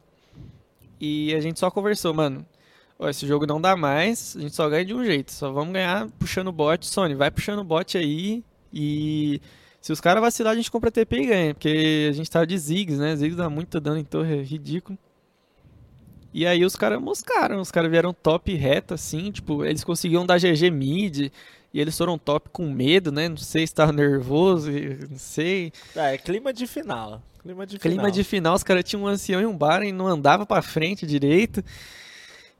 E 1.01 1.33
a 1.33 1.39
gente 1.39 1.59
só 1.59 1.71
conversou, 1.71 2.13
mano. 2.13 2.45
Ó, 2.99 3.07
esse 3.07 3.27
jogo 3.27 3.45
não 3.45 3.61
dá 3.61 3.75
mais, 3.75 4.35
a 4.35 4.41
gente 4.41 4.55
só 4.55 4.67
ganha 4.67 4.85
de 4.85 4.93
um 4.93 5.05
jeito. 5.05 5.31
Só 5.31 5.51
vamos 5.51 5.73
ganhar 5.73 6.07
puxando 6.19 6.47
o 6.47 6.51
bot. 6.51 6.85
Sony, 6.85 7.13
vai 7.13 7.29
puxando 7.29 7.59
o 7.59 7.63
bot 7.63 7.97
aí. 7.97 8.43
E 8.73 9.39
se 9.81 9.91
os 9.91 10.01
caras 10.01 10.21
vacilar, 10.21 10.53
a 10.53 10.55
gente 10.55 10.71
compra 10.71 10.91
TP 10.91 11.17
e 11.17 11.25
ganha. 11.27 11.53
Porque 11.53 12.07
a 12.09 12.13
gente 12.13 12.29
tava 12.29 12.47
de 12.47 12.57
Ziggs, 12.57 12.99
né? 12.99 13.15
Ziggs 13.15 13.37
dá 13.37 13.49
muito 13.49 13.79
dano 13.79 13.99
em 13.99 14.03
torre, 14.03 14.39
é 14.39 14.41
ridículo. 14.41 14.97
E 16.33 16.45
aí 16.45 16.63
os 16.65 16.75
caras 16.75 17.01
moscaram, 17.01 17.59
os 17.59 17.71
caras 17.71 17.89
vieram 17.89 18.13
top 18.13 18.53
reto, 18.53 18.93
assim, 18.93 19.31
tipo, 19.31 19.65
eles 19.65 19.83
conseguiam 19.83 20.23
dar 20.23 20.37
GG 20.37 20.69
mid, 20.69 21.31
e 21.73 21.81
eles 21.81 21.97
foram 21.97 22.17
top 22.17 22.49
com 22.49 22.69
medo, 22.69 23.11
né? 23.11 23.27
Não 23.27 23.37
sei 23.37 23.65
se 23.65 23.73
tava 23.73 23.91
nervoso, 23.91 24.69
não 25.09 25.17
sei. 25.17 25.71
Ah, 25.95 26.13
é 26.13 26.17
clima 26.17 26.53
de 26.53 26.67
final. 26.67 27.23
Clima 27.41 27.65
de 27.65 27.79
Clima 27.79 27.95
final. 27.95 28.11
de 28.11 28.23
final, 28.23 28.55
os 28.55 28.63
caras 28.63 28.83
tinham 28.83 29.03
um 29.03 29.07
ancião 29.07 29.41
e 29.41 29.45
um 29.45 29.57
bar 29.57 29.81
e 29.81 29.91
não 29.91 30.05
andava 30.05 30.45
pra 30.45 30.61
frente 30.61 31.07
direito. 31.07 31.63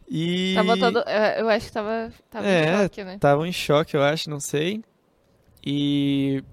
E. 0.09 0.53
Tava 0.55 0.77
todo. 0.77 0.99
Eu 1.37 1.49
acho 1.49 1.67
que 1.67 1.71
tava, 1.73 2.11
tava 2.29 2.47
É, 2.47 2.63
em 2.63 2.81
choque, 2.81 3.03
né? 3.03 3.15
Estavam 3.15 3.45
em 3.45 3.51
choque, 3.51 3.95
eu 3.95 4.03
acho, 4.03 4.29
não 4.29 4.39
sei. 4.39 4.81
E 5.65 6.43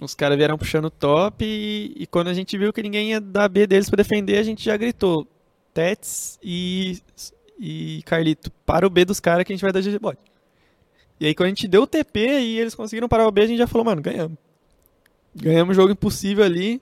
os 0.00 0.14
caras 0.14 0.36
vieram 0.38 0.56
puxando 0.56 0.84
o 0.86 0.90
top 0.90 1.44
e, 1.44 1.92
e 1.96 2.06
quando 2.06 2.28
a 2.28 2.34
gente 2.34 2.56
viu 2.56 2.72
que 2.72 2.82
ninguém 2.82 3.10
ia 3.10 3.20
dar 3.20 3.48
B 3.48 3.66
deles 3.66 3.90
pra 3.90 3.96
defender, 3.96 4.38
a 4.38 4.42
gente 4.42 4.64
já 4.64 4.76
gritou 4.76 5.26
Tets 5.74 6.38
e, 6.42 7.00
e 7.58 8.02
Carlito, 8.04 8.50
para 8.64 8.86
o 8.86 8.90
B 8.90 9.04
dos 9.04 9.20
caras 9.20 9.44
que 9.44 9.52
a 9.52 9.56
gente 9.56 9.62
vai 9.62 9.72
dar 9.72 9.80
GG 9.82 9.98
bot. 9.98 10.18
E 11.18 11.26
aí 11.26 11.34
quando 11.34 11.48
a 11.48 11.50
gente 11.50 11.68
deu 11.68 11.82
o 11.82 11.86
TP 11.86 12.20
e 12.20 12.58
eles 12.58 12.74
conseguiram 12.74 13.08
parar 13.08 13.26
o 13.26 13.32
B, 13.32 13.42
a 13.42 13.46
gente 13.46 13.58
já 13.58 13.66
falou, 13.66 13.84
mano, 13.84 14.00
ganhamos. 14.00 14.38
Ganhamos 15.34 15.76
um 15.76 15.80
jogo 15.80 15.92
impossível 15.92 16.44
ali. 16.44 16.80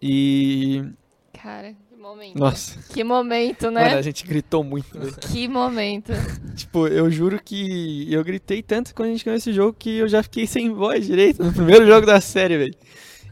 E. 0.00 0.84
Cara, 1.32 1.74
momento. 2.02 2.38
Nossa, 2.38 2.78
Que 2.92 3.02
momento, 3.04 3.64
mano, 3.66 3.78
a 3.78 3.82
né? 3.94 4.02
gente 4.02 4.26
gritou 4.26 4.62
muito. 4.64 4.98
velho. 4.98 5.14
Que 5.16 5.46
momento. 5.48 6.12
Tipo, 6.56 6.86
eu 6.88 7.10
juro 7.10 7.40
que 7.42 8.12
eu 8.12 8.22
gritei 8.22 8.62
tanto 8.62 8.94
quando 8.94 9.08
a 9.08 9.12
gente 9.12 9.24
ganhou 9.24 9.38
esse 9.38 9.52
jogo 9.52 9.74
que 9.78 9.96
eu 9.98 10.08
já 10.08 10.22
fiquei 10.22 10.46
sem 10.46 10.70
voz 10.74 11.06
direito 11.06 11.42
no 11.42 11.52
primeiro 11.54 11.86
jogo 11.86 12.04
da 12.06 12.20
série, 12.20 12.58
velho. 12.58 12.74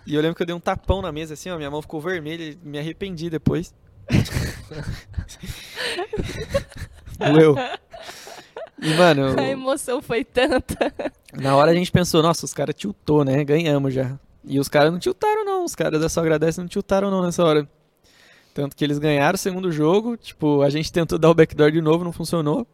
E 0.06 0.14
eu 0.14 0.22
lembro 0.22 0.34
que 0.36 0.42
eu 0.42 0.46
dei 0.46 0.54
um 0.54 0.60
tapão 0.60 1.02
na 1.02 1.12
mesa 1.12 1.34
assim, 1.34 1.50
ó, 1.50 1.56
minha 1.58 1.70
mão 1.70 1.82
ficou 1.82 2.00
vermelha 2.00 2.42
e 2.44 2.58
me 2.66 2.78
arrependi 2.78 3.28
depois. 3.28 3.74
Doeu. 7.18 7.54
E, 8.82 8.94
mano, 8.94 9.38
A 9.38 9.42
emoção 9.48 10.00
foi 10.00 10.24
tanta. 10.24 10.92
na 11.34 11.54
hora 11.54 11.70
a 11.70 11.74
gente 11.74 11.92
pensou, 11.92 12.22
nossa, 12.22 12.46
os 12.46 12.54
caras 12.54 12.74
tiltou, 12.74 13.24
né? 13.24 13.44
Ganhamos 13.44 13.92
já. 13.92 14.18
E 14.42 14.58
os 14.58 14.68
caras 14.68 14.90
não 14.90 14.98
tiltaram, 14.98 15.44
não. 15.44 15.64
Os 15.64 15.74
caras 15.74 16.00
da 16.00 16.08
Só 16.08 16.20
Agradece 16.20 16.58
não 16.60 16.66
tiltaram, 16.66 17.10
não, 17.10 17.22
nessa 17.22 17.44
hora. 17.44 17.68
Tanto 18.54 18.74
que 18.76 18.84
eles 18.84 18.98
ganharam 18.98 19.34
o 19.36 19.38
segundo 19.38 19.70
jogo. 19.70 20.16
Tipo, 20.16 20.62
a 20.62 20.70
gente 20.70 20.92
tentou 20.92 21.18
dar 21.18 21.30
o 21.30 21.34
backdoor 21.34 21.70
de 21.70 21.80
novo, 21.80 22.04
não 22.04 22.12
funcionou. 22.12 22.66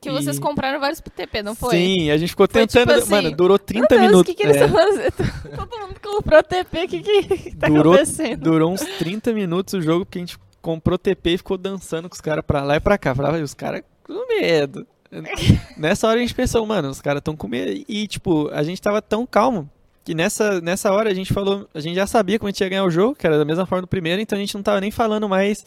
Que 0.00 0.10
vocês 0.10 0.36
E- 0.36 0.40
compraram 0.40 0.78
vários 0.80 1.00
TP, 1.00 1.42
não 1.42 1.54
foi? 1.54 1.70
Sim, 1.76 2.10
a 2.10 2.16
gente 2.18 2.28
ficou 2.30 2.46
Foi 2.50 2.60
tentando. 2.66 2.88
tipo 2.90 3.00
assim, 3.00 3.10
mano, 3.10 3.30
durou 3.34 3.58
30 3.58 3.80
Meu 3.80 3.88
Deus, 3.88 4.02
minutos. 4.10 4.20
o 4.20 4.24
que, 4.24 4.34
que 4.34 4.42
eles 4.46 4.56
É, 4.60 4.64
estão 4.66 4.76
fazendo? 4.78 5.12
Todo 5.56 5.80
mundo 5.80 6.00
comprou 6.02 6.42
TP, 6.42 6.84
o 6.84 6.88
que, 6.88 7.00
que 7.02 7.56
tá 7.56 7.68
Durou- 7.68 7.94
acontecendo? 7.94 8.40
durou 8.42 8.72
uns 8.72 8.80
30 8.98 9.32
minutos 9.32 9.72
o 9.72 9.80
jogo, 9.80 10.04
porque 10.04 10.18
a 10.18 10.20
gente 10.22 10.36
comprou 10.60 10.98
TP 10.98 11.30
e 11.30 11.38
ficou 11.38 11.56
dançando 11.56 12.08
com 12.10 12.14
os 12.14 12.20
caras 12.20 12.44
pra 12.46 12.62
lá 12.62 12.76
e 12.76 12.80
pra 12.80 12.98
cá. 12.98 13.14
Falava, 13.14 13.38
"E 13.38 13.42
os 13.42 13.54
caras 13.54 13.82
com 14.02 14.26
medo. 14.28 14.86
nessa 15.78 16.06
hora 16.08 16.18
a 16.18 16.20
gente 16.20 16.34
pensou, 16.34 16.66
mano, 16.66 16.90
os 16.90 17.00
caras 17.00 17.22
tão 17.22 17.34
com 17.36 17.48
medo. 17.48 17.82
E, 17.88 18.06
tipo, 18.06 18.48
a 18.52 18.62
gente 18.62 18.82
tava 18.82 19.00
tão 19.00 19.24
calmo 19.24 19.70
que 20.04 20.14
nessa, 20.14 20.60
nessa 20.60 20.92
hora 20.92 21.10
a 21.10 21.14
gente 21.14 21.32
falou, 21.32 21.66
a 21.72 21.80
gente 21.80 21.94
já 21.94 22.06
sabia 22.06 22.38
como 22.38 22.48
a 22.48 22.50
gente 22.50 22.60
ia 22.60 22.68
ganhar 22.68 22.84
o 22.84 22.90
jogo, 22.90 23.14
que 23.14 23.26
era 23.26 23.38
da 23.38 23.44
mesma 23.44 23.64
forma 23.64 23.82
do 23.82 23.88
primeiro, 23.88 24.20
então 24.20 24.36
a 24.36 24.40
gente 24.40 24.54
não 24.54 24.62
tava 24.62 24.80
nem 24.80 24.90
falando 24.90 25.28
mais 25.28 25.64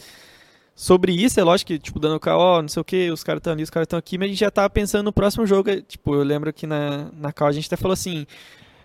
sobre 0.75 1.11
isso. 1.11 1.39
É 1.39 1.43
lógico 1.43 1.69
que, 1.69 1.79
tipo, 1.79 1.99
dando 1.99 2.19
KO, 2.19 2.61
não 2.61 2.67
sei 2.67 2.81
o 2.81 2.85
que, 2.85 3.09
os 3.09 3.23
caras 3.23 3.39
estão 3.39 3.53
ali, 3.53 3.63
os 3.63 3.69
caras 3.71 3.85
estão 3.85 3.97
aqui, 3.97 4.15
mas 4.17 4.27
a 4.27 4.29
gente 4.29 4.39
já 4.39 4.51
tava 4.51 4.69
pensando 4.69 5.05
no 5.05 5.11
próximo 5.11 5.45
jogo. 5.45 5.71
É, 5.71 5.81
Tipo, 5.81 6.13
eu 6.13 6.23
lembro 6.23 6.53
que 6.53 6.67
na, 6.67 7.09
na 7.13 7.33
call 7.33 7.47
a 7.47 7.51
gente 7.51 7.65
até 7.65 7.75
falou 7.75 7.93
assim. 7.93 8.27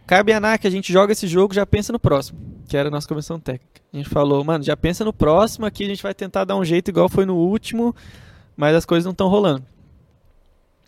Cabe 0.04 0.32
a 0.32 0.58
que 0.58 0.66
a 0.66 0.70
gente 0.70 0.92
joga 0.92 1.12
esse 1.12 1.28
jogo, 1.28 1.54
já 1.54 1.64
pensa 1.64 1.92
no 1.92 1.98
próximo, 1.98 2.36
que 2.66 2.76
era 2.76 2.88
a 2.88 2.90
nossa 2.90 3.06
comissão 3.06 3.38
técnica. 3.38 3.80
A 3.92 3.96
gente 3.96 4.08
falou, 4.08 4.42
mano, 4.42 4.64
já 4.64 4.76
pensa 4.76 5.04
no 5.04 5.12
próximo, 5.12 5.64
aqui 5.64 5.84
a 5.84 5.86
gente 5.86 6.02
vai 6.02 6.12
tentar 6.12 6.44
dar 6.44 6.56
um 6.56 6.64
jeito 6.64 6.88
igual 6.88 7.08
foi 7.08 7.24
no 7.24 7.36
último, 7.36 7.94
mas 8.56 8.74
as 8.74 8.84
coisas 8.84 9.04
não 9.04 9.12
estão 9.12 9.28
rolando. 9.28 9.64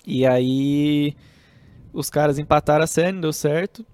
E 0.04 0.26
aí 0.26 1.14
os 1.92 2.10
caras 2.10 2.40
empataram 2.40 2.82
a 2.82 2.88
série, 2.88 3.12
não 3.12 3.20
deu 3.20 3.32
certo. 3.32 3.86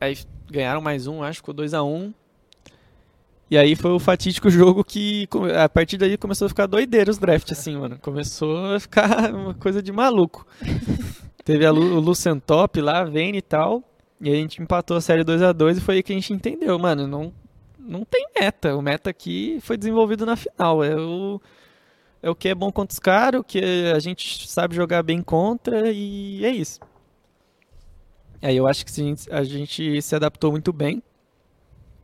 Aí 0.00 0.16
ganharam 0.50 0.80
mais 0.80 1.06
um, 1.06 1.22
acho, 1.22 1.38
ficou 1.38 1.54
2 1.54 1.74
a 1.74 1.82
1 1.82 1.94
um. 1.94 2.14
E 3.48 3.56
aí 3.56 3.76
foi 3.76 3.92
o 3.92 3.98
fatídico 3.98 4.50
jogo 4.50 4.82
que 4.82 5.28
a 5.56 5.68
partir 5.68 5.96
daí 5.96 6.16
começou 6.16 6.46
a 6.46 6.48
ficar 6.48 6.66
doideiro 6.66 7.10
os 7.10 7.18
drafts, 7.18 7.56
assim, 7.56 7.76
mano. 7.76 7.98
Começou 8.00 8.74
a 8.74 8.80
ficar 8.80 9.32
uma 9.32 9.54
coisa 9.54 9.80
de 9.80 9.92
maluco. 9.92 10.44
Teve 11.44 11.64
a 11.64 11.70
Lu, 11.70 11.96
o 11.96 12.00
Lucian 12.00 12.40
Top 12.40 12.80
lá, 12.80 13.04
Vayne 13.04 13.38
e 13.38 13.42
tal. 13.42 13.84
E 14.20 14.30
a 14.30 14.34
gente 14.34 14.60
empatou 14.60 14.96
a 14.96 15.00
série 15.00 15.22
2 15.22 15.42
a 15.42 15.52
2 15.52 15.78
e 15.78 15.80
foi 15.80 15.96
aí 15.96 16.02
que 16.02 16.12
a 16.12 16.16
gente 16.16 16.32
entendeu, 16.32 16.76
mano. 16.76 17.06
Não, 17.06 17.32
não 17.78 18.04
tem 18.04 18.26
meta. 18.38 18.74
O 18.74 18.82
meta 18.82 19.10
aqui 19.10 19.58
foi 19.60 19.76
desenvolvido 19.76 20.26
na 20.26 20.34
final. 20.34 20.82
É 20.82 20.96
o, 20.96 21.40
é 22.20 22.28
o 22.28 22.34
que 22.34 22.48
é 22.48 22.54
bom 22.54 22.72
contra 22.72 22.92
os 22.92 22.98
caras, 22.98 23.40
o 23.40 23.44
que 23.44 23.60
a 23.94 23.98
gente 24.00 24.48
sabe 24.48 24.74
jogar 24.74 25.04
bem 25.04 25.22
contra 25.22 25.92
e 25.92 26.44
é 26.44 26.50
isso. 26.50 26.80
Aí 28.46 28.56
eu 28.58 28.68
acho 28.68 28.84
que 28.84 28.92
sim, 28.92 29.12
a 29.28 29.42
gente 29.42 30.00
se 30.00 30.14
adaptou 30.14 30.52
muito 30.52 30.72
bem. 30.72 31.02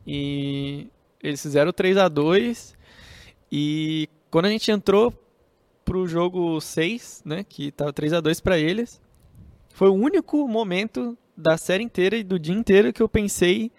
E 0.05 0.87
eles 1.21 1.41
fizeram 1.41 1.69
o 1.69 1.73
3 1.73 1.95
a 1.95 2.09
2 2.09 2.75
E 3.49 4.09
quando 4.29 4.47
a 4.47 4.49
gente 4.49 4.69
entrou 4.69 5.13
pro 5.85 6.05
jogo 6.05 6.59
6, 6.59 7.21
né? 7.23 7.45
Que 7.47 7.71
tava 7.71 7.93
3 7.93 8.11
a 8.11 8.19
2 8.19 8.41
pra 8.41 8.57
eles. 8.57 9.01
Foi 9.73 9.87
o 9.87 9.93
único 9.93 10.45
momento 10.45 11.17
da 11.35 11.55
série 11.55 11.81
inteira 11.81 12.17
e 12.17 12.23
do 12.23 12.37
dia 12.37 12.53
inteiro 12.53 12.91
que 12.91 13.01
eu 13.01 13.07
pensei 13.07 13.71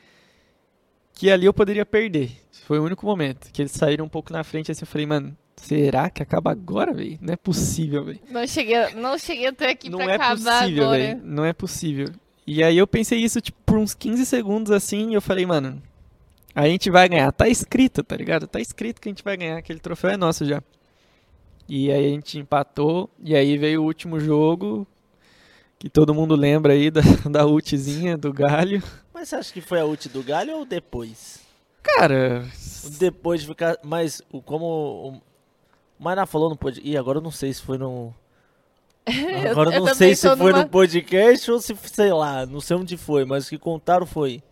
que 1.13 1.31
ali 1.31 1.45
eu 1.45 1.53
poderia 1.53 1.85
perder. 1.85 2.31
Foi 2.65 2.79
o 2.79 2.83
único 2.85 3.05
momento. 3.05 3.53
Que 3.53 3.61
eles 3.61 3.73
saíram 3.73 4.07
um 4.07 4.09
pouco 4.09 4.33
na 4.33 4.43
frente 4.43 4.73
assim, 4.73 4.85
eu 4.85 4.87
falei, 4.87 5.07
mano, 5.07 5.37
será 5.55 6.09
que 6.09 6.23
acaba 6.23 6.51
agora, 6.51 6.95
velho? 6.95 7.19
Não 7.21 7.35
é 7.35 7.37
possível, 7.37 8.07
velho. 8.07 8.21
Não 8.31 8.47
cheguei, 8.47 8.95
não 8.95 9.19
cheguei 9.19 9.49
até 9.49 9.69
aqui 9.69 9.91
Não 9.91 9.99
pra 9.99 10.13
é 10.13 10.15
acabar 10.15 10.61
possível, 10.63 10.85
agora. 10.85 10.99
velho. 10.99 11.21
Não 11.23 11.45
é 11.45 11.53
possível. 11.53 12.09
E 12.47 12.63
aí 12.63 12.77
eu 12.77 12.87
pensei 12.87 13.19
isso, 13.19 13.41
tipo, 13.41 13.59
por 13.65 13.79
uns 13.79 13.95
15 13.95 14.27
segundos 14.27 14.71
assim, 14.71 15.11
e 15.11 15.15
eu 15.15 15.23
falei, 15.23 15.47
mano, 15.47 15.83
a 16.55 16.67
gente 16.67 16.91
vai 16.91 17.09
ganhar. 17.09 17.33
Tá 17.33 17.49
escrito, 17.49 18.03
tá 18.03 18.17
ligado? 18.17 18.47
Tá 18.47 18.61
escrito 18.61 19.01
que 19.01 19.09
a 19.09 19.13
gente 19.13 19.25
vai 19.25 19.37
ganhar. 19.37 19.59
Aquele 19.59 19.81
troféu 19.81 20.11
é 20.11 20.17
nosso 20.17 20.45
já. 20.45 20.63
E 21.69 21.91
aí 21.91 22.07
a 22.07 22.09
gente 22.09 22.39
empatou, 22.39 23.09
e 23.19 23.35
aí 23.35 23.57
veio 23.57 23.83
o 23.83 23.87
último 23.87 24.21
jogo, 24.21 24.87
que 25.79 25.89
todo 25.89 26.15
mundo 26.15 26.37
lembra 26.37 26.75
aí 26.75 26.91
da, 26.91 27.01
da 27.31 27.47
ultzinha 27.47 28.17
do 28.17 28.33
Galho. 28.33 28.83
Mas 29.13 29.31
você 29.31 29.37
acha 29.37 29.53
que 29.53 29.61
foi 29.63 29.81
a 29.81 29.87
ult 29.87 30.09
do 30.11 30.23
Galho 30.23 30.57
ou 30.59 30.67
depois? 30.67 31.41
Cara, 31.83 32.47
Depois 32.99 33.43
de 33.43 33.47
ficar. 33.47 33.79
Mas 33.83 34.23
como 34.45 34.65
o 34.67 36.03
Maina 36.03 36.27
falou 36.27 36.49
no 36.49 36.57
podcast. 36.57 36.89
Ih, 36.89 36.97
agora 36.97 37.19
eu 37.19 37.23
não 37.23 37.31
sei 37.31 37.53
se 37.53 37.63
foi 37.63 37.79
no. 37.79 38.15
Agora 39.51 39.71
eu 39.71 39.75
eu 39.81 39.85
não 39.85 39.95
sei 39.95 40.15
se 40.15 40.27
foi 40.37 40.53
numa- 40.53 40.63
no 40.65 40.69
podcast 40.69 41.51
ou 41.51 41.61
se, 41.61 41.77
sei 41.93 42.13
lá, 42.13 42.47
não 42.47 42.61
sei 42.61 42.77
onde 42.77 42.97
foi, 42.97 43.25
mas 43.25 43.47
o 43.47 43.51
que 43.51 43.59
contaram 43.59 44.07
foi. 44.07 44.43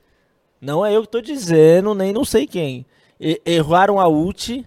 Não 0.60 0.84
é 0.84 0.94
eu 0.94 1.02
que 1.02 1.08
tô 1.08 1.20
dizendo, 1.20 1.94
nem 1.94 2.12
não 2.12 2.24
sei 2.24 2.46
quem. 2.46 2.84
E- 3.20 3.40
erraram 3.46 3.98
a 3.98 4.06
ult 4.08 4.64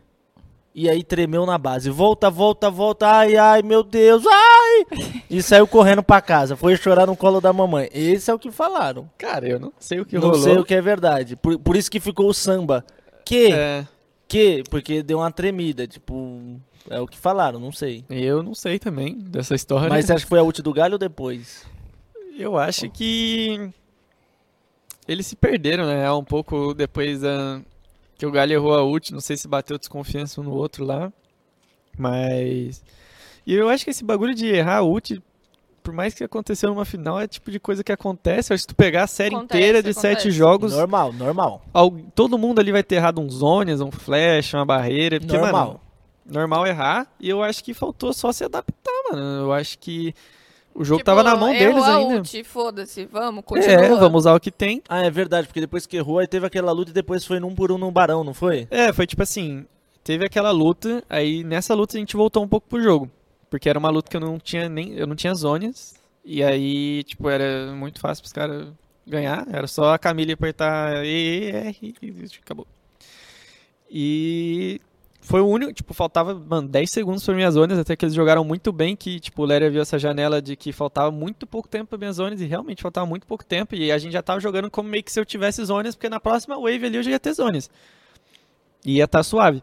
e 0.73 0.89
aí 0.89 1.03
tremeu 1.03 1.45
na 1.45 1.57
base. 1.57 1.89
Volta, 1.89 2.29
volta, 2.29 2.69
volta. 2.69 3.07
Ai, 3.07 3.37
ai, 3.37 3.61
meu 3.61 3.81
Deus, 3.83 4.23
ai! 4.27 4.85
E 5.29 5.41
saiu 5.41 5.65
correndo 5.67 6.03
pra 6.03 6.19
casa. 6.21 6.55
Foi 6.57 6.75
chorar 6.75 7.07
no 7.07 7.15
colo 7.15 7.39
da 7.39 7.53
mamãe. 7.53 7.87
Esse 7.93 8.29
é 8.29 8.33
o 8.33 8.39
que 8.39 8.51
falaram. 8.51 9.09
cara, 9.17 9.47
eu 9.47 9.59
não 9.59 9.71
sei 9.79 9.99
o 10.01 10.05
que 10.05 10.15
não 10.15 10.21
rolou. 10.29 10.41
sei 10.41 10.57
o 10.57 10.65
que 10.65 10.73
é 10.73 10.81
verdade. 10.81 11.35
Por, 11.37 11.57
por 11.59 11.75
isso 11.77 11.89
que 11.91 11.99
ficou 11.99 12.27
o 12.27 12.33
samba. 12.33 12.83
Que 13.23 13.53
É, 13.53 13.87
que? 14.27 14.63
Porque 14.69 15.01
deu 15.01 15.19
uma 15.19 15.31
tremida, 15.31 15.87
tipo. 15.87 16.59
É 16.89 16.99
o 16.99 17.07
que 17.07 17.17
falaram, 17.17 17.59
não 17.59 17.71
sei. 17.71 18.03
Eu 18.09 18.43
não 18.43 18.53
sei 18.53 18.77
também 18.77 19.15
dessa 19.17 19.55
história. 19.55 19.89
Mas 19.89 20.05
você 20.05 20.13
acha 20.13 20.23
que 20.23 20.29
foi 20.29 20.39
a 20.39 20.43
ult 20.43 20.61
do 20.61 20.73
Galho 20.73 20.93
ou 20.93 20.99
depois? 20.99 21.65
Eu 22.37 22.57
acho 22.57 22.89
que 22.89 23.71
eles 25.07 25.25
se 25.27 25.35
perderam, 25.35 25.85
né? 25.87 26.11
Um 26.11 26.23
pouco 26.23 26.73
depois 26.73 27.21
da 27.21 27.61
que 28.17 28.25
o 28.25 28.31
Galho 28.31 28.53
errou 28.53 28.73
a 28.75 28.83
ult, 28.83 29.11
não 29.13 29.19
sei 29.19 29.35
se 29.35 29.47
bateu 29.47 29.77
desconfiança 29.77 30.39
um 30.41 30.43
no 30.45 30.51
outro 30.53 30.85
lá. 30.85 31.11
Mas 31.97 32.83
e 33.45 33.53
eu 33.53 33.69
acho 33.69 33.83
que 33.83 33.91
esse 33.91 34.03
bagulho 34.03 34.33
de 34.33 34.47
errar 34.47 34.77
a 34.77 34.83
ult, 34.83 35.21
por 35.83 35.93
mais 35.93 36.13
que 36.13 36.23
aconteceu 36.23 36.69
numa 36.69 36.85
final, 36.85 37.19
é 37.19 37.27
tipo 37.27 37.51
de 37.51 37.59
coisa 37.59 37.83
que 37.83 37.91
acontece. 37.91 38.51
Eu 38.51 38.55
acho 38.55 38.63
que 38.65 38.71
se 38.71 38.75
tu 38.75 38.75
pegar 38.75 39.03
a 39.03 39.07
série 39.07 39.35
Acontece, 39.35 39.57
inteira 39.59 39.83
de 39.83 39.89
acontece. 39.91 40.21
sete 40.23 40.31
jogos, 40.31 40.73
Normal, 40.73 41.13
normal. 41.13 41.63
al- 41.73 41.91
todo 42.13 42.37
mundo 42.37 42.59
ali 42.59 42.71
vai 42.71 42.83
ter 42.83 42.95
errado 42.95 43.19
uns 43.21 43.33
zones, 43.35 43.81
um 43.81 43.91
flash, 43.91 44.53
uma 44.53 44.65
barreira, 44.65 45.19
porque 45.19 45.37
normal. 45.37 45.67
mano, 45.67 45.81
normal 46.25 46.65
errar. 46.65 47.07
E 47.19 47.29
eu 47.29 47.43
acho 47.43 47.63
que 47.63 47.73
faltou 47.73 48.13
só 48.13 48.31
se 48.31 48.43
adaptar, 48.43 48.93
mano. 49.11 49.43
Eu 49.43 49.53
acho 49.53 49.77
que 49.79 50.13
o 50.73 50.83
jogo 50.83 50.99
Tipo, 50.99 51.05
tava 51.05 51.23
na 51.23 51.35
mão 51.35 51.53
deles 51.53 51.83
a 51.83 51.97
ainda. 51.97 52.15
Ult, 52.15 52.43
foda-se, 52.43 53.05
vamos, 53.05 53.45
continua. 53.45 53.71
É, 53.71 53.89
vamos 53.95 54.19
usar 54.19 54.35
o 54.35 54.39
que 54.39 54.51
tem. 54.51 54.81
Ah, 54.89 55.03
é 55.03 55.09
verdade, 55.09 55.47
porque 55.47 55.61
depois 55.61 55.85
que 55.85 55.95
errou, 55.95 56.19
aí 56.19 56.27
teve 56.27 56.45
aquela 56.45 56.71
luta 56.71 56.91
e 56.91 56.93
depois 56.93 57.25
foi 57.25 57.39
num 57.39 57.55
por 57.55 57.71
um 57.71 57.77
no 57.77 57.89
Barão, 57.91 58.23
não 58.23 58.33
foi? 58.33 58.67
É, 58.69 58.91
foi 58.91 59.07
tipo 59.07 59.23
assim, 59.23 59.65
teve 60.03 60.25
aquela 60.25 60.51
luta, 60.51 61.01
aí 61.09 61.43
nessa 61.43 61.73
luta 61.73 61.95
a 61.95 61.99
gente 61.99 62.17
voltou 62.17 62.43
um 62.43 62.47
pouco 62.47 62.67
pro 62.67 62.81
jogo. 62.81 63.09
Porque 63.49 63.69
era 63.69 63.79
uma 63.79 63.89
luta 63.89 64.09
que 64.09 64.17
eu 64.17 64.21
não 64.21 64.37
tinha 64.37 64.67
nem. 64.67 64.93
Eu 64.93 65.07
não 65.07 65.15
tinha 65.15 65.33
zonas. 65.33 65.95
E 66.25 66.43
aí, 66.43 67.03
tipo, 67.03 67.29
era 67.29 67.71
muito 67.73 67.99
fácil 67.99 68.23
pros 68.23 68.33
caras 68.33 68.67
ganhar. 69.07 69.47
Era 69.49 69.67
só 69.67 69.93
a 69.93 69.99
Camille 69.99 70.33
apertar 70.33 71.05
E, 71.05 71.07
E, 71.07 71.51
R 71.51 71.95
e 72.01 72.39
acabou. 72.43 72.67
E 73.89 74.81
foi 75.25 75.41
o 75.41 75.47
único, 75.47 75.73
tipo, 75.73 75.93
faltava, 75.93 76.33
mano, 76.33 76.67
10 76.67 76.89
segundos 76.89 77.25
para 77.25 77.33
minhas 77.33 77.55
zonas, 77.55 77.77
até 77.77 77.95
que 77.95 78.05
eles 78.05 78.13
jogaram 78.15 78.43
muito 78.43 78.71
bem, 78.71 78.95
que, 78.95 79.19
tipo, 79.19 79.41
o 79.41 79.45
Léria 79.45 79.69
viu 79.69 79.81
essa 79.81 79.99
janela 79.99 80.41
de 80.41 80.55
que 80.55 80.71
faltava 80.71 81.11
muito 81.11 81.45
pouco 81.45 81.67
tempo 81.67 81.89
para 81.89 81.97
minhas 81.97 82.15
zonas, 82.17 82.39
e 82.39 82.45
realmente 82.45 82.81
faltava 82.81 83.05
muito 83.05 83.27
pouco 83.27 83.43
tempo, 83.43 83.75
e 83.75 83.91
a 83.91 83.97
gente 83.97 84.13
já 84.13 84.21
tava 84.21 84.39
jogando 84.39 84.69
como 84.69 84.87
meio 84.87 85.03
que 85.03 85.11
se 85.11 85.19
eu 85.19 85.25
tivesse 85.25 85.63
zonas, 85.65 85.95
porque 85.95 86.09
na 86.09 86.19
próxima 86.19 86.55
wave 86.55 86.85
ali 86.85 86.97
eu 86.97 87.03
já 87.03 87.11
ia 87.11 87.19
ter 87.19 87.33
zonas. 87.33 87.69
E 88.85 88.97
ia 88.97 89.05
estar 89.05 89.23
suave. 89.23 89.61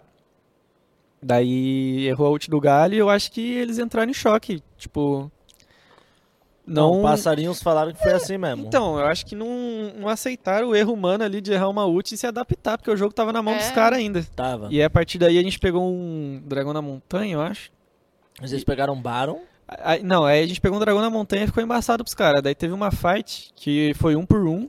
Daí 1.22 2.06
errou 2.08 2.26
a 2.26 2.30
ult 2.30 2.50
do 2.50 2.60
Galho 2.60 2.94
e 2.94 2.98
eu 2.98 3.08
acho 3.08 3.30
que 3.30 3.40
eles 3.40 3.78
entraram 3.78 4.10
em 4.10 4.14
choque, 4.14 4.60
tipo... 4.76 5.30
Não, 6.66 7.02
passarinhos 7.02 7.60
falaram 7.60 7.92
que 7.92 7.98
foi 8.00 8.12
assim 8.12 8.38
mesmo. 8.38 8.66
então, 8.66 8.98
eu 8.98 9.06
acho 9.06 9.26
que 9.26 9.34
não, 9.34 9.48
não 9.98 10.08
aceitaram 10.08 10.68
o 10.68 10.74
erro 10.76 10.92
humano 10.92 11.24
ali 11.24 11.40
de 11.40 11.52
errar 11.52 11.68
uma 11.68 11.84
ult 11.86 12.14
e 12.14 12.16
se 12.16 12.26
adaptar, 12.26 12.78
porque 12.78 12.90
o 12.90 12.96
jogo 12.96 13.12
tava 13.12 13.32
na 13.32 13.42
mão 13.42 13.54
É. 13.54 13.58
dos 13.58 13.70
caras 13.72 13.98
ainda. 13.98 14.22
Tava. 14.36 14.68
E 14.70 14.80
a 14.82 14.88
partir 14.88 15.18
daí 15.18 15.38
a 15.38 15.42
gente 15.42 15.58
pegou 15.58 15.82
um 15.92 16.40
dragão 16.44 16.72
na 16.72 16.80
montanha, 16.80 17.34
eu 17.34 17.40
acho. 17.40 17.70
Vocês 18.40 18.62
pegaram 18.62 18.94
Baron. 19.00 19.40
Aí- 19.66 20.02
não, 20.02 20.24
aí 20.24 20.42
a 20.42 20.46
gente 20.46 20.60
pegou 20.60 20.76
um 20.76 20.80
dragão 20.80 21.00
na 21.00 21.10
montanha 21.10 21.44
e 21.44 21.46
ficou 21.46 21.62
embaçado 21.62 22.04
pros 22.04 22.14
caras. 22.14 22.42
Daí 22.42 22.54
teve 22.54 22.72
uma 22.72 22.90
fight 22.90 23.52
que 23.56 23.92
foi 23.94 24.14
um 24.14 24.24
por 24.24 24.46
um. 24.46 24.68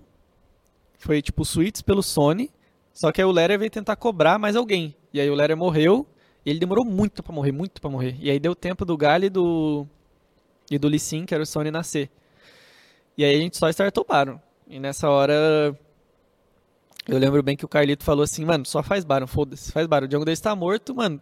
Foi 0.98 1.22
tipo 1.22 1.44
suítes 1.46 1.82
pelo 1.82 2.02
Sony. 2.02 2.50
Só 2.94 3.12
que 3.12 3.22
aí 3.22 3.26
o 3.26 3.32
Lera 3.32 3.58
veio 3.58 3.70
tentar 3.72 3.96
cobrar 3.98 4.38
mais 4.40 4.56
alguém. 4.56 4.96
E 5.14 5.20
aí 5.20 5.30
o 5.30 5.36
Lera 5.36 5.56
morreu. 5.56 6.08
E 6.46 6.50
ele 6.50 6.60
demorou 6.60 6.86
muito 6.86 7.22
pra 7.24 7.34
morrer, 7.34 7.52
muito 7.52 7.82
pra 7.82 7.90
morrer. 7.90 8.16
E 8.20 8.30
aí 8.30 8.40
deu 8.40 8.56
tempo 8.56 8.84
do 8.86 8.96
Gali 8.98 9.28
e 9.28 9.30
do. 9.30 9.88
E 10.70 10.78
do 10.78 10.88
Lee 10.88 11.00
Sin, 11.00 11.26
que 11.26 11.34
era 11.34 11.44
o 11.44 11.46
Sony, 11.46 11.72
nascer. 11.72 12.10
E 13.18 13.24
aí 13.24 13.36
a 13.36 13.40
gente 13.40 13.58
só 13.58 13.70
startou 13.70 14.06
Baron. 14.08 14.40
E 14.68 14.80
nessa 14.80 15.10
hora. 15.10 15.78
Eu 17.08 17.18
lembro 17.18 17.44
bem 17.44 17.58
que 17.58 17.66
o 17.66 17.68
Carlito 17.68 18.04
falou 18.04 18.24
assim, 18.24 18.46
mano, 18.46 18.66
só 18.66 18.82
faz 18.82 19.04
Baron, 19.04 19.28
foda-se, 19.28 19.72
faz 19.72 19.86
Baron. 19.88 20.06
O 20.06 20.08
Django 20.08 20.26
Days 20.26 20.40
tá 20.40 20.56
morto, 20.56 20.96
mano. 20.96 21.22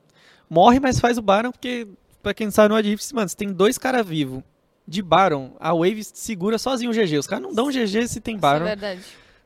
Morre, 0.49 0.79
mas 0.79 0.99
faz 0.99 1.17
o 1.17 1.21
Baron, 1.21 1.51
porque, 1.51 1.87
pra 2.21 2.33
quem 2.33 2.47
não 2.47 2.51
sabe 2.51 2.69
no 2.69 2.75
Adifs, 2.75 3.11
mano, 3.11 3.27
você 3.27 3.35
tem 3.35 3.51
dois 3.51 3.77
caras 3.77 4.05
vivos 4.05 4.43
de 4.87 5.01
Baron, 5.01 5.55
a 5.59 5.73
Wave 5.73 6.03
segura 6.03 6.57
sozinho 6.57 6.91
o 6.91 6.93
GG. 6.93 7.17
Os 7.17 7.27
caras 7.27 7.43
não 7.43 7.53
dão 7.53 7.69
GG 7.69 8.07
se 8.07 8.19
tem 8.19 8.35
Isso 8.35 8.45
é 8.45 8.49
Baron, 8.49 8.65
verdade. 8.65 9.01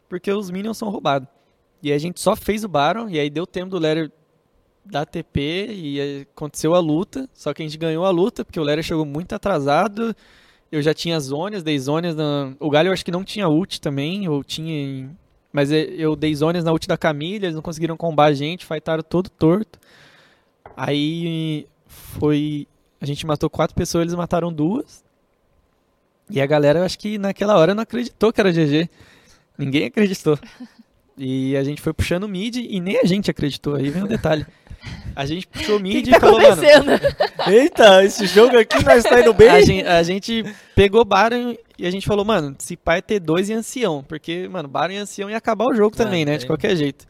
porque 0.09 0.31
os 0.31 0.49
minions 0.49 0.77
são 0.77 0.89
roubados. 0.89 1.27
E 1.81 1.93
a 1.93 1.97
gente 1.97 2.19
só 2.19 2.35
fez 2.35 2.63
o 2.63 2.67
Baron, 2.67 3.07
e 3.07 3.19
aí 3.19 3.29
deu 3.29 3.45
tempo 3.45 3.69
do 3.69 3.77
Lerer 3.77 4.11
dar 4.85 5.05
TP, 5.05 5.67
e 5.69 6.27
aconteceu 6.31 6.75
a 6.75 6.79
luta. 6.79 7.27
Só 7.33 7.53
que 7.53 7.61
a 7.61 7.65
gente 7.65 7.77
ganhou 7.77 8.05
a 8.05 8.09
luta, 8.09 8.45
porque 8.45 8.59
o 8.59 8.63
Lerer 8.63 8.83
chegou 8.83 9.05
muito 9.05 9.33
atrasado. 9.33 10.15
Eu 10.71 10.81
já 10.81 10.93
tinha 10.93 11.19
zonas, 11.19 11.63
dei 11.63 11.77
zonas 11.79 12.15
na... 12.15 12.53
O 12.59 12.69
Galho 12.69 12.89
eu 12.89 12.93
acho 12.93 13.05
que 13.05 13.11
não 13.11 13.23
tinha 13.23 13.47
ult 13.47 13.79
também, 13.81 14.27
ou 14.27 14.43
tinha... 14.43 15.09
Mas 15.51 15.71
é, 15.71 15.83
eu 15.97 16.15
dei 16.15 16.35
zonas 16.35 16.63
na 16.63 16.71
ult 16.71 16.87
da 16.87 16.97
Camila, 16.97 17.45
eles 17.45 17.55
não 17.55 17.61
conseguiram 17.61 17.95
combar 17.95 18.25
a 18.25 18.33
gente, 18.33 18.65
fightaram 18.65 19.03
todo 19.03 19.29
torto. 19.29 19.79
Aí 20.75 21.67
foi... 21.87 22.67
A 22.99 23.05
gente 23.05 23.25
matou 23.25 23.49
quatro 23.49 23.75
pessoas, 23.75 24.03
eles 24.03 24.15
mataram 24.15 24.51
duas. 24.51 25.03
E 26.29 26.41
a 26.41 26.45
galera, 26.45 26.79
eu 26.79 26.83
acho 26.83 26.97
que 26.97 27.17
naquela 27.17 27.57
hora 27.57 27.75
não 27.75 27.83
acreditou 27.83 28.33
que 28.33 28.41
era 28.41 28.51
GG. 28.51 28.89
Ninguém 29.57 29.85
acreditou. 29.85 30.37
E 31.17 31.55
a 31.55 31.63
gente 31.63 31.81
foi 31.81 31.93
puxando 31.93 32.27
mid 32.27 32.57
e 32.57 32.79
nem 32.81 32.97
a 32.99 33.05
gente 33.05 33.31
acreditou. 33.31 33.75
Aí 33.75 33.89
vem 33.89 34.03
o 34.03 34.07
detalhe. 34.07 34.45
A 35.15 35.25
gente 35.25 35.47
puxou 35.47 35.75
O 35.75 35.77
que, 35.77 35.83
mid 35.83 36.05
que 36.05 36.11
tá 36.11 36.17
e 36.17 36.19
falou, 36.19 36.39
mano? 36.41 36.61
Eita, 37.47 38.03
esse 38.03 38.25
jogo 38.27 38.57
aqui 38.57 38.83
nós 38.83 39.03
tá 39.03 39.21
indo 39.21 39.33
bem. 39.33 39.49
a 39.49 39.61
gente, 39.61 39.87
a 39.87 40.03
gente 40.03 40.55
pegou 40.75 41.05
Baron 41.05 41.55
e 41.77 41.85
a 41.85 41.91
gente 41.91 42.05
falou, 42.05 42.25
mano, 42.25 42.55
se 42.59 42.75
pai 42.75 42.99
é 42.99 43.01
T2 43.01 43.49
e 43.49 43.53
ancião. 43.53 44.03
Porque, 44.07 44.47
mano, 44.49 44.67
Baron 44.67 44.93
e 44.93 44.97
ancião 44.97 45.29
ia 45.29 45.37
acabar 45.37 45.65
o 45.65 45.73
jogo 45.73 45.95
Ah, 45.95 46.03
também, 46.03 46.25
né? 46.25 46.33
De 46.33 46.39
tem. 46.39 46.47
qualquer 46.47 46.75
jeito. 46.75 47.05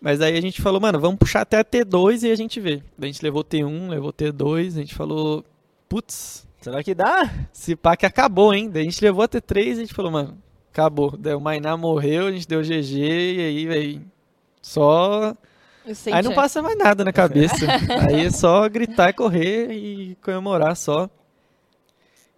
Mas 0.00 0.20
aí 0.20 0.36
a 0.36 0.40
gente 0.40 0.60
falou, 0.62 0.80
mano, 0.80 0.98
vamos 0.98 1.18
puxar 1.18 1.42
até 1.42 1.58
a 1.58 1.64
T2 1.64 2.26
e 2.26 2.32
a 2.32 2.34
gente 2.34 2.58
vê. 2.58 2.82
Daí 2.98 3.10
a 3.10 3.12
gente 3.12 3.22
levou 3.22 3.44
T1, 3.44 3.88
levou 3.88 4.12
T2, 4.12 4.68
a 4.68 4.80
gente 4.80 4.94
falou, 4.94 5.44
putz, 5.88 6.46
Será 6.60 6.82
que 6.82 6.94
dá? 6.94 7.30
esse 7.54 7.76
pack 7.76 8.04
acabou, 8.06 8.52
hein? 8.54 8.68
Daí 8.70 8.82
a 8.82 8.84
gente 8.84 9.02
levou 9.02 9.22
a 9.24 9.28
T3 9.28 9.66
e 9.66 9.70
a 9.70 9.74
gente 9.74 9.94
falou, 9.94 10.10
mano, 10.10 10.38
acabou. 10.72 11.16
Daí 11.16 11.34
o 11.34 11.40
Mainá 11.40 11.76
morreu, 11.76 12.26
a 12.26 12.32
gente 12.32 12.48
deu 12.48 12.62
GG 12.62 12.96
e 12.98 13.40
aí, 13.40 13.66
velho, 13.66 14.00
só... 14.60 15.34
Aí 16.12 16.22
não 16.22 16.34
passa 16.34 16.62
mais 16.62 16.76
nada 16.76 17.04
na 17.04 17.12
cabeça. 17.12 17.54
aí 18.08 18.26
é 18.26 18.30
só 18.30 18.68
gritar 18.68 19.10
e 19.10 19.12
correr 19.12 19.72
e 19.72 20.14
comemorar 20.22 20.76
só. 20.76 21.08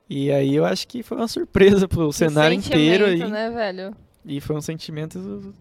E 0.08 0.30
aí 0.30 0.54
eu 0.54 0.64
acho 0.64 0.86
que 0.88 1.02
foi 1.02 1.16
uma 1.16 1.28
surpresa 1.28 1.88
pro 1.88 2.08
Que 2.08 2.14
cenário 2.14 2.54
inteiro 2.54 3.06
aí. 3.06 3.24
né, 3.30 3.50
velho? 3.50 3.96
E 4.24 4.40
foi 4.40 4.54
um 4.56 4.60
sentimento 4.60 5.52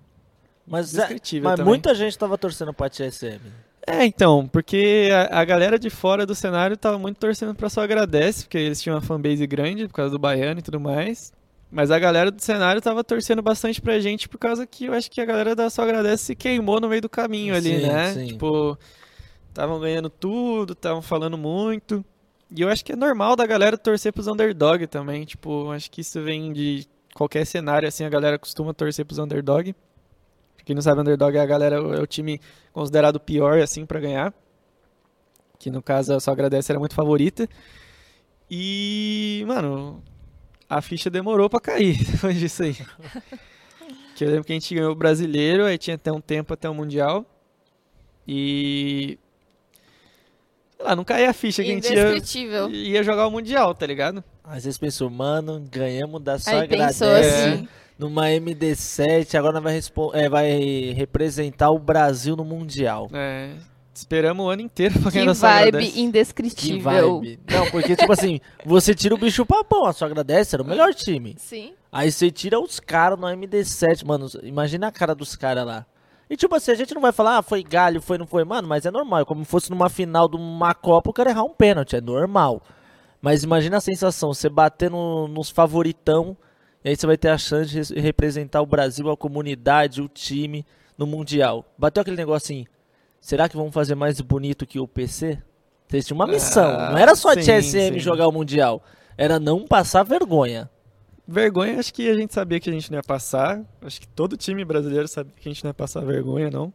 Mas, 0.68 0.94
é, 0.94 1.00
descritível 1.00 1.50
mas 1.50 1.58
também. 1.58 1.70
muita 1.70 1.96
gente 1.96 2.18
tava 2.18 2.38
torcendo 2.38 2.74
pra 2.74 2.90
TSM. 2.90 3.40
É, 3.88 4.06
então, 4.06 4.48
porque 4.48 5.10
a, 5.32 5.40
a 5.42 5.46
galera 5.46 5.80
de 5.80 5.90
fora 5.90 6.26
do 6.26 6.36
cenário 6.36 6.78
tava 6.78 7.00
muito 7.00 7.18
torcendo 7.18 7.56
pra 7.56 7.70
só 7.70 7.82
agradece, 7.82 8.44
porque 8.44 8.58
eles 8.58 8.80
tinham 8.82 8.96
uma 8.96 9.02
fanbase 9.02 9.46
grande 9.48 9.88
por 9.88 9.94
causa 9.96 10.12
do 10.12 10.20
baiano 10.20 10.60
e 10.60 10.64
tudo 10.64 10.80
mais. 10.80 11.34
Mas 11.72 11.90
a 11.90 11.98
galera 11.98 12.30
do 12.30 12.42
cenário 12.42 12.82
tava 12.82 13.02
torcendo 13.02 13.42
bastante 13.42 13.82
pra 13.82 13.98
gente 14.00 14.28
por 14.28 14.38
causa 14.38 14.68
que 14.68 14.86
eu 14.86 14.94
acho 14.94 15.10
que 15.10 15.22
a 15.22 15.26
galera 15.26 15.56
da 15.56 15.70
Só 15.70 15.84
Agradece 15.84 16.26
se 16.26 16.36
queimou 16.36 16.82
no 16.82 16.90
meio 16.90 17.02
do 17.02 17.10
caminho 17.10 17.56
ali, 17.56 17.80
Sim, 17.80 17.88
né? 17.88 18.14
sim. 18.14 18.28
Tipo, 18.28 18.78
estavam 19.48 19.80
ganhando 19.80 20.10
tudo, 20.10 20.74
estavam 20.74 21.02
falando 21.02 21.38
muito. 21.38 22.04
E 22.54 22.62
eu 22.62 22.68
acho 22.68 22.84
que 22.84 22.92
é 22.92 22.96
normal 22.96 23.38
da 23.38 23.46
galera 23.46 23.78
torcer 23.78 24.12
pros 24.12 24.28
underdog 24.28 24.86
também. 24.88 25.24
Tipo, 25.24 25.72
acho 25.72 25.90
que 25.90 26.02
isso 26.02 26.22
vem 26.22 26.52
de 26.52 26.86
qualquer 27.14 27.46
cenário, 27.46 27.88
assim, 27.88 28.04
a 28.04 28.10
galera 28.10 28.38
costuma 28.38 28.74
torcer 28.74 29.06
pros 29.06 29.20
underdog. 29.20 29.74
Quem 30.66 30.76
não 30.76 30.82
sabe, 30.82 31.00
underdog 31.00 31.38
é 31.38 31.40
a 31.40 31.46
galera, 31.46 31.78
é 31.78 32.02
o 32.02 32.06
time 32.06 32.40
considerado 32.74 33.18
pior, 33.18 33.60
assim, 33.60 33.86
pra 33.86 34.00
ganhar. 34.02 34.34
Que 35.58 35.72
no 35.72 35.82
caso 35.82 36.14
a 36.14 36.20
Só 36.20 36.32
Agradece 36.32 36.70
era 36.70 36.80
muito 36.80 36.94
favorita. 36.96 37.48
E, 38.50 39.46
mano, 39.48 40.04
a 40.72 40.82
ficha 40.82 41.10
demorou 41.10 41.50
pra 41.50 41.60
cair 41.60 41.98
depois 42.10 42.40
disso 42.40 42.64
aí. 42.64 42.74
que 44.16 44.24
eu 44.24 44.30
lembro 44.30 44.46
que 44.46 44.54
a 44.54 44.56
gente 44.56 44.74
ganhou 44.74 44.94
o 44.94 44.96
brasileiro, 44.96 45.66
aí 45.66 45.78
tinha 45.78 45.96
até 45.96 46.10
um 46.12 46.22
tempo 46.22 46.54
até 46.54 46.70
o 46.70 46.74
Mundial. 46.74 47.26
E. 48.26 49.20
Sei 50.78 50.86
lá, 50.86 50.96
não 50.96 51.04
caía 51.04 51.30
a 51.30 51.34
ficha 51.34 51.62
que 51.62 51.72
a 51.72 51.74
gente 51.76 52.40
ia, 52.40 52.68
ia 52.70 53.04
jogar 53.04 53.28
o 53.28 53.32
Mundial, 53.32 53.76
tá 53.76 53.86
ligado? 53.86 54.24
Aí 54.46 54.62
vocês 54.62 54.78
pensou, 54.78 55.10
mano, 55.10 55.62
ganhamos 55.70 56.22
da 56.22 56.40
só 56.40 56.52
Aí 56.52 56.68
pensou 56.70 57.08
agradece 57.08 57.50
assim. 57.50 57.68
numa 58.00 58.28
MD7, 58.28 59.36
agora 59.36 59.60
vai, 59.60 59.80
é, 60.14 60.30
vai 60.30 60.94
representar 60.96 61.70
o 61.70 61.78
Brasil 61.78 62.36
no 62.38 62.46
Mundial. 62.46 63.10
É. 63.14 63.52
Esperamos 63.94 64.46
o 64.46 64.50
ano 64.50 64.62
inteiro 64.62 64.94
pra 65.00 65.12
Que 65.12 65.16
ganhar 65.20 65.26
da 65.28 65.36
Só 65.36 65.48
vibe 65.48 65.68
Agradece. 65.68 65.92
Que 65.92 66.02
indescritível. 66.02 66.82
vibe. 67.20 67.40
Não, 67.50 67.70
porque, 67.72 67.96
tipo 67.96 68.12
assim, 68.12 68.40
você 68.66 68.96
tira 68.96 69.14
o 69.14 69.18
bicho 69.18 69.46
papão, 69.46 69.86
a 69.86 69.94
só 69.94 70.06
agradece, 70.06 70.56
era 70.56 70.64
o 70.64 70.66
melhor 70.66 70.94
time. 70.94 71.36
Sim. 71.38 71.74
Aí 71.92 72.10
você 72.12 72.32
tira 72.32 72.60
os 72.60 72.80
caras 72.80 73.20
no 73.20 73.28
MD7, 73.28 74.06
mano. 74.06 74.28
Imagina 74.44 74.88
a 74.88 74.92
cara 74.92 75.14
dos 75.14 75.36
caras 75.36 75.66
lá. 75.66 75.86
E 76.30 76.38
tipo 76.38 76.56
assim, 76.56 76.72
a 76.72 76.76
gente 76.76 76.94
não 76.94 77.02
vai 77.02 77.12
falar, 77.12 77.40
ah, 77.40 77.42
foi 77.42 77.62
galho, 77.62 78.02
foi, 78.02 78.18
não 78.18 78.26
foi, 78.26 78.46
mano, 78.46 78.66
mas 78.66 78.86
é 78.86 78.92
normal. 78.92 79.20
É 79.20 79.26
como 79.26 79.44
se 79.44 79.52
fosse 79.52 79.70
numa 79.70 79.90
final 79.90 80.30
de 80.30 80.38
uma 80.38 80.74
Copa 80.74 81.10
o 81.10 81.14
cara 81.14 81.30
errar 81.32 81.44
um 81.44 81.50
pênalti, 81.54 81.96
é 81.98 82.00
normal. 82.00 82.62
Mas 83.22 83.44
imagina 83.44 83.76
a 83.78 83.82
sensação, 83.82 84.34
você 84.34 84.48
bater 84.48 84.90
no- 84.90 85.28
nos 85.28 85.50
favoritão, 85.50 86.36
e 86.84 86.90
aí 86.90 86.96
você 86.96 87.06
vai 87.06 87.18
ter 87.18 87.28
a 87.28 87.38
chance 87.38 87.70
de 87.70 87.76
res- 87.78 87.90
representar 87.92 88.62
o 88.62 88.66
Brasil, 88.66 89.12
a 89.12 89.18
comunidade, 89.18 90.02
o 90.02 90.08
time 90.08 90.66
no 90.98 91.06
Mundial. 91.06 91.66
Bateu 91.78 92.00
aquele 92.02 92.16
negócio 92.18 92.46
assim, 92.46 92.66
será 93.22 93.48
que 93.48 93.56
vão 93.56 93.72
fazer 93.72 93.96
mais 93.96 94.20
bonito 94.20 94.66
que 94.66 94.80
o 94.80 94.88
PC? 94.88 95.42
Vocês 95.88 96.06
tinham 96.06 96.18
uma 96.18 96.28
missão, 96.28 96.70
Ah, 96.70 96.90
não 96.92 96.98
era 96.98 97.16
só 97.16 97.30
a 97.32 97.36
TSM 97.36 97.94
sim. 97.94 98.00
jogar 98.00 98.28
o 98.28 98.32
Mundial, 98.32 98.84
era 99.18 99.40
não 99.40 99.66
passar 99.66 100.04
vergonha. 100.04 100.70
Vergonha, 101.28 101.80
acho 101.80 101.94
que 101.94 102.10
a 102.10 102.16
gente 102.16 102.34
sabia 102.34 102.60
que 102.60 102.70
a 102.70 102.74
gente 102.74 102.92
não 102.92 102.98
ia 102.98 103.04
passar. 103.04 103.62
Acho 103.82 104.02
que 104.02 104.08
todo 104.08 104.36
time 104.36 104.66
brasileiro 104.66 105.08
sabia 105.08 105.32
que 105.40 105.48
a 105.48 105.52
gente 105.54 105.64
não 105.64 105.70
ia 105.70 105.74
passar 105.74 106.02
vergonha, 106.04 106.50
não. 106.50 106.74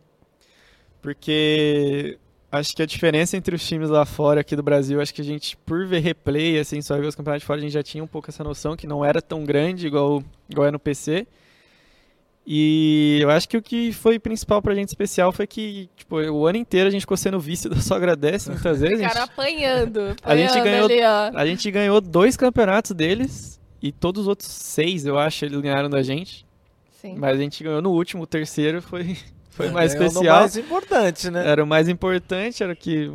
Porque 1.03 2.19
acho 2.51 2.75
que 2.75 2.83
a 2.83 2.87
diferença 2.87 3.37
entre 3.37 3.55
os 3.55 3.67
times 3.67 3.89
lá 3.91 4.05
fora 4.05 4.41
aqui 4.41 4.57
do 4.57 4.63
Brasil, 4.63 5.01
acho 5.01 5.13
que 5.13 5.21
a 5.21 5.25
gente, 5.25 5.57
por 5.59 5.87
ver 5.87 6.01
replay, 6.01 6.59
assim, 6.59 6.81
só 6.81 6.97
ver 6.99 7.07
os 7.07 7.15
campeonatos 7.15 7.43
de 7.43 7.47
fora, 7.47 7.59
a 7.59 7.63
gente 7.63 7.73
já 7.73 7.83
tinha 7.83 8.03
um 8.03 8.07
pouco 8.07 8.31
essa 8.31 8.43
noção 8.43 8.77
que 8.77 8.87
não 8.87 9.05
era 9.05 9.21
tão 9.21 9.45
grande 9.45 9.87
igual, 9.87 10.23
igual 10.49 10.67
é 10.69 10.71
no 10.71 10.79
PC. 10.79 11.27
E 12.49 13.19
eu 13.21 13.29
acho 13.31 13.49
que 13.49 13.57
o 13.57 13.63
que 13.63 13.93
foi 13.93 14.19
principal 14.21 14.63
pra 14.63 14.73
gente 14.75 14.89
especial 14.89 15.33
foi 15.33 15.47
que, 15.49 15.91
tipo, 15.97 16.17
o 16.17 16.47
ano 16.47 16.59
inteiro 16.59 16.87
a 16.87 16.91
gente 16.91 17.01
ficou 17.01 17.17
sendo 17.17 17.41
vice 17.41 17.69
da 17.69 17.77
Só 17.81 17.97
Agradece 17.97 18.51
muitas 18.51 18.81
vezes. 18.81 19.01
O 19.01 19.05
a 19.05 19.09
cara 19.09 19.21
gente- 19.23 19.31
apanhando. 19.33 20.17
A 20.23 20.37
gente 20.37 20.51
apanhando 20.57 20.89
ganhou- 20.89 21.09
ali, 21.25 21.35
ó. 21.37 21.39
a 21.41 21.47
gente 21.47 21.71
ganhou 21.73 22.01
dois 22.01 22.37
campeonatos 22.37 22.93
deles 22.93 23.61
e 23.83 23.91
todos 23.91 24.23
os 24.23 24.29
outros 24.29 24.49
seis, 24.49 25.05
eu 25.05 25.19
acho, 25.19 25.45
eles 25.45 25.61
ganharam 25.61 25.91
da 25.91 26.03
gente. 26.03 26.47
Sim. 26.93 27.17
Mas 27.19 27.37
a 27.37 27.41
gente 27.43 27.63
ganhou 27.65 27.83
no 27.83 27.91
último, 27.91 28.23
o 28.23 28.27
terceiro 28.27 28.81
foi, 28.81 29.17
foi 29.51 29.69
mais 29.71 29.93
É 29.95 29.99
o 29.99 30.03
especial. 30.05 30.39
mais 30.41 30.57
importante, 30.57 31.31
né? 31.31 31.49
Era 31.49 31.65
o 31.65 31.67
mais 31.67 31.89
importante, 31.89 32.63
era 32.63 32.73
o 32.73 32.77
que, 32.77 33.11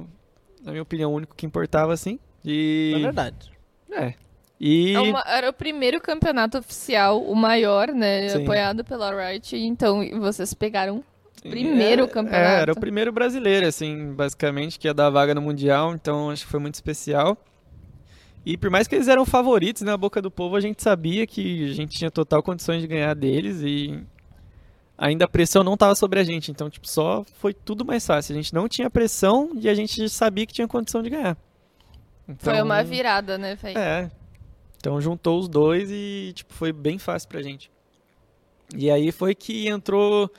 na 0.64 0.72
minha 0.72 0.84
opinião, 0.84 1.10
o 1.12 1.16
único 1.16 1.36
que 1.36 1.46
importava, 1.46 1.94
assim. 1.94 2.20
E. 2.44 2.94
É 2.96 3.00
verdade. 3.00 3.52
É. 3.92 4.14
E. 4.64 4.94
É 4.94 5.00
uma- 5.00 5.24
era 5.26 5.50
o 5.50 5.54
primeiro 5.54 6.00
campeonato 6.00 6.60
oficial, 6.60 7.20
o 7.20 7.36
maior, 7.36 7.88
né? 7.88 8.30
Sim. 8.30 8.44
Apoiado 8.44 8.84
pela 8.86 9.10
Riot. 9.12 9.58
Então 9.58 10.08
vocês 10.20 10.54
pegaram 10.54 11.04
primeiro 11.42 12.04
é, 12.04 12.08
campeonato. 12.08 12.44
É, 12.44 12.62
era 12.62 12.72
o 12.72 12.80
primeiro 12.80 13.12
brasileiro, 13.12 13.66
assim, 13.66 14.14
basicamente, 14.14 14.78
que 14.78 14.88
ia 14.88 14.94
dar 14.94 15.10
vaga 15.10 15.34
no 15.34 15.42
Mundial, 15.42 15.96
então 15.96 16.30
acho 16.30 16.46
que 16.46 16.52
foi 16.52 16.60
muito 16.60 16.76
especial. 16.76 17.36
E 18.46 18.56
por 18.56 18.70
mais 18.70 18.88
que 18.88 18.94
eles 18.94 19.08
eram 19.08 19.26
favoritos 19.26 19.82
na 19.82 19.98
boca 19.98 20.22
do 20.22 20.30
povo, 20.30 20.56
a 20.56 20.62
gente 20.62 20.82
sabia 20.84 21.26
que 21.26 21.72
a 21.72 21.74
gente 21.74 21.98
tinha 21.98 22.12
total 22.12 22.44
condições 22.44 22.82
de 22.82 22.88
ganhar 22.88 23.16
deles 23.16 23.62
e 23.64 24.00
ainda 24.96 25.26
a 25.26 25.28
pressão 25.28 25.64
não 25.64 25.74
estava 25.74 25.96
sobre 25.96 26.20
a 26.20 26.24
gente, 26.24 26.52
então 26.52 26.70
tipo, 26.70 26.88
só 26.88 27.24
foi 27.40 27.52
tudo 27.54 27.84
mais 27.84 28.06
fácil. 28.06 28.34
A 28.34 28.36
gente 28.38 28.54
não 28.54 28.68
tinha 28.68 28.90
pressão 28.92 29.50
e 29.56 29.68
a 29.68 29.74
gente 29.74 30.08
sabia 30.10 30.46
que 30.46 30.54
tinha 30.54 30.68
condição 30.68 31.02
de 31.02 31.10
ganhar. 31.10 31.36
Então, 32.30 32.54
Foi 32.54 32.62
uma 32.62 32.84
virada, 32.84 33.38
né, 33.40 33.56
Fê? 33.56 33.74
é. 33.76 34.12
Então 34.82 35.00
juntou 35.00 35.40
os 35.40 35.48
dois 35.48 35.90
e 35.92 36.34
tipo, 36.34 36.52
foi 36.54 36.74
bem 36.74 36.98
fácil 36.98 37.30
pra 37.30 37.42
gente. 37.42 37.72
E 38.76 38.90
aí 38.90 39.12
foi 39.12 39.36
que 39.36 39.68
entrou 39.68 40.30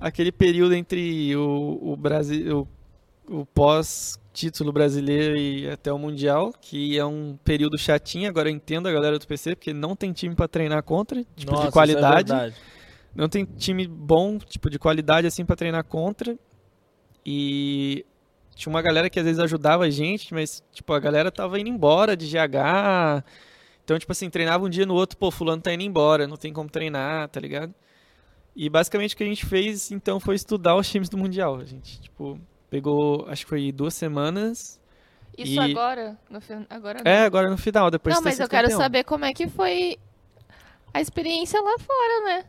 aquele 0.00 0.30
período 0.30 0.74
entre 0.74 1.34
o, 1.34 1.80
o 1.82 1.96
Brasil, 1.96 2.68
o, 3.28 3.40
o 3.40 3.46
pós-título 3.46 4.72
brasileiro 4.72 5.36
e 5.36 5.68
até 5.68 5.92
o 5.92 5.98
Mundial, 5.98 6.52
que 6.60 6.96
é 6.96 7.04
um 7.04 7.36
período 7.42 7.76
chatinho, 7.76 8.28
agora 8.28 8.48
eu 8.48 8.54
entendo 8.54 8.86
a 8.86 8.92
galera 8.92 9.18
do 9.18 9.26
PC, 9.26 9.56
porque 9.56 9.72
não 9.72 9.96
tem 9.96 10.12
time 10.12 10.36
pra 10.36 10.46
treinar 10.46 10.82
contra, 10.84 11.24
tipo, 11.34 11.50
Nossa, 11.50 11.62
de 11.62 11.68
isso 11.68 11.72
qualidade. 11.72 12.32
É. 12.32 12.52
Não 13.12 13.28
tem 13.28 13.44
time 13.44 13.88
bom, 13.88 14.38
tipo, 14.38 14.70
de 14.70 14.78
qualidade 14.78 15.26
assim 15.26 15.44
pra 15.44 15.56
treinar 15.56 15.82
contra. 15.84 16.38
E 17.26 18.04
tinha 18.54 18.70
uma 18.70 18.82
galera 18.82 19.10
que 19.10 19.18
às 19.18 19.24
vezes 19.24 19.40
ajudava 19.40 19.84
a 19.84 19.90
gente, 19.90 20.32
mas 20.32 20.62
tipo, 20.72 20.92
a 20.92 21.00
galera 21.00 21.32
tava 21.32 21.58
indo 21.58 21.70
embora 21.70 22.16
de 22.16 22.26
GH. 22.26 23.24
Então, 23.84 23.98
tipo 23.98 24.10
assim, 24.12 24.30
treinava 24.30 24.64
um 24.64 24.68
dia 24.68 24.86
no 24.86 24.94
outro, 24.94 25.16
pô, 25.16 25.30
fulano 25.30 25.60
tá 25.60 25.72
indo 25.72 25.82
embora, 25.82 26.26
não 26.26 26.36
tem 26.36 26.52
como 26.52 26.70
treinar, 26.70 27.28
tá 27.28 27.38
ligado? 27.38 27.74
E 28.56 28.68
basicamente 28.70 29.14
o 29.14 29.16
que 29.18 29.24
a 29.24 29.26
gente 29.26 29.44
fez, 29.44 29.90
então, 29.90 30.18
foi 30.18 30.36
estudar 30.36 30.74
os 30.74 30.88
times 30.88 31.08
do 31.08 31.18
Mundial. 31.18 31.56
A 31.56 31.64
gente, 31.64 32.00
tipo, 32.00 32.40
pegou, 32.70 33.26
acho 33.28 33.44
que 33.44 33.50
foi 33.50 33.70
duas 33.70 33.94
semanas. 33.94 34.80
Isso 35.36 35.60
E- 35.60 35.72
agora? 35.72 36.16
No 36.30 36.40
Agora 36.70 37.02
não. 37.04 37.10
É, 37.10 37.24
agora 37.24 37.50
no 37.50 37.58
final, 37.58 37.90
depois 37.90 38.14
não, 38.14 38.22
mas 38.22 38.38
eu 38.40 38.48
quero 38.48 38.70
saber 38.70 39.04
como 39.04 39.24
é 39.24 39.34
que 39.34 39.48
foi 39.48 39.98
a 40.92 41.00
experiência 41.00 41.60
lá 41.60 41.76
fora, 41.78 42.24
né? 42.24 42.44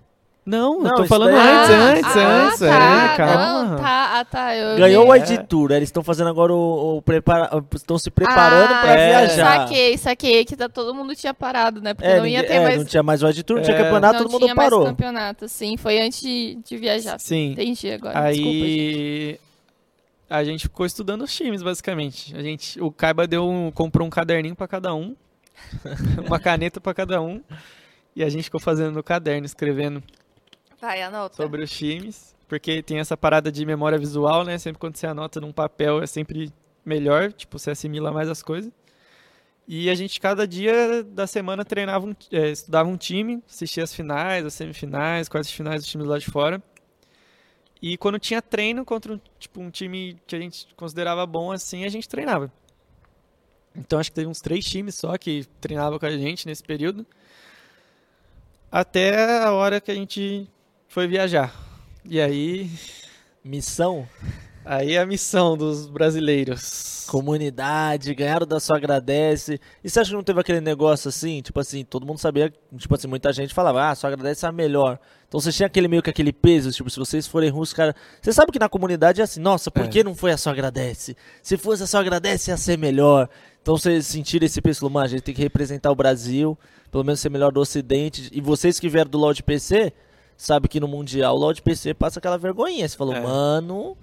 Não, 0.46 0.80
Não, 0.80 0.92
eu 0.92 0.96
tô 0.98 1.06
falando 1.06 1.32
daí- 1.32 1.40
antes, 1.42 1.72
Ah, 1.72 1.90
antes, 1.90 2.18
ah, 2.18 2.46
antes, 2.46 2.60
tá, 2.60 3.14
é, 3.14 3.18
calma. 3.18 3.64
Não, 3.64 3.78
tá, 3.78 4.20
ah, 4.20 4.26
tá. 4.26 4.56
Eu 4.56 4.78
Ganhou 4.78 5.04
vi. 5.06 5.10
o 5.10 5.14
É. 5.16 5.18
ID 5.18 5.48
Tour, 5.48 5.72
eles 5.72 5.88
estão 5.90 6.04
fazendo 6.04 6.30
agora 6.30 6.54
o, 6.54 6.98
o 6.98 7.02
prepara... 7.02 7.50
estão 7.74 7.98
se 7.98 8.12
preparando 8.12 8.72
ah, 8.72 8.82
pra 8.82 8.92
é. 8.94 9.08
viajar. 9.10 9.62
Saquei, 9.62 9.98
saquei 9.98 10.46
que 10.46 10.56
tá, 10.56 10.70
todo 10.70 10.94
mundo 10.94 11.16
tinha 11.16 11.34
parado, 11.34 11.82
né? 11.82 11.96
Porque 11.96 12.08
É, 12.08 12.18
não 12.20 12.28
ia 12.28 12.42
ninguém- 12.42 12.48
ter 12.48 12.62
é, 12.62 12.64
mais. 12.64 12.78
não 12.78 12.86
tinha 12.86 13.02
mais 13.02 13.24
o 13.24 13.28
ID 13.30 13.42
Tour, 13.44 13.56
não 13.58 13.64
tinha 13.64 13.76
É. 13.76 13.84
campeonato, 13.84 14.14
não 14.14 14.22
todo 14.22 14.32
mundo 14.34 14.44
tinha 14.44 14.54
mais 14.56 14.70
parou. 14.70 14.86
campeonato, 14.86 15.48
sim. 15.50 15.78
Foi 15.78 16.00
antes 16.00 16.22
de, 16.22 16.60
de 16.64 16.78
viajar. 16.78 17.20
Sim. 17.20 17.54
Entendi 17.54 17.90
agora. 17.92 18.32
Desculpa, 18.32 18.52
gente. 18.52 19.40
Aí 20.30 20.42
a 20.42 20.44
gente 20.44 20.62
ficou 20.64 20.86
estudando 20.86 21.24
os 21.24 21.36
times, 21.36 21.64
basicamente. 21.64 22.36
A 22.36 22.44
gente, 22.44 22.80
o 22.80 22.92
Kaiba 22.92 23.26
deu 23.26 23.48
um, 23.50 23.72
comprou 23.72 24.06
um 24.06 24.12
caderninho 24.12 24.56
pra 24.56 24.68
cada 24.68 24.94
um, 24.94 25.16
uma 26.28 26.40
caneta 26.40 26.80
pra 26.80 26.94
cada 26.94 27.20
um, 27.22 27.42
e 28.16 28.24
a 28.24 28.30
gente 28.30 28.44
ficou 28.46 28.60
fazendo 28.60 28.92
no 28.94 29.04
caderno, 29.04 29.46
escrevendo 29.46 30.04
Vai, 30.80 31.02
anota. 31.02 31.36
sobre 31.36 31.64
os 31.64 31.72
times, 31.72 32.36
porque 32.48 32.84
tem 32.84 33.00
essa 33.00 33.16
parada 33.16 33.52
de 33.52 33.66
memória 33.66 33.98
visual, 33.98 34.44
né? 34.44 34.58
Sempre 34.58 34.80
quando 34.80 34.96
você 34.96 35.08
anota 35.08 35.40
num 35.42 35.52
papel 35.52 36.02
é 36.02 36.08
sempre 36.08 36.52
melhor, 36.84 37.32
tipo, 37.34 37.58
você 37.58 37.72
assimila 37.72 38.12
mais 38.12 38.30
as 38.30 38.44
coisas. 38.44 38.72
E 39.68 39.90
a 39.90 39.96
gente, 39.96 40.20
cada 40.20 40.48
dia 40.48 41.04
da 41.04 41.26
semana, 41.26 41.66
treinava, 41.66 42.06
um, 42.06 42.16
eh, 42.32 42.52
estudava 42.52 42.88
um 42.88 42.96
time, 42.96 43.42
assistia 43.50 43.84
as 43.84 43.94
finais, 43.94 44.46
as 44.46 44.54
semifinais, 44.54 45.28
quais 45.28 45.48
as 45.48 45.54
finais 45.54 45.82
dos 45.82 45.90
times 45.90 46.08
lá 46.08 46.20
de 46.20 46.28
fora. 46.28 46.62
E 47.82 47.98
quando 47.98 48.20
tinha 48.20 48.42
treino 48.42 48.86
contra 48.86 49.14
um, 49.14 49.20
tipo, 49.40 49.60
um 49.60 49.72
time 49.72 50.20
que 50.28 50.36
a 50.36 50.40
gente 50.40 50.68
considerava 50.76 51.26
bom 51.26 51.52
assim, 51.52 51.84
a 51.84 51.90
gente 51.90 52.08
treinava. 52.08 52.52
Então 53.76 54.00
acho 54.00 54.12
que 54.12 54.16
teve 54.16 54.28
uns 54.28 54.40
três 54.40 54.66
times 54.66 54.96
só 54.96 55.18
que 55.18 55.46
treinavam 55.60 56.00
com 56.00 56.06
a 56.06 56.12
gente 56.12 56.46
nesse 56.46 56.64
período. 56.64 57.06
Até 58.72 59.44
a 59.44 59.52
hora 59.52 59.82
que 59.82 59.92
a 59.92 59.96
gente 59.96 60.48
foi 60.96 61.08
viajar. 61.08 61.54
E 62.06 62.22
aí, 62.22 62.72
Missão, 63.44 64.08
aí 64.64 64.94
é 64.94 65.00
a 65.02 65.06
missão 65.06 65.58
dos 65.58 65.88
brasileiros. 65.88 67.04
comunidade, 67.06 68.16
ganharam 68.16 68.48
da 68.48 68.62
sua 68.62 68.78
agradece. 68.78 69.60
E 69.84 69.90
você 69.90 70.00
acha 70.00 70.12
que 70.12 70.16
não 70.16 70.24
teve 70.24 70.40
aquele 70.40 70.62
negócio 70.62 71.10
assim? 71.10 71.42
Tipo 71.42 71.60
assim, 71.60 71.84
todo 71.84 72.06
mundo 72.06 72.18
sabia, 72.20 72.50
tipo 72.78 72.96
assim, 72.96 73.10
muita 73.10 73.34
gente 73.34 73.54
falava, 73.54 73.90
ah, 73.90 73.94
só 73.94 74.08
agradece 74.08 74.46
é 74.46 74.48
a 74.48 74.54
melhor. 74.54 74.98
Então 75.28 75.38
você 75.38 75.52
tinha 75.52 75.68
aquele 75.68 75.90
meio 75.90 76.02
que 76.02 76.10
aquele 76.10 76.32
peso, 76.32 76.72
tipo, 76.72 76.90
se 76.90 76.98
vocês 76.98 77.28
forem 77.28 77.50
russos, 77.50 77.74
cara. 77.74 77.94
Você 78.22 78.32
sabe 78.32 78.54
que 78.54 78.58
na 78.58 78.70
comunidade 78.70 79.20
é 79.20 79.26
assim, 79.26 79.42
nossa, 79.42 79.70
por 79.70 79.84
É. 79.84 79.88
que 79.90 80.02
não 80.02 80.16
foi 80.16 80.32
a 80.32 80.38
só 80.38 80.52
agradece? 80.52 81.18
Se 81.44 81.58
fosse 81.58 81.84
a 81.84 81.88
só 81.88 82.00
agradece, 82.00 82.52
ia 82.52 82.58
ser 82.58 82.78
melhor. 82.78 83.28
Então 83.62 83.78
vocês 83.78 84.08
sentiram 84.08 84.46
esse 84.46 84.62
peso, 84.62 84.90
mano, 84.90 85.06
a 85.06 85.10
gente 85.10 85.24
tem 85.24 85.36
que 85.36 85.42
representar 85.42 85.92
o 85.92 85.96
Brasil, 85.96 86.58
pelo 86.90 87.04
menos 87.04 87.20
ser 87.20 87.30
melhor 87.30 87.52
do 87.52 87.60
Ocidente. 87.60 88.30
E 88.32 88.40
vocês 88.40 88.80
que 88.80 88.88
vieram 88.88 89.12
do 89.12 89.18
LoL 89.18 89.34
de 89.34 89.44
PC, 89.44 89.92
sabe 90.38 90.68
que 90.68 90.80
no 90.80 90.88
Mundial 90.88 91.36
o 91.36 91.40
LoL 91.40 91.54
de 91.54 91.62
PC 91.62 91.94
passa 91.94 92.20
aquela 92.20 92.38
vergonhinha. 92.38 92.88
Você 92.88 92.96
falou, 92.98 93.16
É. 93.16 93.22
mano, 93.22 93.96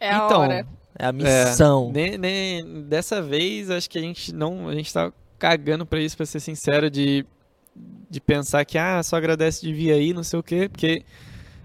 É 0.00 0.10
a 0.10 0.26
Então, 0.26 0.40
hora. 0.40 0.66
é 0.98 1.06
a 1.06 1.12
missão. 1.12 1.90
Ne- 1.92 2.18
ne- 2.18 2.62
dessa 2.82 3.22
vez, 3.22 3.70
acho 3.70 3.88
que 3.88 3.98
a 3.98 4.02
gente 4.02 4.32
não. 4.34 4.68
A 4.68 4.74
gente 4.74 4.92
tá 4.92 5.10
cagando 5.38 5.86
pra 5.86 6.00
isso, 6.00 6.16
pra 6.16 6.26
ser 6.26 6.40
sincero, 6.40 6.90
de, 6.90 7.24
de 8.10 8.20
pensar 8.20 8.64
que, 8.64 8.76
ah, 8.78 9.02
só 9.02 9.16
agradece 9.16 9.62
de 9.64 9.72
vir 9.72 9.92
aí, 9.92 10.12
não 10.12 10.22
sei 10.22 10.38
o 10.38 10.42
quê, 10.42 10.68
porque 10.68 11.02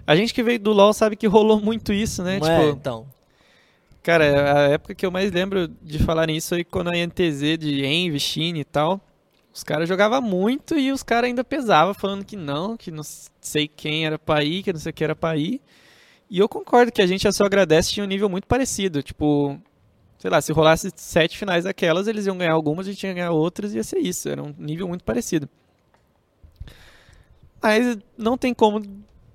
a 0.08 0.16
gente 0.16 0.34
que 0.34 0.42
veio 0.44 0.60
do 0.60 0.72
LoL 0.74 0.94
sabe 0.94 1.16
que 1.16 1.28
rolou 1.28 1.60
muito 1.62 1.92
isso, 1.94 2.24
né? 2.24 2.40
Não 2.40 2.48
é? 2.48 2.60
tipo, 2.68 2.78
Então. 2.78 3.06
cara, 4.04 4.58
a 4.58 4.70
época 4.70 4.96
que 4.96 5.06
eu 5.06 5.12
mais 5.12 5.32
lembro 5.32 5.68
de 5.82 6.00
falar 6.00 6.28
nisso 6.28 6.56
aí 6.56 6.64
quando 6.64 6.90
a 6.90 6.98
NTZ 6.98 7.58
de 7.58 7.86
Envy, 7.86 8.20
Chine 8.20 8.62
e 8.62 8.66
tal. 8.66 9.00
Os 9.54 9.64
caras 9.64 9.88
jogavam 9.88 10.22
muito 10.22 10.78
e 10.78 10.92
os 10.92 11.04
caras 11.04 11.28
ainda 11.28 11.44
pesavam, 11.44 11.94
falando 11.94 12.24
que 12.24 12.38
não, 12.38 12.78
que 12.78 12.90
não 12.90 13.04
sei 13.42 13.68
quem 13.68 14.06
era 14.06 14.18
pra 14.18 14.44
ir, 14.44 14.64
que 14.64 14.72
não 14.72 14.80
sei 14.80 14.92
o 14.92 14.94
que 14.94 15.04
era 15.04 15.16
pra 15.16 15.36
ir. 15.36 15.62
E 16.30 16.40
eu 16.40 16.48
concordo 16.48 16.92
que 16.92 17.02
a 17.02 17.08
gente 17.08 17.28
a 17.28 17.32
só 17.34 17.44
agradece 17.44 17.92
tinha 17.92 18.06
um 18.06 18.08
nível 18.08 18.30
muito 18.30 18.48
parecido. 18.48 19.04
Tipo, 19.04 19.60
sei 20.18 20.32
lá, 20.32 20.40
se 20.42 20.54
rolasse 20.54 20.90
sete 20.96 21.38
finais 21.38 21.66
daquelas, 21.66 22.08
eles 22.08 22.26
iam 22.26 22.38
ganhar 22.38 22.54
algumas, 22.54 22.88
a 22.88 22.92
gente 22.92 23.06
ia 23.06 23.14
ganhar 23.14 23.32
outras, 23.32 23.74
ia 23.74 23.84
ser 23.84 24.00
isso. 24.00 24.30
Era 24.30 24.42
um 24.42 24.56
nível 24.58 24.88
muito 24.88 25.04
parecido. 25.04 25.50
Mas 27.62 27.98
não 28.18 28.38
tem 28.38 28.54
como 28.54 28.82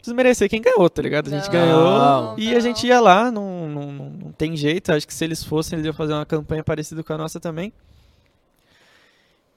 desmerecer 0.02 0.48
quem 0.48 0.62
ganhou, 0.62 0.88
tá 0.88 1.02
ligado? 1.02 1.28
A 1.28 1.30
gente 1.30 1.46
Não, 1.46 1.52
ganhou 1.52 2.34
e 2.38 2.50
não. 2.50 2.56
a 2.56 2.60
gente 2.60 2.86
ia 2.86 3.00
lá, 3.00 3.30
não, 3.30 3.68
não, 3.68 3.92
não, 3.92 4.10
não 4.10 4.32
tem 4.32 4.56
jeito. 4.56 4.92
Acho 4.92 5.06
que 5.06 5.12
se 5.14 5.24
eles 5.24 5.44
fossem, 5.44 5.76
eles 5.76 5.86
iam 5.86 5.94
fazer 5.94 6.14
uma 6.14 6.24
campanha 6.26 6.64
parecida 6.64 7.02
com 7.02 7.12
a 7.12 7.18
nossa 7.18 7.38
também. 7.38 7.72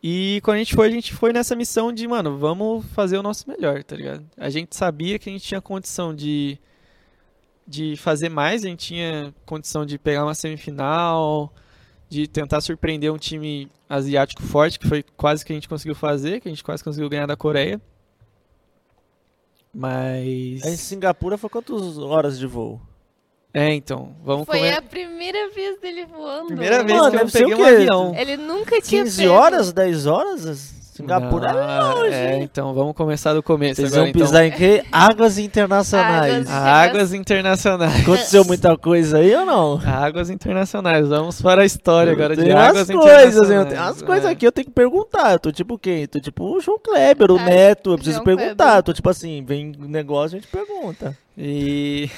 E 0.02 0.40
quando 0.44 0.56
a 0.56 0.60
gente 0.60 0.76
foi, 0.76 0.88
a 0.88 0.92
gente 0.92 1.14
foi 1.14 1.34
nessa 1.34 1.56
missão 1.56 1.92
de, 1.92 2.08
mano, 2.08 2.38
vamos 2.38 2.86
fazer 2.94 3.18
o 3.18 3.24
nosso 3.24 3.50
melhor, 3.50 3.84
tá 3.84 3.96
ligado? 3.96 4.26
A 4.38 4.50
gente 4.50 4.76
sabia 4.76 5.20
que 5.20 5.30
a 5.30 5.34
gente 5.34 5.46
tinha 5.46 5.60
condição 5.60 6.16
de, 6.16 6.58
de 7.68 7.98
fazer 7.98 8.30
mais, 8.30 8.64
a 8.64 8.70
gente 8.70 8.88
tinha 8.88 9.34
condição 9.46 9.86
de 9.86 9.98
pegar 9.98 10.24
uma 10.24 10.34
semifinal, 10.34 11.54
de 12.08 12.28
tentar 12.28 12.62
surpreender 12.62 13.12
um 13.12 13.18
time 13.18 13.70
asiático 13.90 14.42
forte, 14.42 14.80
que 14.80 14.88
foi 14.88 15.04
quase 15.04 15.44
que 15.44 15.52
a 15.52 15.56
gente 15.56 15.68
conseguiu 15.68 15.96
fazer, 15.96 16.40
que 16.40 16.48
a 16.48 16.52
gente 16.52 16.64
quase 16.64 16.82
conseguiu 16.82 17.10
ganhar 17.10 17.26
da 17.26 17.36
Coreia. 17.36 17.82
Mas. 19.74 20.66
Em 20.66 20.78
Singapura 20.78 21.38
foi 21.38 21.50
quantas 21.50 21.98
horas 21.98 22.40
de 22.40 22.48
voo? 22.48 22.82
É, 23.54 23.74
então, 23.74 24.16
vamos 24.24 24.46
Foi 24.46 24.60
comer. 24.60 24.74
a 24.76 24.82
primeira 24.82 25.50
vez 25.50 25.80
dele 25.80 26.06
voando. 26.06 26.48
Primeira 26.48 26.84
vez 26.84 26.98
Mano, 27.00 27.12
que 27.12 27.24
eu 27.24 27.28
peguei 27.32 27.54
o 27.56 27.60
um 27.60 27.66
avião. 27.66 28.16
Ele 28.16 28.38
nunca 28.38 28.80
tinha 28.80 29.04
15 29.04 29.24
pego. 29.24 29.34
horas, 29.34 29.74
10 29.74 30.06
horas? 30.06 30.79
Singapura 31.04 31.48
é 31.50 31.82
longe. 31.82 32.14
É, 32.14 32.38
então, 32.44 32.74
vamos 32.74 32.94
começar 32.94 33.34
do 33.34 33.42
começo 33.42 33.76
Vocês 33.78 33.88
agora, 33.94 34.02
vão 34.04 34.10
então. 34.10 34.22
pisar 34.22 34.46
em 34.46 34.52
quê? 34.52 34.84
Águas 34.92 35.38
internacionais. 35.38 36.34
Águas- 36.34 36.50
Águas 36.50 37.14
internacionais. 37.14 38.02
Aconteceu 38.02 38.44
muita 38.44 38.78
coisa 38.78 39.20
aí 39.20 39.34
ou 39.34 39.46
não? 39.46 39.80
Águas 39.86 40.30
internacionais. 40.30 41.08
Vamos 41.08 41.42
para 41.42 41.62
a 41.62 41.66
história 41.66 42.12
agora 42.12 42.36
de 42.36 42.52
águas 42.52 42.88
coisas, 42.88 42.90
internacionais. 42.90 43.50
eu 43.50 43.66
tenho 43.66 43.82
umas 43.82 44.02
coisas 44.02 44.26
É. 44.26 44.32
aqui 44.32 44.46
eu 44.46 44.52
tenho 44.52 44.66
que 44.68 44.74
perguntar. 44.74 45.32
Eu 45.34 45.40
tô 45.40 45.52
tipo 45.52 45.78
quem? 45.80 46.06
Tô 46.06 46.20
tipo 46.20 46.44
o 46.44 46.60
João 46.60 46.78
Kleber, 46.80 47.32
o 47.32 47.38
Ah, 47.38 47.44
Neto. 47.46 47.92
Eu 47.92 47.96
preciso 47.96 48.16
João 48.16 48.26
perguntar. 48.26 48.56
Kleber. 48.66 48.78
Eu 48.80 48.84
tô 48.84 48.94
tipo 48.94 49.10
assim, 49.10 49.44
vem 49.46 49.72
negócio, 49.80 50.38
a 50.38 50.42
gente 50.42 50.50
pergunta. 50.52 51.18
E... 51.38 52.10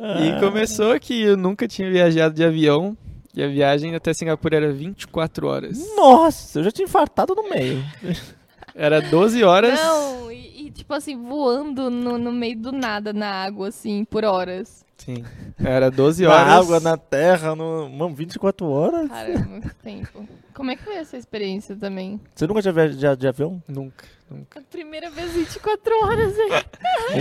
Ah. 0.00 0.20
e 0.20 0.40
começou 0.40 0.98
que 0.98 1.22
eu 1.22 1.36
nunca 1.36 1.68
tinha 1.68 1.90
viajado 1.90 2.34
de 2.34 2.44
avião. 2.44 2.96
E 3.36 3.42
a 3.42 3.48
viagem 3.48 3.94
até 3.94 4.14
Singapura 4.14 4.56
era 4.56 4.72
24 4.72 5.46
horas. 5.46 5.78
Nossa, 5.94 6.58
eu 6.58 6.64
já 6.64 6.70
tinha 6.72 6.86
infartado 6.86 7.34
no 7.34 7.48
meio. 7.50 7.84
Era 8.74 9.00
12 9.00 9.42
horas. 9.42 9.78
Não, 9.80 10.30
e, 10.30 10.66
e, 10.66 10.70
tipo 10.70 10.92
assim, 10.92 11.16
voando 11.16 11.88
no, 11.90 12.18
no 12.18 12.30
meio 12.30 12.58
do 12.58 12.72
nada 12.72 13.10
na 13.10 13.26
água, 13.30 13.68
assim, 13.68 14.04
por 14.04 14.22
horas. 14.22 14.84
Sim. 14.98 15.24
Era 15.58 15.90
12 15.90 16.24
Na 16.24 16.30
horas. 16.34 16.48
água, 16.52 16.80
na 16.80 16.96
terra, 16.98 17.54
no... 17.54 17.88
Mano, 17.88 18.14
24 18.14 18.66
horas? 18.68 19.08
Cara, 19.08 19.32
é 19.32 19.38
muito 19.38 19.74
tempo. 19.76 20.28
Como 20.52 20.70
é 20.70 20.76
que 20.76 20.82
foi 20.84 20.96
essa 20.96 21.16
experiência 21.16 21.74
também? 21.74 22.20
Você 22.34 22.46
nunca 22.46 22.60
tinha 22.60 22.72
viajado 22.72 23.16
de 23.18 23.26
avião? 23.28 23.62
Nunca, 23.66 24.04
nunca. 24.30 24.60
A 24.60 24.62
primeira 24.62 25.10
vez 25.10 25.32
24 25.32 25.94
horas, 26.04 26.34
hein? 26.38 26.50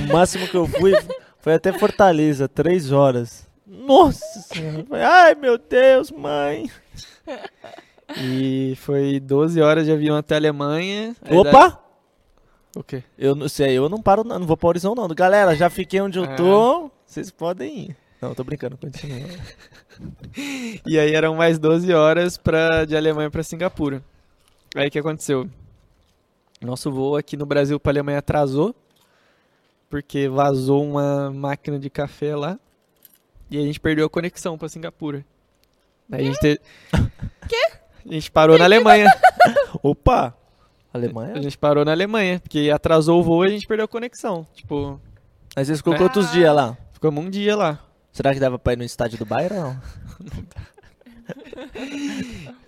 O 0.10 0.14
máximo 0.14 0.48
que 0.48 0.56
eu 0.58 0.68
fui 0.68 0.94
foi 1.40 1.54
até 1.54 1.72
Fortaleza, 1.72 2.50
3 2.50 2.92
horas. 2.92 3.48
Nossa 3.66 4.42
senhora. 4.42 4.86
Ai, 4.92 5.36
meu 5.36 5.58
Deus, 5.58 6.12
mãe. 6.12 6.70
E 8.18 8.76
foi 8.78 9.20
12 9.20 9.60
horas 9.62 9.86
de 9.86 9.92
avião 9.92 10.16
até 10.16 10.36
a 10.36 10.38
Alemanha. 10.38 11.16
Opa! 11.30 11.70
da- 11.70 11.80
O 12.78 12.84
quê? 12.84 13.04
Eu 13.18 13.34
não 13.36 13.50
sei, 13.50 13.76
eu 13.78 13.90
não 13.90 14.02
paro, 14.02 14.24
não, 14.24 14.38
não 14.40 14.46
vou 14.48 14.56
pra 14.58 14.70
horizonte 14.70 14.98
não. 14.98 15.08
Galera, 15.08 15.56
já 15.56 15.70
fiquei 15.70 16.00
onde 16.02 16.20
eu 16.20 16.26
Ah. 16.26 16.36
tô, 16.36 16.92
vocês 17.06 17.32
podem 17.32 17.80
ir. 17.90 17.98
Não, 18.22 18.34
tô 18.36 18.44
brincando, 18.44 18.78
continua. 18.78 19.28
E 20.86 21.00
aí 21.00 21.16
eram 21.16 21.36
mais 21.36 21.58
12 21.58 21.94
horas 21.94 22.38
pra, 22.38 22.84
de 22.84 22.98
Alemanha 22.98 23.32
pra 23.32 23.42
Singapura. 23.42 24.04
Aí 24.76 24.90
o 24.90 24.92
que 24.92 25.00
aconteceu? 25.00 25.50
Nosso 26.62 26.92
voo 26.92 27.16
aqui 27.16 27.38
no 27.38 27.46
Brasil 27.46 27.80
pra 27.80 27.94
Alemanha 27.94 28.20
atrasou. 28.20 28.76
Porque 29.90 30.28
vazou 30.28 30.84
uma 30.84 31.32
máquina 31.32 31.80
de 31.80 31.90
café 31.90 32.36
lá. 32.36 32.60
E 33.49 33.57
a 33.57 33.61
gente 33.61 33.80
perdeu 33.80 34.05
a 34.05 34.09
conexão 34.09 34.57
pra 34.57 34.67
Singapura. 34.69 35.26
Aí 36.11 36.22
a 36.22 36.23
gente 36.26 36.39
te... 36.39 36.61
Quê? 37.47 37.72
A 38.09 38.13
gente 38.13 38.31
parou 38.31 38.57
na 38.57 38.65
Alemanha. 38.65 39.11
Opa! 39.81 40.35
A 40.93 40.97
Alemanha? 40.97 41.41
gente 41.41 41.57
parou 41.57 41.84
na 41.84 41.91
Alemanha, 41.91 42.39
porque 42.39 42.69
atrasou 42.73 43.19
o 43.19 43.23
voo 43.23 43.43
e 43.45 43.47
a 43.47 43.51
gente 43.51 43.67
perdeu 43.67 43.85
a 43.85 43.88
conexão. 43.88 44.47
Tipo, 44.53 44.99
Aí 45.55 45.65
vocês 45.65 45.80
ficou 45.80 45.93
É. 45.93 45.97
quantos 45.97 46.31
dias 46.31 46.53
lá? 46.55 46.77
ficamos 46.93 47.23
um 47.26 47.30
dia 47.30 47.55
lá. 47.55 47.80
Será 48.11 48.34
que 48.34 48.39
dava 48.39 48.57
pra 48.57 48.73
ir 48.73 48.77
no 48.77 48.84
estádio 48.84 49.17
do 49.19 49.26
Bayern 49.26 49.57
ou 49.57 49.63
não? 49.63 49.81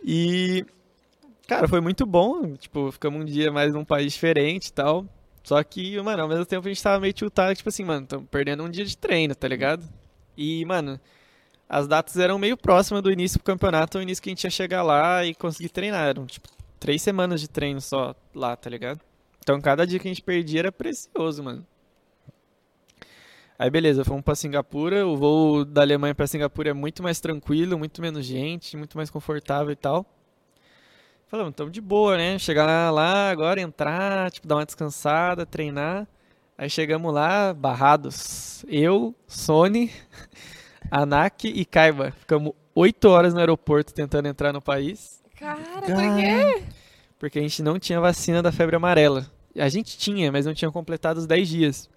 E, 0.04 0.66
cara, 1.48 1.68
foi 1.68 1.82
muito 1.82 2.06
bom. 2.06 2.56
Tipo, 2.56 2.92
ficamos 2.92 3.22
um 3.22 3.26
dia 3.26 3.52
mais 3.52 3.74
num 3.74 3.86
país 3.86 4.14
diferente 4.14 4.68
e 4.68 4.74
tal. 4.74 5.06
Só 5.44 5.62
que, 5.64 6.00
mano, 6.02 6.24
ao 6.24 6.28
mesmo 6.30 6.46
tempo 6.46 6.66
a 6.68 6.70
gente 6.70 6.82
tava 6.84 7.00
meio 7.00 7.14
tiltado, 7.14 7.56
tipo 7.56 7.70
assim, 7.70 7.84
mano, 7.84 8.04
estamos 8.04 8.28
perdendo 8.30 8.64
um 8.64 8.70
dia 8.70 8.84
de 8.84 8.98
treino, 8.98 9.34
tá 9.34 9.48
ligado? 9.48 9.88
E, 10.38 10.64
mano, 10.66 11.00
as 11.68 11.88
datas 11.88 12.18
eram 12.18 12.38
meio 12.38 12.56
próximas 12.56 13.02
do 13.02 13.12
início 13.12 13.40
do 13.40 13.44
campeonato, 13.44 13.98
o 13.98 14.02
início 14.02 14.24
que 14.24 14.30
a 14.30 14.32
gente 14.32 14.44
ia 14.44 14.50
chegar 14.50 14.84
lá 14.84 15.26
e 15.26 15.34
conseguir 15.34 15.70
treinar. 15.70 16.08
Eram, 16.08 16.26
tipo, 16.26 16.48
três 16.80 17.02
semanas 17.02 17.42
de 17.42 17.50
treino 17.50 17.82
só 17.82 18.16
lá, 18.34 18.56
tá 18.56 18.70
ligado? 18.70 19.02
Então 19.42 19.60
cada 19.62 19.88
dia 19.88 19.98
que 19.98 20.08
a 20.08 20.12
gente 20.12 20.22
perdia 20.22 20.60
era 20.60 20.72
precioso, 20.72 21.44
mano. 21.44 21.66
Aí 23.60 23.70
beleza, 23.70 24.06
fomos 24.06 24.24
pra 24.24 24.36
Singapura. 24.36 25.08
O 25.08 25.18
voo 25.18 25.66
da 25.66 25.82
Alemanha 25.82 26.14
pra 26.14 26.28
Singapura 26.28 26.70
é 26.70 26.74
muito 26.74 27.02
mais 27.02 27.20
tranquilo, 27.20 27.78
muito 27.78 28.02
menos 28.02 28.26
gente, 28.26 28.78
muito 28.78 28.96
mais 28.98 29.10
confortável 29.10 29.72
e 29.72 29.76
tal. 29.76 30.06
Falamos, 31.28 31.56
tamo 31.56 31.72
de 31.72 31.82
boa, 31.82 32.16
né? 32.18 32.38
Chegar 32.38 32.92
lá 32.92 33.30
agora, 33.30 33.60
entrar, 33.60 34.32
tipo, 34.32 34.48
dar 34.48 34.56
uma 34.56 34.66
descansada, 34.66 35.46
treinar. 35.46 36.08
Aí 36.58 36.70
chegamos 36.70 37.14
lá, 37.14 37.54
barrados. 37.54 38.66
Eu, 38.68 39.14
Sony, 39.28 39.92
Anak 40.90 41.48
e 41.48 41.64
Kaiba. 41.66 42.12
Ficamos 42.20 42.54
oito 42.74 43.10
horas 43.10 43.34
no 43.34 43.40
aeroporto 43.40 43.94
tentando 43.94 44.28
entrar 44.28 44.52
no 44.52 44.62
país. 44.62 45.22
Cara, 45.38 45.58
por 45.82 45.86
quê? 45.86 46.64
Porque 47.20 47.40
a 47.40 47.42
gente 47.42 47.62
não 47.62 47.78
tinha 47.78 48.00
vacina 48.00 48.42
da 48.42 48.52
febre 48.52 48.76
amarela. 48.76 49.30
A 49.56 49.70
gente 49.70 49.98
tinha, 49.98 50.32
mas 50.32 50.46
não 50.46 50.54
tinha 50.54 50.72
completado 50.72 51.20
os 51.20 51.28
10 51.28 51.48
dias. 51.48 51.90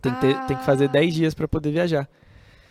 Tem 0.00 0.14
que, 0.14 0.20
ter- 0.20 0.46
tem 0.46 0.56
que 0.56 0.64
fazer 0.64 0.84
Ah. 0.86 0.92
10 0.92 1.14
dias 1.14 1.34
pra 1.34 1.46
poder 1.48 1.72
viajar. 1.72 2.08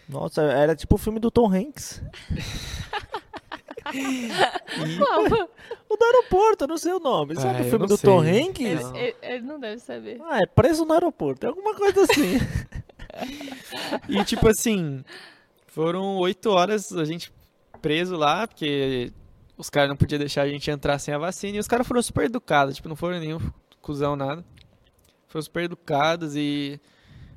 Nossa, 0.08 0.42
era 0.42 0.76
tipo 0.76 0.96
o 0.96 0.98
filme 0.98 1.20
do 1.20 1.30
Tom 1.30 1.54
Hanks. 1.54 2.02
O 5.90 5.98
do 5.98 6.04
aeroporto, 6.06 6.64
eu 6.64 6.68
não 6.68 6.78
sei 6.78 6.94
o 6.94 7.00
nome. 7.00 7.36
Sabe 7.36 7.60
Ah, 7.60 7.62
o 7.66 7.70
filme 7.70 7.88
do 7.88 7.98
sei. 7.98 8.10
Tom 8.10 8.24
Ele, 8.24 8.42
Hanks? 8.50 8.82
Não. 8.84 8.96
ele- 8.96 9.16
ele 9.22 9.42
não 9.42 9.60
deve 9.60 9.80
saber. 9.80 10.22
Ah, 10.24 10.40
é 10.42 10.46
preso 10.46 10.86
no 10.86 10.94
aeroporto. 10.94 11.46
É 11.46 11.50
alguma 11.50 11.74
coisa 11.76 12.04
assim. 12.04 12.38
E 14.08 14.24
tipo 14.24 14.48
assim, 14.48 15.04
foram 15.68 16.18
8 16.18 16.50
horas 16.52 16.92
a 16.94 17.06
gente 17.06 17.32
preso 17.82 18.16
lá, 18.16 18.48
porque 18.48 19.12
os 19.58 19.70
caras 19.70 19.90
não 19.90 19.98
podiam 19.98 20.20
deixar 20.20 20.44
a 20.44 20.48
gente 20.50 20.70
entrar 20.70 21.00
sem 21.00 21.14
a 21.14 21.18
vacina. 21.18 21.58
E 21.58 21.60
os 21.60 21.68
caras 21.68 21.88
foram 21.88 22.02
super 22.02 22.26
educados, 22.26 22.76
tipo, 22.76 22.88
não 22.90 22.96
foram 22.96 23.20
nenhum 23.20 23.40
cuzão 23.82 24.16
nada. 24.16 24.46
Foram 25.28 25.42
super 25.44 25.64
educados 25.64 26.36
e 26.36 26.80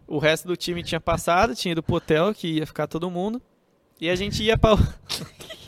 o 0.07 0.19
resto 0.19 0.47
do 0.47 0.57
time 0.57 0.83
tinha 0.83 1.01
passado, 1.01 1.55
tinha 1.55 1.73
ido 1.73 1.83
pro 1.83 1.97
hotel, 1.97 2.35
que 2.35 2.49
ia 2.59 2.67
ficar 2.67 2.87
todo 2.87 3.11
mundo. 3.11 3.41
E 4.01 4.11
a 4.11 4.17
gente 4.17 4.43
ia 4.43 4.59
pra. 4.59 4.73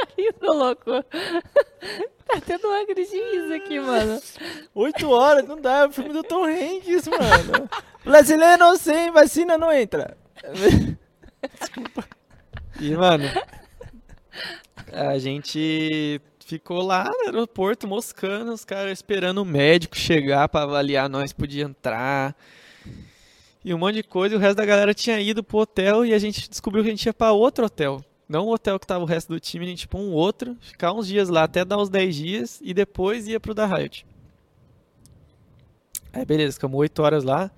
Tá 0.00 0.06
rindo, 0.16 0.52
louco. 0.52 0.90
tá 2.26 2.40
tendo 2.46 2.68
uma 2.68 2.84
riso 2.84 3.54
aqui, 3.54 3.78
mano. 3.80 4.20
Oito 4.74 5.10
horas, 5.10 5.46
não 5.46 5.60
dá. 5.60 5.80
É 5.80 5.86
o 5.86 5.92
filme 5.92 6.12
do 6.12 6.22
Tom 6.22 6.44
Hanks, 6.44 7.08
mano. 7.08 7.68
Brasileiro 8.04 8.76
sem 8.76 9.10
vacina 9.10 9.58
não 9.58 9.70
entra. 9.70 10.16
E, 12.80 12.94
mano, 12.96 13.24
a 14.92 15.18
gente 15.18 16.20
ficou 16.46 16.82
lá 16.82 17.04
no 17.04 17.26
aeroporto 17.26 17.86
moscando, 17.86 18.52
os 18.52 18.64
caras 18.64 18.92
esperando 18.92 19.38
o 19.38 19.44
médico 19.44 19.96
chegar 19.96 20.48
pra 20.48 20.62
avaliar 20.62 21.08
nós 21.08 21.32
podia 21.32 21.64
entrar. 21.64 22.34
E 23.62 23.74
um 23.74 23.78
monte 23.78 23.96
de 23.96 24.02
coisa, 24.02 24.34
e 24.34 24.38
o 24.38 24.40
resto 24.40 24.56
da 24.56 24.64
galera 24.64 24.94
tinha 24.94 25.20
ido 25.20 25.44
pro 25.44 25.58
hotel 25.58 26.04
e 26.06 26.14
a 26.14 26.18
gente 26.18 26.48
descobriu 26.48 26.82
que 26.82 26.88
a 26.88 26.92
gente 26.92 27.04
ia 27.04 27.12
pra 27.12 27.32
outro 27.32 27.66
hotel. 27.66 28.02
Não 28.30 28.46
o 28.46 28.52
hotel 28.54 28.78
que 28.78 28.86
tava 28.86 29.02
o 29.02 29.06
resto 29.06 29.28
do 29.32 29.40
time, 29.40 29.64
a 29.64 29.68
gente 29.68 29.82
ia 29.82 29.88
pra 29.88 29.98
um 29.98 30.12
outro, 30.12 30.56
ficar 30.60 30.92
uns 30.92 31.08
dias 31.08 31.28
lá 31.28 31.42
até 31.42 31.64
dar 31.64 31.78
uns 31.78 31.88
10 31.88 32.14
dias 32.14 32.60
e 32.62 32.72
depois 32.72 33.26
ia 33.26 33.40
pro 33.40 33.52
da 33.52 33.66
Riot. 33.66 34.06
Aí 36.12 36.24
beleza, 36.24 36.54
ficamos 36.54 36.78
8 36.78 37.02
horas 37.02 37.24
lá 37.24 37.50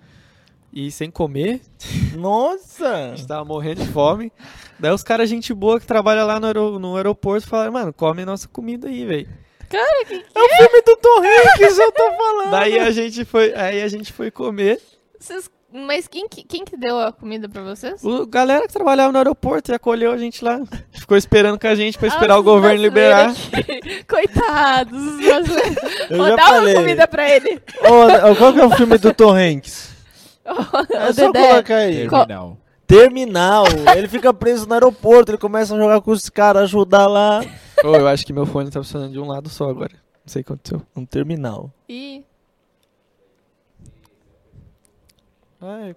e 0.73 0.90
sem 0.90 1.11
comer, 1.11 1.61
a 2.15 2.16
Nossa! 2.16 3.15
gente 3.15 3.27
tava 3.27 3.44
morrendo 3.44 3.85
de 3.85 3.93
fome. 3.93 4.32
Daí 4.81 4.93
os 4.93 5.03
caras, 5.03 5.28
gente 5.28 5.53
boa 5.53 5.78
que 5.78 5.86
trabalha 5.86 6.24
lá 6.24 6.40
no, 6.40 6.47
aero- 6.47 6.78
no 6.78 6.97
aeroporto, 6.97 7.47
falaram, 7.47 7.73
mano, 7.73 7.93
come 7.93 8.24
nossa 8.24 8.49
comida 8.49 8.89
aí, 8.89 9.05
velho. 9.05 9.28
Cara, 9.69 10.05
que 10.07 10.15
É 10.15 10.40
o 10.43 10.49
filme 10.57 10.82
do 10.82 10.97
Tom 10.97 11.20
Hanks, 11.20 11.78
eu 11.78 11.93
tô 11.93 12.11
falando. 12.16 12.51
Daí 12.51 12.78
a 12.78 12.90
gente 12.90 13.24
foi, 13.27 13.55
aí 13.55 13.82
a 13.82 13.89
gente 13.89 14.11
foi 14.12 14.31
comer. 14.31 14.81
vocês... 15.19 15.51
Mas 15.73 16.07
quem 16.07 16.28
que, 16.28 16.43
quem 16.44 16.65
que 16.65 16.77
deu 16.77 16.99
a 17.01 17.11
comida 17.12 17.49
pra 17.49 17.62
vocês? 17.62 18.05
O 18.05 18.27
galera 18.27 18.66
que 18.66 18.73
trabalhava 18.73 19.11
no 19.11 19.19
aeroporto 19.19 19.70
e 19.73 19.74
acolheu 19.74 20.12
a 20.12 20.19
gente 20.19 20.44
lá. 20.44 20.61
Ficou 20.93 21.16
esperando 21.16 21.59
com 21.59 21.66
a 21.66 21.74
gente 21.74 21.97
pra 21.99 22.09
esperar 22.09 22.35
Ah, 22.35 22.39
o 22.39 22.43
governo 22.43 22.82
liberar. 22.82 23.31
aqui. 23.31 24.05
Coitados, 24.05 25.03
os 25.03 25.24
brasileiros. 25.24 25.77
Eu 26.11 26.16
Vou 26.19 26.27
já 26.28 26.36
dar 26.36 26.47
falei. 26.49 26.74
uma 26.74 26.81
comida 26.82 27.09
pra 27.09 27.28
ele. 27.31 27.62
Ô, 27.81 28.36
qual 28.36 28.53
que 28.53 28.61
é 28.61 28.65
o 28.66 28.70
filme 28.70 28.99
do 28.99 29.15
Tom 29.15 29.31
Hanks? 29.35 29.90
É 30.44 30.53
Ô, 30.53 31.12
só 31.15 31.32
Dedé, 31.32 31.49
colocar 31.49 31.77
aí. 31.77 31.97
Terminal. 32.09 32.57
Terminal. 32.86 33.65
Ele 33.97 34.09
fica 34.09 34.35
preso 34.35 34.66
no 34.66 34.74
aeroporto, 34.74 35.31
ele 35.31 35.39
começa 35.39 35.74
a 35.74 35.78
jogar 35.78 36.01
com 36.03 36.11
os 36.11 36.28
caras, 36.28 36.65
ajudar 36.65 37.07
lá. 37.07 37.43
Ô, 37.82 37.94
eu 37.97 38.07
acho 38.09 38.27
que 38.27 38.32
meu 38.32 38.44
fone 38.44 38.70
tá 38.70 38.82
funcionando 38.82 39.12
de 39.12 39.19
um 39.19 39.27
lado 39.27 39.49
só 39.49 39.70
agora. 39.70 39.93
Não 39.94 40.27
sei 40.27 40.43
o 40.43 40.44
que 40.44 40.53
aconteceu. 40.53 40.82
Um 40.94 41.07
terminal. 41.07 41.70
Ih, 41.89 42.23
Ai, 45.64 45.94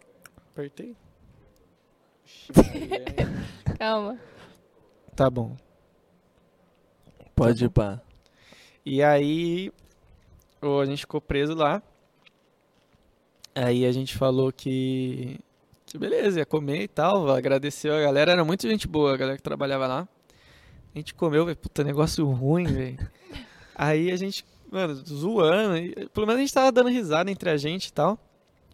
apertei. 0.51 0.95
calma. 3.79 4.19
Tá 5.15 5.27
bom. 5.27 5.57
Pode 7.35 7.65
ir 7.65 7.69
pá. 7.69 7.99
E 8.85 9.01
aí, 9.01 9.71
ô, 10.61 10.79
a 10.79 10.85
gente 10.85 10.99
ficou 10.99 11.19
preso 11.19 11.55
lá. 11.55 11.81
Aí 13.55 13.87
a 13.87 13.91
gente 13.91 14.15
falou 14.15 14.51
que, 14.51 15.39
que 15.87 15.97
beleza, 15.97 16.39
ia 16.39 16.45
comer 16.45 16.83
e 16.83 16.87
tal, 16.87 17.27
agradeceu 17.29 17.95
a 17.95 18.01
galera, 18.01 18.33
era 18.33 18.45
muito 18.45 18.67
gente 18.67 18.87
boa, 18.87 19.15
a 19.15 19.17
galera 19.17 19.37
que 19.37 19.43
trabalhava 19.43 19.87
lá. 19.87 20.07
A 20.93 20.97
gente 20.99 21.15
comeu, 21.15 21.43
velho, 21.43 21.57
puta, 21.57 21.83
negócio 21.83 22.23
ruim, 22.29 22.65
velho. 22.65 22.99
Aí 23.73 24.11
a 24.11 24.15
gente, 24.15 24.45
mano, 24.71 24.93
zoando, 24.93 25.77
e, 25.77 26.07
pelo 26.09 26.27
menos 26.27 26.39
a 26.39 26.41
gente 26.41 26.53
tava 26.53 26.71
dando 26.71 26.89
risada 26.89 27.31
entre 27.31 27.49
a 27.49 27.57
gente 27.57 27.87
e 27.87 27.93
tal. 27.93 28.19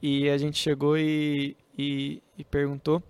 E 0.01 0.29
a 0.29 0.37
gente 0.37 0.57
chegou 0.57 0.97
e, 0.97 1.55
e, 1.77 2.21
e 2.37 2.43
perguntou, 2.43 3.01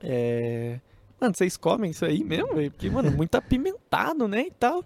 é, 0.00 0.78
mano, 1.20 1.34
vocês 1.34 1.56
comem 1.56 1.90
isso 1.90 2.04
aí 2.04 2.22
mesmo, 2.22 2.54
velho? 2.54 2.70
Porque, 2.70 2.88
mano, 2.88 3.10
muito 3.10 3.34
apimentado, 3.34 4.28
né, 4.28 4.42
e 4.46 4.50
tal. 4.52 4.84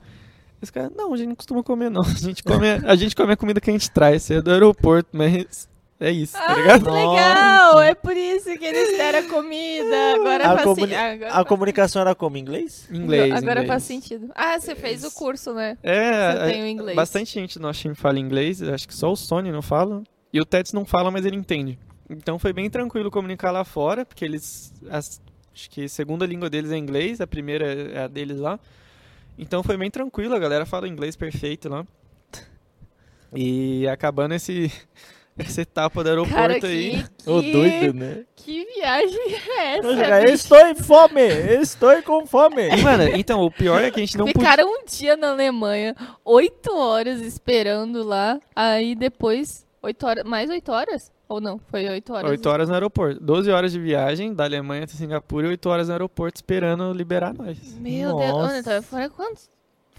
Os 0.60 0.70
caras, 0.70 0.92
não, 0.96 1.12
a 1.12 1.16
gente 1.16 1.28
não 1.28 1.34
costuma 1.36 1.62
comer, 1.62 1.90
não. 1.90 2.02
A 2.02 2.14
gente 2.14 2.42
come, 2.42 2.66
a 2.68 2.94
gente 2.94 3.14
come 3.16 3.32
a 3.32 3.36
comida 3.36 3.60
que 3.60 3.68
a 3.68 3.72
gente 3.72 3.90
traz. 3.90 4.22
Isso 4.22 4.32
é 4.34 4.40
do 4.42 4.50
aeroporto, 4.52 5.10
mas 5.12 5.68
é 5.98 6.10
isso, 6.10 6.34
tá 6.34 6.46
Ah, 6.52 6.54
ligado? 6.54 6.84
que 6.84 6.90
legal! 6.90 7.80
É 7.82 7.94
por 7.94 8.16
isso 8.16 8.56
que 8.58 8.64
eles 8.64 8.96
deram 8.96 9.28
comida. 9.28 10.14
Agora 10.14 10.44
A, 10.44 10.52
faz 10.54 10.62
comuni- 10.62 10.94
agora 10.94 11.30
a 11.30 11.34
faz- 11.34 11.48
comunicação 11.48 12.00
era 12.02 12.14
como? 12.14 12.36
Inglês? 12.36 12.88
Inglês, 12.92 13.32
Agora 13.34 13.52
inglês. 13.60 13.66
faz 13.68 13.82
sentido. 13.82 14.30
Ah, 14.34 14.58
você 14.58 14.74
fez 14.76 15.04
o 15.04 15.10
curso, 15.10 15.52
né? 15.52 15.76
É, 15.82 16.32
Você 16.32 16.38
é, 16.38 16.52
tem 16.52 16.62
o 16.62 16.66
inglês. 16.66 16.96
bastante 16.96 17.32
gente 17.34 17.58
do 17.58 17.62
nosso 17.62 17.80
time 17.80 17.94
fala 17.96 18.18
inglês. 18.20 18.62
Acho 18.62 18.86
que 18.86 18.94
só 18.94 19.10
o 19.12 19.16
Sony 19.16 19.50
não 19.50 19.62
fala. 19.62 20.02
E 20.32 20.40
o 20.40 20.44
Tets 20.44 20.72
não 20.72 20.84
fala, 20.84 21.10
mas 21.10 21.24
ele 21.26 21.36
entende. 21.36 21.78
Então 22.08 22.38
foi 22.38 22.52
bem 22.52 22.68
tranquilo 22.70 23.10
comunicar 23.10 23.50
lá 23.50 23.64
fora, 23.64 24.04
porque 24.04 24.24
eles. 24.24 24.72
as- 24.90 25.20
acho 25.54 25.68
que 25.70 25.84
a 25.84 25.88
segunda 25.88 26.24
língua 26.26 26.48
deles 26.48 26.70
é 26.70 26.76
inglês, 26.76 27.20
a 27.20 27.26
primeira 27.26 27.66
é 27.92 28.04
a 28.04 28.06
deles 28.08 28.38
lá. 28.38 28.58
Então 29.38 29.62
foi 29.62 29.76
bem 29.76 29.90
tranquilo, 29.90 30.34
a 30.34 30.38
galera 30.38 30.64
fala 30.66 30.88
inglês 30.88 31.16
perfeito 31.16 31.68
lá. 31.68 31.86
E 33.34 33.86
acabando 33.88 34.34
esse, 34.34 34.70
essa 35.38 35.62
etapa 35.62 36.02
do 36.04 36.08
aeroporto 36.10 36.36
Cara, 36.60 36.66
aí. 36.66 37.02
que, 37.16 37.30
Ô, 37.30 37.40
que, 37.40 37.52
doido, 37.52 37.94
né? 37.94 38.24
que 38.36 38.64
viagem 38.74 39.34
é 39.58 39.78
Eu 39.78 39.90
essa? 39.92 40.20
bicho? 40.20 40.34
Estou 40.34 40.58
em 40.66 40.74
fome! 40.74 41.22
Estou 41.62 42.02
com 42.02 42.26
fome! 42.26 42.68
Mano, 42.82 43.04
então, 43.16 43.40
o 43.42 43.50
pior 43.50 43.82
é 43.82 43.90
que 43.90 44.00
a 44.00 44.04
gente 44.04 44.18
não 44.18 44.26
podia. 44.26 44.40
Ficaram 44.40 44.68
um 44.68 44.84
dia 44.84 45.16
na 45.16 45.30
Alemanha, 45.30 45.94
oito 46.24 46.74
horas 46.76 47.20
esperando 47.22 48.02
lá, 48.02 48.38
aí 48.54 48.94
depois, 48.94 49.66
oito 49.82 50.06
horas, 50.06 50.24
mais 50.24 50.48
oito 50.50 50.70
horas? 50.72 51.12
Ou 51.28 51.40
não? 51.40 51.58
Foi 51.58 51.88
oito 51.88 52.12
horas. 52.12 52.30
8 52.30 52.48
horas 52.48 52.68
no 52.68 52.74
aeroporto. 52.74 53.18
12 53.18 53.50
horas 53.50 53.72
de 53.72 53.80
viagem 53.80 54.34
da 54.34 54.44
Alemanha 54.44 54.84
até 54.84 54.92
Singapura 54.92 55.46
e 55.46 55.50
8 55.50 55.68
horas 55.68 55.86
no 55.88 55.94
aeroporto 55.94 56.36
esperando 56.36 56.92
liberar 56.92 57.32
nós. 57.32 57.74
Meu 57.78 58.14
Deus, 58.16 58.30
Nossa. 58.32 58.58
então 58.58 58.82
foram 58.82 59.08
quantos? 59.08 59.50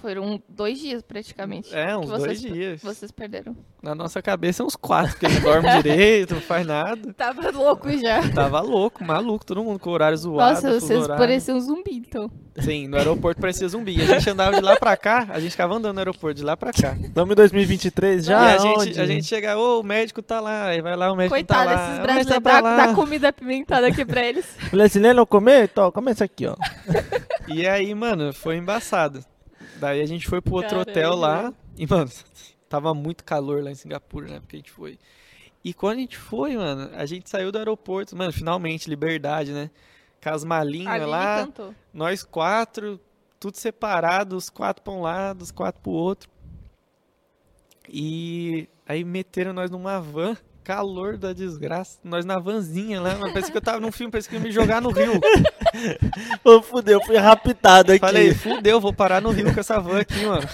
Foram 0.03 0.37
dois 0.49 0.79
dias 0.79 1.01
praticamente. 1.01 1.73
É, 1.73 1.95
uns 1.95 2.01
que 2.01 2.07
vocês, 2.11 2.41
dois 2.41 2.53
dias. 2.53 2.81
Vocês 2.83 3.09
perderam. 3.09 3.55
Na 3.81 3.95
nossa 3.95 4.21
cabeça, 4.21 4.61
uns 4.61 4.75
quatro, 4.75 5.13
porque 5.13 5.29
não 5.29 5.39
dorme 5.39 5.69
direito, 5.81 6.33
não 6.33 6.41
faz 6.41 6.67
nada. 6.67 7.13
Tava 7.13 7.49
louco 7.51 7.89
já. 7.97 8.29
Tava 8.31 8.59
louco, 8.59 9.01
maluco, 9.01 9.45
todo 9.45 9.63
mundo 9.63 9.79
com 9.79 9.89
o 9.89 9.93
horário 9.93 10.17
zoado. 10.17 10.55
Nossa, 10.55 10.77
vocês 10.77 11.07
pareciam 11.07 11.55
um 11.55 11.61
zumbi, 11.61 12.03
então. 12.05 12.29
Sim, 12.59 12.89
no 12.89 12.97
aeroporto 12.97 13.39
parecia 13.39 13.65
zumbi. 13.69 13.99
A 14.01 14.05
gente 14.19 14.29
andava 14.29 14.57
de 14.57 14.61
lá 14.61 14.75
pra 14.75 14.97
cá, 14.97 15.25
a 15.29 15.39
gente 15.39 15.51
ficava 15.51 15.73
andando 15.73 15.93
no 15.93 15.99
aeroporto 16.01 16.35
de 16.35 16.43
lá 16.43 16.57
pra 16.57 16.73
cá. 16.73 16.97
Estamos 17.01 17.31
em 17.31 17.35
2023 17.35 18.25
já? 18.25 18.33
e 18.41 18.57
a 18.57 18.61
Onde? 18.73 18.83
gente, 18.87 18.99
a 18.99 19.05
gente 19.05 19.25
chega, 19.25 19.57
ô, 19.57 19.79
o 19.79 19.83
médico 19.83 20.21
tá 20.21 20.41
lá, 20.41 20.65
aí 20.65 20.81
vai 20.81 20.97
lá, 20.97 21.13
o 21.13 21.15
médico 21.15 21.33
Coitado 21.33 21.69
tá 21.69 21.75
lá. 21.75 21.75
desses 21.75 21.87
"Ah, 21.87 22.03
o 22.03 22.07
médico 22.07 22.13
brasileiros, 22.13 22.43
tá 22.43 22.51
dá, 22.51 22.59
lá." 22.59 22.87
dá 22.87 22.93
comida 22.93 23.29
apimentada 23.29 23.87
aqui 23.87 24.03
pra 24.03 24.21
eles. 24.21 24.45
Brasileiro 24.69 25.25
comer? 25.25 25.63
Então, 25.71 25.89
come 25.93 26.11
isso 26.11 26.23
aqui, 26.25 26.45
ó. 26.45 26.55
E 27.47 27.65
aí, 27.67 27.93
mano, 27.95 28.33
foi 28.33 28.57
embaçado. 28.57 29.23
Daí 29.83 29.99
a 29.99 30.05
gente 30.05 30.29
foi 30.29 30.39
pro 30.41 30.53
outro 30.53 30.69
Caramba. 30.69 30.89
hotel 30.91 31.13
lá. 31.13 31.53
E, 31.75 31.85
mano, 31.85 32.09
tava 32.69 32.93
muito 32.93 33.21
calor 33.21 33.61
lá 33.61 33.69
em 33.69 33.75
Singapura, 33.75 34.27
né? 34.29 34.39
Porque 34.39 34.55
a 34.55 34.59
gente 34.59 34.71
foi. 34.71 34.97
E 35.61 35.73
quando 35.73 35.97
a 35.97 35.99
gente 35.99 36.17
foi, 36.17 36.55
mano, 36.55 36.89
a 36.95 37.05
gente 37.05 37.29
saiu 37.29 37.51
do 37.51 37.57
aeroporto, 37.57 38.15
mano, 38.15 38.31
finalmente, 38.31 38.89
liberdade, 38.89 39.51
né? 39.51 39.69
Com 40.23 40.29
as 40.29 40.45
malinhas 40.45 40.93
Ali 40.93 41.05
lá, 41.05 41.45
cantou. 41.45 41.75
nós 41.93 42.23
quatro, 42.23 42.97
tudo 43.37 43.57
separado, 43.57 44.37
os 44.37 44.49
quatro 44.49 44.81
pra 44.81 44.93
um 44.93 45.01
lado, 45.01 45.41
os 45.41 45.51
quatro 45.51 45.81
pro 45.81 45.91
outro. 45.91 46.29
E 47.89 48.69
aí 48.87 49.03
meteram 49.03 49.51
nós 49.51 49.69
numa 49.69 49.99
van, 49.99 50.37
calor 50.63 51.17
da 51.17 51.33
desgraça. 51.33 51.99
Nós 52.03 52.25
na 52.25 52.39
vanzinha 52.39 53.01
lá, 53.01 53.15
mano, 53.15 53.33
parece 53.33 53.51
que 53.51 53.57
eu 53.57 53.61
tava 53.61 53.79
num 53.79 53.91
filme, 53.91 54.11
parece 54.11 54.29
que 54.29 54.35
ia 54.35 54.41
me 54.41 54.51
jogar 54.51 54.81
no 54.81 54.91
rio. 54.91 55.19
Ô, 56.43 56.61
fudeu, 56.61 57.03
fui 57.05 57.17
raptado 57.17 57.91
aqui. 57.91 57.99
Falei, 57.99 58.33
fudeu, 58.33 58.79
vou 58.79 58.93
parar 58.93 59.21
no 59.21 59.31
Rio 59.31 59.53
com 59.53 59.59
essa 59.59 59.79
van 59.79 59.99
aqui, 59.99 60.25
mano. 60.25 60.47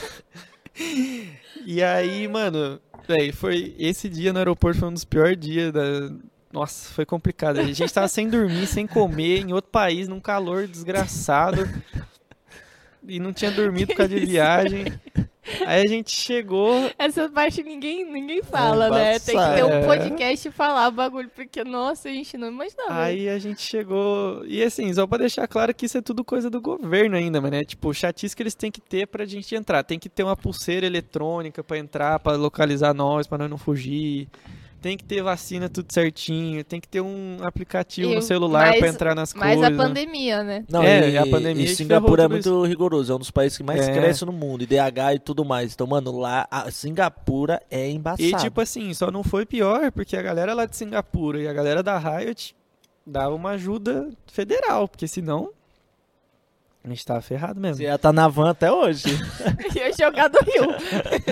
E 1.65 1.83
aí, 1.83 2.27
mano, 2.27 2.79
véi, 3.07 3.31
foi 3.31 3.75
esse 3.77 4.09
dia 4.09 4.31
no 4.31 4.39
aeroporto 4.39 4.79
foi 4.79 4.89
um 4.89 4.93
dos 4.93 5.05
piores 5.05 5.37
dias 5.37 5.71
da. 5.71 5.81
Nossa, 6.51 6.91
foi 6.93 7.05
complicado. 7.05 7.59
A 7.59 7.63
gente 7.63 7.93
tava 7.93 8.07
sem 8.07 8.27
dormir, 8.27 8.65
sem 8.65 8.87
comer, 8.87 9.41
em 9.41 9.53
outro 9.53 9.69
país, 9.69 10.07
num 10.07 10.19
calor 10.19 10.67
desgraçado. 10.67 11.69
E 13.07 13.19
não 13.19 13.31
tinha 13.31 13.51
dormido 13.51 13.87
por 13.87 13.97
causa 13.97 14.13
de 14.13 14.25
viagem. 14.25 14.85
Aí 15.65 15.83
a 15.83 15.87
gente 15.87 16.11
chegou. 16.11 16.89
Essa 16.97 17.29
parte 17.29 17.63
ninguém, 17.63 18.05
ninguém 18.11 18.41
fala, 18.43 18.89
né? 18.89 19.19
Tem 19.19 19.35
que 19.37 19.55
ter 19.55 19.63
um 19.63 19.69
É. 19.69 19.85
podcast 19.85 20.47
e 20.47 20.51
falar 20.51 20.87
o 20.87 20.91
bagulho, 20.91 21.29
porque, 21.35 21.63
nossa, 21.63 22.09
a 22.09 22.11
gente 22.11 22.37
não 22.37 22.47
imaginava. 22.49 23.01
Aí 23.03 23.27
a 23.29 23.37
gente 23.39 23.61
chegou. 23.61 24.43
E 24.45 24.63
assim, 24.63 24.93
só 24.93 25.05
pra 25.07 25.17
deixar 25.19 25.47
claro 25.47 25.73
que 25.73 25.85
isso 25.85 25.97
é 25.97 26.01
tudo 26.01 26.23
coisa 26.23 26.49
do 26.49 26.61
governo 26.61 27.15
ainda, 27.15 27.39
mas 27.41 27.51
né? 27.51 27.63
Tipo, 27.63 27.93
chatice 27.93 28.35
que 28.35 28.43
eles 28.43 28.55
têm 28.55 28.71
que 28.71 28.81
ter 28.81 29.07
pra 29.07 29.25
gente 29.25 29.53
entrar. 29.55 29.83
Tem 29.83 29.99
que 29.99 30.09
ter 30.09 30.23
uma 30.23 30.35
pulseira 30.35 30.85
eletrônica 30.85 31.63
pra 31.63 31.77
entrar, 31.77 32.19
pra 32.19 32.33
localizar 32.33 32.93
nós, 32.93 33.27
pra 33.27 33.37
nós 33.37 33.49
não 33.49 33.57
fugir. 33.57 34.27
Tem 34.81 34.95
que 34.95 35.03
ter 35.03 35.21
vacina 35.21 35.67
tudo 35.67 35.91
certinho. 35.91 36.63
Tem 36.63 36.79
que 36.79 36.87
ter 36.87 37.01
um 37.01 37.37
aplicativo 37.41 38.11
Eu- 38.11 38.15
no 38.15 38.21
celular 38.21 38.67
mas- 38.69 38.79
pra 38.79 38.87
entrar 38.87 39.13
nas 39.13 39.33
Mas 39.33 39.57
coisas. 39.59 39.77
a 39.79 39.83
pandemia, 39.83 40.41
né? 40.43 40.63
Não, 40.69 40.81
É, 40.81 41.09
e, 41.09 41.17
a 41.17 41.27
pandemia 41.27 41.65
e 41.65 41.75
Singapura 41.75 42.23
é 42.23 42.27
muito 42.29 42.63
rigoroso, 42.63 43.11
é 43.11 43.15
um 43.15 43.19
dos 43.19 43.29
países 43.31 43.57
que 43.57 43.63
mais 43.63 43.85
É. 43.87 43.91
cresce 43.93 44.23
no 44.23 44.31
mundo, 44.31 44.61
IDH 44.63 45.15
e 45.15 45.19
tudo 45.19 45.43
mais. 45.43 45.73
Então, 45.73 45.85
mano, 45.85 46.17
lá, 46.17 46.47
a 46.49 46.71
Singapura 46.71 47.61
é 47.69 47.89
embaçado. 47.89 48.23
E 48.23 48.33
tipo 48.35 48.61
assim, 48.61 48.93
só 48.93 49.11
não 49.11 49.21
foi 49.23 49.45
pior 49.45 49.91
porque 49.91 50.15
a 50.15 50.21
galera 50.21 50.53
lá 50.53 50.65
de 50.65 50.77
Singapura 50.77 51.41
e 51.41 51.47
a 51.47 51.51
galera 51.53 51.83
da 51.83 51.97
Riot 51.97 52.55
dava 53.05 53.35
uma 53.35 53.51
ajuda 53.51 54.09
federal, 54.31 54.87
porque 54.87 55.07
senão 55.09 55.49
a 56.81 56.87
gente 56.87 57.05
tava 57.05 57.19
ferrado 57.21 57.59
mesmo. 57.59 57.77
Você 57.77 57.83
já 57.83 57.97
tá 57.97 58.13
na 58.13 58.29
van 58.29 58.51
até 58.51 58.71
hoje. 58.71 59.03
Ia 59.75 59.91
jogar 59.99 60.29
do 60.29 60.39
Rio. 60.39 60.67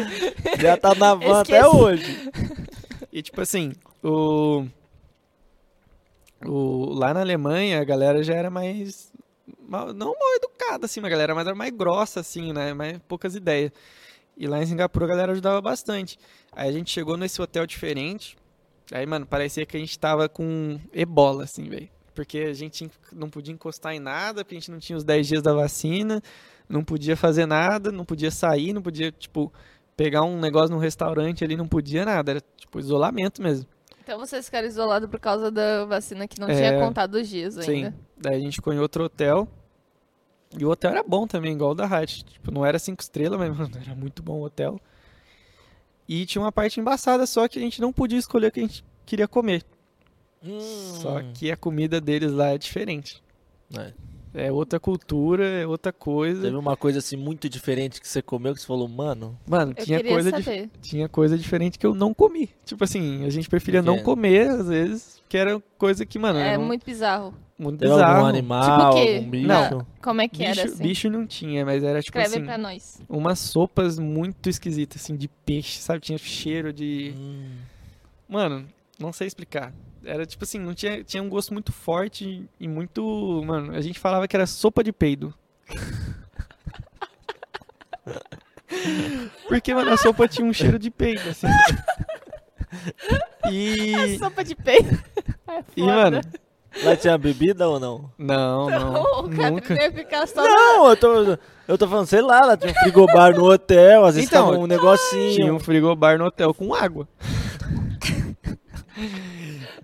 já 0.59 0.75
tá 0.75 0.93
na 0.93 1.15
van 1.15 1.39
até 1.39 1.59
Esqueci. 1.61 1.75
hoje. 1.77 2.29
E 3.17 3.21
tipo 3.23 3.41
assim, 3.41 3.73
o, 4.03 4.63
o 6.45 6.93
lá 6.93 7.15
na 7.15 7.21
Alemanha 7.21 7.81
a 7.81 7.83
galera 7.83 8.21
já 8.21 8.35
era 8.35 8.47
mais 8.51 9.11
não 9.67 10.13
mal 10.13 10.35
educada 10.35 10.85
assim, 10.85 10.99
mas 10.99 11.07
a 11.07 11.15
galera 11.15 11.33
mais 11.33 11.47
era 11.47 11.55
mais 11.55 11.71
grossa 11.71 12.19
assim, 12.19 12.53
né, 12.53 12.75
mais 12.75 12.99
poucas 13.07 13.33
ideias. 13.33 13.71
E 14.37 14.45
lá 14.45 14.61
em 14.61 14.67
Singapura 14.67 15.05
a 15.05 15.07
galera 15.07 15.31
ajudava 15.31 15.59
bastante. 15.59 16.19
Aí 16.51 16.69
a 16.69 16.71
gente 16.71 16.91
chegou 16.91 17.17
nesse 17.17 17.41
hotel 17.41 17.65
diferente. 17.65 18.37
Aí, 18.91 19.07
mano, 19.07 19.25
parecia 19.25 19.65
que 19.65 19.75
a 19.75 19.79
gente 19.79 19.97
tava 19.97 20.29
com 20.29 20.79
ebola 20.93 21.45
assim, 21.45 21.67
velho. 21.67 21.89
Porque 22.13 22.37
a 22.37 22.53
gente 22.53 22.87
não 23.11 23.31
podia 23.31 23.51
encostar 23.51 23.95
em 23.95 23.99
nada, 23.99 24.45
porque 24.45 24.57
a 24.57 24.59
gente 24.59 24.69
não 24.69 24.77
tinha 24.77 24.95
os 24.95 25.03
10 25.03 25.27
dias 25.27 25.41
da 25.41 25.53
vacina, 25.53 26.21
não 26.69 26.83
podia 26.83 27.17
fazer 27.17 27.47
nada, 27.47 27.91
não 27.91 28.05
podia 28.05 28.29
sair, 28.29 28.73
não 28.73 28.81
podia, 28.83 29.11
tipo, 29.11 29.51
pegar 29.97 30.21
um 30.23 30.39
negócio 30.39 30.73
num 30.73 30.79
restaurante 30.81 31.43
ali, 31.43 31.57
não 31.57 31.67
podia 31.67 32.05
nada, 32.05 32.31
era 32.31 32.41
tipo 32.55 32.79
isolamento 32.79 33.41
mesmo. 33.41 33.67
Então 34.03 34.17
vocês 34.17 34.45
ficaram 34.45 34.67
isolados 34.67 35.09
por 35.09 35.19
causa 35.19 35.51
da 35.51 35.83
vacina 35.83 36.25
que 36.27 36.39
não 36.39 36.47
É. 36.47 36.55
tinha 36.55 36.79
contado 36.79 37.15
os 37.15 37.27
dias 37.27 37.57
ainda. 37.57 37.89
Sim. 37.91 37.97
Daí 38.15 38.35
a 38.37 38.39
gente 38.39 38.55
ficou 38.55 38.71
em 38.73 38.79
outro 38.79 39.03
hotel. 39.03 39.45
E 40.57 40.63
o 40.63 40.69
hotel 40.69 40.91
era 40.91 41.03
bom 41.03 41.27
também, 41.27 41.51
igual 41.51 41.71
o 41.71 41.75
da 41.75 41.85
Hyatt. 41.85 42.23
Tipo, 42.23 42.51
não 42.51 42.65
era 42.65 42.79
cinco 42.79 43.01
estrelas, 43.03 43.37
mas 43.37 43.49
mano, 43.57 43.71
era 43.85 43.93
muito 43.95 44.23
bom 44.23 44.35
o 44.39 44.43
hotel. 44.45 44.79
E 46.07 46.25
tinha 46.25 46.41
uma 46.41 46.53
parte 46.53 46.79
embaçada 46.79 47.25
só 47.27 47.49
que 47.49 47.59
a 47.59 47.61
gente 47.61 47.81
não 47.81 47.91
podia 47.91 48.17
escolher 48.17 48.47
o 48.47 48.51
que 48.51 48.61
a 48.61 48.63
gente 48.63 48.85
queria 49.05 49.27
comer. 49.27 49.65
Só 51.01 51.21
que 51.33 51.51
a 51.51 51.57
comida 51.57 51.99
deles 51.99 52.31
lá 52.31 52.49
é 52.51 52.57
diferente. 52.57 53.21
É. 53.77 53.91
É 54.39 54.51
outra 54.51 54.79
cultura, 54.79 55.43
é 55.45 55.65
outra 55.65 55.91
coisa. 55.91 56.43
Teve 56.43 56.55
uma 56.55 56.77
coisa 56.77 56.99
assim 56.99 57.17
muito 57.17 57.49
diferente 57.49 57.99
que 57.99 58.07
você 58.07 58.21
comeu 58.21 58.53
que 58.53 58.61
você 58.61 58.67
falou, 58.67 58.87
mano. 58.87 59.35
Mano, 59.47 59.73
Eu 59.75 59.83
tinha 59.83 60.03
coisa, 60.03 60.29
saber. 60.29 60.69
tinha 60.81 61.09
coisa 61.09 61.35
diferente 61.37 61.79
que 61.79 61.85
eu 61.85 61.95
não 61.95 62.13
comi. 62.13 62.49
Tipo 62.63 62.83
assim, 62.83 63.25
a 63.25 63.29
gente 63.31 63.49
preferia 63.49 63.81
não 63.81 63.97
comer, 64.03 64.49
às 64.49 64.67
vezes, 64.67 65.21
que 65.27 65.35
era 65.37 65.59
coisa 65.77 66.05
que, 66.05 66.19
mano, 66.19 66.37
É 66.37 66.55
um- 66.57 66.65
muito 66.67 66.85
bizarro. 66.85 67.33
muito 67.57 67.79
Teve 67.79 67.91
bizarro. 67.91 68.15
algum 68.17 68.27
animal, 68.27 68.61
Tipo 68.61 68.99
algum 69.15 69.29
bicho? 69.31 69.47
Não. 69.47 69.87
Como 70.03 70.21
é 70.21 70.27
que 70.27 70.37
bicho, 70.45 70.59
era 70.59 70.69
assim? 70.69 70.83
bicho 70.83 71.09
não 71.09 71.25
tinha, 71.25 71.65
mas 71.65 71.83
era 71.83 71.99
tipo 72.01 72.17
Escreve 72.19 72.35
assim, 72.37 72.45
pra 72.45 72.57
nós. 72.59 73.01
umas 73.09 73.39
sopas 73.39 73.97
muito 73.97 74.47
esquisitas, 74.47 75.01
assim, 75.01 75.15
de 75.15 75.27
peixe, 75.27 75.79
sabe? 75.79 75.99
Tinha 76.01 76.17
cheiro 76.19 76.71
de. 76.71 77.11
Hum. 77.17 77.55
Mano, 78.29 78.67
não 78.99 79.11
sei 79.11 79.25
explicar. 79.25 79.73
Era 80.03 80.25
tipo 80.25 80.43
assim, 80.43 80.59
não 80.59 80.73
tinha, 80.73 81.03
tinha 81.03 81.21
um 81.21 81.29
gosto 81.29 81.53
muito 81.53 81.71
forte 81.71 82.47
e 82.59 82.67
muito. 82.67 83.43
Mano, 83.45 83.75
a 83.75 83.81
gente 83.81 83.99
falava 83.99 84.27
que 84.27 84.35
era 84.35 84.45
sopa 84.45 84.83
de 84.83 84.91
peido. 84.91 85.33
Porque, 89.47 89.73
mano, 89.73 89.91
a 89.91 89.97
sopa 89.97 90.27
tinha 90.27 90.45
um 90.45 90.53
cheiro 90.53 90.77
de 90.77 90.91
peido, 90.91 91.29
assim. 91.29 91.47
E, 93.49 94.17
Sopa 94.17 94.43
de 94.43 94.53
peito. 94.55 94.93
É 95.47 95.63
e 95.77 95.83
mano, 95.83 96.21
Lá 96.83 96.95
tinha 96.95 97.17
bebida 97.17 97.67
ou 97.67 97.79
não? 97.79 98.11
não, 98.17 98.69
não, 98.69 99.01
o 99.25 99.29
cara 99.29 99.51
nunca. 99.51 99.73
ia 99.73 99.91
ficar 99.91 100.27
só 100.27 100.43
Não, 100.43 100.89
eu 100.89 100.97
tô, 100.97 101.37
eu 101.67 101.77
tô 101.77 101.87
falando, 101.87 102.07
sei 102.07 102.21
lá, 102.21 102.41
lá 102.41 102.57
tinha 102.57 102.71
um 102.71 102.75
frigobar 102.75 103.35
no 103.35 103.51
hotel, 103.51 104.05
às 104.05 104.15
vezes 104.15 104.29
Então, 104.29 104.51
tava 104.51 104.59
um 104.59 104.67
negocinho. 104.67 105.35
Tinha 105.35 105.53
um 105.53 105.59
frigobar 105.59 106.19
no 106.19 106.25
hotel 106.25 106.53
com 106.53 106.73
água. 106.73 107.07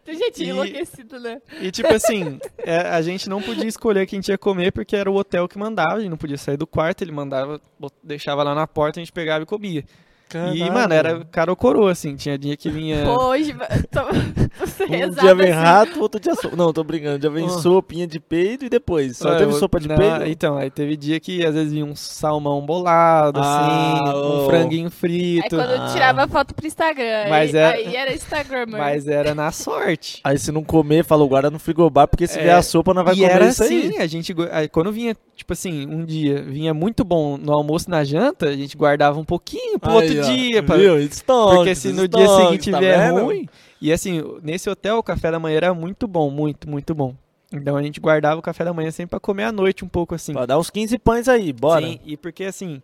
Tem 0.03 0.15
gente 0.17 0.43
E- 0.43 0.49
enlouquecido, 0.49 1.19
né? 1.19 1.41
E 1.61 1.71
tipo 1.71 1.93
assim, 1.93 2.39
é, 2.57 2.77
a 2.79 3.01
gente 3.01 3.29
não 3.29 3.41
podia 3.41 3.67
escolher 3.67 4.05
quem 4.05 4.19
tinha 4.19 4.37
comer 4.37 4.71
porque 4.71 4.95
era 4.95 5.09
o 5.09 5.15
hotel 5.15 5.47
que 5.47 5.57
mandava, 5.57 5.95
a 5.95 5.99
gente 5.99 6.09
não 6.09 6.17
podia 6.17 6.37
sair 6.37 6.57
do 6.57 6.67
quarto, 6.67 7.01
ele 7.01 7.11
mandava, 7.11 7.61
deixava 8.03 8.43
lá 8.43 8.53
na 8.53 8.67
porta, 8.67 8.99
a 8.99 9.01
gente 9.03 9.13
pegava 9.13 9.43
e 9.43 9.45
comia. 9.47 9.83
E, 10.29 10.33
Caralho. 10.33 10.73
mano, 10.73 10.93
era 10.95 11.25
cara 11.25 11.51
ou 11.51 11.55
coroa, 11.55 11.91
assim, 11.91 12.15
tinha 12.15 12.37
dia 12.39 12.57
que 12.57 12.67
vinha... 12.69 13.05
Hoje, 13.07 13.53
tô, 13.91 14.01
tô 14.77 14.83
Um 14.85 15.09
dia 15.11 15.35
vem 15.35 15.51
assim. 15.51 15.59
rato, 15.61 16.01
outro 16.01 16.19
dia 16.19 16.33
sopa. 16.33 16.55
Não, 16.55 16.73
tô 16.73 16.83
brincando. 16.83 17.19
Dia 17.19 17.29
vem 17.29 17.45
Oh. 17.45 17.49
sopinha 17.49 18.07
de 18.07 18.19
peido 18.19 18.65
e 18.65 18.69
depois. 18.69 19.17
Só 19.17 19.29
Ah, 19.33 19.37
teve 19.37 19.51
eu- 19.53 19.59
sopa 19.59 19.79
de 19.79 19.87
não, 19.87 19.95
peido? 19.95 20.25
Então, 20.25 20.57
aí 20.57 20.71
teve 20.71 20.97
dia 20.97 21.19
que 21.19 21.45
às 21.45 21.53
vezes 21.53 21.71
vinha 21.71 21.85
um 21.85 21.95
salmão 21.95 22.65
bolado, 22.65 23.39
Ah, 23.43 23.99
assim, 24.09 24.17
ô. 24.17 24.43
um 24.43 24.45
franguinho 24.49 24.85
Aí 24.87 24.91
frito, 24.91 25.55
quando 25.55 25.69
eu 25.71 25.81
Ah. 25.83 25.89
tirava 25.93 26.27
foto 26.27 26.55
pro 26.55 26.65
Instagram, 26.65 27.29
Mas 27.29 27.53
aí, 27.53 27.61
é- 27.61 27.65
aí 27.89 27.95
era 27.95 28.13
Instagrammer. 28.13 28.79
mas 28.79 29.07
era 29.07 29.35
na 29.35 29.51
sorte. 29.51 30.19
Aí 30.25 30.37
se 30.39 30.51
não 30.51 30.63
comer, 30.63 31.03
falou, 31.05 31.27
guarda 31.29 31.51
no 31.51 31.59
frigobar, 31.59 32.07
porque 32.07 32.25
se 32.25 32.39
É, 32.39 32.43
vier 32.43 32.55
a 32.55 32.61
sopa, 32.63 32.91
não 32.93 33.03
vai 33.03 33.13
e 33.13 33.17
comer 33.17 33.31
era 33.31 33.45
isso 33.49 33.61
aí. 33.63 33.87
assim, 33.89 33.97
a 33.99 34.07
gente, 34.07 34.33
aí 34.51 34.67
quando 34.67 34.91
vinha, 34.91 35.15
tipo 35.35 35.53
assim, 35.53 35.85
um 35.87 36.03
dia, 36.03 36.41
vinha 36.41 36.73
muito 36.73 37.03
bom 37.03 37.37
no 37.37 37.53
almoço 37.53 37.87
e 37.87 37.91
na 37.91 38.03
janta, 38.03 38.47
a 38.47 38.55
gente 38.55 38.75
guardava 38.75 39.19
um 39.19 39.25
pouquinho 39.25 39.77
pro 39.77 39.91
Aí, 39.91 39.95
outro 39.97 40.12
ó, 40.19 40.23
dia, 40.23 40.63
pra, 40.63 40.77
Viu? 40.77 40.99
Estoque, 40.99 41.55
Porque 41.55 41.75
se 41.75 41.91
no 41.93 42.07
dia 42.07 42.27
seguinte 42.27 42.71
tá 42.71 42.79
vier 42.79 42.99
vendo? 42.99 43.25
ruim. 43.25 43.47
E 43.81 43.91
assim, 43.91 44.21
nesse 44.41 44.69
hotel 44.69 44.97
o 44.97 45.03
café 45.03 45.31
da 45.31 45.39
manhã 45.39 45.57
era 45.57 45.73
muito 45.73 46.07
bom, 46.07 46.29
muito, 46.29 46.69
muito 46.69 46.95
bom. 46.95 47.15
Então 47.51 47.77
a 47.77 47.83
gente 47.83 47.99
guardava 47.99 48.39
o 48.39 48.41
café 48.41 48.63
da 48.65 48.73
manhã 48.73 48.89
sempre 48.89 49.11
pra 49.11 49.19
comer 49.19 49.43
à 49.43 49.51
noite 49.51 49.85
um 49.85 49.87
pouco 49.87 50.15
assim. 50.15 50.33
Vai 50.33 50.47
dar 50.47 50.57
uns 50.57 50.69
15 50.69 50.97
pães 50.97 51.27
aí, 51.27 51.53
bora. 51.53 51.85
Sim, 51.85 51.99
e 52.03 52.17
porque 52.17 52.45
assim, 52.45 52.81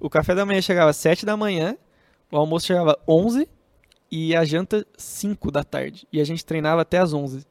o 0.00 0.10
café 0.10 0.34
da 0.34 0.44
manhã 0.44 0.60
chegava 0.60 0.90
às 0.90 0.96
7 0.96 1.24
da 1.24 1.36
manhã, 1.36 1.76
o 2.32 2.36
almoço 2.36 2.66
chegava 2.66 2.92
às 2.92 2.98
11 3.06 3.48
e 4.10 4.34
a 4.34 4.44
janta 4.44 4.84
5 4.96 5.50
da 5.52 5.62
tarde. 5.62 6.08
E 6.12 6.20
a 6.20 6.24
gente 6.24 6.44
treinava 6.44 6.82
até 6.82 6.98
às 6.98 7.12
11. 7.12 7.46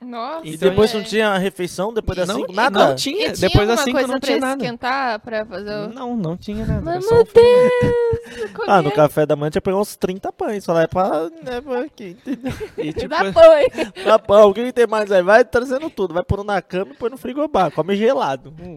Nossa. 0.00 0.46
E 0.46 0.54
Então, 0.54 0.70
depois 0.70 0.94
é. 0.94 0.96
não 0.96 1.04
tinha 1.04 1.36
refeição 1.38 1.92
depois 1.92 2.16
das 2.16 2.26
não, 2.28 2.36
5? 2.36 2.48
ti- 2.48 2.54
Nada? 2.54 2.88
Não 2.88 2.94
tinha. 2.96 3.32
tinha 3.32 3.48
Depois 3.48 3.68
das 3.68 3.78
alguma 3.80 3.84
5 3.84 3.92
coisa 3.98 4.12
não 4.12 4.20
tinha 4.20 4.38
nada. 4.38 4.64
esquentar, 4.64 5.20
pra 5.20 5.44
fazer 5.44 5.70
o... 5.74 5.88
Não, 5.92 6.16
não 6.16 6.36
tinha 6.36 6.64
nada. 6.64 6.80
Mas, 6.80 7.10
meu 7.10 7.20
um. 7.20 7.24
Deus! 7.24 8.50
Ah, 8.66 8.80
no 8.80 8.90
café 8.92 9.26
da 9.26 9.34
manhã 9.34 9.50
tinha 9.50 9.60
pegar 9.60 9.76
uns 9.78 9.96
30 9.96 10.32
pães. 10.32 10.62
Só 10.64 10.72
lá 10.72 10.82
é 10.82 10.86
pra. 10.86 11.28
Né, 11.42 11.60
pra 11.60 11.80
aqui, 11.80 12.10
entendeu? 12.10 12.52
E, 12.78 12.92
tipo, 12.92 13.08
Dá 13.08 13.32
pão, 13.32 13.58
hein? 13.58 13.68
Pra 14.04 14.18
pão, 14.18 14.48
o 14.50 14.54
que 14.54 14.72
tem 14.72 14.86
mais 14.86 15.10
aí? 15.10 15.22
Vai 15.22 15.44
trazendo 15.44 15.90
tudo. 15.90 16.14
Vai 16.14 16.22
pondo 16.22 16.44
na 16.44 16.62
cama 16.62 16.92
e 16.92 16.96
põe 16.96 17.10
no 17.10 17.16
frigobar. 17.18 17.70
Come 17.72 17.96
gelado. 17.96 18.54
Hum. 18.60 18.76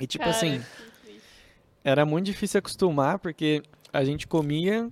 e 0.00 0.06
tipo 0.06 0.24
Cara, 0.24 0.36
assim, 0.36 0.60
era 1.84 2.04
muito 2.04 2.26
difícil 2.26 2.58
acostumar, 2.58 3.18
porque 3.20 3.62
a 3.92 4.04
gente 4.04 4.26
comia 4.26 4.88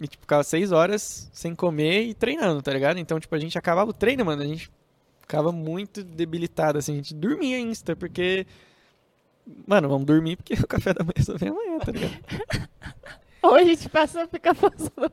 e 0.00 0.06
tipo, 0.06 0.22
ficava 0.22 0.44
seis 0.44 0.72
horas 0.72 1.28
sem 1.32 1.54
comer 1.54 2.02
e 2.02 2.14
treinando, 2.14 2.62
tá 2.62 2.72
ligado? 2.72 2.98
Então, 2.98 3.18
tipo, 3.18 3.34
a 3.34 3.38
gente 3.38 3.58
acabava 3.58 3.90
o 3.90 3.94
treino, 3.94 4.24
mano, 4.24 4.42
a 4.42 4.46
gente 4.46 4.70
ficava 5.20 5.52
muito 5.52 6.02
debilitado, 6.02 6.78
assim, 6.78 6.92
a 6.92 6.96
gente 6.96 7.14
dormia 7.14 7.58
insta, 7.58 7.96
porque. 7.96 8.46
Mano, 9.66 9.88
vamos 9.88 10.06
dormir 10.06 10.36
porque 10.36 10.54
o 10.62 10.66
café 10.66 10.92
da 10.92 11.02
manhã 11.04 11.22
só 11.22 11.36
vem 11.36 11.48
amanhã, 11.48 11.78
tá 11.78 11.92
ligado? 11.92 12.18
Ou 13.42 13.54
a 13.54 13.62
gente 13.62 13.88
passa 13.88 14.24
a 14.24 14.28
ficar 14.28 14.54
forçando. 14.54 15.12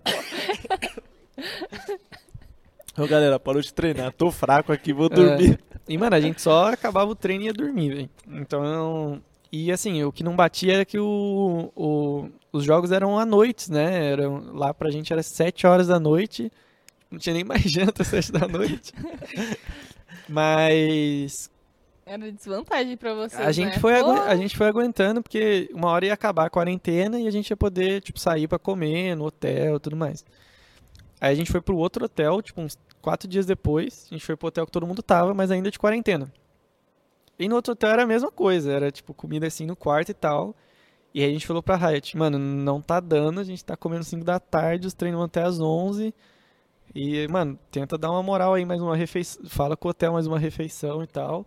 Ô, 2.98 3.08
galera, 3.08 3.40
parou 3.40 3.62
de 3.62 3.74
treinar. 3.74 4.12
Tô 4.14 4.32
fraco 4.32 4.72
aqui, 4.72 4.92
vou 4.92 5.10
dormir. 5.10 5.60
E, 5.88 5.98
mano, 5.98 6.16
a 6.16 6.20
gente 6.20 6.42
só 6.42 6.74
acabava 6.74 7.12
o 7.12 7.16
treino 7.16 7.44
e 7.44 7.48
ia 7.48 7.54
dormir, 7.54 7.94
velho. 7.94 8.10
Então. 8.28 9.22
E 9.52 9.72
assim, 9.72 10.04
o 10.04 10.12
que 10.12 10.24
não 10.24 10.36
batia 10.36 10.74
era 10.74 10.86
que 10.86 11.00
o, 11.00 11.72
o- 11.76 12.30
os 12.52 12.64
jogos 12.64 12.92
eram 12.92 13.18
à 13.18 13.26
noite, 13.26 13.72
né? 13.72 14.12
Eram, 14.12 14.54
lá 14.54 14.74
pra 14.74 14.90
gente 14.92 15.12
era 15.14 15.24
7 15.24 15.66
horas 15.68 15.88
da 15.88 16.00
noite. 16.00 16.52
Não 17.10 17.20
tinha 17.20 17.34
nem 17.34 17.44
mais 17.44 17.62
janta 17.72 18.02
às 18.02 18.08
7 18.10 18.32
da 18.32 18.48
noite. 18.48 18.92
Mas 20.28 21.50
Era 22.06 22.32
desvantagem 22.32 22.98
pra 22.98 23.14
vocês, 23.14 23.40
a 23.42 23.52
gente, 23.52 23.74
né? 23.76 23.80
foi 23.80 23.94
a 23.94 24.36
gente 24.36 24.58
foi 24.58 24.68
aguentando, 24.68 25.22
porque 25.22 25.70
uma 25.74 25.90
hora 25.90 26.06
ia 26.08 26.14
acabar 26.14 26.46
a 26.46 26.50
quarentena 26.50 27.20
e 27.20 27.28
a 27.28 27.32
gente 27.32 27.50
ia 27.50 27.58
poder, 27.58 28.02
tipo, 28.02 28.20
sair 28.20 28.48
pra 28.48 28.60
comer 28.60 29.16
no 29.16 29.26
hotel 29.26 29.76
e 29.78 29.80
tudo 29.80 29.96
mais. 29.96 30.26
Aí 31.22 31.32
a 31.32 31.36
gente 31.36 31.52
foi 31.52 31.62
pro 31.62 31.78
outro 31.78 32.06
hotel, 32.06 32.42
tipo, 32.42 32.60
uns 32.62 32.78
quatro 33.02 33.28
dias 33.28 33.46
depois. 33.46 34.08
A 34.12 34.16
gente 34.16 34.26
foi 34.26 34.36
pro 34.36 34.48
hotel 34.48 34.66
que 34.66 34.72
todo 34.72 34.86
mundo 34.88 35.02
tava, 35.02 35.34
mas 35.34 35.50
ainda 35.52 35.72
de 35.72 35.80
quarentena. 35.80 36.32
E 37.38 37.48
no 37.48 37.56
outro 37.56 37.74
hotel 37.74 37.90
era 37.90 38.04
a 38.04 38.08
mesma 38.08 38.32
coisa, 38.32 38.72
era 38.72 38.92
tipo 38.92 39.14
comida 39.14 39.48
assim 39.48 39.66
no 39.66 39.76
quarto 39.76 40.10
e 40.10 40.14
tal. 40.14 40.56
E 41.14 41.24
aí 41.24 41.30
a 41.30 41.34
gente 41.34 41.48
falou 41.48 41.64
pra 41.64 41.76
Riot, 41.76 42.18
mano, 42.18 42.38
não 42.38 42.82
tá 42.82 43.00
dando, 43.00 43.40
a 43.40 43.44
gente 43.44 43.64
tá 43.64 43.78
comendo 43.78 44.04
5 44.04 44.24
da 44.24 44.40
tarde, 44.40 44.88
os 44.88 44.94
treinos 44.94 45.18
vão 45.18 45.26
até 45.26 45.44
às 45.44 45.60
11. 45.60 46.14
E, 46.94 47.28
mano, 47.28 47.60
tenta 47.72 47.98
dar 47.98 48.12
uma 48.12 48.24
moral 48.24 48.54
aí, 48.54 48.66
mais 48.66 48.82
uma 48.82 48.96
refeição. 48.96 49.44
Fala 49.48 49.76
com 49.76 49.88
o 49.88 49.92
hotel 49.92 50.14
mais 50.14 50.28
uma 50.28 50.40
refeição 50.40 51.04
e 51.04 51.08
tal. 51.08 51.46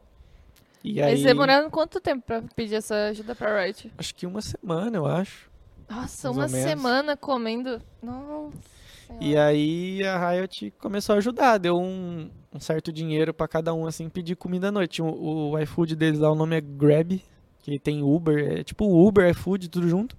E 0.85 1.03
aí. 1.03 1.13
Eles 1.13 1.25
demoraram 1.25 1.71
quanto 1.71 2.01
tempo 2.01 2.25
pra 2.27 2.43
pedir 2.55 2.77
essa 2.77 3.09
ajuda 3.09 3.35
pra 3.35 3.63
Riot? 3.63 3.93
Acho 3.97 4.15
que 4.15 4.27
uma 4.27 4.41
semana, 4.43 4.97
eu 4.97 5.07
acho. 5.07 5.51
Nossa, 5.89 6.31
uma 6.31 6.49
semana 6.49 7.17
comendo. 7.17 7.81
Nossa. 8.03 8.78
E 9.21 9.37
aí 9.37 10.05
a 10.05 10.31
Riot 10.31 10.73
começou 10.79 11.15
a 11.15 11.19
ajudar, 11.19 11.59
deu 11.59 11.77
um, 11.77 12.31
um 12.53 12.61
certo 12.61 12.93
dinheiro 12.93 13.35
pra 13.35 13.49
cada 13.49 13.75
um, 13.75 13.87
assim, 13.87 14.09
pedir 14.09 14.37
comida 14.37 14.69
à 14.69 14.73
noite. 14.73 15.03
O, 15.03 15.51
o 15.51 15.59
iFood 15.59 15.97
deles 15.97 16.21
lá, 16.21 16.31
o 16.31 16.35
nome 16.35 16.57
é 16.57 16.61
Grab, 16.61 17.21
que 17.61 17.79
tem 17.79 18.03
Uber, 18.03 18.61
é 18.61 18.65
tipo 18.65 18.85
Uber, 18.87 19.29
iFood, 19.31 19.69
tudo 19.69 19.89
junto. 19.89 20.17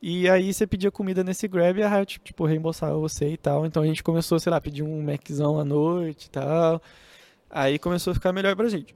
E 0.00 0.28
aí 0.28 0.52
você 0.52 0.66
pedia 0.66 0.90
comida 0.90 1.22
nesse 1.22 1.46
Grab 1.46 1.78
e 1.78 1.82
a 1.82 1.88
Riot, 1.88 2.18
tipo, 2.24 2.44
reembolsava 2.44 2.98
você 2.98 3.28
e 3.28 3.36
tal. 3.36 3.64
Então 3.64 3.82
a 3.82 3.86
gente 3.86 4.02
começou, 4.02 4.38
sei 4.40 4.50
lá, 4.50 4.60
pedir 4.60 4.82
um 4.82 5.02
Maczão 5.02 5.60
à 5.60 5.64
noite 5.64 6.26
e 6.26 6.30
tal. 6.30 6.82
Aí 7.48 7.78
começou 7.78 8.10
a 8.10 8.14
ficar 8.14 8.32
melhor 8.32 8.56
pra 8.56 8.68
gente. 8.68 8.94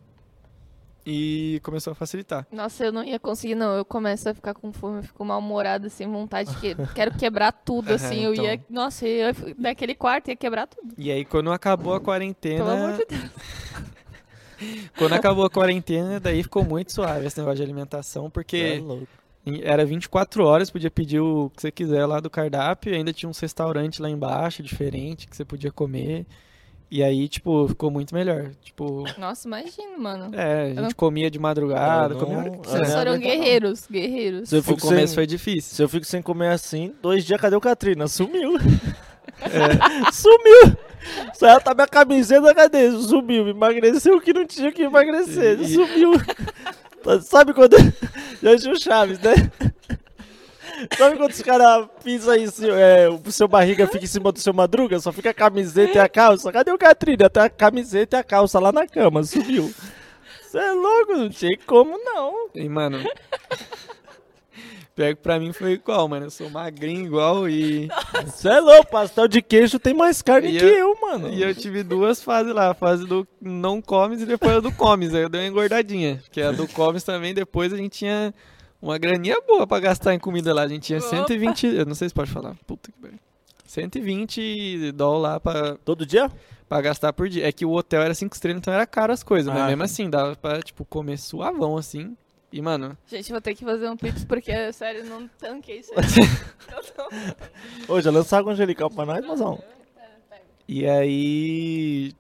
E 1.09 1.61
começou 1.63 1.93
a 1.93 1.95
facilitar. 1.95 2.45
Nossa, 2.51 2.87
eu 2.87 2.91
não 2.91 3.05
ia 3.05 3.21
conseguir, 3.21 3.55
não. 3.55 3.77
Eu 3.77 3.85
começo 3.85 4.29
a 4.29 4.35
ficar 4.35 4.55
com 4.55 4.73
fome, 4.73 4.99
eu 4.99 5.03
fico 5.05 5.25
mal-humorada, 5.25 5.89
sem 5.89 6.11
vontade, 6.11 6.53
que 6.57 6.75
quero 6.97 7.17
quebrar 7.17 7.53
tudo, 7.53 7.93
assim. 7.93 8.25
Eu 8.25 8.35
ia. 8.35 8.55
então. 8.55 8.67
Nossa, 8.69 9.07
eu 9.07 9.29
ia, 9.29 9.35
naquele 9.57 9.95
quarto 9.95 10.29
ia 10.29 10.37
quebrar 10.37 10.67
tudo. 10.67 10.95
E 10.99 11.09
aí 11.13 11.25
quando 11.25 11.53
acabou 11.53 11.93
a 11.93 12.01
Pelo 12.01 12.05
quarentena, 12.07 12.73
amor 12.73 12.99
de 12.99 13.07
Deus. 13.07 13.31
quando 14.99 15.13
acabou 15.13 15.45
a 15.45 15.51
quarentena, 15.51 16.19
daí 16.19 16.43
ficou 16.43 16.65
muito 16.65 16.93
suave 16.93 17.25
esse 17.25 17.39
negócio 17.39 17.59
de 17.59 17.63
alimentação, 17.63 18.29
porque 18.29 18.83
É 19.47 19.61
Era 19.63 19.85
24 19.85 20.45
horas, 20.45 20.71
podia 20.71 20.91
pedir 20.91 21.21
o 21.21 21.51
que 21.51 21.63
você 21.63 21.71
quiser 21.71 22.05
lá 22.05 22.19
do 22.19 22.29
cardápio, 22.29 22.93
e 22.93 22.97
ainda 22.97 23.13
tinha 23.13 23.31
uns 23.31 23.39
restaurantes 23.39 24.01
lá 24.01 24.11
embaixo, 24.11 24.61
diferente, 24.61 25.29
que 25.29 25.37
você 25.37 25.45
podia 25.45 25.71
comer. 25.71 26.27
E 26.89 27.03
aí, 27.03 27.29
tipo, 27.29 27.67
ficou 27.69 27.91
muito 27.91 28.15
melhor. 28.15 28.51
Tipo, 28.63 29.05
Nossa, 29.19 29.49
imagina, 29.49 29.99
mano. 29.99 30.31
é, 30.33 30.71
a 30.71 30.75
não- 30.75 30.83
gente 30.85 30.95
comia 30.95 31.29
de 31.31 31.39
madrugada, 31.39 32.15
não- 32.15 32.21
comia. 32.21 32.43
Vocês 32.63 32.81
não 32.81 32.87
foram 32.97 33.13
aguentava. 33.13 33.19
guerreiros, 33.19 33.87
guerreiros. 33.91 34.49
Se 34.49 34.55
eu 34.57 34.61
O 34.61 34.63
fico 34.63 34.81
começo 34.81 35.07
sem- 35.09 35.15
foi 35.17 35.27
difícil. 35.27 35.75
Se 35.75 35.83
eu 35.83 35.89
fico 35.89 36.07
sem 36.07 36.23
comer 36.23 36.49
assim, 36.53 36.95
dois 37.03 37.25
dias, 37.25 37.41
cadê 37.41 37.57
o 37.57 37.61
Katrina? 37.61 38.07
Sumiu. 38.07 38.53
Sumiu. 40.13 40.77
Só 41.35 41.47
ela 41.47 41.61
tá 41.61 41.75
minha 41.75 41.87
camiseta, 41.87 42.55
cadê? 42.55 42.91
Sumiu. 42.93 43.49
Emagreceu 43.49 44.17
o 44.17 44.21
que 44.21 44.33
não 44.33 44.47
tinha 44.47 44.71
que 44.73 44.83
emagrecer. 44.83 45.61
E- 45.61 45.69
Sumiu. 45.69 46.13
Sabe 47.23 47.53
quando. 47.55 47.77
Já 48.43 48.51
assistiu 48.51 48.73
o 48.73 48.81
Chaves, 48.81 49.19
né? 49.21 49.33
Sabe 50.97 51.17
quando 51.17 51.31
os 51.31 51.43
caras 51.43 51.87
pisam 52.05 52.33
aí, 52.35 52.45
é, 52.79 53.09
o 53.09 53.31
seu 53.33 53.49
barriga 53.49 53.87
fica 53.87 54.05
em 54.05 54.09
cima 54.09 54.31
do 54.33 54.39
seu 54.39 54.53
madruga, 54.53 54.99
só 55.01 55.11
fica 55.13 55.31
a 55.31 55.35
camiseta 55.35 55.99
e 55.99 56.01
a 56.01 56.09
calça? 56.09 56.53
Cadê 56.53 56.71
o 56.71 56.79
Katrina? 56.79 57.31
Tá 57.31 57.45
a 57.45 57.51
camiseta 57.51 58.17
e 58.17 58.21
a 58.21 58.25
calça 58.25 58.59
lá 58.59 58.71
na 58.73 58.87
cama, 58.87 59.23
sumiu. 59.25 59.73
Você 60.43 60.59
é 60.59 60.73
louco, 60.73 61.13
não 61.17 61.29
tinha 61.31 61.57
como 61.67 61.97
não. 61.99 62.49
E, 62.55 62.69
mano. 62.69 62.99
Pior 64.95 65.15
que 65.15 65.21
pra 65.23 65.39
mim 65.39 65.53
foi 65.53 65.73
igual, 65.73 66.09
mano. 66.09 66.27
Eu 66.27 66.31
sou 66.31 66.49
magrinho 66.49 67.05
igual 67.05 67.47
e. 67.49 67.89
Você 68.25 68.49
é 68.49 68.61
louco, 68.61 68.91
pastel 68.91 69.29
de 69.29 69.43
queijo 69.43 69.79
tem 69.79 69.93
mais 69.93 70.23
carne 70.23 70.49
E 70.49 70.59
que 70.59 70.65
eu- 70.65 70.69
eu, 70.95 70.99
mano. 71.03 71.29
E 71.29 71.43
eu 71.43 71.55
tive 71.55 71.83
duas 71.83 72.23
fases 72.23 72.55
lá, 72.55 72.71
a 72.71 72.75
fase 72.75 73.05
do 73.07 73.29
não 73.39 73.83
comes 73.83 74.23
e 74.23 74.27
depois 74.27 74.57
a 74.57 74.61
do 74.61 74.73
comes. 74.73 75.15
Aí 75.15 75.21
eu 75.23 75.29
dei 75.29 75.43
uma 75.43 75.49
engordadinha. 75.49 76.21
Porque 76.25 76.41
a 76.41 76.51
do 76.51 76.67
comes 76.69 77.03
também, 77.05 77.35
depois 77.35 77.75
a 77.75 77.77
gente 77.77 77.99
tinha 77.99 78.33
uma 78.87 78.99
graninha 78.99 79.37
boa 79.47 79.67
pra 79.67 79.81
gastar 79.81 80.15
em 80.15 80.19
comida 80.19 80.53
lá. 80.55 80.63
A 80.63 80.69
gente 80.69 80.83
tinha 80.85 80.99
Opa. 80.99 81.09
120. 81.09 81.67
Eu 81.67 81.87
não 81.87 81.95
sei 81.95 82.09
se 82.09 82.15
pode 82.15 82.31
falar. 82.31 82.55
Puta 82.67 82.91
que 82.91 82.99
pariu. 82.99 83.19
120 83.67 84.93
dólares 84.93 85.23
lá 85.35 85.41
pra, 85.41 85.77
Todo 85.85 86.07
dia? 86.07 86.31
pra 86.69 86.81
gastar 86.81 87.13
por 87.13 87.29
dia. 87.29 87.47
É 87.47 87.53
que 87.53 87.65
o 87.65 87.73
hotel 87.73 88.03
era 88.03 88.15
5 88.15 88.35
estrelas, 88.35 88.61
então 88.61 88.73
era 88.73 88.87
caro 88.87 89.13
as 89.13 89.23
coisas. 89.23 89.51
Ah, 89.51 89.55
mas 89.55 89.67
mesmo 89.67 89.79
tá. 89.79 89.85
assim, 89.85 90.11
dava 90.11 90.37
pra, 90.37 90.63
tipo, 90.63 90.85
comer 90.85 91.19
suavão 91.19 91.77
assim. 91.77 92.17
E, 92.53 92.63
mano, 92.63 92.97
Gente, 93.07 93.31
vou 93.33 93.41
ter 93.41 93.55
que 93.55 93.65
fazer 93.65 93.89
um 93.91 93.97
pix 93.97 94.25
porque, 94.25 94.51
sério, 94.73 95.05
não 95.05 95.29
tanquei 95.39 95.81
isso 95.81 95.93
aí. 95.97 96.05
Eu 96.75 96.83
tô- 97.87 97.93
Ô, 97.95 98.01
já 98.01 98.11
lançou 98.11 98.39
água 98.39 98.53
angelical 98.53 98.89
pra 98.91 99.05
nós, 99.05 99.25
mozão? 99.27 99.63
E 100.69 100.87
aí 100.87 102.13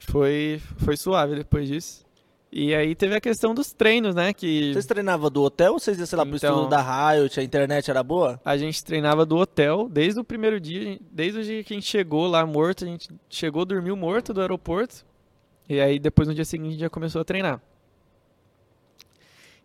foi 0.00 0.60
foi 0.78 0.96
suave 0.96 1.36
depois 1.36 1.68
disso. 1.68 2.04
E 2.52 2.74
aí 2.74 2.96
teve 2.96 3.14
a 3.14 3.20
questão 3.20 3.54
dos 3.54 3.72
treinos, 3.72 4.12
né, 4.14 4.32
que 4.34 4.72
Vocês 4.72 4.84
treinavam 4.86 5.30
do 5.30 5.40
hotel 5.42 5.74
ou 5.74 5.78
vocês 5.78 5.96
iam, 5.98 6.06
sei 6.06 6.18
lá, 6.18 6.26
pro 6.26 6.34
Então- 6.36 6.50
estudo 6.56 6.68
da 6.68 7.12
Riot, 7.12 7.38
a 7.38 7.42
internet 7.44 7.88
era 7.90 8.02
boa? 8.02 8.40
a 8.44 8.56
gente 8.56 8.82
treinava 8.84 9.24
do 9.24 9.36
hotel 9.36 9.88
desde 9.88 10.18
o 10.18 10.24
primeiro 10.24 10.58
dia, 10.58 10.98
desde 11.12 11.38
o 11.38 11.42
dia 11.44 11.62
que 11.62 11.72
a 11.72 11.76
gente 11.76 11.86
chegou 11.86 12.26
lá 12.26 12.44
morto, 12.44 12.84
a 12.84 12.88
gente 12.88 13.08
chegou, 13.28 13.64
dormiu 13.64 13.94
morto 13.96 14.34
do 14.34 14.40
aeroporto. 14.40 15.04
E 15.68 15.80
aí 15.80 16.00
depois 16.00 16.26
no 16.26 16.34
dia 16.34 16.44
seguinte 16.44 16.68
a 16.68 16.72
gente 16.72 16.80
já 16.80 16.90
começou 16.90 17.20
a 17.20 17.24
treinar. 17.24 17.60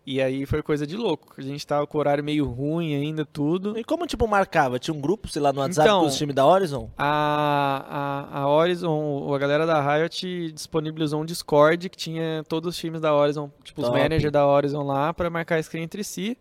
E 0.08 0.22
aí 0.22 0.46
foi 0.46 0.62
coisa 0.62 0.86
de 0.86 0.96
louco. 0.96 1.34
A 1.36 1.42
gente 1.42 1.66
tava 1.66 1.84
com 1.84 1.98
o 1.98 2.00
horário 2.00 2.22
meio 2.22 2.44
ruim 2.46 2.94
ainda, 2.94 3.24
tudo. 3.24 3.76
E 3.76 3.82
como, 3.82 4.06
tipo, 4.06 4.24
marcava? 4.28 4.78
Tinha 4.78 4.94
um 4.94 5.00
grupo, 5.00 5.26
sei 5.28 5.42
lá, 5.42 5.52
no 5.52 5.60
WhatsApp 5.60 5.88
Então- 5.88 6.00
com 6.02 6.06
os 6.06 6.16
times 6.16 6.32
da 6.32 6.46
Horizon? 6.46 6.88
A, 6.96 8.28
a, 8.32 8.38
a 8.42 8.48
Horizon, 8.48 9.34
a 9.34 9.38
galera 9.38 9.66
da 9.66 9.80
Riot 9.96 10.52
disponibilizou 10.52 11.20
um 11.20 11.24
Discord 11.24 11.88
que 11.88 11.96
tinha 11.96 12.44
todos 12.48 12.68
os 12.74 12.78
times 12.80 13.00
da 13.00 13.12
Horizon, 13.12 13.50
tipo 13.64 13.80
os 13.80 13.88
Top. 13.88 13.98
managers 14.00 14.30
da 14.32 14.46
Horizon 14.46 14.84
lá, 14.84 15.12
pra 15.12 15.28
marcar 15.28 15.60
screen 15.60 15.82
entre 15.82 16.04
si. 16.04 16.38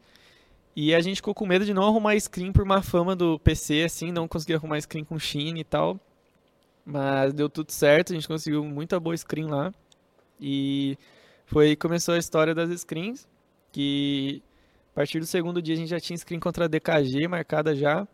E 0.75 0.93
a 0.93 1.01
gente 1.01 1.15
ficou 1.15 1.33
com 1.33 1.47
medo 1.47 1.65
de 1.65 1.73
não 1.73 1.83
arrumar 1.87 2.19
screen 2.19 2.51
por 2.51 2.65
má 2.65 2.83
fama 2.83 3.15
do 3.15 3.39
PC, 3.39 3.81
assim, 3.83 4.11
não 4.11 4.27
conseguia 4.27 4.57
arrumar 4.57 4.79
screen 4.79 5.03
com 5.03 5.17
Shine 5.17 5.61
e 5.61 5.63
tal. 5.63 5.99
Mas 6.85 7.33
deu 7.33 7.49
tudo 7.49 7.71
certo, 7.71 8.11
a 8.11 8.15
gente 8.15 8.27
conseguiu 8.27 8.63
muita 8.63 8.99
boa 8.99 9.17
screen 9.17 9.47
lá. 9.47 9.73
E 10.39 10.97
foi 11.47 11.69
aí 11.69 11.75
que 11.75 11.81
começou 11.81 12.13
a 12.13 12.17
história 12.19 12.53
das 12.53 12.69
screens, 12.81 13.27
que 13.75 14.41
a 14.93 14.95
partir 14.95 15.19
do 15.19 15.25
segundo 15.25 15.61
dia 15.61 15.75
a 15.75 15.77
gente 15.77 15.89
já 15.89 15.99
tinha 15.99 16.17
screen 16.17 16.39
contra 16.39 16.63
a 16.63 16.67
DKG 16.69 17.27
marcada 17.27 17.75
já. 17.75 18.07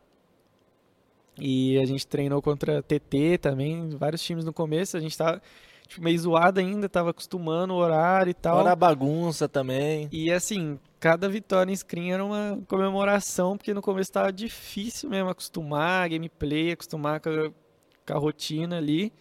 E 1.40 1.77
a 1.80 1.85
gente 1.85 2.06
treinou 2.07 2.41
contra 2.41 2.80
a 2.80 2.81
TT 2.81 3.38
também, 3.40 3.90
vários 3.90 4.23
times 4.23 4.43
no 4.43 4.51
começo. 4.51 4.98
A 4.98 4.99
gente 4.99 5.15
tava 5.15 5.40
tipo, 5.88 6.03
meio 6.03 6.17
zoado 6.17 6.59
ainda, 6.59 6.90
tava 6.90 7.11
acostumando 7.11 7.75
o 7.75 7.77
horário 7.77 8.31
e 8.31 8.33
tal. 8.33 8.57
Fora 8.57 8.72
a 8.72 8.75
bagunça 8.75 9.48
também. 9.48 10.09
E 10.11 10.31
assim, 10.31 10.80
cada 10.99 11.30
vitória 11.30 11.72
em 11.72 11.75
screen 11.75 12.11
era 12.11 12.25
uma 12.25 12.59
comemoração, 12.67 13.56
porque 13.56 13.73
no 13.73 13.81
começo 13.81 14.11
tava 14.11 14.33
difícil 14.33 15.09
mesmo 15.09 15.30
acostumar 15.30 16.06
a 16.06 16.07
gameplay, 16.07 16.72
acostumar 16.72 17.19
com 17.19 17.30
a, 17.30 17.51
com 18.06 18.14
a 18.14 18.17
rotina 18.17 18.77
ali. 18.77 19.14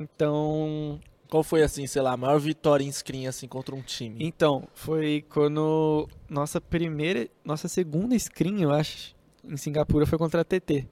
Então, 0.00 0.98
Qual 1.28 1.42
foi, 1.42 1.62
assim, 1.62 1.86
sei 1.86 2.00
lá, 2.00 2.12
a 2.12 2.16
maior 2.16 2.38
vitória 2.40 2.84
em 2.84 2.90
screen, 2.90 3.26
assim, 3.26 3.46
contra 3.46 3.74
um 3.74 3.82
time? 3.82 4.16
então, 4.24 4.66
foi 4.74 5.24
quando 5.28 6.08
nossa 6.28 6.60
primeira, 6.60 7.28
nossa 7.44 7.68
segunda 7.68 8.18
screen, 8.18 8.62
eu 8.62 8.72
acho, 8.72 9.14
em 9.44 9.56
Singapura 9.56 10.06
foi 10.06 10.16
contra 10.16 10.40
a 10.40 10.44
TT. 10.44 10.86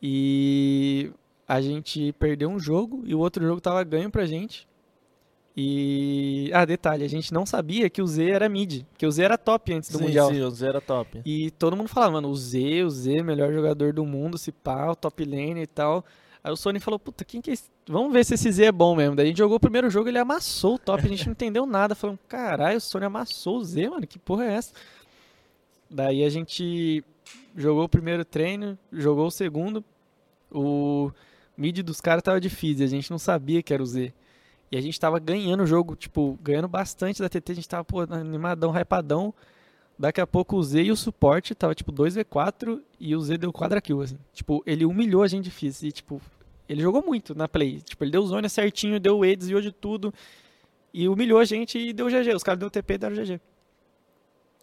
E 0.00 1.10
a 1.46 1.60
gente 1.60 2.12
perdeu 2.12 2.48
um 2.48 2.60
jogo 2.60 3.02
e 3.04 3.14
o 3.14 3.18
outro 3.18 3.44
jogo 3.44 3.60
tava 3.60 3.82
ganho 3.82 4.10
pra 4.10 4.26
gente. 4.26 4.68
E 5.60 6.52
ah, 6.54 6.64
detalhe, 6.64 7.04
a 7.04 7.08
gente 7.08 7.34
não 7.34 7.44
sabia 7.44 7.90
que 7.90 8.00
o 8.00 8.06
Z 8.06 8.30
era 8.30 8.48
mid, 8.48 8.84
que 8.96 9.04
o 9.04 9.10
Z 9.10 9.24
era 9.24 9.36
top 9.36 9.74
antes 9.74 9.90
do 9.90 9.98
sim, 9.98 10.04
mundial. 10.04 10.30
sim, 10.30 10.40
o 10.40 10.50
Zero 10.52 10.80
top. 10.80 11.20
E 11.24 11.50
todo 11.50 11.76
mundo 11.76 11.88
falava, 11.88 12.12
mano, 12.12 12.28
o 12.28 12.36
Z, 12.36 12.84
o 12.84 12.90
Z, 12.90 13.24
melhor 13.24 13.52
jogador 13.52 13.92
do 13.92 14.04
mundo, 14.04 14.38
se 14.38 14.52
pá, 14.52 14.88
o 14.88 14.94
top 14.94 15.24
lane 15.24 15.62
e 15.62 15.66
tal. 15.66 16.04
Aí 16.44 16.52
o 16.52 16.56
Sony 16.56 16.78
falou, 16.78 16.96
puta, 16.96 17.24
quem 17.24 17.40
que 17.40 17.50
é 17.50 17.54
esse? 17.54 17.68
Vamos 17.88 18.12
ver 18.12 18.24
se 18.24 18.34
esse 18.34 18.52
Z 18.52 18.66
é 18.66 18.72
bom 18.72 18.94
mesmo. 18.94 19.16
Daí 19.16 19.26
a 19.26 19.28
gente 19.28 19.38
jogou 19.38 19.56
o 19.56 19.60
primeiro 19.60 19.88
jogo, 19.88 20.08
ele 20.08 20.18
amassou 20.18 20.74
o 20.74 20.78
top, 20.78 21.04
a 21.04 21.08
gente 21.08 21.24
não 21.26 21.32
entendeu 21.32 21.64
nada. 21.64 21.94
Falamos, 21.94 22.20
caralho, 22.28 22.76
o 22.76 22.80
Sony 22.80 23.06
amassou 23.06 23.56
o 23.56 23.64
Z, 23.64 23.88
mano, 23.88 24.06
que 24.06 24.18
porra 24.18 24.44
é 24.44 24.54
essa? 24.54 24.72
Daí 25.90 26.22
a 26.22 26.28
gente 26.28 27.02
jogou 27.56 27.84
o 27.84 27.88
primeiro 27.88 28.24
treino, 28.24 28.78
jogou 28.92 29.26
o 29.26 29.30
segundo. 29.30 29.82
O 30.50 31.10
mid 31.56 31.80
dos 31.80 32.00
caras 32.00 32.22
tava 32.22 32.40
difícil, 32.40 32.84
a 32.84 32.88
gente 32.88 33.10
não 33.10 33.18
sabia 33.18 33.62
que 33.62 33.72
era 33.72 33.82
o 33.82 33.86
Z. 33.86 34.12
E 34.70 34.76
a 34.76 34.80
gente 34.80 35.00
tava 35.00 35.18
ganhando 35.18 35.62
o 35.62 35.66
jogo, 35.66 35.96
tipo, 35.96 36.38
ganhando 36.42 36.68
bastante 36.68 37.22
da 37.22 37.28
TT, 37.28 37.52
a 37.52 37.54
gente 37.54 37.68
tava, 37.68 37.84
pô, 37.84 38.00
animadão, 38.00 38.70
hypadão. 38.70 39.32
Daqui 39.98 40.20
a 40.20 40.26
pouco 40.26 40.56
o 40.56 40.62
Z 40.62 40.82
e 40.82 40.92
o 40.92 40.96
suporte 40.96 41.54
tava 41.56 41.74
tipo 41.74 41.90
2v4 41.90 42.80
e 43.00 43.16
o 43.16 43.20
Z 43.20 43.38
deu 43.38 43.52
quadra 43.52 43.80
kill, 43.80 44.02
assim. 44.02 44.18
Tipo, 44.32 44.62
ele 44.64 44.84
humilhou 44.84 45.22
a 45.22 45.26
gente 45.26 45.44
difícil. 45.44 45.88
E, 45.88 45.92
tipo, 45.92 46.22
ele 46.68 46.82
jogou 46.82 47.02
muito 47.04 47.34
na 47.34 47.48
play. 47.48 47.80
Tipo, 47.80 48.04
ele 48.04 48.10
deu 48.10 48.26
zona 48.26 48.48
certinho, 48.48 49.00
deu 49.00 49.24
E, 49.24 49.34
desviou 49.36 49.60
de 49.60 49.72
tudo. 49.72 50.12
E 50.92 51.08
humilhou 51.08 51.38
a 51.38 51.44
gente 51.44 51.78
e 51.78 51.92
deu 51.92 52.08
GG. 52.08 52.34
Os 52.34 52.42
caras 52.42 52.58
deu 52.60 52.70
TP 52.70 52.94
e 52.94 52.98
deram 52.98 53.14
GG. 53.16 53.40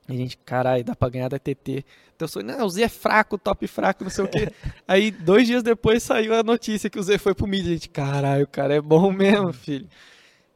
E 0.08 0.14
a 0.14 0.16
gente, 0.16 0.38
caralho, 0.38 0.84
dá 0.84 0.96
pra 0.96 1.10
ganhar 1.10 1.30
da 1.30 1.40
TT. 1.40 1.84
Então, 2.16 2.26
eu 2.26 2.28
sou, 2.28 2.44
não, 2.44 2.66
o 2.66 2.70
Z 2.70 2.84
é 2.84 2.90
fraco, 2.90 3.38
top 3.38 3.66
fraco, 3.68 4.04
não 4.04 4.12
sei 4.12 4.24
o 4.24 4.28
quê. 4.28 4.50
Aí, 4.88 5.10
dois 5.12 5.48
dias 5.48 5.64
depois, 5.64 6.04
saiu 6.04 6.34
a 6.36 6.44
notícia 6.44 6.90
que 6.90 7.00
o 7.00 7.04
Z 7.04 7.18
foi 7.18 7.34
pro 7.34 7.48
mid. 7.48 7.66
A 7.66 7.70
gente, 7.70 7.90
caralho, 7.90 8.44
o 8.44 8.48
cara 8.48 8.76
é 8.76 8.82
bom 8.82 9.12
mesmo, 9.12 9.52
filho. 9.52 9.88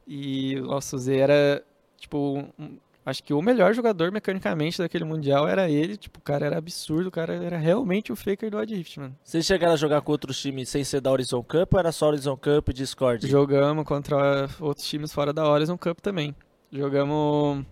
E 0.08 0.56
o 0.60 0.66
nosso 0.68 0.98
Z 0.98 1.16
era, 1.18 1.64
tipo, 1.98 2.48
um- 2.58 2.78
acho 3.06 3.24
que 3.24 3.34
o 3.34 3.42
melhor 3.42 3.74
jogador 3.74 4.12
mecanicamente 4.12 4.78
daquele 4.78 5.04
mundial 5.04 5.48
era 5.48 5.70
ele. 5.70 5.98
Tipo, 5.98 6.20
o 6.20 6.22
cara 6.22 6.46
era 6.46 6.58
absurdo, 6.58 7.08
o 7.08 7.12
cara 7.12 7.34
era 7.34 7.58
realmente 7.58 8.12
o 8.12 8.16
faker 8.16 8.52
do 8.52 8.58
Odd 8.58 8.76
Rift, 8.76 9.00
mano. 9.00 9.16
Vocês 9.24 9.46
chegaram 9.46 9.74
a 9.74 9.78
jogar 9.78 10.02
com 10.02 10.12
outros 10.12 10.40
times 10.40 10.70
sem 10.70 10.84
ser 10.84 11.02
da 11.02 11.12
Horizon 11.12 11.42
Cup 11.44 11.74
ou 11.74 11.80
era 11.80 11.92
só 11.92 12.08
Horizon 12.08 12.38
Cup 12.38 12.70
e 12.70 12.74
Discord? 12.74 13.28
Jogamos 13.28 13.86
contra 13.86 14.50
outros 14.60 14.88
times 14.88 15.12
fora 15.12 15.34
da 15.34 15.48
Horizon 15.50 15.78
Cup 15.78 16.00
também. 16.00 16.36
Jogamos 16.72 17.66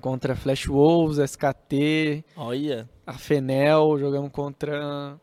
contra 0.00 0.36
Flash 0.36 0.66
Wolves, 0.66 1.18
SKT, 1.18 2.24
Olha. 2.36 2.88
a 3.06 3.14
Fenel, 3.14 3.98
jogamos 3.98 4.30
contra. 4.30 5.18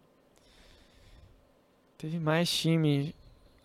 Teve 1.98 2.20
mais 2.20 2.50
time 2.50 3.16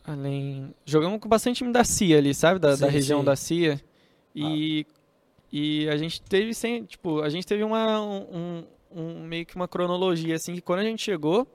além. 0.05 0.75
Jogamos 0.85 1.19
com 1.21 1.29
bastante 1.29 1.59
time 1.59 1.73
da 1.73 1.83
CIA 1.85 2.19
ali, 2.19 2.35
sabe? 2.35 2.61
Da, 2.61 2.71
da 2.71 2.77
Sim, 2.77 2.89
região 2.89 3.19
sim. 3.21 3.25
da 3.25 3.37
CIA. 3.37 3.81
E, 4.35 4.87
e 5.53 5.89
a 5.89 5.97
gente 5.97 6.21
teve 6.23 6.55
sem. 6.55 6.85
Tipo, 6.85 7.21
a 7.23 7.29
gente 7.29 7.47
teve 7.47 7.63
uma. 7.63 8.01
Um, 8.01 8.65
um- 8.93 9.21
meio 9.25 9.47
que 9.47 9.55
uma 9.57 9.69
cronologia, 9.69 10.35
assim, 10.35 10.55
que 10.55 10.61
quando 10.61 10.81
a 10.81 10.85
gente 10.85 11.03
chegou, 11.03 11.47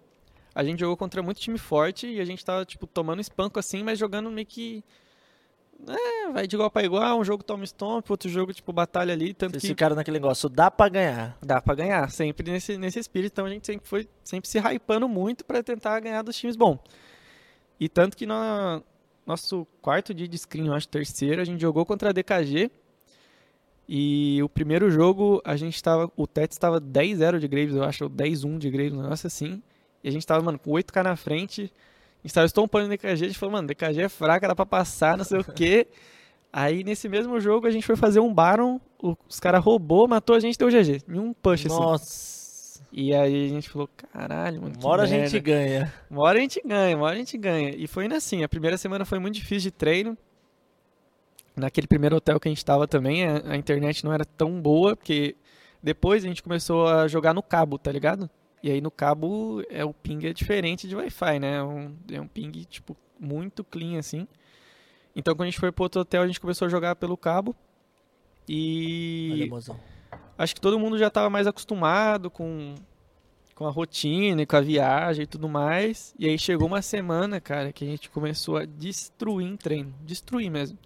a 0.54 0.64
gente 0.64 0.80
jogou 0.80 0.96
contra 0.96 1.22
muito 1.22 1.40
time 1.40 1.58
forte 1.58 2.08
e 2.08 2.20
a 2.22 2.26
gente 2.26 2.44
tava, 2.46 2.64
tipo, 2.66 2.88
tomando 2.88 3.20
espanco 3.22 3.60
assim, 3.60 3.84
mas 3.84 4.00
jogando 4.00 4.30
meio 4.32 4.48
que. 4.48 4.84
É, 5.88 6.32
vai 6.32 6.48
de 6.48 6.56
igual 6.56 6.72
pra 6.72 6.84
igual, 6.84 7.20
um 7.20 7.24
jogo 7.26 7.44
toma 7.44 7.66
stomp, 7.66 8.10
outro 8.10 8.30
jogo, 8.30 8.54
tipo, 8.54 8.72
batalha 8.72 9.14
ali, 9.14 9.34
tanto 9.34 9.52
Vocês 9.54 9.62
que. 9.64 9.68
ficaram 9.68 9.94
naquele 9.96 10.18
negócio, 10.18 10.48
dá 10.48 10.72
pra 10.72 10.88
ganhar. 10.88 11.38
Dá 11.42 11.62
pra 11.62 11.76
ganhar, 11.76 12.10
sempre 12.10 12.50
nesse, 12.50 12.78
nesse 12.78 12.98
espírito. 13.00 13.34
Então 13.34 13.46
a 13.46 13.50
gente 13.50 13.66
sempre 13.68 13.86
foi 13.88 14.08
sempre 14.24 14.50
se 14.50 14.58
hypando 14.58 15.10
muito 15.10 15.44
pra 15.44 15.62
tentar 15.62 16.00
ganhar 16.00 16.22
dos 16.22 16.38
times 16.38 16.56
bons. 16.56 16.80
E 17.78 17.90
tanto 17.90 18.16
que 18.16 18.26
no 18.26 18.34
nosso 19.26 19.68
quarto 19.82 20.14
dia 20.14 20.30
de 20.30 20.38
screen, 20.38 20.68
eu 20.68 20.74
acho 20.74 20.88
terceiro, 20.88 21.42
a 21.42 21.46
gente 21.46 21.60
jogou 21.60 21.86
contra 21.86 22.10
a 22.10 22.14
DKG. 22.14 22.72
E 23.88 24.42
o 24.42 24.50
primeiro 24.50 24.90
jogo 24.90 25.42
a 25.46 25.56
gente 25.56 25.82
tava. 25.82 26.12
O 26.16 26.26
Tets 26.26 26.58
tava 26.58 26.82
10-0 26.82 27.40
de 27.40 27.48
Graves, 27.48 27.76
eu 27.76 27.84
acho, 27.84 28.06
ou 28.06 28.10
10-1 28.10 28.58
de 28.58 28.70
Graves, 28.70 28.94
um 28.94 29.02
negócio 29.02 29.28
assim. 29.28 29.62
E 30.04 30.10
a 30.10 30.12
gente 30.12 30.26
tava, 30.26 30.44
mano, 30.44 30.60
com 30.60 30.72
8k 30.72 31.04
na 31.04 31.16
frente. 31.16 31.72
A 32.24 32.28
gente 32.28 32.34
tava 32.34 32.46
estompando 32.48 32.88
o 32.88 32.90
DKG, 32.90 33.12
a 33.12 33.16
gente 33.16 33.38
falou, 33.38 33.54
mano, 33.54 33.68
DKG 33.68 34.02
é 34.02 34.10
fraca, 34.10 34.48
dá 34.48 34.56
pra 34.56 34.66
passar, 34.66 35.16
não 35.18 35.24
sei 35.24 35.40
o 35.40 35.44
quê. 35.44 35.88
Aí 36.52 36.86
nesse 36.86 37.10
mesmo 37.10 37.38
jogo 37.40 37.68
a 37.68 37.72
gente 37.72 37.86
foi 37.86 37.98
fazer 37.98 38.22
um 38.22 38.34
Baron, 38.34 38.80
os 39.28 39.42
caras 39.42 39.62
roubou, 39.62 40.08
matou 40.08 40.38
a 40.38 40.40
gente 40.40 40.58
deu 40.58 40.70
GG. 40.70 41.04
Em 41.08 41.20
um 41.20 41.34
push, 41.34 41.66
assim. 41.66 41.76
Nossa. 41.76 42.82
E 42.94 43.14
aí 43.14 43.48
a 43.48 43.50
gente 43.50 43.70
falou, 43.70 43.90
caralho, 44.14 44.62
mano. 44.62 44.74
Uma 44.80 44.90
hora 44.90 45.04
a 45.04 45.06
gente 45.06 45.38
ganha. 45.42 45.94
Uma 46.10 46.22
hora 46.22 46.38
a 46.38 46.42
gente 46.42 46.62
ganha, 46.66 46.96
uma 46.96 47.08
hora 47.08 47.16
a 47.16 47.18
gente 47.18 47.38
ganha. 47.38 47.76
E 47.76 47.88
foi 47.88 48.06
indo 48.06 48.16
assim, 48.16 48.42
a 48.42 48.48
primeira 48.48 48.78
semana 48.78 49.04
foi 49.04 49.20
muito 49.20 49.36
difícil 49.36 49.70
de 49.70 49.72
treino. 49.72 50.18
Naquele 51.56 51.88
primeiro 51.88 52.18
hotel 52.18 52.40
que 52.40 52.50
a 52.50 52.52
gente 52.52 52.66
tava 52.66 52.88
também, 52.88 53.26
a, 53.26 53.56
internet 53.56 54.04
não 54.04 54.12
era 54.12 54.26
tão 54.26 54.62
boa, 54.62 54.96
porque 54.96 55.38
depois 55.82 56.26
a 56.26 56.28
gente 56.28 56.44
começou 56.44 56.88
a 56.88 57.08
jogar 57.08 57.34
no 57.34 57.42
cabo, 57.42 57.78
tá 57.78 57.92
ligado? 57.92 58.30
E 58.62 58.70
aí 58.70 58.82
no 58.82 58.92
cabo 58.92 59.64
é 59.70 59.86
o 59.86 59.94
ping 59.94 60.26
é 60.26 60.34
diferente 60.34 60.88
de 60.88 60.96
Wi-Fi, 60.96 61.40
né? 61.40 61.58
É 61.58 61.64
um, 61.64 61.96
é 62.12 62.20
um 62.20 62.28
ping, 62.28 62.52
tipo, 62.66 62.98
muito 63.18 63.64
clean, 63.64 63.98
assim. 63.98 64.28
Então 65.16 65.34
quando 65.34 65.44
a 65.44 65.52
gente 65.52 65.60
foi 65.60 65.72
pro 65.72 65.84
outro 65.84 66.02
hotel, 66.02 66.24
a 66.24 66.28
gente 66.28 66.42
começou 66.42 66.66
a 66.66 66.70
jogar 66.70 66.96
pelo 66.96 67.16
cabo. 67.16 67.56
E 68.50 69.50
Olha, 69.50 69.80
acho 70.38 70.56
que 70.56 70.62
todo 70.62 70.80
mundo 70.80 70.98
já 70.98 71.08
estava 71.08 71.30
mais 71.30 71.48
acostumado 71.48 72.30
com, 72.30 72.76
com 73.56 73.66
a 73.66 73.72
rotina 73.72 74.42
e 74.42 74.46
com 74.46 74.58
a 74.58 74.62
viagem 74.62 75.24
e 75.24 75.28
tudo 75.28 75.48
mais. 75.48 76.14
E 76.20 76.28
aí 76.28 76.38
chegou 76.38 76.68
uma 76.68 76.82
semana, 76.82 77.40
cara, 77.40 77.72
que 77.72 77.86
a 77.86 77.88
gente 77.88 78.10
começou 78.10 78.58
a 78.58 78.66
destruir 78.66 79.48
em 79.48 79.56
treino. 79.56 79.96
Destruir 80.04 80.52
mesmo. 80.52 80.78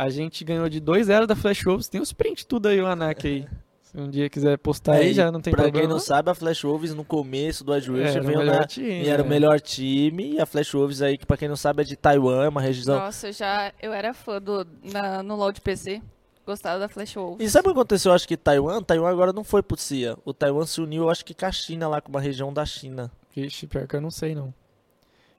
A 0.00 0.08
gente 0.10 0.44
ganhou 0.44 0.68
de 0.68 0.80
2-0 0.80 1.26
da 1.26 1.34
Flash 1.34 1.64
Wolves. 1.64 1.88
Tem 1.88 2.00
os 2.00 2.12
print 2.12 2.46
tudo 2.46 2.68
aí, 2.68 2.80
o 2.80 2.86
Anak 2.86 3.26
aí. 3.26 3.46
Se 3.82 3.98
um 3.98 4.08
dia 4.08 4.28
quiser 4.28 4.56
postar 4.58 4.92
aí, 4.96 5.06
Aí, 5.08 5.14
já 5.14 5.32
não 5.32 5.40
tem 5.40 5.50
pra 5.50 5.62
problema. 5.64 5.86
quem 5.88 5.92
não 5.92 5.98
sabe, 5.98 6.30
a 6.30 6.34
Flash 6.34 6.62
Wolves 6.62 6.94
no 6.94 7.02
começo 7.04 7.64
do 7.64 7.74
Edge 7.74 7.88
Era 8.00 8.20
o 8.22 8.26
veio 8.26 8.44
na, 8.44 8.64
time, 8.66 8.86
e 9.02 9.08
era 9.08 9.22
o 9.22 9.26
é. 9.26 9.28
melhor 9.28 9.58
time. 9.60 10.34
E 10.34 10.40
a 10.40 10.44
Flash 10.46 10.72
Wolves 10.72 11.00
aí, 11.02 11.16
que 11.18 11.24
pra 11.26 11.36
quem 11.38 11.48
não 11.48 11.56
sabe, 11.56 11.80
é 11.82 11.84
de 11.86 11.96
Taiwan, 11.96 12.44
é 12.44 12.48
uma 12.48 12.60
região. 12.60 12.98
Nossa, 12.98 13.32
já 13.32 13.72
eu 13.82 13.92
era 13.92 14.12
fã 14.14 14.40
do, 14.40 14.64
na- 14.92 15.22
no 15.22 15.34
LoL 15.36 15.50
de 15.52 15.60
PC. 15.62 16.00
gostaram 16.46 16.78
da 16.78 16.88
Flash 16.88 17.14
Wolves. 17.16 17.44
E 17.44 17.50
sabe 17.50 17.68
o 17.68 17.72
que 17.72 17.78
aconteceu, 17.78 18.10
eu 18.10 18.14
acho 18.14 18.28
que 18.28 18.36
Taiwan? 18.36 18.82
Taiwan 18.82 19.08
agora 19.10 19.32
não 19.32 19.42
foi 19.42 19.62
pro 19.62 19.76
CIA. 19.76 20.16
O 20.24 20.32
Taiwan 20.34 20.66
se 20.66 20.80
uniu, 20.82 21.04
eu 21.04 21.10
acho 21.10 21.24
que 21.24 21.32
com 21.34 21.46
a 21.46 21.50
China 21.52 21.88
lá, 21.88 22.00
com 22.00 22.10
uma 22.10 22.20
região 22.20 22.52
da 22.52 22.64
China. 22.66 23.10
Vixe, 23.34 23.66
pior 23.66 23.88
que 23.88 23.96
eu 23.96 24.00
não 24.02 24.10
sei, 24.10 24.34
não. 24.34 24.52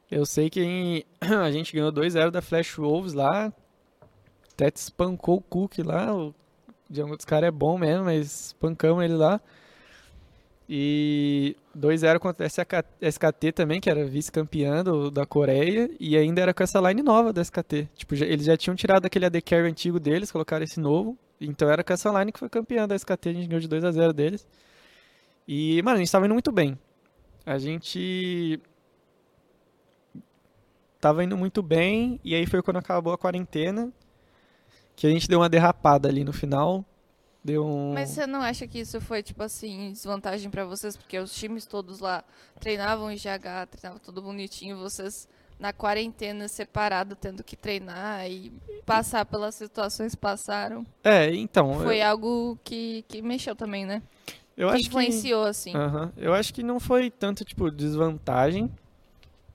Eu 0.09 0.25
sei 0.25 0.49
que 0.49 0.59
em- 0.61 1.03
a 1.21 1.51
gente 1.51 1.71
ganhou 1.71 1.91
2-0 1.93 2.31
da 2.31 2.41
Flash 2.41 2.75
Wolves 2.77 3.13
lá. 3.13 3.53
Até 4.59 4.71
espancou 4.75 5.37
o 5.37 5.41
Cook 5.41 5.77
lá. 5.79 6.13
O 6.13 6.35
Django 6.89 7.15
dos 7.15 7.23
caras 7.25 7.47
é 7.47 7.51
bom 7.51 7.77
mesmo, 7.77 8.03
mas 8.05 8.47
espancamos 8.47 9.03
ele 9.05 9.13
lá. 9.15 9.39
E 10.67 11.55
2-0 11.75 12.19
contra 12.19 12.45
a 12.45 12.49
SK 12.49 12.83
SKT 13.01 13.53
também, 13.53 13.79
que 13.79 13.89
era 13.89 14.05
vice-campeã 14.05 14.83
da 15.13 15.25
Coreia. 15.25 15.89
E 15.99 16.17
ainda 16.17 16.41
era 16.41 16.53
com 16.53 16.61
essa 16.61 16.79
line 16.81 17.01
nova 17.01 17.31
da 17.31 17.41
SKT. 17.41 17.87
Tipo, 17.95 18.15
já- 18.15 18.25
eles 18.25 18.45
já 18.45 18.57
tinham 18.57 18.75
tirado 18.75 19.05
aquele 19.05 19.25
AD 19.25 19.41
Carry 19.41 19.67
antigo 19.69 19.99
deles, 19.99 20.29
colocaram 20.31 20.63
esse 20.63 20.79
novo. 20.79 21.17
Então 21.39 21.69
era 21.69 21.81
com 21.83 21.93
essa 21.93 22.11
line 22.19 22.31
que 22.31 22.39
foi 22.39 22.49
campeã 22.49 22.85
da 22.87 22.95
SKT. 22.95 23.29
A 23.29 23.33
gente 23.33 23.47
ganhou 23.47 23.61
de 23.61 23.67
2x0 23.69 24.11
deles. 24.13 24.45
E, 25.47 25.81
mano, 25.83 25.95
a 25.95 25.99
gente 25.99 26.11
tava 26.11 26.25
indo 26.25 26.33
muito 26.33 26.51
bem. 26.51 26.77
A 27.45 27.57
gente 27.57 28.61
tava 30.99 31.23
indo 31.23 31.37
muito 31.37 31.63
bem, 31.63 32.19
e 32.25 32.35
aí 32.35 32.45
foi 32.45 32.61
quando 32.61 32.77
acabou 32.77 33.13
a 33.13 33.17
quarentena, 33.17 33.89
que 34.99 35.07
a 35.07 35.09
gente 35.09 35.29
deu 35.29 35.39
uma 35.39 35.47
derrapada 35.47 36.09
ali 36.09 36.25
no 36.25 36.33
final. 36.33 36.83
Deu 37.41 37.65
um. 37.65 37.93
Mas 37.93 38.09
você 38.09 38.27
não 38.27 38.41
acha 38.41 38.67
que 38.67 38.79
isso 38.79 38.99
foi, 38.99 39.23
tipo 39.23 39.41
assim, 39.41 39.93
desvantagem 39.93 40.51
pra 40.51 40.65
vocês? 40.65 40.97
Porque 40.97 41.17
os 41.17 41.33
times 41.33 41.65
todos 41.65 42.01
lá 42.01 42.21
treinavam 42.59 43.09
em 43.09 43.15
GH, 43.15 43.69
treinavam 43.71 43.97
tudo 44.03 44.21
bonitinho, 44.21 44.77
vocês 44.77 45.25
na 45.57 45.71
quarentena 45.71 46.49
separado, 46.49 47.15
tendo 47.15 47.45
que 47.45 47.55
treinar 47.55 48.29
e 48.29 48.51
passar 48.85 49.25
pelas 49.25 49.55
situações 49.55 50.15
que 50.15 50.21
passaram. 50.21 50.85
É, 51.01 51.33
então. 51.33 51.75
Foi 51.79 51.99
eu, 51.99 52.05
algo 52.05 52.59
que, 52.61 53.05
que 53.07 53.21
mexeu 53.21 53.55
também, 53.55 53.85
né? 53.85 54.03
eu 54.57 54.67
que 54.67 54.73
acho 54.73 54.83
que. 54.83 54.89
influenciou, 54.89 55.45
assim. 55.45 55.73
Aham. 55.73 56.11
Eu 56.17 56.33
acho 56.33 56.53
que 56.53 56.61
não 56.61 56.77
foi 56.77 57.09
tanto, 57.09 57.45
tipo, 57.45 57.71
desvantagem. 57.71 58.69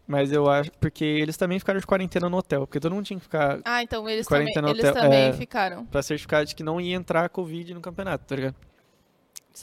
Mas 0.07 0.31
eu 0.33 0.49
acho. 0.51 0.71
Porque 0.81 1.05
eles 1.05 1.37
também 1.37 1.59
ficaram 1.59 1.81
de 1.81 1.87
quarentena 1.87 2.29
no 2.29 2.37
hotel. 2.37 2.67
Porque 2.67 2.79
todo 2.79 2.95
mundo 2.95 3.07
tinha 3.07 3.19
que 3.19 3.25
ficar 3.25 3.61
Ah, 3.65 3.83
então 3.83 4.07
eles 4.09 4.27
também, 4.27 4.53
eles 4.55 4.81
hotel- 4.81 4.93
também 4.95 5.29
é. 5.29 5.33
ficaram. 5.33 5.87
pra 5.87 6.03
certificar 6.03 6.45
de 6.45 6.55
que 6.55 6.63
não 6.63 6.79
ia 6.81 6.95
entrar 6.95 7.29
Covid 7.31 7.73
no 7.75 7.81
campeonato, 7.81 8.25
tá 8.27 8.37
ligado? 8.37 8.55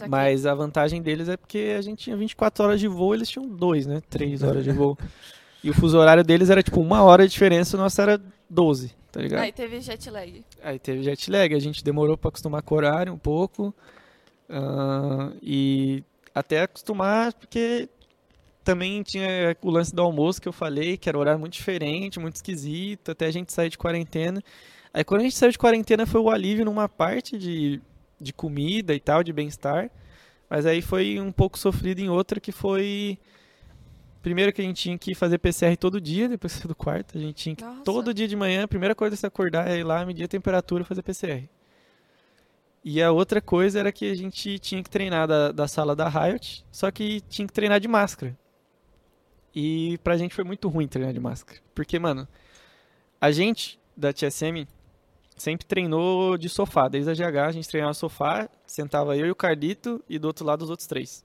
Mas 0.07 0.45
a 0.45 0.55
vantagem 0.55 1.01
deles 1.01 1.27
é 1.27 1.35
porque 1.37 1.75
a 1.77 1.81
gente 1.81 2.03
tinha 2.05 2.15
24 2.15 2.63
horas 2.65 2.79
de 2.79 2.87
voo, 2.87 3.13
eles 3.13 3.29
tinham 3.29 3.47
dois, 3.47 3.85
né? 3.85 4.01
3 4.09 4.41
horas 4.41 4.63
de 4.63 4.71
voo. 4.71 4.97
E 5.63 5.69
o 5.69 5.73
fuso 5.73 5.97
horário 5.97 6.23
deles 6.23 6.49
era 6.49 6.63
tipo 6.63 6.79
uma 6.79 7.03
hora 7.03 7.27
de 7.27 7.33
diferença, 7.33 7.75
o 7.75 7.79
nosso 7.79 8.01
era 8.01 8.19
12, 8.49 8.95
tá 9.11 9.21
ligado? 9.21 9.41
Aí 9.43 9.51
teve 9.51 9.79
jet 9.81 10.09
lag. 10.09 10.43
Aí 10.63 10.79
teve 10.79 11.03
jet 11.03 11.29
lag, 11.29 11.53
a 11.53 11.59
gente 11.59 11.83
demorou 11.83 12.17
pra 12.17 12.29
acostumar 12.29 12.61
com 12.63 12.73
o 12.73 12.77
horário 12.77 13.13
um 13.13 13.17
pouco. 13.17 13.75
ah, 14.49 15.31
e 15.41 16.03
até 16.33 16.61
acostumar, 16.61 17.33
porque 17.33 17.89
também 18.63 19.01
tinha 19.03 19.55
o 19.61 19.69
lance 19.69 19.93
do 19.93 20.01
almoço 20.01 20.41
que 20.41 20.47
eu 20.47 20.53
falei, 20.53 20.97
que 20.97 21.09
era 21.09 21.17
um 21.17 21.21
horário 21.21 21.39
muito 21.39 21.53
diferente, 21.53 22.19
muito 22.19 22.35
esquisito, 22.35 23.11
até 23.11 23.25
a 23.25 23.31
gente 23.31 23.51
sair 23.51 23.69
de 23.69 23.77
quarentena. 23.77 24.41
Aí 24.93 25.03
quando 25.03 25.21
a 25.21 25.23
gente 25.23 25.35
saiu 25.35 25.51
de 25.51 25.57
quarentena 25.57 26.05
foi 26.05 26.19
o 26.19 26.29
alívio 26.29 26.65
numa 26.65 26.87
parte 26.87 27.37
de, 27.37 27.81
de 28.19 28.33
comida 28.33 28.93
e 28.93 28.99
tal, 28.99 29.23
de 29.23 29.31
bem-estar. 29.31 29.89
Mas 30.49 30.65
aí 30.65 30.81
foi 30.81 31.19
um 31.19 31.31
pouco 31.31 31.57
sofrido 31.57 31.99
em 31.99 32.09
outra 32.09 32.39
que 32.39 32.51
foi. 32.51 33.17
Primeiro 34.21 34.53
que 34.53 34.61
a 34.61 34.65
gente 34.65 34.81
tinha 34.83 34.97
que 34.97 35.15
fazer 35.15 35.39
PCR 35.39 35.75
todo 35.77 35.99
dia, 35.99 36.27
depois 36.27 36.59
do 36.67 36.75
quarto. 36.75 37.17
A 37.17 37.21
gente 37.21 37.35
tinha 37.35 37.55
que 37.55 37.63
Nossa. 37.63 37.83
todo 37.83 38.13
dia 38.13 38.27
de 38.27 38.35
manhã, 38.35 38.63
a 38.63 38.67
primeira 38.67 38.93
coisa 38.93 39.15
é 39.15 39.17
se 39.17 39.25
acordar 39.25 39.67
é 39.67 39.79
ir 39.79 39.83
lá, 39.83 40.05
medir 40.05 40.25
a 40.25 40.27
temperatura 40.27 40.83
e 40.83 40.85
fazer 40.85 41.01
PCR. 41.01 41.49
E 42.83 43.01
a 43.01 43.11
outra 43.11 43.39
coisa 43.39 43.79
era 43.79 43.91
que 43.91 44.09
a 44.11 44.15
gente 44.15 44.59
tinha 44.59 44.83
que 44.83 44.89
treinar 44.89 45.27
da, 45.27 45.51
da 45.51 45.67
sala 45.67 45.95
da 45.95 46.09
Riot, 46.09 46.65
só 46.71 46.89
que 46.91 47.21
tinha 47.21 47.47
que 47.47 47.53
treinar 47.53 47.79
de 47.79 47.87
máscara. 47.87 48.35
E 49.53 49.97
pra 50.03 50.17
gente 50.17 50.33
foi 50.33 50.43
muito 50.43 50.67
ruim 50.69 50.87
treinar 50.87 51.13
de 51.13 51.19
máscara. 51.19 51.59
Porque, 51.75 51.99
mano, 51.99 52.27
a 53.19 53.31
gente 53.31 53.79
da 53.95 54.13
TSM 54.13 54.67
sempre 55.35 55.65
treinou 55.65 56.37
de 56.37 56.47
sofá. 56.47 56.87
Desde 56.87 57.11
a 57.11 57.13
GH 57.13 57.37
a 57.37 57.51
gente 57.51 57.67
treinava 57.67 57.93
sofá, 57.93 58.49
sentava 58.65 59.17
eu 59.17 59.27
e 59.27 59.31
o 59.31 59.35
Carlito 59.35 60.03
e 60.07 60.17
do 60.17 60.27
outro 60.27 60.45
lado 60.45 60.61
os 60.61 60.69
outros 60.69 60.87
três. 60.87 61.23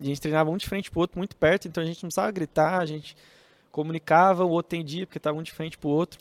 E 0.00 0.04
a 0.04 0.06
gente 0.06 0.20
treinava 0.20 0.50
um 0.50 0.56
de 0.56 0.66
frente 0.66 0.90
pro 0.90 1.00
outro, 1.00 1.18
muito 1.18 1.36
perto, 1.36 1.68
então 1.68 1.82
a 1.82 1.86
gente 1.86 2.02
não 2.02 2.08
precisava 2.08 2.30
gritar, 2.30 2.80
a 2.80 2.86
gente 2.86 3.16
comunicava, 3.70 4.44
o 4.44 4.50
outro 4.50 4.76
entendia, 4.76 5.06
porque 5.06 5.18
tava 5.18 5.38
um 5.38 5.42
de 5.42 5.52
frente 5.52 5.76
pro 5.78 5.88
outro. 5.88 6.20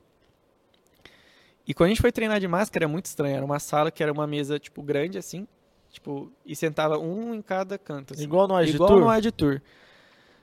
E 1.67 1.73
quando 1.73 1.87
a 1.87 1.89
gente 1.89 2.01
foi 2.01 2.11
treinar 2.11 2.39
de 2.39 2.47
máscara, 2.47 2.85
era 2.85 2.91
muito 2.91 3.05
estranho. 3.05 3.35
Era 3.35 3.45
uma 3.45 3.59
sala 3.59 3.89
que 3.89 4.03
era 4.03 4.11
uma 4.11 4.27
mesa, 4.27 4.59
tipo, 4.59 4.83
grande, 4.83 5.17
assim, 5.17 5.47
tipo, 5.89 6.31
e 6.45 6.55
sentava 6.55 6.97
um 6.97 7.33
em 7.33 7.41
cada 7.41 7.77
canto, 7.77 8.13
assim. 8.13 8.23
Igual 8.23 8.47
no 8.47 8.55
Age 8.55 8.75
Igual 8.75 8.89
Tour? 8.89 8.99
no 8.99 9.09
Ad 9.09 9.31
Tour. 9.31 9.61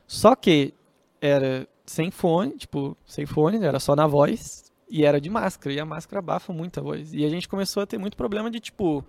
Só 0.07 0.35
que 0.35 0.75
era 1.23 1.69
sem 1.87 2.11
fone, 2.11 2.57
tipo, 2.57 2.97
sem 3.07 3.25
fone, 3.25 3.65
era 3.65 3.79
só 3.79 3.95
na 3.95 4.09
voz 4.09 4.65
e 4.91 5.05
era 5.05 5.21
de 5.21 5.31
máscara. 5.31 5.73
E 5.73 5.79
a 5.79 5.87
máscara 5.87 6.19
abafa 6.19 6.53
muito 6.53 6.81
a 6.81 6.83
voz. 6.83 7.15
E 7.15 7.25
a 7.25 7.29
gente 7.29 7.49
começou 7.49 7.83
a 7.85 7.87
ter 7.87 7.97
muito 7.97 8.17
problema 8.17 8.51
de, 8.51 8.59
tipo, 8.59 9.05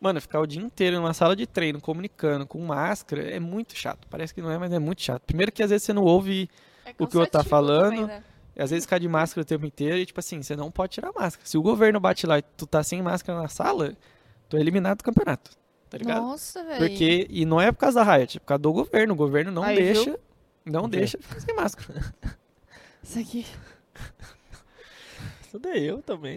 mano, 0.00 0.18
ficar 0.20 0.40
o 0.40 0.46
dia 0.46 0.62
inteiro 0.62 0.96
numa 0.96 1.12
sala 1.12 1.36
de 1.36 1.46
treino 1.46 1.78
comunicando 1.78 2.46
com 2.46 2.58
máscara 2.64 3.22
é 3.22 3.38
muito 3.38 3.76
chato. 3.76 4.08
Parece 4.08 4.34
que 4.34 4.40
não 4.40 4.50
é, 4.50 4.56
mas 4.56 4.72
é 4.72 4.78
muito 4.78 5.02
chato. 5.02 5.22
Primeiro 5.22 5.52
que 5.52 5.62
às 5.62 5.68
vezes 5.68 5.84
você 5.84 5.92
não 5.92 6.02
ouve, 6.02 6.48
É 6.86 6.94
o 6.98 7.06
que 7.06 7.16
o 7.16 7.20
outro 7.20 7.32
tá 7.32 7.44
falando, 7.44 7.90
também, 7.90 8.06
né? 8.06 8.24
às 8.58 8.70
vezes 8.70 8.86
ficar 8.86 8.98
de 8.98 9.08
máscara 9.08 9.42
o 9.42 9.44
tempo 9.44 9.66
inteiro 9.66 9.98
e, 9.98 10.06
tipo 10.06 10.18
assim, 10.18 10.42
você 10.42 10.56
não 10.56 10.70
pode 10.70 10.94
tirar 10.94 11.10
a 11.10 11.12
máscara. 11.12 11.46
Se 11.46 11.58
o 11.58 11.62
governo 11.62 12.00
bate 12.00 12.26
lá 12.26 12.38
e 12.38 12.42
tu 12.42 12.66
tá 12.66 12.82
sem 12.82 13.02
máscara 13.02 13.38
na 13.38 13.48
sala, 13.48 13.94
tu 14.48 14.56
é 14.56 14.60
eliminado 14.60 14.98
do 14.98 15.04
campeonato. 15.04 15.50
Tá 15.90 15.98
ligado? 15.98 16.22
Nossa, 16.22 16.64
velho. 16.64 16.78
Porque, 16.78 17.26
e 17.28 17.44
não 17.44 17.60
é 17.60 17.70
por 17.72 17.78
causa 17.78 18.02
da 18.04 18.16
Riot, 18.16 18.36
é 18.36 18.40
por 18.40 18.46
causa 18.46 18.62
do 18.62 18.72
governo. 18.72 19.12
O 19.12 19.16
governo 19.16 19.50
não 19.50 19.64
Aí, 19.64 19.76
deixa, 19.76 20.04
viu? 20.04 20.20
Não 20.70 20.88
Vê. 20.88 20.98
deixa 20.98 21.18
ficar 21.18 21.40
sem 21.40 21.54
máscara. 21.54 22.14
Isso 23.02 23.18
aqui. 23.18 23.46
Tudo 25.50 25.68
é 25.68 25.78
eu 25.78 26.00
também. 26.02 26.36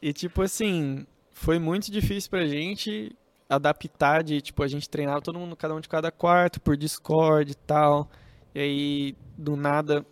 E 0.00 0.12
tipo 0.12 0.42
assim, 0.42 1.06
foi 1.32 1.58
muito 1.58 1.90
difícil 1.90 2.30
pra 2.30 2.46
gente 2.46 3.16
adaptar 3.48 4.22
de, 4.22 4.40
tipo, 4.40 4.62
a 4.62 4.66
gente 4.66 4.88
treinava 4.88 5.20
todo 5.20 5.38
mundo, 5.38 5.56
cada 5.56 5.74
um 5.74 5.80
de 5.80 5.88
cada 5.88 6.10
quarto, 6.10 6.60
por 6.60 6.76
Discord 6.76 7.52
e 7.52 7.54
tal. 7.54 8.08
E 8.54 8.60
aí, 8.60 9.16
do 9.36 9.56
nada, 9.56 10.04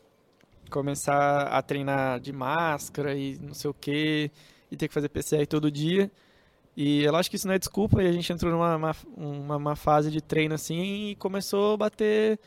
começar 0.70 1.48
a 1.48 1.62
treinar 1.62 2.20
de 2.20 2.32
máscara 2.32 3.14
e 3.14 3.38
não 3.38 3.54
sei 3.54 3.70
o 3.70 3.74
que, 3.74 4.30
e 4.70 4.76
ter 4.76 4.88
que 4.88 4.94
fazer 4.94 5.08
PCR 5.08 5.46
todo 5.46 5.70
dia. 5.70 6.10
E 6.76 7.04
eu 7.04 7.14
acho 7.14 7.30
que 7.30 7.36
isso 7.36 7.46
não 7.46 7.54
é 7.54 7.58
desculpa, 7.58 8.02
e 8.02 8.06
a 8.06 8.12
gente 8.12 8.32
entrou 8.32 8.52
numa 8.52 8.76
uma, 8.76 8.92
uma, 9.16 9.56
uma 9.56 9.76
fase 9.76 10.10
de 10.10 10.20
treino 10.20 10.54
assim 10.54 11.10
e 11.10 11.16
começou 11.16 11.74
a 11.74 11.76
bater. 11.76 12.38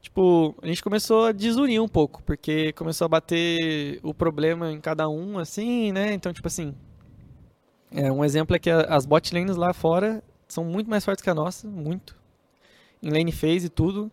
Tipo, 0.00 0.54
a 0.62 0.66
gente 0.66 0.82
começou 0.82 1.26
a 1.26 1.32
desunir 1.32 1.80
um 1.82 1.88
pouco, 1.88 2.22
porque 2.22 2.72
começou 2.72 3.04
a 3.04 3.08
bater 3.08 4.00
o 4.02 4.14
problema 4.14 4.72
em 4.72 4.80
cada 4.80 5.08
um, 5.08 5.38
assim, 5.38 5.92
né? 5.92 6.12
Então, 6.14 6.32
tipo 6.32 6.48
assim. 6.48 6.74
É, 7.92 8.10
um 8.10 8.24
exemplo 8.24 8.54
é 8.56 8.58
que 8.58 8.70
a- 8.70 8.82
as 8.82 9.04
bot 9.04 9.34
lanes 9.34 9.56
lá 9.56 9.72
fora 9.74 10.22
são 10.48 10.64
muito 10.64 10.88
mais 10.88 11.04
fortes 11.04 11.22
que 11.22 11.28
a 11.30 11.34
nossa, 11.34 11.68
muito. 11.68 12.16
Em 13.02 13.10
lane 13.10 13.32
phase 13.32 13.66
e 13.66 13.68
tudo. 13.68 14.10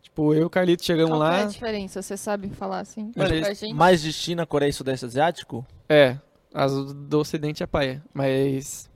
Tipo, 0.00 0.32
eu 0.32 0.42
e 0.42 0.44
o 0.44 0.50
Carlito 0.50 0.84
chegamos 0.84 1.10
Qual 1.18 1.28
que 1.30 1.36
é 1.36 1.40
a 1.40 1.44
lá. 1.44 1.50
diferença? 1.50 2.00
Você 2.00 2.16
sabe 2.16 2.48
falar 2.50 2.78
assim? 2.80 3.10
Eles- 3.16 3.58
gente? 3.58 3.74
Mais 3.74 4.00
de 4.00 4.12
China, 4.12 4.46
Coreia 4.46 4.70
e 4.70 4.72
Sudeste 4.72 5.04
Asiático? 5.04 5.66
É, 5.88 6.16
as 6.54 6.72
do 6.94 7.18
Ocidente 7.18 7.62
é 7.62 7.66
paia. 7.66 8.02
Mas 8.14 8.88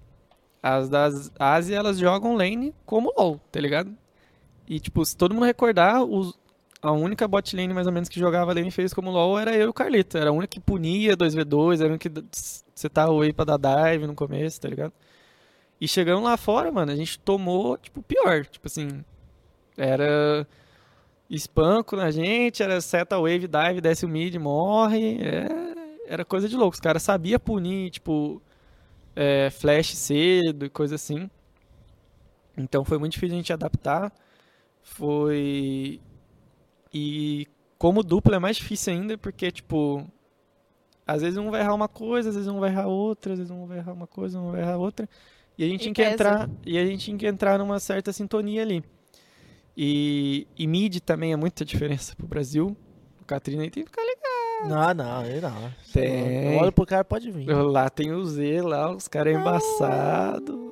as 0.62 0.88
das 0.88 1.30
Ásia, 1.38 1.76
elas 1.76 1.98
jogam 1.98 2.34
lane 2.34 2.72
como 2.86 3.12
LoL, 3.18 3.40
tá 3.50 3.60
ligado? 3.60 3.94
E, 4.70 4.80
tipo, 4.80 5.04
se 5.04 5.16
todo 5.18 5.34
mundo 5.34 5.46
recordar, 5.46 6.04
os- 6.04 6.38
a 6.82 6.92
única 6.92 7.28
bot 7.28 7.56
lane 7.56 7.74
mais 7.74 7.88
ou 7.88 7.94
menos 7.94 8.08
que 8.10 8.20
jogava 8.20 8.54
lane 8.54 8.70
fez 8.72 8.94
como 8.94 9.10
LoL 9.12 9.38
era 9.40 9.54
eu 9.56 9.66
e 9.68 9.70
o 9.70 9.74
Carlito. 9.74 10.18
Era 10.18 10.30
a 10.30 10.34
única 10.34 10.48
que 10.48 10.60
punia 10.60 11.16
2v2, 11.16 11.80
era 11.80 11.90
a 11.90 11.94
única 11.94 12.10
que 12.10 12.24
você 12.74 12.88
tá 12.90 13.04
away 13.04 13.32
pra 13.34 13.44
dar 13.46 13.58
dive 13.90 14.06
no 14.08 14.14
começo, 14.16 14.60
tá 14.62 14.68
ligado? 14.68 14.94
E 15.80 15.88
chegando 15.88 16.24
lá 16.24 16.36
fora, 16.38 16.72
mano, 16.72 16.92
a 16.92 16.96
gente 16.96 17.18
tomou, 17.20 17.78
tipo, 17.78 18.02
pior. 18.02 18.46
Tipo 18.46 18.68
assim, 18.68 19.04
era 19.78 20.46
espanco 21.30 21.96
na 21.96 22.10
gente, 22.10 22.62
era 22.62 22.80
seta 22.80 23.16
wave, 23.18 23.48
dive, 23.48 23.80
desce 23.82 24.04
o 24.06 24.08
mid, 24.10 24.36
morre. 24.36 25.18
É, 25.22 25.48
era 26.14 26.24
coisa 26.24 26.48
de 26.48 26.56
louco. 26.56 26.74
Os 26.74 26.80
caras 26.80 27.02
sabiam 27.02 27.40
punir, 27.40 27.90
tipo, 27.90 28.42
é, 29.16 29.50
flash 29.50 29.94
cedo 29.96 30.66
e 30.66 30.70
coisa 30.70 30.96
assim. 30.96 31.30
Então 32.56 32.84
foi 32.84 32.98
muito 32.98 33.12
difícil 33.12 33.34
a 33.34 33.38
gente 33.38 33.52
adaptar. 33.52 34.12
Foi. 34.90 36.00
E 36.92 37.46
como 37.78 38.02
dupla 38.02 38.36
é 38.36 38.38
mais 38.38 38.56
difícil 38.56 38.92
ainda, 38.92 39.16
porque, 39.16 39.50
tipo. 39.50 40.04
Às 41.06 41.22
vezes 41.22 41.38
um 41.38 41.50
vai 41.50 41.60
errar 41.60 41.74
uma 41.74 41.88
coisa, 41.88 42.28
às 42.28 42.36
vezes 42.36 42.48
um 42.48 42.60
vai 42.60 42.70
errar 42.70 42.86
outra, 42.86 43.32
às 43.32 43.38
vezes 43.38 43.50
um 43.50 43.66
vai 43.66 43.78
errar 43.78 43.92
uma 43.92 44.06
coisa, 44.06 44.38
um 44.38 44.52
vai 44.52 44.60
errar 44.60 44.76
outra. 44.76 45.08
E 45.58 45.64
a 45.64 45.66
gente 45.66 45.80
E 45.80 45.82
tinha 45.84 45.94
que 45.94 46.02
entrar. 46.02 46.48
E 46.64 46.78
a 46.78 46.86
gente 46.86 47.04
tinha 47.04 47.16
que 47.16 47.26
entrar 47.26 47.58
numa 47.58 47.80
certa 47.80 48.12
sintonia 48.12 48.62
ali. 48.62 48.84
E, 49.76 50.46
e 50.56 50.66
mid 50.66 51.00
também 51.00 51.32
é 51.32 51.36
muita 51.36 51.64
diferença 51.64 52.14
pro 52.14 52.26
Brasil. 52.26 52.76
O 53.20 53.24
Catrina 53.24 53.62
aí 53.62 53.70
tem 53.70 53.84
que 53.84 53.90
ficar 53.90 54.02
Não, 54.68 54.94
não, 54.94 55.20
aí 55.20 55.40
não. 55.40 55.72
Tem. 55.92 56.54
Eu 56.54 56.60
olho 56.60 56.72
pro 56.72 56.86
cara, 56.86 57.04
pode 57.04 57.30
vir. 57.30 57.48
Lá 57.48 57.88
tem 57.88 58.12
o 58.12 58.24
Z, 58.24 58.60
lá, 58.62 58.94
os 58.94 59.08
caras 59.08 59.34
embaçados. 59.34 60.69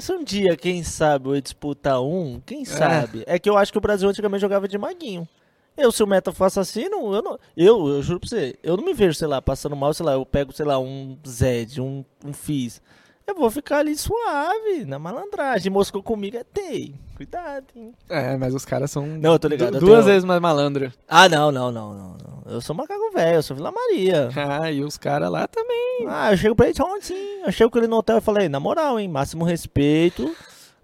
Se 0.00 0.12
um 0.12 0.24
dia, 0.24 0.56
quem 0.56 0.82
sabe, 0.82 1.28
eu 1.28 1.40
disputar 1.40 2.02
um, 2.02 2.40
quem 2.44 2.64
sabe? 2.64 3.22
É 3.26 3.38
que 3.38 3.48
eu 3.48 3.56
acho 3.56 3.72
que 3.72 3.78
o 3.78 3.80
Brasil 3.80 4.08
antigamente 4.08 4.40
jogava 4.40 4.66
de 4.66 4.78
maguinho. 4.78 5.28
Eu, 5.76 5.90
se 5.90 6.02
o 6.02 6.06
meta 6.06 6.32
for 6.32 6.44
assassino, 6.44 7.14
eu 7.14 7.22
não. 7.22 7.38
Eu, 7.56 7.88
eu 7.88 8.02
juro 8.02 8.20
pra 8.20 8.28
você, 8.28 8.58
eu 8.62 8.76
não 8.76 8.84
me 8.84 8.92
vejo, 8.92 9.14
sei 9.14 9.28
lá, 9.28 9.40
passando 9.40 9.76
mal, 9.76 9.94
sei 9.94 10.04
lá, 10.04 10.12
eu 10.12 10.26
pego, 10.26 10.52
sei 10.52 10.66
lá, 10.66 10.78
um 10.78 11.16
Zed, 11.26 11.80
um, 11.80 12.04
um 12.24 12.32
Fizz. 12.32 12.82
Eu 13.26 13.34
vou 13.34 13.50
ficar 13.50 13.78
ali 13.78 13.96
suave, 13.96 14.84
na 14.86 14.98
malandragem. 14.98 15.70
Moscou 15.70 16.02
comigo 16.02 16.36
é 16.36 16.42
TEI. 16.44 16.94
Cuidado, 17.16 17.66
hein? 17.76 17.92
É, 18.08 18.36
mas 18.36 18.54
os 18.54 18.64
caras 18.64 18.90
são 18.90 19.06
Não, 19.06 19.32
eu 19.34 19.38
tô 19.38 19.46
ligado. 19.46 19.70
du- 19.72 19.76
eu 19.76 19.80
duas 19.80 19.92
tenho- 20.00 20.04
vezes 20.06 20.24
mais 20.24 20.40
malandro. 20.40 20.92
Ah, 21.06 21.28
não, 21.28 21.52
não, 21.52 21.70
não, 21.70 21.94
não, 21.94 22.16
não. 22.16 22.52
Eu 22.52 22.60
sou 22.60 22.74
macaco 22.74 23.12
velho, 23.12 23.36
eu 23.36 23.42
sou 23.42 23.54
Vila 23.56 23.70
Maria. 23.70 24.30
Ah, 24.36 24.70
e 24.72 24.82
os 24.82 24.96
caras 24.96 25.30
lá 25.30 25.46
também. 25.46 26.06
Ah, 26.08 26.32
eu 26.32 26.36
chego 26.36 26.56
pra 26.56 26.66
ele, 26.66 26.74
sim. 27.02 27.40
Eu 27.44 27.52
chego 27.52 27.70
com 27.70 27.78
ele 27.78 27.86
no 27.86 27.96
hotel 27.98 28.18
e 28.18 28.22
falei, 28.22 28.48
na 28.48 28.58
moral, 28.58 28.98
hein, 28.98 29.06
máximo 29.08 29.44
respeito. 29.44 30.34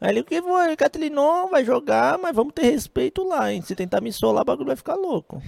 Aí 0.01 0.11
ele, 0.11 0.21
o 0.21 0.25
que 0.25 0.41
foi? 0.41 0.77
Catelinon 0.77 1.49
vai 1.49 1.65
jogar, 1.65 2.19
mas 2.19 2.37
vamos 2.37 2.53
ter 2.55 2.71
respeito 2.71 3.25
lá, 3.27 3.51
hein. 3.53 3.63
Se 3.63 3.75
tentar 3.75 4.01
me 4.01 4.13
solar, 4.13 4.43
o 4.43 4.45
bagulho 4.45 4.67
vai 4.67 4.77
ficar 4.77 4.95
louco. 4.95 5.43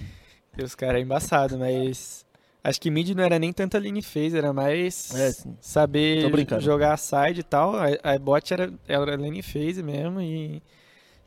E 0.56 0.62
os 0.64 0.74
caras 0.74 0.96
é 0.96 1.04
embaçado, 1.04 1.56
mas. 1.58 2.26
Acho 2.62 2.80
que 2.80 2.90
mid 2.90 3.10
não 3.10 3.22
era 3.22 3.38
nem 3.38 3.52
tanta 3.52 3.78
lane 3.78 4.02
phase, 4.02 4.36
era 4.36 4.52
mais 4.52 5.14
É, 5.14 5.32
saber 5.60 6.22
jogar 6.60 6.96
side 6.96 7.40
e 7.40 7.42
tal. 7.42 7.74
A, 7.76 7.86
a 8.14 8.18
bot 8.18 8.52
era, 8.52 8.72
era 8.86 9.16
lane 9.16 9.42
phase 9.42 9.82
mesmo 9.82 10.20
e, 10.20 10.60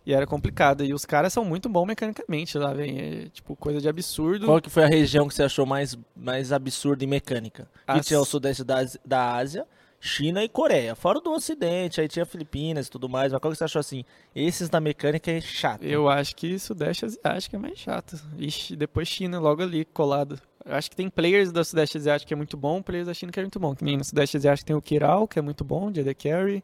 e 0.06 0.14
era 0.14 0.27
complicado. 0.27 0.84
E 0.84 0.93
os 0.93 1.06
caras 1.06 1.32
são 1.34 1.43
muito 1.45 1.69
bons 1.69 1.85
mecanicamente 1.85 2.58
lá, 2.58 2.74
velho. 2.74 3.26
É, 3.26 3.30
tipo, 3.30 3.56
coisa 3.56 3.80
de 3.80 3.88
absurdo. 3.88 4.45
Qual 4.45 4.61
que 4.61 4.69
foi 4.69 4.84
a 4.84 4.88
região 4.88 5.27
que 5.27 5.34
você 5.34 5.43
achou 5.43 5.66
mais, 5.66 5.98
mais 6.16 6.51
absurda 6.51 7.03
em 7.03 7.08
mecânica? 7.08 7.64
Que 7.85 8.00
As- 8.00 8.06
tinha 8.06 8.19
o 8.19 8.26
sudeste 8.26 8.64
da, 8.64 8.77
Ásia- 8.80 9.00
da 9.03 9.34
Ásia, 9.35 9.66
China 10.00 10.43
e 10.43 10.50
Coreia. 10.50 10.95
Fora 10.95 11.22
do 11.22 11.32
ocidente, 11.32 12.01
aí 12.01 12.08
tinha 12.10 12.26
Filipinas 12.26 12.88
e 12.88 12.92
tudo 12.92 13.08
mais. 13.08 13.32
Mas 13.32 13.40
qual 13.42 13.51
que 13.51 13.58
você 13.58 13.64
achou 13.64 13.80
assim? 13.80 14.03
Esses 14.35 14.68
da 14.69 14.82
mecânica 14.82 15.32
é 15.32 15.40
chato. 15.40 15.84
Eu 15.84 16.10
acho 16.10 16.35
que 16.35 16.60
Sudeste 16.60 17.06
Asiático 17.06 17.56
é 17.56 17.60
mais 17.60 17.80
chato. 17.80 18.19
Ixi, 18.38 18.76
depois 18.76 19.08
China 19.08 19.40
logo 19.40 19.64
ali, 19.64 19.85
colado. 19.85 20.40
Eu 20.65 20.75
acho 20.75 20.90
que 20.90 20.95
tem 20.95 21.09
players 21.09 21.51
da 21.51 21.64
Sudeste 21.64 21.98
Asiático 21.98 22.27
que 22.27 22.33
é 22.33 22.38
muito 22.38 22.56
bom, 22.56 22.81
players 22.81 23.07
da 23.07 23.14
China 23.14 23.31
que 23.31 23.40
é 23.40 23.43
muito 23.43 23.59
bom. 23.59 23.75
Que 23.75 23.83
nem 23.83 23.98
no 23.98 24.03
Sudeste 24.03 24.38
Asiático 24.38 24.65
tem 24.67 24.75
o 24.75 24.81
Kiral, 24.81 25.27
que 25.27 25.40
é 25.40 25.41
muito 25.41 25.64
bom, 25.64 25.91
de 25.91 26.01
AD 26.01 26.14
Carry. 26.15 26.64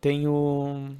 Tem 0.00 0.26
o... 0.28 0.90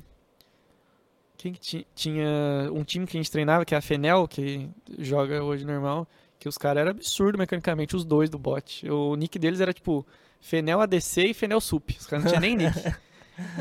Quem 1.36 1.52
que 1.52 1.60
ti- 1.60 1.86
tinha... 1.94 2.26
Um 2.72 2.82
time 2.82 3.06
que 3.06 3.16
a 3.16 3.20
gente 3.20 3.30
treinava, 3.30 3.64
que 3.64 3.74
é 3.74 3.78
a 3.78 3.80
Fenel, 3.80 4.26
que 4.26 4.68
joga 4.98 5.42
hoje 5.42 5.64
normal. 5.64 6.06
Que 6.38 6.48
os 6.48 6.56
caras 6.58 6.80
eram 6.82 6.90
absurdo 6.92 7.36
mecanicamente, 7.38 7.94
os 7.96 8.04
dois 8.04 8.30
do 8.30 8.38
bot. 8.38 8.88
O 8.90 9.14
nick 9.16 9.38
deles 9.38 9.60
era 9.60 9.72
tipo 9.72 10.06
Fenel 10.40 10.80
ADC 10.80 11.26
e 11.26 11.34
Fenel 11.34 11.60
Sup. 11.60 11.90
Os 11.98 12.06
caras 12.06 12.24
não 12.24 12.30
tinham 12.30 12.40
nem 12.40 12.56
nick. 12.56 12.74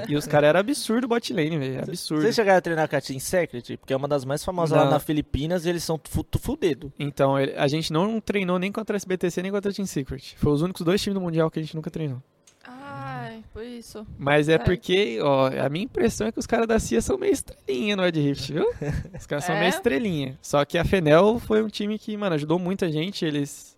E 0.07 0.15
os 0.15 0.25
caras 0.27 0.49
eram 0.49 0.59
absurdo 0.59 1.07
bot 1.07 1.33
lane, 1.33 1.57
velho. 1.57 1.79
Absurdo. 1.83 2.21
Vocês 2.23 2.35
chegaram 2.35 2.57
a 2.57 2.61
treinar 2.61 2.89
com 2.89 2.95
a 2.95 3.01
Team 3.01 3.19
Secret? 3.19 3.77
Porque 3.77 3.93
é 3.93 3.95
uma 3.97 4.07
das 4.07 4.25
mais 4.25 4.43
famosas 4.43 4.77
lá 4.77 4.85
Não. 4.85 4.91
na 4.91 4.99
Filipinas 4.99 5.65
e 5.65 5.69
eles 5.69 5.83
são 5.83 5.99
fu 6.09 6.25
fudedo. 6.39 6.91
Então, 6.97 7.35
a 7.35 7.67
gente 7.67 7.91
não 7.93 8.19
treinou 8.19 8.57
nem 8.59 8.71
contra 8.71 8.95
a 8.95 8.97
SBTC 8.97 9.41
nem 9.41 9.51
contra 9.51 9.71
a 9.71 9.73
Team 9.73 9.85
Secret. 9.85 10.35
Foi 10.37 10.51
os 10.51 10.61
únicos 10.61 10.81
dois 10.83 11.01
times 11.01 11.13
do 11.15 11.21
Mundial 11.21 11.49
que 11.51 11.59
a 11.59 11.61
gente 11.61 11.75
nunca 11.75 11.91
treinou. 11.91 12.21
Ai, 12.65 13.43
por 13.53 13.63
isso. 13.63 14.05
Mas 14.17 14.49
é 14.49 14.53
É. 14.53 14.57
porque, 14.57 15.19
ó, 15.21 15.47
a 15.47 15.69
minha 15.69 15.85
impressão 15.85 16.27
é 16.27 16.31
que 16.31 16.39
os 16.39 16.45
caras 16.47 16.67
da 16.67 16.79
CIA 16.79 17.01
são 17.01 17.17
meio 17.17 17.31
estrelinha 17.33 17.95
no 17.95 18.05
Ed 18.05 18.19
Rift, 18.19 18.51
viu? 18.51 18.65
Os 19.17 19.25
caras 19.25 19.45
são 19.45 19.55
É? 19.55 19.59
meio 19.59 19.69
estrelinha. 19.69 20.37
Só 20.41 20.65
que 20.65 20.77
a 20.77 20.83
Fenel 20.83 21.39
foi 21.39 21.63
um 21.63 21.67
time 21.67 21.97
que, 21.97 22.15
mano, 22.17 22.35
ajudou 22.35 22.59
muita 22.59 22.91
gente. 22.91 23.23
Eles, 23.23 23.76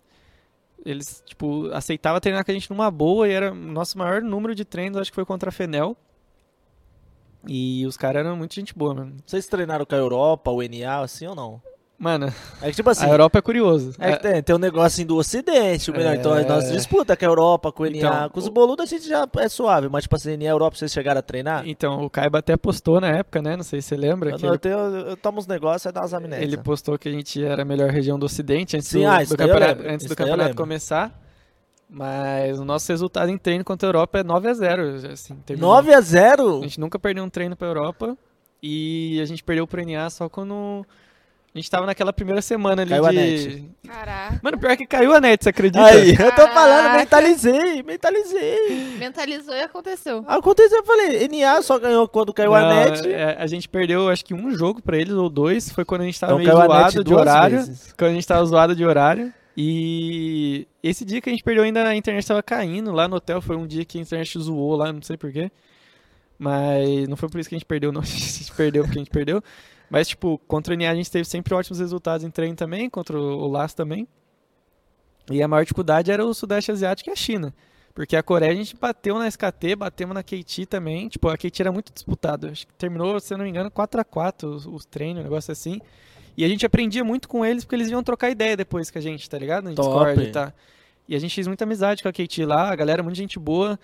eles 0.84 1.22
tipo, 1.26 1.70
aceitavam 1.72 2.20
treinar 2.20 2.44
com 2.44 2.50
a 2.50 2.54
gente 2.54 2.70
numa 2.70 2.90
boa 2.90 3.28
e 3.28 3.32
era 3.32 3.52
o 3.52 3.54
nosso 3.54 3.98
maior 3.98 4.22
número 4.22 4.54
de 4.54 4.64
treinos, 4.64 4.98
acho 4.98 5.10
que 5.10 5.14
foi 5.14 5.24
contra 5.24 5.48
a 5.48 5.52
Fenel. 5.52 5.96
E 7.46 7.86
os 7.86 7.96
caras 7.96 8.24
eram 8.24 8.36
muito 8.36 8.54
gente 8.54 8.76
boa, 8.76 8.94
mano. 8.94 9.16
Vocês 9.24 9.46
treinaram 9.46 9.86
com 9.86 9.94
a 9.94 9.98
Europa, 9.98 10.50
o 10.50 10.62
NA, 10.62 11.00
assim 11.00 11.26
ou 11.26 11.34
não? 11.34 11.62
Mano, 12.00 12.32
É 12.62 12.70
que 12.70 12.76
tipo 12.76 12.88
assim, 12.88 13.04
a 13.04 13.10
Europa 13.10 13.40
é 13.40 13.42
curioso. 13.42 13.92
é 13.98 14.12
que 14.12 14.22
tem, 14.22 14.42
tem 14.42 14.56
um 14.56 14.58
negócio 14.58 14.86
assim 14.86 15.04
do 15.04 15.18
Ocidente, 15.18 15.90
o 15.90 15.94
melhor. 15.94 16.14
É. 16.14 16.16
Então 16.16 16.34
nós 16.48 16.72
disputa 16.72 17.14
com 17.14 17.24
a 17.26 17.28
Europa, 17.28 17.70
com 17.70 17.82
o 17.82 17.86
NA. 17.86 17.98
Então, 17.98 18.30
com 18.30 18.38
os 18.38 18.48
boludos 18.48 18.84
a 18.84 18.88
gente 18.88 19.06
já 19.06 19.28
é 19.36 19.48
suave, 19.50 19.86
mas 19.90 20.04
tipo 20.04 20.16
assim, 20.16 20.34
NA 20.34 20.46
Europa 20.46 20.78
vocês 20.78 20.90
chegaram 20.90 21.18
a 21.18 21.22
treinar? 21.22 21.68
Então, 21.68 22.02
o 22.02 22.08
Kaiba 22.08 22.38
até 22.38 22.56
postou 22.56 23.02
na 23.02 23.08
época, 23.08 23.42
né? 23.42 23.54
Não 23.54 23.62
sei 23.62 23.82
se 23.82 23.88
você 23.88 23.96
lembra. 23.98 24.30
Eu, 24.30 24.36
que 24.36 24.42
não, 24.42 24.48
ele 24.48 24.54
eu, 24.54 24.58
tenho, 24.58 24.78
eu 24.78 25.16
tomo 25.18 25.40
uns 25.40 25.46
negócios 25.46 25.84
e 25.84 25.92
dá 25.92 26.00
umas 26.00 26.14
amnésias. 26.14 26.42
Ele 26.42 26.56
postou 26.56 26.98
que 26.98 27.06
a 27.06 27.12
gente 27.12 27.44
era 27.44 27.60
a 27.60 27.66
melhor 27.66 27.90
região 27.90 28.18
do 28.18 28.24
Ocidente 28.24 28.78
antes 28.78 28.88
Sim, 28.88 29.00
do, 29.00 29.06
ah, 29.06 29.22
do 29.22 29.36
campeonato, 29.36 29.82
antes 29.86 30.06
do 30.06 30.16
campeonato 30.16 30.56
começar. 30.56 31.12
Mas 31.86 32.58
o 32.58 32.64
nosso 32.64 32.90
resultado 32.90 33.30
em 33.30 33.36
treino 33.36 33.62
contra 33.62 33.86
a 33.86 33.90
Europa 33.90 34.20
é 34.20 34.24
9 34.24 34.48
a 34.48 34.54
0 34.54 35.12
assim, 35.12 35.34
terminou. 35.44 35.74
9 35.74 35.92
a 35.92 36.00
0 36.00 36.60
A 36.60 36.62
gente 36.62 36.80
nunca 36.80 36.98
perdeu 36.98 37.22
um 37.22 37.28
treino 37.28 37.54
pra 37.54 37.68
Europa. 37.68 38.16
E 38.62 39.20
a 39.20 39.24
gente 39.26 39.44
perdeu 39.44 39.66
pro 39.66 39.84
NA 39.84 40.08
só 40.08 40.28
quando 40.28 40.86
a 41.54 41.58
gente 41.58 41.68
tava 41.70 41.84
naquela 41.86 42.12
primeira 42.12 42.40
semana 42.40 42.82
ali 42.82 42.90
Caiu 42.90 43.06
a 43.06 43.10
de... 43.10 43.16
net. 43.16 43.70
Caraca. 43.86 44.40
Mano, 44.42 44.58
pior 44.58 44.76
que 44.76 44.86
caiu 44.86 45.12
a 45.12 45.20
net, 45.20 45.42
você 45.42 45.48
acredita? 45.50 45.84
Aí, 45.84 46.10
eu 46.10 46.16
tô 46.34 46.46
falando, 46.48 46.82
Caraca. 46.84 46.98
mentalizei, 46.98 47.82
mentalizei. 47.82 48.96
Mentalizou 48.98 49.54
e 49.54 49.60
aconteceu. 49.62 50.24
Aconteceu, 50.28 50.78
eu 50.78 50.84
falei, 50.84 51.26
NA 51.28 51.60
só 51.62 51.78
ganhou 51.78 52.06
quando 52.06 52.32
caiu 52.32 52.54
a 52.54 52.60
Não, 52.60 52.68
net. 52.68 53.08
é, 53.12 53.36
a 53.38 53.46
gente 53.48 53.68
perdeu 53.68 54.08
acho 54.08 54.24
que 54.24 54.32
um 54.32 54.52
jogo 54.56 54.80
pra 54.80 54.96
eles, 54.96 55.12
ou 55.14 55.28
dois. 55.28 55.70
Foi 55.72 55.84
quando 55.84 56.02
a 56.02 56.04
gente 56.04 56.20
tava 56.20 56.34
Então 56.34 56.44
meio 56.44 56.56
a 56.58 56.66
zoado 56.66 57.04
de 57.04 57.14
horário. 57.14 57.56
vezes. 57.58 57.92
Quando 57.98 58.10
a 58.12 58.14
gente 58.14 58.26
tava 58.26 58.44
zoado 58.44 58.76
de 58.76 58.84
horário. 58.84 59.32
E 59.56 60.66
esse 60.82 61.04
dia 61.04 61.20
que 61.20 61.28
a 61.28 61.32
gente 61.32 61.42
perdeu 61.42 61.64
ainda 61.64 61.82
a 61.86 61.94
internet 61.96 62.26
tava 62.26 62.42
caindo 62.42 62.92
lá 62.92 63.08
no 63.08 63.16
hotel. 63.16 63.42
Foi 63.42 63.56
um 63.56 63.66
dia 63.66 63.84
que 63.84 63.98
a 63.98 64.00
internet 64.00 64.38
zoou 64.38 64.76
lá, 64.76 64.92
não 64.92 65.02
sei 65.02 65.16
porquê. 65.16 65.50
Mas 66.38 67.08
não 67.08 67.16
foi 67.16 67.28
por 67.28 67.38
isso 67.40 67.48
que 67.48 67.54
a 67.54 67.58
gente 67.58 67.66
perdeu, 67.66 67.92
não. 67.92 68.00
A 68.02 68.04
gente 68.04 68.52
perdeu 68.52 68.84
porque 68.84 68.98
a 68.98 69.02
gente 69.02 69.10
perdeu. 69.10 69.42
Mas, 69.90 70.08
tipo, 70.08 70.40
contra 70.46 70.72
o 70.72 70.76
NA 70.76 70.88
a 70.88 70.94
gente 70.94 71.10
teve 71.10 71.24
sempre 71.24 71.52
ótimos 71.52 71.80
resultados 71.80 72.24
em 72.24 72.30
treino 72.30 72.54
também, 72.54 72.88
contra 72.88 73.18
o 73.18 73.48
LAS 73.48 73.74
também. 73.74 74.06
E 75.30 75.42
a 75.42 75.48
maior 75.48 75.62
dificuldade 75.62 76.10
era 76.10 76.24
o 76.24 76.32
Sudeste 76.32 76.70
Asiático 76.70 77.10
e 77.10 77.12
a 77.12 77.16
China. 77.16 77.52
Porque 77.92 78.16
a 78.16 78.22
Coreia 78.22 78.52
a 78.52 78.54
gente 78.54 78.76
bateu 78.76 79.18
na 79.18 79.26
SKT, 79.26 79.74
batemos 79.76 80.14
na 80.14 80.22
KT 80.22 80.66
também. 80.66 81.08
Tipo, 81.08 81.28
a 81.28 81.36
KT 81.36 81.60
era 81.60 81.72
muito 81.72 81.92
disputada. 81.92 82.50
Acho 82.50 82.66
que 82.66 82.72
terminou, 82.74 83.18
se 83.18 83.34
eu 83.34 83.38
não 83.38 83.44
me 83.44 83.50
engano, 83.50 83.70
4x4 83.70 84.44
os, 84.44 84.64
os 84.64 84.84
treinos, 84.86 85.20
um 85.20 85.24
negócio 85.24 85.50
assim. 85.50 85.80
E 86.36 86.44
a 86.44 86.48
gente 86.48 86.64
aprendia 86.64 87.04
muito 87.04 87.28
com 87.28 87.44
eles 87.44 87.64
porque 87.64 87.74
eles 87.74 87.90
iam 87.90 88.02
trocar 88.02 88.30
ideia 88.30 88.56
depois 88.56 88.90
com 88.90 88.98
a 88.98 89.02
gente, 89.02 89.28
tá 89.28 89.38
ligado? 89.38 89.64
No. 89.64 89.74
Discord 89.74 90.22
e 90.22 90.30
tá. 90.30 90.54
E 91.08 91.16
a 91.16 91.18
gente 91.18 91.34
fez 91.34 91.48
muita 91.48 91.64
amizade 91.64 92.02
com 92.02 92.08
a 92.08 92.12
KT 92.12 92.44
lá, 92.46 92.70
a 92.70 92.76
galera 92.76 93.00
é 93.00 93.02
muito 93.02 93.16
gente 93.16 93.38
boa. 93.38 93.78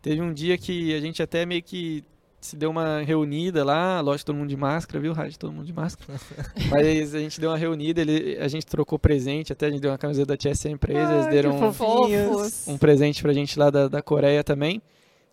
Teve 0.00 0.22
um 0.22 0.32
dia 0.32 0.56
que 0.56 0.94
a 0.94 1.00
gente 1.00 1.20
até 1.20 1.44
meio 1.44 1.62
que 1.62 2.04
se 2.40 2.56
deu 2.56 2.70
uma 2.70 3.00
reunida 3.00 3.64
lá, 3.64 4.00
lógico, 4.00 4.26
todo 4.26 4.36
mundo 4.36 4.48
de 4.48 4.56
máscara, 4.56 5.00
viu, 5.00 5.12
Rádio? 5.12 5.38
Todo 5.38 5.52
mundo 5.52 5.66
de 5.66 5.72
máscara. 5.72 6.18
Mas 6.70 7.14
a 7.14 7.18
gente 7.18 7.40
deu 7.40 7.50
uma 7.50 7.56
reunida, 7.56 8.00
ele, 8.00 8.38
a 8.38 8.48
gente 8.48 8.66
trocou 8.66 8.98
presente, 8.98 9.52
até 9.52 9.66
a 9.66 9.70
gente 9.70 9.80
deu 9.80 9.90
uma 9.90 9.98
camiseta 9.98 10.26
da 10.26 10.36
TSM 10.36 10.76
pra 10.78 10.92
eles, 10.92 11.10
eles 11.10 11.26
Ai, 11.26 11.32
deram 11.32 11.58
um, 11.58 12.72
um 12.72 12.78
presente 12.78 13.22
pra 13.22 13.32
gente 13.32 13.58
lá 13.58 13.70
da, 13.70 13.88
da 13.88 14.02
Coreia 14.02 14.44
também. 14.44 14.80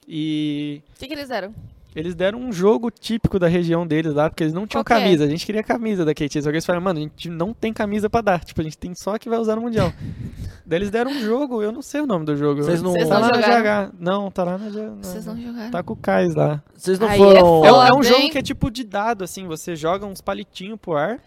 E 0.08 0.82
O 0.96 1.00
que, 1.00 1.08
que 1.08 1.14
eles 1.14 1.30
deram? 1.30 1.54
Eles 1.96 2.14
deram 2.14 2.40
um 2.40 2.52
jogo 2.52 2.92
típico 2.92 3.40
da 3.40 3.48
região 3.48 3.88
deles 3.88 4.14
lá, 4.14 4.30
porque 4.30 4.44
eles 4.44 4.54
não 4.54 4.68
tinham 4.68 4.84
Qual 4.84 5.00
é? 5.00 5.02
camisa. 5.04 5.24
A 5.24 5.28
gente 5.28 5.46
queria 5.46 5.64
camisa 5.64 6.04
da 6.04 6.14
KT. 6.14 6.42
Só 6.42 6.50
que 6.50 6.56
eles 6.56 6.66
falaram, 6.66 6.84
mano, 6.84 7.00
a 7.00 7.02
gente 7.04 7.30
não 7.30 7.54
tem 7.54 7.72
camisa 7.72 8.10
pra 8.10 8.22
dar. 8.22 8.44
Tipo, 8.44 8.62
a 8.62 8.64
gente 8.66 8.78
tem 8.78 8.94
só 8.94 9.16
a 9.16 9.20
que 9.20 9.30
vai 9.30 9.40
usar 9.40 9.56
no 9.56 9.62
Mundial. 9.62 9.92
Daí 10.66 10.80
eles 10.80 10.90
deram 10.92 11.12
um 11.12 11.22
jogo, 11.22 11.62
eu 11.62 11.72
não 11.72 11.82
sei 11.82 12.02
o 12.02 12.06
nome 12.08 12.26
do 12.26 12.36
jogo. 12.36 12.62
Vocês 12.64 12.82
não- 12.82 12.92
tá 12.94 12.98
Vocês 13.00 13.10
não 13.10 13.20
lá 13.22 13.28
na 13.30 13.42
jogaram? 13.42 13.88
GH. 13.90 13.94
Não, 14.00 14.32
tá 14.32 14.44
lá 14.44 14.58
na 14.58 14.70
GH. 14.70 14.98
Vocês 15.02 15.26
não 15.26 15.38
jogaram. 15.40 15.72
Tá 15.72 15.84
com 15.84 15.94
o 15.94 15.96
Kais 15.96 16.36
lá. 16.36 16.62
Vocês 16.76 17.00
não 17.00 17.08
Aí 17.08 17.18
foram. 17.18 17.36
é 17.36 17.40
É, 17.40 17.44
um- 17.44 17.62
foda. 17.76 17.88
é 17.88 17.94
um 17.94 18.04
jogo 18.04 18.22
hein? 18.22 18.30
que 18.32 18.38
é 18.38 18.42
tipo 18.42 18.70
de 18.72 18.84
dado, 18.84 19.24
assim. 19.24 19.48
Você 19.48 19.76
joga 19.76 20.06
uns 20.06 20.22
palitinhos 20.22 20.80
pro 20.80 20.98
ar. 20.98 21.20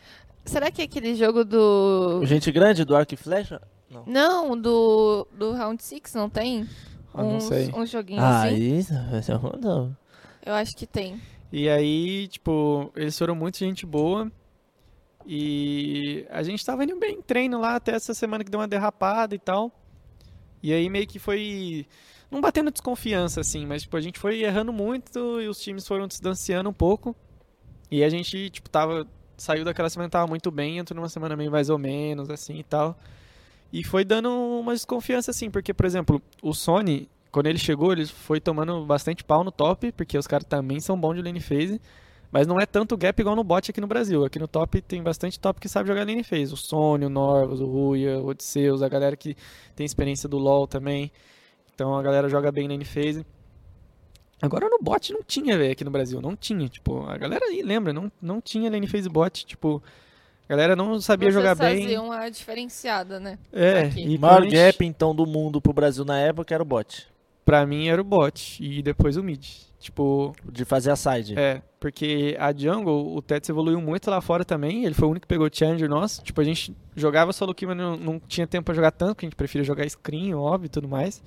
Será 0.44 0.70
que 0.70 0.80
é 0.82 0.84
aquele 0.84 1.14
jogo 1.14 1.44
do. 1.44 2.20
Gente 2.24 2.50
grande 2.50 2.84
do 2.84 2.96
arco 2.96 3.14
e 3.14 3.16
flecha? 3.16 3.60
Não, 4.06 4.58
do, 4.60 5.26
do 5.38 5.52
Round 5.52 5.82
6 5.82 6.14
não 6.14 6.28
tem? 6.28 6.66
Ah, 7.14 7.22
não 7.22 7.36
uns, 7.36 7.44
sei. 7.44 7.70
uns 7.74 7.88
joguinhos 7.90 8.22
Ah, 8.22 8.44
assim? 8.44 8.78
isso 8.78 8.92
vai 9.10 9.22
ser 9.22 9.34
um 9.36 9.52
não. 9.60 9.96
Eu 10.44 10.54
acho 10.54 10.76
que 10.76 10.86
tem. 10.86 11.20
E 11.50 11.68
aí, 11.68 12.28
tipo, 12.28 12.92
eles 12.94 13.18
foram 13.18 13.34
muito 13.34 13.58
gente 13.58 13.86
boa. 13.86 14.30
E 15.26 16.26
a 16.30 16.42
gente 16.42 16.64
tava 16.64 16.84
indo 16.84 16.98
bem 16.98 17.16
em 17.16 17.22
treino 17.22 17.60
lá 17.60 17.74
até 17.76 17.92
essa 17.92 18.14
semana 18.14 18.42
que 18.42 18.50
deu 18.50 18.60
uma 18.60 18.68
derrapada 18.68 19.34
e 19.34 19.38
tal. 19.38 19.70
E 20.62 20.72
aí 20.72 20.88
meio 20.88 21.06
que 21.06 21.18
foi. 21.18 21.86
Não 22.30 22.40
batendo 22.40 22.70
desconfiança, 22.70 23.40
assim, 23.40 23.66
mas 23.66 23.82
tipo, 23.82 23.96
a 23.96 24.00
gente 24.00 24.18
foi 24.18 24.42
errando 24.42 24.72
muito 24.72 25.40
e 25.40 25.48
os 25.48 25.60
times 25.60 25.86
foram 25.86 26.06
distanciando 26.06 26.68
um 26.68 26.72
pouco. 26.72 27.16
E 27.90 28.04
a 28.04 28.08
gente, 28.08 28.50
tipo, 28.50 28.68
tava. 28.68 29.06
Saiu 29.36 29.64
daquela 29.64 29.88
semana 29.88 30.10
tava 30.10 30.26
muito 30.26 30.50
bem, 30.50 30.78
entrou 30.78 30.96
numa 30.96 31.08
semana 31.08 31.36
meio 31.36 31.50
mais 31.50 31.70
ou 31.70 31.78
menos, 31.78 32.28
assim 32.28 32.58
e 32.58 32.64
tal. 32.64 32.98
E 33.72 33.84
foi 33.84 34.04
dando 34.04 34.30
uma 34.30 34.72
desconfiança, 34.72 35.30
assim, 35.30 35.50
porque, 35.50 35.72
por 35.74 35.86
exemplo, 35.86 36.20
o 36.42 36.54
Sony, 36.54 37.08
quando 37.30 37.46
ele 37.46 37.58
chegou, 37.58 37.92
ele 37.92 38.06
foi 38.06 38.40
tomando 38.40 38.84
bastante 38.86 39.22
pau 39.24 39.44
no 39.44 39.50
top, 39.52 39.92
porque 39.92 40.16
os 40.18 40.26
caras 40.26 40.46
também 40.46 40.80
são 40.80 40.98
bons 40.98 41.14
de 41.14 41.22
lane 41.22 41.40
phase. 41.40 41.80
Mas 42.30 42.46
não 42.46 42.60
é 42.60 42.66
tanto 42.66 42.94
gap 42.94 43.18
igual 43.18 43.34
no 43.34 43.42
bot 43.42 43.70
aqui 43.70 43.80
no 43.80 43.86
Brasil. 43.86 44.22
Aqui 44.24 44.38
no 44.38 44.46
top 44.46 44.82
tem 44.82 45.02
bastante 45.02 45.40
top 45.40 45.58
que 45.58 45.68
sabe 45.68 45.88
jogar 45.88 46.06
lane 46.06 46.22
phase. 46.22 46.52
O 46.52 46.56
Sony, 46.58 47.06
o 47.06 47.08
Norvus, 47.08 47.58
o 47.60 47.66
Ruya, 47.66 48.18
o 48.18 48.26
Odisseus, 48.26 48.82
a 48.82 48.88
galera 48.88 49.16
que 49.16 49.34
tem 49.74 49.86
experiência 49.86 50.28
do 50.28 50.36
LoL 50.36 50.66
também. 50.66 51.10
Então 51.74 51.96
a 51.96 52.02
galera 52.02 52.28
joga 52.28 52.52
bem 52.52 52.68
lane 52.68 52.84
phase. 52.84 53.24
Agora 54.42 54.68
no 54.68 54.78
bot 54.80 55.10
não 55.12 55.22
tinha, 55.26 55.56
velho, 55.56 55.72
aqui 55.72 55.84
no 55.84 55.90
Brasil. 55.90 56.20
Não 56.20 56.36
tinha. 56.36 56.68
Tipo, 56.68 57.02
a 57.08 57.16
galera 57.16 57.46
aí 57.46 57.62
lembra, 57.62 57.92
não, 57.94 58.12
não 58.20 58.40
tinha 58.42 58.70
lane 58.70 58.86
phase 58.86 59.08
bot. 59.08 59.46
Tipo, 59.46 59.82
a 60.46 60.48
galera 60.50 60.76
não 60.76 61.00
sabia 61.00 61.28
Vocês 61.30 61.34
jogar 61.34 61.54
bem. 61.54 61.82
faziam 61.82 62.06
uma 62.06 62.28
diferenciada, 62.30 63.18
né? 63.18 63.38
É, 63.50 63.80
aqui. 63.84 64.00
e 64.02 64.16
O 64.16 64.20
maior 64.20 64.36
provavelmente- 64.40 64.54
gap, 64.54 64.84
então, 64.84 65.14
do 65.14 65.26
mundo 65.26 65.60
pro 65.62 65.72
Brasil 65.72 66.04
na 66.04 66.18
época 66.18 66.52
era 66.54 66.62
o 66.62 66.66
bot. 66.66 67.08
Pra 67.48 67.64
mim 67.64 67.88
era 67.88 67.98
o 67.98 68.04
bot 68.04 68.62
e 68.62 68.82
depois 68.82 69.16
o 69.16 69.22
mid. 69.22 69.42
Tipo, 69.80 70.34
De 70.44 70.66
fazer 70.66 70.90
a 70.90 70.96
side. 70.96 71.38
é, 71.38 71.62
porque 71.80 72.36
a 72.38 72.52
jungle, 72.52 73.16
o 73.16 73.22
Tets 73.22 73.48
evoluiu 73.48 73.80
muito 73.80 74.10
lá 74.10 74.20
fora 74.20 74.44
também. 74.44 74.84
Ele 74.84 74.92
foi 74.94 75.08
o 75.08 75.10
único 75.12 75.22
que 75.24 75.28
pegou 75.28 75.46
o 75.46 75.50
challenger 75.50 75.88
nosso. 75.88 76.22
Tipo, 76.22 76.42
a 76.42 76.44
gente 76.44 76.76
jogava 76.94 77.32
solo 77.32 77.54
kill, 77.54 77.68
mas 77.68 77.78
não, 77.78 77.96
não 77.96 78.20
tinha 78.20 78.46
tempo 78.46 78.66
pra 78.66 78.74
jogar 78.74 78.90
tanto, 78.90 79.14
porque 79.14 79.24
a 79.24 79.28
gente 79.28 79.36
preferia 79.36 79.64
jogar 79.64 79.88
screen, 79.88 80.34
óbvio 80.34 80.66
e 80.66 80.68
tudo 80.68 80.86
mais. 80.86 81.22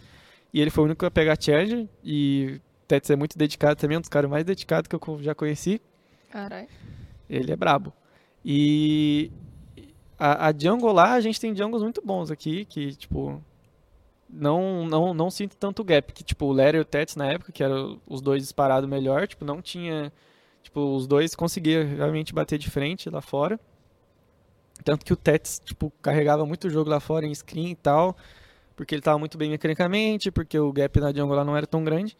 E 0.53 0.61
ele 0.61 0.69
foi 0.69 0.83
o 0.83 0.85
único 0.85 1.03
a 1.07 1.09
pegar 1.09 1.41
challenger. 1.41 1.87
E 2.03 2.59
o 2.59 2.61
Tets 2.87 3.09
é 3.09 3.15
muito 3.15 3.35
dedicado 3.35 3.75
também, 3.77 3.97
um 3.97 4.01
dos 4.01 4.09
caras 4.09 4.29
mais 4.29 4.43
dedicados 4.45 4.87
que 4.87 4.95
eu 4.95 5.23
já 5.23 5.33
conheci. 5.33 5.81
Caralho. 6.29 6.67
Ele 7.27 7.51
é 7.51 7.55
brabo. 7.55 7.91
E 8.45 9.31
a, 10.19 10.49
a 10.49 10.53
jungle 10.55 10.91
lá, 10.93 11.13
a 11.13 11.19
gente 11.21 11.39
tem 11.39 11.55
jungles 11.55 11.81
muito 11.81 11.99
bons 12.05 12.29
aqui, 12.29 12.65
que, 12.65 12.95
tipo, 12.95 13.41
não, 14.31 14.85
não, 14.85 15.13
não 15.13 15.29
sinto 15.29 15.55
tanto 15.57 15.83
gap. 15.83 16.13
Que, 16.13 16.23
tipo, 16.23 16.45
o 16.45 16.53
Larry 16.53 16.77
e 16.77 16.81
o 16.81 16.85
Tets 16.85 17.15
na 17.15 17.31
época, 17.31 17.51
que 17.51 17.63
eram 17.63 17.99
os 18.07 18.21
dois 18.21 18.41
disparados 18.41 18.89
melhor, 18.89 19.27
tipo, 19.27 19.43
não 19.43 19.61
tinha... 19.61 20.11
Tipo, 20.63 20.95
os 20.95 21.07
dois 21.07 21.35
conseguiam 21.35 21.83
realmente 21.83 22.33
bater 22.33 22.57
de 22.57 22.69
frente 22.69 23.09
lá 23.09 23.19
fora. 23.19 23.59
Tanto 24.83 25.05
que 25.05 25.11
o 25.11 25.15
Tets, 25.15 25.59
tipo, 25.63 25.91
carregava 26.01 26.45
muito 26.45 26.67
o 26.67 26.69
jogo 26.69 26.89
lá 26.89 26.99
fora 26.99 27.25
em 27.25 27.33
screen 27.33 27.71
e 27.71 27.75
tal, 27.75 28.15
porque 28.75 28.93
ele 28.95 29.01
tava 29.01 29.17
muito 29.17 29.37
bem 29.37 29.49
mecanicamente, 29.49 30.31
porque 30.31 30.57
o 30.57 30.71
gap 30.71 30.99
na 30.99 31.11
jungle 31.11 31.35
lá 31.35 31.43
não 31.43 31.57
era 31.57 31.65
tão 31.67 31.83
grande. 31.83 32.15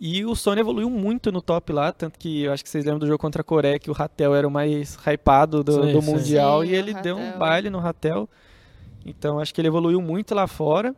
E 0.00 0.24
o 0.24 0.34
Sony 0.34 0.60
evoluiu 0.60 0.90
muito 0.90 1.32
no 1.32 1.40
top 1.40 1.72
lá, 1.72 1.92
tanto 1.92 2.18
que 2.18 2.42
eu 2.42 2.52
acho 2.52 2.62
que 2.62 2.70
vocês 2.70 2.84
lembram 2.84 3.00
do 3.00 3.06
jogo 3.06 3.18
contra 3.18 3.42
a 3.42 3.44
Coreia, 3.44 3.78
que 3.78 3.90
o 3.90 3.92
Ratel 3.92 4.34
era 4.34 4.46
o 4.46 4.50
mais 4.50 4.96
hypado 4.96 5.64
do, 5.64 5.72
Sim, 5.72 5.92
do 5.92 6.02
sim. 6.02 6.12
Mundial, 6.12 6.62
Sim, 6.62 6.68
e 6.68 6.74
ele 6.74 6.94
deu 6.94 7.16
um 7.16 7.36
baile 7.38 7.68
no 7.68 7.78
Ratel. 7.78 8.28
Então 9.04 9.40
acho 9.40 9.52
que 9.52 9.60
ele 9.60 9.68
evoluiu 9.68 10.00
muito 10.00 10.34
lá 10.34 10.46
fora 10.46 10.94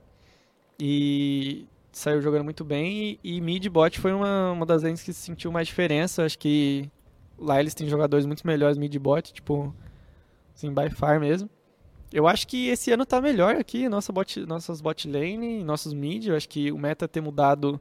e 0.81 1.67
saiu 1.92 2.23
jogando 2.23 2.44
muito 2.44 2.65
bem. 2.65 3.18
E, 3.23 3.36
e 3.36 3.41
mid 3.41 3.67
bot 3.68 3.99
foi 4.00 4.12
uma, 4.12 4.52
uma 4.52 4.67
das 4.67 4.83
lanes 4.83 5.02
que 5.02 5.12
sentiu 5.12 5.52
mais 5.52 5.68
diferença. 5.68 6.25
Acho 6.25 6.39
que 6.39 6.91
lá 7.39 7.60
eles 7.60 7.75
têm 7.75 7.89
jogadores 7.89 8.26
muito 8.26 8.47
melhores 8.47 8.78
mid 8.78 8.94
bot, 8.97 9.33
tipo, 9.33 9.75
assim, 10.55 10.73
by 10.73 10.91
far 10.91 11.20
mesmo. 11.20 11.49
Eu 12.12 12.26
acho 12.26 12.47
que 12.49 12.68
esse 12.68 12.91
ano 12.91 13.07
tá 13.07 13.20
melhor 13.20 13.55
aqui, 13.55 13.89
nossa 13.89 14.12
bot, 14.12 14.41
nossas 14.44 14.81
bot 14.81 15.09
lane, 15.09 15.62
nossos 15.62 15.92
mid. 15.92 16.26
Eu 16.26 16.36
acho 16.36 16.49
que 16.49 16.73
o 16.73 16.78
meta 16.78 17.07
ter 17.07 17.20
mudado, 17.20 17.81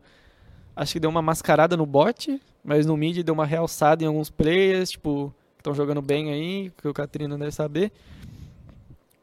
acho 0.76 0.94
que 0.94 1.00
deu 1.00 1.10
uma 1.10 1.22
mascarada 1.22 1.76
no 1.76 1.86
bot, 1.86 2.40
mas 2.64 2.86
no 2.86 2.96
mid 2.96 3.24
deu 3.24 3.34
uma 3.34 3.46
realçada 3.46 4.04
em 4.04 4.08
alguns 4.08 4.30
players, 4.30 4.92
tipo, 4.92 5.34
que 5.56 5.62
estão 5.62 5.74
jogando 5.74 6.02
bem 6.02 6.32
aí, 6.32 6.72
que 6.78 6.88
o 6.88 6.94
Catrina 6.94 7.38
deve 7.38 7.52
saber. 7.52 7.92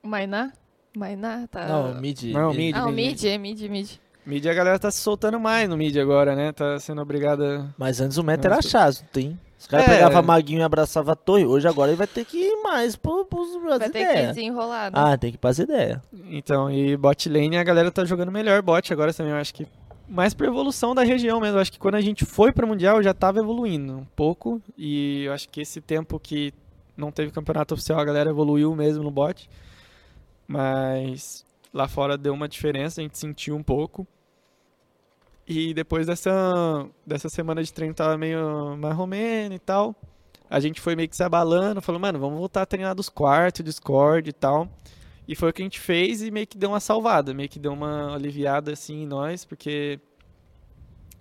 O 0.03 0.09
Mainá? 0.09 0.53
Mainá 0.97 1.47
tá... 1.51 1.67
Não, 1.67 2.01
mid. 2.01 2.23
Não, 2.33 2.55
mid. 2.55 2.75
Ah, 2.75 2.87
o 2.87 2.91
mid, 2.93 3.09
mid, 3.23 3.25
é 3.25 3.37
mid, 3.37 3.61
mid. 3.69 3.91
Mid 4.25 4.47
a 4.47 4.55
galera 4.55 4.79
tá 4.79 4.91
se 4.91 4.99
soltando 4.99 5.39
mais 5.39 5.69
no 5.69 5.77
mid 5.77 5.95
agora, 5.99 6.35
né? 6.35 6.53
Tá 6.53 6.81
sendo 6.81 7.03
obrigada. 7.03 7.69
Mas 7.77 8.01
antes 8.01 8.17
o 8.17 8.25
meta 8.25 8.49
era 8.49 8.63
chato, 8.63 9.05
tem. 9.13 9.39
Os 9.59 9.67
caras 9.67 9.87
É. 9.87 9.91
pegavam 9.91 10.23
maguinho 10.23 10.61
e 10.61 10.63
abraçava 10.63 11.13
a 11.13 11.15
torre. 11.15 11.45
Hoje 11.45 11.69
agora 11.69 11.91
ele 11.91 11.99
vai 11.99 12.07
ter 12.07 12.25
que 12.25 12.39
ir 12.39 12.63
mais 12.63 12.97
pro, 12.97 13.27
pros 13.27 13.51
pras 13.59 13.79
Vai 13.79 13.91
ter 13.91 14.05
que 14.07 14.11
ideias. 14.13 14.35
desenrolar, 14.35 14.87
né? 14.91 14.93
Ah, 14.95 15.19
tem 15.19 15.31
que 15.31 15.37
ir 15.37 15.39
pras 15.39 15.59
ideias. 15.59 16.01
Então, 16.31 16.71
e 16.71 16.97
bot 16.97 17.29
lane 17.29 17.59
a 17.59 17.63
galera 17.65 17.91
tá 17.91 18.03
jogando 18.05 18.33
melhor 18.33 18.63
bot 18.63 18.91
agora 18.93 19.13
também, 19.13 19.33
eu 19.33 19.39
acho 19.39 19.53
que 19.55 19.67
mais 20.09 20.33
por 20.33 20.47
evolução 20.47 20.95
da 20.95 21.03
região 21.03 21.41
mesmo. 21.41 21.59
Eu 21.59 21.61
acho 21.61 21.73
que 21.73 21.79
quando 21.79 21.97
a 21.97 22.01
gente 22.01 22.25
foi 22.25 22.53
pro 22.53 22.67
mundial 22.67 23.03
já 23.03 23.13
tava 23.13 23.39
evoluindo 23.39 23.99
um 23.99 24.07
pouco 24.17 24.63
e 24.79 25.25
eu 25.25 25.33
acho 25.35 25.47
que 25.51 25.61
esse 25.61 25.81
tempo 25.81 26.19
que 26.19 26.55
não 26.97 27.11
teve 27.13 27.31
campeonato 27.33 27.75
oficial 27.75 27.99
a 28.01 28.05
galera 28.05 28.31
evoluiu 28.31 28.75
mesmo 28.75 29.03
no 29.05 29.11
bot. 29.11 29.49
Mas 30.47 31.45
lá 31.73 31.89
fora 31.89 32.17
deu 32.17 32.33
uma 32.33 32.49
diferença, 32.49 33.01
a 33.01 33.05
gente 33.05 33.19
sentiu 33.19 33.57
um 33.57 33.63
pouco. 33.63 34.07
E 35.47 35.73
depois 35.75 36.07
dessa, 36.07 36.89
dessa 37.07 37.29
semana 37.29 37.63
de 37.63 37.73
treino 37.73 37.95
tava 37.95 38.19
meio 38.19 38.77
marromeno 38.77 39.55
e 39.55 39.59
tal. 39.59 39.95
A 40.49 40.61
gente 40.61 40.81
foi 40.81 40.97
meio 40.97 41.09
que 41.09 41.17
se 41.17 41.23
abalando, 41.23 41.83
falou, 41.83 42.01
mano, 42.01 42.19
vamos 42.19 42.39
voltar 42.39 42.63
a 42.63 42.67
treinar 42.67 42.95
dos 42.95 43.09
quartos, 43.09 43.65
Discord 43.65 44.31
e 44.31 44.33
tal. 44.33 44.69
E 45.27 45.35
foi 45.35 45.51
o 45.51 45.53
que 45.53 45.63
a 45.63 45.65
gente 45.65 45.81
fez 45.81 46.23
e 46.23 46.31
meio 46.31 46.47
que 46.47 46.57
deu 46.57 46.71
uma 46.71 46.81
salvada, 46.81 47.35
meio 47.35 47.49
que 47.49 47.59
deu 47.59 47.73
uma 47.73 48.15
aliviada 48.15 48.73
assim 48.73 49.03
em 49.03 49.07
nós, 49.07 49.45
porque. 49.45 49.99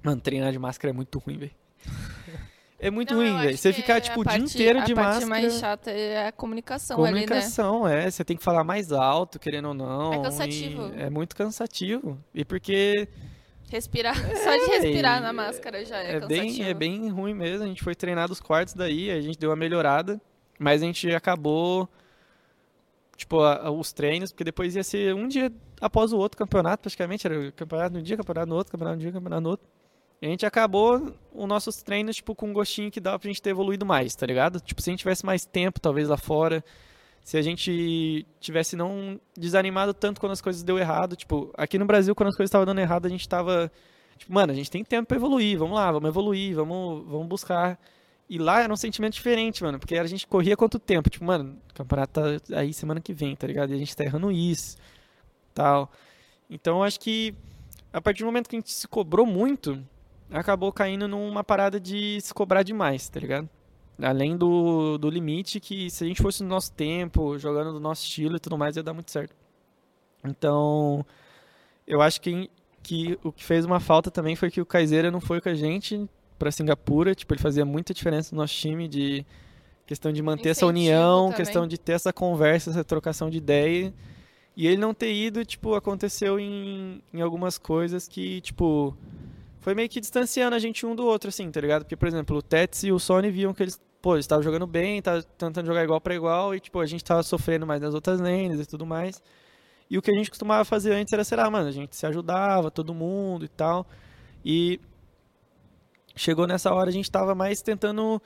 Mano, 0.04 0.22
treinar 0.22 0.52
de 0.52 0.60
máscara 0.60 0.92
é 0.92 0.96
muito 0.96 1.18
ruim, 1.18 1.38
velho. 1.38 1.52
É 2.86 2.92
muito 2.92 3.14
Não, 3.14 3.22
ruim, 3.22 3.36
velho. 3.38 3.50
acho 3.50 3.58
Você 3.58 3.74
ficar, 3.74 3.96
a 3.96 4.02
tipo, 4.02 4.22
o 4.22 4.24
dia 4.26 4.38
inteiro 4.38 4.84
de 4.84 4.92
A 4.94 4.96
parte 4.96 5.26
máscara. 5.26 5.26
mais 5.28 5.54
chata 5.60 5.92
é 5.92 6.28
a 6.28 6.32
comunicação, 6.32 7.04
ali, 7.04 7.14
né? 7.14 7.22
Comunicação, 7.26 7.88
é. 7.88 8.10
Você 8.12 8.24
tem 8.24 8.38
que 8.38 8.44
falar 8.44 8.64
mais 8.64 8.92
alto, 8.92 9.40
querendo 9.40 9.70
ou 9.70 9.74
não. 9.74 10.14
É 10.14 10.22
cansativo. 10.22 10.92
É 10.96 11.10
muito 11.10 11.36
cansativo. 11.36 12.18
E 12.34 12.46
porque 12.46 13.08
Respirar. 13.72 14.16
Só 14.38 14.52
de 14.56 14.66
respirar 14.80 15.20
na 15.22 15.34
máscara 15.34 15.84
já 15.84 15.98
é, 15.98 16.18
é 16.18 16.20
bem, 16.28 16.42
cansativo. 16.42 16.70
é 16.70 16.74
bem 16.76 17.10
ruim 17.10 17.34
mesmo. 17.34 17.64
A 17.64 17.68
gente 17.68 17.84
foi 17.84 17.96
treinar 17.96 18.28
dos 18.28 18.40
quartos 18.40 18.74
daí, 18.76 19.10
a 19.10 19.20
gente 19.20 19.40
deu 19.40 19.50
uma 19.50 19.56
melhorada, 19.56 20.22
mas 20.60 20.84
a 20.84 20.86
gente 20.86 21.10
acabou, 21.16 21.90
tipo, 23.18 23.40
a- 23.42 23.68
a- 23.68 23.72
os 23.72 23.92
treinos, 23.92 24.32
porque 24.32 24.44
depois 24.44 24.76
ia 24.76 24.84
ser 24.84 25.16
um 25.16 25.28
dia 25.28 25.52
após 25.82 26.14
o 26.14 26.18
outro 26.18 26.38
campeonato, 26.38 26.82
praticamente. 26.84 27.26
Era 27.26 27.52
campeonato 27.54 27.96
no 27.96 28.02
dia, 28.04 28.16
campeonato 28.16 28.48
no 28.48 28.56
outro, 28.56 28.72
campeonato 28.72 28.98
no 28.98 29.02
dia, 29.02 29.12
campeonato 29.12 29.42
no 29.42 29.50
outro. 29.50 29.68
A 30.22 30.26
gente 30.26 30.46
acabou 30.46 31.14
os 31.34 31.48
nossos 31.48 31.82
treinos, 31.82 32.16
tipo, 32.16 32.34
com 32.34 32.50
um 32.50 32.54
gostinho 32.54 32.90
que 32.90 33.00
dava 33.00 33.20
pra 33.20 33.28
gente 33.28 33.42
ter 33.42 33.50
evoluído 33.50 33.86
mais, 33.86 34.16
tá 34.16 34.26
ligado? 34.26 34.60
Tipo, 34.60 34.82
se 34.82 34.90
a 34.90 34.92
gente 34.92 35.00
tivesse 35.00 35.26
mais 35.26 35.46
tempo, 35.46 35.80
talvez, 35.80 36.08
lá 36.08 36.18
fora, 36.18 36.64
se 37.24 37.38
a 37.38 37.42
gente 37.42 38.26
tivesse 38.40 38.76
não 38.76 39.20
desanimado 39.38 39.94
tanto 39.94 40.20
quando 40.20 40.32
as 40.32 40.42
coisas 40.42 40.64
deu 40.64 40.78
errado, 40.78 41.16
tipo, 41.16 41.52
aqui 41.58 41.78
no 41.78 41.86
Brasil, 41.86 42.16
quando 42.16 42.30
as 42.30 42.36
coisas 42.36 42.50
estavam 42.50 42.66
dando 42.66 42.80
errado, 42.80 43.06
a 43.08 43.10
gente 43.10 43.28
tava, 43.28 43.72
tipo, 44.18 44.32
mano, 44.34 44.54
a 44.54 44.56
gente 44.56 44.72
tem 44.72 44.84
tempo 44.84 45.08
pra 45.08 45.18
evoluir, 45.18 45.58
vamos 45.58 45.76
lá, 45.76 45.92
vamos 45.92 46.08
evoluir, 46.08 46.56
vamos, 46.56 47.06
vamos 47.08 47.28
buscar. 47.28 47.80
E 48.30 48.38
lá 48.38 48.62
era 48.62 48.72
um 48.72 48.78
sentimento 48.78 49.14
diferente, 49.14 49.64
mano, 49.64 49.80
porque 49.80 49.98
a 49.98 50.08
gente 50.08 50.26
corria 50.26 50.56
quanto 50.56 50.80
tempo? 50.80 51.10
Tipo, 51.10 51.26
mano, 51.26 51.58
o 51.72 51.74
campeonato 51.74 52.40
tá 52.40 52.60
aí 52.60 52.74
semana 52.74 53.02
que 53.02 53.14
vem, 53.14 53.36
tá 53.36 53.46
ligado? 53.46 53.72
E 53.72 53.74
a 53.76 53.78
gente 53.78 53.96
tá 53.96 54.04
errando 54.04 54.32
isso, 54.32 54.78
tal. 55.54 55.92
Então, 56.50 56.84
acho 56.84 57.00
que 57.00 57.36
a 57.92 58.02
partir 58.02 58.20
do 58.20 58.28
momento 58.28 58.50
que 58.50 58.56
a 58.56 58.60
gente 58.60 58.72
se 58.72 58.88
cobrou 58.88 59.26
muito, 59.26 59.84
acabou 60.32 60.72
caindo 60.72 61.08
numa 61.08 61.44
parada 61.44 61.80
de 61.80 62.20
se 62.22 62.34
cobrar 62.34 62.64
demais, 62.64 63.08
tá 63.10 63.20
ligado? 63.20 63.50
Além 64.02 64.36
do, 64.36 64.98
do 64.98 65.10
limite 65.10 65.60
que 65.60 65.90
se 65.90 66.04
a 66.04 66.08
gente 66.08 66.22
fosse 66.22 66.44
no 66.44 66.50
nosso 66.50 66.72
tempo, 66.72 67.38
jogando 67.38 67.72
do 67.74 67.80
nosso 67.80 68.04
estilo 68.04 68.36
e 68.36 68.40
tudo 68.40 68.58
mais, 68.58 68.76
ia 68.76 68.84
dar 68.84 68.94
muito 68.94 69.12
certo. 69.12 69.36
Então, 70.24 71.06
eu 71.88 72.02
acho 72.02 72.20
que, 72.20 72.50
que 72.84 73.18
o 73.24 73.32
que 73.32 73.44
fez 73.44 73.64
uma 73.64 73.80
falta 73.80 74.12
também 74.12 74.36
foi 74.36 74.52
que 74.52 74.60
o 74.60 74.66
Kaiseira 74.66 75.10
não 75.12 75.22
foi 75.22 75.40
com 75.40 75.50
a 75.50 75.54
gente 75.54 76.10
pra 76.38 76.52
Singapura. 76.52 77.16
Tipo, 77.16 77.34
ele 77.34 77.42
fazia 77.42 77.64
muita 77.64 77.94
diferença 77.94 78.36
no 78.36 78.42
nosso 78.42 78.54
time 78.54 78.88
de 78.88 79.26
questão 79.86 80.12
de 80.12 80.22
manter 80.22 80.50
essa 80.50 80.66
Incentivo 80.66 80.70
união, 80.70 81.24
também. 81.26 81.38
questão 81.38 81.68
de 81.68 81.78
ter 81.78 81.94
essa 81.94 82.12
conversa, 82.12 82.72
essa 82.72 82.84
trocação 82.84 83.30
de 83.30 83.38
ideia. 83.38 83.94
E 84.58 84.68
ele 84.68 84.78
não 84.78 84.94
ter 84.94 85.14
ido, 85.14 85.46
tipo, 85.46 85.76
aconteceu 85.76 86.40
em, 86.40 87.02
em 87.14 87.22
algumas 87.22 87.58
coisas 87.58 88.08
que, 88.08 88.42
tipo, 88.42 88.96
foi 89.66 89.74
meio 89.74 89.90
que 89.90 90.00
distanciando 90.00 90.56
a 90.56 90.60
gente 90.60 90.86
um 90.86 90.96
do 90.96 91.04
outro, 91.04 91.30
assim, 91.30 91.50
tá 91.50 91.60
ligado? 91.60 91.86
Porque, 91.86 91.96
por 91.96 92.08
exemplo, 92.08 92.38
o 92.38 92.42
Tets 92.44 92.84
e 92.84 92.92
o 92.92 93.00
Sony 93.00 93.32
viam 93.32 93.52
que 93.52 93.64
eles, 93.64 93.82
pô, 94.00 94.14
eles 94.14 94.26
estavam 94.26 94.44
jogando 94.44 94.68
bem, 94.68 95.00
estavam 95.00 95.24
tentando 95.40 95.66
jogar 95.66 95.84
igual 95.84 96.00
pra 96.00 96.14
igual, 96.14 96.54
e, 96.54 96.60
tipo, 96.60 96.80
a 96.80 96.86
gente 96.86 97.04
tava 97.04 97.24
sofrendo 97.24 97.66
mais 97.66 97.82
nas 97.82 97.96
outras 97.96 98.20
lanes 98.20 98.60
e 98.60 98.66
tudo 98.68 98.86
mais. 98.86 99.24
E 99.90 99.98
o 99.98 100.04
que 100.04 100.12
a 100.12 100.14
gente 100.14 100.30
costumava 100.30 100.64
fazer 100.66 100.94
antes 100.94 101.12
era, 101.12 101.24
sei 101.24 101.36
lá, 101.36 101.50
mano, 101.50 101.68
a 101.68 101.72
gente 101.72 101.96
se 101.96 102.06
ajudava, 102.06 102.70
todo 102.70 102.94
mundo 102.94 103.44
e 103.44 103.48
tal. 103.48 103.88
E 104.46 104.80
chegou 106.16 106.46
nessa 106.46 106.72
hora, 106.72 106.92
a 106.92 106.94
gente 106.94 107.10
tava 107.10 107.34
mais 107.34 107.64
tentando. 107.64 108.22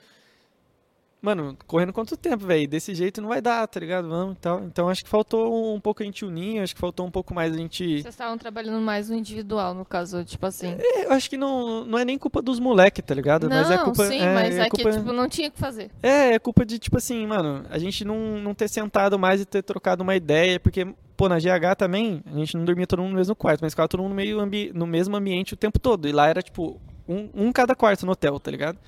Mano, 1.22 1.54
correndo 1.66 1.92
quanto 1.92 2.16
tempo, 2.16 2.46
velho? 2.46 2.66
Desse 2.66 2.94
jeito 2.94 3.20
não 3.20 3.28
vai 3.28 3.42
dar, 3.42 3.66
tá 3.68 3.78
ligado? 3.78 4.08
Vamos 4.08 4.36
e 4.36 4.38
tal. 4.38 4.64
Então 4.64 4.88
acho 4.88 5.04
que 5.04 5.10
faltou 5.10 5.74
um 5.74 5.78
pouco 5.78 6.02
a 6.02 6.06
gente 6.06 6.24
unir, 6.24 6.60
acho 6.60 6.74
que 6.74 6.80
faltou 6.80 7.06
um 7.06 7.10
pouco 7.10 7.34
mais 7.34 7.52
a 7.54 7.58
gente. 7.58 7.84
Vocês 8.00 8.06
estavam 8.06 8.38
trabalhando 8.38 8.80
mais 8.80 9.10
no 9.10 9.16
individual, 9.16 9.74
no 9.74 9.84
caso, 9.84 10.24
tipo 10.24 10.46
assim. 10.46 10.76
Eu 11.04 11.12
acho 11.12 11.28
que 11.28 11.36
não, 11.36 11.84
não 11.84 11.98
é 11.98 12.06
nem 12.06 12.16
culpa 12.16 12.40
dos 12.40 12.58
moleques, 12.58 13.04
tá 13.04 13.14
ligado? 13.14 13.50
não, 13.50 13.56
mas 13.56 13.70
é 13.70 13.76
culpa. 13.78 14.06
sim, 14.06 14.18
é, 14.18 14.34
mas 14.34 14.56
é 14.56 14.60
é, 14.60 14.64
que, 14.64 14.70
culpa- 14.70 14.92
tipo, 14.92 15.12
não 15.12 15.28
tinha 15.28 15.48
o 15.48 15.52
que 15.52 15.58
fazer. 15.58 15.90
É, 16.02 16.32
é 16.32 16.38
culpa 16.38 16.64
de, 16.64 16.78
tipo 16.78 16.96
assim, 16.96 17.26
mano, 17.26 17.66
a 17.68 17.78
gente 17.78 18.02
não, 18.02 18.38
não 18.40 18.54
ter 18.54 18.68
sentado 18.68 19.18
mais 19.18 19.42
e 19.42 19.44
ter 19.44 19.62
trocado 19.62 20.02
uma 20.02 20.16
ideia, 20.16 20.58
porque, 20.58 20.86
pô, 21.18 21.28
na 21.28 21.38
GH 21.38 21.76
também, 21.76 22.22
a 22.24 22.38
gente 22.38 22.56
não 22.56 22.64
dormia 22.64 22.86
todo 22.86 23.00
mundo 23.02 23.10
no 23.12 23.18
mesmo 23.18 23.36
quarto, 23.36 23.60
mas 23.60 23.74
ficava 23.74 23.88
todo 23.88 24.02
mundo 24.02 24.14
meio 24.14 24.40
ambi 24.40 24.72
no 24.74 24.86
mesmo 24.86 25.14
ambiente 25.18 25.52
o 25.52 25.56
tempo 25.56 25.78
todo. 25.78 26.08
E 26.08 26.12
lá 26.12 26.28
era, 26.28 26.40
tipo, 26.40 26.80
um, 27.06 27.28
um 27.34 27.52
cada 27.52 27.74
quarto 27.74 28.06
no 28.06 28.12
hotel, 28.12 28.40
tá 28.40 28.50
ligado? 28.50 28.78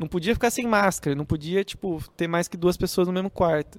Não 0.00 0.08
podia 0.08 0.32
ficar 0.32 0.50
sem 0.50 0.66
máscara, 0.66 1.14
não 1.14 1.26
podia, 1.26 1.62
tipo, 1.62 2.02
ter 2.16 2.26
mais 2.26 2.48
que 2.48 2.56
duas 2.56 2.74
pessoas 2.74 3.06
no 3.06 3.12
mesmo 3.12 3.28
quarto. 3.28 3.78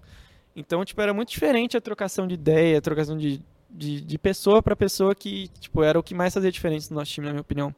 Então, 0.55 0.85
tipo, 0.85 1.01
era 1.01 1.15
muito 1.15 1.29
diferente 1.29 1.75
a 1.75 1.81
trocação 1.81 2.27
de 2.27 2.35
ideia, 2.35 2.77
a 2.77 2.81
trocação 2.81 3.17
de, 3.17 3.41
de, 3.67 4.01
de 4.01 4.17
pessoa 4.19 4.61
para 4.61 4.75
pessoa 4.75 5.15
que, 5.15 5.47
tipo, 5.59 5.81
era 5.81 5.97
o 5.97 6.03
que 6.03 6.13
mais 6.13 6.31
fazia 6.31 6.51
diferença 6.51 6.93
no 6.93 6.99
nosso 6.99 7.11
time, 7.11 7.25
na 7.25 7.33
minha 7.33 7.41
opinião. 7.41 7.73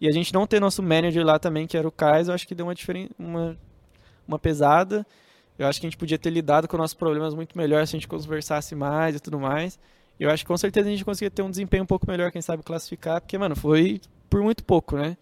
E 0.00 0.08
a 0.08 0.10
gente 0.10 0.34
não 0.34 0.48
ter 0.48 0.58
nosso 0.58 0.82
manager 0.82 1.24
lá 1.24 1.38
também, 1.38 1.64
que 1.64 1.76
era 1.76 1.86
o 1.86 1.92
Kais, 1.92 2.26
eu 2.26 2.34
acho 2.34 2.48
que 2.48 2.56
deu 2.56 2.66
uma, 2.66 2.74
uma, 3.16 3.58
uma 4.26 4.38
pesada. 4.38 5.06
Eu 5.56 5.68
acho 5.68 5.80
que 5.80 5.86
a 5.86 5.88
gente 5.88 5.96
podia 5.96 6.18
ter 6.18 6.30
lidado 6.30 6.66
com 6.66 6.76
nossos 6.76 6.94
problemas 6.94 7.34
muito 7.34 7.56
melhor 7.56 7.86
se 7.86 7.94
a 7.94 8.00
gente 8.00 8.08
conversasse 8.08 8.74
mais 8.74 9.14
e 9.14 9.20
tudo 9.20 9.38
mais. 9.38 9.78
Eu 10.18 10.28
acho 10.28 10.42
que 10.42 10.48
com 10.48 10.56
certeza 10.56 10.88
a 10.88 10.90
gente 10.90 11.04
conseguia 11.04 11.30
ter 11.30 11.42
um 11.42 11.50
desempenho 11.50 11.84
um 11.84 11.86
pouco 11.86 12.10
melhor, 12.10 12.32
quem 12.32 12.42
sabe 12.42 12.64
classificar, 12.64 13.20
porque, 13.20 13.38
mano, 13.38 13.54
foi 13.54 14.00
por 14.28 14.42
muito 14.42 14.64
pouco, 14.64 14.96
né? 14.96 15.16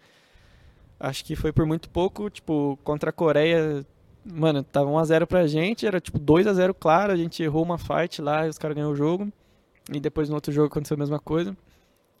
Acho 0.99 1.25
que 1.25 1.35
foi 1.35 1.51
por 1.51 1.65
muito 1.65 1.89
pouco, 1.89 2.29
tipo, 2.29 2.79
contra 2.83 3.09
a 3.09 3.13
Coreia, 3.13 3.85
mano, 4.25 4.63
tava 4.63 4.89
1x0 4.89 5.25
pra 5.27 5.45
gente, 5.45 5.85
era 5.85 5.99
tipo 5.99 6.17
2x0 6.19 6.73
claro, 6.73 7.11
a 7.11 7.15
gente 7.17 7.43
errou 7.43 7.63
uma 7.63 7.77
fight 7.77 8.21
lá 8.21 8.45
e 8.45 8.49
os 8.49 8.57
caras 8.57 8.75
ganharam 8.75 8.93
o 8.93 8.95
jogo. 8.95 9.31
E 9.91 9.99
depois 9.99 10.29
no 10.29 10.35
outro 10.35 10.51
jogo 10.51 10.67
aconteceu 10.67 10.95
a 10.95 10.97
mesma 10.99 11.19
coisa. 11.19 11.55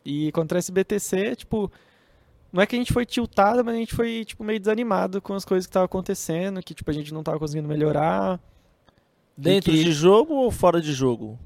E 0.03 0.31
contra 0.33 0.57
a 0.57 0.59
SBTC, 0.59 1.35
tipo, 1.37 1.71
não 2.53 2.61
é 2.61 2.65
que 2.67 2.75
a 2.75 2.79
gente 2.79 2.93
foi 2.93 3.05
tiltado, 3.05 3.63
mas 3.65 3.73
a 3.73 3.77
gente 3.77 3.95
foi, 3.95 4.23
tipo, 4.23 4.43
meio 4.43 4.59
desanimado 4.59 5.19
com 5.21 5.33
as 5.33 5.43
coisas 5.45 5.65
que 5.65 5.69
estavam 5.71 5.85
acontecendo, 5.85 6.61
que, 6.61 6.75
tipo, 6.75 6.91
a 6.91 6.93
gente 6.93 7.13
não 7.13 7.23
tava 7.23 7.39
conseguindo 7.39 7.67
melhorar. 7.67 8.39
Dentro 9.37 9.71
que- 9.71 9.83
de 9.83 9.91
jogo 9.91 10.33
ou 10.35 10.51
fora 10.51 10.79
de 10.79 10.93
jogo? 10.93 11.39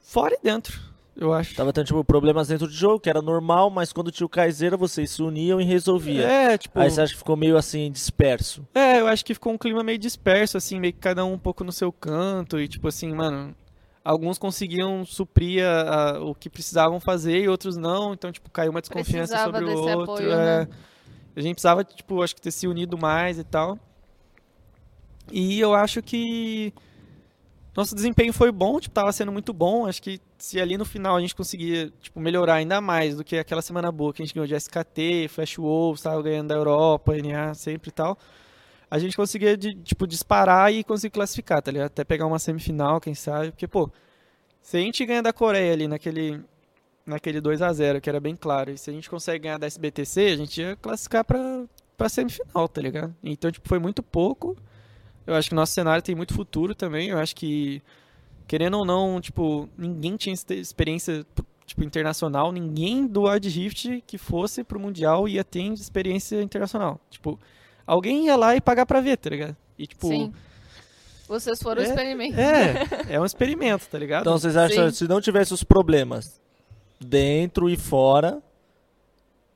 Fora 0.00 0.34
e 0.34 0.38
dentro, 0.42 0.78
eu 1.16 1.32
acho. 1.32 1.54
Tava 1.54 1.72
tendo, 1.72 1.86
tipo, 1.86 2.04
problemas 2.04 2.48
dentro 2.48 2.68
de 2.68 2.74
jogo, 2.74 3.00
que 3.00 3.08
era 3.08 3.22
normal, 3.22 3.70
mas 3.70 3.92
quando 3.92 4.10
tinha 4.10 4.26
o 4.26 4.28
Kaiseira, 4.28 4.76
vocês 4.76 5.10
se 5.10 5.22
uniam 5.22 5.60
e 5.60 5.64
resolviam. 5.64 6.26
É, 6.28 6.56
tipo. 6.58 6.78
Aí 6.78 6.90
você 6.90 7.00
acha 7.00 7.12
que 7.12 7.18
ficou 7.18 7.36
meio 7.36 7.56
assim, 7.56 7.90
disperso. 7.90 8.66
É, 8.74 9.00
eu 9.00 9.06
acho 9.06 9.24
que 9.24 9.34
ficou 9.34 9.52
um 9.52 9.58
clima 9.58 9.82
meio 9.82 9.98
disperso, 9.98 10.56
assim, 10.56 10.78
meio 10.78 10.92
que 10.92 11.00
cada 11.00 11.24
um 11.24 11.32
um 11.32 11.38
pouco 11.38 11.64
no 11.64 11.72
seu 11.72 11.90
canto. 11.92 12.60
E, 12.60 12.68
tipo 12.68 12.86
assim, 12.88 13.12
mano, 13.14 13.54
alguns 14.04 14.38
conseguiam 14.38 15.04
suprir 15.04 15.64
a- 15.64 16.10
a- 16.16 16.20
o 16.24 16.34
que 16.34 16.48
precisavam 16.50 17.00
fazer 17.00 17.40
e 17.40 17.48
outros 17.48 17.76
não. 17.76 18.12
Então, 18.12 18.30
tipo, 18.30 18.50
caiu 18.50 18.70
uma 18.70 18.80
desconfiança 18.80 19.34
Precisava 19.34 19.58
sobre 19.58 19.64
o 19.64 19.68
desse 19.84 19.96
outro. 19.96 20.12
apoio, 20.14 20.32
é. 20.32 20.60
né? 20.66 20.68
A 21.34 21.40
gente 21.40 21.54
precisava, 21.54 21.84
tipo, 21.84 22.22
acho 22.22 22.34
que 22.34 22.40
ter 22.40 22.50
se 22.50 22.66
unido 22.66 22.96
mais 22.96 23.38
e 23.38 23.44
tal. 23.44 23.78
E 25.32 25.58
eu 25.60 25.74
acho 25.74 26.00
que 26.02 26.72
nosso 27.76 27.94
desempenho 27.94 28.32
foi 28.32 28.50
bom, 28.50 28.80
tipo, 28.80 28.94
tava 28.94 29.12
sendo 29.12 29.30
muito 29.30 29.52
bom. 29.52 29.86
Acho 29.86 30.02
que 30.02 30.18
se 30.38 30.58
ali 30.58 30.78
no 30.78 30.84
final 30.84 31.16
a 31.16 31.20
gente 31.20 31.34
conseguia, 31.34 31.92
tipo, 32.00 32.18
melhorar 32.18 32.54
ainda 32.54 32.80
mais 32.80 33.16
do 33.16 33.22
que 33.22 33.36
aquela 33.36 33.60
semana 33.60 33.92
boa 33.92 34.14
que 34.14 34.22
a 34.22 34.24
gente 34.24 34.34
ganhou 34.34 34.46
de 34.46 34.54
SKT, 34.54 35.28
Flash 35.28 35.58
Wolves, 35.58 36.02
tava 36.02 36.22
ganhando 36.22 36.48
da 36.48 36.54
Europa, 36.54 37.12
NA 37.16 37.52
sempre 37.52 37.90
e 37.90 37.92
tal. 37.92 38.18
A 38.90 38.98
gente 38.98 39.14
conseguia, 39.14 39.56
de, 39.56 39.74
tipo, 39.74 40.06
disparar 40.06 40.72
e 40.72 40.82
conseguir 40.82 41.12
classificar, 41.12 41.60
tá 41.60 41.70
ligado? 41.70 41.86
Até 41.88 42.02
pegar 42.02 42.26
uma 42.26 42.38
semifinal, 42.38 43.00
quem 43.00 43.14
sabe. 43.14 43.50
Porque, 43.50 43.66
pô, 43.68 43.90
se 44.62 44.78
a 44.78 44.80
gente 44.80 45.04
ganha 45.04 45.22
da 45.22 45.32
Coreia 45.32 45.72
ali 45.72 45.86
naquele, 45.86 46.40
naquele 47.04 47.40
2 47.40 47.60
a 47.60 47.72
0 47.72 48.00
que 48.00 48.08
era 48.08 48.20
bem 48.20 48.36
claro, 48.36 48.70
e 48.70 48.78
se 48.78 48.88
a 48.88 48.92
gente 48.92 49.10
consegue 49.10 49.44
ganhar 49.44 49.58
da 49.58 49.66
SBTC, 49.66 50.20
a 50.26 50.36
gente 50.36 50.62
ia 50.62 50.76
classificar 50.76 51.24
pra, 51.24 51.64
pra 51.96 52.08
semifinal, 52.08 52.68
tá 52.68 52.80
ligado? 52.80 53.14
Então, 53.22 53.50
tipo, 53.50 53.68
foi 53.68 53.78
muito 53.78 54.02
pouco. 54.02 54.56
Eu 55.26 55.34
acho 55.34 55.48
que 55.48 55.54
o 55.54 55.56
nosso 55.56 55.72
cenário 55.72 56.02
tem 56.02 56.14
muito 56.14 56.34
futuro 56.34 56.74
também. 56.74 57.08
Eu 57.08 57.18
acho 57.18 57.34
que, 57.34 57.82
querendo 58.46 58.78
ou 58.78 58.84
não, 58.84 59.20
tipo, 59.20 59.68
ninguém 59.76 60.16
tinha 60.16 60.32
experiência 60.32 61.26
tipo, 61.66 61.82
internacional. 61.82 62.52
Ninguém 62.52 63.06
do 63.06 63.22
Wild 63.22 63.48
Rift 63.48 64.02
que 64.06 64.16
fosse 64.18 64.62
pro 64.62 64.78
Mundial 64.78 65.28
ia 65.28 65.42
ter 65.42 65.62
experiência 65.72 66.40
internacional. 66.40 67.00
Tipo, 67.10 67.38
alguém 67.86 68.26
ia 68.26 68.36
lá 68.36 68.54
e 68.54 68.60
pagar 68.60 68.86
pra 68.86 69.00
ver, 69.00 69.16
tá 69.16 69.30
ligado? 69.30 69.56
E, 69.78 69.86
tipo, 69.86 70.08
Sim. 70.08 70.32
Vocês 71.28 71.60
foram 71.60 71.82
É, 71.82 71.86
experimentar. 71.86 72.38
é, 72.38 72.86
é 73.16 73.20
um 73.20 73.24
experimento, 73.24 73.88
tá 73.88 73.98
ligado? 73.98 74.20
Então 74.22 74.38
vocês 74.38 74.56
acham, 74.56 74.88
Sim. 74.90 74.94
se 74.94 75.08
não 75.08 75.20
tivesse 75.20 75.52
os 75.52 75.64
problemas 75.64 76.40
dentro 77.00 77.68
e 77.68 77.76
fora, 77.76 78.40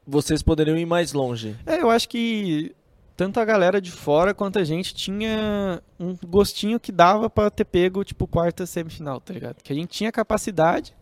vocês 0.05 0.43
poderiam 0.43 0.77
ir 0.77 0.85
mais 0.85 1.13
longe. 1.13 1.57
É, 1.65 1.81
eu 1.81 1.89
acho 1.89 2.09
que 2.09 2.75
tanto 3.21 3.39
a 3.39 3.45
galera 3.45 3.83
de 3.83 3.91
fora 3.91 4.33
quanto 4.33 4.59
a 4.59 4.65
gente 4.65 4.95
tinha 4.95 5.83
um 5.99 6.17
gostinho 6.27 6.81
que 6.81 6.91
dava 6.91 7.29
pra 7.29 7.51
ter 7.51 7.67
pego, 7.67 8.03
tipo, 8.03 8.27
quarta 8.27 8.65
semifinal, 8.65 9.21
tá 9.21 9.35
ligado? 9.35 9.63
Que 9.63 9.75
a 9.75 9.77
gente 9.77 9.91
tinha 9.91 10.11
capacidade, 10.11 10.97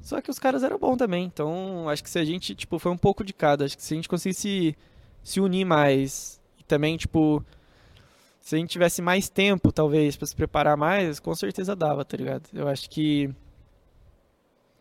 só 0.00 0.18
que 0.22 0.30
os 0.30 0.38
caras 0.38 0.62
eram 0.62 0.78
bons 0.78 0.96
também. 0.96 1.26
Então, 1.26 1.90
acho 1.90 2.02
que 2.02 2.08
se 2.08 2.18
a 2.18 2.24
gente, 2.24 2.54
tipo, 2.54 2.78
foi 2.78 2.90
um 2.90 2.96
pouco 2.96 3.22
de 3.22 3.34
cada. 3.34 3.66
Acho 3.66 3.76
que 3.76 3.82
se 3.82 3.92
a 3.92 3.96
gente 3.96 4.08
conseguisse 4.08 4.74
se 5.22 5.40
unir 5.40 5.66
mais 5.66 6.40
e 6.58 6.64
também, 6.64 6.96
tipo, 6.96 7.44
se 8.40 8.54
a 8.54 8.58
gente 8.58 8.70
tivesse 8.70 9.02
mais 9.02 9.28
tempo, 9.28 9.70
talvez, 9.70 10.16
pra 10.16 10.26
se 10.26 10.34
preparar 10.34 10.78
mais, 10.78 11.20
com 11.20 11.34
certeza 11.34 11.76
dava, 11.76 12.02
tá 12.02 12.16
ligado? 12.16 12.48
Eu 12.54 12.66
acho 12.66 12.88
que. 12.88 13.28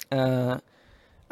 ah, 0.09 0.61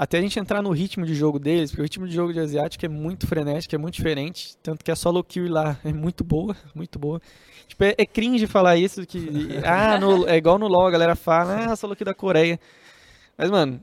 até 0.01 0.17
a 0.17 0.21
gente 0.21 0.39
entrar 0.39 0.61
no 0.61 0.71
ritmo 0.71 1.05
de 1.05 1.13
jogo 1.13 1.37
deles, 1.37 1.71
porque 1.71 1.81
o 1.81 1.83
ritmo 1.83 2.07
de 2.07 2.13
jogo 2.15 2.31
de 2.31 2.39
asiático 2.39 2.85
é 2.85 2.87
muito 2.87 3.27
frenético, 3.27 3.75
é 3.75 3.77
muito 3.77 3.95
diferente, 3.95 4.55
tanto 4.63 4.81
que 4.81 4.89
a 4.89 4.95
solo 4.95 5.21
kill 5.21 5.51
lá 5.51 5.77
é 5.83 5.91
muito 5.91 6.23
boa, 6.23 6.55
muito 6.73 6.97
boa. 6.97 7.21
Tipo, 7.67 7.83
é, 7.83 7.95
é 7.97 8.05
cringe 8.05 8.47
falar 8.47 8.77
isso, 8.77 9.05
que 9.05 9.19
ah, 9.65 9.99
no- 9.99 10.25
é 10.25 10.37
igual 10.37 10.57
no 10.57 10.69
LoL, 10.69 10.87
a 10.87 10.91
galera 10.91 11.17
fala, 11.17 11.53
ah, 11.53 11.73
a 11.73 11.75
solo 11.75 11.97
kill 11.97 12.05
da 12.05 12.13
Coreia. 12.13 12.57
Mas, 13.37 13.51
mano, 13.51 13.81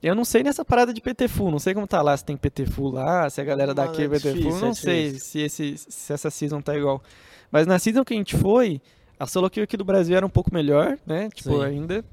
eu 0.00 0.14
não 0.14 0.24
sei 0.24 0.44
nessa 0.44 0.64
parada 0.64 0.94
de 0.94 1.00
PT 1.00 1.26
Full, 1.26 1.50
não 1.50 1.58
sei 1.58 1.74
como 1.74 1.88
tá 1.88 2.00
lá, 2.02 2.16
se 2.16 2.24
tem 2.24 2.36
PT 2.36 2.66
Full 2.66 2.92
lá, 2.92 3.28
se 3.28 3.40
a 3.40 3.44
galera 3.44 3.74
Mano, 3.74 3.88
daqui 3.90 4.02
é 4.02 4.04
é 4.04 4.08
PT 4.08 4.32
difícil, 4.34 4.50
Full, 4.52 4.60
não 4.60 4.68
é 4.68 4.74
sei 4.74 5.18
se, 5.18 5.40
esse, 5.40 5.74
se 5.76 6.12
essa 6.12 6.30
season 6.30 6.60
tá 6.60 6.76
igual. 6.76 7.02
Mas 7.50 7.66
na 7.66 7.80
season 7.80 8.04
que 8.04 8.14
a 8.14 8.16
gente 8.16 8.36
foi, 8.36 8.80
a 9.18 9.26
solo 9.26 9.50
kill 9.50 9.64
aqui 9.64 9.76
do 9.76 9.84
Brasil 9.84 10.16
era 10.16 10.24
um 10.24 10.30
pouco 10.30 10.54
melhor, 10.54 10.96
né? 11.04 11.28
Tipo, 11.34 11.50
Sim. 11.58 11.64
ainda. 11.64 12.04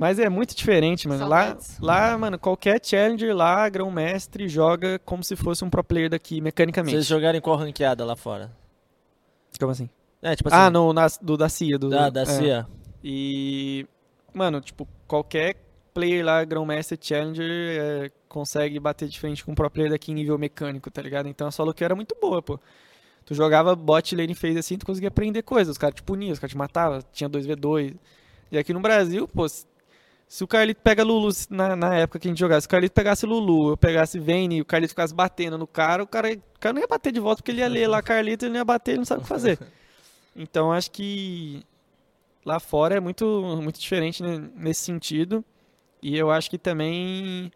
Mas 0.00 0.18
é 0.18 0.30
muito 0.30 0.56
diferente, 0.56 1.06
mano. 1.06 1.28
Lá, 1.28 1.44
Saudades. 1.44 1.78
lá, 1.78 2.16
mano, 2.16 2.38
qualquer 2.38 2.80
challenger 2.82 3.36
lá, 3.36 3.68
grão-mestre, 3.68 4.48
joga 4.48 4.98
como 5.00 5.22
se 5.22 5.36
fosse 5.36 5.62
um 5.62 5.68
pro 5.68 5.84
player 5.84 6.08
daqui, 6.08 6.40
mecanicamente. 6.40 6.96
Vocês 6.96 7.06
jogaram 7.06 7.36
em 7.36 7.40
qual 7.42 7.54
ranqueada 7.54 8.02
lá 8.02 8.16
fora? 8.16 8.50
Como 9.58 9.70
assim? 9.70 9.90
É, 10.22 10.34
tipo 10.34 10.48
assim, 10.48 10.56
ah, 10.56 10.70
no, 10.70 10.94
na- 10.94 11.06
do 11.20 11.36
da 11.36 11.50
CIA. 11.50 11.78
Do, 11.78 11.90
da, 11.90 12.08
da 12.08 12.22
é. 12.22 12.24
CIA. 12.24 12.66
E, 13.04 13.86
mano, 14.32 14.62
tipo, 14.62 14.88
qualquer 15.06 15.56
player 15.92 16.24
lá, 16.24 16.42
grão-mestre, 16.44 16.98
challenger, 16.98 17.50
é, 17.50 18.10
consegue 18.26 18.80
bater 18.80 19.06
de 19.06 19.20
frente 19.20 19.44
com 19.44 19.52
um 19.52 19.54
pro 19.54 19.70
player 19.70 19.90
daqui 19.90 20.12
em 20.12 20.14
nível 20.14 20.38
mecânico, 20.38 20.90
tá 20.90 21.02
ligado? 21.02 21.28
Então 21.28 21.46
a 21.46 21.50
solo 21.50 21.74
kill 21.74 21.84
era 21.84 21.94
muito 21.94 22.16
boa, 22.18 22.40
pô. 22.40 22.58
Tu 23.26 23.34
jogava 23.34 23.76
bot 23.76 24.16
lane 24.16 24.34
phase 24.34 24.58
assim, 24.58 24.78
tu 24.78 24.86
conseguia 24.86 25.08
aprender 25.08 25.42
coisas. 25.42 25.72
Os 25.72 25.78
caras 25.78 25.94
te 25.94 26.02
puniam, 26.02 26.32
os 26.32 26.38
caras 26.38 26.52
te 26.52 26.56
matavam, 26.56 27.00
tinha 27.12 27.28
2v2. 27.28 27.96
E 28.50 28.56
aqui 28.56 28.72
no 28.72 28.80
Brasil, 28.80 29.28
pô, 29.28 29.46
se, 30.30 30.44
o 30.44 30.46
Carlito 30.46 30.80
pega 30.80 31.02
Lulu 31.02 31.28
na, 31.50 31.74
na 31.74 31.96
época 31.96 32.20
que 32.20 32.28
a 32.28 32.30
gente 32.30 32.38
jogava, 32.38 32.60
se 32.60 32.68
o 32.68 32.70
Carlito 32.70 32.94
pegasse 32.94 33.26
Lulu, 33.26 33.70
eu 33.70 33.76
pegasse 33.76 34.16
Vayne 34.20 34.58
e 34.58 34.60
o 34.60 34.64
Carlito 34.64 34.92
ficasse 34.92 35.12
batendo 35.12 35.58
no 35.58 35.66
cara, 35.66 36.04
o 36.04 36.06
cara, 36.06 36.32
o 36.32 36.60
cara 36.60 36.72
não 36.72 36.80
ia 36.80 36.86
bater 36.86 37.10
de 37.10 37.18
volta 37.18 37.42
porque 37.42 37.50
ele 37.50 37.62
ia 37.62 37.68
ler 37.68 37.88
lá 37.88 38.00
Carlito, 38.02 38.44
ele 38.44 38.52
não 38.52 38.60
ia 38.60 38.64
bater, 38.64 38.92
ele 38.92 38.98
não 38.98 39.04
sabe 39.04 39.22
o 39.22 39.22
que 39.24 39.28
fazer. 39.28 39.58
Então 40.36 40.70
acho 40.70 40.88
que 40.92 41.64
lá 42.46 42.60
fora 42.60 42.96
é 42.96 43.00
muito, 43.00 43.26
muito 43.60 43.80
diferente 43.80 44.22
nesse 44.54 44.84
sentido. 44.84 45.44
E 46.00 46.16
eu 46.16 46.30
acho 46.30 46.48
que 46.48 46.58
também. 46.58 47.50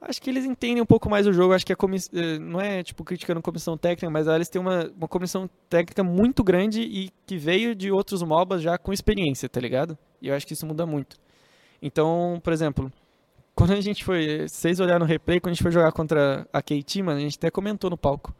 Acho 0.00 0.20
que 0.20 0.28
eles 0.28 0.46
entendem 0.46 0.82
um 0.82 0.86
pouco 0.86 1.10
mais 1.10 1.26
o 1.26 1.32
jogo. 1.32 1.52
Acho 1.52 1.64
que 1.64 1.72
a 1.72 1.76
comiss... 1.76 2.10
eh, 2.12 2.38
não 2.38 2.60
é 2.60 2.82
tipo 2.82 3.04
criticando 3.04 3.40
a 3.40 3.42
comissão 3.42 3.76
técnica, 3.76 4.10
mas 4.10 4.26
eles 4.26 4.48
têm 4.48 4.60
uma, 4.60 4.90
uma 4.96 5.08
comissão 5.08 5.48
técnica 5.68 6.02
muito 6.02 6.42
grande 6.42 6.80
e 6.82 7.10
que 7.26 7.36
veio 7.36 7.74
de 7.74 7.90
outros 7.90 8.22
MOBAs 8.22 8.62
já 8.62 8.76
com 8.76 8.92
experiência, 8.92 9.48
tá 9.48 9.60
ligado? 9.60 9.96
E 10.20 10.28
eu 10.28 10.34
acho 10.34 10.46
que 10.46 10.54
isso 10.54 10.66
muda 10.66 10.84
muito. 10.84 11.16
Então, 11.86 12.40
por 12.42 12.52
exemplo, 12.52 12.90
quando 13.54 13.72
a 13.72 13.80
gente 13.80 14.02
foi. 14.04 14.48
Vocês 14.48 14.80
olharem 14.80 15.00
no 15.00 15.04
replay, 15.04 15.38
quando 15.38 15.50
a 15.52 15.54
gente 15.54 15.62
foi 15.62 15.70
jogar 15.72 15.92
contra 15.92 16.48
a 16.52 16.62
KT, 16.62 17.02
mano, 17.02 17.18
a 17.18 17.22
gente 17.22 17.36
até 17.36 17.50
comentou 17.50 17.90
no 17.90 17.96
palco. 17.98 18.34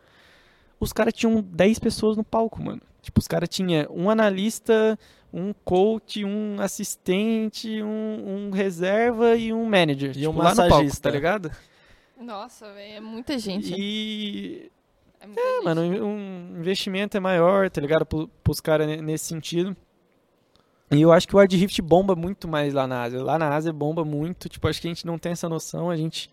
Os 0.81 0.93
caras 0.93 1.13
tinham 1.13 1.41
10 1.41 1.79
pessoas 1.79 2.17
no 2.17 2.25
palco, 2.25 2.63
mano. 2.63 2.81
Tipo, 3.01 3.21
os 3.21 3.29
caras 3.29 3.49
tinham 3.49 3.87
um 3.91 4.09
analista, 4.11 4.99
um 5.33 5.53
coach, 5.65 6.25
um 6.25 6.61
assistente, 6.61 7.83
um, 7.83 8.47
um 8.49 8.51
reserva 8.51 9.37
e 9.37 9.53
um 9.53 9.65
manager. 9.67 10.11
E 10.11 10.15
tipo, 10.21 10.31
um 10.31 10.39
lá 10.39 10.51
no 10.51 10.57
palco, 10.57 10.71
massagista. 10.75 11.03
tá 11.03 11.11
ligado? 11.15 11.51
Nossa, 12.21 12.73
velho, 12.73 12.95
é 12.95 13.01
muita 13.01 13.39
gente. 13.39 13.75
E, 13.77 14.71
É 15.21 15.25
é, 15.27 15.29
gente. 15.29 15.65
mano, 15.65 15.83
um 15.83 16.57
investimento 16.59 17.17
é 17.17 17.21
maior, 17.21 17.69
tá 17.71 17.81
ligado? 17.81 18.07
Pro, 18.07 18.29
pros 18.43 18.61
caras 18.61 18.87
ne- 18.87 19.01
nesse 19.03 19.27
sentido. 19.27 19.77
E 20.91 21.01
eu 21.01 21.13
acho 21.13 21.27
que 21.27 21.35
o 21.35 21.39
Hard 21.39 21.53
Rift 21.53 21.81
bomba 21.83 22.15
muito 22.15 22.47
mais 22.47 22.73
lá 22.73 22.87
na 22.87 23.03
Ásia. 23.03 23.23
Lá 23.23 23.39
na 23.39 23.49
Ásia 23.55 23.73
bomba 23.73 24.05
muito. 24.05 24.49
Tipo, 24.49 24.69
acho 24.69 24.81
que 24.81 24.87
a 24.87 24.91
gente 24.91 25.07
não 25.07 25.19
tem 25.19 25.33
essa 25.33 25.49
noção. 25.49 25.91
A 25.91 25.97
gente, 25.97 26.31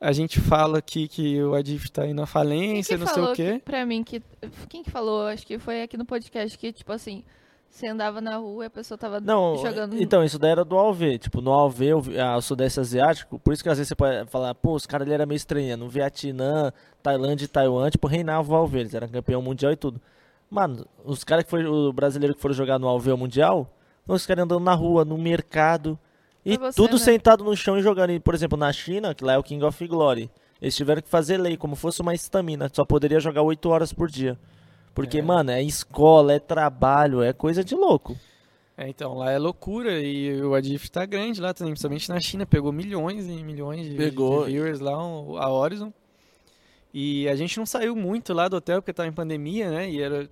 a 0.00 0.12
gente 0.12 0.38
fala 0.40 0.78
aqui 0.78 1.08
que 1.08 1.42
o 1.42 1.52
Hard 1.52 1.66
Rift 1.66 1.90
tá 1.90 2.06
indo 2.06 2.22
à 2.22 2.26
falência, 2.26 2.96
não 2.98 3.06
sei 3.06 3.22
o 3.22 3.32
quê. 3.32 3.52
que- 3.54 3.58
pra 3.64 3.84
mim 3.86 4.04
que. 4.04 4.22
Quem 4.68 4.82
que 4.82 4.90
falou? 4.90 5.26
Acho 5.26 5.46
que 5.46 5.58
foi 5.58 5.82
aqui 5.82 5.96
no 5.96 6.04
podcast 6.04 6.56
que, 6.58 6.72
tipo 6.72 6.92
assim. 6.92 7.24
Você 7.70 7.88
andava 7.88 8.20
na 8.20 8.36
rua 8.36 8.62
e 8.62 8.66
a 8.68 8.70
pessoa 8.70 8.96
tava 8.96 9.18
Não, 9.20 9.56
jogando. 9.56 10.00
então, 10.00 10.22
isso 10.22 10.38
daí 10.38 10.52
era 10.52 10.64
do 10.64 10.78
AOV. 10.78 11.18
Tipo, 11.18 11.40
no 11.40 11.50
AOV, 11.52 11.92
o 11.94 12.02
ah, 12.22 12.36
o 12.36 12.40
Sudeste 12.40 12.78
Asiático, 12.78 13.36
por 13.40 13.52
isso 13.52 13.64
que 13.64 13.68
às 13.68 13.76
vezes 13.78 13.88
você 13.88 13.96
pode 13.96 14.30
falar, 14.30 14.54
pô, 14.54 14.74
os 14.76 14.86
caras 14.86 15.04
ali 15.04 15.12
eram 15.12 15.26
meio 15.26 15.34
estranhos. 15.36 15.76
No 15.76 15.88
Vietnã, 15.88 16.72
Tailândia 17.02 17.46
e 17.46 17.48
Taiwan, 17.48 17.90
tipo, 17.90 18.06
reinava 18.06 18.52
o 18.52 18.54
AOV. 18.54 18.78
Eles 18.78 18.94
eram 18.94 19.08
campeão 19.08 19.42
mundial 19.42 19.72
e 19.72 19.76
tudo. 19.76 20.00
Mano, 20.54 20.86
os 21.04 21.24
caras 21.24 21.42
que 21.44 21.50
foram, 21.50 21.72
o 21.72 21.92
brasileiro 21.92 22.32
que 22.36 22.40
foram 22.40 22.54
jogar 22.54 22.78
no 22.78 22.86
AOV 22.86 23.10
o 23.10 23.16
Mundial, 23.16 23.68
os 24.06 24.24
caras 24.24 24.44
andando 24.44 24.62
na 24.62 24.72
rua, 24.72 25.04
no 25.04 25.18
mercado. 25.18 25.98
E 26.44 26.56
você, 26.56 26.76
tudo 26.76 26.92
né? 26.92 26.98
sentado 26.98 27.42
no 27.42 27.56
chão 27.56 27.76
e 27.76 27.82
jogando. 27.82 28.10
E, 28.10 28.20
por 28.20 28.34
exemplo, 28.34 28.56
na 28.56 28.72
China, 28.72 29.12
que 29.16 29.24
lá 29.24 29.32
é 29.32 29.38
o 29.38 29.42
King 29.42 29.64
of 29.64 29.84
Glory, 29.88 30.30
eles 30.62 30.76
tiveram 30.76 31.02
que 31.02 31.08
fazer 31.08 31.38
lei, 31.38 31.56
como 31.56 31.74
fosse 31.74 32.00
uma 32.02 32.14
estamina. 32.14 32.70
Só 32.72 32.84
poderia 32.84 33.18
jogar 33.18 33.42
8 33.42 33.68
horas 33.68 33.92
por 33.92 34.08
dia. 34.08 34.38
Porque, 34.94 35.18
É. 35.18 35.22
mano, 35.22 35.50
é 35.50 35.60
escola, 35.60 36.34
é 36.34 36.38
trabalho, 36.38 37.20
é 37.20 37.32
coisa 37.32 37.64
de 37.64 37.74
louco. 37.74 38.16
É, 38.76 38.88
então, 38.88 39.14
lá 39.14 39.32
é 39.32 39.38
loucura 39.38 40.00
e 40.00 40.40
o 40.40 40.54
Adif 40.54 40.88
tá 40.88 41.04
grande 41.04 41.40
lá 41.40 41.52
também, 41.52 41.72
principalmente 41.72 42.08
na 42.08 42.20
China, 42.20 42.46
pegou 42.46 42.70
milhões 42.70 43.26
e 43.26 43.42
milhões 43.42 43.88
de, 43.88 43.96
Pegou. 43.96 44.44
de 44.44 44.52
viewers 44.52 44.78
lá, 44.78 44.92
a 44.92 45.50
Horizon. 45.50 45.92
E 46.92 47.28
a 47.28 47.34
gente 47.34 47.58
não 47.58 47.66
saiu 47.66 47.96
muito 47.96 48.32
lá 48.32 48.46
do 48.46 48.56
hotel 48.56 48.80
porque 48.80 48.92
tava 48.92 49.08
em 49.08 49.12
pandemia, 49.12 49.68
né? 49.70 49.90
E 49.90 50.00
era, 50.00 50.28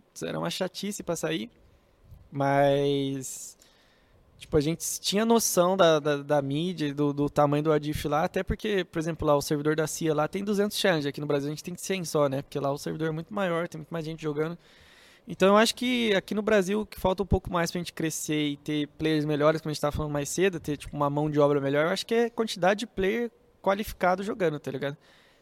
putz, 0.00 0.22
era 0.22 0.38
uma 0.38 0.50
chatice 0.50 1.02
pra 1.02 1.16
sair. 1.16 1.50
Mas, 2.30 3.56
tipo, 4.38 4.56
a 4.56 4.60
gente 4.60 4.84
tinha 5.00 5.24
noção 5.24 5.76
da, 5.76 5.98
da, 5.98 6.16
da 6.18 6.42
mídia, 6.42 6.94
do, 6.94 7.12
do 7.12 7.28
tamanho 7.28 7.62
do 7.62 7.72
Adif 7.72 8.06
lá, 8.06 8.24
até 8.24 8.42
porque, 8.42 8.84
por 8.84 8.98
exemplo, 8.98 9.26
lá 9.26 9.36
o 9.36 9.42
servidor 9.42 9.74
da 9.74 9.86
CIA 9.86 10.14
lá 10.14 10.28
tem 10.28 10.44
200 10.44 10.76
challenges, 10.78 11.06
aqui 11.06 11.20
no 11.20 11.26
Brasil 11.26 11.48
a 11.48 11.50
gente 11.50 11.64
tem 11.64 11.76
100 11.76 12.04
só, 12.04 12.28
né? 12.28 12.42
Porque 12.42 12.58
lá 12.58 12.70
o 12.70 12.78
servidor 12.78 13.08
é 13.08 13.12
muito 13.12 13.34
maior, 13.34 13.68
tem 13.68 13.78
muito 13.80 13.90
mais 13.90 14.04
gente 14.04 14.22
jogando. 14.22 14.56
Então 15.26 15.48
eu 15.48 15.56
acho 15.56 15.74
que 15.74 16.14
aqui 16.14 16.34
no 16.34 16.42
Brasil 16.42 16.86
que 16.86 16.98
falta 16.98 17.22
um 17.22 17.26
pouco 17.26 17.52
mais 17.52 17.70
pra 17.70 17.78
gente 17.78 17.92
crescer 17.92 18.48
e 18.48 18.56
ter 18.56 18.88
players 18.98 19.24
melhores, 19.24 19.60
como 19.60 19.70
a 19.70 19.72
gente 19.72 19.80
tava 19.80 19.96
falando 19.96 20.12
mais 20.12 20.28
cedo, 20.28 20.58
ter 20.58 20.76
tipo 20.76 20.96
uma 20.96 21.10
mão 21.10 21.30
de 21.30 21.38
obra 21.38 21.60
melhor, 21.60 21.86
eu 21.86 21.90
acho 21.90 22.06
que 22.06 22.14
é 22.14 22.30
quantidade 22.30 22.80
de 22.80 22.86
player 22.86 23.30
qualificado 23.62 24.22
jogando, 24.22 24.58
tá 24.58 24.70
ligado? 24.70 24.96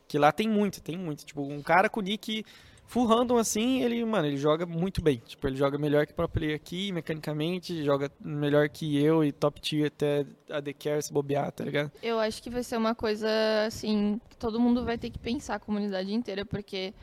Que 0.07 0.19
lá 0.19 0.33
tem 0.33 0.49
muito, 0.49 0.83
tem 0.83 0.97
muito. 0.97 1.25
Tipo, 1.25 1.43
um 1.43 1.63
cara 1.63 1.89
com 1.89 2.01
nick 2.01 2.45
full 2.89 3.07
random 3.07 3.37
assim, 3.37 3.83
ele, 3.83 4.03
mano, 4.05 4.27
ele 4.27 4.39
joga 4.39 4.65
muito 4.67 5.03
bem. 5.03 5.23
Tipo, 5.25 5.47
ele 5.47 5.57
joga 5.57 5.79
melhor 5.79 6.07
que 6.07 6.13
o 6.13 6.17
próprio 6.17 6.41
player 6.41 6.57
aqui, 6.57 6.91
mecanicamente, 6.91 7.85
joga 7.85 8.11
melhor 8.19 8.69
que 8.71 9.01
eu 9.01 9.23
e 9.23 9.31
top 9.31 9.61
tier 9.61 9.87
até 9.89 10.27
a 10.51 10.61
The 10.61 10.73
Care 10.73 11.03
se 11.03 11.13
bobear, 11.13 11.53
tá 11.53 11.65
ligado? 11.65 11.93
Eu 12.03 12.19
acho 12.19 12.43
que 12.43 12.49
vai 12.49 12.63
ser 12.63 12.79
uma 12.79 12.95
coisa, 12.95 13.29
assim, 13.67 14.19
que 14.31 14.37
todo 14.37 14.59
mundo 14.59 14.85
vai 14.85 14.97
ter 14.97 15.11
que 15.11 15.19
pensar, 15.19 15.57
a 15.57 15.61
comunidade 15.61 16.13
inteira, 16.13 16.47
porque 16.47 16.95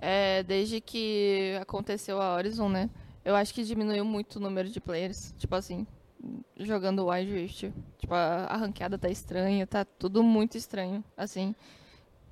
é, 0.00 0.42
desde 0.42 0.80
que 0.80 1.56
aconteceu 1.60 2.20
a 2.20 2.34
Horizon, 2.34 2.68
né? 2.68 2.90
Eu 3.24 3.36
acho 3.36 3.54
que 3.54 3.62
diminuiu 3.62 4.04
muito 4.04 4.36
o 4.36 4.40
número 4.40 4.68
de 4.68 4.80
players. 4.80 5.32
Tipo 5.38 5.54
assim, 5.54 5.86
jogando 6.58 7.06
Wild 7.06 7.32
Rift. 7.32 7.72
Tipo, 7.98 8.14
a, 8.14 8.46
a 8.46 8.56
ranqueada 8.56 8.98
tá 8.98 9.08
estranha, 9.08 9.64
tá 9.64 9.84
tudo 9.84 10.24
muito 10.24 10.56
estranho, 10.56 11.04
assim. 11.16 11.54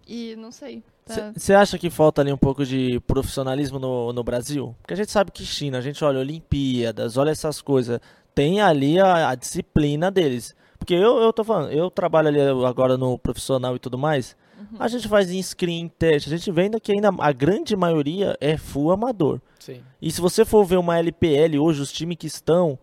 E 0.06 0.34
não 0.36 0.50
sei. 0.50 0.82
Tá... 1.14 1.32
Você 1.34 1.54
acha 1.54 1.78
que 1.78 1.90
falta 1.90 2.22
ali 2.22 2.32
um 2.32 2.36
pouco 2.36 2.64
de 2.64 3.00
profissionalismo 3.06 3.78
no, 3.78 4.12
no 4.12 4.22
Brasil? 4.22 4.74
Porque 4.80 4.94
a 4.94 4.96
gente 4.96 5.10
sabe 5.10 5.30
que 5.30 5.44
China, 5.44 5.78
a 5.78 5.80
gente 5.80 6.04
olha 6.04 6.20
Olimpíadas, 6.20 7.16
olha 7.16 7.30
essas 7.30 7.60
coisas, 7.60 8.00
tem 8.34 8.60
ali 8.60 9.00
a, 9.00 9.30
a 9.30 9.34
disciplina 9.34 10.10
deles. 10.10 10.54
Porque 10.78 10.94
eu, 10.94 11.18
eu 11.18 11.32
tô 11.32 11.42
falando, 11.42 11.72
eu 11.72 11.90
trabalho 11.90 12.28
ali 12.28 12.40
agora 12.66 12.96
no 12.96 13.18
profissional 13.18 13.74
e 13.74 13.78
tudo 13.78 13.98
mais, 13.98 14.36
a 14.78 14.88
gente 14.88 15.08
faz 15.08 15.30
em 15.30 15.42
screen 15.42 15.88
teste, 15.88 16.32
a 16.32 16.36
gente 16.36 16.50
vê 16.50 16.62
ainda 16.62 16.80
que 16.80 16.92
ainda 16.92 17.10
a 17.18 17.32
grande 17.32 17.76
maioria 17.76 18.36
é 18.40 18.56
full 18.56 18.90
amador. 18.90 19.40
Sim. 19.58 19.80
E 20.00 20.10
se 20.10 20.20
você 20.20 20.44
for 20.44 20.64
ver 20.64 20.76
uma 20.76 20.98
LPL 20.98 21.58
hoje, 21.60 21.80
os 21.80 21.92
times 21.92 22.16
que 22.16 22.26
estão, 22.26 22.78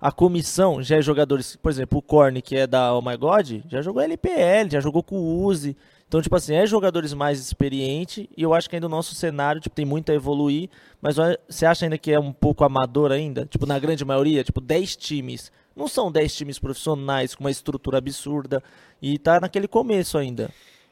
a 0.00 0.10
comissão 0.10 0.82
já 0.82 0.96
é 0.96 1.02
jogadores, 1.02 1.56
por 1.56 1.70
exemplo, 1.70 1.98
o 1.98 2.02
Korn, 2.02 2.40
que 2.40 2.56
é 2.56 2.66
da 2.66 2.94
Oh 2.94 3.02
My 3.02 3.16
God, 3.16 3.62
já 3.68 3.82
jogou 3.82 4.02
LPL, 4.02 4.70
já 4.70 4.80
jogou 4.80 5.02
com 5.02 5.16
o 5.16 5.44
Uzi. 5.44 5.76
Então, 6.10 6.20
tipo 6.20 6.34
assim, 6.34 6.54
é 6.56 6.66
jogadores 6.66 7.14
mais 7.14 7.38
experientes 7.38 8.26
e 8.36 8.42
eu 8.42 8.52
acho 8.52 8.68
que 8.68 8.74
ainda 8.74 8.88
o 8.88 8.90
nosso 8.90 9.14
cenário 9.14 9.60
tipo, 9.60 9.76
tem 9.76 9.84
muito 9.84 10.10
a 10.10 10.14
evoluir, 10.16 10.68
mas 11.00 11.14
você 11.48 11.64
acha 11.64 11.86
ainda 11.86 11.96
que 11.96 12.10
é 12.10 12.18
um 12.18 12.32
pouco 12.32 12.64
amador 12.64 13.12
ainda? 13.12 13.46
Tipo, 13.46 13.64
na 13.64 13.78
grande 13.78 14.04
maioria, 14.04 14.42
tipo, 14.42 14.60
10 14.60 14.96
times. 14.96 15.52
Não 15.76 15.86
são 15.86 16.10
10 16.10 16.34
times 16.34 16.58
profissionais 16.58 17.32
com 17.32 17.44
uma 17.44 17.50
estrutura 17.50 17.98
absurda 17.98 18.60
e 19.00 19.20
tá 19.20 19.38
naquele 19.38 19.68
começo 19.68 20.18
ainda. 20.18 20.50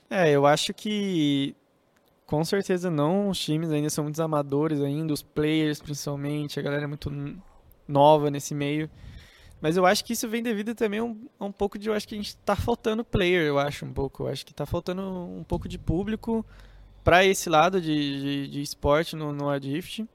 É, 0.08 0.30
eu 0.30 0.46
acho 0.46 0.72
que 0.72 1.52
com 2.24 2.44
certeza 2.44 2.88
não, 2.88 3.28
os 3.28 3.40
times 3.40 3.72
ainda 3.72 3.90
são 3.90 4.04
muitos 4.04 4.20
amadores 4.20 4.80
ainda, 4.80 5.12
os 5.12 5.20
players 5.20 5.82
principalmente, 5.82 6.60
a 6.60 6.62
galera 6.62 6.84
é 6.84 6.86
muito 6.86 7.10
nova 7.88 8.30
nesse 8.30 8.54
meio. 8.54 8.88
Mas 9.60 9.76
eu 9.76 9.84
acho 9.84 10.04
que 10.04 10.12
isso 10.12 10.28
vem 10.28 10.42
devido 10.42 10.74
também 10.74 11.00
a 11.00 11.04
um, 11.04 11.28
um 11.40 11.52
pouco 11.52 11.78
de, 11.78 11.88
eu 11.88 11.94
acho 11.94 12.06
que 12.06 12.14
a 12.14 12.18
gente 12.18 12.36
tá 12.36 12.54
faltando 12.54 13.04
player, 13.04 13.42
eu 13.42 13.58
acho 13.58 13.84
um 13.84 13.92
pouco. 13.92 14.24
Eu 14.24 14.28
acho 14.28 14.46
que 14.46 14.54
tá 14.54 14.64
faltando 14.64 15.02
um 15.02 15.42
pouco 15.42 15.68
de 15.68 15.78
público 15.78 16.46
para 17.02 17.24
esse 17.24 17.48
lado 17.48 17.80
de, 17.80 18.20
de, 18.20 18.48
de 18.48 18.62
esporte 18.62 19.16
no, 19.16 19.32
no 19.32 19.48
Adrift. 19.48 20.06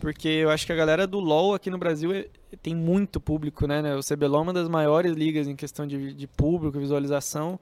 Porque 0.00 0.28
eu 0.28 0.50
acho 0.50 0.66
que 0.66 0.72
a 0.72 0.76
galera 0.76 1.06
do 1.06 1.20
LoL 1.20 1.54
aqui 1.54 1.70
no 1.70 1.78
Brasil 1.78 2.12
é- 2.12 2.28
tem 2.60 2.74
muito 2.74 3.20
público, 3.20 3.66
né? 3.66 3.80
né? 3.80 3.96
O 3.96 4.00
CBLOL 4.00 4.40
é 4.40 4.42
uma 4.42 4.52
das 4.52 4.68
maiores 4.68 5.12
ligas 5.12 5.46
em 5.46 5.54
questão 5.54 5.86
de, 5.86 6.12
de 6.12 6.26
público, 6.26 6.78
visualização. 6.78 7.58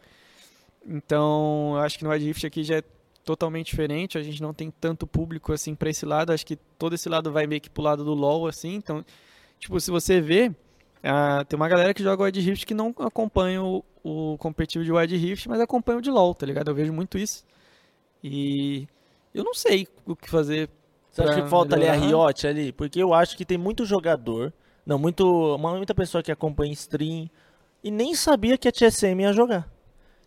Então, 0.86 1.72
eu 1.74 1.80
acho 1.80 1.98
que 1.98 2.04
no 2.04 2.10
Adrift 2.10 2.46
aqui 2.46 2.64
já 2.64 2.76
é 2.76 2.84
totalmente 3.24 3.66
diferente. 3.66 4.16
A 4.16 4.22
gente 4.22 4.40
não 4.40 4.54
tem 4.54 4.70
tanto 4.70 5.06
público 5.06 5.52
assim 5.52 5.74
para 5.74 5.90
esse 5.90 6.06
lado. 6.06 6.32
Acho 6.32 6.46
que 6.46 6.56
todo 6.56 6.94
esse 6.94 7.08
lado 7.08 7.30
vai 7.30 7.46
meio 7.46 7.60
que 7.60 7.68
pro 7.70 7.82
lado 7.82 8.04
do 8.04 8.14
LoL, 8.14 8.46
assim. 8.46 8.74
Então, 8.74 9.04
tipo, 9.58 9.78
se 9.78 9.90
você 9.90 10.20
vê, 10.20 10.50
ah, 11.02 11.44
tem 11.48 11.56
uma 11.56 11.68
galera 11.68 11.94
que 11.94 12.02
joga 12.02 12.24
Wild 12.24 12.40
Rift 12.40 12.66
que 12.66 12.74
não 12.74 12.94
acompanha 12.98 13.62
o, 13.62 13.84
o 14.02 14.36
competitivo 14.38 14.84
de 14.84 14.92
Wild 14.92 15.16
Rift, 15.16 15.48
mas 15.48 15.60
acompanha 15.60 15.98
o 15.98 16.02
de 16.02 16.10
LoL, 16.10 16.34
tá 16.34 16.46
ligado? 16.46 16.70
Eu 16.70 16.74
vejo 16.74 16.92
muito 16.92 17.18
isso. 17.18 17.44
E 18.22 18.86
eu 19.34 19.44
não 19.44 19.54
sei 19.54 19.88
o 20.06 20.14
que 20.14 20.28
fazer. 20.28 20.68
Você 21.10 21.22
acha 21.22 21.42
que 21.42 21.48
falta 21.48 21.74
ali 21.74 21.88
a 21.88 21.96
melhorar. 21.98 22.26
Riot 22.28 22.46
ali? 22.46 22.72
Porque 22.72 23.02
eu 23.02 23.12
acho 23.12 23.36
que 23.36 23.44
tem 23.44 23.58
muito 23.58 23.84
jogador, 23.84 24.52
não, 24.86 24.98
muito, 24.98 25.58
muita 25.58 25.94
pessoa 25.94 26.22
que 26.22 26.30
acompanha 26.30 26.72
stream 26.72 27.28
e 27.82 27.90
nem 27.90 28.14
sabia 28.14 28.56
que 28.56 28.68
a 28.68 28.72
TSM 28.72 29.20
ia 29.22 29.32
jogar. 29.32 29.68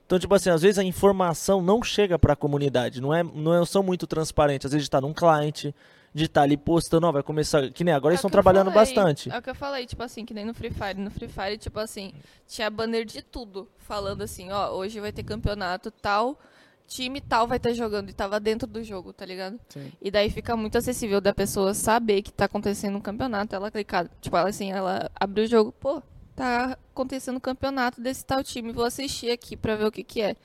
Então, 0.06 0.19
tipo 0.19 0.35
assim, 0.35 0.50
às 0.50 0.61
vezes 0.61 0.77
a 0.77 0.84
informação 0.84 1.61
não 1.61 1.82
chega 1.82 2.19
pra 2.19 2.35
comunidade, 2.35 3.00
não, 3.00 3.14
é, 3.14 3.24
não 3.24 3.61
é- 3.61 3.66
são 3.66 3.82
muito 3.82 4.06
transparentes. 4.06 4.66
Às 4.66 4.74
vezes 4.74 4.90
tá 4.90 5.00
num 5.00 5.14
cliente, 5.14 5.74
de 6.14 6.25
estar 6.25 6.43
ali 6.43 6.56
postando, 6.56 7.08
ó, 7.08 7.11
vai 7.11 7.24
começar, 7.24 7.72
que 7.72 7.83
nem 7.83 7.93
agora 7.93 8.11
É 8.11 8.14
eles 8.14 8.19
estão 8.19 8.30
trabalhando 8.30 8.72
falei, 8.72 8.93
bastante. 8.93 9.32
É 9.32 9.38
o 9.38 9.42
que 9.42 9.50
eu 9.50 9.56
falei, 9.56 9.85
tipo 9.85 10.03
assim, 10.03 10.25
que 10.25 10.33
nem 10.33 10.45
no 10.45 10.53
Free 10.53 10.69
Fire. 10.69 11.00
No 11.00 11.09
Free 11.09 11.27
Fire, 11.27 11.58
tipo 11.58 11.80
assim, 11.80 12.14
tinha 12.48 12.69
banner 12.69 13.03
de 13.03 13.22
tudo. 13.22 13.67
Falando 13.80 14.22
assim, 14.22 14.51
ó, 14.51 14.72
hoje 14.72 15.00
vai 15.00 15.11
ter 15.11 15.24
campeonato 15.24 15.90
tal, 15.90 16.40
time 16.88 17.19
tal 17.19 17.48
vai 17.48 17.58
estar 17.58 17.74
jogando. 17.74 18.09
E 18.09 18.14
tava 18.14 18.40
dentro 18.40 18.67
do 18.67 18.83
jogo, 18.83 19.11
tá 19.11 19.25
ligado? 19.25 19.59
Sim. 19.69 19.92
E 20.00 20.11
daí 20.11 20.30
fica 20.30 20.56
muito 20.56 20.77
acessível 20.77 21.19
da 21.19 21.33
pessoa 21.33 21.74
saber 21.74 22.22
que 22.22 22.32
tá 22.32 22.45
acontecendo 22.45 22.98
um 22.98 23.01
campeonato. 23.01 23.56
Ela 23.56 23.72
clicar, 23.72 24.08
tipo, 24.22 24.38
ela 24.38 24.50
assim, 24.50 24.72
ela 24.72 25.09
abre 25.16 25.42
o 25.42 25.48
jogo, 25.48 25.72
pô, 25.72 26.01
tá 26.35 26.77
acontecendo 26.93 27.38
um 27.38 27.42
campeonato 27.42 28.00
desse 28.00 28.24
tal 28.24 28.43
time, 28.43 28.72
vou 28.72 28.85
assistir 28.85 29.32
aqui 29.32 29.58
pra 29.58 29.75
ver 29.75 29.85
o 29.85 29.92
que 29.92 30.03
que 30.03 30.22
é. 30.22 30.35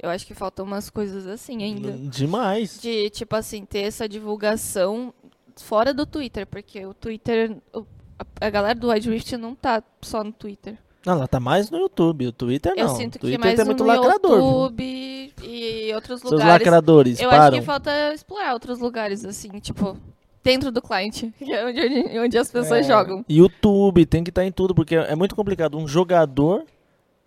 Eu 0.00 0.10
acho 0.10 0.26
que 0.26 0.34
faltam 0.34 0.64
umas 0.64 0.90
coisas 0.90 1.26
assim 1.26 1.62
ainda. 1.62 1.92
Demais. 1.92 2.80
De, 2.80 3.10
tipo 3.10 3.34
assim, 3.34 3.64
ter 3.64 3.80
essa 3.80 4.08
divulgação 4.08 5.12
fora 5.56 5.92
do 5.92 6.06
Twitter, 6.06 6.46
porque 6.46 6.86
o 6.86 6.94
Twitter, 6.94 7.56
a, 8.40 8.50
galera 8.50 8.78
do 8.78 8.90
Wide 8.90 9.10
Rift 9.10 9.36
não 9.36 9.54
tá 9.54 9.82
só 10.00 10.22
no 10.22 10.32
Twitter. 10.32 10.76
Não, 11.04 11.14
ela 11.14 11.26
tá 11.28 11.40
mais 11.40 11.70
no 11.70 11.78
YouTube, 11.78 12.26
o 12.26 12.32
Twitter 12.32 12.74
não. 12.76 12.82
Eu 12.84 12.88
sinto 12.90 13.16
o 13.16 13.18
que 13.18 13.26
Twitter 13.26 13.40
mais 13.40 13.56
tem 13.56 13.64
muito 13.64 13.82
no 13.82 13.88
lacrador. 13.88 14.36
viu? 14.36 14.44
YouTube 14.62 15.34
e 15.42 15.92
outros 15.94 16.20
Seus 16.20 16.32
lugares. 16.32 16.52
lacradores, 16.52 17.20
Eu 17.20 17.30
param. 17.30 17.44
acho 17.44 17.60
que 17.60 17.62
falta 17.62 18.14
explorar 18.14 18.52
outros 18.52 18.78
lugares, 18.78 19.24
assim, 19.24 19.48
tipo, 19.58 19.96
dentro 20.44 20.70
do 20.70 20.82
cliente, 20.82 21.32
que 21.38 21.52
é 21.52 21.64
onde, 21.64 22.18
onde, 22.18 22.38
as 22.38 22.50
pessoas 22.50 22.80
É. 22.80 22.88
jogam. 22.88 23.24
YouTube, 23.28 24.04
tem 24.06 24.22
que 24.22 24.30
estar 24.30 24.44
em 24.44 24.52
tudo, 24.52 24.74
porque 24.74 24.94
é 24.96 25.14
muito 25.16 25.34
complicado 25.34 25.76
um 25.78 25.88
jogador 25.88 26.64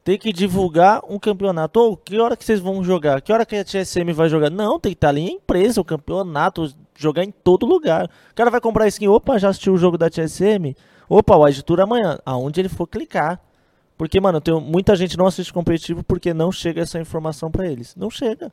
ter 0.03 0.17
que 0.17 0.33
divulgar 0.33 1.01
um 1.07 1.19
campeonato. 1.19 1.79
Ou 1.79 1.97
que 1.97 2.19
hora 2.19 2.35
que 2.35 2.43
vocês 2.43 2.59
vão 2.59 2.83
jogar? 2.83 3.21
Que 3.21 3.31
hora 3.31 3.45
que 3.45 3.55
a 3.55 3.63
TSM 3.63 4.11
vai 4.13 4.29
jogar? 4.29 4.49
Não, 4.49 4.79
tem 4.79 4.91
que 4.91 4.97
estar 4.97 5.09
ali 5.09 5.21
em 5.21 5.35
empresa, 5.35 5.81
o 5.81 5.85
campeonato, 5.85 6.73
jogar 6.97 7.23
em 7.23 7.31
todo 7.31 7.65
lugar. 7.65 8.05
O 8.31 8.35
cara 8.35 8.49
vai 8.49 8.61
comprar 8.61 8.87
skin, 8.87 9.07
opa, 9.07 9.37
já 9.37 9.49
assistiu 9.49 9.73
o 9.73 9.77
jogo 9.77 9.97
da 9.97 10.09
TSM? 10.09 10.75
Opa, 11.09 11.35
o 11.35 11.63
Tour 11.63 11.81
amanhã. 11.81 12.17
Aonde 12.25 12.61
ele 12.61 12.69
for 12.69 12.87
clicar. 12.87 13.39
Porque, 13.97 14.19
mano, 14.19 14.41
tenho, 14.41 14.59
muita 14.59 14.95
gente 14.95 15.17
não 15.17 15.27
assiste 15.27 15.53
competitivo 15.53 16.03
porque 16.03 16.33
não 16.33 16.51
chega 16.51 16.81
essa 16.81 16.99
informação 16.99 17.51
pra 17.51 17.67
eles. 17.67 17.95
Não 17.95 18.09
chega. 18.09 18.51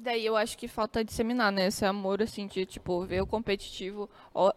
Daí 0.00 0.24
eu 0.24 0.36
acho 0.36 0.56
que 0.56 0.68
falta 0.68 1.04
disseminar, 1.04 1.50
né? 1.50 1.66
Esse 1.66 1.84
amor, 1.84 2.22
assim, 2.22 2.46
de, 2.46 2.64
tipo, 2.64 3.04
ver 3.04 3.22
o 3.22 3.26
competitivo, 3.26 4.08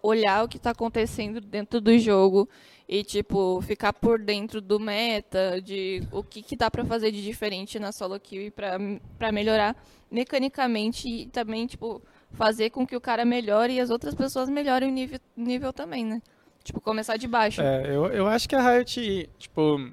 olhar 0.01 0.43
o 0.43 0.47
que 0.47 0.59
tá 0.59 0.71
acontecendo 0.71 1.41
dentro 1.41 1.81
do 1.81 1.97
jogo 1.97 2.47
e, 2.87 3.03
tipo, 3.03 3.61
ficar 3.61 3.93
por 3.93 4.19
dentro 4.19 4.61
do 4.61 4.79
meta, 4.79 5.61
de 5.61 6.03
o 6.11 6.23
que, 6.23 6.41
que 6.41 6.55
dá 6.55 6.69
pra 6.69 6.85
fazer 6.85 7.11
de 7.11 7.23
diferente 7.23 7.79
na 7.79 7.91
solo 7.91 8.19
queue 8.19 8.51
pra 8.51 9.31
melhorar 9.31 9.75
mecanicamente 10.09 11.07
e 11.07 11.25
também, 11.27 11.65
tipo, 11.65 12.01
fazer 12.31 12.69
com 12.69 12.85
que 12.85 12.95
o 12.95 13.01
cara 13.01 13.25
melhore 13.25 13.73
e 13.73 13.79
as 13.79 13.89
outras 13.89 14.13
pessoas 14.13 14.49
melhorem 14.49 14.89
o 14.89 14.91
nível, 14.91 15.19
nível 15.35 15.73
também, 15.73 16.05
né? 16.05 16.21
Tipo, 16.63 16.79
começar 16.79 17.17
de 17.17 17.27
baixo. 17.27 17.61
É, 17.61 17.87
eu, 17.87 18.05
eu 18.07 18.27
acho 18.27 18.47
que 18.47 18.55
a 18.55 18.61
Riot, 18.61 19.29
tipo, 19.39 19.91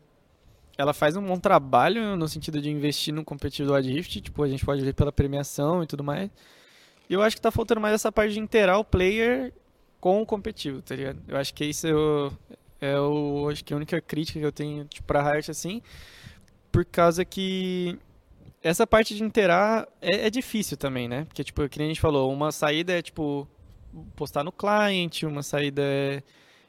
ela 0.79 0.95
faz 0.95 1.17
um 1.17 1.23
bom 1.23 1.39
trabalho 1.39 2.17
no 2.17 2.29
sentido 2.29 2.63
de 2.63 2.71
investir 2.71 3.13
no 3.13 3.25
competitivo 3.25 3.69
do 3.69 3.75
Wild 3.75 3.93
Rift, 3.93 4.21
tipo, 4.21 4.43
a 4.45 4.49
gente 4.49 4.65
pode 4.65 4.81
ver 4.81 4.95
pela 4.95 5.11
premiação 5.11 5.83
e 5.83 5.87
tudo 5.89 6.05
mais. 6.05 6.31
E 7.11 7.15
eu 7.15 7.21
acho 7.21 7.35
que 7.35 7.43
tá 7.43 7.51
faltando 7.51 7.81
mais 7.81 7.95
essa 7.95 8.13
parte 8.13 8.35
de 8.35 8.39
interar 8.39 8.79
o 8.79 8.85
player 8.85 9.53
com 10.01 10.23
o 10.23 10.27
competitivo, 10.27 10.81
tá 10.81 10.95
ligado? 10.95 11.21
Eu 11.27 11.37
acho 11.37 11.53
que 11.53 11.65
isso 11.65 11.89
é 11.89 11.93
o, 11.93 12.33
é 12.81 13.01
o 13.01 13.49
acho 13.51 13.65
que 13.65 13.75
a 13.75 13.77
única 13.77 14.01
crítica 14.01 14.39
que 14.39 14.47
eu 14.47 14.53
tenho 14.53 14.85
tipo, 14.85 15.05
pra 15.05 15.33
Riot, 15.33 15.51
assim, 15.51 15.83
por 16.71 16.85
causa 16.85 17.25
que 17.25 17.99
essa 18.63 18.87
parte 18.87 19.17
de 19.17 19.25
interar 19.25 19.89
é, 20.01 20.27
é 20.27 20.31
difícil 20.31 20.77
também, 20.77 21.09
né? 21.09 21.25
Porque, 21.25 21.43
tipo, 21.43 21.69
que 21.69 21.83
a 21.83 21.85
gente 21.85 22.01
falou, 22.01 22.33
uma 22.33 22.53
saída 22.53 22.93
é, 22.93 23.03
tipo, 23.03 23.49
postar 24.15 24.45
no 24.45 24.53
client, 24.53 25.25
uma 25.25 25.43
saída 25.43 25.83
é, 25.83 26.23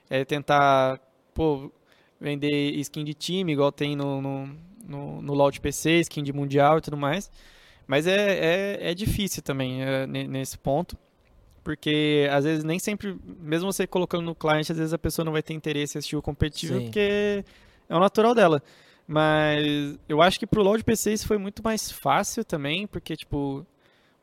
é 0.09 0.25
tentar, 0.25 0.99
pô, 1.33 1.71
vender 2.19 2.71
skin 2.79 3.03
de 3.03 3.13
time, 3.13 3.53
igual 3.53 3.71
tem 3.71 3.95
no, 3.95 4.21
no, 4.21 4.49
no, 4.85 5.21
no 5.21 5.33
LoL 5.33 5.51
de 5.51 5.61
PC, 5.61 5.99
skin 6.01 6.23
de 6.23 6.33
mundial 6.33 6.77
e 6.77 6.81
tudo 6.81 6.97
mais. 6.97 7.31
Mas 7.87 8.05
é, 8.05 8.77
é, 8.79 8.91
é 8.91 8.93
difícil 8.93 9.41
também 9.41 9.83
é, 9.83 10.05
nesse 10.05 10.57
ponto, 10.57 10.97
porque 11.63 12.27
às 12.31 12.43
vezes 12.43 12.63
nem 12.63 12.77
sempre, 12.77 13.17
mesmo 13.39 13.71
você 13.71 13.87
colocando 13.87 14.23
no 14.23 14.35
client, 14.35 14.69
às 14.69 14.77
vezes 14.77 14.93
a 14.93 14.97
pessoa 14.97 15.25
não 15.25 15.31
vai 15.31 15.41
ter 15.41 15.53
interesse 15.53 15.97
em 15.97 15.99
assistir 15.99 16.15
o 16.15 16.21
competitivo, 16.21 16.77
Sim. 16.77 16.85
porque 16.85 17.43
é 17.87 17.95
o 17.95 17.99
natural 17.99 18.35
dela. 18.35 18.61
Mas 19.07 19.97
eu 20.07 20.21
acho 20.21 20.37
que 20.39 20.45
pro 20.45 20.61
LoL 20.61 20.77
de 20.77 20.83
PC 20.83 21.13
isso 21.13 21.25
foi 21.25 21.39
muito 21.39 21.63
mais 21.63 21.91
fácil 21.91 22.45
também, 22.45 22.85
porque, 22.85 23.15
tipo, 23.17 23.65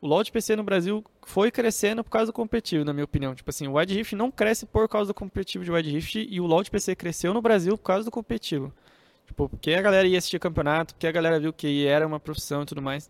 o 0.01 0.07
LoL 0.07 0.23
de 0.23 0.31
PC 0.31 0.55
no 0.55 0.63
Brasil 0.63 1.03
foi 1.25 1.49
crescendo 1.51 2.03
por 2.03 2.11
causa 2.11 2.27
do 2.27 2.33
competitivo, 2.33 2.85
na 2.85 2.93
minha 2.93 3.03
opinião. 3.03 3.33
Tipo 3.33 3.49
assim, 3.49 3.67
o 3.67 3.73
Wide 3.73 3.93
Rift 3.93 4.15
não 4.15 4.29
cresce 4.29 4.65
por 4.65 4.87
causa 4.87 5.09
do 5.09 5.13
competitivo 5.13 5.63
de 5.63 5.71
Wide 5.71 5.89
Rift 5.89 6.27
e 6.29 6.39
o 6.39 6.45
LoL 6.45 6.63
de 6.63 6.71
PC 6.71 6.95
cresceu 6.95 7.33
no 7.33 7.41
Brasil 7.41 7.77
por 7.77 7.83
causa 7.83 8.05
do 8.05 8.11
competitivo. 8.11 8.71
Tipo, 9.25 9.49
porque 9.49 9.73
a 9.73 9.81
galera 9.81 10.07
ia 10.07 10.17
assistir 10.17 10.39
campeonato, 10.39 10.93
porque 10.93 11.07
a 11.07 11.11
galera 11.11 11.39
viu 11.39 11.51
que 11.51 11.85
era 11.85 12.05
uma 12.05 12.19
profissão 12.19 12.63
e 12.63 12.65
tudo 12.65 12.81
mais. 12.81 13.09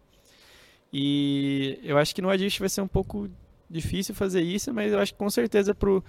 E 0.92 1.80
eu 1.84 1.98
acho 1.98 2.16
que 2.16 2.22
no 2.22 2.30
Wide 2.30 2.44
Rift 2.46 2.60
vai 2.60 2.70
ser 2.70 2.82
um 2.82 2.88
pouco 2.88 3.30
difícil 3.70 4.16
fazer 4.16 4.42
isso, 4.42 4.74
mas 4.74 4.94
eu 4.94 5.00
acho 5.00 5.14
que 5.14 5.20
com 5.20 5.30
certeza 5.30 5.76
pro, 5.76 6.04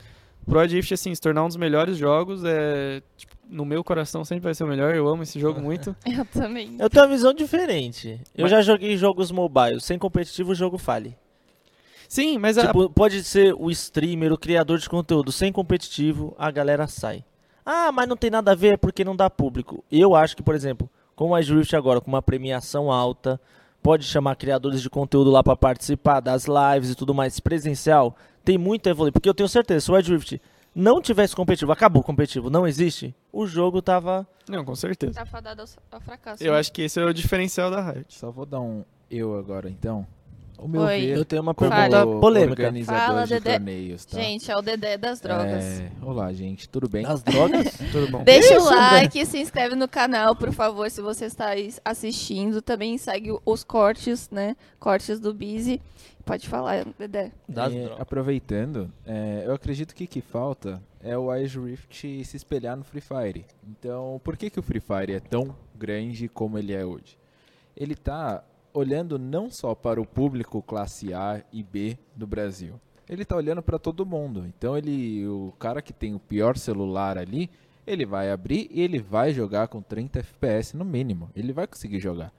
pro 0.48 0.60
Wide 0.60 0.74
Rift, 0.74 0.92
assim, 0.94 1.14
se 1.14 1.20
tornar 1.20 1.44
um 1.44 1.48
dos 1.48 1.56
melhores 1.56 1.96
jogos, 1.96 2.42
é, 2.44 3.02
tipo, 3.16 3.34
no 3.48 3.64
meu 3.64 3.82
coração 3.84 4.24
sempre 4.24 4.44
vai 4.44 4.54
ser 4.54 4.64
o 4.64 4.66
melhor, 4.66 4.94
eu 4.94 5.06
amo 5.08 5.22
esse 5.22 5.38
jogo 5.40 5.60
muito. 5.60 5.94
Eu 6.06 6.24
também. 6.26 6.76
Eu 6.78 6.90
tenho 6.90 7.04
uma 7.04 7.10
visão 7.12 7.32
diferente. 7.32 8.20
Eu 8.34 8.42
Mas- 8.42 8.50
já 8.50 8.62
joguei 8.62 8.96
jogos 8.96 9.30
mobile. 9.30 9.80
Sem 9.80 9.98
competitivo, 9.98 10.52
o 10.52 10.54
jogo 10.54 10.76
fale. 10.78 11.16
Sim, 12.08 12.38
mas 12.38 12.56
a, 12.56 12.66
Tipo, 12.68 12.88
pode 12.88 13.22
ser 13.22 13.54
o 13.54 13.70
streamer, 13.70 14.32
o 14.32 14.38
criador 14.38 14.78
de 14.78 14.88
conteúdo. 14.88 15.30
Sem 15.30 15.52
competitivo, 15.52 16.34
a 16.38 16.50
galera 16.50 16.86
sai. 16.86 17.22
Ah, 17.64 17.92
mas 17.92 18.08
não 18.08 18.16
tem 18.16 18.30
nada 18.30 18.52
a 18.52 18.54
ver, 18.54 18.74
é 18.74 18.76
porque 18.78 19.04
não 19.04 19.14
dá 19.14 19.28
público. 19.28 19.84
Eu 19.92 20.14
acho 20.14 20.34
que, 20.34 20.42
por 20.42 20.54
exemplo, 20.54 20.88
com 21.14 21.30
o 21.30 21.38
Ice 21.38 21.52
Rift 21.52 21.74
agora, 21.76 22.00
com 22.00 22.08
uma 22.10 22.22
premiação 22.22 22.90
alta, 22.90 23.38
pode 23.82 24.04
chamar 24.06 24.36
criadores 24.36 24.80
de 24.80 24.88
conteúdo 24.88 25.30
lá 25.30 25.42
pra 25.42 25.54
participar 25.54 26.20
das 26.20 26.46
lives 26.46 26.90
e 26.90 26.94
tudo 26.94 27.12
mais 27.14 27.38
presencial. 27.40 28.16
Tem 28.48 28.56
muito 28.56 28.86
a 28.86 28.90
evoluir. 28.90 29.12
Porque 29.12 29.28
eu 29.28 29.34
tenho 29.34 29.46
certeza, 29.46 29.84
se 29.84 29.92
o 29.92 29.98
Ice 29.98 30.10
Rift 30.10 30.40
não 30.74 31.02
tivesse 31.02 31.36
competitivo, 31.36 31.70
acabou 31.70 32.00
o 32.00 32.04
competitivo, 32.04 32.48
não 32.48 32.66
existe, 32.66 33.14
o 33.30 33.46
jogo 33.46 33.82
tava. 33.82 34.26
Não, 34.48 34.64
com 34.64 34.74
certeza. 34.74 35.12
Tá 35.12 35.26
fadado 35.26 35.60
ao, 35.60 35.68
ao 35.90 36.00
fracasso. 36.00 36.42
Eu 36.42 36.54
né? 36.54 36.58
acho 36.58 36.72
que 36.72 36.80
esse 36.80 36.98
é 36.98 37.04
o 37.04 37.12
diferencial 37.12 37.70
da 37.70 37.82
Riot. 37.82 38.06
Só 38.08 38.30
vou 38.30 38.46
dar 38.46 38.62
um 38.62 38.86
eu 39.10 39.36
agora, 39.36 39.68
então. 39.68 40.06
O 40.58 40.66
meu 40.66 40.82
Oi. 40.82 41.00
ver 41.00 41.16
Eu 41.16 41.24
tenho 41.24 41.40
uma 41.40 41.54
pergunta 41.54 41.88
Fale. 41.90 42.20
polêmica. 42.20 42.50
organizador 42.62 43.06
Fala, 43.06 43.24
de 43.26 43.34
Dedé. 43.34 43.52
torneios, 43.58 44.04
tá? 44.04 44.20
Gente, 44.20 44.50
é 44.50 44.56
o 44.56 44.60
Dedé 44.60 44.98
das 44.98 45.20
drogas. 45.20 45.64
É, 45.80 45.90
olá, 46.02 46.32
gente, 46.32 46.68
tudo 46.68 46.88
bem? 46.88 47.04
Das 47.04 47.22
drogas? 47.22 47.68
Tudo 47.92 48.10
bom. 48.10 48.24
Deixa 48.24 48.56
Isso, 48.56 48.66
o 48.66 48.70
like, 48.74 49.24
se 49.24 49.38
inscreve 49.38 49.76
no 49.76 49.86
canal, 49.88 50.34
por 50.34 50.52
favor, 50.52 50.90
se 50.90 51.00
você 51.00 51.26
está 51.26 51.50
assistindo. 51.84 52.60
Também 52.60 52.98
segue 52.98 53.30
os 53.46 53.62
cortes, 53.62 54.28
né? 54.30 54.56
Cortes 54.80 55.20
do 55.20 55.32
Busy. 55.32 55.80
Pode 56.24 56.48
falar, 56.48 56.84
Dedé. 56.98 57.30
Das 57.48 57.72
E, 57.72 57.78
drogas. 57.80 58.00
aproveitando, 58.00 58.92
é, 59.06 59.44
eu 59.46 59.54
acredito 59.54 59.94
que 59.94 60.04
o 60.04 60.08
que 60.08 60.20
falta 60.20 60.82
é 61.00 61.16
o 61.16 61.34
Ice 61.36 61.58
Rift 61.58 62.24
se 62.24 62.36
espelhar 62.36 62.76
no 62.76 62.82
Free 62.84 63.00
Fire. 63.00 63.44
Então, 63.66 64.20
por 64.24 64.36
que, 64.36 64.50
que 64.50 64.58
o 64.58 64.62
Free 64.62 64.80
Fire 64.80 65.12
é 65.14 65.20
tão 65.20 65.54
grande 65.74 66.28
como 66.28 66.58
ele 66.58 66.74
é 66.74 66.84
hoje? 66.84 67.16
Ele 67.76 67.94
tá 67.94 68.42
olhando 68.72 69.18
não 69.18 69.50
só 69.50 69.74
para 69.74 70.00
o 70.00 70.06
público 70.06 70.62
classe 70.62 71.12
A 71.12 71.42
e 71.52 71.62
B 71.62 71.98
do 72.14 72.26
Brasil. 72.26 72.80
Ele 73.08 73.24
tá 73.24 73.36
olhando 73.36 73.62
para 73.62 73.78
todo 73.78 74.04
mundo. 74.04 74.44
Então, 74.46 74.76
ele, 74.76 75.26
o 75.26 75.52
cara 75.58 75.80
que 75.80 75.92
tem 75.92 76.14
o 76.14 76.20
pior 76.20 76.56
celular 76.56 77.16
ali, 77.16 77.50
ele 77.86 78.04
vai 78.04 78.30
abrir 78.30 78.68
e 78.70 78.82
ele 78.82 78.98
vai 78.98 79.32
jogar 79.32 79.68
com 79.68 79.80
30 79.80 80.18
FPS 80.18 80.76
no 80.76 80.84
mínimo. 80.84 81.30
Ele 81.34 81.52
vai 81.52 81.66
conseguir 81.66 82.00
jogar. 82.00 82.32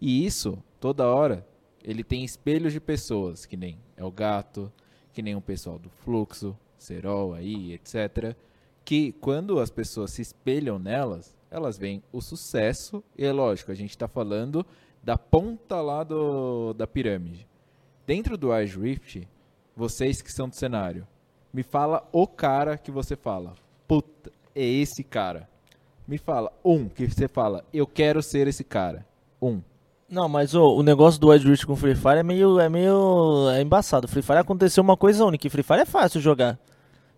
E 0.00 0.24
isso, 0.24 0.58
toda 0.80 1.06
hora, 1.06 1.46
ele 1.82 2.02
tem 2.02 2.24
espelhos 2.24 2.72
de 2.72 2.80
pessoas, 2.80 3.44
que 3.44 3.56
nem 3.56 3.78
é 3.96 4.04
o 4.04 4.10
gato, 4.10 4.72
que 5.12 5.22
nem 5.22 5.36
o 5.36 5.40
pessoal 5.40 5.78
do 5.78 5.90
Fluxo, 5.90 6.56
Serol 6.78 7.34
aí, 7.34 7.72
etc. 7.74 8.34
Que 8.84 9.12
quando 9.12 9.60
as 9.60 9.70
pessoas 9.70 10.10
se 10.10 10.22
espelham 10.22 10.78
nelas, 10.78 11.36
elas 11.50 11.78
veem 11.78 12.02
o 12.10 12.20
sucesso, 12.20 13.04
e 13.16 13.24
é 13.24 13.32
lógico, 13.32 13.70
a 13.70 13.74
gente 13.74 13.90
está 13.90 14.08
falando 14.08 14.66
da 15.04 15.18
ponta 15.18 15.80
lá 15.82 16.02
do, 16.02 16.72
da 16.72 16.86
pirâmide. 16.86 17.46
Dentro 18.06 18.38
do 18.38 18.58
Ice 18.58 18.78
Rift, 18.78 19.28
vocês 19.76 20.22
que 20.22 20.32
são 20.32 20.48
do 20.48 20.56
cenário, 20.56 21.06
me 21.52 21.62
fala 21.62 22.08
o 22.10 22.26
cara 22.26 22.78
que 22.78 22.90
você 22.90 23.14
fala. 23.14 23.54
Puta, 23.86 24.32
é 24.54 24.64
esse 24.64 25.04
cara. 25.04 25.48
Me 26.08 26.16
fala 26.16 26.52
um 26.64 26.88
que 26.88 27.06
você 27.06 27.28
fala, 27.28 27.64
eu 27.72 27.86
quero 27.86 28.22
ser 28.22 28.48
esse 28.48 28.64
cara. 28.64 29.06
Um. 29.40 29.60
Não, 30.08 30.28
mas 30.28 30.54
o 30.54 30.82
negócio 30.82 31.20
do 31.20 31.28
Wild 31.28 31.48
Rift 31.48 31.66
com 31.66 31.76
Free 31.76 31.94
Fire 31.94 32.18
é 32.18 32.22
meio, 32.22 32.58
é 32.58 32.68
meio 32.68 33.50
é 33.50 33.60
embaçado. 33.60 34.08
Free 34.08 34.22
Fire 34.22 34.38
aconteceu 34.38 34.82
uma 34.82 34.96
coisa 34.96 35.24
única, 35.24 35.48
Free 35.50 35.62
Fire 35.62 35.80
é 35.80 35.86
fácil 35.86 36.20
jogar. 36.20 36.58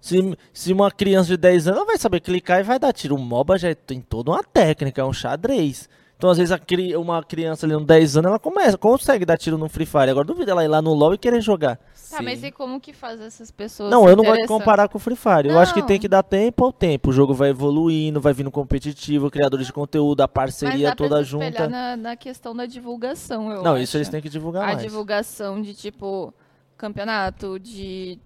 Se, 0.01 0.37
se 0.53 0.73
uma 0.73 0.91
criança 0.91 1.29
de 1.29 1.37
10 1.37 1.69
anos 1.69 1.79
ela 1.79 1.87
vai 1.87 1.99
saber 1.99 2.21
clicar 2.21 2.61
e 2.61 2.65
vai 2.65 2.79
dar 2.79 2.93
tiro. 2.93 3.17
O 3.17 3.19
MOBA 3.19 3.59
já 3.59 3.75
tem 3.75 4.01
toda 4.01 4.31
uma 4.31 4.43
técnica, 4.43 5.03
é 5.03 5.05
um 5.05 5.13
xadrez. 5.13 5.89
Então, 6.17 6.31
às 6.31 6.39
vezes, 6.39 6.51
a 6.51 6.59
cri- 6.59 6.97
uma 6.97 7.23
criança 7.23 7.67
ali 7.67 7.75
com 7.75 7.85
10 7.85 8.17
anos, 8.17 8.29
ela 8.31 8.39
começa, 8.39 8.79
consegue 8.79 9.27
dar 9.27 9.37
tiro 9.37 9.59
no 9.59 9.69
Free 9.69 9.85
Fire. 9.85 10.09
Agora, 10.11 10.25
duvida 10.27 10.53
ela 10.53 10.65
ir 10.65 10.69
lá 10.69 10.81
no 10.81 10.95
LoL 10.95 11.13
e 11.13 11.19
querer 11.19 11.43
jogar. 11.43 11.79
Tá, 12.11 12.23
mas 12.23 12.43
e 12.43 12.51
como 12.51 12.81
que 12.81 12.93
faz 12.95 13.21
essas 13.21 13.51
pessoas 13.51 13.91
Não, 13.91 14.05
se 14.05 14.11
eu 14.11 14.17
não 14.17 14.25
gosto 14.25 14.41
de 14.41 14.47
comparar 14.49 14.89
com 14.89 14.97
o 14.97 15.01
Free 15.01 15.17
Fire. 15.17 15.49
Eu 15.49 15.59
acho 15.59 15.75
que 15.75 15.81
Não. 15.81 15.87
tem 15.87 15.99
que 16.01 16.09
dar 16.09 16.23
tempo 16.23 16.65
ao 16.65 16.73
tempo. 16.73 17.11
O 17.11 17.13
jogo 17.13 17.35
vai 17.35 17.51
evoluindo, 17.51 18.19
vai 18.21 18.33
vindo 18.33 18.51
competitivo, 18.51 19.31
criadores 19.31 19.67
de 19.67 19.73
conteúdo, 19.75 20.23
a 20.23 20.25
Mas 20.25 20.33
parceria 20.33 20.95
toda 20.95 21.23
junta. 21.23 21.69
Na, 21.69 21.97
na 21.97 22.17
questão 22.17 22.57
da 22.57 22.65
divulgação, 22.65 23.51
eu 23.53 23.63
Não, 23.63 23.73
acho. 23.75 23.83
isso 23.83 23.97
eles 23.99 24.09
têm 24.09 24.23
que 24.23 24.31
divulgar 24.31 24.63
A 24.63 24.67
mais. 24.69 24.83
divulgação 24.83 25.61
de, 25.61 25.75
tipo, 25.75 26.33
campeonato, 26.79 27.59
de 27.59 28.19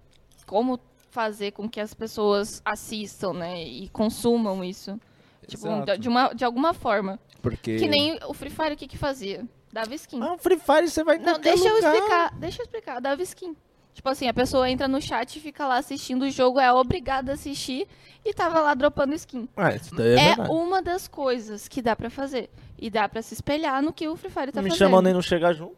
como 0.45 0.79
fazer 1.09 1.51
com 1.51 1.67
que 1.67 1.79
as 1.81 1.93
pessoas 1.93 2.61
assistam, 2.63 3.33
né? 3.33 3.61
E 3.63 3.89
consumam 3.89 4.63
isso. 4.63 4.97
Tipo, 5.51 5.67
Exato. 5.67 5.97
de, 5.97 6.07
uma, 6.09 6.33
de 6.33 6.45
alguma 6.45 6.73
forma. 6.73 7.19
Porque 7.41 7.77
Que 7.77 7.87
nem 7.87 8.17
o 8.27 8.33
Free 8.33 8.49
Fire, 8.49 8.73
o 8.73 8.77
que 8.77 8.87
que 8.87 8.97
fazia? 8.97 9.43
Dava 9.73 9.93
skin. 9.95 10.21
Ah, 10.21 10.37
Free 10.37 10.57
Fire 10.59 10.87
você 10.89 11.03
vai 11.03 11.17
Não, 11.17 11.39
deixa 11.39 11.67
eu 11.67 11.75
lugar. 11.75 11.93
explicar. 11.95 12.33
Deixa 12.39 12.61
eu 12.61 12.63
explicar. 12.63 12.99
Dava 13.01 13.21
skin. 13.23 13.55
Tipo 13.93 14.07
assim, 14.09 14.27
a 14.29 14.33
pessoa 14.33 14.69
entra 14.69 14.87
no 14.87 15.01
chat 15.01 15.35
e 15.35 15.39
fica 15.41 15.67
lá 15.67 15.77
assistindo 15.77 16.23
o 16.23 16.31
jogo, 16.31 16.59
é 16.61 16.71
obrigada 16.71 17.31
a 17.31 17.35
assistir 17.35 17.85
e 18.23 18.33
tava 18.33 18.61
lá 18.61 18.73
dropando 18.73 19.13
skin. 19.15 19.49
Ah, 19.57 19.75
isso 19.75 19.93
daí 19.93 20.15
é, 20.17 20.29
É, 20.31 20.35
uma 20.49 20.81
das 20.81 21.07
coisas 21.09 21.67
que 21.67 21.81
dá 21.81 21.93
pra 21.95 22.09
fazer. 22.09 22.49
E 22.79 22.89
dá 22.89 23.09
pra 23.09 23.21
se 23.21 23.33
espelhar 23.33 23.81
no 23.81 23.91
que 23.91 24.07
o 24.07 24.15
Free 24.15 24.31
Fire 24.31 24.51
tá 24.51 24.61
Me 24.61 24.69
fazendo. 24.69 24.79
chamando 24.79 25.05
nem 25.05 25.13
não 25.13 25.21
chegar 25.21 25.51
junto. 25.53 25.75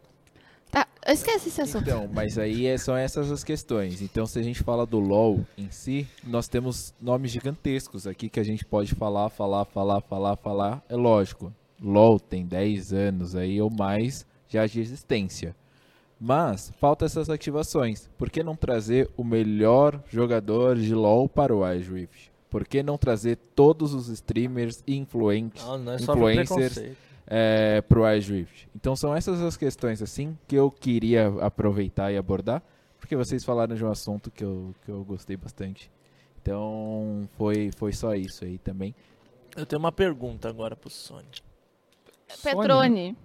Tá, 0.74 0.88
esquece 1.12 1.48
esse 1.48 1.60
assunto. 1.62 1.82
Então, 1.88 2.10
mas 2.12 2.36
aí 2.36 2.66
é- 2.66 2.76
são 2.76 2.96
essas 2.96 3.30
as 3.30 3.44
questões. 3.44 4.02
Então, 4.02 4.26
se 4.26 4.38
a 4.38 4.42
gente 4.42 4.62
fala 4.62 4.84
do 4.84 4.98
LoL 4.98 5.40
em 5.56 5.70
si, 5.70 6.06
nós 6.24 6.48
temos 6.48 6.92
nomes 7.00 7.30
gigantescos 7.30 8.06
aqui 8.06 8.28
que 8.28 8.40
a 8.40 8.44
gente 8.44 8.64
pode 8.64 8.94
falar, 8.94 9.28
falar, 9.30 9.64
falar, 9.66 10.00
falar, 10.00 10.36
falar. 10.36 10.82
É 10.88 10.96
lógico, 10.96 11.52
LoL 11.80 12.18
tem 12.18 12.44
10 12.44 12.92
anos 12.92 13.36
aí 13.36 13.60
ou 13.60 13.70
mais 13.70 14.26
já 14.48 14.66
de 14.66 14.80
existência. 14.80 15.54
Mas 16.20 16.72
falta 16.80 17.04
essas 17.04 17.28
ativações. 17.28 18.08
Por 18.16 18.30
que 18.30 18.42
não 18.42 18.56
trazer 18.56 19.10
o 19.16 19.22
melhor 19.22 20.00
jogador 20.08 20.76
de 20.76 20.94
LoL 20.94 21.28
para 21.28 21.54
o 21.54 21.62
Rift? 21.64 22.32
Por 22.48 22.66
que 22.66 22.82
não 22.82 22.96
trazer 22.96 23.36
todos 23.54 23.92
os 23.94 24.08
streamers 24.08 24.82
e 24.86 24.96
influentes, 24.96 25.64
Não, 25.64 25.76
não 25.78 25.92
é 25.92 25.96
influencers. 25.96 26.96
É, 27.26 27.80
pro 27.82 28.10
Ice 28.14 28.30
Rift. 28.32 28.68
Então 28.74 28.94
são 28.96 29.14
essas 29.14 29.40
as 29.40 29.56
questões 29.56 30.02
assim 30.02 30.36
que 30.46 30.54
eu 30.56 30.70
queria 30.70 31.28
aproveitar 31.40 32.12
e 32.12 32.16
abordar, 32.16 32.62
porque 32.98 33.16
vocês 33.16 33.44
falaram 33.44 33.74
de 33.74 33.84
um 33.84 33.90
assunto 33.90 34.30
que 34.30 34.44
eu, 34.44 34.74
que 34.84 34.90
eu 34.90 35.04
gostei 35.04 35.36
bastante. 35.36 35.90
Então 36.40 37.28
foi, 37.38 37.70
foi 37.76 37.92
só 37.92 38.14
isso 38.14 38.44
aí 38.44 38.58
também. 38.58 38.94
Eu 39.56 39.64
tenho 39.64 39.80
uma 39.80 39.92
pergunta 39.92 40.48
agora 40.48 40.74
pro 40.76 40.90
Sony. 40.90 41.26
Petrone. 42.42 43.16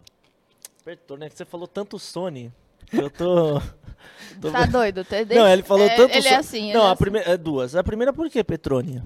Né? 1.19 1.29
Que 1.29 1.35
você 1.37 1.45
falou 1.45 1.67
tanto 1.67 1.99
Sony. 1.99 2.51
que 2.85 2.97
Eu 2.97 3.09
tô. 3.09 3.59
Tô- 4.39 4.49
Tá 4.51 4.65
doido, 4.65 5.03
tá 5.03 5.17
Não, 5.35 5.45
ele 5.47 5.61
falou 5.61 5.85
é, 5.85 5.93
tanto 5.95 6.13
Ele 6.13 6.21
so- 6.21 6.27
é 6.29 6.35
assim. 6.35 6.69
ele 6.69 6.73
Não, 6.77 6.85
é 6.85 6.87
a 6.87 6.91
assim. 6.93 7.03
primeira. 7.03 7.29
É 7.31 7.37
duas. 7.37 7.75
A 7.75 7.83
primeira 7.83 8.13
por 8.13 8.29
quê, 8.29 8.41
Petroni? 8.43 9.03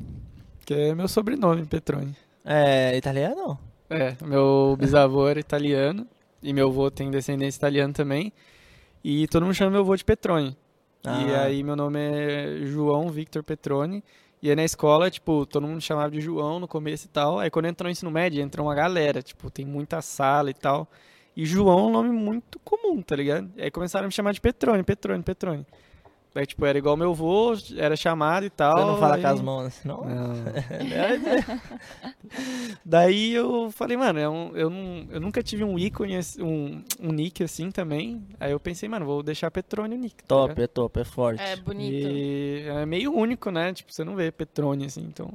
Que 0.66 0.74
é 0.74 0.96
meu 0.96 1.08
sobrenome, 1.08 1.66
Petroni. 1.66 2.16
É 2.46 2.96
italiano? 2.96 3.58
É, 3.90 4.16
meu 4.26 4.76
bisavô 4.80 5.28
era 5.28 5.40
italiano 5.40 6.08
e 6.42 6.54
meu 6.54 6.68
avô 6.70 6.90
tem 6.90 7.10
descendência 7.12 7.58
italiana 7.58 7.94
também. 7.94 8.32
E 9.04 9.28
todo 9.28 9.44
mundo 9.44 9.54
chama 9.54 9.72
meu 9.72 9.82
avô 9.82 9.96
de 9.96 10.04
Petroni. 10.06 10.56
E 11.06 11.08
Ah. 11.34 11.44
aí 11.44 11.64
meu 11.64 11.76
nome 11.76 12.00
é 12.00 12.66
João 12.66 13.10
Victor 13.10 13.44
Petroni. 13.44 14.04
E 14.42 14.50
aí 14.50 14.56
na 14.56 14.64
escola, 14.64 15.10
tipo, 15.10 15.46
todo 15.46 15.66
mundo 15.68 15.80
chamava 15.82 16.12
de 16.12 16.20
João 16.22 16.60
no 16.60 16.68
começo 16.68 17.06
e 17.06 17.10
tal. 17.10 17.40
Aí 17.40 17.50
quando 17.50 17.66
entrou 17.68 17.88
no 17.88 17.92
ensino 17.92 18.12
médio, 18.12 18.42
entrou 18.42 18.66
uma 18.68 18.76
galera, 18.76 19.22
tipo, 19.22 19.50
tem 19.50 19.66
muita 19.66 20.02
sala 20.02 20.50
e 20.50 20.54
tal. 20.54 20.88
E 21.36 21.46
João 21.46 21.80
é 21.80 21.84
um 21.84 21.92
nome 21.92 22.10
muito 22.10 22.60
comum, 22.60 23.02
tá 23.02 23.16
ligado? 23.16 23.50
Aí 23.58 23.72
começaram 23.72 24.06
a 24.06 24.08
me 24.08 24.14
chamar 24.14 24.34
de 24.34 24.42
Petroni, 24.42 24.84
Petroni, 24.84 25.24
Petroni. 25.24 25.66
Daí, 26.34 26.46
tipo, 26.48 26.66
era 26.66 26.78
igual 26.78 26.98
meu 26.98 27.12
avô, 27.12 27.54
era 27.78 27.96
chamado 27.96 28.44
e 28.46 28.50
tal. 28.50 28.76
Você 28.76 28.86
não 28.86 28.98
fala 28.98 29.16
aí- 29.18 29.22
com 29.22 29.28
as 29.28 29.42
mãos 29.42 29.66
assim, 29.68 29.88
não? 29.88 30.04
não. 30.04 30.34
Daí 32.84 33.34
eu 33.34 33.72
falei, 33.72 33.96
mano, 33.98 34.20
eu, 34.20 34.52
eu, 34.56 34.70
não, 34.70 35.08
eu 35.12 35.20
nunca 35.22 35.44
tive 35.44 35.64
um 35.64 35.78
ícone, 35.78 36.18
um, 36.40 36.84
um 37.00 37.12
nick 37.12 37.44
assim 37.44 37.72
também. 37.72 38.24
Aí 38.40 38.52
eu 38.52 38.60
pensei, 38.60 38.88
mano, 38.90 39.06
vou 39.06 39.22
deixar 39.24 39.52
Petrone 39.52 39.96
o 39.96 39.98
nick. 39.98 40.16
tá 40.16 40.24
Top, 40.28 40.50
ligado? 40.50 40.64
é 40.64 40.68
top, 40.68 41.00
é 41.00 41.04
forte. 41.04 41.42
É 41.44 41.56
bonito. 41.56 42.08
E 42.08 42.64
é 42.68 42.86
meio 42.86 43.14
único, 43.14 43.52
né? 43.52 43.74
Tipo, 43.74 43.94
você 43.94 44.04
não 44.04 44.16
vê 44.16 44.32
Petrone 44.32 44.86
assim, 44.86 45.02
então. 45.02 45.30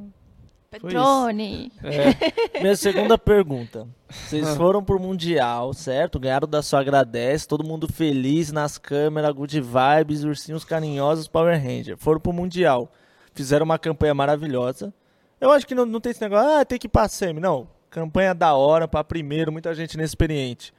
Petrone. 0.70 1.72
É, 1.82 2.60
Minha 2.60 2.76
segunda 2.76 3.16
pergunta. 3.16 3.88
Vocês 4.08 4.54
foram 4.54 4.84
pro 4.84 5.00
Mundial, 5.00 5.72
certo? 5.72 6.20
Ganharam 6.20 6.46
da 6.46 6.62
sua 6.62 6.80
agradece, 6.80 7.48
todo 7.48 7.64
mundo 7.64 7.88
feliz 7.90 8.52
nas 8.52 8.76
câmeras, 8.76 9.32
good 9.32 9.60
vibes, 9.60 10.24
ursinhos 10.24 10.64
carinhosos, 10.64 11.26
Power 11.26 11.58
Ranger. 11.58 11.96
Foram 11.96 12.20
pro 12.20 12.34
Mundial. 12.34 12.92
Fizeram 13.34 13.64
uma 13.64 13.78
campanha 13.78 14.14
maravilhosa. 14.14 14.92
Eu 15.40 15.50
acho 15.52 15.66
que 15.66 15.74
não, 15.74 15.86
não 15.86 16.00
tem 16.00 16.10
esse 16.10 16.20
negócio, 16.20 16.50
ah, 16.50 16.64
tem 16.64 16.78
que 16.78 16.86
ir 16.86 16.90
pra 16.90 17.08
semi. 17.08 17.40
Não, 17.40 17.66
campanha 17.88 18.34
da 18.34 18.54
hora, 18.54 18.86
pra 18.86 19.02
primeiro, 19.02 19.50
muita 19.50 19.74
gente 19.74 19.94
inexperiente. 19.94 20.74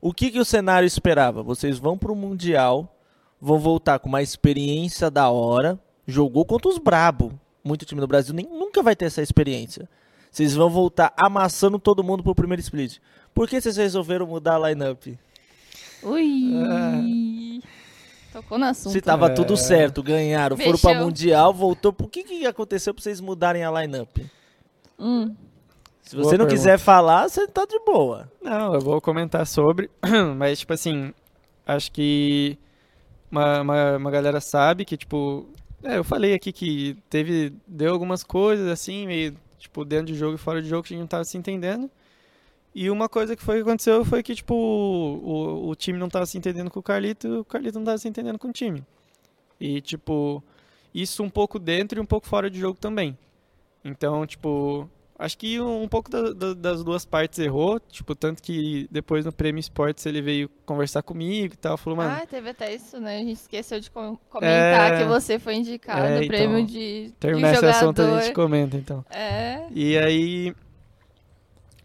O 0.00 0.12
que, 0.12 0.32
que 0.32 0.40
o 0.40 0.44
cenário 0.44 0.86
esperava? 0.86 1.42
Vocês 1.42 1.78
vão 1.78 1.96
pro 1.96 2.16
Mundial, 2.16 2.96
vão 3.40 3.58
voltar 3.58 4.00
com 4.00 4.08
uma 4.08 4.22
experiência 4.22 5.10
da 5.10 5.30
hora, 5.30 5.78
jogou 6.06 6.44
contra 6.44 6.68
os 6.68 6.78
brabo. 6.78 7.38
Muito 7.64 7.84
time 7.84 8.00
do 8.00 8.06
Brasil 8.06 8.34
nem, 8.34 8.46
nunca 8.46 8.82
vai 8.82 8.94
ter 8.96 9.06
essa 9.06 9.20
experiência. 9.22 9.88
Vocês 10.30 10.54
vão 10.54 10.68
voltar 10.70 11.12
amassando 11.16 11.78
todo 11.78 12.04
mundo 12.04 12.22
pro 12.22 12.34
primeiro 12.34 12.60
split. 12.60 12.98
Por 13.34 13.48
que 13.48 13.60
vocês 13.60 13.76
resolveram 13.76 14.26
mudar 14.26 14.56
a 14.56 14.68
lineup? 14.68 15.06
Ui. 16.02 17.60
Tocou 18.32 18.58
no 18.58 18.66
assunto. 18.66 18.92
Se 18.92 19.00
tava 19.00 19.26
É. 19.26 19.34
tudo 19.34 19.56
certo, 19.56 20.02
ganharam, 20.02 20.56
foram 20.56 20.72
Mexeu. 20.72 20.90
pra 20.90 21.00
Mundial, 21.02 21.52
voltou. 21.52 21.92
Por 21.92 22.08
que, 22.08 22.22
que 22.22 22.46
aconteceu 22.46 22.94
pra 22.94 23.02
vocês 23.02 23.20
mudarem 23.20 23.64
a 23.64 23.70
lineup? 23.70 24.18
Hum. 24.98 25.34
Se 26.02 26.14
Boa 26.16 26.24
você 26.24 26.36
não 26.38 26.46
pergunta. 26.46 26.50
quiser 26.50 26.78
falar, 26.78 27.28
você 27.28 27.46
tá 27.46 27.64
de 27.66 27.78
boa. 27.84 28.30
não, 28.42 28.74
eu 28.74 28.80
vou 28.80 29.00
comentar 29.00 29.46
sobre, 29.46 29.90
mas 30.36 30.60
tipo 30.60 30.72
assim, 30.72 31.12
acho 31.66 31.92
que 31.92 32.58
uma, 33.30 33.60
uma, 33.60 33.96
uma 33.96 34.10
galera 34.10 34.40
sabe 34.40 34.84
que, 34.86 34.96
tipo, 34.96 35.46
é, 35.82 35.98
eu 35.98 36.04
falei 36.04 36.34
aqui 36.34 36.52
que 36.52 36.96
teve, 37.08 37.52
deu 37.66 37.92
algumas 37.92 38.22
coisas 38.22 38.68
assim, 38.68 39.06
meio, 39.06 39.36
tipo, 39.58 39.84
dentro 39.84 40.06
de 40.06 40.14
jogo 40.14 40.34
e 40.34 40.38
fora 40.38 40.60
de 40.60 40.68
jogo 40.68 40.82
que 40.82 40.92
a 40.92 40.96
gente 40.96 41.02
não 41.02 41.08
tava 41.08 41.24
se 41.24 41.38
entendendo. 41.38 41.90
E 42.74 42.90
uma 42.90 43.08
coisa 43.08 43.34
que 43.34 43.42
foi 43.42 43.56
que 43.56 43.62
aconteceu 43.62 44.04
foi 44.04 44.22
que, 44.22 44.34
tipo, 44.34 44.54
o, 44.54 45.68
o 45.68 45.74
time 45.74 45.98
não 45.98 46.08
tava 46.08 46.26
se 46.26 46.36
entendendo 46.38 46.70
com 46.70 46.80
o 46.80 46.82
Carlito 46.82 47.26
e 47.26 47.38
o 47.38 47.44
Carlito 47.44 47.78
não 47.78 47.84
tava 47.84 47.98
se 47.98 48.08
entendendo 48.08 48.38
com 48.38 48.48
o 48.48 48.52
time. 48.52 48.84
E, 49.60 49.80
tipo, 49.80 50.42
isso 50.94 51.22
um 51.22 51.30
pouco 51.30 51.58
dentro 51.58 51.98
e 51.98 52.02
um 52.02 52.06
pouco 52.06 52.26
fora 52.26 52.50
de 52.50 52.58
jogo 52.58 52.78
também. 52.78 53.16
Então, 53.84 54.26
tipo, 54.26 54.88
acho 55.18 55.36
que 55.36 55.60
um 55.60 55.88
pouco 55.88 56.08
da- 56.10 56.32
da- 56.32 56.54
das 56.54 56.84
duas 56.84 57.04
partes 57.04 57.38
errou. 57.40 57.80
Tipo, 57.80 58.14
tanto 58.14 58.42
que 58.42 58.86
depois 58.90 59.24
no 59.24 59.32
Prêmio 59.32 59.58
Esportes 59.60 60.06
ele 60.06 60.22
veio 60.22 60.48
conversar 60.64 61.02
comigo 61.02 61.54
e 61.54 61.56
tal. 61.56 61.76
Falou, 61.76 61.96
mano, 61.96 62.16
Ah, 62.22 62.26
teve 62.26 62.50
até 62.50 62.74
isso, 62.74 63.00
né? 63.00 63.16
A 63.16 63.20
gente 63.20 63.32
esqueceu 63.32 63.80
de 63.80 63.90
com- 63.90 64.16
comentar 64.30 64.92
É. 64.92 64.98
que 64.98 65.04
você 65.08 65.38
foi 65.38 65.56
indicado 65.56 66.06
É, 66.06 66.10
no 66.18 66.22
então, 66.22 66.28
prêmio 66.28 66.64
de, 66.66 67.06
de 67.06 67.12
terminar 67.18 67.48
esse 67.52 67.56
jogador. 67.60 67.76
assunto 67.76 68.02
a 68.02 68.20
gente 68.22 68.32
comenta, 68.34 68.76
então. 68.76 69.04
É. 69.10 69.66
E 69.72 69.98
aí 69.98 70.54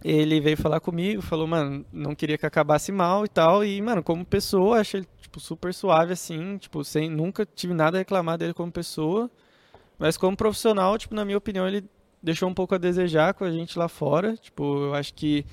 ele 0.03 0.41
veio 0.41 0.57
falar 0.57 0.79
comigo, 0.81 1.21
falou, 1.21 1.47
mano, 1.47 1.85
não 1.91 2.13
queria 2.13 2.37
que 2.37 2.45
acabasse 2.45 2.91
mal 2.91 3.23
e 3.25 3.29
tal. 3.29 3.63
E, 3.63 3.81
mano, 3.81 4.03
como 4.03 4.25
pessoa, 4.25 4.79
achei 4.81 4.99
ele, 4.99 5.07
tipo, 5.21 5.39
super 5.39 5.73
suave, 5.73 6.11
assim, 6.13 6.57
tipo, 6.57 6.83
sem, 6.83 7.09
nunca 7.09 7.45
tive 7.45 7.73
nada 7.73 7.97
a 7.97 7.99
reclamar 7.99 8.37
dele 8.37 8.53
como 8.53 8.71
pessoa. 8.71 9.31
Mas 9.97 10.17
como 10.17 10.35
profissional, 10.35 10.97
tipo, 10.97 11.15
na 11.15 11.23
minha 11.23 11.37
opinião, 11.37 11.65
ele 11.67 11.85
deixou 12.23 12.49
um 12.49 12.53
pouco 12.53 12.73
a 12.73 12.77
desejar 12.77 13.33
com 13.33 13.43
a 13.43 13.51
gente 13.51 13.77
lá 13.77 13.87
fora. 13.89 14.35
Tipo, 14.37 14.85
eu 14.85 14.93
acho 14.95 15.13
que 15.13 15.45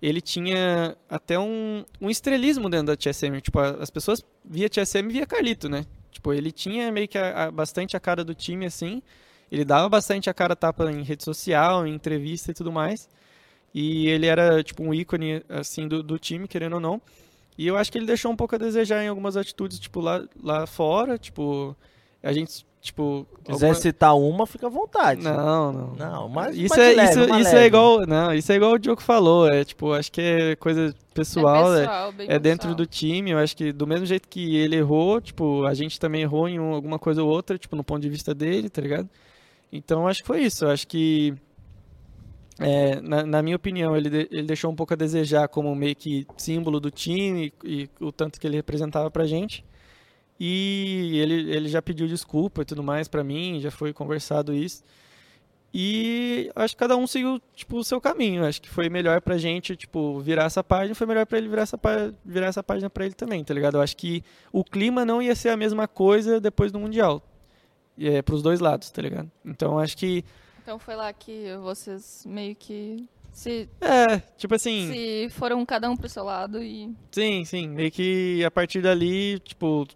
ele 0.00 0.20
tinha 0.20 0.96
até 1.08 1.38
um, 1.38 1.84
um 2.00 2.08
estrelismo 2.08 2.70
dentro 2.70 2.86
da 2.86 2.96
TSM. 2.96 3.40
Tipo, 3.40 3.58
as 3.58 3.90
pessoas 3.90 4.24
via 4.44 4.68
TSM 4.68 5.08
via 5.08 5.26
Carlito, 5.26 5.68
né? 5.68 5.84
Tipo, 6.10 6.32
ele 6.32 6.52
tinha 6.52 6.92
meio 6.92 7.08
que 7.08 7.18
a- 7.18 7.44
a- 7.46 7.50
bastante 7.50 7.96
a 7.96 8.00
cara 8.00 8.22
do 8.24 8.34
time, 8.34 8.66
assim. 8.66 9.02
Ele 9.50 9.64
dava 9.64 9.88
bastante 9.88 10.30
a 10.30 10.34
cara 10.34 10.54
tapa 10.54 10.90
em 10.90 11.02
rede 11.02 11.24
social, 11.24 11.86
em 11.86 11.94
entrevista 11.94 12.50
e 12.50 12.54
tudo 12.54 12.70
mais. 12.72 13.08
E 13.74 14.06
ele 14.08 14.26
era, 14.26 14.62
tipo, 14.62 14.82
um 14.84 14.94
ícone, 14.94 15.42
assim, 15.48 15.88
do, 15.88 16.02
do 16.02 16.18
time, 16.18 16.46
querendo 16.46 16.74
ou 16.74 16.80
não. 16.80 17.02
E 17.58 17.66
eu 17.66 17.76
acho 17.76 17.90
que 17.90 17.98
ele 17.98 18.06
deixou 18.06 18.30
um 18.32 18.36
pouco 18.36 18.54
a 18.54 18.58
desejar 18.58 19.02
em 19.04 19.08
algumas 19.08 19.36
atitudes, 19.36 19.78
tipo, 19.78 20.00
lá, 20.00 20.24
lá 20.42 20.66
fora. 20.66 21.18
Tipo, 21.18 21.76
a 22.22 22.32
gente, 22.32 22.64
tipo... 22.84 23.26
quiser 23.44 23.66
alguma- 23.68 23.74
citar 23.74 24.16
uma, 24.16 24.46
fica 24.46 24.66
à 24.66 24.70
vontade. 24.70 25.22
Não, 25.22 25.72
não. 25.72 25.94
Não, 25.96 26.28
mas 26.28 26.54
Isso, 26.56 26.74
uma 26.74 26.82
é, 26.84 26.94
leve, 26.94 27.10
isso, 27.10 27.20
isso 27.22 27.32
leve. 27.32 27.56
é 27.56 27.66
igual. 27.66 28.06
Não, 28.06 28.32
isso 28.34 28.52
é 28.52 28.54
igual 28.54 28.72
o 28.72 28.78
Diogo 28.78 29.00
falou. 29.02 29.48
É 29.48 29.64
tipo, 29.64 29.92
acho 29.92 30.12
que 30.12 30.20
é 30.20 30.56
coisa 30.56 30.94
pessoal. 31.12 31.74
é, 31.74 31.78
é, 31.78 31.80
pessoal, 31.86 32.12
bem 32.12 32.26
é 32.30 32.38
dentro 32.38 32.68
pessoal. 32.68 32.74
do 32.76 32.86
time. 32.86 33.30
Eu 33.32 33.38
acho 33.38 33.56
que 33.56 33.72
do 33.72 33.86
mesmo 33.86 34.04
jeito 34.06 34.28
que 34.28 34.56
ele 34.56 34.76
errou, 34.76 35.20
tipo, 35.20 35.64
a 35.64 35.74
gente 35.74 35.98
também 35.98 36.22
errou 36.22 36.48
em 36.48 36.60
um- 36.60 36.74
alguma 36.74 36.98
coisa 36.98 37.22
ou 37.22 37.28
outra, 37.30 37.56
tipo, 37.58 37.74
no 37.74 37.82
ponto 37.82 38.02
de 38.02 38.08
vista 38.10 38.34
dele, 38.34 38.68
tá 38.68 38.80
ligado? 38.82 39.08
Então 39.72 40.06
acho 40.06 40.20
que 40.20 40.26
foi 40.26 40.42
isso. 40.42 40.64
Eu 40.66 40.70
acho 40.70 40.86
que. 40.86 41.34
é, 42.60 43.00
na, 43.00 43.24
na 43.24 43.42
minha 43.42 43.56
opinião, 43.56 43.96
ele, 43.96 44.08
de- 44.08 44.28
ele 44.30 44.44
deixou 44.46 44.70
um 44.70 44.76
pouco 44.76 44.92
a 44.92 44.96
desejar 44.96 45.48
como 45.48 45.74
meio 45.74 45.96
que 45.96 46.24
símbolo 46.36 46.78
do 46.78 46.90
time 46.90 47.52
e, 47.64 47.82
e 47.82 48.04
o 48.04 48.12
tanto 48.12 48.38
que 48.38 48.46
ele 48.46 48.56
representava 48.56 49.10
pra 49.10 49.26
gente. 49.26 49.64
E 50.38 51.18
ele, 51.20 51.50
ele 51.54 51.68
já 51.68 51.80
pediu 51.80 52.06
desculpa 52.08 52.62
e 52.62 52.64
tudo 52.64 52.82
mais 52.82 53.06
pra 53.08 53.22
mim, 53.22 53.60
já 53.60 53.70
foi 53.70 53.92
conversado 53.92 54.52
isso. 54.52 54.82
E 55.76 56.50
acho 56.54 56.74
que 56.74 56.78
cada 56.78 56.96
um 56.96 57.04
seguiu, 57.06 57.40
tipo, 57.54 57.78
o 57.78 57.84
seu 57.84 58.00
caminho. 58.00 58.44
Acho 58.44 58.62
que 58.62 58.68
foi 58.68 58.88
melhor 58.88 59.20
pra 59.20 59.36
gente, 59.36 59.74
tipo, 59.74 60.20
virar 60.20 60.44
essa 60.44 60.62
página, 60.62 60.94
foi 60.94 61.06
melhor 61.06 61.26
pra 61.26 61.36
ele 61.38 61.48
virar 61.48 61.62
essa, 61.62 61.78
virar 62.24 62.46
essa 62.46 62.62
página 62.62 62.88
pra 62.88 63.04
ele 63.04 63.14
também, 63.14 63.42
tá 63.42 63.52
ligado? 63.52 63.76
Eu 63.76 63.80
acho 63.82 63.96
que 63.96 64.22
o 64.52 64.62
clima 64.62 65.04
não 65.04 65.20
ia 65.20 65.34
ser 65.34 65.48
a 65.48 65.56
mesma 65.56 65.88
coisa 65.88 66.40
depois 66.40 66.70
do 66.70 66.78
Mundial. 66.78 67.20
É, 67.98 68.22
pros 68.22 68.40
dois 68.42 68.60
lados, 68.60 68.90
tá 68.90 69.02
ligado? 69.02 69.30
Então 69.44 69.78
acho 69.78 69.96
que. 69.96 70.24
Então 70.62 70.78
foi 70.78 70.94
lá 70.96 71.12
que 71.12 71.56
vocês 71.62 72.24
meio 72.26 72.54
que 72.54 73.04
se, 73.32 73.68
É, 73.80 74.18
tipo 74.36 74.54
assim. 74.54 74.90
se 74.92 75.28
foram 75.30 75.64
cada 75.66 75.90
um 75.90 75.96
pro 75.96 76.08
seu 76.08 76.22
lado 76.24 76.62
e. 76.62 76.92
Sim, 77.10 77.44
sim. 77.44 77.68
Meio 77.68 77.90
que 77.90 78.44
a 78.44 78.50
partir 78.50 78.80
dali, 78.80 79.38
tipo, 79.40 79.86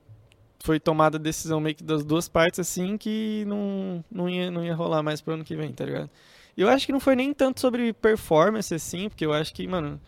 foi 0.61 0.81
tomada 0.81 1.17
a 1.17 1.20
decisão 1.20 1.61
meio 1.61 1.75
que 1.75 1.85
das 1.85 2.05
duas 2.05 2.28
partes, 2.28 2.61
assim, 2.61 2.97
que 2.97 3.45
não, 3.47 4.05
não, 4.11 4.28
ia, 4.28 4.51
não 4.51 4.65
ia 4.65 4.75
rolar 4.75 5.03
mais 5.03 5.20
pro 5.20 5.35
ano 5.35 5.45
que 5.45 5.57
vem, 5.57 5.73
tá 5.73 5.85
ligado? 5.85 6.11
Eu 6.57 6.69
acho 6.69 6.87
que 6.87 6.93
não 6.93 7.01
foi 7.01 7.15
nem 7.15 7.33
tanto 7.33 7.61
sobre 7.61 7.93
performance, 7.93 8.75
assim, 8.75 9.09
porque 9.09 9.25
eu 9.25 9.33
acho 9.33 9.55
que, 9.55 9.67
mano, 9.67 10.01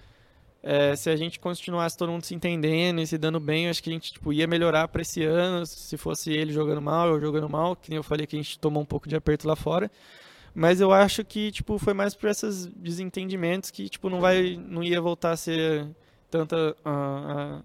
é, 0.63 0.97
se 0.97 1.09
a 1.09 1.17
gente 1.17 1.39
continuasse 1.39 1.97
todo 1.97 2.11
mundo 2.11 2.25
se 2.25 2.35
entendendo 2.35 3.01
e 3.01 3.07
se 3.07 3.17
dando 3.17 3.39
bem, 3.39 3.67
eu 3.67 3.71
acho 3.71 3.83
que 3.83 3.91
a 3.91 3.93
gente, 3.93 4.13
tipo, 4.13 4.33
ia 4.33 4.47
melhorar 4.47 4.89
pra 4.89 5.03
esse 5.03 5.23
ano, 5.23 5.65
se 5.65 5.97
fosse 5.97 6.33
ele 6.33 6.53
jogando 6.53 6.83
mal, 6.83 7.09
eu 7.09 7.21
jogando 7.21 7.49
mal, 7.49 7.77
que 7.77 7.91
nem 7.91 7.97
eu 7.97 8.03
falei 8.03 8.27
que 8.27 8.37
a 8.37 8.39
gente 8.43 8.59
tomou 8.59 8.83
um 8.83 8.87
pouco 8.87 9.09
de 9.09 9.15
aperto 9.15 9.47
lá 9.47 9.55
fora. 9.55 9.91
Mas 10.53 10.81
eu 10.81 10.93
acho 10.93 11.25
que, 11.25 11.53
tipo, 11.53 11.79
foi 11.79 11.95
mais 11.95 12.15
por 12.15 12.29
esses 12.29 12.67
desentendimentos 12.67 13.71
que, 13.71 13.89
tipo, 13.89 14.11
não 14.11 14.21
vai, 14.21 14.59
não 14.69 14.83
ia 14.83 15.01
voltar 15.01 15.31
a 15.31 15.37
ser 15.37 15.87
tanta 16.31 16.77
a, 16.85 16.91
a, 16.91 17.63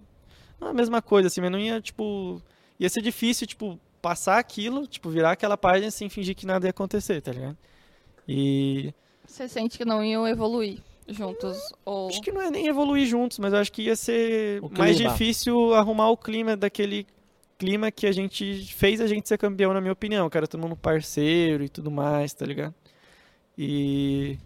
não 0.60 0.68
a 0.68 0.74
mesma 0.74 1.00
coisa 1.00 1.28
assim, 1.28 1.40
mas 1.40 1.50
não 1.50 1.58
ia 1.58 1.80
tipo 1.80 2.42
ia 2.78 2.88
ser 2.88 3.02
difícil 3.02 3.46
tipo 3.46 3.78
passar 4.00 4.38
aquilo, 4.38 4.86
tipo 4.86 5.10
virar 5.10 5.32
aquela 5.32 5.56
página 5.56 5.90
sem 5.90 6.08
fingir 6.08 6.34
que 6.34 6.46
nada 6.46 6.66
ia 6.66 6.70
acontecer, 6.70 7.20
tá 7.20 7.32
ligado? 7.32 7.56
E 8.28 8.92
Você 9.26 9.48
sente 9.48 9.78
que 9.78 9.84
não 9.84 10.04
iam 10.04 10.26
evoluir 10.26 10.78
juntos? 11.08 11.58
Ou. 11.84 12.08
acho 12.08 12.20
que 12.20 12.32
não 12.32 12.42
é 12.42 12.50
nem 12.50 12.66
evoluir 12.66 13.06
juntos, 13.06 13.38
mas 13.38 13.52
eu 13.52 13.58
acho 13.58 13.72
que 13.72 13.82
ia 13.82 13.96
ser 13.96 14.60
mais 14.76 14.96
difícil 14.96 15.74
arrumar 15.74 16.10
o 16.10 16.16
clima 16.16 16.56
daquele 16.56 17.06
clima 17.58 17.90
que 17.90 18.06
a 18.06 18.12
gente 18.12 18.66
fez 18.74 19.00
a 19.00 19.06
gente 19.06 19.28
ser 19.28 19.38
campeão, 19.38 19.72
na 19.72 19.80
minha 19.80 19.92
opinião, 19.92 20.28
cara, 20.28 20.46
todo 20.46 20.60
mundo 20.60 20.76
parceiro 20.76 21.64
e 21.64 21.68
tudo 21.68 21.90
mais, 21.90 22.34
tá 22.34 22.44
ligado? 22.44 22.74
E 23.56 24.38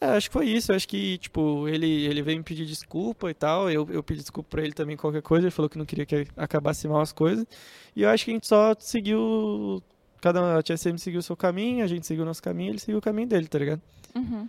É, 0.00 0.06
acho 0.06 0.30
que 0.30 0.32
foi 0.32 0.46
isso. 0.46 0.72
Acho 0.72 0.88
que, 0.88 1.18
tipo, 1.18 1.68
ele, 1.68 2.06
ele 2.06 2.22
veio 2.22 2.38
me 2.38 2.44
pedir 2.44 2.64
desculpa 2.64 3.30
e 3.30 3.34
tal. 3.34 3.70
Eu, 3.70 3.86
eu 3.90 4.02
pedi 4.02 4.20
desculpa 4.20 4.48
pra 4.48 4.62
ele 4.62 4.72
também, 4.72 4.96
qualquer 4.96 5.20
coisa. 5.20 5.46
Ele 5.46 5.50
falou 5.50 5.68
que 5.68 5.76
não 5.76 5.84
queria 5.84 6.06
que 6.06 6.26
acabasse 6.36 6.88
mal 6.88 7.02
as 7.02 7.12
coisas. 7.12 7.46
E 7.94 8.02
eu 8.02 8.08
acho 8.08 8.24
que 8.24 8.30
a 8.30 8.34
gente 8.34 8.46
só 8.46 8.74
seguiu. 8.78 9.82
Cada 10.22 10.58
a 10.58 10.62
TSM 10.62 10.96
seguiu 10.98 11.20
o 11.20 11.22
seu 11.22 11.36
caminho, 11.36 11.84
a 11.84 11.86
gente 11.86 12.06
seguiu 12.06 12.24
o 12.24 12.26
nosso 12.26 12.42
caminho, 12.42 12.72
ele 12.72 12.78
seguiu 12.78 12.98
o 12.98 13.02
caminho 13.02 13.28
dele, 13.28 13.48
tá 13.48 13.58
ligado? 13.58 13.80
Uhum. 14.14 14.46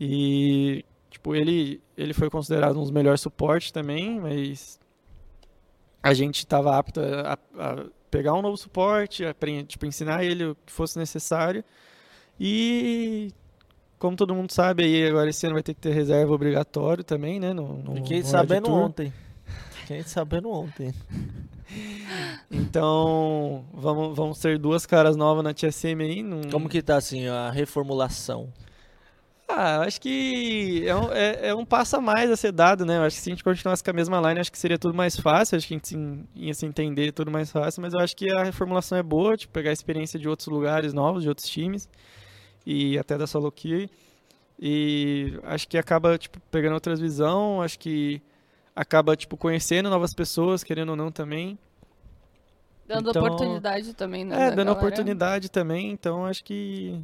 E, 0.00 0.84
tipo, 1.10 1.34
ele, 1.34 1.82
ele 1.96 2.14
foi 2.14 2.30
considerado 2.30 2.76
um 2.78 2.80
dos 2.80 2.90
melhores 2.90 3.20
suportes 3.20 3.70
também, 3.70 4.18
mas 4.18 4.80
a 6.02 6.14
gente 6.14 6.38
estava 6.38 6.78
apto 6.78 7.00
a, 7.00 7.38
a, 7.58 7.84
pegar 8.10 8.32
um 8.32 8.40
novo 8.40 8.56
suporte, 8.56 9.22
a, 9.24 9.34
tipo, 9.66 9.84
ensinar 9.84 10.24
ele 10.24 10.46
o 10.46 10.56
que 10.64 10.72
fosse 10.72 10.98
necessário. 10.98 11.62
E, 12.40 13.30
como 14.02 14.16
todo 14.16 14.34
mundo 14.34 14.50
sabe, 14.50 14.82
aí 14.82 15.06
agora 15.06 15.30
esse 15.30 15.46
ano 15.46 15.54
vai 15.54 15.62
ter 15.62 15.74
que 15.74 15.80
ter 15.80 15.94
reserva 15.94 16.32
obrigatório 16.32 17.04
também, 17.04 17.38
né? 17.38 17.52
No, 17.52 17.78
no, 17.78 17.94
Fiquei 17.94 18.18
no 18.18 18.26
sabendo 18.26 18.72
ontem. 18.72 19.12
Fiquei 19.70 20.02
sabendo 20.02 20.50
ontem. 20.50 20.92
Então, 22.50 23.64
vamos, 23.72 24.14
vamos 24.14 24.38
ter 24.38 24.58
duas 24.58 24.84
caras 24.84 25.16
novas 25.16 25.42
na 25.42 25.54
TSM 25.54 26.02
aí. 26.02 26.22
Num... 26.22 26.42
Como 26.50 26.68
que 26.68 26.82
tá 26.82 26.96
assim 26.96 27.26
a 27.26 27.50
reformulação? 27.50 28.52
Ah, 29.48 29.80
acho 29.80 29.98
que 29.98 30.86
é 30.86 30.94
um, 30.94 31.10
é, 31.10 31.48
é 31.48 31.54
um 31.54 31.64
passo 31.64 31.96
a 31.96 32.00
mais 32.02 32.30
a 32.30 32.36
ser 32.36 32.52
dado, 32.52 32.84
né? 32.84 32.98
Eu 32.98 33.04
acho 33.04 33.16
que 33.16 33.22
se 33.22 33.30
a 33.30 33.32
gente 33.32 33.42
continuasse 33.42 33.82
com 33.82 33.88
a 33.88 33.94
mesma 33.94 34.20
line, 34.20 34.40
acho 34.40 34.52
que 34.52 34.58
seria 34.58 34.78
tudo 34.78 34.92
mais 34.92 35.18
fácil, 35.18 35.56
acho 35.56 35.66
que 35.66 35.72
a 35.72 35.78
gente 35.78 36.26
ia 36.34 36.52
se 36.52 36.66
entender 36.66 37.10
tudo 37.12 37.30
mais 37.30 37.50
fácil, 37.50 37.80
mas 37.80 37.94
eu 37.94 38.00
acho 38.00 38.14
que 38.14 38.30
a 38.30 38.44
reformulação 38.44 38.98
é 38.98 39.02
boa, 39.02 39.34
tipo, 39.34 39.54
pegar 39.54 39.70
a 39.70 39.72
experiência 39.72 40.18
de 40.18 40.28
outros 40.28 40.48
lugares 40.48 40.92
novos, 40.92 41.22
de 41.22 41.30
outros 41.30 41.48
times, 41.48 41.88
e 42.66 42.98
até 42.98 43.16
da 43.18 43.26
solo 43.26 43.50
queue. 43.52 43.90
E 44.60 45.38
acho 45.44 45.66
que 45.66 45.76
acaba, 45.76 46.16
tipo, 46.16 46.38
pegando 46.50 46.74
outras 46.74 47.00
visão, 47.00 47.60
acho 47.62 47.78
que 47.78 48.22
acaba, 48.76 49.16
tipo, 49.16 49.36
conhecendo 49.36 49.90
novas 49.90 50.14
pessoas, 50.14 50.62
querendo 50.62 50.90
ou 50.90 50.96
não 50.96 51.10
também. 51.10 51.58
Dando 52.86 53.10
Então, 53.10 53.22
oportunidade 53.24 53.94
também, 53.94 54.24
né? 54.24 54.34
É, 54.34 54.38
da 54.38 54.56
dando 54.56 54.66
galera. 54.66 54.72
oportunidade 54.86 55.50
também, 55.50 55.90
então 55.90 56.24
acho 56.26 56.44
que... 56.44 57.00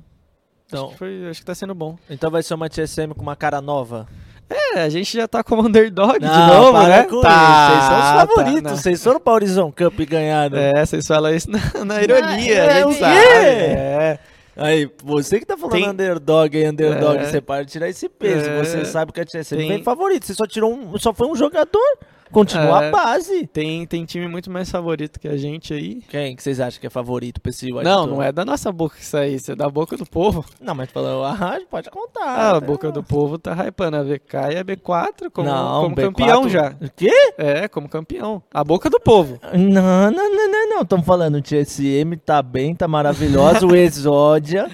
Então, 0.66 0.84
Acho 0.84 0.92
que, 0.92 0.98
foi, 0.98 1.28
acho 1.30 1.40
que 1.40 1.46
tá 1.46 1.54
sendo 1.54 1.74
bom. 1.74 1.96
então 2.10 2.30
vai 2.30 2.42
ser 2.42 2.52
uma 2.52 2.68
TSM 2.68 3.14
com 3.16 3.22
uma 3.22 3.34
cara 3.34 3.58
nova? 3.62 4.06
É, 4.50 4.82
a 4.82 4.88
gente 4.90 5.16
já 5.16 5.26
tá 5.26 5.42
como 5.42 5.62
underdog 5.66 6.18
de 6.18 6.26
Não, 6.26 6.46
novo, 6.46 6.72
para 6.72 6.88
né? 6.88 7.04
com 7.04 7.20
Tá, 7.22 7.30
isso. 7.30 7.72
Vocês 7.72 7.84
são 7.88 7.98
os 7.98 8.04
tá, 8.04 8.26
favoritos. 8.26 8.62
não. 8.62 8.76
Vocês 8.76 9.02
foram 9.04 9.20
pra 9.20 9.32
Horizon 9.32 9.72
Cup 9.72 9.98
e 10.00 10.06
ganharam. 10.06 10.58
É, 10.58 10.84
vocês 10.84 11.06
falam 11.06 11.34
isso 11.34 11.48
na, 11.50 11.84
na 11.86 12.02
ironia, 12.02 12.54
é, 12.54 12.82
a 12.82 12.86
o 12.86 12.90
gente 12.92 12.98
quê? 12.98 13.04
sabe. 13.04 13.16
É. 13.16 14.18
Aí, 14.58 14.90
você 15.04 15.38
que 15.38 15.46
tá 15.46 15.56
falando 15.56 15.72
Tem- 15.72 15.88
underdog 15.88 16.56
aí, 16.56 16.68
underdog, 16.68 17.16
É. 17.18 17.24
você 17.30 17.40
para 17.40 17.64
de 17.64 17.70
tirar 17.72 17.88
esse 17.88 18.08
peso. 18.08 18.50
É. 18.50 18.58
Você 18.58 18.84
sabe 18.84 19.12
que 19.12 19.20
a 19.20 19.24
TSM 19.24 19.56
Tem- 19.56 19.68
vem 19.68 19.82
favorito. 19.84 20.26
Você 20.26 20.34
só 20.34 20.46
tirou 20.46 20.74
um. 20.74 20.98
Só 20.98 21.14
foi 21.14 21.28
um 21.28 21.36
jogador. 21.36 21.80
Continua 22.30 22.84
É. 22.84 22.88
a 22.88 22.90
base. 22.90 23.46
Tem, 23.46 23.86
tem 23.86 24.04
time 24.04 24.28
muito 24.28 24.50
mais 24.50 24.70
favorito 24.70 25.18
que 25.18 25.28
a 25.28 25.36
gente 25.36 25.72
aí. 25.72 26.02
Quem 26.08 26.34
que 26.36 26.42
vocês 26.42 26.60
acham 26.60 26.80
que 26.80 26.86
é 26.86 26.90
favorito 26.90 27.40
pra 27.40 27.50
esse 27.50 27.68
não, 27.70 28.06
não 28.06 28.22
é 28.22 28.30
da 28.32 28.44
nossa 28.44 28.70
boca 28.72 28.96
isso 29.00 29.16
aí, 29.16 29.34
isso 29.34 29.52
é 29.52 29.56
da 29.56 29.68
boca 29.68 29.96
do 29.96 30.06
povo. 30.06 30.44
Não, 30.60 30.74
mas 30.74 30.90
falando, 30.90 31.24
ah, 31.24 31.58
pode 31.70 31.90
contar. 31.90 32.24
Ah, 32.24 32.50
a 32.56 32.60
né? 32.60 32.66
boca 32.66 32.90
do 32.90 33.02
povo 33.02 33.38
tá 33.38 33.52
hypando 33.54 33.96
a 33.96 34.02
VK 34.02 34.34
e 34.52 34.56
a 34.58 34.64
B4 34.64 35.30
como, 35.32 35.48
Não, 35.48 35.82
como 35.82 35.96
B4 35.96 36.02
campeão 36.02 36.48
já. 36.48 36.74
O 36.80 36.90
quê? 36.94 37.12
É, 37.36 37.68
como 37.68 37.88
campeão. 37.88 38.42
A 38.52 38.64
boca 38.64 38.88
do 38.90 39.00
povo. 39.00 39.38
Não, 39.52 40.10
não, 40.10 40.10
não, 40.10 40.50
não, 40.50 40.68
não. 40.70 40.82
Estamos 40.82 41.06
falando, 41.06 41.36
o 41.36 41.42
TSM 41.42 42.16
tá 42.24 42.42
bem, 42.42 42.74
tá 42.74 42.88
maravilhosa. 42.88 43.66
o 43.66 43.74
Exódia. 43.76 44.70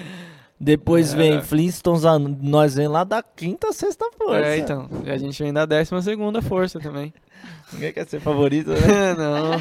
Depois 0.59 1.13
É. 1.13 1.17
vem 1.17 1.41
Flintstones, 1.41 2.05
a- 2.05 2.17
nós 2.17 2.75
vem 2.75 2.87
lá 2.87 3.03
da 3.03 3.21
quinta 3.21 3.69
a 3.69 3.73
sexta 3.73 4.05
força. 4.17 4.45
É, 4.45 4.57
então. 4.57 4.87
E 5.03 5.09
a 5.11 5.17
gente 5.17 5.41
vem 5.43 5.51
da 5.51 5.65
12 5.65 6.01
segunda 6.01 6.41
força 6.41 6.79
também. 6.79 7.13
Ninguém 7.73 7.91
quer 7.93 8.07
ser 8.07 8.19
favorito, 8.21 8.69
né? 8.71 8.77
não. 9.17 9.51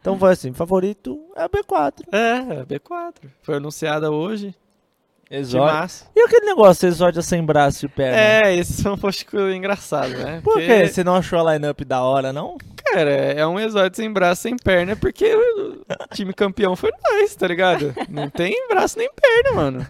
Então 0.00 0.18
foi 0.18 0.32
assim, 0.32 0.52
favorito 0.52 1.18
é 1.34 1.44
a 1.44 1.48
B4. 1.48 2.02
É, 2.12 2.60
a 2.60 2.66
B4. 2.66 3.14
Foi 3.42 3.54
anunciada 3.56 4.10
hoje. 4.10 4.54
Massa. 5.60 6.06
E 6.14 6.20
aquele 6.20 6.46
negócio, 6.46 6.86
Exódia 6.86 7.22
sem 7.22 7.42
braço 7.44 7.86
e 7.86 7.88
perna? 7.88 8.18
É, 8.18 8.56
esse 8.56 8.82
foi 8.82 8.92
um 8.92 8.98
post 8.98 9.26
engraçado, 9.54 10.10
né? 10.10 10.40
Por 10.44 10.54
Porque- 10.54 10.66
quê? 10.66 10.88
Você 10.88 11.02
não 11.02 11.16
achou 11.16 11.38
a 11.46 11.52
line-up 11.54 11.84
da 11.84 12.02
hora, 12.02 12.32
não? 12.32 12.56
Cara, 12.84 13.10
é 13.10 13.46
um 13.46 13.58
exódio 13.58 13.96
sem 13.96 14.12
braço, 14.12 14.42
sem 14.42 14.56
perna, 14.56 14.94
porque 14.94 15.34
o 15.34 15.84
time 16.14 16.32
campeão 16.32 16.76
foi 16.76 16.90
nós, 17.02 17.34
tá 17.34 17.46
ligado? 17.48 17.94
Não 18.08 18.28
tem 18.28 18.68
braço 18.68 18.98
nem 18.98 19.08
perna, 19.10 19.52
mano. 19.56 19.86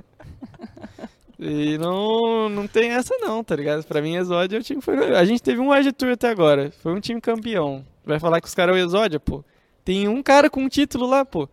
E 1.38 1.76
não, 1.78 2.48
não 2.48 2.66
tem 2.66 2.92
essa 2.92 3.14
não, 3.18 3.42
tá 3.42 3.56
ligado? 3.56 3.84
Pra 3.84 4.00
mim, 4.00 4.16
exódio 4.16 4.56
é 4.56 4.60
o 4.60 4.62
time 4.62 4.78
que 4.78 4.84
foi... 4.84 5.16
A 5.16 5.24
gente 5.24 5.42
teve 5.42 5.60
um 5.60 5.72
Wide 5.72 5.92
Tour 5.92 6.12
até 6.12 6.28
agora, 6.30 6.72
foi 6.82 6.92
um 6.94 7.00
time 7.00 7.20
campeão. 7.20 7.84
Vai 8.06 8.20
falar 8.20 8.40
que 8.40 8.46
os 8.46 8.54
caras 8.54 8.76
é 8.76 8.78
o 8.78 8.82
exódio, 8.82 9.18
pô? 9.18 9.44
Tem 9.84 10.06
um 10.08 10.22
cara 10.22 10.48
com 10.48 10.60
um 10.62 10.68
título 10.68 11.06
lá, 11.06 11.24
pô. 11.24 11.48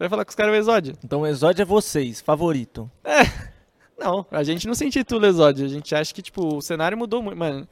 Vai 0.00 0.08
falar 0.08 0.24
que 0.24 0.30
os 0.30 0.34
caras 0.34 0.54
é 0.54 0.56
o 0.56 0.58
exódio? 0.58 0.94
Então 1.04 1.20
o 1.20 1.26
Exódia 1.26 1.60
é 1.62 1.66
vocês, 1.66 2.22
favorito. 2.22 2.90
Não, 3.98 4.24
a 4.30 4.42
gente 4.42 4.66
não 4.66 4.74
sente 4.74 4.98
título 4.98 5.26
exódio. 5.26 5.66
A 5.66 5.68
gente 5.68 5.94
acha 5.94 6.14
que, 6.14 6.22
tipo, 6.22 6.56
o 6.56 6.62
cenário 6.62 6.96
mudou 6.96 7.22
muito. 7.22 7.36
Mano, 7.36 7.68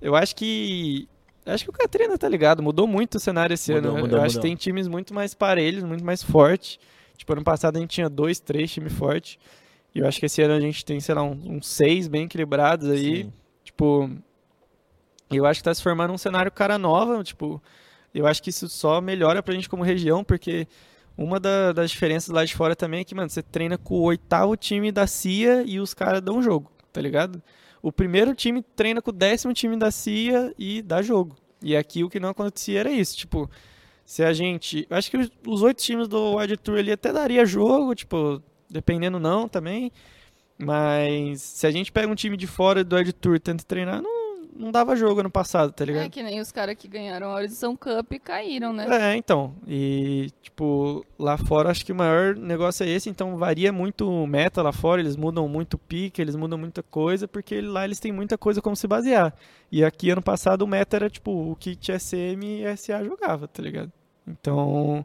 eu 0.00 0.14
acho 0.14 0.36
que. 0.36 1.08
Acho 1.44 1.64
que 1.64 1.70
o 1.70 1.72
Catrina 1.72 2.16
tá 2.16 2.28
ligado, 2.28 2.62
mudou 2.62 2.86
muito 2.86 3.16
o 3.16 3.20
cenário 3.20 3.52
esse 3.54 3.74
Mudou, 3.74 3.90
ano. 3.90 4.00
mudou, 4.02 4.18
eu 4.20 4.24
acho 4.24 4.36
mudou. 4.36 4.42
que 4.42 4.48
tem 4.48 4.56
times 4.56 4.86
muito 4.86 5.12
mais 5.12 5.34
parelhos, 5.34 5.82
muito 5.82 6.04
mais 6.04 6.22
fortes. 6.22 6.78
Tipo, 7.16 7.32
ano 7.32 7.42
passado 7.42 7.76
a 7.76 7.80
gente 7.80 7.90
tinha 7.90 8.08
dois, 8.08 8.38
três 8.38 8.70
times 8.72 8.92
fortes. 8.92 9.36
E 9.92 9.98
eu 9.98 10.06
acho 10.06 10.20
que 10.20 10.26
esse 10.26 10.40
ano 10.42 10.54
a 10.54 10.60
gente 10.60 10.84
tem, 10.84 11.00
sei 11.00 11.14
lá, 11.14 11.24
uns 11.24 11.44
uns 11.44 11.66
seis 11.66 12.06
bem 12.06 12.26
equilibrados 12.26 12.88
aí. 12.88 13.24
Sim. 13.24 13.32
Tipo, 13.64 14.10
eu 15.28 15.44
acho 15.44 15.58
que 15.58 15.64
tá 15.64 15.74
se 15.74 15.82
formando 15.82 16.12
um 16.14 16.18
cenário 16.18 16.52
cara 16.52 16.78
nova, 16.78 17.22
tipo, 17.24 17.60
eu 18.14 18.26
acho 18.28 18.40
que 18.40 18.50
isso 18.50 18.68
só 18.68 19.00
melhora 19.00 19.42
pra 19.42 19.54
gente 19.54 19.68
como 19.68 19.82
região, 19.82 20.22
porque 20.22 20.68
uma 21.16 21.38
da- 21.38 21.72
das 21.72 21.90
diferenças 21.90 22.28
lá 22.34 22.44
de 22.44 22.54
fora 22.54 22.74
também 22.74 23.00
é 23.00 23.04
que, 23.04 23.14
mano, 23.14 23.28
você 23.30 23.42
treina 23.42 23.78
com 23.78 23.94
o 23.94 24.02
oitavo 24.02 24.56
time 24.56 24.90
da 24.90 25.06
CIA 25.06 25.62
e 25.66 25.78
os 25.80 25.94
caras 25.94 26.20
dão 26.20 26.42
jogo, 26.42 26.70
tá 26.92 27.00
ligado? 27.00 27.42
O 27.82 27.92
primeiro 27.92 28.34
time 28.34 28.62
treina 28.74 29.00
com 29.02 29.10
o 29.10 29.12
décimo 29.12 29.52
time 29.52 29.76
da 29.76 29.90
CIA 29.90 30.52
e 30.58 30.80
dá 30.82 31.02
jogo. 31.02 31.36
E 31.62 31.76
aqui 31.76 32.02
o 32.02 32.10
que 32.10 32.18
não 32.20 32.30
acontecia 32.30 32.80
era 32.80 32.90
isso, 32.90 33.16
tipo, 33.16 33.50
se 34.04 34.22
a 34.24 34.32
gente. 34.32 34.86
Acho 34.90 35.10
que 35.10 35.16
os- 35.18 35.30
os 35.46 35.62
oito 35.62 35.82
times 35.82 36.08
do 36.08 36.36
Wide 36.36 36.56
Tour 36.56 36.78
ali 36.78 36.90
até 36.92 37.12
daria 37.12 37.44
jogo, 37.46 37.94
tipo, 37.94 38.42
dependendo 38.68 39.18
não 39.18 39.48
também. 39.48 39.90
Mas 40.58 41.42
se 41.42 41.66
a 41.66 41.70
gente 41.70 41.90
pega 41.90 42.10
um 42.10 42.14
time 42.14 42.36
de 42.36 42.46
fora 42.46 42.84
do 42.84 42.96
Wide 42.96 43.12
Tour 43.12 43.36
e 43.36 43.40
tenta 43.40 43.64
treinar, 43.64 44.00
não, 44.02 44.23
não 44.56 44.70
dava 44.70 44.94
jogo 44.96 45.20
ano 45.20 45.30
passado, 45.30 45.72
tá 45.72 45.84
É 45.84 45.86
ligado? 45.86 46.10
que 46.10 46.22
nem 46.22 46.40
os 46.40 46.52
caras 46.52 46.76
que 46.76 46.86
ganharam 46.86 47.28
a 47.28 47.34
Horizon 47.34 47.76
Cup 47.76 48.12
e 48.12 48.18
caíram, 48.18 48.72
né? 48.72 48.86
É, 49.12 49.16
então. 49.16 49.54
E, 49.66 50.30
tipo, 50.42 51.04
lá 51.18 51.36
fora 51.36 51.70
acho 51.70 51.84
que 51.84 51.92
o 51.92 51.94
maior 51.94 52.36
negócio 52.36 52.84
é 52.84 52.88
esse, 52.88 53.10
então 53.10 53.36
varia 53.36 53.72
muito 53.72 54.08
o 54.08 54.26
meta 54.26 54.62
lá 54.62 54.72
fora, 54.72 55.00
eles 55.00 55.16
mudam 55.16 55.48
muito 55.48 55.74
o 55.74 55.78
pique, 55.78 56.22
eles 56.22 56.36
mudam 56.36 56.58
muita 56.58 56.82
coisa, 56.82 57.26
porque 57.26 57.60
lá 57.60 57.84
eles 57.84 57.98
têm 57.98 58.12
muita 58.12 58.38
coisa 58.38 58.62
como 58.62 58.76
se 58.76 58.86
basear. 58.86 59.34
E 59.70 59.84
aqui 59.84 60.10
ano 60.10 60.22
passado 60.22 60.62
o 60.62 60.66
meta 60.68 60.96
era, 60.96 61.10
tipo, 61.10 61.30
o 61.30 61.56
que 61.56 61.74
TSM 61.74 62.62
e 62.62 62.76
SA 62.76 63.02
jogava, 63.04 63.48
tá 63.48 63.62
ligado? 63.62 63.90
Então. 64.26 65.04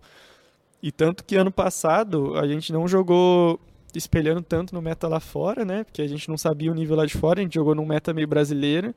E 0.82 0.92
tanto 0.92 1.24
que 1.26 1.36
ano 1.36 1.52
passado 1.52 2.38
a 2.38 2.48
gente 2.48 2.72
não 2.72 2.88
jogou 2.88 3.60
espelhando 3.94 4.42
tanto 4.42 4.74
no 4.74 4.82
meta 4.82 5.08
lá 5.08 5.20
fora, 5.20 5.66
né? 5.66 5.84
Porque 5.84 6.02
a 6.02 6.08
gente 6.08 6.30
não 6.30 6.38
sabia 6.38 6.72
o 6.72 6.76
nível 6.76 6.96
lá 6.96 7.06
de 7.06 7.18
fora, 7.18 7.40
a 7.40 7.44
gente 7.44 7.56
jogou 7.56 7.74
num 7.76 7.86
meta 7.86 8.14
meio 8.14 8.28
brasileiro. 8.28 8.94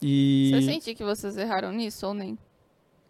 E. 0.00 0.50
Você 0.52 0.62
sente 0.62 0.94
que 0.94 1.04
vocês 1.04 1.36
erraram 1.36 1.72
nisso 1.72 2.06
ou 2.06 2.14
nem? 2.14 2.38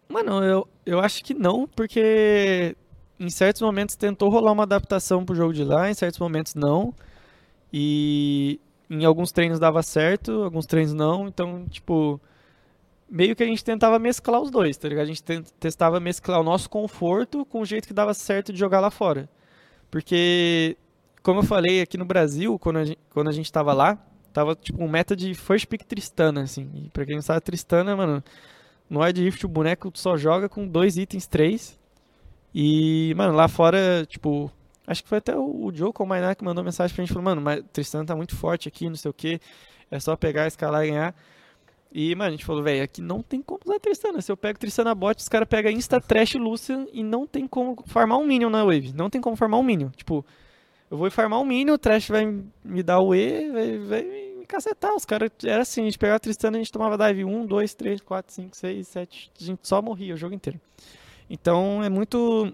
Mano, 0.09 0.43
eu, 0.43 0.67
eu 0.85 0.99
acho 0.99 1.23
que 1.23 1.33
não, 1.33 1.67
porque 1.67 2.75
em 3.19 3.29
certos 3.29 3.61
momentos 3.61 3.95
tentou 3.95 4.29
rolar 4.29 4.51
uma 4.51 4.63
adaptação 4.63 5.25
pro 5.25 5.35
jogo 5.35 5.53
de 5.53 5.63
lá, 5.63 5.89
em 5.89 5.93
certos 5.93 6.19
momentos 6.19 6.55
não. 6.55 6.93
E 7.71 8.59
em 8.89 9.03
alguns 9.03 9.31
treinos 9.31 9.59
dava 9.59 9.83
certo, 9.83 10.43
alguns 10.43 10.65
treinos 10.65 10.93
não. 10.93 11.27
Então, 11.27 11.65
tipo, 11.69 12.21
meio 13.09 13.35
que 13.35 13.43
a 13.43 13.45
gente 13.45 13.63
tentava 13.63 13.99
mesclar 13.99 14.41
os 14.41 14.49
dois, 14.49 14.77
tá 14.77 14.87
ligado? 14.87 15.03
A 15.03 15.07
gente 15.07 15.23
testava 15.59 15.99
mesclar 15.99 16.39
o 16.39 16.43
nosso 16.43 16.69
conforto 16.69 17.45
com 17.45 17.61
o 17.61 17.65
jeito 17.65 17.87
que 17.87 17.93
dava 17.93 18.13
certo 18.13 18.53
de 18.53 18.59
jogar 18.59 18.79
lá 18.79 18.89
fora. 18.89 19.29
Porque, 19.89 20.77
como 21.23 21.39
eu 21.39 21.43
falei, 21.43 21.81
aqui 21.81 21.97
no 21.97 22.05
Brasil, 22.05 22.57
quando 22.59 22.77
a 22.77 22.85
gente, 22.85 22.99
quando 23.09 23.29
a 23.29 23.33
gente 23.33 23.51
tava 23.51 23.73
lá, 23.73 23.97
tava 24.37 24.55
tipo 24.55 24.83
um 24.83 24.87
meta 24.87 25.15
de 25.15 25.33
first 25.33 25.65
pick 25.65 25.83
Tristana, 25.83 26.43
assim. 26.43 26.69
E 26.75 26.89
pra 26.89 27.03
quem 27.03 27.15
não 27.15 27.23
sabe, 27.23 27.41
Tristana, 27.41 27.95
mano, 27.95 28.23
no 28.87 29.01
Wild 29.01 29.23
Rift 29.23 29.43
o 29.43 29.49
boneco 29.49 29.91
só 29.95 30.15
joga 30.15 30.47
com 30.47 30.67
dois 30.67 30.95
itens, 30.95 31.25
três. 31.25 31.79
E, 32.53 33.15
mano, 33.17 33.33
lá 33.33 33.47
fora, 33.47 34.05
tipo, 34.07 34.51
acho 34.85 35.01
que 35.01 35.09
foi 35.09 35.17
até 35.17 35.35
o, 35.35 35.65
o 35.65 35.71
Joe 35.73 35.91
Cominar 35.91 36.35
que 36.35 36.43
mandou 36.43 36.63
mensagem 36.63 36.95
pra 36.95 37.03
gente, 37.03 37.13
falou, 37.13 37.23
mano, 37.23 37.41
mas 37.41 37.63
Tristana 37.73 38.05
tá 38.05 38.15
muito 38.15 38.35
forte 38.35 38.67
aqui, 38.67 38.87
não 38.87 38.95
sei 38.95 39.09
o 39.09 39.13
que, 39.13 39.41
é 39.89 39.99
só 39.99 40.15
pegar, 40.15 40.45
escalar 40.45 40.85
e 40.85 40.91
ganhar. 40.91 41.15
E, 41.91 42.13
mano, 42.13 42.27
a 42.27 42.31
gente 42.31 42.45
falou, 42.45 42.61
velho, 42.61 42.83
aqui 42.83 43.01
não 43.01 43.23
tem 43.23 43.41
como 43.41 43.61
usar 43.65 43.79
Tristana. 43.79 44.21
Se 44.21 44.31
eu 44.31 44.37
pego 44.37 44.59
Tristana 44.59 44.93
bot, 44.93 45.19
os 45.19 45.27
caras 45.27 45.47
pegam 45.47 45.71
Insta 45.71 45.99
Trash 45.99 46.35
Lucian 46.35 46.85
e 46.93 47.01
não 47.01 47.25
tem 47.25 47.47
como 47.47 47.83
farmar 47.87 48.19
um 48.19 48.27
Minion 48.27 48.51
na 48.51 48.63
Wave. 48.63 48.93
Não 48.93 49.09
tem 49.09 49.19
como 49.19 49.35
farmar 49.35 49.59
um 49.59 49.63
Minion. 49.63 49.89
Tipo, 49.89 50.23
eu 50.89 50.97
vou 50.97 51.09
farmar 51.09 51.39
um 51.41 51.45
mínimo, 51.45 51.73
o 51.73 51.77
Trash 51.77 52.07
vai 52.09 52.25
me 52.63 52.83
dar 52.83 52.99
o 52.99 53.13
E, 53.13 53.51
vai, 53.51 53.77
vai 53.79 54.26
cacetar. 54.47 54.95
Os 54.95 55.05
caras, 55.05 55.29
era 55.43 55.61
assim, 55.61 55.81
a 55.81 55.85
gente 55.85 55.99
pegava 55.99 56.17
a 56.17 56.19
Tristana, 56.19 56.57
a 56.57 56.59
gente 56.59 56.71
tomava 56.71 56.97
dive 56.97 57.25
1, 57.25 57.45
2, 57.45 57.73
3, 57.73 58.01
4, 58.01 58.33
5, 58.33 58.57
6, 58.57 58.87
7, 58.87 59.31
a 59.39 59.43
gente 59.43 59.67
só 59.67 59.81
morria 59.81 60.13
o 60.13 60.17
jogo 60.17 60.33
inteiro. 60.33 60.59
Então 61.29 61.83
é 61.83 61.89
muito 61.89 62.53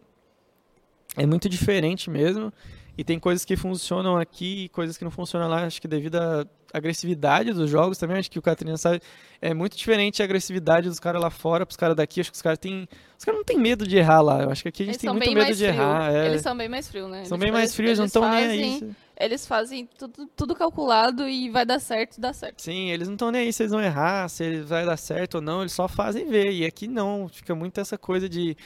é 1.15 1.25
muito 1.25 1.47
diferente 1.47 2.09
mesmo. 2.09 2.51
E 2.97 3.03
tem 3.03 3.19
coisas 3.19 3.43
que 3.43 3.55
funcionam 3.55 4.17
aqui 4.17 4.65
e 4.65 4.69
coisas 4.69 4.97
que 4.97 5.03
não 5.03 5.11
funcionam 5.11 5.47
lá, 5.47 5.65
acho 5.65 5.81
que 5.81 5.87
devido 5.87 6.15
à 6.17 6.45
agressividade 6.73 7.53
dos 7.53 7.69
jogos 7.69 7.97
também, 7.97 8.17
acho 8.17 8.31
que 8.31 8.39
o 8.39 8.41
Catarina 8.41 8.75
sabe, 8.77 8.99
é 9.41 9.53
muito 9.53 9.77
diferente 9.77 10.21
a 10.21 10.25
agressividade 10.25 10.89
dos 10.89 10.99
caras 10.99 11.21
lá 11.21 11.29
fora 11.29 11.65
pros 11.65 11.77
caras 11.77 11.95
daqui, 11.95 12.19
acho 12.19 12.31
que 12.31 12.35
os 12.35 12.41
caras 12.41 12.57
têm, 12.57 12.87
os 13.17 13.23
caras 13.23 13.37
não 13.39 13.45
têm 13.45 13.57
medo 13.59 13.85
de 13.87 13.95
errar 13.97 14.21
lá, 14.21 14.41
eu 14.41 14.49
acho 14.49 14.63
que 14.63 14.69
aqui 14.69 14.83
a 14.83 14.85
gente 14.87 14.95
Eles 14.95 15.01
tem 15.01 15.09
muito 15.11 15.31
medo 15.33 15.47
de 15.55 15.65
frio. 15.65 15.67
errar. 15.69 16.11
é. 16.13 16.25
Eles 16.27 16.41
são 16.41 16.57
bem 16.57 16.67
mais 16.67 16.87
frios, 16.87 17.09
né? 17.09 17.25
São 17.25 17.37
Eles 17.37 17.43
bem 17.45 17.51
mais 17.51 17.69
fazem- 17.71 17.75
frios, 17.85 17.99
não 17.99 18.05
estão 18.05 18.29
nem 18.29 18.45
aí. 18.45 18.91
Eles 19.19 19.45
fazem 19.45 19.87
tudo, 19.97 20.27
tudo 20.35 20.55
calculado 20.55 21.29
e 21.29 21.47
vai 21.49 21.65
dar 21.65 21.79
certo, 21.79 22.19
dá 22.19 22.33
certo. 22.33 22.61
Sim, 22.61 22.89
eles 22.89 23.07
não 23.07 23.13
estão 23.13 23.29
nem 23.31 23.41
aí 23.43 23.53
se 23.53 23.61
eles 23.61 23.71
vão 23.71 23.79
errar, 23.81 24.27
se 24.27 24.43
eles 24.43 24.67
vai 24.67 24.83
dar 24.85 24.97
certo 24.97 25.35
ou 25.35 25.41
não, 25.41 25.61
eles 25.61 25.71
só 25.71 25.87
fazem 25.87 26.27
ver. 26.27 26.51
E 26.51 26.65
aqui 26.65 26.87
não, 26.87 27.29
fica 27.31 27.53
muito 27.53 27.79
essa 27.79 27.95
coisa 27.97 28.27
de. 28.27 28.57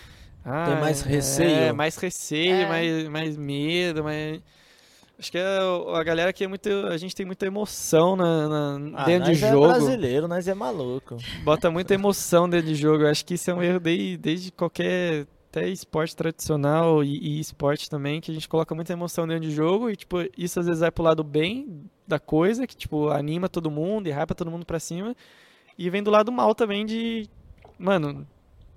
Ah, 0.45 0.67
Tem 0.67 0.79
mais 0.79 1.05
é, 1.05 1.09
receio. 1.09 1.75
mais 1.75 1.97
receio, 1.97 2.53
É. 2.61 2.65
mais, 2.69 3.07
mais 3.09 3.37
medo, 3.37 4.01
mais. 4.05 4.39
Acho 5.19 5.31
que 5.31 5.37
é 5.37 5.43
a 5.95 6.03
galera 6.03 6.29
aqui 6.29 6.43
é 6.43 6.47
muito. 6.47 6.69
A 6.87 6.97
gente 6.97 7.15
tem 7.15 7.25
muita 7.25 7.45
emoção 7.45 8.15
na, 8.15 8.47
na- 8.77 9.01
Ah, 9.01 9.05
dentro 9.05 9.31
de 9.33 9.41
nós 9.41 9.51
jogo. 9.51 9.65
é 9.65 9.67
brasileiro, 9.69 10.27
nós 10.27 10.47
é 10.47 10.53
maluco. 10.53 11.17
Bota 11.43 11.71
muita 11.71 11.93
emoção 11.95 12.47
dentro 12.47 12.67
de 12.67 12.75
jogo. 12.75 13.03
Eu 13.03 13.09
acho 13.09 13.25
que 13.25 13.33
isso 13.33 13.49
é 13.49 13.53
um 13.53 13.63
erro 13.63 13.79
desde, 13.79 14.17
desde 14.17 14.51
qualquer. 14.51 15.25
Até 15.49 15.67
esporte 15.69 16.13
tradicional 16.15 17.03
e, 17.03 17.17
e 17.17 17.39
esporte 17.39 17.89
também, 17.89 18.19
que 18.21 18.29
a 18.29 18.33
gente 18.33 18.49
coloca 18.49 18.75
muita 18.75 18.91
emoção 18.93 19.25
dentro 19.25 19.47
de 19.47 19.51
jogo 19.55 19.89
e, 19.89 19.95
tipo, 19.95 20.17
isso 20.37 20.59
às 20.59 20.65
vezes 20.67 20.81
vai 20.81 20.91
pro 20.91 21.03
lado 21.05 21.23
bem 21.23 21.89
da 22.05 22.19
coisa, 22.19 22.67
que, 22.67 22.75
tipo, 22.75 23.09
anima 23.09 23.47
todo 23.47 23.71
mundo 23.71 24.07
e 24.07 24.11
hypa 24.11 24.35
todo 24.35 24.51
mundo 24.51 24.65
pra 24.65 24.77
cima. 24.79 25.15
E 25.77 25.89
vem 25.89 26.03
do 26.03 26.11
lado 26.11 26.31
mal 26.33 26.53
também 26.53 26.85
de, 26.85 27.27
mano, 27.79 28.27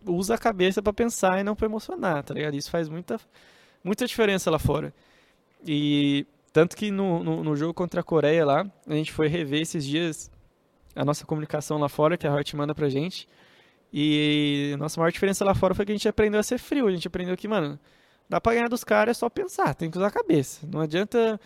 usa 0.06 0.36
a 0.36 0.38
cabeça 0.38 0.80
pra 0.80 0.92
pensar 0.92 1.40
e 1.40 1.42
não 1.44 1.56
pra 1.56 1.66
emocionar, 1.66 2.22
tá 2.22 2.32
ligado? 2.32 2.54
Isso 2.54 2.70
faz 2.70 2.88
muita, 2.88 3.18
muita 3.82 4.06
diferença 4.06 4.48
lá 4.50 4.58
fora. 4.58 4.94
E 5.66 6.26
tanto 6.52 6.76
que 6.76 6.90
no, 6.90 7.22
no, 7.22 7.44
no 7.44 7.56
jogo 7.56 7.74
contra 7.74 8.00
a 8.00 8.04
Coreia 8.04 8.44
lá, 8.44 8.66
a 8.86 8.94
gente 8.94 9.12
foi 9.12 9.28
rever 9.28 9.60
esses 9.60 9.84
dias 9.84 10.30
a 10.94 11.04
nossa 11.04 11.24
comunicação 11.24 11.78
lá 11.78 11.88
fora, 11.88 12.16
que 12.16 12.26
a 12.26 12.34
Riot 12.34 12.56
manda 12.56 12.74
pra 12.74 12.88
gente. 12.88 13.28
E 13.92 14.72
a 14.74 14.76
nossa 14.76 15.00
maior 15.00 15.10
diferença 15.10 15.44
lá 15.44 15.54
fora 15.54 15.74
foi 15.74 15.84
que 15.84 15.92
a 15.92 15.94
gente 15.94 16.08
aprendeu 16.08 16.40
a 16.40 16.42
ser 16.42 16.58
frio. 16.58 16.86
A 16.86 16.90
gente 16.90 17.06
aprendeu 17.06 17.36
que, 17.36 17.48
mano, 17.48 17.78
dá 18.28 18.40
pra 18.40 18.54
ganhar 18.54 18.68
dos 18.68 18.84
caras 18.84 19.16
é 19.16 19.18
só 19.18 19.28
pensar, 19.28 19.74
tem 19.74 19.90
que 19.90 19.98
usar 19.98 20.08
a 20.08 20.12
cabeça. 20.12 20.66
Não 20.66 20.80
adianta 20.80 21.40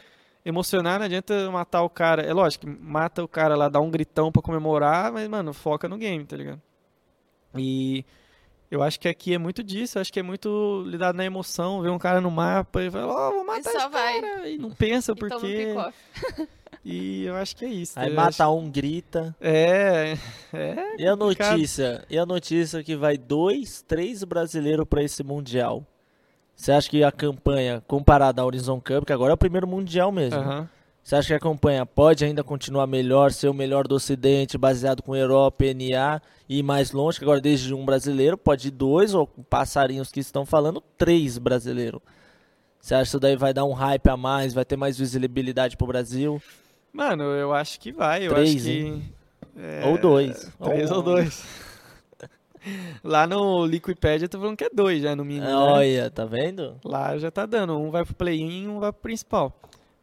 emocionar, 0.45 0.99
não 0.99 1.07
adianta 1.07 1.51
matar 1.51 1.83
o 1.83 1.91
cara. 1.91 2.23
É 2.23 2.33
lógico, 2.33 2.67
mata 2.67 3.23
o 3.23 3.29
cara 3.29 3.57
lá, 3.57 3.69
dá 3.69 3.81
um 3.81 3.91
gritão 3.91 4.31
pra 4.31 4.43
comemorar, 4.43 5.13
mas, 5.13 5.27
mano, 5.29 5.53
foca 5.53 5.89
no 5.89 5.97
game, 5.97 6.25
tá 6.25 6.37
ligado? 6.37 6.61
E 7.57 8.05
eu 8.71 8.83
acho 8.83 8.99
que 8.99 9.09
aqui 9.09 9.35
é 9.35 9.39
muito 9.39 9.63
disso, 9.63 9.99
eu 9.99 10.01
acho 10.03 10.13
que 10.13 10.21
é 10.21 10.23
muito 10.23 10.83
lidado 10.87 11.17
na 11.17 11.25
emoção, 11.25 11.81
ver 11.83 11.91
um 11.91 11.99
cara 11.99 12.21
no 12.21 12.31
mapa 12.31 12.83
e 12.83 12.91
falar, 12.91 13.07
ó, 13.07 13.31
vou 13.31 13.45
matar 13.45 13.71
esse 13.75 13.89
vai. 13.89 14.21
cara. 14.21 14.49
E 14.49 14.59
não 14.59 14.71
pensa 14.71 15.15
por 15.17 15.29
quê. 15.41 15.75
E 16.87 17.25
eu 17.25 17.35
acho 17.37 17.57
que 17.57 17.65
é 17.65 17.69
isso. 17.69 17.99
Aí 17.99 18.13
mata 18.13 18.45
acho- 18.45 18.55
um, 18.55 18.71
grita. 18.71 19.35
É, 19.41 20.19
é. 20.53 20.97
E 20.99 21.07
a 21.07 21.17
notícia? 21.17 22.05
E 22.11 22.19
a 22.19 22.27
notícia 22.27 22.83
que 22.85 22.95
vai 22.95 23.17
dois, 23.17 23.81
três 23.89 24.23
brasileiros 24.23 24.85
pra 24.87 25.03
esse 25.03 25.23
Mundial? 25.23 25.83
Você 26.55 26.73
acha 26.73 26.91
que 26.91 27.03
a 27.03 27.11
campanha, 27.11 27.83
comparada 27.87 28.43
à 28.43 28.45
Horizon 28.45 28.79
Cup, 28.81 29.07
que 29.07 29.13
agora 29.15 29.33
é 29.33 29.35
o 29.35 29.39
primeiro 29.39 29.67
Mundial 29.67 30.13
mesmo, 30.13 30.39
Aham. 30.39 30.69
Você 31.05 31.17
acha 31.17 31.29
que 31.29 31.35
a 31.35 31.39
campanha 31.41 31.85
pode 31.85 32.25
ainda 32.25 32.43
continuar 32.43 32.87
melhor, 32.87 33.31
ser 33.31 33.49
o 33.49 33.55
melhor 33.55 33.87
do 33.87 33.95
Ocidente, 33.95 34.57
baseado 34.57 35.03
com 35.03 35.15
Europa, 35.15 35.65
NA 35.67 36.21
e 36.49 36.59
ir 36.61 36.63
mais 36.63 36.93
longe, 36.93 37.19
que 37.19 37.25
agora 37.25 37.41
desde 37.41 37.75
um 37.75 37.85
brasileiro, 37.85 38.39
pode 38.39 38.69
ir 38.69 38.71
dois, 38.71 39.13
ou 39.15 39.27
passarinhos 39.27 40.11
que 40.11 40.21
estão 40.21 40.47
falando, 40.47 40.83
três 40.97 41.37
brasileiros. 41.37 42.01
Você 42.81 42.95
acha 42.95 43.03
que 43.05 43.09
isso 43.09 43.21
daí 43.21 43.37
vai 43.37 43.53
dar 43.55 43.65
um 43.65 43.73
hype 43.73 44.09
a 44.09 44.17
mais, 44.17 44.53
vai 44.55 44.65
ter 44.65 44.77
mais 44.77 44.99
visibilidade 44.99 45.77
pro 45.77 45.87
Brasil? 45.87 46.41
Mano, 46.93 47.25
eu 47.25 47.53
acho 47.53 47.79
que 47.81 47.93
vai. 47.93 48.27
Eu 48.27 48.33
Três, 48.35 48.55
acho 48.57 48.65
que. 48.65 49.03
é, 49.59 49.87
Ou 49.87 49.99
dois. 49.99 50.51
Três 50.63 50.91
ou 50.91 51.03
dois. 51.03 51.45
Lá 53.03 53.27
no 53.27 53.67
Liquipedia 53.67 54.29
tá 54.29 54.39
falando 54.39 54.57
que 54.57 54.65
é 54.65 54.71
dois 54.73 55.03
já 55.03 55.15
no 55.15 55.25
mínimo. 55.25 55.47
né? 55.47 55.55
Olha, 55.55 56.11
tá 56.11 56.25
vendo? 56.25 56.77
Lá 56.85 57.17
já 57.19 57.31
tá 57.31 57.45
dando. 57.45 57.77
Um 57.79 57.91
vai 57.91 58.05
pro 58.05 58.15
play-in 58.15 58.65
e 58.65 58.69
um 58.69 58.81
vai 58.81 58.91
pro 58.93 59.03
principal. 59.03 59.53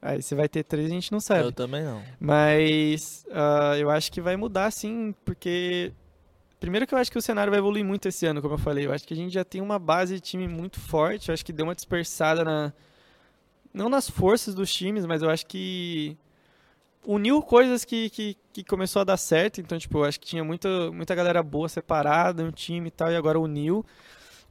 Aí 0.01 0.21
se 0.21 0.33
vai 0.33 0.49
ter 0.49 0.63
três, 0.63 0.88
a 0.88 0.93
gente 0.93 1.11
não 1.11 1.19
sabe. 1.19 1.43
Eu 1.43 1.51
também 1.51 1.83
não. 1.83 2.01
Mas 2.19 3.23
ah, 3.31 3.77
eu 3.77 3.89
acho 3.89 4.11
que 4.11 4.19
vai 4.19 4.35
mudar 4.35 4.71
sim, 4.71 5.13
porque. 5.23 5.93
Primeiro 6.59 6.85
que 6.85 6.93
eu 6.93 6.97
acho 6.97 7.11
que 7.11 7.17
o 7.17 7.21
cenário 7.21 7.49
vai 7.49 7.59
evoluir 7.59 7.83
muito 7.83 8.07
esse 8.07 8.25
ano, 8.25 8.41
como 8.41 8.53
eu 8.53 8.57
falei. 8.57 8.85
Eu 8.85 8.93
acho 8.93 9.07
que 9.07 9.13
a 9.13 9.17
gente 9.17 9.33
já 9.33 9.43
tem 9.43 9.61
uma 9.61 9.80
base 9.80 10.15
de 10.15 10.21
time 10.21 10.47
muito 10.47 10.80
forte. 10.80 11.30
Eu 11.30 11.33
acho 11.33 11.45
que 11.45 11.53
deu 11.53 11.65
uma 11.65 11.75
dispersada 11.75 12.43
na. 12.43 12.73
Não 13.73 13.89
nas 13.89 14.09
forças 14.09 14.53
dos 14.55 14.73
times, 14.73 15.05
mas 15.05 15.21
eu 15.21 15.30
acho 15.30 15.45
que. 15.45 16.17
Uniu 17.05 17.41
coisas 17.41 17.83
que, 17.83 18.11
que, 18.11 18.38
que 18.53 18.63
começou 18.63 19.01
a 19.01 19.05
dar 19.05 19.17
certo. 19.17 19.59
Então, 19.61 19.77
tipo, 19.77 19.99
eu 19.99 20.03
acho 20.03 20.19
que 20.19 20.27
tinha 20.27 20.43
muita, 20.43 20.91
muita 20.91 21.15
galera 21.15 21.41
boa 21.41 21.67
separada, 21.67 22.43
um 22.43 22.51
time 22.51 22.88
e 22.88 22.91
tal, 22.91 23.11
e 23.11 23.15
agora 23.15 23.39
uniu. 23.39 23.85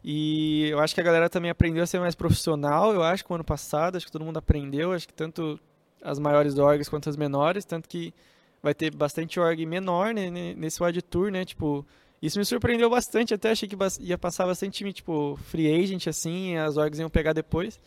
E 0.03 0.69
eu 0.71 0.79
acho 0.81 0.95
que 0.95 1.01
a 1.01 1.05
galera 1.05 1.29
também 1.29 1.51
aprendeu 1.51 1.83
a 1.83 1.87
ser 1.87 2.01
mais 2.01 2.15
profissional, 2.15 2.93
eu 2.95 3.03
acho, 3.03 3.25
com 3.25 3.35
o 3.35 3.37
ano 3.37 3.45
passado. 3.45 3.97
Acho 3.97 4.07
que 4.07 4.13
todo 4.13 4.25
mundo 4.25 4.39
aprendeu. 4.39 4.93
Acho 4.93 5.07
que 5.07 5.13
tanto 5.15 5.61
as 6.03 6.19
maiores 6.19 6.59
orgs 6.59 6.89
quanto 6.89 7.09
as 7.11 7.17
menores. 7.17 7.65
Tanto 7.65 7.89
que 7.89 8.15
vai 8.63 8.75
ter 8.75 8.95
bastante 8.95 9.39
org 9.39 9.65
menor 9.67 10.15
né, 10.15 10.31
ne- 10.31 10.55
nesse 10.55 10.83
Wide 10.83 11.03
Tour, 11.03 11.31
né? 11.31 11.45
Tipo, 11.45 11.85
isso 12.23 12.39
me 12.39 12.45
surpreendeu 12.45 12.89
bastante. 12.89 13.35
Até 13.35 13.51
achei 13.51 13.69
que 13.69 13.77
ia 14.01 14.17
passar 14.17 14.47
bastante 14.47 14.79
time, 14.79 14.93
tipo, 14.93 15.39
free 15.47 15.71
agent, 15.73 16.07
assim, 16.07 16.57
as 16.57 16.77
orgs 16.79 16.99
iam 16.99 17.11
pegar 17.11 17.33
depois. 17.35 17.79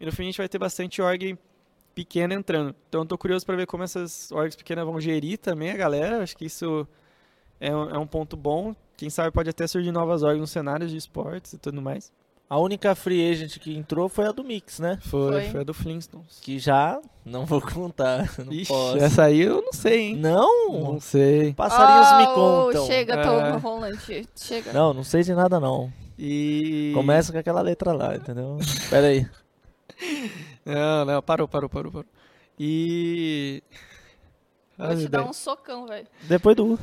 E 0.00 0.06
no 0.06 0.12
fim 0.12 0.22
a 0.22 0.26
gente 0.26 0.38
vai 0.38 0.48
ter 0.48 0.58
bastante 0.58 1.02
org 1.02 1.36
pequena 1.94 2.32
entrando. 2.34 2.74
Então 2.88 3.02
eu 3.02 3.06
tô 3.06 3.18
curioso 3.18 3.44
para 3.44 3.56
ver 3.56 3.66
como 3.66 3.82
essas 3.82 4.32
orgs 4.32 4.56
pequenas 4.56 4.84
vão 4.86 4.98
gerir 5.00 5.38
também 5.38 5.70
a 5.70 5.76
galera. 5.76 6.22
Acho 6.22 6.36
que 6.36 6.46
isso 6.46 6.86
é 7.68 7.74
um, 7.74 7.90
é 7.90 7.98
um 7.98 8.06
ponto 8.06 8.36
bom. 8.36 8.74
Quem 8.96 9.08
sabe 9.10 9.30
pode 9.30 9.48
até 9.50 9.66
surgir 9.66 9.92
novas 9.92 10.22
orgs 10.22 10.40
nos 10.40 10.50
cenários 10.50 10.90
de 10.90 10.96
esportes 10.96 11.52
e 11.52 11.58
tudo 11.58 11.80
mais. 11.80 12.12
A 12.50 12.58
única 12.58 12.94
free 12.94 13.30
agent 13.30 13.58
que 13.58 13.74
entrou 13.74 14.10
foi 14.10 14.26
a 14.26 14.32
do 14.32 14.44
Mix, 14.44 14.78
né? 14.78 14.98
Foi, 15.02 15.32
Foi. 15.32 15.50
foi 15.50 15.60
a 15.60 15.64
do 15.64 15.72
Flintstones. 15.72 16.38
Que 16.42 16.58
já 16.58 17.00
não 17.24 17.46
vou 17.46 17.62
contar. 17.62 18.30
Não 18.44 18.52
Ixi, 18.52 18.66
posso. 18.70 18.98
essa 18.98 19.22
aí 19.24 19.40
eu 19.40 19.62
não 19.62 19.72
sei, 19.72 20.00
hein? 20.10 20.16
Não? 20.16 20.70
Não 20.70 21.00
sei. 21.00 21.54
Passarinhos 21.54 22.18
me 22.18 22.32
Oh, 22.32 22.34
contam. 22.66 22.86
Chega, 22.86 23.14
É. 23.14 23.22
Tom 23.22 23.58
Holland. 23.58 23.98
Chega. 24.36 24.72
Não, 24.72 24.92
não 24.92 25.02
sei 25.02 25.22
de 25.22 25.32
nada 25.34 25.58
não. 25.58 25.90
E. 26.18 26.90
Começa 26.94 27.32
com 27.32 27.38
aquela 27.38 27.62
letra 27.62 27.92
lá, 27.92 28.16
entendeu? 28.16 28.58
Pera 28.90 29.06
aí. 29.06 29.26
Não, 30.64 31.04
não, 31.04 31.22
parou, 31.22 31.48
parou, 31.48 31.68
parou, 31.68 31.90
parou. 31.90 32.06
E. 32.58 33.62
Vou 34.78 34.96
te 34.96 35.08
dar 35.08 35.24
um 35.24 35.32
socão, 35.32 35.86
velho. 35.86 36.06
Depois 36.24 36.54
do 36.56 36.74
U. 36.74 36.78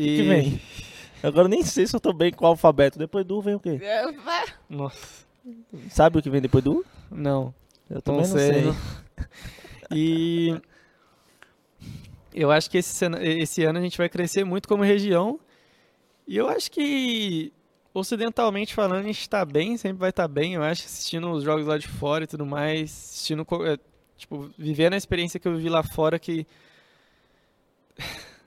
E... 0.00 0.16
que 0.16 0.22
vem? 0.22 0.60
Agora 1.22 1.48
nem 1.48 1.62
sei 1.62 1.86
se 1.86 1.96
eu 1.96 2.00
tô 2.00 2.12
bem 2.12 2.32
com 2.32 2.44
o 2.44 2.48
alfabeto. 2.48 2.98
Depois 2.98 3.24
do 3.24 3.38
U 3.38 3.42
vem 3.42 3.54
o 3.54 3.60
quê? 3.60 3.78
É. 3.82 4.04
Nossa, 4.68 5.26
Sabe 5.90 6.18
o 6.18 6.22
que 6.22 6.30
vem 6.30 6.40
depois 6.40 6.62
do 6.62 6.78
U? 6.78 6.84
não. 7.10 7.54
Eu 7.90 8.02
também 8.02 8.20
não, 8.20 8.28
sei. 8.28 8.52
sei. 8.52 8.72
E. 9.90 10.54
Eu 12.34 12.50
acho 12.50 12.70
que 12.70 12.76
esse, 12.76 13.06
esse 13.22 13.64
ano 13.64 13.78
a 13.78 13.82
gente 13.82 13.96
vai 13.96 14.08
crescer 14.08 14.44
muito 14.44 14.68
como 14.68 14.82
região. 14.82 15.40
E 16.26 16.36
eu 16.36 16.46
acho 16.46 16.70
que, 16.70 17.50
ocidentalmente 17.94 18.74
falando, 18.74 18.98
a 19.00 19.02
gente 19.02 19.22
está 19.22 19.46
bem, 19.46 19.78
sempre 19.78 19.98
vai 19.98 20.10
estar 20.10 20.28
bem. 20.28 20.52
Eu 20.52 20.62
acho 20.62 20.82
que 20.82 20.88
assistindo 20.88 21.30
os 21.30 21.42
jogos 21.42 21.66
lá 21.66 21.78
de 21.78 21.88
fora 21.88 22.24
e 22.24 22.26
tudo 22.26 22.44
mais, 22.44 22.92
assistindo, 22.92 23.46
é, 23.66 23.78
tipo, 24.14 24.50
vivendo 24.58 24.92
a 24.92 24.98
experiência 24.98 25.40
que 25.40 25.48
eu 25.48 25.56
vivi 25.56 25.70
lá 25.70 25.82
fora, 25.82 26.18
que 26.18 26.46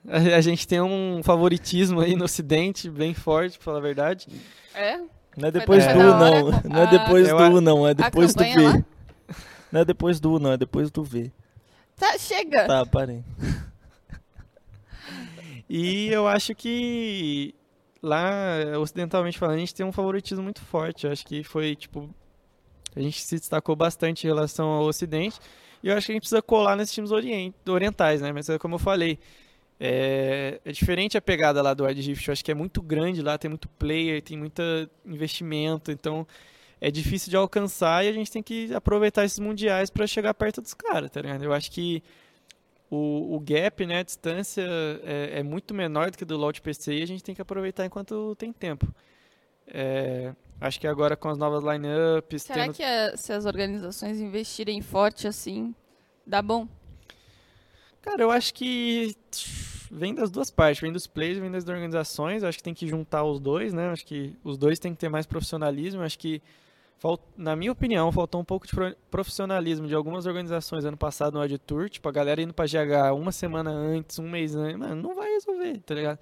a 0.08 0.36
a 0.36 0.40
gente 0.40 0.66
tem 0.66 0.80
um 0.80 1.22
favoritismo 1.22 2.00
aí 2.00 2.14
no 2.16 2.24
ocidente 2.24 2.88
bem 2.90 3.14
forte, 3.14 3.58
pra 3.58 3.64
falar 3.64 3.78
a 3.78 3.82
verdade. 3.82 4.26
É? 4.74 4.98
Não 5.36 5.48
é 5.48 5.50
depois 5.50 5.86
do 5.86 5.92
U, 5.98 6.02
não. 6.02 6.50
Não 6.70 6.78
é 6.78 6.82
a- 6.86 6.90
depois 6.90 7.28
Eu 7.28 7.36
do 7.36 7.42
a- 7.42 7.48
U, 7.48 7.60
não. 7.60 7.88
É 7.88 7.94
depois 7.94 8.34
do 8.34 8.42
V. 8.44 8.56
lá? 8.62 8.84
Não 9.72 9.80
é 9.80 9.84
depois 9.84 10.20
do 10.20 10.32
U, 10.34 10.38
não. 10.38 10.52
É 10.52 10.56
depois 10.56 10.90
do 10.90 11.02
V. 11.02 11.32
Tá, 11.96 12.18
chega. 12.18 12.66
Tá, 12.66 12.84
parei. 12.84 13.22
E 15.68 16.08
eu 16.08 16.26
acho 16.28 16.54
que 16.54 17.54
lá, 18.02 18.28
ocidentalmente 18.80 19.38
falando, 19.38 19.56
a 19.56 19.60
gente 19.60 19.74
tem 19.74 19.86
um 19.86 19.92
favoritismo 19.92 20.42
muito 20.42 20.60
forte. 20.60 21.06
Eu 21.06 21.12
acho 21.12 21.24
que 21.24 21.42
foi, 21.42 21.74
tipo, 21.76 22.10
a 22.94 23.00
gente 23.00 23.22
se 23.22 23.36
destacou 23.36 23.74
bastante 23.74 24.24
em 24.24 24.28
relação 24.28 24.68
ao 24.68 24.84
Ocidente. 24.84 25.38
E 25.82 25.88
eu 25.88 25.96
acho 25.96 26.06
que 26.06 26.12
a 26.12 26.14
gente 26.14 26.22
precisa 26.22 26.42
colar 26.42 26.76
nesses 26.76 26.94
times 26.94 27.10
orient, 27.10 27.54
orientais, 27.68 28.20
né? 28.20 28.32
Mas 28.32 28.48
é 28.48 28.58
como 28.58 28.74
eu 28.74 28.78
falei, 28.78 29.18
é, 29.84 30.60
é 30.64 30.70
diferente 30.70 31.18
a 31.18 31.20
pegada 31.20 31.60
lá 31.60 31.74
do 31.74 31.84
Rift. 31.84 32.28
Eu 32.28 32.32
acho 32.32 32.44
que 32.44 32.52
é 32.52 32.54
muito 32.54 32.80
grande 32.80 33.20
lá, 33.20 33.36
tem 33.36 33.48
muito 33.48 33.68
player, 33.68 34.22
tem 34.22 34.38
muito 34.38 34.62
investimento. 35.04 35.90
Então, 35.90 36.24
é 36.80 36.88
difícil 36.88 37.30
de 37.30 37.36
alcançar 37.36 38.04
e 38.04 38.08
a 38.08 38.12
gente 38.12 38.30
tem 38.30 38.42
que 38.44 38.72
aproveitar 38.72 39.24
esses 39.24 39.40
mundiais 39.40 39.90
para 39.90 40.06
chegar 40.06 40.32
perto 40.34 40.60
dos 40.62 40.72
caras, 40.72 41.10
tá 41.10 41.20
ligado? 41.20 41.42
Eu 41.42 41.52
acho 41.52 41.68
que 41.72 42.00
o, 42.88 43.34
o 43.34 43.40
gap, 43.40 43.84
né, 43.84 43.98
a 43.98 44.02
distância 44.04 44.62
é, 45.02 45.40
é 45.40 45.42
muito 45.42 45.74
menor 45.74 46.12
do 46.12 46.16
que 46.18 46.24
do 46.24 46.36
lote 46.36 46.60
PC 46.62 46.94
e 46.98 47.02
a 47.02 47.06
gente 47.06 47.24
tem 47.24 47.34
que 47.34 47.42
aproveitar 47.42 47.84
enquanto 47.84 48.36
tem 48.36 48.52
tempo. 48.52 48.86
É, 49.66 50.32
acho 50.60 50.78
que 50.78 50.86
agora 50.86 51.16
com 51.16 51.28
as 51.28 51.38
novas 51.38 51.64
lineups, 51.64 52.42
Será 52.42 52.64
tendo- 52.66 52.74
que 52.74 52.82
a- 52.84 53.16
se 53.16 53.32
as 53.32 53.46
organizações 53.46 54.20
investirem 54.20 54.80
forte 54.80 55.26
assim, 55.26 55.74
dá 56.24 56.40
bom? 56.40 56.68
Cara, 58.02 58.22
eu 58.22 58.30
acho 58.32 58.52
que 58.54 59.14
vem 59.92 60.14
das 60.14 60.30
duas 60.30 60.50
partes, 60.50 60.80
vem 60.80 60.90
dos 60.90 61.06
players, 61.06 61.38
vem 61.38 61.50
das 61.50 61.68
organizações. 61.68 62.42
Acho 62.42 62.56
que 62.58 62.64
tem 62.64 62.72
que 62.72 62.88
juntar 62.88 63.22
os 63.24 63.38
dois, 63.38 63.74
né? 63.74 63.90
Acho 63.90 64.06
que 64.06 64.34
os 64.42 64.56
dois 64.56 64.78
têm 64.78 64.94
que 64.94 64.98
ter 64.98 65.10
mais 65.10 65.26
profissionalismo. 65.26 66.00
Acho 66.02 66.18
que, 66.18 66.40
na 67.36 67.54
minha 67.54 67.70
opinião, 67.70 68.10
faltou 68.10 68.40
um 68.40 68.44
pouco 68.44 68.66
de 68.66 68.72
pro- 68.72 68.96
profissionalismo 69.10 69.86
de 69.86 69.94
algumas 69.94 70.24
organizações 70.24 70.84
ano 70.84 70.96
passado 70.96 71.34
no 71.34 71.40
World 71.40 71.58
Tour. 71.58 71.90
Tipo, 71.90 72.08
a 72.08 72.12
galera 72.12 72.40
indo 72.40 72.54
pra 72.54 72.64
GH 72.66 73.14
uma 73.14 73.30
semana 73.32 73.70
antes, 73.70 74.18
um 74.18 74.28
mês 74.28 74.56
antes. 74.56 74.78
Mano, 74.78 74.96
não 75.02 75.14
vai 75.14 75.28
resolver, 75.30 75.78
tá 75.80 75.94
ligado? 75.94 76.18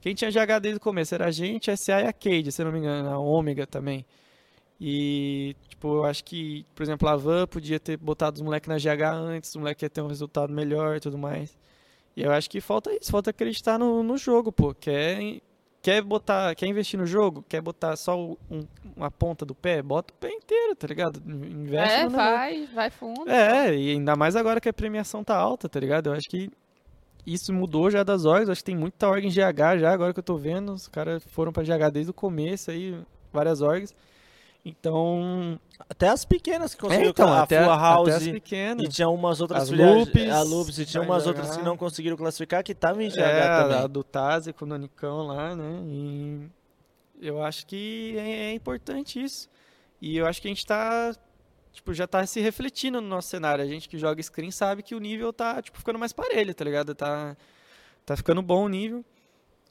Quem 0.00 0.14
tinha 0.16 0.30
GH 0.30 0.58
desde 0.60 0.78
o 0.78 0.80
começo 0.80 1.14
era 1.14 1.26
a 1.26 1.30
gente, 1.30 1.70
a 1.70 1.76
SA 1.76 2.00
e 2.00 2.06
a 2.08 2.12
Cade, 2.12 2.50
se 2.50 2.64
não 2.64 2.72
me 2.72 2.80
engano, 2.80 3.08
a 3.08 3.18
Ômega 3.18 3.66
também. 3.68 4.04
E, 4.80 5.54
tipo, 5.68 5.98
eu 5.98 6.04
acho 6.04 6.24
que, 6.24 6.66
por 6.74 6.82
exemplo, 6.82 7.08
a 7.08 7.14
Van 7.14 7.46
podia 7.46 7.78
ter 7.78 7.96
botado 7.96 8.34
os 8.36 8.42
moleques 8.42 8.68
na 8.68 8.78
GH 8.78 9.02
antes, 9.14 9.50
os 9.50 9.56
moleques 9.56 9.80
ia 9.82 9.88
ter 9.88 10.00
um 10.02 10.08
resultado 10.08 10.52
melhor 10.52 10.96
e 10.96 11.00
tudo 11.00 11.16
mais. 11.16 11.56
E 12.16 12.22
eu 12.22 12.30
acho 12.32 12.48
que 12.50 12.60
falta 12.60 12.92
isso, 12.92 13.10
falta 13.10 13.30
acreditar 13.30 13.78
no, 13.78 14.02
no 14.02 14.16
jogo, 14.18 14.52
pô. 14.52 14.74
Quer, 14.74 15.40
quer 15.80 16.02
botar, 16.02 16.54
quer 16.54 16.66
investir 16.66 16.98
no 16.98 17.06
jogo? 17.06 17.42
Quer 17.48 17.60
botar 17.62 17.96
só 17.96 18.16
um- 18.18 18.66
uma 18.96 19.10
ponta 19.10 19.44
do 19.46 19.54
pé? 19.54 19.80
Bota 19.82 20.12
o 20.12 20.16
pé 20.16 20.30
inteiro, 20.30 20.74
tá 20.76 20.86
ligado? 20.86 21.22
Investe 21.26 21.94
é, 21.94 21.98
negócio. 22.04 22.16
vai, 22.16 22.66
vai 22.66 22.90
fundo. 22.90 23.28
É, 23.30 23.74
e 23.74 23.90
ainda 23.92 24.14
mais 24.14 24.36
agora 24.36 24.60
que 24.60 24.68
a 24.68 24.72
premiação 24.72 25.24
tá 25.24 25.36
alta, 25.36 25.68
tá 25.68 25.80
ligado? 25.80 26.08
Eu 26.08 26.12
acho 26.12 26.28
que 26.28 26.50
isso 27.26 27.52
mudou 27.52 27.90
já 27.90 28.02
das 28.02 28.24
orgs, 28.24 28.48
acho 28.50 28.60
que 28.60 28.64
tem 28.66 28.76
muita 28.76 29.08
org 29.08 29.24
em 29.24 29.30
GH 29.30 29.78
já, 29.78 29.92
agora 29.92 30.12
que 30.12 30.18
eu 30.18 30.24
tô 30.24 30.36
vendo, 30.36 30.72
os 30.72 30.88
caras 30.88 31.22
foram 31.28 31.52
pra 31.52 31.62
GH 31.62 31.90
desde 31.92 32.10
o 32.10 32.14
começo 32.14 32.70
aí, 32.70 32.98
várias 33.32 33.60
orgs. 33.62 33.94
Então, 34.64 35.58
Até 35.90 36.08
as 36.08 36.24
pequenas 36.24 36.72
que 36.74 36.80
é, 36.80 36.88
conseguiram 36.88 37.10
então 37.10 37.32
a 37.32 37.42
até, 37.42 37.62
Full 37.64 37.72
até 37.72 37.82
House 37.82 38.08
as 38.10 38.22
e 38.26 38.32
pequenas. 38.32 38.94
tinha 38.94 39.08
umas 39.08 39.40
outras 39.40 39.64
As 39.64 39.70
filiais- 39.70 39.96
Loops, 39.96 40.30
a 40.30 40.42
Loops 40.42 40.78
e 40.78 40.86
tinha 40.86 41.02
umas 41.02 41.26
outras 41.26 41.56
que 41.56 41.62
não 41.64 41.76
conseguiram 41.76 42.16
classificar 42.16 42.62
que 42.62 42.70
estavam 42.72 43.02
em 43.02 43.08
GH 43.08 43.18
É, 43.18 43.62
também. 43.62 43.78
a 43.78 43.86
do 43.88 44.04
Tazi 44.04 44.52
com 44.52 44.64
o 44.64 44.68
Nonicão 44.68 45.26
lá, 45.26 45.56
né? 45.56 45.82
E 45.84 46.48
eu 47.20 47.42
acho 47.42 47.66
que 47.66 48.14
é, 48.16 48.50
é 48.50 48.54
importante 48.54 49.20
isso. 49.22 49.48
E 50.00 50.16
eu 50.16 50.26
acho 50.26 50.40
que 50.40 50.46
a 50.46 50.50
gente 50.50 50.64
tá, 50.64 51.12
tipo, 51.72 51.92
já 51.92 52.06
tá 52.06 52.24
se 52.24 52.40
refletindo 52.40 53.00
no 53.00 53.08
nosso 53.08 53.28
cenário. 53.28 53.64
A 53.64 53.66
gente 53.66 53.88
que 53.88 53.98
joga 53.98 54.22
screen 54.22 54.52
sabe 54.52 54.82
que 54.84 54.94
o 54.94 55.00
nível 55.00 55.32
tá, 55.32 55.60
tipo, 55.60 55.76
ficando 55.78 55.98
mais 55.98 56.12
parelho, 56.12 56.54
tá 56.54 56.64
ligado? 56.64 56.94
Tá, 56.94 57.36
tá 58.06 58.16
ficando 58.16 58.40
bom 58.42 58.64
o 58.64 58.68
nível. 58.68 59.04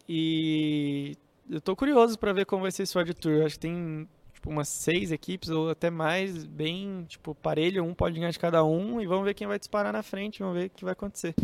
E 0.07 1.15
eu 1.49 1.61
tô 1.61 1.75
curioso 1.77 2.19
pra 2.19 2.33
ver 2.33 2.45
como 2.45 2.63
vai 2.63 2.71
ser 2.71 2.83
esse 2.83 2.97
World 2.97 3.13
Tour. 3.13 3.31
Eu 3.31 3.45
acho 3.45 3.55
que 3.55 3.61
tem, 3.61 4.07
tipo, 4.41 4.49
umas 4.49 4.67
seis 4.67 5.11
equipes 5.11 5.49
ou 5.49 5.69
até 5.69 5.91
mais, 5.91 6.43
bem, 6.45 7.05
tipo, 7.07 7.35
parelho. 7.35 7.83
Um 7.83 7.93
pode 7.93 8.15
ganhar 8.15 8.31
de 8.31 8.39
cada 8.39 8.63
um 8.63 8.99
e 8.99 9.05
vamos 9.05 9.23
ver 9.23 9.35
quem 9.35 9.47
vai 9.47 9.59
disparar 9.59 9.93
na 9.93 10.01
frente, 10.01 10.39
vamos 10.39 10.55
ver 10.55 10.65
o 10.65 10.69
que 10.71 10.83
vai 10.83 10.93
acontecer. 10.93 11.35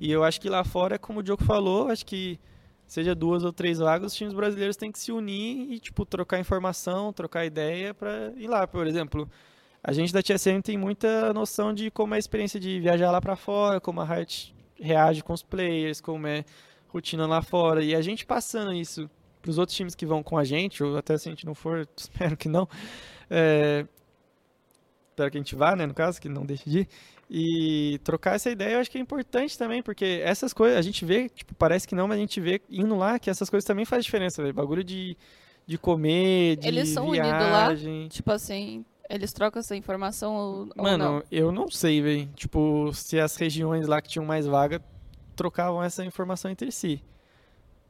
E 0.00 0.10
eu 0.10 0.24
acho 0.24 0.40
que 0.40 0.48
lá 0.48 0.64
fora, 0.64 0.98
como 0.98 1.20
o 1.20 1.22
Diogo 1.22 1.44
falou, 1.44 1.88
acho 1.88 2.06
que 2.06 2.40
seja 2.86 3.14
duas 3.14 3.44
ou 3.44 3.52
três 3.52 3.78
vagas, 3.78 4.12
os 4.12 4.16
times 4.16 4.32
brasileiros 4.32 4.76
têm 4.76 4.90
que 4.90 4.98
se 4.98 5.12
unir 5.12 5.70
e, 5.70 5.78
tipo, 5.78 6.06
trocar 6.06 6.40
informação, 6.40 7.12
trocar 7.12 7.44
ideia 7.44 7.92
pra 7.92 8.32
ir 8.36 8.48
lá. 8.48 8.66
Por 8.66 8.86
exemplo, 8.86 9.28
a 9.82 9.92
gente 9.92 10.12
da 10.12 10.22
TSM 10.22 10.62
tem 10.62 10.78
muita 10.78 11.34
noção 11.34 11.74
de 11.74 11.90
como 11.90 12.14
é 12.14 12.16
a 12.16 12.18
experiência 12.18 12.58
de 12.58 12.80
viajar 12.80 13.10
lá 13.10 13.20
pra 13.20 13.36
fora, 13.36 13.80
como 13.80 14.00
a 14.00 14.06
Heart 14.06 14.52
reage 14.80 15.22
com 15.22 15.32
os 15.34 15.42
players, 15.42 16.00
como 16.00 16.26
é 16.26 16.44
rotina 16.88 17.26
lá 17.26 17.42
fora. 17.42 17.84
E 17.84 17.94
a 17.94 18.00
gente 18.00 18.24
passando 18.24 18.72
isso 18.72 19.10
pros 19.46 19.58
outros 19.58 19.76
times 19.76 19.94
que 19.94 20.04
vão 20.04 20.24
com 20.24 20.36
a 20.36 20.42
gente, 20.42 20.82
ou 20.82 20.96
até 20.96 21.16
se 21.16 21.28
a 21.28 21.30
gente 21.30 21.46
não 21.46 21.54
for, 21.54 21.88
espero 21.96 22.36
que 22.36 22.48
não, 22.48 22.68
é, 23.30 23.86
espero 25.10 25.30
que 25.30 25.38
a 25.38 25.40
gente 25.40 25.54
vá, 25.54 25.76
né, 25.76 25.86
no 25.86 25.94
caso, 25.94 26.20
que 26.20 26.28
não 26.28 26.44
deixe 26.44 26.68
de 26.68 26.80
ir. 26.80 26.88
E 27.28 28.00
trocar 28.04 28.36
essa 28.36 28.50
ideia 28.50 28.74
eu 28.74 28.80
acho 28.80 28.90
que 28.90 28.98
é 28.98 29.00
importante 29.00 29.56
também, 29.56 29.82
porque 29.82 30.20
essas 30.24 30.52
coisas, 30.52 30.76
a 30.76 30.82
gente 30.82 31.04
vê, 31.04 31.28
tipo, 31.28 31.54
parece 31.54 31.86
que 31.86 31.94
não, 31.94 32.06
mas 32.08 32.18
a 32.18 32.20
gente 32.20 32.40
vê 32.40 32.60
indo 32.70 32.96
lá 32.96 33.18
que 33.18 33.30
essas 33.30 33.48
coisas 33.48 33.64
também 33.64 33.84
fazem 33.84 34.02
diferença, 34.02 34.42
velho. 34.42 34.54
Bagulho 34.54 34.84
de, 34.84 35.16
de 35.66 35.76
comer, 35.76 36.56
de 36.56 36.68
Eles 36.68 36.88
são 36.90 37.08
unidos 37.08 37.28
lá? 37.28 37.66
viagem. 37.68 38.06
Tipo 38.08 38.30
assim, 38.30 38.84
eles 39.10 39.32
trocam 39.32 39.58
essa 39.58 39.74
informação 39.74 40.34
ou, 40.36 40.68
ou 40.76 40.84
Mano, 40.84 41.04
não? 41.04 41.22
eu 41.30 41.50
não 41.50 41.68
sei, 41.68 42.00
velho. 42.00 42.28
Tipo, 42.36 42.92
se 42.92 43.18
as 43.18 43.34
regiões 43.34 43.88
lá 43.88 44.00
que 44.00 44.08
tinham 44.08 44.24
mais 44.24 44.46
vaga 44.46 44.80
trocavam 45.34 45.82
essa 45.82 46.04
informação 46.04 46.48
entre 46.48 46.70
si. 46.70 47.02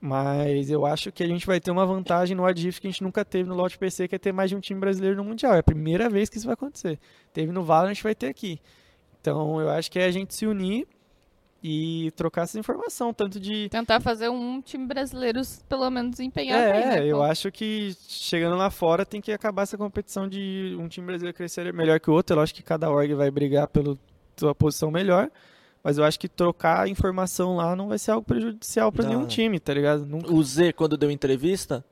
Mas 0.00 0.70
eu 0.70 0.84
acho 0.84 1.10
que 1.10 1.23
a 1.23 1.26
gente 1.26 1.47
vai 1.47 1.58
ter 1.58 1.70
uma 1.70 1.86
vantagem 1.86 2.36
no 2.36 2.44
Adif 2.44 2.81
que 2.81 2.86
a 2.86 2.91
gente 2.91 3.02
nunca 3.02 3.25
teve 3.25 3.49
no 3.49 3.55
Lote 3.55 3.78
PC, 3.78 4.07
que 4.07 4.15
é 4.15 4.18
ter 4.18 4.33
mais 4.33 4.50
de 4.50 4.57
um 4.57 4.60
time 4.60 4.78
brasileiro 4.78 5.16
no 5.16 5.25
Mundial. 5.25 5.55
É 5.55 5.58
a 5.58 5.62
primeira 5.62 6.08
vez 6.08 6.28
que 6.28 6.36
isso 6.36 6.47
vai 6.47 6.55
acontecer. 6.55 6.99
Teve 7.33 7.50
no 7.50 7.65
Valorant, 7.65 8.00
vai 8.02 8.15
ter 8.15 8.28
aqui. 8.28 8.60
Então 9.20 9.60
eu 9.60 9.70
acho 9.70 9.91
que 9.91 9.99
é 9.99 10.05
a 10.05 10.10
gente 10.10 10.34
se 10.34 10.47
unir 10.47 10.86
e 11.62 12.12
trocar 12.12 12.42
essa 12.42 12.58
informação, 12.58 13.12
tanto 13.12 13.41
de 13.41 13.68
Tentar 13.70 14.00
fazer 14.00 14.28
um 14.28 14.60
time 14.60 14.86
brasileiro 14.86 15.41
pelo 15.68 15.91
menos 15.91 16.20
empenhar 16.20 16.60
é, 16.60 17.00
né? 17.00 17.07
eu 17.07 17.23
acho 17.23 17.50
que 17.50 17.97
chegando 18.07 18.57
lá 18.57 18.70
fora 18.70 19.05
tem 19.05 19.20
que 19.20 19.33
acabar 19.33 19.62
essa 19.62 19.76
competição 19.76 20.28
de 20.28 20.76
um 20.78 20.86
time 20.86 21.07
brasileiro 21.07 21.36
crescer 21.36 21.73
melhor 21.73 21.99
que 21.99 22.10
o 22.10 22.12
outro. 22.12 22.36
Eu 22.36 22.42
acho 22.42 22.55
que 22.55 22.62
cada 22.62 22.91
org 22.91 23.12
vai 23.15 23.31
brigar 23.31 23.66
pela 23.66 23.99
sua 24.36 24.55
posição 24.55 24.91
melhor. 24.91 25.31
Mas 25.86 25.98
eu 25.98 26.05
acho 26.05 26.18
que 26.18 26.28
trocar 26.28 26.89
informação 26.89 27.55
lá 27.55 27.76
não 27.76 27.86
vai 27.86 27.97
ser 27.97 28.10
algo 28.10 28.26
prejudicial 28.26 28.90
para 28.90 29.06
nenhum 29.06 29.24
time, 29.24 29.60
tá 29.60 29.73
ligado? 29.73 30.05
Nunca. 30.05 30.32
O 30.32 30.42
Z, 30.42 30.73
quando 30.73 30.97
deu 30.97 31.12
entrevista, 31.12 31.84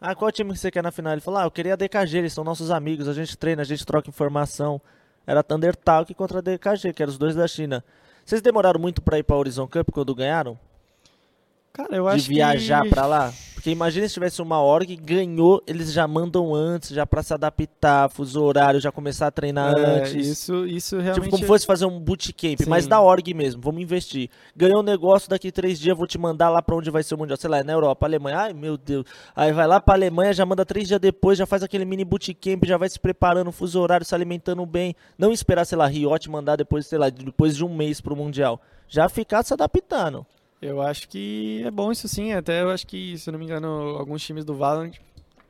ah, 0.00 0.14
qual 0.14 0.30
time 0.30 0.52
que 0.52 0.58
você 0.60 0.70
quer 0.70 0.84
na 0.84 0.92
final? 0.92 1.14
Ele 1.14 1.20
falou, 1.20 1.40
ah, 1.40 1.46
eu 1.46 1.50
queria 1.50 1.72
a 1.72 1.76
DKG, 1.76 2.18
eles 2.18 2.32
são 2.32 2.44
nossos 2.44 2.70
amigos, 2.70 3.08
a 3.08 3.12
gente 3.12 3.36
treina, 3.36 3.62
a 3.62 3.64
gente 3.64 3.84
troca 3.84 4.08
informação. 4.08 4.80
Era 5.26 5.42
Thunder 5.42 5.74
Talk 5.74 6.14
contra 6.14 6.38
a 6.38 6.40
DKG, 6.40 6.92
que 6.92 7.02
eram 7.02 7.10
os 7.10 7.18
dois 7.18 7.34
da 7.34 7.48
China. 7.48 7.84
Vocês 8.24 8.40
demoraram 8.40 8.78
muito 8.78 9.02
pra 9.02 9.18
ir 9.18 9.24
pra 9.24 9.34
Horizon 9.34 9.66
Cup 9.66 9.90
quando 9.90 10.14
ganharam? 10.14 10.56
Cara, 11.72 11.96
eu 11.96 12.04
de 12.08 12.14
acho 12.14 12.28
viajar 12.28 12.82
que... 12.82 12.90
pra 12.90 13.06
lá? 13.06 13.32
Porque 13.54 13.70
imagina 13.70 14.08
se 14.08 14.14
tivesse 14.14 14.40
uma 14.40 14.58
org, 14.58 14.96
ganhou, 14.96 15.62
eles 15.66 15.92
já 15.92 16.08
mandam 16.08 16.54
antes, 16.54 16.90
já 16.90 17.06
pra 17.06 17.22
se 17.22 17.34
adaptar, 17.34 18.08
fuso 18.08 18.42
horário, 18.42 18.80
já 18.80 18.90
começar 18.90 19.26
a 19.26 19.30
treinar 19.30 19.76
É, 19.76 20.00
antes. 20.00 20.26
isso, 20.26 20.66
isso 20.66 20.96
realmente. 20.96 21.24
Tipo, 21.24 21.36
como 21.36 21.46
fosse 21.46 21.66
fazer 21.66 21.84
um 21.84 22.00
bootcamp, 22.00 22.58
mas 22.66 22.84
Sim. 22.84 22.88
da 22.90 23.02
org 23.02 23.34
mesmo, 23.34 23.60
vamos 23.60 23.82
investir. 23.82 24.30
Ganhou 24.56 24.80
um 24.80 24.82
negócio, 24.82 25.28
daqui 25.28 25.52
três 25.52 25.78
dias 25.78 25.94
vou 25.94 26.06
te 26.06 26.16
mandar 26.16 26.48
lá 26.48 26.62
pra 26.62 26.74
onde 26.74 26.90
vai 26.90 27.02
ser 27.02 27.14
o 27.14 27.18
Mundial. 27.18 27.36
Sei 27.36 27.50
lá, 27.50 27.58
é 27.58 27.62
na 27.62 27.74
Europa, 27.74 28.06
Alemanha. 28.06 28.38
Ai, 28.38 28.54
meu 28.54 28.78
Deus. 28.78 29.04
Aí 29.36 29.52
vai 29.52 29.66
lá 29.66 29.78
pra 29.78 29.94
Alemanha, 29.94 30.32
já 30.32 30.46
manda 30.46 30.64
três 30.64 30.88
dias 30.88 30.98
depois, 30.98 31.36
já 31.36 31.44
faz 31.44 31.62
aquele 31.62 31.84
mini 31.84 32.02
bootcamp, 32.02 32.64
já 32.64 32.78
vai 32.78 32.88
se 32.88 32.98
preparando, 32.98 33.52
fuso 33.52 33.78
horário, 33.78 34.06
se 34.06 34.14
alimentando 34.14 34.64
bem. 34.64 34.96
Não 35.18 35.32
esperar, 35.32 35.66
sei 35.66 35.76
lá, 35.76 35.86
Riot 35.86 36.30
mandar 36.30 36.56
depois, 36.56 36.86
sei 36.86 36.96
lá, 36.98 37.10
depois 37.10 37.54
de 37.54 37.62
um 37.62 37.76
mês 37.76 38.00
pro 38.00 38.16
Mundial. 38.16 38.58
Já 38.88 39.06
ficar 39.10 39.42
se 39.42 39.52
adaptando. 39.52 40.24
Eu 40.60 40.82
acho 40.82 41.08
que 41.08 41.62
é 41.64 41.70
bom 41.70 41.90
isso 41.90 42.06
sim. 42.08 42.32
Até 42.32 42.62
eu 42.62 42.70
acho 42.70 42.86
que, 42.86 43.16
se 43.18 43.30
não 43.30 43.38
me 43.38 43.44
engano, 43.46 43.68
alguns 43.98 44.22
times 44.22 44.44
do 44.44 44.54
Valorant 44.54 44.94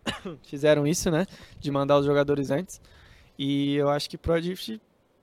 fizeram 0.44 0.86
isso, 0.86 1.10
né? 1.10 1.26
De 1.58 1.70
mandar 1.70 1.98
os 1.98 2.06
jogadores 2.06 2.50
antes. 2.50 2.80
E 3.38 3.74
eu 3.74 3.88
acho 3.88 4.08
que 4.08 4.16
pro 4.18 4.40
Drift 4.40 4.80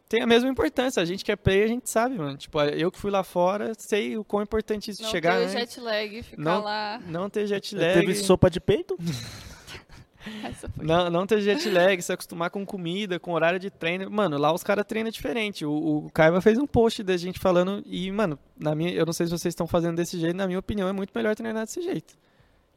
tem 0.09 0.21
a 0.21 0.27
mesma 0.27 0.49
importância. 0.49 1.01
A 1.01 1.05
gente 1.05 1.23
que 1.23 1.31
é 1.31 1.35
player, 1.35 1.65
a 1.65 1.67
gente 1.67 1.89
sabe, 1.89 2.17
mano. 2.17 2.35
Tipo, 2.37 2.59
eu 2.61 2.91
que 2.91 2.99
fui 2.99 3.11
lá 3.11 3.23
fora, 3.23 3.73
sei 3.77 4.17
o 4.17 4.23
quão 4.23 4.43
importante 4.43 4.91
isso 4.91 5.03
Não 5.03 5.09
chegar 5.09 5.37
ter 5.37 5.43
antes. 5.43 5.53
jet 5.53 5.79
lag, 5.79 6.23
ficar 6.23 6.41
Não- 6.41 6.63
lá. 6.63 6.99
Não 7.05 7.29
ter 7.29 7.47
jet 7.47 7.75
lag. 7.75 7.93
Teve 7.99 8.15
sopa 8.15 8.49
de 8.49 8.59
peito? 8.59 8.97
Não, 10.81 11.09
não 11.09 11.25
ter 11.27 11.41
jet 11.41 11.69
lag, 11.69 12.01
se 12.01 12.11
acostumar 12.11 12.49
com 12.49 12.65
comida, 12.65 13.19
com 13.19 13.31
horário 13.33 13.59
de 13.59 13.69
treino. 13.69 14.09
Mano, 14.09 14.37
lá 14.37 14.51
os 14.53 14.63
caras 14.63 14.85
treinam 14.85 15.11
diferente. 15.11 15.65
O, 15.65 16.05
o 16.05 16.09
Kaiba 16.11 16.41
fez 16.41 16.57
um 16.57 16.65
post 16.67 17.01
da 17.03 17.17
gente 17.17 17.39
falando. 17.39 17.83
E, 17.85 18.11
mano, 18.11 18.37
na 18.59 18.73
minha, 18.75 18.91
eu 18.91 19.05
não 19.05 19.13
sei 19.13 19.25
se 19.25 19.31
vocês 19.31 19.51
estão 19.51 19.67
fazendo 19.67 19.95
desse 19.95 20.19
jeito, 20.19 20.35
na 20.35 20.47
minha 20.47 20.59
opinião, 20.59 20.87
é 20.87 20.91
muito 20.93 21.11
melhor 21.15 21.35
treinar 21.35 21.65
desse 21.65 21.81
jeito. 21.81 22.13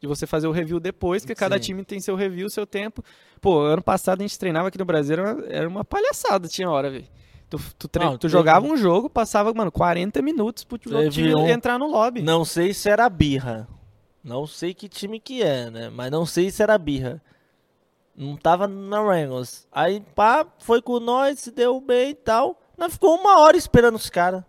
De 0.01 0.07
você 0.07 0.27
fazer 0.27 0.47
o 0.47 0.53
review 0.53 0.81
depois, 0.81 1.23
porque 1.23 1.35
cada 1.35 1.57
time 1.61 1.85
tem 1.85 2.01
seu 2.01 2.15
review, 2.17 2.49
seu 2.49 2.67
tempo. 2.67 3.05
Pô, 3.41 3.61
ano 3.61 3.83
passado 3.83 4.20
a 4.20 4.23
gente 4.23 4.39
treinava 4.39 4.69
aqui 4.69 4.79
no 4.79 4.85
Brasil, 4.87 5.12
era 5.15 5.35
uma, 5.35 5.47
era 5.47 5.69
uma 5.69 5.85
palhaçada, 5.85 6.49
tinha 6.49 6.70
hora, 6.70 6.91
velho. 6.91 7.05
Tu, 7.51 7.59
tu, 7.79 7.89
tre- 7.89 8.05
Não, 8.05 8.12
tu 8.12 8.20
teve- 8.20 8.33
jogava 8.33 8.65
um 8.67 8.77
jogo, 8.77 9.11
passava, 9.11 9.53
mano, 9.53 9.70
40 9.73 10.23
minutos 10.23 10.65
pro 10.65 10.79
time 10.79 10.95
um- 11.35 11.49
entrar 11.49 11.79
no 11.79 11.87
lobby. 11.89 12.23
Não 12.23 12.45
sei 12.45 12.73
se 12.73 12.89
era 12.89 13.09
birra. 13.11 13.69
Não 14.25 14.47
sei 14.47 14.73
que 14.73 14.89
time 14.89 15.19
que 15.19 15.43
é, 15.43 15.69
né? 15.70 15.91
Mas 15.91 16.11
não 16.11 16.25
sei 16.25 16.51
se 16.51 16.62
era 16.62 16.79
birra. 16.79 17.20
Não 18.15 18.37
tava 18.37 18.67
na 18.69 19.01
Rangers. 19.01 19.67
Aí, 19.73 20.01
pá, 20.15 20.47
foi 20.59 20.83
com 20.83 21.01
nós, 21.01 21.39
se 21.39 21.51
deu 21.51 21.81
bem 21.81 22.11
e 22.11 22.15
tal. 22.15 22.61
Nós 22.77 22.93
ficou 22.93 23.15
uma 23.17 23.41
hora 23.41 23.57
esperando 23.57 23.95
os 23.95 24.11
caras. 24.11 24.43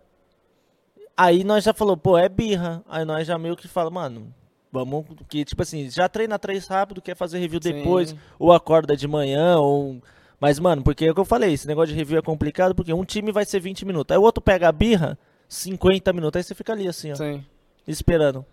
Aí 1.15 1.43
nós 1.43 1.63
já 1.63 1.73
falou, 1.73 1.95
pô, 1.95 2.17
é 2.17 2.27
birra. 2.27 2.83
Aí 2.87 3.05
nós 3.05 3.27
já 3.27 3.37
meio 3.37 3.55
que 3.55 3.67
fala, 3.67 3.89
mano, 3.89 4.33
vamos. 4.71 5.05
Que, 5.29 5.45
tipo 5.45 5.61
assim, 5.61 5.89
já 5.89 6.09
treina 6.09 6.39
três 6.39 6.67
rápido, 6.67 7.01
quer 7.01 7.15
fazer 7.15 7.39
review 7.39 7.59
Sim. 7.61 7.73
depois, 7.73 8.15
ou 8.39 8.51
acorda 8.51 8.95
de 8.95 9.07
manhã, 9.07 9.57
ou 9.59 10.01
Mas, 10.39 10.59
mano, 10.59 10.81
porque 10.81 11.05
é 11.05 11.11
o 11.11 11.13
que 11.13 11.19
eu 11.19 11.25
falei, 11.25 11.53
esse 11.53 11.67
negócio 11.67 11.93
de 11.93 11.99
review 11.99 12.17
é 12.17 12.21
complicado, 12.21 12.73
porque 12.73 12.91
um 12.91 13.05
time 13.05 13.31
vai 13.31 13.45
ser 13.45 13.59
20 13.59 13.85
minutos. 13.85 14.13
Aí 14.13 14.19
o 14.19 14.23
outro 14.23 14.41
pega 14.41 14.67
a 14.67 14.71
birra, 14.71 15.17
50 15.47 16.11
minutos. 16.13 16.37
Aí 16.37 16.43
você 16.43 16.55
fica 16.55 16.73
ali 16.73 16.87
assim, 16.87 17.11
ó, 17.11 17.15
Sim. 17.15 17.45
esperando. 17.87 18.43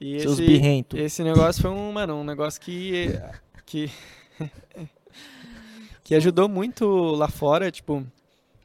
E 0.00 0.20
Seus 0.20 0.34
esse, 0.34 0.46
birrentos. 0.46 1.00
esse 1.00 1.24
negócio 1.24 1.62
foi 1.62 1.70
um, 1.70 1.92
mano, 1.92 2.16
um 2.16 2.24
negócio 2.24 2.60
que. 2.60 3.18
que. 3.64 3.90
que 6.04 6.14
ajudou 6.14 6.48
muito 6.48 6.86
lá 7.14 7.28
fora, 7.28 7.70
tipo. 7.70 8.04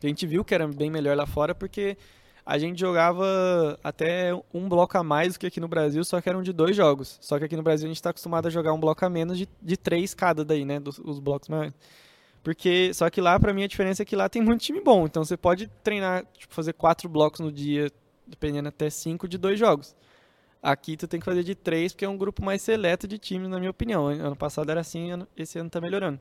A 0.03 0.07
gente 0.07 0.27
viu 0.27 0.43
que 0.43 0.53
era 0.53 0.67
bem 0.67 0.91
melhor 0.91 1.15
lá 1.15 1.25
fora 1.25 1.55
porque 1.55 1.97
a 2.45 2.57
gente 2.57 2.79
jogava 2.79 3.79
até 3.81 4.31
um 4.53 4.67
bloco 4.67 4.97
a 4.97 5.03
mais 5.03 5.33
do 5.33 5.39
que 5.39 5.47
aqui 5.47 5.61
no 5.61 5.67
Brasil, 5.67 6.03
só 6.03 6.19
que 6.19 6.27
eram 6.27 6.41
de 6.41 6.51
dois 6.51 6.75
jogos. 6.75 7.17
Só 7.21 7.39
que 7.39 7.45
aqui 7.45 7.55
no 7.55 7.63
Brasil 7.63 7.85
a 7.85 7.87
gente 7.87 7.97
está 7.97 8.09
acostumado 8.09 8.47
a 8.47 8.51
jogar 8.51 8.73
um 8.73 8.79
bloco 8.79 9.05
a 9.05 9.09
menos 9.09 9.37
de, 9.37 9.47
de 9.61 9.77
três 9.77 10.13
cada 10.13 10.43
daí, 10.43 10.65
né? 10.65 10.79
Dos, 10.79 10.99
os 10.99 11.19
blocos 11.19 11.47
maiores. 11.47 11.73
Porque, 12.43 12.93
só 12.93 13.09
que 13.09 13.21
lá, 13.21 13.39
pra 13.39 13.53
mim, 13.53 13.63
a 13.63 13.67
diferença 13.67 14.03
é 14.03 14.05
que 14.05 14.17
lá 14.17 14.27
tem 14.27 14.41
muito 14.41 14.59
time 14.61 14.81
bom. 14.81 15.05
Então 15.05 15.23
você 15.23 15.37
pode 15.37 15.67
treinar, 15.81 16.25
tipo, 16.37 16.53
fazer 16.53 16.73
quatro 16.73 17.07
blocos 17.07 17.39
no 17.39 17.49
dia, 17.49 17.89
dependendo 18.27 18.67
até 18.67 18.89
cinco 18.89 19.25
de 19.25 19.37
dois 19.37 19.57
jogos. 19.57 19.95
Aqui 20.63 20.95
tu 20.95 21.09
tem 21.09 21.19
que 21.19 21.25
fazer 21.25 21.43
de 21.43 21.55
três, 21.55 21.91
porque 21.91 22.05
é 22.05 22.09
um 22.09 22.17
grupo 22.17 22.41
mais 22.41 22.61
seleto 22.61 23.05
de 23.05 23.17
times, 23.17 23.49
na 23.49 23.59
minha 23.59 23.69
opinião. 23.69 24.07
Ano 24.07 24.35
passado 24.35 24.71
era 24.71 24.79
assim, 24.79 25.09
esse 25.35 25.59
ano 25.59 25.69
tá 25.69 25.81
melhorando. 25.81 26.17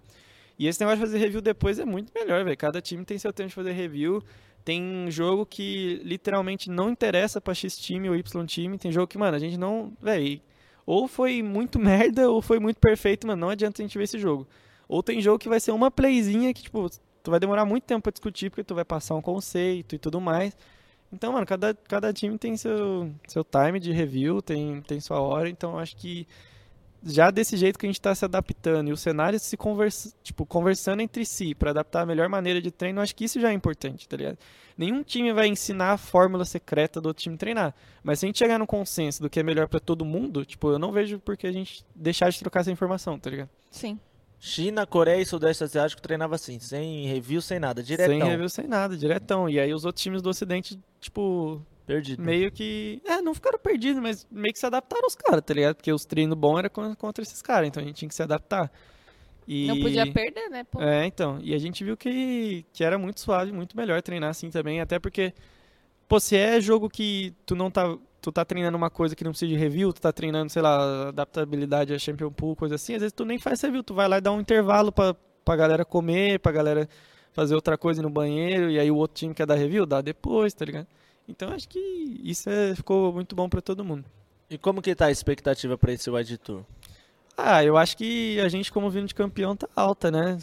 E 0.58 0.66
esse 0.66 0.80
negócio 0.80 0.98
de 0.98 1.06
fazer 1.06 1.18
review 1.18 1.40
depois 1.40 1.78
é 1.78 1.84
muito 1.84 2.12
melhor, 2.12 2.44
velho. 2.44 2.56
Cada 2.56 2.80
time 2.80 3.04
tem 3.04 3.16
seu 3.18 3.32
tempo 3.32 3.50
de 3.50 3.54
fazer 3.54 3.70
review. 3.70 4.20
Tem 4.64 5.06
jogo 5.10 5.46
que 5.46 6.00
literalmente 6.04 6.68
não 6.68 6.90
interessa 6.90 7.40
pra 7.40 7.54
X 7.54 7.76
time 7.76 8.08
ou 8.08 8.16
Y 8.16 8.46
time. 8.46 8.76
Tem 8.78 8.90
jogo 8.90 9.06
que, 9.06 9.16
mano, 9.16 9.36
a 9.36 9.38
gente 9.38 9.56
não. 9.56 9.92
Velho, 10.00 10.40
ou 10.84 11.06
foi 11.06 11.40
muito 11.40 11.78
merda 11.80 12.28
ou 12.28 12.42
foi 12.42 12.58
muito 12.58 12.80
perfeito, 12.80 13.26
mano. 13.26 13.40
Não 13.40 13.48
adianta 13.48 13.80
a 13.80 13.84
gente 13.84 13.96
ver 13.96 14.04
esse 14.04 14.18
jogo. 14.18 14.46
Ou 14.88 15.04
tem 15.04 15.20
jogo 15.20 15.38
que 15.38 15.48
vai 15.48 15.60
ser 15.60 15.70
uma 15.70 15.90
playzinha 15.90 16.52
que, 16.52 16.64
tipo, 16.64 16.90
tu 17.22 17.30
vai 17.30 17.38
demorar 17.38 17.64
muito 17.64 17.84
tempo 17.84 18.02
pra 18.02 18.10
discutir, 18.12 18.50
porque 18.50 18.64
tu 18.64 18.74
vai 18.74 18.84
passar 18.84 19.14
um 19.14 19.22
conceito 19.22 19.94
e 19.94 19.98
tudo 19.98 20.20
mais. 20.20 20.56
Então, 21.12 21.32
mano, 21.32 21.44
cada, 21.44 21.74
cada 21.74 22.12
time 22.12 22.38
tem 22.38 22.56
seu, 22.56 23.12
seu 23.28 23.44
time 23.44 23.78
de 23.78 23.92
review, 23.92 24.40
tem, 24.40 24.80
tem 24.82 24.98
sua 24.98 25.20
hora, 25.20 25.48
então 25.48 25.78
acho 25.78 25.94
que 25.96 26.26
já 27.04 27.30
desse 27.30 27.56
jeito 27.56 27.78
que 27.78 27.84
a 27.84 27.88
gente 27.88 28.00
tá 28.00 28.14
se 28.14 28.24
adaptando 28.24 28.88
e 28.88 28.92
o 28.92 28.96
cenário 28.96 29.38
se 29.38 29.56
conversa, 29.56 30.14
tipo, 30.22 30.46
conversando 30.46 31.02
entre 31.02 31.26
si 31.26 31.54
pra 31.54 31.70
adaptar 31.70 32.02
a 32.02 32.06
melhor 32.06 32.28
maneira 32.28 32.62
de 32.62 32.70
treino, 32.70 33.00
acho 33.00 33.14
que 33.14 33.24
isso 33.24 33.40
já 33.40 33.50
é 33.50 33.52
importante, 33.52 34.08
tá 34.08 34.16
ligado? 34.16 34.38
Nenhum 34.78 35.02
time 35.02 35.32
vai 35.32 35.48
ensinar 35.48 35.92
a 35.92 35.98
fórmula 35.98 36.44
secreta 36.44 37.00
do 37.00 37.06
outro 37.06 37.22
time 37.22 37.36
treinar, 37.36 37.74
mas 38.02 38.20
se 38.20 38.24
a 38.24 38.28
gente 38.28 38.38
chegar 38.38 38.58
no 38.58 38.66
consenso 38.66 39.20
do 39.20 39.28
que 39.28 39.40
é 39.40 39.42
melhor 39.42 39.68
pra 39.68 39.80
todo 39.80 40.04
mundo, 40.04 40.44
tipo, 40.44 40.70
eu 40.70 40.78
não 40.78 40.92
vejo 40.92 41.18
por 41.18 41.36
que 41.36 41.46
a 41.46 41.52
gente 41.52 41.84
deixar 41.94 42.30
de 42.30 42.38
trocar 42.38 42.60
essa 42.60 42.70
informação, 42.70 43.18
tá 43.18 43.28
ligado? 43.28 43.50
Sim. 43.70 43.98
China, 44.44 44.84
Coreia 44.84 45.22
e 45.22 45.24
Sudeste 45.24 45.62
Asiático 45.62 46.02
treinava 46.02 46.34
assim, 46.34 46.58
sem 46.58 47.06
review, 47.06 47.40
sem 47.40 47.60
nada, 47.60 47.80
diretão. 47.80 48.18
Sem 48.18 48.24
review, 48.28 48.48
sem 48.48 48.66
nada, 48.66 48.96
diretão. 48.96 49.48
E 49.48 49.60
aí 49.60 49.72
os 49.72 49.84
outros 49.84 50.02
times 50.02 50.20
do 50.20 50.28
Ocidente, 50.30 50.76
tipo, 51.00 51.64
Perdido. 51.86 52.20
meio 52.20 52.50
que. 52.50 53.00
É, 53.04 53.22
não 53.22 53.34
ficaram 53.34 53.56
perdidos, 53.56 54.02
mas 54.02 54.26
meio 54.28 54.52
que 54.52 54.58
se 54.58 54.66
adaptaram 54.66 55.04
aos 55.04 55.14
caras, 55.14 55.44
tá 55.46 55.54
ligado? 55.54 55.76
Porque 55.76 55.92
os 55.92 56.04
treinos 56.04 56.36
bons 56.36 56.58
eram 56.58 56.70
con- 56.70 56.96
contra 56.96 57.22
esses 57.22 57.40
caras, 57.40 57.68
então 57.68 57.80
a 57.80 57.86
gente 57.86 57.94
tinha 57.94 58.08
que 58.08 58.14
se 58.16 58.22
adaptar. 58.24 58.68
E... 59.46 59.68
Não 59.68 59.80
podia 59.80 60.12
perder, 60.12 60.48
né, 60.50 60.64
pô? 60.64 60.82
É, 60.82 61.06
então. 61.06 61.38
E 61.40 61.54
a 61.54 61.58
gente 61.58 61.84
viu 61.84 61.96
que, 61.96 62.66
que 62.72 62.82
era 62.82 62.98
muito 62.98 63.20
suave, 63.20 63.52
muito 63.52 63.76
melhor 63.76 64.02
treinar 64.02 64.30
assim 64.30 64.50
também, 64.50 64.80
até 64.80 64.98
porque, 64.98 65.32
pô, 66.08 66.18
se 66.18 66.36
é 66.36 66.60
jogo 66.60 66.90
que 66.90 67.32
tu 67.46 67.54
não 67.54 67.70
tá. 67.70 67.96
Tu 68.22 68.30
tá 68.32 68.44
treinando 68.44 68.76
uma 68.78 68.88
coisa 68.88 69.14
que 69.16 69.24
não 69.24 69.32
precisa 69.32 69.50
de 69.50 69.56
review, 69.58 69.92
tu 69.92 70.00
tá 70.00 70.12
treinando, 70.12 70.48
sei 70.50 70.62
lá, 70.62 71.08
adaptabilidade 71.08 71.92
a 71.92 71.98
Champion 71.98 72.30
Pool, 72.30 72.54
coisa 72.56 72.76
assim, 72.76 72.94
às 72.94 73.00
vezes 73.00 73.12
tu 73.12 73.24
nem 73.24 73.38
faz 73.38 73.60
review, 73.60 73.82
tu 73.82 73.92
vai 73.94 74.06
lá 74.08 74.18
e 74.18 74.20
dá 74.20 74.30
um 74.32 74.40
intervalo 74.40 74.92
pra, 74.92 75.14
pra 75.44 75.56
galera 75.56 75.84
comer, 75.84 76.38
pra 76.38 76.52
galera 76.52 76.88
fazer 77.32 77.54
outra 77.56 77.76
coisa 77.76 78.00
no 78.00 78.08
banheiro, 78.08 78.70
e 78.70 78.78
aí 78.78 78.90
o 78.90 78.96
outro 78.96 79.16
time 79.16 79.34
quer 79.34 79.44
dar 79.44 79.56
review, 79.56 79.84
dá 79.84 80.00
depois, 80.00 80.54
tá 80.54 80.64
ligado? 80.64 80.86
Então 81.28 81.50
acho 81.52 81.68
que 81.68 81.78
isso 82.22 82.48
é- 82.48 82.74
ficou 82.76 83.12
muito 83.12 83.34
bom 83.34 83.48
pra 83.48 83.60
todo 83.60 83.84
mundo. 83.84 84.04
E 84.48 84.56
como 84.56 84.80
que 84.80 84.94
tá 84.94 85.06
a 85.06 85.10
expectativa 85.10 85.76
pra 85.76 85.92
esse 85.92 86.08
Wide 86.10 86.38
Tour? 86.38 86.62
Ah, 87.36 87.64
eu 87.64 87.76
acho 87.76 87.96
que 87.96 88.38
a 88.38 88.48
gente, 88.48 88.70
como 88.70 88.88
vindo 88.90 89.06
de 89.08 89.14
campeão, 89.14 89.56
tá 89.56 89.66
alta, 89.74 90.10
né? 90.10 90.36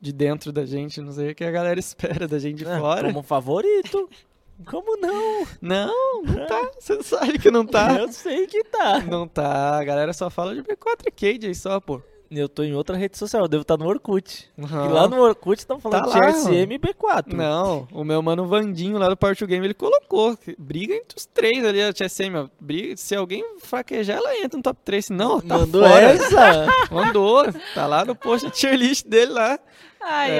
De 0.00 0.12
dentro 0.12 0.50
da 0.52 0.64
gente, 0.64 1.00
não 1.00 1.12
sei 1.12 1.32
o 1.32 1.34
que 1.34 1.44
a 1.44 1.50
galera 1.50 1.78
espera 1.80 2.26
da 2.26 2.38
gente 2.38 2.58
de 2.58 2.66
Ah, 2.66 2.78
fora. 2.78 3.08
Como 3.12 3.22
favorito. 3.22 4.08
Como 4.66 4.96
não? 4.96 5.46
Não, 5.60 6.22
não 6.22 6.46
tá. 6.46 6.70
Você 6.78 7.02
sabe 7.02 7.38
que 7.38 7.50
não 7.50 7.64
tá. 7.64 7.98
Eu 7.98 8.12
sei 8.12 8.46
que 8.46 8.62
tá. 8.64 9.00
Não 9.00 9.26
tá. 9.26 9.78
A 9.78 9.84
galera 9.84 10.12
só 10.12 10.28
fala 10.30 10.54
de 10.54 10.62
B4 10.62 11.06
e 11.06 11.10
Cade 11.10 11.46
aí 11.46 11.54
só, 11.54 11.80
pô. 11.80 12.00
Eu 12.30 12.48
tô 12.48 12.62
em 12.62 12.72
outra 12.76 12.96
rede 12.96 13.18
social, 13.18 13.42
eu 13.42 13.48
devo 13.48 13.62
estar 13.62 13.76
no 13.76 13.88
Orkut. 13.88 14.48
Não. 14.56 14.86
E 14.86 14.88
lá 14.88 15.08
no 15.08 15.20
Orkut 15.20 15.58
estão 15.58 15.80
falando 15.80 16.08
Tá 16.12 16.16
lá, 16.16 16.30
de 16.30 16.38
SM 16.38 16.72
e 16.74 16.78
B4. 16.78 17.32
Não, 17.32 17.88
o 17.92 18.04
meu 18.04 18.22
mano 18.22 18.46
Vandinho 18.46 18.98
lá 18.98 19.08
do 19.08 19.16
Party 19.16 19.44
Game, 19.46 19.66
ele 19.66 19.74
colocou. 19.74 20.38
Briga 20.56 20.94
entre 20.94 21.18
os 21.18 21.26
três 21.26 21.64
ali, 21.64 21.82
a 21.82 21.92
TSM, 21.92 22.36
ó. 22.36 22.48
Briga, 22.60 22.96
se 22.96 23.16
alguém 23.16 23.44
fraquejar, 23.58 24.18
ela 24.18 24.36
entra 24.38 24.56
no 24.56 24.62
top 24.62 24.78
3. 24.84 25.06
Se 25.06 25.12
não, 25.12 25.40
tá 25.40 25.58
Mandou 25.58 25.82
fora. 25.82 26.00
essa? 26.02 26.66
Mandou. 26.92 27.42
Tá 27.74 27.88
lá 27.88 28.04
no 28.04 28.14
post 28.14 28.48
tier 28.52 28.76
list 28.76 29.08
dele 29.08 29.32
lá. 29.32 29.58
Ai, 30.02 30.30
ai. 30.30 30.38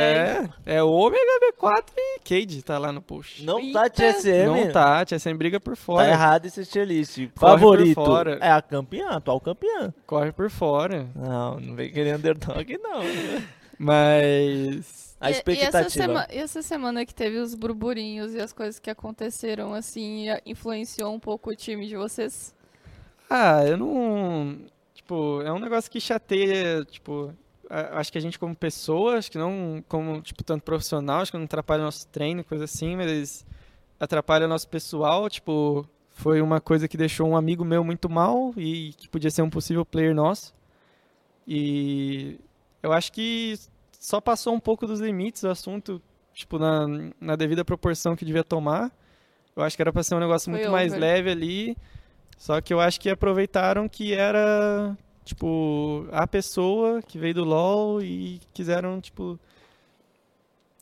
é, 0.66 0.76
é 0.76 0.82
o 0.82 0.88
Omega 0.90 1.20
B4 1.60 1.84
e 1.96 2.18
Cade 2.20 2.62
tá 2.62 2.78
lá 2.78 2.90
no 2.90 3.02
post. 3.02 3.44
Não 3.44 3.58
Eita. 3.60 3.80
tá 3.82 3.90
TSM? 3.90 4.46
Não 4.46 4.72
tá, 4.72 5.04
TSM 5.04 5.34
briga 5.36 5.60
por 5.60 5.76
Tá 5.76 5.82
fora. 5.82 6.08
errado 6.08 6.46
esse 6.46 6.64
tier 6.64 6.86
list. 6.86 7.16
Corre 7.16 7.28
por 7.28 7.40
Favorito 7.40 7.94
fora. 7.94 8.38
é 8.40 8.50
a 8.50 8.62
campeã, 8.62 9.08
atual 9.10 9.38
campeã. 9.40 9.92
Corre 10.06 10.32
por 10.32 10.48
fora. 10.48 11.06
Não, 11.14 11.60
não 11.60 11.74
vem 11.74 11.92
querer 11.92 12.16
underdog 12.16 12.78
não. 12.78 13.00
Mas. 13.78 15.16
A 15.20 15.30
E- 15.30 15.34
E, 15.34 15.36
expectativa. 15.36 15.78
essa 15.78 15.90
sema- 15.90 16.26
e 16.32 16.38
essa 16.38 16.62
semana 16.62 17.04
que 17.04 17.14
teve 17.14 17.36
os 17.38 17.54
burburinhos 17.54 18.32
e 18.34 18.40
as 18.40 18.52
coisas 18.54 18.78
que 18.78 18.88
aconteceram, 18.88 19.74
assim, 19.74 20.26
influenciou 20.46 21.12
um 21.12 21.20
pouco 21.20 21.50
o 21.50 21.54
time 21.56 21.86
de 21.86 21.96
vocês? 21.96 22.54
Ah, 23.28 23.62
eu 23.66 23.76
não. 23.76 24.58
Tipo, 24.94 25.42
é 25.42 25.52
um 25.52 25.58
negócio 25.58 25.90
que 25.90 26.00
chateia, 26.00 26.84
tipo. 26.84 27.34
Acho 27.70 28.10
que 28.10 28.18
a 28.18 28.20
gente 28.20 28.36
como 28.36 28.54
pessoa, 28.54 29.16
acho 29.16 29.30
que 29.30 29.38
não 29.38 29.82
como, 29.86 30.20
tipo, 30.20 30.42
tanto 30.42 30.64
profissional, 30.64 31.20
acho 31.20 31.30
que 31.30 31.38
não 31.38 31.44
atrapalha 31.44 31.82
o 31.82 31.84
nosso 31.84 32.06
treino, 32.08 32.42
coisa 32.42 32.64
assim, 32.64 32.96
mas 32.96 33.46
atrapalha 33.98 34.46
o 34.46 34.48
nosso 34.48 34.68
pessoal, 34.68 35.30
tipo, 35.30 35.86
foi 36.08 36.42
uma 36.42 36.60
coisa 36.60 36.88
que 36.88 36.96
deixou 36.96 37.28
um 37.28 37.36
amigo 37.36 37.64
meu 37.64 37.84
muito 37.84 38.10
mal 38.10 38.52
e 38.56 38.92
que 38.94 39.08
podia 39.08 39.30
ser 39.30 39.42
um 39.42 39.50
possível 39.50 39.86
player 39.86 40.14
nosso. 40.14 40.52
E 41.46 42.40
eu 42.82 42.92
acho 42.92 43.12
que 43.12 43.56
só 43.98 44.20
passou 44.20 44.52
um 44.54 44.60
pouco 44.60 44.86
dos 44.86 44.98
limites 44.98 45.44
o 45.44 45.48
assunto, 45.48 46.02
tipo, 46.34 46.58
na, 46.58 46.86
na 47.20 47.36
devida 47.36 47.64
proporção 47.64 48.16
que 48.16 48.24
devia 48.24 48.42
tomar. 48.42 48.90
Eu 49.54 49.62
acho 49.62 49.76
que 49.76 49.82
era 49.82 49.92
pra 49.92 50.02
ser 50.02 50.14
um 50.14 50.20
negócio 50.20 50.50
Foi 50.50 50.58
muito 50.60 50.72
mais 50.72 50.92
over. 50.92 51.00
leve 51.00 51.30
ali. 51.30 51.76
Só 52.36 52.60
que 52.60 52.72
eu 52.72 52.80
acho 52.80 52.98
que 52.98 53.10
aproveitaram 53.10 53.88
que 53.88 54.14
era, 54.14 54.96
tipo, 55.30 56.06
a 56.10 56.26
pessoa 56.26 57.00
que 57.02 57.18
veio 57.18 57.34
do 57.34 57.44
LoL 57.44 58.02
e 58.02 58.40
quiseram, 58.52 59.00
tipo, 59.00 59.38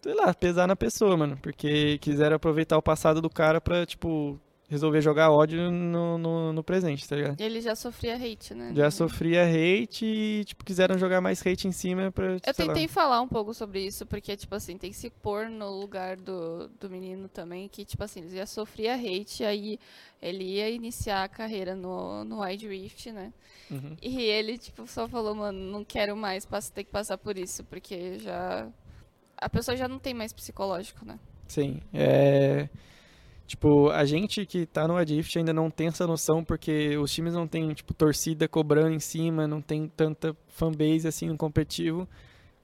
sei 0.02 0.14
lá, 0.14 0.32
pesar 0.32 0.66
na 0.66 0.74
pessoa, 0.76 1.16
mano. 1.16 1.38
Porque 1.42 1.98
quiseram 1.98 2.36
aproveitar 2.36 2.76
o 2.78 2.82
passado 2.82 3.20
do 3.20 3.28
cara 3.28 3.60
pra, 3.60 3.84
tipo, 3.84 4.40
resolver 4.70 5.00
jogar 5.02 5.30
ódio 5.30 5.70
no, 5.70 6.16
no, 6.16 6.52
no 6.52 6.62
presente, 6.64 7.06
tá 7.06 7.16
ligado? 7.16 7.40
Ele 7.40 7.60
já 7.60 7.74
sofria 7.74 8.16
hate, 8.16 8.54
né? 8.54 8.72
Já 8.74 8.90
sofria 8.90 9.44
hate 9.44 10.04
e, 10.06 10.44
tipo, 10.46 10.64
quiseram 10.64 10.98
jogar 10.98 11.20
mais 11.20 11.40
hate 11.46 11.68
em 11.68 11.72
cima 11.72 12.10
pra, 12.10 12.32
Eu 12.32 12.38
sei 12.54 12.64
lá. 12.66 12.72
tentei 12.72 12.88
falar 12.88 13.20
um 13.20 13.28
pouco 13.28 13.52
sobre 13.52 13.84
isso, 13.84 14.06
porque, 14.06 14.34
tipo 14.34 14.54
assim, 14.54 14.78
tem 14.78 14.90
que 14.90 14.96
se 14.96 15.10
pôr 15.10 15.50
no 15.50 15.70
lugar 15.78 16.16
do, 16.16 16.68
do 16.80 16.88
menino 16.88 17.28
também, 17.28 17.68
que, 17.68 17.84
tipo 17.84 18.02
assim, 18.02 18.20
ele 18.20 18.36
já 18.36 18.46
sofria 18.46 18.94
hate, 18.94 19.44
aí 19.44 19.78
ele 20.22 20.44
ia 20.44 20.70
iniciar 20.70 21.24
a 21.24 21.28
carreira 21.28 21.74
no, 21.74 22.24
no 22.24 22.42
Wide 22.42 22.66
Rift, 22.66 23.10
né? 23.12 23.32
Uhum. 23.70 23.96
E 24.00 24.20
ele, 24.20 24.58
tipo, 24.58 24.86
só 24.86 25.08
falou, 25.08 25.34
mano, 25.34 25.58
não 25.58 25.84
quero 25.84 26.16
mais 26.16 26.46
ter 26.72 26.84
que 26.84 26.90
passar 26.90 27.18
por 27.18 27.36
isso, 27.38 27.64
porque 27.64 28.18
já... 28.18 28.68
A 29.36 29.48
pessoa 29.48 29.76
já 29.76 29.86
não 29.86 29.98
tem 29.98 30.14
mais 30.14 30.32
psicológico, 30.32 31.04
né? 31.04 31.18
Sim, 31.46 31.80
é... 31.92 32.68
Tipo, 33.46 33.88
a 33.88 34.04
gente 34.04 34.44
que 34.44 34.66
tá 34.66 34.86
no 34.86 34.96
Adrift 34.96 35.38
ainda 35.38 35.54
não 35.54 35.70
tem 35.70 35.86
essa 35.86 36.06
noção, 36.06 36.44
porque 36.44 36.98
os 36.98 37.10
times 37.10 37.32
não 37.32 37.48
tem, 37.48 37.72
tipo, 37.72 37.94
torcida 37.94 38.46
cobrando 38.46 38.92
em 38.92 39.00
cima, 39.00 39.48
não 39.48 39.62
tem 39.62 39.88
tanta 39.88 40.36
fanbase, 40.48 41.08
assim, 41.08 41.28
no 41.28 41.36
competitivo. 41.38 42.06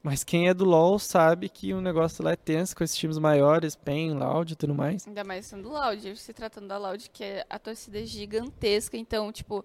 Mas 0.03 0.23
quem 0.23 0.49
é 0.49 0.53
do 0.53 0.67
LoL 0.67 0.99
sabe 0.99 1.49
que 1.49 1.73
o 1.73 1.81
negócio 1.81 2.23
lá 2.23 2.33
é 2.33 2.37
tenso 2.37 2.77
com 2.77 2.85
esses 2.85 2.95
times 2.95 3.17
maiores, 3.17 3.75
PEN, 3.75 4.13
Loud 4.13 4.53
e 4.53 4.57
tudo 4.57 4.75
mais. 4.75 5.09
Ainda 5.09 5.25
mais 5.25 5.47
sendo 5.47 5.71
Loud, 5.71 6.17
se 6.19 6.35
tratando 6.35 6.69
da 6.69 6.77
Loud, 6.77 7.09
que 7.09 7.25
é, 7.25 7.47
a 7.49 7.59
torcida 7.59 8.01
é 8.01 8.05
gigantesca, 8.05 8.99
então, 8.99 9.33
tipo, 9.33 9.65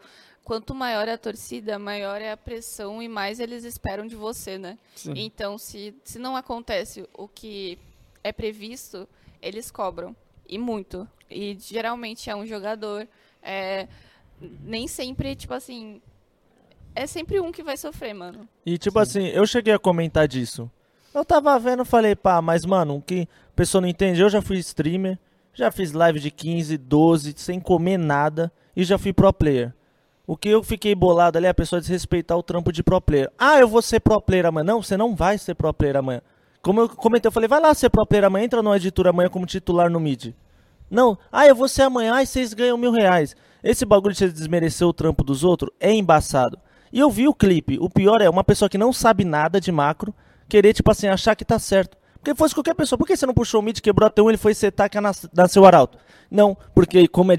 quanto 0.49 0.73
maior 0.73 1.07
é 1.07 1.13
a 1.13 1.17
torcida, 1.17 1.77
maior 1.77 2.19
é 2.19 2.31
a 2.31 2.35
pressão 2.35 3.03
e 3.03 3.07
mais 3.07 3.39
eles 3.39 3.63
esperam 3.63 4.07
de 4.07 4.15
você, 4.15 4.57
né? 4.57 4.79
Sim. 4.95 5.13
Então, 5.15 5.59
se, 5.59 5.93
se 6.03 6.17
não 6.17 6.35
acontece 6.35 7.07
o 7.13 7.27
que 7.27 7.77
é 8.23 8.31
previsto, 8.31 9.07
eles 9.43 9.69
cobram. 9.69 10.15
E 10.47 10.57
muito. 10.57 11.07
E 11.29 11.55
geralmente 11.59 12.31
é 12.31 12.35
um 12.35 12.47
jogador. 12.47 13.07
É, 13.43 13.87
nem 14.63 14.87
sempre, 14.87 15.35
tipo 15.35 15.53
assim. 15.53 16.01
É 16.95 17.05
sempre 17.05 17.39
um 17.39 17.51
que 17.51 17.61
vai 17.61 17.77
sofrer, 17.77 18.15
mano. 18.15 18.49
E 18.65 18.75
tipo 18.79 18.97
assim, 18.97 19.27
eu 19.27 19.45
cheguei 19.45 19.75
a 19.75 19.77
comentar 19.77 20.27
disso. 20.27 20.67
Eu 21.13 21.23
tava 21.23 21.59
vendo, 21.59 21.85
falei, 21.85 22.15
pá, 22.15 22.41
mas 22.41 22.65
mano, 22.65 22.95
o 22.95 23.01
que 23.03 23.29
a 23.49 23.55
pessoa 23.55 23.81
não 23.81 23.87
entende, 23.87 24.19
eu 24.19 24.29
já 24.31 24.41
fui 24.41 24.57
streamer, 24.57 25.19
já 25.53 25.69
fiz 25.69 25.91
live 25.91 26.19
de 26.19 26.31
15, 26.31 26.75
12, 26.75 27.35
sem 27.37 27.59
comer 27.59 27.99
nada 27.99 28.51
e 28.75 28.83
já 28.83 28.97
fui 28.97 29.13
pro 29.13 29.31
player. 29.31 29.75
O 30.29 30.37
que 30.37 30.47
eu 30.47 30.61
fiquei 30.61 30.93
bolado 30.93 31.39
ali 31.39 31.47
é 31.47 31.49
a 31.49 31.55
pessoa 31.55 31.81
desrespeitar 31.81 32.37
o 32.37 32.43
trampo 32.43 32.71
de 32.71 32.83
pro 32.83 33.01
player. 33.01 33.31
Ah, 33.35 33.57
eu 33.57 33.67
vou 33.67 33.81
ser 33.81 33.99
pro 33.99 34.21
player 34.21 34.45
amanhã. 34.45 34.63
Não, 34.63 34.83
você 34.83 34.95
não 34.95 35.15
vai 35.15 35.39
ser 35.39 35.55
pro 35.55 35.73
player 35.73 35.95
amanhã. 35.95 36.21
Como 36.61 36.81
eu 36.81 36.87
comentei, 36.87 37.27
eu 37.27 37.31
falei, 37.31 37.49
vai 37.49 37.59
lá 37.59 37.73
ser 37.73 37.89
pro 37.89 38.05
player 38.05 38.25
amanhã, 38.25 38.45
entra 38.45 38.61
no 38.61 38.75
editor 38.75 39.07
amanhã 39.07 39.27
como 39.27 39.47
titular 39.47 39.89
no 39.89 39.99
mid. 39.99 40.35
Não, 40.87 41.17
ah, 41.31 41.47
eu 41.47 41.55
vou 41.55 41.67
ser 41.67 41.81
amanhã, 41.81 42.13
ai, 42.13 42.27
vocês 42.27 42.53
ganham 42.53 42.77
mil 42.77 42.91
reais. 42.91 43.35
Esse 43.63 43.85
bagulho 43.85 44.13
de 44.13 44.19
você 44.19 44.29
desmerecer 44.29 44.87
o 44.87 44.93
trampo 44.93 45.23
dos 45.23 45.43
outros 45.43 45.71
é 45.79 45.91
embaçado. 45.91 46.59
E 46.93 46.99
eu 46.99 47.09
vi 47.09 47.27
o 47.27 47.33
clipe. 47.33 47.79
O 47.81 47.89
pior 47.89 48.21
é 48.21 48.29
uma 48.29 48.43
pessoa 48.43 48.69
que 48.69 48.77
não 48.77 48.93
sabe 48.93 49.25
nada 49.25 49.59
de 49.59 49.71
macro 49.71 50.13
querer, 50.47 50.73
tipo 50.73 50.91
assim, 50.91 51.07
achar 51.07 51.35
que 51.35 51.43
tá 51.43 51.57
certo. 51.57 51.97
Porque 52.13 52.35
fosse 52.35 52.53
qualquer 52.53 52.75
pessoa. 52.75 52.99
Por 52.99 53.07
que 53.07 53.17
você 53.17 53.25
não 53.25 53.33
puxou 53.33 53.61
o 53.61 53.63
mid, 53.63 53.79
quebrou 53.79 54.05
até 54.05 54.21
um, 54.21 54.29
ele 54.29 54.37
foi 54.37 54.53
setar 54.53 54.91
que 54.91 55.01
nas- 55.01 55.27
nasceu 55.33 55.65
arauto? 55.65 55.97
Não, 56.29 56.55
porque 56.75 57.07
como 57.07 57.31
é 57.31 57.35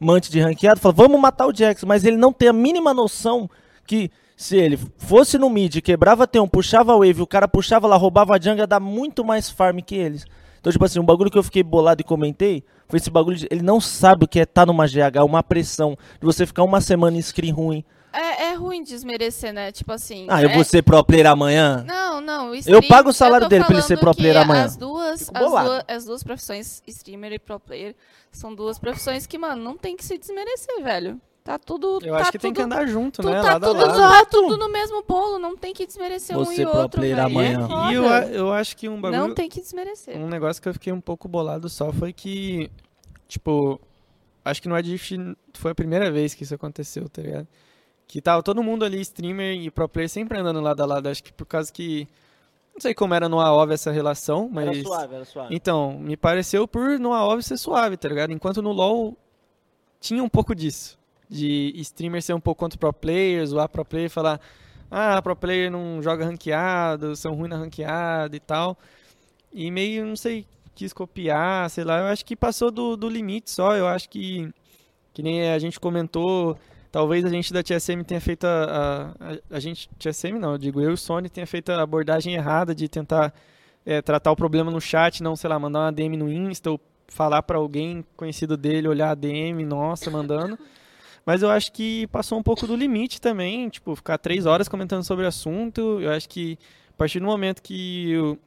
diamante 0.00 0.30
de 0.30 0.40
ranqueado, 0.40 0.80
fala, 0.80 0.94
vamos 0.94 1.20
matar 1.20 1.46
o 1.46 1.54
Jax. 1.54 1.84
Mas 1.84 2.04
ele 2.04 2.16
não 2.16 2.32
tem 2.32 2.48
a 2.48 2.52
mínima 2.52 2.94
noção 2.94 3.48
que 3.86 4.10
se 4.36 4.56
ele 4.56 4.78
fosse 4.96 5.36
no 5.36 5.50
mid, 5.50 5.80
quebrava 5.82 6.26
T1, 6.26 6.48
puxava 6.48 6.96
wave, 6.96 7.20
o 7.20 7.26
cara 7.26 7.46
puxava 7.46 7.86
lá, 7.86 7.96
roubava 7.96 8.34
a 8.34 8.40
jungle, 8.40 8.60
ia 8.60 8.66
dar 8.66 8.80
muito 8.80 9.22
mais 9.22 9.50
farm 9.50 9.80
que 9.80 9.94
eles. 9.94 10.24
Então, 10.58 10.72
tipo 10.72 10.84
assim, 10.84 10.98
um 10.98 11.04
bagulho 11.04 11.30
que 11.30 11.36
eu 11.36 11.42
fiquei 11.42 11.62
bolado 11.62 12.00
e 12.00 12.04
comentei 12.04 12.64
foi 12.88 12.98
esse 12.98 13.10
bagulho 13.10 13.36
de. 13.36 13.46
Ele 13.50 13.62
não 13.62 13.80
sabe 13.80 14.24
o 14.24 14.28
que 14.28 14.40
é 14.40 14.44
estar 14.44 14.66
numa 14.66 14.86
GH, 14.86 15.22
uma 15.24 15.42
pressão, 15.42 15.96
de 16.18 16.24
você 16.24 16.46
ficar 16.46 16.62
uma 16.62 16.80
semana 16.80 17.16
em 17.16 17.22
screen 17.22 17.52
ruim. 17.52 17.84
É, 18.12 18.46
é 18.46 18.54
ruim 18.54 18.82
desmerecer, 18.82 19.52
né? 19.52 19.70
Tipo 19.70 19.92
assim. 19.92 20.26
Ah, 20.28 20.42
eu 20.42 20.48
é- 20.48 20.54
vou 20.54 20.64
ser 20.64 20.82
pro 20.82 21.02
player 21.04 21.26
amanhã? 21.26 21.84
Não, 21.86 22.20
não. 22.20 22.50
o 22.50 22.54
Eu 22.54 22.58
stream- 22.58 22.82
pago 22.88 23.10
o 23.10 23.12
salário 23.12 23.48
dele 23.48 23.64
pra 23.64 23.74
ele 23.74 23.82
ser 23.82 23.98
pro 23.98 24.14
player 24.14 24.36
amanhã. 24.36 24.64
As 24.64 24.76
duas, 24.76 25.30
as, 25.32 25.50
duas, 25.50 25.84
as 25.88 26.04
duas 26.04 26.22
profissões, 26.24 26.82
streamer 26.86 27.32
e 27.32 27.38
pro 27.38 27.60
player, 27.60 27.94
são 28.32 28.54
duas 28.54 28.78
profissões 28.78 29.26
que, 29.26 29.38
mano, 29.38 29.62
não 29.62 29.76
tem 29.76 29.96
que 29.96 30.04
se 30.04 30.18
desmerecer, 30.18 30.82
velho. 30.82 31.20
Tá 31.42 31.58
tudo. 31.58 31.98
Eu 32.02 32.14
tá 32.14 32.20
acho 32.20 32.32
que 32.32 32.38
tem 32.38 32.52
tudo, 32.52 32.56
que 32.56 32.62
andar 32.62 32.86
junto, 32.86 33.22
tu 33.22 33.30
né? 33.30 33.40
tá 33.40 33.52
lado 33.54 33.66
tudo, 33.68 33.80
lado. 33.86 33.96
tá 33.98 34.24
tudo 34.26 34.56
no 34.58 34.68
mesmo 34.68 35.02
bolo, 35.08 35.38
não 35.38 35.56
tem 35.56 35.72
que 35.72 35.86
desmerecer 35.86 36.36
um 36.36 36.44
Você 36.44 36.62
e 36.62 36.66
pro 36.66 36.78
outro, 36.80 37.00
player 37.00 37.16
velho. 37.16 37.28
amanhã. 37.28 37.68
É 37.88 37.92
E 37.92 37.94
eu, 37.94 38.04
eu 38.04 38.52
acho 38.52 38.76
que 38.76 38.88
um 38.88 39.00
bagulho. 39.00 39.20
Não 39.28 39.34
tem 39.34 39.48
que 39.48 39.60
desmerecer. 39.60 40.16
Um 40.18 40.28
negócio 40.28 40.60
que 40.60 40.68
eu 40.68 40.74
fiquei 40.74 40.92
um 40.92 41.00
pouco 41.00 41.26
bolado 41.26 41.68
só 41.68 41.90
foi 41.92 42.12
que, 42.12 42.70
tipo, 43.26 43.80
acho 44.44 44.60
que 44.60 44.68
no 44.68 44.74
Addict 44.74 45.16
foi 45.54 45.70
a 45.70 45.74
primeira 45.74 46.10
vez 46.10 46.34
que 46.34 46.42
isso 46.44 46.54
aconteceu, 46.54 47.08
tá 47.08 47.22
ligado? 47.22 47.48
Que 48.10 48.20
tava 48.20 48.42
todo 48.42 48.60
mundo 48.60 48.84
ali, 48.84 49.00
streamer 49.02 49.54
e 49.54 49.70
pro 49.70 49.88
player, 49.88 50.08
sempre 50.08 50.36
andando 50.36 50.60
lado 50.60 50.82
a 50.82 50.84
lado. 50.84 51.08
Acho 51.08 51.22
que 51.22 51.32
por 51.32 51.46
causa 51.46 51.72
que. 51.72 52.08
Não 52.74 52.80
sei 52.80 52.92
como 52.92 53.14
era 53.14 53.28
no 53.28 53.38
AOV 53.38 53.72
essa 53.72 53.92
relação, 53.92 54.50
mas. 54.52 54.66
Era 54.66 54.82
suave, 54.82 55.14
era 55.14 55.24
suave. 55.24 55.54
Então, 55.54 55.96
me 55.96 56.16
pareceu 56.16 56.66
por 56.66 56.98
no 56.98 57.12
AOV 57.12 57.40
ser 57.40 57.56
suave, 57.56 57.96
tá 57.96 58.08
ligado? 58.08 58.32
Enquanto 58.32 58.60
no 58.60 58.72
LoL 58.72 59.16
tinha 60.00 60.24
um 60.24 60.28
pouco 60.28 60.56
disso. 60.56 60.98
De 61.28 61.72
streamer 61.76 62.20
ser 62.20 62.34
um 62.34 62.40
pouco 62.40 62.58
contra 62.58 62.76
pro 62.76 62.92
players, 62.92 63.50
zoar 63.50 63.68
pro 63.68 63.84
player 63.84 64.06
e 64.06 64.08
falar 64.08 64.40
ah, 64.90 65.22
pro 65.22 65.36
player 65.36 65.70
não 65.70 66.02
joga 66.02 66.24
ranqueado, 66.24 67.14
são 67.14 67.36
ruins 67.36 67.50
na 67.50 67.58
ranqueada 67.58 68.34
e 68.34 68.40
tal. 68.40 68.76
E 69.52 69.70
meio, 69.70 70.04
não 70.04 70.16
sei, 70.16 70.44
quis 70.74 70.92
copiar, 70.92 71.70
sei 71.70 71.84
lá. 71.84 72.00
Eu 72.00 72.06
acho 72.06 72.24
que 72.24 72.34
passou 72.34 72.72
do, 72.72 72.96
do 72.96 73.08
limite 73.08 73.52
só. 73.52 73.76
Eu 73.76 73.86
acho 73.86 74.08
que, 74.08 74.52
que 75.14 75.22
nem 75.22 75.48
a 75.52 75.58
gente 75.60 75.78
comentou, 75.78 76.58
talvez 76.90 77.24
a 77.24 77.28
gente 77.28 77.52
da 77.52 77.62
TSM 77.62 78.02
tenha 78.04 78.20
feito 78.20 78.44
a... 78.44 79.14
A, 79.20 79.56
a, 79.56 79.60
gente, 79.60 79.88
TSM 79.98 80.38
não, 80.38 80.52
eu 80.52 80.58
digo 80.58 80.80
eu 80.80 80.90
e 80.90 80.94
o 80.94 80.96
Sony, 80.96 81.28
tenha 81.28 81.46
feito 81.46 81.70
a 81.70 81.82
abordagem 81.82 82.34
errada 82.34 82.74
de 82.74 82.88
tentar 82.88 83.32
é, 83.84 84.02
tratar 84.02 84.30
o 84.32 84.36
problema 84.36 84.70
no 84.70 84.80
chat, 84.80 85.22
não, 85.22 85.36
sei 85.36 85.48
lá, 85.48 85.58
mandar 85.58 85.80
uma 85.80 85.92
DM 85.92 86.16
no 86.16 86.30
Insta 86.30 86.70
ou 86.70 86.80
falar 87.08 87.42
pra 87.42 87.58
alguém 87.58 88.04
conhecido 88.16 88.56
dele, 88.56 88.88
olhar 88.88 89.10
a 89.10 89.14
DM, 89.14 89.64
nossa, 89.64 90.10
mandando. 90.10 90.58
Mas 91.26 91.42
eu 91.42 91.50
acho 91.50 91.72
que 91.72 92.06
passou 92.08 92.38
um 92.38 92.42
pouco 92.42 92.66
do 92.66 92.74
limite 92.74 93.20
também, 93.20 93.68
tipo, 93.68 93.94
ficar 93.94 94.18
três 94.18 94.46
horas 94.46 94.68
comentando 94.68 95.04
sobre 95.04 95.24
o 95.24 95.28
assunto. 95.28 96.00
Eu 96.00 96.10
acho 96.10 96.28
que 96.28 96.58
a 96.94 96.96
partir 96.96 97.20
do 97.20 97.26
momento 97.26 97.62
que 97.62 98.16
o, 98.16 98.38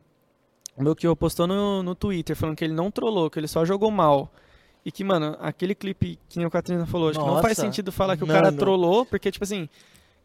o 0.75 0.83
meu 0.83 0.95
que 0.95 1.13
postou 1.15 1.45
no, 1.45 1.83
no 1.83 1.93
Twitter 1.93 2.35
falando 2.35 2.55
que 2.55 2.63
ele 2.63 2.73
não 2.73 2.89
trollou, 2.89 3.29
que 3.29 3.39
ele 3.39 3.47
só 3.47 3.63
jogou 3.63 3.91
mal. 3.91 4.31
E 4.85 4.91
que, 4.91 5.03
mano, 5.03 5.37
aquele 5.39 5.73
clipe 5.73 6.19
que 6.27 6.45
o 6.45 6.49
Catrina 6.49 6.85
falou, 6.85 7.09
acho 7.09 7.19
que 7.19 7.25
não 7.25 7.41
faz 7.41 7.57
sentido 7.57 7.91
falar 7.91 8.17
que 8.17 8.23
o 8.23 8.27
cara 8.27 8.45
mano. 8.45 8.57
trollou, 8.57 9.05
porque, 9.05 9.31
tipo 9.31 9.43
assim, 9.43 9.69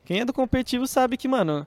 quem 0.04 0.20
é 0.20 0.24
do 0.24 0.32
competitivo 0.32 0.86
sabe 0.86 1.16
que, 1.16 1.28
mano, 1.28 1.66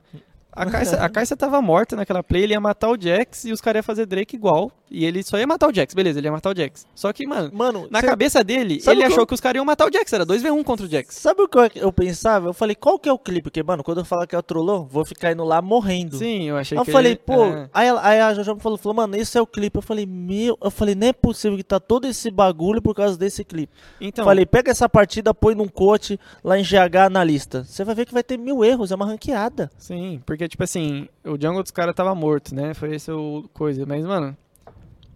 a 0.52 0.66
Caixa, 0.70 0.98
a 0.98 1.10
Caixa 1.10 1.38
tava 1.38 1.62
morta 1.62 1.96
naquela 1.96 2.22
play, 2.22 2.44
ele 2.44 2.54
ia 2.54 2.60
matar 2.60 2.90
o 2.90 3.00
Jax 3.00 3.46
e 3.46 3.52
os 3.54 3.62
caras 3.62 3.80
iam 3.80 3.84
fazer 3.84 4.06
Drake 4.06 4.36
igual. 4.36 4.72
E 4.94 5.06
ele 5.06 5.24
só 5.24 5.38
ia 5.40 5.48
matar 5.48 5.70
o 5.70 5.74
Jax, 5.74 5.94
beleza, 5.94 6.20
ele 6.20 6.28
ia 6.28 6.32
matar 6.34 6.52
o 6.54 6.56
Jax. 6.58 6.86
Só 6.94 7.14
que, 7.14 7.26
mano, 7.26 7.50
Mano, 7.54 7.88
na 7.90 8.02
cê- 8.02 8.08
cabeça 8.08 8.44
dele, 8.44 8.82
sabe 8.82 8.98
ele 8.98 9.06
achou 9.06 9.20
eu- 9.20 9.26
que 9.28 9.34
os 9.34 9.40
caras 9.40 9.56
iam 9.56 9.64
matar 9.64 9.88
o 9.88 9.92
Jax, 9.94 10.12
era 10.12 10.26
2v1 10.26 10.62
contra 10.66 10.86
o 10.86 10.90
Jax. 10.90 11.16
Sabe 11.16 11.42
o 11.44 11.48
que 11.48 11.58
eu, 11.76 11.94
pensava? 11.94 12.50
Eu 12.50 12.54
falei, 12.54 12.76
qual 12.76 13.00
que 13.00 13.08
é 13.08 13.14
o 13.14 13.18
clipe? 13.18 13.44
Porque, 13.44 13.64
mano, 13.64 13.84
quando 13.86 14.00
eu 14.00 14.06
falar 14.06 14.28
que 14.28 14.36
é 14.36 14.38
o 14.38 14.44
trollou, 14.44 14.86
vou 14.86 15.06
ficar 15.06 15.32
indo 15.32 15.46
lá 15.46 15.62
morrendo. 15.62 16.18
Sim, 16.18 16.44
eu 16.50 16.58
achei 16.58 16.78
eu 16.78 16.84
que 16.84 16.92
falei, 16.92 17.14
ele- 17.14 17.22
pô, 17.26 17.46
é. 17.46 17.70
aí, 17.74 17.88
aí 18.02 18.20
a 18.20 18.34
Jojo 18.34 18.56
me 18.56 18.60
falou, 18.62 18.78
falou, 18.78 18.96
mano, 18.96 19.16
esse 19.16 19.38
é 19.38 19.42
o 19.42 19.48
clipe. 19.48 19.78
Eu 19.78 19.82
falei, 19.82 20.06
meu, 20.06 20.58
eu 20.62 20.70
falei, 20.70 20.94
não 20.94 21.08
é 21.08 21.14
possível 21.14 21.58
que 21.58 21.64
tá 21.64 21.80
todo 21.80 22.06
esse 22.06 22.30
bagulho 22.30 22.82
por 22.82 22.94
causa 22.94 23.18
desse 23.18 23.46
clipe. 23.46 23.72
Então, 24.02 24.26
falei, 24.26 24.46
pega 24.46 24.72
essa 24.72 24.90
partida, 24.90 25.34
põe 25.34 25.56
num 25.56 25.70
coach 25.70 26.20
lá 26.44 26.60
em 26.60 26.64
GH 26.64 27.10
na 27.10 27.24
lista. 27.24 27.64
Você 27.64 27.86
vai 27.86 27.96
ver 27.96 28.06
que 28.06 28.14
vai 28.14 28.24
ter 28.24 28.38
mil 28.38 28.62
erros, 28.66 28.92
é 28.92 28.96
uma 28.96 29.06
ranqueada. 29.06 29.72
sim, 29.78 30.22
porque, 30.26 30.50
tipo 30.50 30.64
assim, 30.64 31.08
o 31.24 31.38
jungle 31.42 31.64
dos 31.64 31.72
caras 31.72 31.96
tava 31.96 32.14
morto, 32.14 32.54
né? 32.54 32.74
Foi 32.74 32.94
esse 32.96 33.10
o 33.10 33.50
coisa. 33.54 33.86
Mas, 33.86 34.04
mano, 34.06 34.36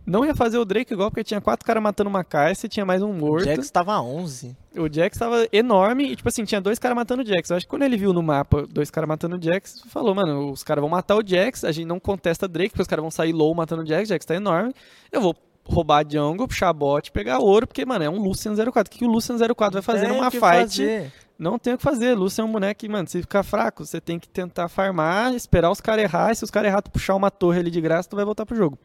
não 0.05 0.23
ia 0.23 0.35
fazer 0.35 0.57
o 0.57 0.65
Drake 0.65 0.93
igual, 0.93 1.09
porque 1.09 1.23
tinha 1.23 1.41
quatro 1.41 1.65
caras 1.65 1.81
matando 1.81 2.09
uma 2.09 2.23
Caixa 2.23 2.65
e 2.65 2.69
tinha 2.69 2.85
mais 2.85 3.01
um 3.01 3.09
O 3.09 3.13
morto. 3.13 3.45
Jax 3.45 3.71
tava 3.71 3.99
11. 3.99 4.55
O 4.77 4.87
Jax 4.91 5.17
tava 5.17 5.47
enorme 5.51 6.11
e, 6.11 6.15
tipo 6.15 6.29
assim, 6.29 6.43
tinha 6.43 6.61
dois 6.61 6.77
caras 6.77 6.95
matando 6.95 7.23
o 7.23 7.25
Jax. 7.25 7.49
Eu 7.49 7.57
acho 7.57 7.65
que 7.65 7.69
quando 7.69 7.83
ele 7.83 7.97
viu 7.97 8.13
no 8.13 8.21
mapa 8.21 8.65
dois 8.69 8.91
caras 8.91 9.07
matando 9.07 9.37
o 9.37 9.41
Jax, 9.41 9.81
falou, 9.89 10.13
mano, 10.13 10.51
os 10.51 10.63
caras 10.63 10.81
vão 10.81 10.89
matar 10.89 11.15
o 11.15 11.23
Jax, 11.25 11.63
a 11.63 11.71
gente 11.71 11.87
não 11.87 11.99
contesta 11.99 12.47
Drake, 12.47 12.69
porque 12.69 12.81
os 12.81 12.87
caras 12.87 13.01
vão 13.01 13.11
sair 13.11 13.33
low 13.33 13.53
matando 13.55 13.81
o 13.83 13.85
Jax, 13.85 14.09
o 14.09 14.09
Jax 14.09 14.25
tá 14.25 14.35
enorme. 14.35 14.73
Eu 15.11 15.21
vou 15.21 15.35
roubar 15.67 16.05
a 16.05 16.09
jungle, 16.09 16.47
puxar 16.47 16.71
bot, 16.73 17.11
pegar 17.11 17.39
ouro, 17.39 17.65
porque, 17.65 17.85
mano, 17.85 18.03
é 18.03 18.09
um 18.09 18.19
Lucian 18.19 18.53
04. 18.55 18.93
O 18.93 18.97
que 18.97 19.05
o 19.05 19.07
Lucian 19.07 19.37
04 19.37 19.73
vai 19.73 19.81
fazer 19.81 20.07
numa 20.07 20.27
o 20.27 20.31
fight? 20.31 20.41
fazer. 20.41 21.13
Não 21.37 21.57
tem 21.57 21.73
o 21.73 21.77
que 21.77 21.83
fazer. 21.83 22.13
Lucian 22.13 22.43
é 22.43 22.47
um 22.47 22.51
boneco 22.51 22.79
que, 22.79 22.87
mano, 22.87 23.07
se 23.07 23.19
ficar 23.21 23.43
fraco, 23.43 23.85
você 23.85 23.99
tem 23.99 24.19
que 24.19 24.29
tentar 24.29 24.69
farmar, 24.69 25.33
esperar 25.33 25.71
os 25.71 25.81
caras 25.81 26.03
errar, 26.03 26.31
e 26.31 26.35
se 26.35 26.43
os 26.43 26.51
caras 26.51 26.69
errar, 26.69 26.81
tu 26.81 26.91
puxar 26.91 27.15
uma 27.15 27.31
torre 27.31 27.59
ali 27.59 27.71
de 27.71 27.81
graça, 27.81 28.07
tu 28.07 28.15
vai 28.15 28.23
voltar 28.23 28.45
pro 28.45 28.55
jogo. 28.55 28.77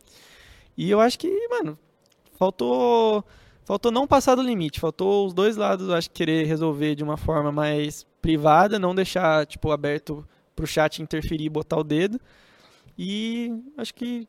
E 0.81 0.91
eu 0.91 0.99
acho 0.99 1.18
que, 1.18 1.28
mano, 1.49 1.78
faltou 2.39 3.23
faltou 3.65 3.92
não 3.92 4.07
passar 4.07 4.34
do 4.34 4.42
limite, 4.42 4.81
faltou 4.81 5.26
os 5.26 5.34
dois 5.34 5.57
lados, 5.57 5.89
eu 5.89 5.94
acho, 5.94 6.10
querer 6.10 6.47
resolver 6.47 6.94
de 6.94 7.05
uma 7.05 7.18
forma 7.18 7.52
mais 7.52 8.05
privada, 8.23 8.78
não 8.78 8.94
deixar, 8.94 9.47
tipo, 9.47 9.70
aberto 9.70 10.26
pro 10.57 10.67
chat 10.67 11.02
interferir 11.02 11.44
e 11.44 11.50
botar 11.50 11.76
o 11.76 11.84
dedo. 11.84 12.18
E 12.99 13.52
acho 13.76 13.94
que 13.94 14.26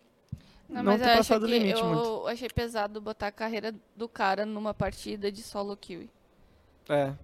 Não, 0.69 0.83
não 0.83 0.91
mas 0.93 1.01
ter 1.01 1.07
eu 1.07 1.13
passado 1.13 1.45
que 1.47 1.51
o 1.53 1.57
limite 1.57 1.81
eu 1.81 1.87
muito. 1.87 2.27
achei 2.27 2.49
pesado 2.49 2.99
botar 2.99 3.27
a 3.27 3.31
carreira 3.31 3.73
do 3.95 4.09
cara 4.09 4.45
numa 4.45 4.73
partida 4.73 5.31
de 5.31 5.41
solo 5.41 5.77
kill. 5.77 6.09
é. 6.89 7.15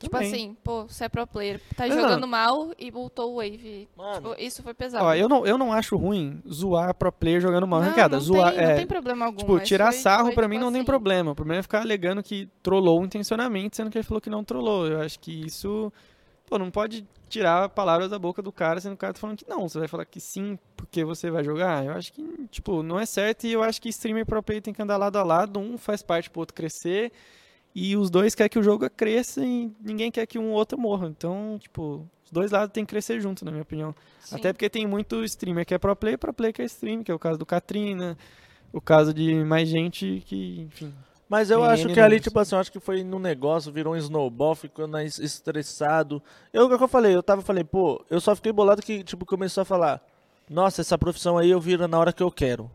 Tipo 0.00 0.12
Também. 0.12 0.28
assim, 0.32 0.56
pô, 0.64 0.84
você 0.84 1.04
é 1.04 1.08
pro 1.10 1.26
player, 1.26 1.60
tá 1.76 1.86
Não, 1.86 1.94
jogando 1.94 2.26
mal 2.26 2.72
e 2.78 2.90
voltou 2.90 3.34
o 3.34 3.36
wave. 3.36 3.86
Mano, 3.94 4.30
Tipo, 4.30 4.42
isso 4.42 4.62
foi 4.62 4.72
pesado. 4.72 5.04
Ó, 5.04 5.14
eu 5.14 5.28
não, 5.28 5.44
eu 5.46 5.58
não 5.58 5.70
acho 5.74 5.94
ruim 5.94 6.42
zoar 6.50 6.94
pro 6.94 7.12
player 7.12 7.38
jogando 7.38 7.66
mal 7.66 7.80
não, 7.80 7.88
ranqueada. 7.88 8.16
não 8.16 8.22
Zoar, 8.22 8.54
tem, 8.54 8.64
é, 8.64 8.68
não 8.70 8.76
tem 8.76 8.86
problema 8.86 9.26
algum. 9.26 9.36
Tipo, 9.36 9.60
tirar 9.60 9.92
foi- 9.92 10.00
sarro 10.00 10.24
foi, 10.28 10.34
pra 10.34 10.44
tipo 10.44 10.54
mim 10.54 10.58
não 10.58 10.72
tem 10.72 10.80
assim, 10.80 10.86
problema. 10.86 11.32
O 11.32 11.34
problema 11.34 11.58
é 11.60 11.62
ficar 11.62 11.82
alegando 11.82 12.22
que 12.22 12.48
trollou 12.62 13.04
intencionalmente, 13.04 13.76
sendo 13.76 13.90
que 13.90 13.98
ele 13.98 14.02
falou 14.02 14.22
que 14.22 14.30
não 14.30 14.42
trollou. 14.42 14.86
Eu 14.86 15.02
acho 15.02 15.20
que 15.20 15.32
isso. 15.44 15.92
Pô, 16.46 16.58
não 16.58 16.70
pode 16.70 17.06
tirar 17.28 17.68
palavras 17.68 18.08
da 18.10 18.18
boca 18.18 18.40
do 18.40 18.50
cara, 18.50 18.80
sendo 18.80 18.92
que 18.92 18.96
o 18.96 19.00
cara 19.00 19.12
tá 19.12 19.20
falando 19.20 19.36
que 19.36 19.48
não. 19.48 19.68
Você 19.68 19.78
vai 19.80 19.86
falar 19.86 20.06
que 20.06 20.18
sim, 20.18 20.58
porque 20.78 21.04
você 21.04 21.30
vai 21.30 21.44
jogar. 21.44 21.84
Eu 21.84 21.92
acho 21.92 22.10
que, 22.10 22.26
tipo, 22.50 22.82
não 22.82 22.98
é 22.98 23.04
certo 23.04 23.44
e 23.46 23.52
eu 23.52 23.62
acho 23.62 23.80
que 23.82 23.90
streamer 23.90 24.22
e 24.22 24.24
pro 24.24 24.42
player 24.42 24.62
tem 24.62 24.72
que 24.72 24.80
andar 24.80 24.96
lado 24.96 25.18
a 25.18 25.22
lado. 25.22 25.60
Um 25.60 25.76
faz 25.76 26.02
parte 26.02 26.30
pro 26.30 26.40
outro 26.40 26.54
crescer. 26.54 27.12
E 27.74 27.96
os 27.96 28.10
dois 28.10 28.34
querem 28.34 28.50
que 28.50 28.58
o 28.58 28.62
jogo 28.62 28.88
cresça 28.90 29.44
e 29.44 29.70
ninguém 29.80 30.10
quer 30.10 30.26
que 30.26 30.38
um 30.38 30.52
outro 30.52 30.78
morra. 30.78 31.08
Então, 31.08 31.56
tipo, 31.60 32.06
os 32.24 32.30
dois 32.30 32.50
lados 32.50 32.72
tem 32.72 32.84
que 32.84 32.90
crescer 32.90 33.20
junto, 33.20 33.44
na 33.44 33.50
minha 33.50 33.62
opinião. 33.62 33.94
sim. 34.20 34.36
Até 34.36 34.52
porque 34.52 34.68
tem 34.68 34.86
muito 34.86 35.22
streamer 35.24 35.64
que 35.64 35.74
é 35.74 35.78
pro 35.78 35.94
player, 35.94 36.18
pro 36.18 36.32
player 36.32 36.52
que 36.52 36.62
é 36.62 36.64
stream, 36.64 37.02
que 37.04 37.10
é 37.10 37.14
o 37.14 37.18
caso 37.18 37.38
do 37.38 37.46
Katrina, 37.46 38.16
o 38.72 38.80
caso 38.80 39.14
de 39.14 39.34
mais 39.44 39.68
gente 39.68 40.22
que, 40.26 40.62
enfim. 40.62 40.92
Mas 41.28 41.48
eu 41.48 41.62
acho 41.62 41.86
que 41.86 42.00
ali, 42.00 42.18
tipo 42.18 42.36
assim, 42.40 42.56
eu 42.56 42.60
acho 42.60 42.72
que 42.72 42.80
foi 42.80 43.04
num 43.04 43.20
negócio, 43.20 43.70
virou 43.70 43.94
um 43.94 43.96
snowball, 43.96 44.56
ficou 44.56 44.88
mais 44.88 45.16
estressado. 45.16 46.20
Eu, 46.52 46.66
o 46.66 46.76
que 46.76 46.82
eu 46.82 46.88
falei, 46.88 47.14
eu 47.14 47.22
tava, 47.22 47.40
falei, 47.40 47.62
pô, 47.62 48.04
eu 48.10 48.20
só 48.20 48.34
fiquei 48.34 48.50
bolado 48.50 48.82
que, 48.82 49.04
tipo, 49.04 49.24
começou 49.24 49.62
a 49.62 49.64
falar, 49.64 50.02
nossa, 50.48 50.80
essa 50.80 50.98
profissão 50.98 51.38
aí 51.38 51.48
eu 51.48 51.60
viro 51.60 51.86
na 51.86 51.96
hora 51.96 52.12
que 52.12 52.22
eu 52.22 52.32
quero. 52.32 52.68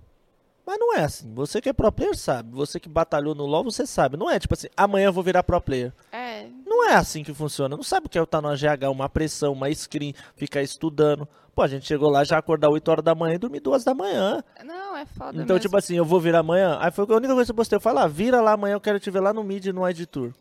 Mas 0.66 0.80
não 0.80 0.96
é 0.96 1.04
assim, 1.04 1.32
você 1.34 1.62
que 1.62 1.70
é 1.70 1.74
pro 1.74 1.92
player 1.92 2.18
sabe, 2.18 2.50
você 2.52 2.80
que 2.80 2.90
batalhou 2.90 3.36
no 3.36 3.46
LoL, 3.46 3.64
você 3.66 3.86
sabe. 3.86 4.18
Não 4.18 4.30
é, 4.30 4.40
tipo 4.40 4.54
assim, 4.56 4.68
amanhã 4.76 5.06
eu 5.08 5.14
vou 5.14 5.24
virar 5.24 5.44
pro 5.44 5.62
player. 5.62 5.94
É, 6.12 6.48
Não 6.66 6.90
é 6.90 6.96
assim 6.96 7.24
que 7.24 7.34
funciona. 7.34 7.76
Não 7.76 7.84
sabe 7.84 8.08
o 8.08 8.10
que 8.10 8.18
é 8.18 8.24
estar 8.24 8.42
no 8.42 8.48
AGH, 8.50 8.90
uma 8.92 9.08
pressão, 9.08 9.54
uma 9.54 9.72
screen, 9.74 10.14
ficar 10.36 10.62
estudando. 10.64 11.28
Pô, 11.54 11.62
a 11.62 11.68
gente 11.68 11.86
chegou 11.86 12.10
lá 12.10 12.24
já 12.24 12.38
acordar 12.38 12.70
8 12.70 12.90
horas 12.90 13.04
da 13.06 13.14
manhã 13.16 13.36
e 13.36 13.38
dormir 13.38 13.60
2 13.62 13.84
da 13.84 13.94
manhã. 13.94 14.44
Não, 14.64 14.98
é 14.98 15.06
foda 15.06 15.30
Então, 15.42 15.56
mesmo. 15.56 15.60
tipo 15.60 15.78
assim, 15.78 15.96
eu 15.96 16.04
vou 16.04 16.20
vir 16.20 16.36
amanhã. 16.36 16.78
Aí 16.82 16.92
foi 16.92 17.06
a 17.08 17.16
única 17.16 17.34
coisa 17.34 17.46
que 17.46 17.52
eu 17.52 17.56
postei. 17.56 17.78
Eu 17.78 17.82
falei, 17.82 18.04
ah, 18.04 18.08
vira 18.08 18.42
lá 18.42 18.54
amanhã, 18.54 18.74
eu 18.74 18.82
quero 18.82 19.00
te 19.00 19.10
ver 19.12 19.20
lá 19.22 19.32
no 19.32 19.44
Mid 19.44 19.68
no 19.68 19.88
ID 19.90 20.06
Tour. 20.06 20.32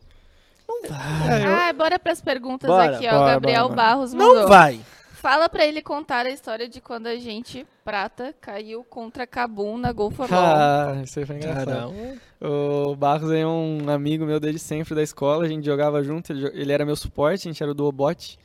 Não 0.67 0.81
vai. 0.89 1.41
É, 1.41 1.45
eu- 1.45 1.55
Ah, 1.55 1.73
bora 1.73 1.97
pras 1.99 2.19
perguntas 2.19 2.67
Bora, 2.69 2.95
aqui, 2.97 3.07
ó. 3.07 3.11
O 3.11 3.19
bora, 3.19 3.31
Gabriel 3.33 3.63
bora, 3.69 3.75
bora. 3.75 3.87
Barros 3.89 4.13
mandou. 4.13 4.35
Não 4.41 4.47
vai. 4.47 4.81
Fala 5.25 5.49
pra 5.49 5.65
ele 5.65 5.81
contar 5.81 6.27
a 6.27 6.29
história 6.29 6.69
de 6.69 6.79
quando 6.79 7.07
a 7.07 7.15
gente, 7.15 7.65
prata, 7.83 8.31
caiu 8.39 8.83
contra 8.83 9.25
Cabum 9.25 9.75
na 9.75 9.91
Gol 9.91 10.11
for 10.13 10.31
All. 10.31 10.39
Ah, 10.39 11.01
isso 11.03 11.17
aí 11.17 11.25
foi 11.25 11.37
engraçado. 11.37 11.65
Caramba. 11.65 12.21
O 12.39 12.95
Barros 12.95 13.31
é 13.31 13.43
um 13.43 13.89
amigo 13.89 14.23
meu 14.23 14.39
desde 14.39 14.59
sempre 14.59 14.93
da 14.93 15.01
escola, 15.01 15.45
a 15.45 15.47
gente 15.47 15.65
jogava 15.65 16.03
junto, 16.03 16.31
ele, 16.31 16.71
era 16.71 16.85
meu 16.85 16.95
suporte, 16.95 17.47
a 17.47 17.51
gente 17.51 17.63
era 17.63 17.71
o 17.71 17.73
Duobot. 17.73 18.37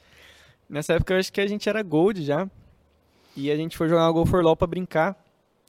Nessa 0.70 0.94
época 0.94 1.12
eu 1.12 1.18
acho 1.18 1.30
que 1.30 1.42
a 1.42 1.46
gente 1.46 1.68
era 1.68 1.82
Gold 1.82 2.24
já. 2.24 2.48
E 3.36 3.50
a 3.50 3.56
gente 3.56 3.76
foi 3.76 3.86
jogar 3.86 4.06
uma 4.06 4.12
Go 4.12 4.24
for 4.24 4.42
LOL 4.42 4.56
pra 4.56 4.66
brincar. 4.66 5.22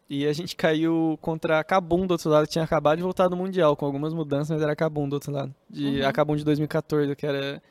E 0.10 0.26
a 0.26 0.32
gente 0.32 0.56
caiu 0.56 1.20
contra 1.22 1.60
a 1.60 1.64
Kabum 1.66 2.08
do 2.08 2.12
outro 2.12 2.30
lado, 2.30 2.46
que 2.46 2.54
tinha 2.54 2.64
acabado 2.64 2.96
de 2.96 3.04
voltar 3.04 3.28
do 3.28 3.36
Mundial, 3.36 3.76
com 3.76 3.86
algumas 3.86 4.14
mudanças, 4.14 4.52
mas 4.52 4.62
era 4.62 4.72
a 4.72 4.78
Kabum 4.78 5.10
do 5.10 5.16
outro 5.16 5.34
lado. 5.34 5.54
De, 5.70 6.00
Uhum. 6.00 6.08
A 6.08 6.14
Kabum 6.14 6.38
de 6.38 6.46
2014, 6.46 7.14
que 7.18 7.26
era 7.26 7.62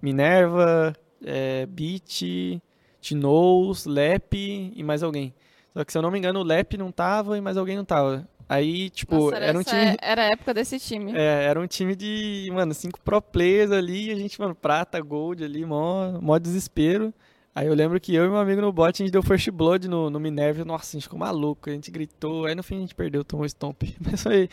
Minerva, 0.00 0.94
é, 1.24 1.66
Beat, 1.66 2.60
Tinoz, 3.08 3.84
Lep 3.86 4.34
e 4.34 4.82
mais 4.82 5.02
alguém. 5.02 5.34
Só 5.74 5.84
que 5.84 5.92
se 5.92 5.98
eu 5.98 6.02
não 6.02 6.10
me 6.10 6.18
engano, 6.18 6.40
o 6.40 6.44
Lep 6.44 6.76
não 6.76 6.90
tava 6.92 7.36
e 7.38 7.40
mais 7.40 7.56
alguém 7.56 7.76
não 7.76 7.84
tava. 7.84 8.28
Aí, 8.48 8.88
tipo, 8.90 9.14
Nossa, 9.14 9.36
era 9.36 9.56
um 9.58 9.60
essa 9.60 9.70
time. 9.70 9.82
é- 9.82 9.96
Era 10.00 10.22
a 10.22 10.24
época 10.26 10.54
desse 10.54 10.78
time. 10.78 11.12
É, 11.14 11.44
era 11.44 11.60
um 11.60 11.66
time 11.66 11.94
de, 11.94 12.48
mano, 12.52 12.72
cinco 12.72 12.98
pro 13.00 13.20
players 13.20 13.70
ali, 13.70 14.10
a 14.10 14.14
gente, 14.14 14.40
mano, 14.40 14.54
prata, 14.54 14.98
gold 15.00 15.44
ali, 15.44 15.64
mó, 15.66 16.18
mó 16.20 16.38
desespero. 16.38 17.12
Aí 17.54 17.66
eu 17.66 17.74
lembro 17.74 18.00
que 18.00 18.14
eu 18.14 18.24
e 18.24 18.28
meu 18.28 18.38
amigo 18.38 18.60
no 18.60 18.72
bot, 18.72 19.02
a 19.02 19.04
gente 19.04 19.12
deu 19.12 19.22
first 19.22 19.50
blood 19.50 19.88
no, 19.88 20.08
no 20.08 20.20
Minerva, 20.20 20.64
nossa, 20.64 20.90
a 20.90 20.92
gente 20.92 21.02
ficou 21.02 21.18
maluco, 21.18 21.68
a 21.68 21.72
gente 21.72 21.90
gritou, 21.90 22.46
aí 22.46 22.54
no 22.54 22.62
fim 22.62 22.76
a 22.76 22.80
gente 22.80 22.94
perdeu, 22.94 23.24
tomou 23.24 23.44
stomp. 23.46 23.82
Mas 24.00 24.22
foi, 24.22 24.48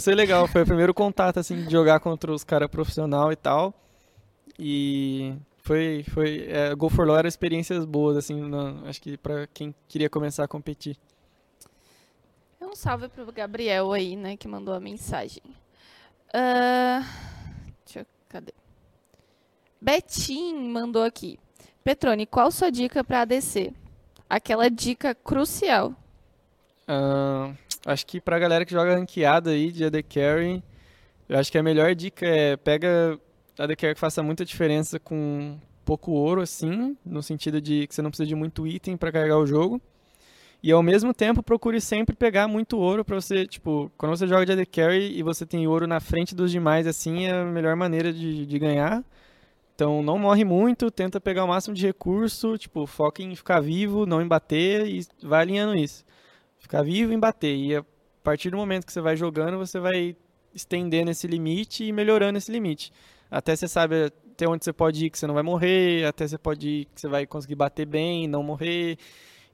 foi 0.00 0.14
legal, 0.14 0.48
foi 0.48 0.62
o 0.62 0.66
primeiro 0.66 0.92
contato, 0.94 1.38
assim, 1.38 1.62
de 1.62 1.70
jogar 1.70 2.00
contra 2.00 2.32
os 2.32 2.42
caras 2.42 2.68
profissional 2.68 3.30
e 3.30 3.36
tal. 3.36 3.72
E 4.58 5.34
foi, 5.68 6.02
foi, 6.14 6.46
é, 6.48 6.74
Go 6.74 6.88
for 6.88 7.06
LoL 7.06 7.18
era 7.18 7.28
experiências 7.28 7.84
boas, 7.84 8.16
assim, 8.16 8.40
na- 8.48 8.88
acho 8.88 9.02
que 9.02 9.18
pra 9.18 9.46
quem 9.48 9.74
queria 9.86 10.08
começar 10.08 10.42
a 10.44 10.48
competir. 10.48 10.96
Um 12.58 12.74
salve 12.74 13.08
pro 13.08 13.30
Gabriel 13.30 13.92
aí, 13.92 14.16
né, 14.16 14.34
que 14.34 14.48
mandou 14.48 14.72
a 14.72 14.80
mensagem. 14.80 15.42
Ah, 16.32 17.02
deixa 17.84 18.00
eu, 18.00 18.06
cadê? 18.30 18.54
Betim 19.78 20.54
mandou 20.70 21.02
aqui. 21.04 21.38
Petrone, 21.84 22.24
qual 22.24 22.50
sua 22.50 22.70
dica 22.70 23.04
pra 23.04 23.20
ADC? 23.20 23.72
Aquela 24.28 24.70
dica 24.70 25.14
crucial. 25.14 25.94
Ahn, 26.86 27.54
acho 27.86 28.06
que 28.06 28.20
pra 28.22 28.38
galera 28.38 28.64
que 28.64 28.72
joga 28.72 28.94
ranqueada 28.96 29.50
aí 29.50 29.70
de 29.70 29.84
AD 29.84 30.02
Carry, 30.02 30.62
eu 31.28 31.38
acho 31.38 31.52
que 31.52 31.58
a 31.58 31.62
melhor 31.62 31.94
dica 31.94 32.26
é 32.26 32.56
pega 32.56 33.18
AD 33.58 33.76
Carry 33.76 33.94
que 33.94 34.00
faça 34.00 34.22
muita 34.22 34.44
diferença 34.44 34.98
com 34.98 35.58
pouco 35.84 36.12
ouro, 36.12 36.40
assim, 36.40 36.96
no 37.04 37.22
sentido 37.22 37.60
de 37.60 37.86
que 37.86 37.94
você 37.94 38.02
não 38.02 38.10
precisa 38.10 38.26
de 38.26 38.34
muito 38.34 38.66
item 38.66 38.96
pra 38.96 39.10
carregar 39.10 39.38
o 39.38 39.46
jogo. 39.46 39.80
E 40.62 40.72
ao 40.72 40.82
mesmo 40.82 41.14
tempo 41.14 41.42
procure 41.42 41.80
sempre 41.80 42.16
pegar 42.16 42.48
muito 42.48 42.78
ouro 42.78 43.04
pra 43.04 43.14
você, 43.14 43.46
tipo, 43.46 43.90
quando 43.96 44.16
você 44.16 44.26
joga 44.26 44.44
de 44.44 44.52
AD 44.52 44.66
Carry 44.66 45.16
e 45.16 45.22
você 45.22 45.46
tem 45.46 45.66
ouro 45.66 45.86
na 45.86 46.00
frente 46.00 46.34
dos 46.34 46.50
demais, 46.50 46.86
assim, 46.86 47.26
é 47.26 47.32
a 47.32 47.44
melhor 47.44 47.76
maneira 47.76 48.12
de, 48.12 48.44
de 48.44 48.58
ganhar. 48.58 49.04
Então 49.74 50.02
não 50.02 50.18
morre 50.18 50.44
muito, 50.44 50.90
tenta 50.90 51.20
pegar 51.20 51.44
o 51.44 51.48
máximo 51.48 51.74
de 51.74 51.86
recurso, 51.86 52.58
tipo, 52.58 52.86
foca 52.86 53.22
em 53.22 53.36
ficar 53.36 53.60
vivo, 53.60 54.04
não 54.04 54.20
em 54.20 54.26
bater 54.26 54.86
e 54.86 55.06
vai 55.22 55.42
alinhando 55.42 55.76
isso 55.76 56.04
ficar 56.58 56.82
vivo 56.82 57.12
e 57.12 57.16
bater. 57.16 57.56
E 57.56 57.76
a 57.76 57.84
partir 58.22 58.50
do 58.50 58.56
momento 58.56 58.86
que 58.86 58.92
você 58.92 59.00
vai 59.00 59.16
jogando, 59.16 59.58
você 59.58 59.78
vai 59.78 60.16
estendendo 60.54 61.10
esse 61.10 61.26
limite 61.26 61.84
e 61.84 61.92
melhorando 61.92 62.38
esse 62.38 62.50
limite. 62.50 62.92
Até 63.30 63.54
você 63.54 63.68
sabe 63.68 64.12
até 64.32 64.48
onde 64.48 64.64
você 64.64 64.72
pode 64.72 65.06
ir 65.06 65.10
que 65.10 65.18
você 65.18 65.26
não 65.26 65.34
vai 65.34 65.42
morrer, 65.42 66.06
até 66.06 66.26
você 66.26 66.38
pode 66.38 66.68
ir 66.68 66.84
que 66.86 67.00
você 67.00 67.08
vai 67.08 67.26
conseguir 67.26 67.56
bater 67.56 67.86
bem, 67.86 68.28
não 68.28 68.42
morrer, 68.42 68.96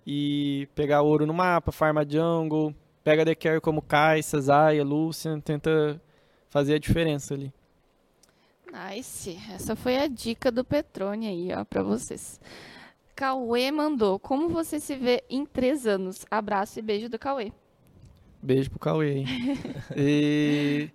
e 0.06 0.68
pegar 0.74 1.02
ouro 1.02 1.26
no 1.26 1.32
mapa, 1.32 1.72
farma 1.72 2.06
jungle, 2.08 2.74
pega 3.02 3.24
The 3.24 3.34
Carry 3.34 3.60
como 3.60 3.80
Kai'Sa, 3.82 4.40
Zaya, 4.40 4.84
Lucian, 4.84 5.40
tenta 5.40 6.00
fazer 6.50 6.74
a 6.74 6.78
diferença 6.78 7.34
ali. 7.34 7.52
Nice. 8.74 9.38
Essa 9.52 9.76
foi 9.76 9.96
a 9.96 10.08
dica 10.08 10.50
do 10.50 10.64
Petrone 10.64 11.28
aí, 11.28 11.52
ó, 11.52 11.64
pra 11.64 11.82
vocês. 11.82 12.40
Cauê 13.14 13.70
mandou. 13.70 14.18
Como 14.18 14.48
você 14.48 14.80
se 14.80 14.96
vê 14.96 15.22
em 15.30 15.46
três 15.46 15.86
anos? 15.86 16.26
Abraço 16.30 16.78
e 16.78 16.82
beijo 16.82 17.08
do 17.08 17.18
Cauê. 17.18 17.52
Beijo 18.42 18.70
pro 18.70 18.80
Cauê 18.80 19.10
aí. 19.10 19.24
e, 19.96 20.90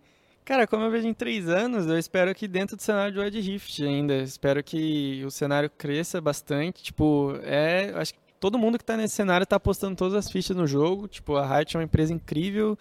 cara, 0.50 0.66
como 0.66 0.84
eu 0.84 0.90
vejo 0.90 1.08
em 1.08 1.14
três 1.14 1.48
anos, 1.48 1.86
eu 1.86 1.96
espero 2.00 2.34
que 2.34 2.48
dentro 2.48 2.76
do 2.76 2.82
cenário 2.82 3.14
de 3.14 3.20
Wild 3.20 3.40
Rift 3.40 3.84
ainda, 3.86 4.16
espero 4.16 4.64
que 4.64 5.24
o 5.24 5.30
cenário 5.30 5.70
cresça 5.70 6.20
bastante. 6.20 6.82
Tipo, 6.82 7.36
é, 7.44 7.94
acho 7.94 8.16
que 8.16 8.20
todo 8.40 8.58
mundo 8.58 8.80
que 8.80 8.84
tá 8.84 8.98
nesse 8.98 9.14
cenário 9.14 9.46
tá 9.46 9.58
apostando 9.58 9.96
todas 9.96 10.16
as 10.16 10.32
fichas 10.32 10.58
no 10.58 10.66
jogo. 10.66 11.08
Tipo, 11.08 11.36
a 11.36 11.46
Riot 11.46 11.76
é 11.76 11.80
uma 11.80 11.84
empresa 11.84 12.12
incrível 12.12 12.76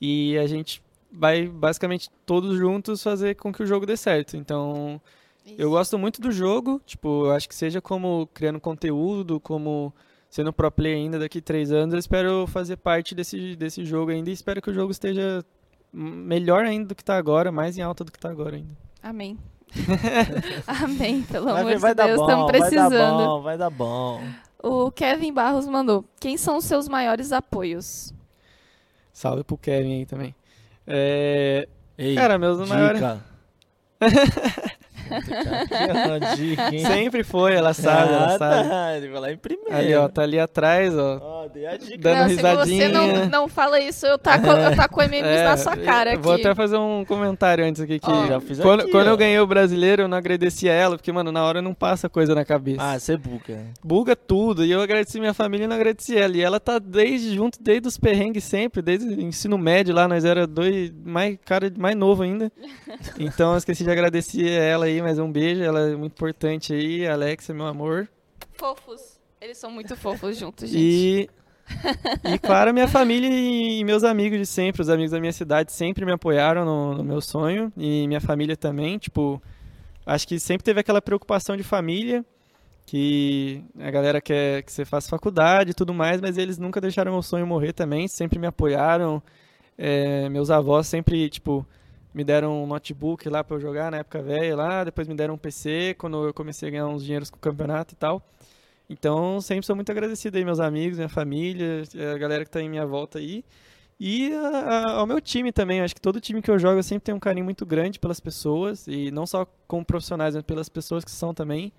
e 0.00 0.38
a 0.38 0.46
gente 0.46 0.82
vai 1.12 1.46
basicamente 1.46 2.08
todos 2.24 2.56
juntos 2.56 3.02
fazer 3.02 3.34
com 3.34 3.52
que 3.52 3.62
o 3.62 3.66
jogo 3.66 3.84
dê 3.84 3.94
certo. 3.94 4.34
Então, 4.34 4.98
eu 5.58 5.68
gosto 5.68 5.98
muito 5.98 6.18
do 6.18 6.32
jogo, 6.32 6.80
tipo, 6.86 7.28
acho 7.28 7.46
que 7.46 7.54
seja 7.54 7.82
como 7.82 8.26
criando 8.32 8.58
conteúdo, 8.58 9.38
como 9.38 9.92
sendo 10.30 10.50
pro 10.50 10.70
player 10.70 10.96
ainda 10.96 11.18
daqui 11.18 11.42
três 11.42 11.72
anos, 11.72 11.92
eu 11.92 11.98
espero 11.98 12.46
fazer 12.46 12.78
parte 12.78 13.14
desse, 13.14 13.54
desse 13.54 13.84
jogo 13.84 14.10
ainda 14.10 14.30
e 14.30 14.32
espero 14.32 14.62
que 14.62 14.70
o 14.70 14.74
jogo 14.74 14.90
esteja 14.90 15.44
melhor 15.92 16.64
ainda 16.64 16.88
do 16.88 16.94
que 16.94 17.04
tá 17.04 17.16
agora, 17.16 17.52
mais 17.52 17.76
em 17.76 17.82
alta 17.82 18.04
do 18.04 18.10
que 18.12 18.18
tá 18.18 18.30
agora 18.30 18.56
ainda. 18.56 18.74
Amém. 19.02 19.38
Amém, 20.66 21.22
pelo 21.22 21.46
Vai, 21.46 21.62
amor 21.62 21.78
vai 21.78 21.90
de 21.92 21.96
dar 21.96 22.06
Deus, 22.06 22.18
bom, 22.18 22.24
estamos 22.24 22.50
vai 22.50 22.60
dar 22.60 22.68
precisando. 22.68 23.16
bom, 23.26 23.42
vai 23.42 23.58
dar 23.58 23.70
bom. 23.70 24.22
O 24.62 24.90
Kevin 24.92 25.32
Barros 25.32 25.66
mandou. 25.66 26.04
Quem 26.20 26.36
são 26.36 26.58
os 26.58 26.64
seus 26.64 26.88
maiores 26.88 27.32
apoios? 27.32 28.12
Salve 29.12 29.42
pro 29.44 29.56
Kevin 29.56 29.98
aí 30.00 30.06
também. 30.06 30.34
É, 30.86 31.68
Ei, 31.98 32.14
cara, 32.14 32.38
meus 32.38 32.66
maiores... 32.68 33.00
dica. 33.00 33.24
Dica, 34.00 34.71
dica, 36.36 36.74
hein? 36.74 36.84
Sempre 36.84 37.24
foi, 37.24 37.54
ela 37.54 37.72
sabe, 37.74 38.12
ela 38.12 38.34
Ah, 38.34 38.38
sabe. 38.38 38.68
tá, 38.68 38.96
ele 38.96 39.08
vai 39.08 39.20
lá 39.20 39.32
em 39.32 39.36
primeiro. 39.36 39.74
Ali, 39.74 39.94
ó, 39.94 40.08
tá 40.08 40.22
ali 40.22 40.38
atrás, 40.38 40.96
ó. 40.96 41.18
Ó, 41.22 41.48
dei 41.48 41.66
a 41.66 41.76
dica. 41.76 41.98
Dando 41.98 42.18
não, 42.18 42.28
se 42.28 42.34
risadinha. 42.36 42.88
você 42.88 42.92
não, 42.92 43.26
não 43.26 43.48
fala 43.48 43.80
isso, 43.80 44.06
eu 44.06 44.18
taco, 44.18 44.46
eu 44.46 44.76
taco 44.76 45.02
MMs 45.02 45.28
É, 45.28 45.44
na 45.44 45.56
sua 45.56 45.76
cara 45.76 46.12
aqui. 46.12 46.22
Vou 46.22 46.34
até 46.34 46.54
fazer 46.54 46.76
um 46.76 47.04
comentário 47.04 47.64
antes 47.64 47.80
aqui 47.82 47.98
que 47.98 48.10
Ó. 48.10 48.26
Já 48.26 48.40
fiz 48.40 48.58
quando, 48.60 48.80
aqui, 48.82 48.90
quando 48.90 49.06
ó. 49.08 49.10
eu 49.10 49.16
ganhei 49.16 49.38
o 49.38 49.46
brasileiro, 49.46 50.02
eu 50.02 50.08
não 50.08 50.16
agradeci 50.16 50.68
a 50.68 50.72
ela, 50.72 50.96
porque, 50.96 51.12
mano, 51.12 51.32
na 51.32 51.44
hora 51.44 51.60
não 51.62 51.74
passa 51.74 52.08
coisa 52.08 52.34
na 52.34 52.44
cabeça. 52.44 52.82
Ah, 52.82 52.98
você 52.98 53.16
buca. 53.16 53.58
Buga 53.82 54.14
tudo. 54.16 54.64
E 54.64 54.70
eu 54.70 54.80
agradeci 54.80 55.18
minha 55.18 55.34
família 55.34 55.64
e 55.64 55.68
não 55.68 55.76
agradeci 55.76 56.16
ela. 56.16 56.36
E 56.36 56.40
ela 56.40 56.60
tá 56.60 56.78
desde 56.78 57.34
junto, 57.34 57.58
desde 57.62 57.88
os 57.88 57.98
perrengues 57.98 58.44
sempre, 58.44 58.82
desde 58.82 59.06
o 59.06 59.20
ensino 59.20 59.56
médio 59.58 59.94
lá, 59.94 60.06
nós 60.08 60.24
era 60.24 60.46
dois, 60.46 60.92
mais 61.04 61.36
cara 61.44 61.72
mais 61.76 61.96
novo 61.96 62.22
ainda. 62.22 62.50
Então 63.18 63.52
eu 63.52 63.58
esqueci 63.58 63.84
de 63.84 63.90
agradecer 63.90 64.48
ela 64.48 64.86
aí, 64.86 65.01
mas 65.02 65.18
um 65.18 65.30
beijo, 65.30 65.62
ela 65.62 65.80
é 65.90 65.96
muito 65.96 66.12
importante 66.12 66.72
aí, 66.72 67.06
Alexa, 67.06 67.52
meu 67.52 67.66
amor. 67.66 68.08
Fofos. 68.52 69.20
Eles 69.40 69.58
são 69.58 69.70
muito 69.70 69.94
fofos 69.96 70.38
juntos, 70.38 70.70
gente. 70.70 70.80
E 70.80 71.30
e 72.24 72.38
claro, 72.38 72.72
minha 72.72 72.88
família 72.88 73.28
e 73.28 73.84
meus 73.84 74.04
amigos 74.04 74.38
de 74.38 74.46
sempre, 74.46 74.82
os 74.82 74.88
amigos 74.88 75.12
da 75.12 75.20
minha 75.20 75.32
cidade 75.32 75.72
sempre 75.72 76.04
me 76.04 76.12
apoiaram 76.12 76.64
no, 76.64 76.94
no 76.98 77.04
meu 77.04 77.20
sonho 77.20 77.72
e 77.76 78.06
minha 78.06 78.20
família 78.20 78.56
também, 78.56 78.98
tipo, 78.98 79.42
acho 80.04 80.26
que 80.26 80.38
sempre 80.38 80.64
teve 80.64 80.80
aquela 80.80 81.00
preocupação 81.00 81.56
de 81.56 81.62
família, 81.62 82.24
que 82.86 83.62
a 83.78 83.90
galera 83.90 84.20
quer 84.20 84.62
que 84.62 84.72
você 84.72 84.84
faça 84.84 85.08
faculdade 85.08 85.70
e 85.70 85.74
tudo 85.74 85.94
mais, 85.94 86.20
mas 86.20 86.36
eles 86.36 86.58
nunca 86.58 86.80
deixaram 86.80 87.12
meu 87.12 87.22
sonho 87.22 87.46
morrer 87.46 87.72
também, 87.72 88.08
sempre 88.08 88.38
me 88.38 88.46
apoiaram. 88.46 89.22
É, 89.78 90.28
meus 90.28 90.50
avós 90.50 90.86
sempre, 90.86 91.28
tipo, 91.30 91.66
me 92.14 92.24
deram 92.24 92.62
um 92.64 92.66
notebook 92.66 93.28
lá 93.28 93.42
para 93.44 93.56
eu 93.56 93.60
jogar 93.60 93.90
na 93.90 93.98
época 93.98 94.22
velha 94.22 94.56
lá, 94.56 94.84
depois 94.84 95.08
me 95.08 95.14
deram 95.14 95.34
um 95.34 95.38
PC 95.38 95.94
quando 95.98 96.26
eu 96.26 96.34
comecei 96.34 96.68
a 96.68 96.70
ganhar 96.72 96.86
uns 96.88 97.04
dinheiros 97.04 97.30
com 97.30 97.36
o 97.36 97.40
campeonato 97.40 97.94
e 97.94 97.96
tal. 97.96 98.22
Então, 98.88 99.40
sempre 99.40 99.64
sou 99.66 99.76
muito 99.76 99.90
agradecido 99.90 100.36
aí, 100.36 100.44
meus 100.44 100.60
amigos, 100.60 100.98
minha 100.98 101.08
família, 101.08 101.82
a 102.14 102.18
galera 102.18 102.44
que 102.44 102.50
tá 102.50 102.60
em 102.60 102.68
minha 102.68 102.86
volta 102.86 103.18
aí. 103.18 103.44
E 104.00 104.32
a- 104.34 104.48
a- 104.48 104.92
ao 104.94 105.06
meu 105.06 105.20
time 105.20 105.52
também, 105.52 105.80
acho 105.80 105.94
que 105.94 106.00
todo 106.00 106.20
time 106.20 106.42
que 106.42 106.50
eu 106.50 106.58
jogo 106.58 106.78
eu 106.78 106.82
sempre 106.82 107.04
tenho 107.04 107.16
um 107.16 107.20
carinho 107.20 107.44
muito 107.44 107.66
grande 107.66 107.98
pelas 108.00 108.20
pessoas, 108.20 108.86
e 108.88 109.10
não 109.12 109.26
só 109.26 109.46
como 109.68 109.84
profissionais, 109.84 110.34
mas 110.34 110.44
pelas 110.44 110.68
pessoas 110.68 111.04
que 111.04 111.10
são 111.12 111.34
também. 111.34 111.72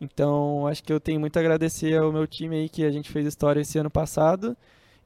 Então, 0.00 0.66
acho 0.66 0.82
que 0.84 0.92
eu 0.92 1.00
tenho 1.00 1.20
muito 1.20 1.36
a 1.36 1.40
agradecer 1.40 1.96
ao 1.98 2.12
meu 2.12 2.26
time 2.26 2.56
aí, 2.56 2.68
que 2.68 2.84
a 2.84 2.90
gente 2.90 3.10
fez 3.10 3.26
história 3.26 3.60
esse 3.60 3.78
ano 3.78 3.90
passado. 3.90 4.56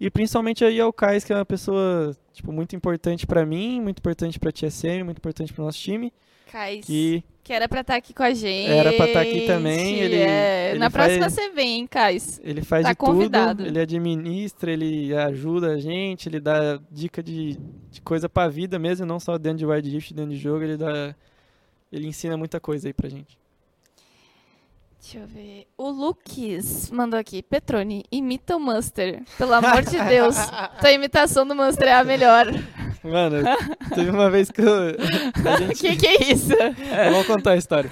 E 0.00 0.10
principalmente 0.10 0.64
aí 0.64 0.80
ao 0.80 0.92
Kais, 0.92 1.24
que 1.24 1.32
é 1.32 1.36
uma 1.36 1.44
pessoa, 1.44 2.16
tipo, 2.32 2.50
muito 2.50 2.74
importante 2.74 3.26
pra 3.26 3.44
mim, 3.44 3.80
muito 3.82 3.98
importante 3.98 4.38
pra 4.40 4.50
TSM, 4.50 5.02
muito 5.04 5.18
importante 5.18 5.52
pro 5.52 5.62
nosso 5.64 5.78
time. 5.78 6.10
Kais, 6.50 6.84
Que 6.86 7.22
que 7.44 7.52
era 7.52 7.68
pra 7.68 7.80
estar 7.80 7.96
aqui 7.96 8.12
com 8.14 8.22
a 8.22 8.32
gente. 8.32 8.70
Era 8.70 8.92
pra 8.92 9.06
estar 9.06 9.20
aqui 9.22 9.46
também, 9.46 9.96
ele- 9.98 10.16
é. 10.16 10.70
ele 10.70 10.78
Na 10.78 10.88
faz- 10.90 11.16
próxima 11.18 11.30
você 11.30 11.50
vem, 11.50 11.86
Kais. 11.86 12.40
ele 12.44 12.62
faz 12.62 12.84
Tá 12.84 12.92
de 12.92 12.98
tudo, 12.98 13.06
convidado. 13.12 13.66
ele 13.66 13.78
administra, 13.80 14.70
ele 14.72 15.14
ajuda 15.14 15.72
a 15.72 15.78
gente, 15.78 16.28
ele 16.28 16.38
dá 16.40 16.78
dica 16.90 17.22
de, 17.22 17.58
de 17.90 18.00
coisa 18.02 18.28
pra 18.28 18.46
vida 18.48 18.78
mesmo, 18.78 19.04
não 19.06 19.18
só 19.20 19.36
dentro 19.38 19.58
de 19.58 19.66
Wild 19.66 19.90
Rift, 19.90 20.12
dentro 20.14 20.30
de 20.30 20.36
jogo, 20.38 20.62
ele 20.64 20.76
dá... 20.76 21.14
Ele 21.92 22.06
ensina 22.06 22.36
muita 22.36 22.60
coisa 22.60 22.88
aí 22.88 22.92
pra 22.92 23.08
gente. 23.08 23.36
Deixa 25.00 25.18
eu 25.18 25.26
ver. 25.26 25.66
O 25.78 25.88
Lucas 25.88 26.90
mandou 26.90 27.18
aqui. 27.18 27.42
Petrone, 27.42 28.04
imita 28.12 28.54
o 28.54 28.60
Monster. 28.60 29.22
Pelo 29.38 29.54
amor 29.54 29.82
de 29.82 29.98
Deus. 30.04 30.36
Tua 30.78 30.92
imitação 30.92 31.46
do 31.46 31.54
Monster 31.54 31.88
é 31.88 31.94
a 31.94 32.04
melhor. 32.04 32.46
Mano, 33.02 33.38
teve 33.94 34.10
uma 34.10 34.30
vez 34.30 34.50
que 34.50 34.60
eu, 34.60 34.90
gente 35.58 35.80
que, 35.80 35.96
que 35.96 36.06
é 36.06 36.32
isso? 36.32 36.52
Eu 36.52 37.14
vou 37.14 37.24
contar 37.24 37.52
a 37.52 37.56
história. 37.56 37.88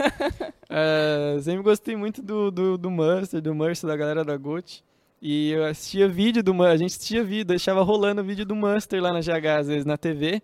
É, 0.68 1.38
sempre 1.40 1.62
gostei 1.62 1.96
muito 1.96 2.20
do, 2.20 2.50
do, 2.50 2.76
do 2.76 2.90
Monster, 2.90 3.40
do 3.40 3.54
Mercy, 3.54 3.86
da 3.86 3.96
galera 3.96 4.22
da 4.22 4.36
GOT. 4.36 4.84
E 5.20 5.52
eu 5.52 5.64
assistia 5.64 6.06
vídeo 6.06 6.42
do 6.42 6.52
Monster, 6.52 6.74
a 6.74 6.76
gente 6.76 6.94
assistia 6.94 7.24
vídeo, 7.24 7.46
deixava 7.46 7.82
rolando 7.82 8.20
o 8.20 8.24
vídeo 8.24 8.44
do 8.44 8.54
Monster 8.54 9.02
lá 9.02 9.14
na 9.14 9.20
GH, 9.20 9.46
às 9.58 9.66
vezes, 9.66 9.86
na 9.86 9.96
TV. 9.96 10.42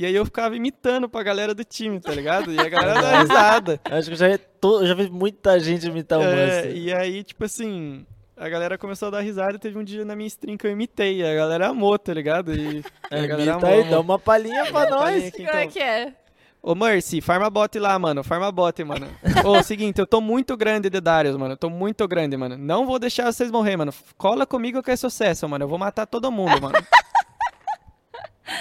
E 0.00 0.06
aí 0.06 0.14
eu 0.14 0.24
ficava 0.24 0.56
imitando 0.56 1.10
pra 1.10 1.22
galera 1.22 1.54
do 1.54 1.62
time, 1.62 2.00
tá 2.00 2.10
ligado? 2.12 2.50
E 2.50 2.58
a 2.58 2.68
galera 2.70 2.94
dava 3.02 3.18
risada. 3.20 3.80
Acho 3.84 4.06
que 4.08 4.14
eu 4.14 4.16
já, 4.16 4.28
vi 4.28 4.38
to- 4.58 4.80
eu 4.80 4.86
já 4.86 4.94
vi 4.94 5.10
muita 5.10 5.60
gente 5.60 5.86
imitar 5.86 6.18
o 6.18 6.22
É, 6.22 6.72
e 6.72 6.90
aí, 6.90 7.22
tipo 7.22 7.44
assim, 7.44 8.06
a 8.34 8.48
galera 8.48 8.78
começou 8.78 9.08
a 9.08 9.10
dar 9.10 9.20
risada 9.20 9.56
e 9.56 9.58
teve 9.58 9.78
um 9.78 9.84
dia 9.84 10.02
na 10.02 10.16
minha 10.16 10.26
stream 10.26 10.56
que 10.56 10.66
eu 10.66 10.70
imitei. 10.70 11.18
E 11.20 11.22
a 11.22 11.34
galera 11.34 11.68
amou, 11.68 11.98
tá 11.98 12.14
ligado? 12.14 12.54
E 12.54 12.82
a 13.10 13.18
É, 13.18 13.26
galera 13.26 13.50
imita 13.52 13.66
amou. 13.66 13.78
aí, 13.78 13.90
dá 13.90 14.00
uma 14.00 14.18
palhinha 14.18 14.64
pra 14.66 14.70
Uma 14.70 14.86
palhinha 14.88 15.20
nós. 15.20 15.28
aqui, 15.28 15.44
Como 15.44 15.58
é 15.58 15.62
então. 15.64 15.72
que 15.72 15.78
é? 15.80 16.14
Ô, 16.62 16.74
Mercy, 16.74 17.20
farma 17.20 17.50
bot 17.50 17.78
lá, 17.78 17.98
mano. 17.98 18.24
Farma 18.24 18.50
bot, 18.50 18.82
mano. 18.84 19.06
Ô, 19.44 19.60
seguinte, 19.64 19.98
eu 19.98 20.06
tô 20.06 20.20
muito 20.22 20.56
grande 20.56 20.88
de 20.88 20.98
Darius, 21.00 21.36
mano. 21.36 21.52
Eu 21.52 21.58
tô 21.58 21.68
muito 21.68 22.08
grande, 22.08 22.38
mano. 22.38 22.56
Não 22.56 22.86
vou 22.86 22.98
deixar 22.98 23.30
vocês 23.30 23.50
morrer, 23.50 23.76
mano. 23.76 23.92
Cola 24.16 24.46
comigo 24.46 24.82
que 24.82 24.90
é 24.90 24.96
sucesso, 24.96 25.46
mano. 25.48 25.64
Eu 25.64 25.68
vou 25.68 25.78
matar 25.78 26.06
todo 26.06 26.30
mundo, 26.32 26.60
mano. 26.60 26.74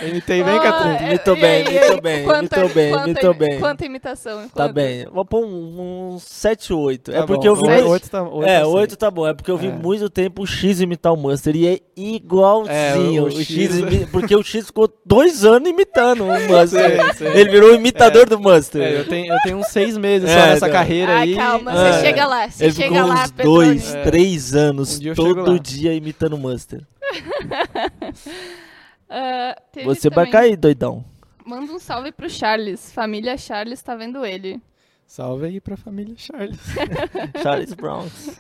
Imitei 0.02 0.44
bem, 0.44 0.58
Ah, 0.58 0.62
Catrina. 0.62 0.98
é, 0.98 1.08
Imitou 1.10 1.36
bem, 1.36 1.62
imitou 1.62 2.02
bem, 2.02 2.24
imitou 2.24 2.70
bem, 2.70 2.94
imitou 2.94 3.34
bem. 3.34 3.60
Quanta 3.60 3.86
imitação? 3.86 4.44
Tá 4.44 4.50
Quanta? 4.54 4.74
bem. 4.74 5.06
Vou 5.12 5.26
pôr 5.26 5.46
um, 5.46 6.14
um 6.14 6.20
7, 6.20 6.72
8. 6.74 7.12
Tá 7.12 7.18
é 7.18 7.26
porque 7.26 7.48
bom. 7.50 7.56
eu 7.56 7.56
vi. 7.56 7.66
Sete? 7.66 7.72
muito- 7.82 7.90
Oito 7.92 8.10
tá, 8.10 8.24
oito 8.24 8.44
é, 8.48 8.60
tá 8.62 8.68
8 8.68 8.90
certo. 8.92 9.00
tá 9.00 9.12
bom. 9.12 9.28
É 9.28 9.34
porque 9.34 9.52
eu 9.52 9.58
vi 9.58 9.68
É. 9.68 9.72
muito 9.72 10.10
tempo 10.10 10.44
o 10.44 10.48
X 10.48 10.80
imitar 10.80 11.12
o 11.14 11.18
Monster. 11.18 11.56
E 11.56 11.68
é 11.68 11.80
igualzinho. 11.98 12.74
É, 12.74 13.22
o- 13.22 13.26
o, 13.26 13.32
X, 13.32 13.50
X- 13.50 13.78
imi- 13.78 14.06
Porque 14.06 14.36
o 14.36 14.44
X 14.44 14.68
ficou 14.68 14.90
dois 15.06 15.44
anos 15.44 15.70
imitando 15.70 16.24
o 16.24 16.28
Monster. 16.28 16.68
Sei, 16.68 17.14
sei. 17.32 17.42
Ele 17.42 17.50
virou 17.50 17.72
o 17.72 17.76
imitador 17.76 18.28
do 18.30 18.40
Monster. 18.40 18.82
É, 18.82 19.00
eu 19.00 19.06
tenho, 19.08 19.34
eu 19.34 19.38
tenho 19.44 19.58
uns 19.58 19.68
seis 19.68 19.98
meses 19.98 20.30
É, 20.30 20.34
só 20.40 20.46
nessa 20.48 20.66
não. 20.68 20.74
carreira 20.74 21.12
Ah, 21.14 21.20
aí. 21.20 21.36
calma, 21.36 21.72
É. 21.72 21.94
você 21.94 22.00
chega 22.06 22.26
lá. 22.28 22.50
Você 22.50 22.64
Ele 22.66 22.74
chega 22.74 22.88
ficou 22.96 23.08
lá, 23.08 23.24
uns 23.24 23.32
dois, 23.32 23.94
É. 23.96 24.04
três 24.04 24.56
anos, 24.56 24.96
Um 24.96 25.00
dia 25.00 25.16
todo 25.16 25.60
dia 25.60 25.94
imitando 25.94 26.34
o 26.34 26.38
Monster. 26.38 26.82
Teve 29.72 29.86
Você 29.86 30.10
vai 30.10 30.26
também- 30.26 30.32
cair, 30.32 30.56
doidão. 30.58 31.04
Manda 31.46 31.72
um 31.72 31.80
salve 31.80 32.12
pro 32.12 32.30
Charles. 32.30 32.92
Família 32.92 33.38
Charles 33.38 33.82
tá 33.82 33.96
vendo 33.96 34.24
ele. 34.26 34.62
Salve 35.08 35.48
aí 35.48 35.60
pra 35.60 35.76
família 35.76 36.14
Charles. 36.18 36.60
Charles 37.42 37.74
Bronx. 37.74 38.38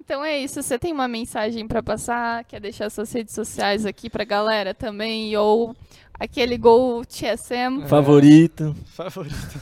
Então 0.00 0.24
é 0.24 0.38
isso. 0.38 0.62
Você 0.62 0.78
tem 0.78 0.92
uma 0.92 1.08
mensagem 1.08 1.66
pra 1.66 1.82
passar? 1.82 2.44
Quer 2.44 2.60
deixar 2.60 2.90
suas 2.90 3.12
redes 3.12 3.34
sociais 3.34 3.84
aqui 3.86 4.08
pra 4.08 4.24
galera 4.24 4.72
também? 4.74 5.36
Ou 5.36 5.74
aquele 6.14 6.56
gol 6.56 7.04
TSM? 7.04 7.86
Favorito. 7.88 8.74
Favorito. 8.86 9.60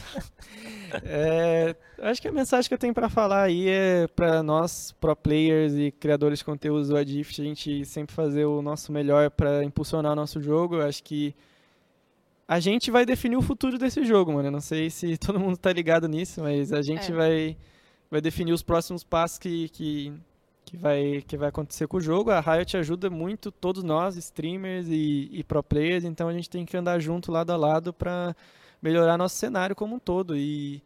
É, 1.05 1.75
acho 2.03 2.21
que 2.23 2.29
a 2.29 2.33
mensagem 2.33 2.69
que 2.69 2.75
eu 2.75 2.79
tenho 2.79 2.95
pra 2.95 3.09
falar 3.09 3.43
aí 3.43 3.69
é 3.69 4.07
pra 4.09 4.43
nós, 4.43 4.93
pro 5.01 5.15
players 5.17 5.75
e 5.75 5.91
criadores 5.91 6.39
de 6.41 6.45
conteúdos 6.45 6.89
do 6.89 6.97
Addict, 6.97 7.41
a 7.41 7.45
gente 7.45 7.85
sempre 7.85 8.15
fazer 8.15 8.45
o 8.45 8.63
nosso 8.63 8.93
melhor 8.93 9.31
pra 9.31 9.65
impulsionar 9.65 10.13
o 10.13 10.17
nosso 10.17 10.41
jogo. 10.41 10.77
Eu 10.77 10.87
acho 10.87 11.03
que 11.03 11.35
a 12.47 12.61
gente 12.61 12.91
vai 12.91 13.05
definir 13.05 13.37
o 13.37 13.43
futuro 13.43 13.77
desse 13.79 14.05
jogo, 14.05 14.33
mano. 14.33 14.49
Eu 14.49 14.53
não 14.53 14.61
sei 14.61 14.89
se 14.91 15.17
todo 15.19 15.39
mundo 15.39 15.57
tá 15.57 15.73
ligado 15.73 16.09
nisso, 16.09 16.41
mas 16.41 16.73
a 16.73 16.81
gente 16.83 17.13
É. 17.13 17.15
vai, 17.15 17.57
vai 18.11 18.21
definir 18.21 18.53
os 18.53 18.63
próximos 18.63 19.05
passos 19.05 19.39
que, 19.39 19.69
que, 19.69 20.13
que, 20.65 20.77
vai, 20.77 21.23
que 21.27 21.37
vai 21.37 21.49
acontecer 21.51 21.87
com 21.87 21.99
o 21.99 22.01
jogo. 22.01 22.31
A 22.31 22.41
Riot 22.41 22.77
ajuda 22.77 23.11
muito 23.11 23.51
todos 23.51 23.83
nós, 23.83 24.17
streamers 24.17 24.87
e, 24.89 25.29
e 25.33 25.45
pro 25.45 25.63
players, 25.63 26.05
então 26.05 26.29
a 26.29 26.33
gente 26.33 26.49
tem 26.49 26.65
que 26.65 26.77
andar 26.77 26.99
junto, 27.01 27.31
lado 27.31 27.51
a 27.53 27.57
lado, 27.57 27.93
pra 27.93 28.35
melhorar 28.81 29.19
nosso 29.19 29.37
cenário 29.37 29.77
como 29.77 29.97
um 29.97 29.99
todo. 29.99 30.37
E, 30.37 30.83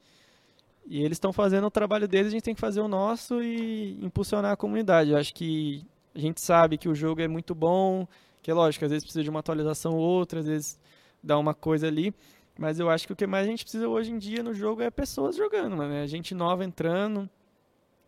e 0.86 1.02
eles 1.02 1.16
estão 1.16 1.32
fazendo 1.32 1.66
o 1.66 1.70
trabalho 1.70 2.08
deles, 2.08 2.28
a 2.28 2.30
gente 2.30 2.42
tem 2.42 2.54
que 2.54 2.60
fazer 2.60 2.80
o 2.80 2.88
nosso 2.88 3.42
e 3.42 3.98
impulsionar 4.04 4.52
a 4.52 4.56
comunidade. 4.56 5.10
Eu 5.10 5.16
acho 5.16 5.34
que 5.34 5.84
a 6.14 6.18
gente 6.18 6.40
sabe 6.40 6.78
que 6.78 6.88
o 6.88 6.94
jogo 6.94 7.20
é 7.20 7.28
muito 7.28 7.54
bom, 7.54 8.06
que 8.42 8.50
é 8.50 8.54
lógico, 8.54 8.84
às 8.84 8.90
vezes 8.90 9.04
precisa 9.04 9.22
de 9.22 9.30
uma 9.30 9.40
atualização 9.40 9.92
ou 9.92 10.00
outra, 10.00 10.40
às 10.40 10.46
vezes 10.46 10.78
dá 11.22 11.38
uma 11.38 11.54
coisa 11.54 11.86
ali. 11.86 12.14
Mas 12.58 12.78
eu 12.78 12.90
acho 12.90 13.06
que 13.06 13.12
o 13.12 13.16
que 13.16 13.26
mais 13.26 13.46
a 13.46 13.50
gente 13.50 13.64
precisa 13.64 13.88
hoje 13.88 14.12
em 14.12 14.18
dia 14.18 14.42
no 14.42 14.52
jogo 14.52 14.82
é 14.82 14.90
pessoas 14.90 15.36
jogando, 15.36 15.76
mano. 15.76 15.94
É 15.94 16.06
gente 16.06 16.34
nova 16.34 16.64
entrando, 16.64 17.28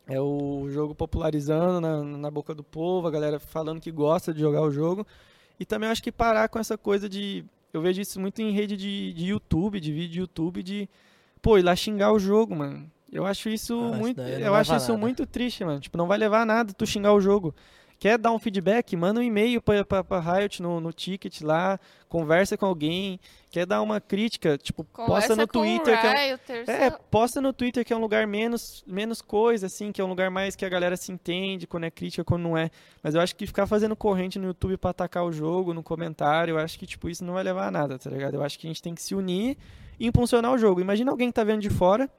é 0.06 0.20
o 0.20 0.68
jogo 0.68 0.94
popularizando 0.94 1.80
na, 1.80 2.02
na 2.02 2.30
boca 2.30 2.54
do 2.54 2.62
povo, 2.62 3.06
a 3.06 3.10
galera 3.10 3.40
falando 3.40 3.80
que 3.80 3.90
gosta 3.90 4.34
de 4.34 4.40
jogar 4.40 4.60
o 4.60 4.70
jogo. 4.70 5.06
E 5.58 5.64
também 5.64 5.88
acho 5.88 6.02
que 6.02 6.12
parar 6.12 6.48
com 6.48 6.58
essa 6.58 6.76
coisa 6.76 7.08
de. 7.08 7.44
Eu 7.74 7.82
vejo 7.82 8.00
isso 8.00 8.20
muito 8.20 8.40
em 8.40 8.52
rede 8.52 8.76
de, 8.76 9.12
de 9.12 9.26
YouTube, 9.26 9.80
de 9.80 9.92
vídeo 9.92 10.10
de 10.12 10.20
YouTube, 10.20 10.62
de. 10.62 10.88
Pô, 11.42 11.58
ir 11.58 11.62
lá 11.62 11.74
xingar 11.76 12.12
o 12.12 12.18
jogo, 12.18 12.54
mano. 12.54 12.90
Eu 13.12 13.26
acho 13.26 13.48
isso 13.48 13.78
Ah, 13.92 13.96
muito. 13.96 14.20
Eu 14.20 14.54
acho 14.54 14.74
isso 14.74 14.88
nada. 14.88 14.98
muito 15.00 15.26
triste, 15.26 15.64
mano. 15.64 15.80
Tipo, 15.80 15.98
não 15.98 16.06
vai 16.06 16.16
levar 16.18 16.42
a 16.42 16.46
nada 16.46 16.72
tu 16.72 16.86
xingar 16.86 17.12
o 17.12 17.20
jogo. 17.20 17.54
Quer 18.04 18.18
dar 18.18 18.32
um 18.32 18.38
feedback? 18.38 18.94
Manda 18.98 19.18
um 19.18 19.22
e-mail 19.22 19.62
pra 19.62 20.20
Riot 20.20 20.60
no, 20.60 20.78
no 20.78 20.92
ticket 20.92 21.40
lá, 21.40 21.80
conversa 22.06 22.54
com 22.54 22.66
alguém. 22.66 23.18
Quer 23.50 23.64
dar 23.64 23.80
uma 23.80 23.98
crítica? 23.98 24.58
Tipo, 24.58 24.84
posta 24.84 25.06
Conversa 25.06 25.36
no 25.36 25.48
com 25.48 25.60
Twitter. 25.60 25.98
que 25.98 26.06
é 26.06 26.10
um- 26.10 26.14
Rioters, 26.14 26.68
é, 26.68 26.90
posta 26.90 27.40
no 27.40 27.50
Twitter 27.50 27.82
que 27.82 27.94
é 27.94 27.96
um 27.96 28.00
lugar 28.00 28.26
menos, 28.26 28.84
menos 28.86 29.22
coisa, 29.22 29.68
assim, 29.68 29.90
que 29.90 30.02
é 30.02 30.04
um 30.04 30.08
lugar 30.08 30.30
mais 30.30 30.54
que 30.54 30.66
a 30.66 30.68
galera 30.68 30.98
se 30.98 31.12
entende, 31.12 31.66
quando 31.66 31.84
é 31.84 31.90
crítica, 31.90 32.22
quando 32.22 32.42
não 32.42 32.58
é. 32.58 32.70
Mas 33.02 33.14
eu 33.14 33.22
acho 33.22 33.34
que 33.34 33.46
ficar 33.46 33.66
fazendo 33.66 33.96
corrente 33.96 34.38
no 34.38 34.48
YouTube 34.48 34.76
pra 34.76 34.90
atacar 34.90 35.24
o 35.24 35.32
jogo, 35.32 35.72
no 35.72 35.82
comentário, 35.82 36.52
eu 36.52 36.58
acho 36.58 36.78
que, 36.78 36.86
tipo, 36.86 37.08
isso 37.08 37.24
não 37.24 37.32
vai 37.32 37.42
levar 37.42 37.68
a 37.68 37.70
nada, 37.70 37.98
tá 37.98 38.10
ligado? 38.10 38.34
Eu 38.34 38.42
acho 38.42 38.58
que 38.58 38.66
a 38.66 38.68
gente 38.68 38.82
tem 38.82 38.94
que 38.94 39.00
se 39.00 39.14
unir 39.14 39.56
e 39.98 40.06
impulsionar 40.06 40.52
o 40.52 40.58
jogo. 40.58 40.78
Imagina 40.78 41.10
alguém 41.10 41.28
que 41.28 41.34
tá 41.34 41.42
vendo 41.42 41.62
de 41.62 41.70
fora, 41.70 42.10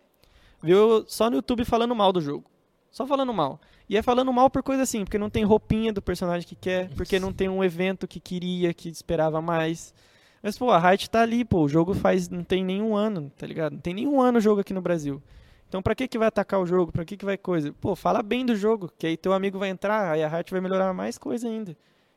viu 0.63 1.05
só 1.07 1.29
no 1.29 1.35
YouTube 1.35 1.63
falando 1.63 1.93
mal 1.93 2.11
do 2.11 2.21
jogo. 2.21 2.54
Só 2.95 3.05
falando 3.05 3.33
mal. 3.33 3.59
E 3.89 3.97
é 3.97 4.01
falando 4.01 4.31
mal 4.31 4.49
por 4.49 4.63
coisa 4.63 4.83
assim, 4.83 5.03
porque 5.03 5.17
não 5.17 5.29
tem 5.29 5.43
roupinha 5.43 5.91
do 5.91 6.01
personagem 6.01 6.47
que 6.47 6.55
quer, 6.55 6.87
porque 6.91 7.19
não 7.19 7.33
tem 7.33 7.49
um 7.49 7.61
evento 7.61 8.07
que 8.07 8.21
queria, 8.21 8.73
que 8.73 8.87
esperava 8.87 9.41
mais. 9.41 9.93
Mas, 10.41 10.57
pô, 10.57 10.71
a 10.71 10.79
Riot 10.79 11.09
tá 11.09 11.21
ali, 11.21 11.43
pô, 11.43 11.63
o 11.63 11.67
jogo 11.67 11.93
faz, 11.93 12.29
não 12.29 12.41
tem 12.41 12.63
nenhum 12.63 12.95
ano, 12.95 13.29
tá 13.37 13.45
ligado? 13.45 13.73
Não 13.73 13.81
tem 13.81 13.93
nenhum 13.93 14.21
ano 14.21 14.37
o 14.37 14.41
jogo 14.41 14.61
aqui 14.61 14.73
no 14.73 14.81
Brasil. 14.81 15.21
Então 15.67 15.81
pra 15.81 15.93
que 15.93 16.07
que 16.07 16.17
vai 16.17 16.29
atacar 16.29 16.57
o 16.57 16.65
jogo? 16.65 16.93
Pra 16.93 17.03
que 17.03 17.17
que 17.17 17.25
vai 17.25 17.37
coisa? 17.37 17.73
Pô, 17.81 17.97
fala 17.97 18.23
bem 18.23 18.45
do 18.45 18.55
jogo, 18.55 18.89
que 18.97 19.05
aí 19.05 19.17
teu 19.17 19.33
amigo 19.33 19.59
vai 19.59 19.67
entrar, 19.67 20.13
aí 20.13 20.23
a 20.23 20.29
Riot 20.29 20.49
vai 20.49 20.61
melhorar 20.61 20.93
mais 20.93 21.17
coisa 21.17 21.49
ainda. 21.49 21.75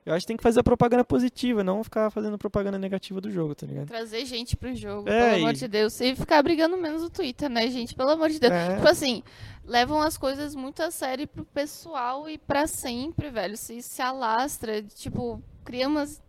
Eu 0.08 0.14
acho 0.14 0.24
que 0.24 0.28
tem 0.28 0.36
que 0.36 0.42
fazer 0.42 0.60
a 0.60 0.64
propaganda 0.64 1.04
positiva, 1.04 1.62
não 1.62 1.84
ficar 1.84 2.10
fazendo 2.10 2.38
propaganda 2.38 2.78
negativa 2.78 3.20
do 3.20 3.30
jogo, 3.30 3.54
tá 3.54 3.66
ligado? 3.66 3.88
Trazer 3.88 4.24
gente 4.24 4.56
pro 4.56 4.74
jogo, 4.74 5.08
É, 5.08 5.30
pelo 5.32 5.36
amor 5.42 5.52
e- 5.54 5.56
de 5.58 5.68
Deus. 5.68 6.00
E 6.00 6.16
ficar 6.16 6.42
brigando 6.42 6.76
menos 6.78 7.02
no 7.02 7.10
Twitter, 7.10 7.50
né, 7.50 7.68
gente? 7.68 7.94
Pelo 7.94 8.10
amor 8.10 8.30
de 8.30 8.38
Deus. 8.40 8.52
É. 8.52 8.76
Tipo 8.76 8.88
assim, 8.88 9.22
levam 9.64 10.00
as 10.00 10.16
coisas 10.16 10.54
muito 10.54 10.82
a 10.82 10.90
sério 10.90 11.28
pro 11.28 11.44
pessoal 11.44 12.28
e 12.28 12.38
pra 12.38 12.66
sempre, 12.66 13.28
velho. 13.30 13.56
Se, 13.56 13.82
se 13.82 14.00
alastra, 14.00 14.82
tipo, 14.82 15.42
cria 15.64 15.86
umas 15.86 16.22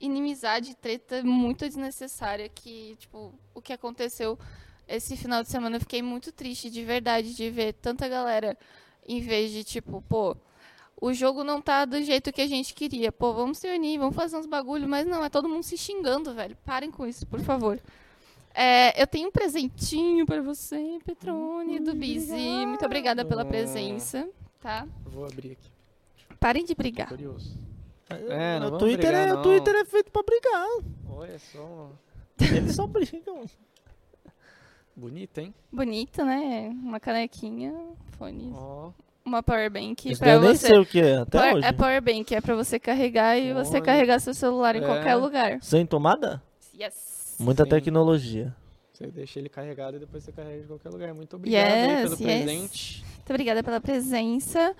inimizade, 0.00 0.74
treta 0.76 1.22
muito 1.22 1.66
desnecessária 1.66 2.48
que, 2.48 2.96
tipo, 2.98 3.34
o 3.54 3.60
que 3.60 3.72
aconteceu 3.72 4.38
esse 4.88 5.16
final 5.16 5.42
de 5.42 5.48
semana 5.50 5.76
eu 5.76 5.80
fiquei 5.80 6.02
muito 6.02 6.32
triste 6.32 6.68
de 6.70 6.82
verdade 6.84 7.34
de 7.34 7.48
ver 7.50 7.74
tanta 7.74 8.08
galera 8.08 8.56
em 9.06 9.20
vez 9.20 9.52
de, 9.52 9.62
tipo, 9.62 10.02
pô, 10.08 10.36
o 11.00 11.12
jogo 11.12 11.42
não 11.42 11.62
tá 11.62 11.84
do 11.84 12.02
jeito 12.02 12.32
que 12.32 12.42
a 12.42 12.46
gente 12.46 12.74
queria. 12.74 13.10
Pô, 13.10 13.32
vamos 13.32 13.58
se 13.58 13.68
unir, 13.68 13.98
vamos 13.98 14.14
fazer 14.14 14.36
uns 14.36 14.46
bagulho, 14.46 14.86
mas 14.88 15.06
não, 15.06 15.24
é 15.24 15.30
todo 15.30 15.48
mundo 15.48 15.62
se 15.62 15.76
xingando, 15.76 16.34
velho. 16.34 16.56
Parem 16.64 16.90
com 16.90 17.06
isso, 17.06 17.26
por 17.26 17.40
favor. 17.40 17.80
É, 18.54 19.00
eu 19.00 19.06
tenho 19.06 19.28
um 19.28 19.32
presentinho 19.32 20.26
pra 20.26 20.42
você, 20.42 20.98
Petrone, 21.04 21.78
do 21.80 21.94
Bizi. 21.94 22.66
Muito 22.66 22.84
obrigada 22.84 23.24
pela 23.24 23.44
presença, 23.44 24.28
tá? 24.60 24.86
Vou 25.04 25.24
abrir 25.24 25.52
aqui. 25.52 25.70
Parem 26.38 26.64
de 26.64 26.74
brigar. 26.74 27.08
Curioso. 27.08 27.56
É, 28.08 28.58
não 28.58 28.74
o, 28.74 28.78
Twitter 28.78 29.06
brigar, 29.06 29.28
é, 29.28 29.32
não. 29.32 29.40
o 29.40 29.42
Twitter 29.42 29.74
é 29.76 29.84
feito 29.84 30.10
pra 30.10 30.22
brigar. 30.22 30.66
Olha 31.08 31.38
só. 31.38 31.92
Eles 32.40 32.74
só 32.74 32.86
brigam. 32.86 33.44
Bonita, 34.96 35.40
hein? 35.40 35.54
Bonito, 35.70 36.24
né? 36.24 36.68
Uma 36.70 36.98
canequinha, 36.98 37.72
fones. 38.18 38.52
Ó. 38.54 38.92
uma 39.30 39.42
power 39.42 39.70
bank 39.70 40.14
daí 40.18 40.30
eu 40.34 40.40
nem 40.40 40.54
você. 40.56 40.66
sei 40.68 40.78
o 40.78 40.84
que 40.84 41.00
é, 41.00 41.16
até 41.18 41.38
Power- 41.38 41.54
hoje. 41.56 41.66
é 41.66 41.72
power 41.72 42.02
bank, 42.02 42.34
é 42.34 42.40
pra 42.40 42.54
você 42.54 42.78
carregar 42.78 43.38
e 43.38 43.52
você 43.54 43.74
Olha. 43.76 43.82
carregar 43.82 44.18
seu 44.20 44.34
celular 44.34 44.74
em 44.76 44.82
É. 44.82 44.86
qualquer 44.86 45.14
lugar. 45.14 45.58
Sem 45.62 45.86
tomada? 45.86 46.42
Yes. 46.78 47.36
Muita 47.38 47.64
Sim. 47.64 47.70
tecnologia. 47.70 48.54
Você 48.92 49.06
deixa 49.06 49.38
ele 49.38 49.48
carregado 49.48 49.96
e 49.96 50.00
depois 50.00 50.22
você 50.22 50.30
carrega 50.32 50.60
de 50.60 50.66
qualquer 50.66 50.90
lugar. 50.90 51.14
Muito 51.14 51.36
obrigado 51.36 51.62
aí 51.72 51.80
Yes, 51.90 52.02
pelo 52.02 52.12
yes. 52.30 52.42
presente. 52.44 53.04
Muito 53.16 53.30
obrigada 53.30 53.62
pela 53.62 53.80
presença. 53.80 54.74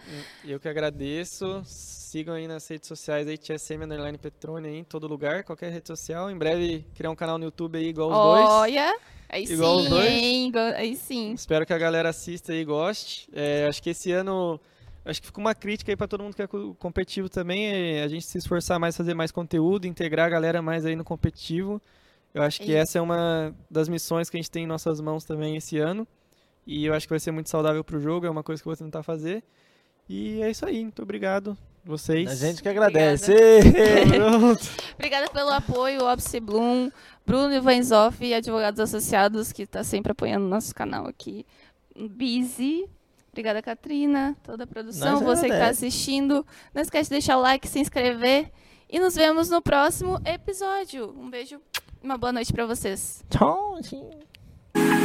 Eu 0.44 0.60
que 0.60 0.68
agradeço. 0.68 1.62
Sigam 2.10 2.34
aí 2.34 2.48
nas 2.48 2.66
redes 2.66 2.88
sociais 2.88 3.28
aí, 3.28 3.38
TSM 3.38 3.84
Underline 3.84 4.18
Petrone 4.18 4.66
aí, 4.66 4.78
em 4.78 4.82
todo 4.82 5.06
lugar, 5.06 5.44
qualquer 5.44 5.70
rede 5.70 5.86
social. 5.86 6.28
Em 6.28 6.36
breve 6.36 6.84
criar 6.92 7.08
um 7.08 7.14
canal 7.14 7.38
no 7.38 7.44
YouTube 7.44 7.78
aí 7.78 7.86
igual 7.86 8.10
os 8.10 8.16
dois. 8.18 8.48
Olha, 8.48 8.98
aí 9.28 9.44
Igual 9.44 9.76
os 9.76 9.84
sim, 9.84 9.88
dois. 9.90 10.08
hein? 10.10 10.52
Aí 10.74 10.96
sim. 10.96 11.32
Espero 11.34 11.64
que 11.64 11.72
a 11.72 11.78
galera 11.78 12.08
assista 12.08 12.52
e 12.52 12.64
goste. 12.64 13.28
É, 13.32 13.64
acho 13.68 13.80
que 13.80 13.90
esse 13.90 14.10
ano. 14.10 14.58
Acho 15.04 15.20
que 15.20 15.28
fica 15.28 15.38
uma 15.38 15.54
crítica 15.54 15.92
aí 15.92 15.96
pra 15.96 16.08
todo 16.08 16.24
mundo 16.24 16.34
que 16.34 16.42
é 16.42 16.48
co- 16.48 16.74
competitivo 16.80 17.28
também. 17.28 17.68
É 17.98 18.02
a 18.02 18.08
gente 18.08 18.26
se 18.26 18.36
esforçar 18.38 18.80
mais, 18.80 18.96
fazer 18.96 19.14
mais 19.14 19.30
conteúdo, 19.30 19.86
integrar 19.86 20.26
a 20.26 20.30
galera 20.30 20.60
mais 20.60 20.84
aí 20.84 20.96
no 20.96 21.04
competitivo. 21.04 21.80
Eu 22.34 22.42
acho 22.42 22.60
que 22.60 22.74
essa 22.74 22.98
é 22.98 23.00
uma 23.00 23.54
das 23.70 23.88
missões 23.88 24.28
que 24.28 24.36
a 24.36 24.40
gente 24.40 24.50
tem 24.50 24.64
em 24.64 24.66
nossas 24.66 25.00
mãos 25.00 25.22
também 25.24 25.54
esse 25.54 25.78
ano. 25.78 26.08
E 26.66 26.86
eu 26.86 26.92
acho 26.92 27.06
que 27.06 27.12
vai 27.12 27.20
ser 27.20 27.30
muito 27.30 27.48
saudável 27.48 27.84
pro 27.84 28.00
jogo, 28.00 28.26
é 28.26 28.30
uma 28.30 28.42
coisa 28.42 28.60
que 28.60 28.68
eu 28.68 28.74
vou 28.74 28.84
tentar 28.84 29.04
fazer. 29.04 29.44
E 30.08 30.42
é 30.42 30.50
isso 30.50 30.66
aí, 30.66 30.82
muito 30.82 31.02
obrigado. 31.02 31.56
Vocês. 31.84 32.30
A 32.30 32.34
gente 32.34 32.62
que 32.62 32.68
agradece. 32.68 33.32
Pronto. 34.14 34.68
Obrigada 34.94 35.28
pelo 35.30 35.50
apoio, 35.50 36.06
Opsi 36.10 36.38
Bloom, 36.40 36.90
Bruno 37.26 37.54
Ivanzoff 37.54 38.24
e 38.24 38.34
advogados 38.34 38.80
associados 38.80 39.52
que 39.52 39.62
está 39.62 39.82
sempre 39.82 40.12
apoiando 40.12 40.44
o 40.44 40.48
nosso 40.48 40.74
canal 40.74 41.06
aqui. 41.06 41.46
Busy. 41.96 42.88
Obrigada, 43.32 43.62
Katrina, 43.62 44.36
toda 44.42 44.64
a 44.64 44.66
produção, 44.66 45.20
Nós 45.20 45.22
você 45.22 45.46
que 45.46 45.52
está 45.52 45.68
assistindo. 45.68 46.44
Não 46.74 46.82
esquece 46.82 47.08
de 47.08 47.14
deixar 47.14 47.38
o 47.38 47.40
like, 47.40 47.68
se 47.68 47.78
inscrever. 47.78 48.50
E 48.88 48.98
nos 48.98 49.14
vemos 49.14 49.48
no 49.48 49.62
próximo 49.62 50.20
episódio. 50.24 51.14
Um 51.16 51.30
beijo, 51.30 51.60
uma 52.02 52.18
boa 52.18 52.32
noite 52.32 52.52
para 52.52 52.66
vocês. 52.66 53.24
Tchau. 53.30 53.78
gente. 53.82 54.19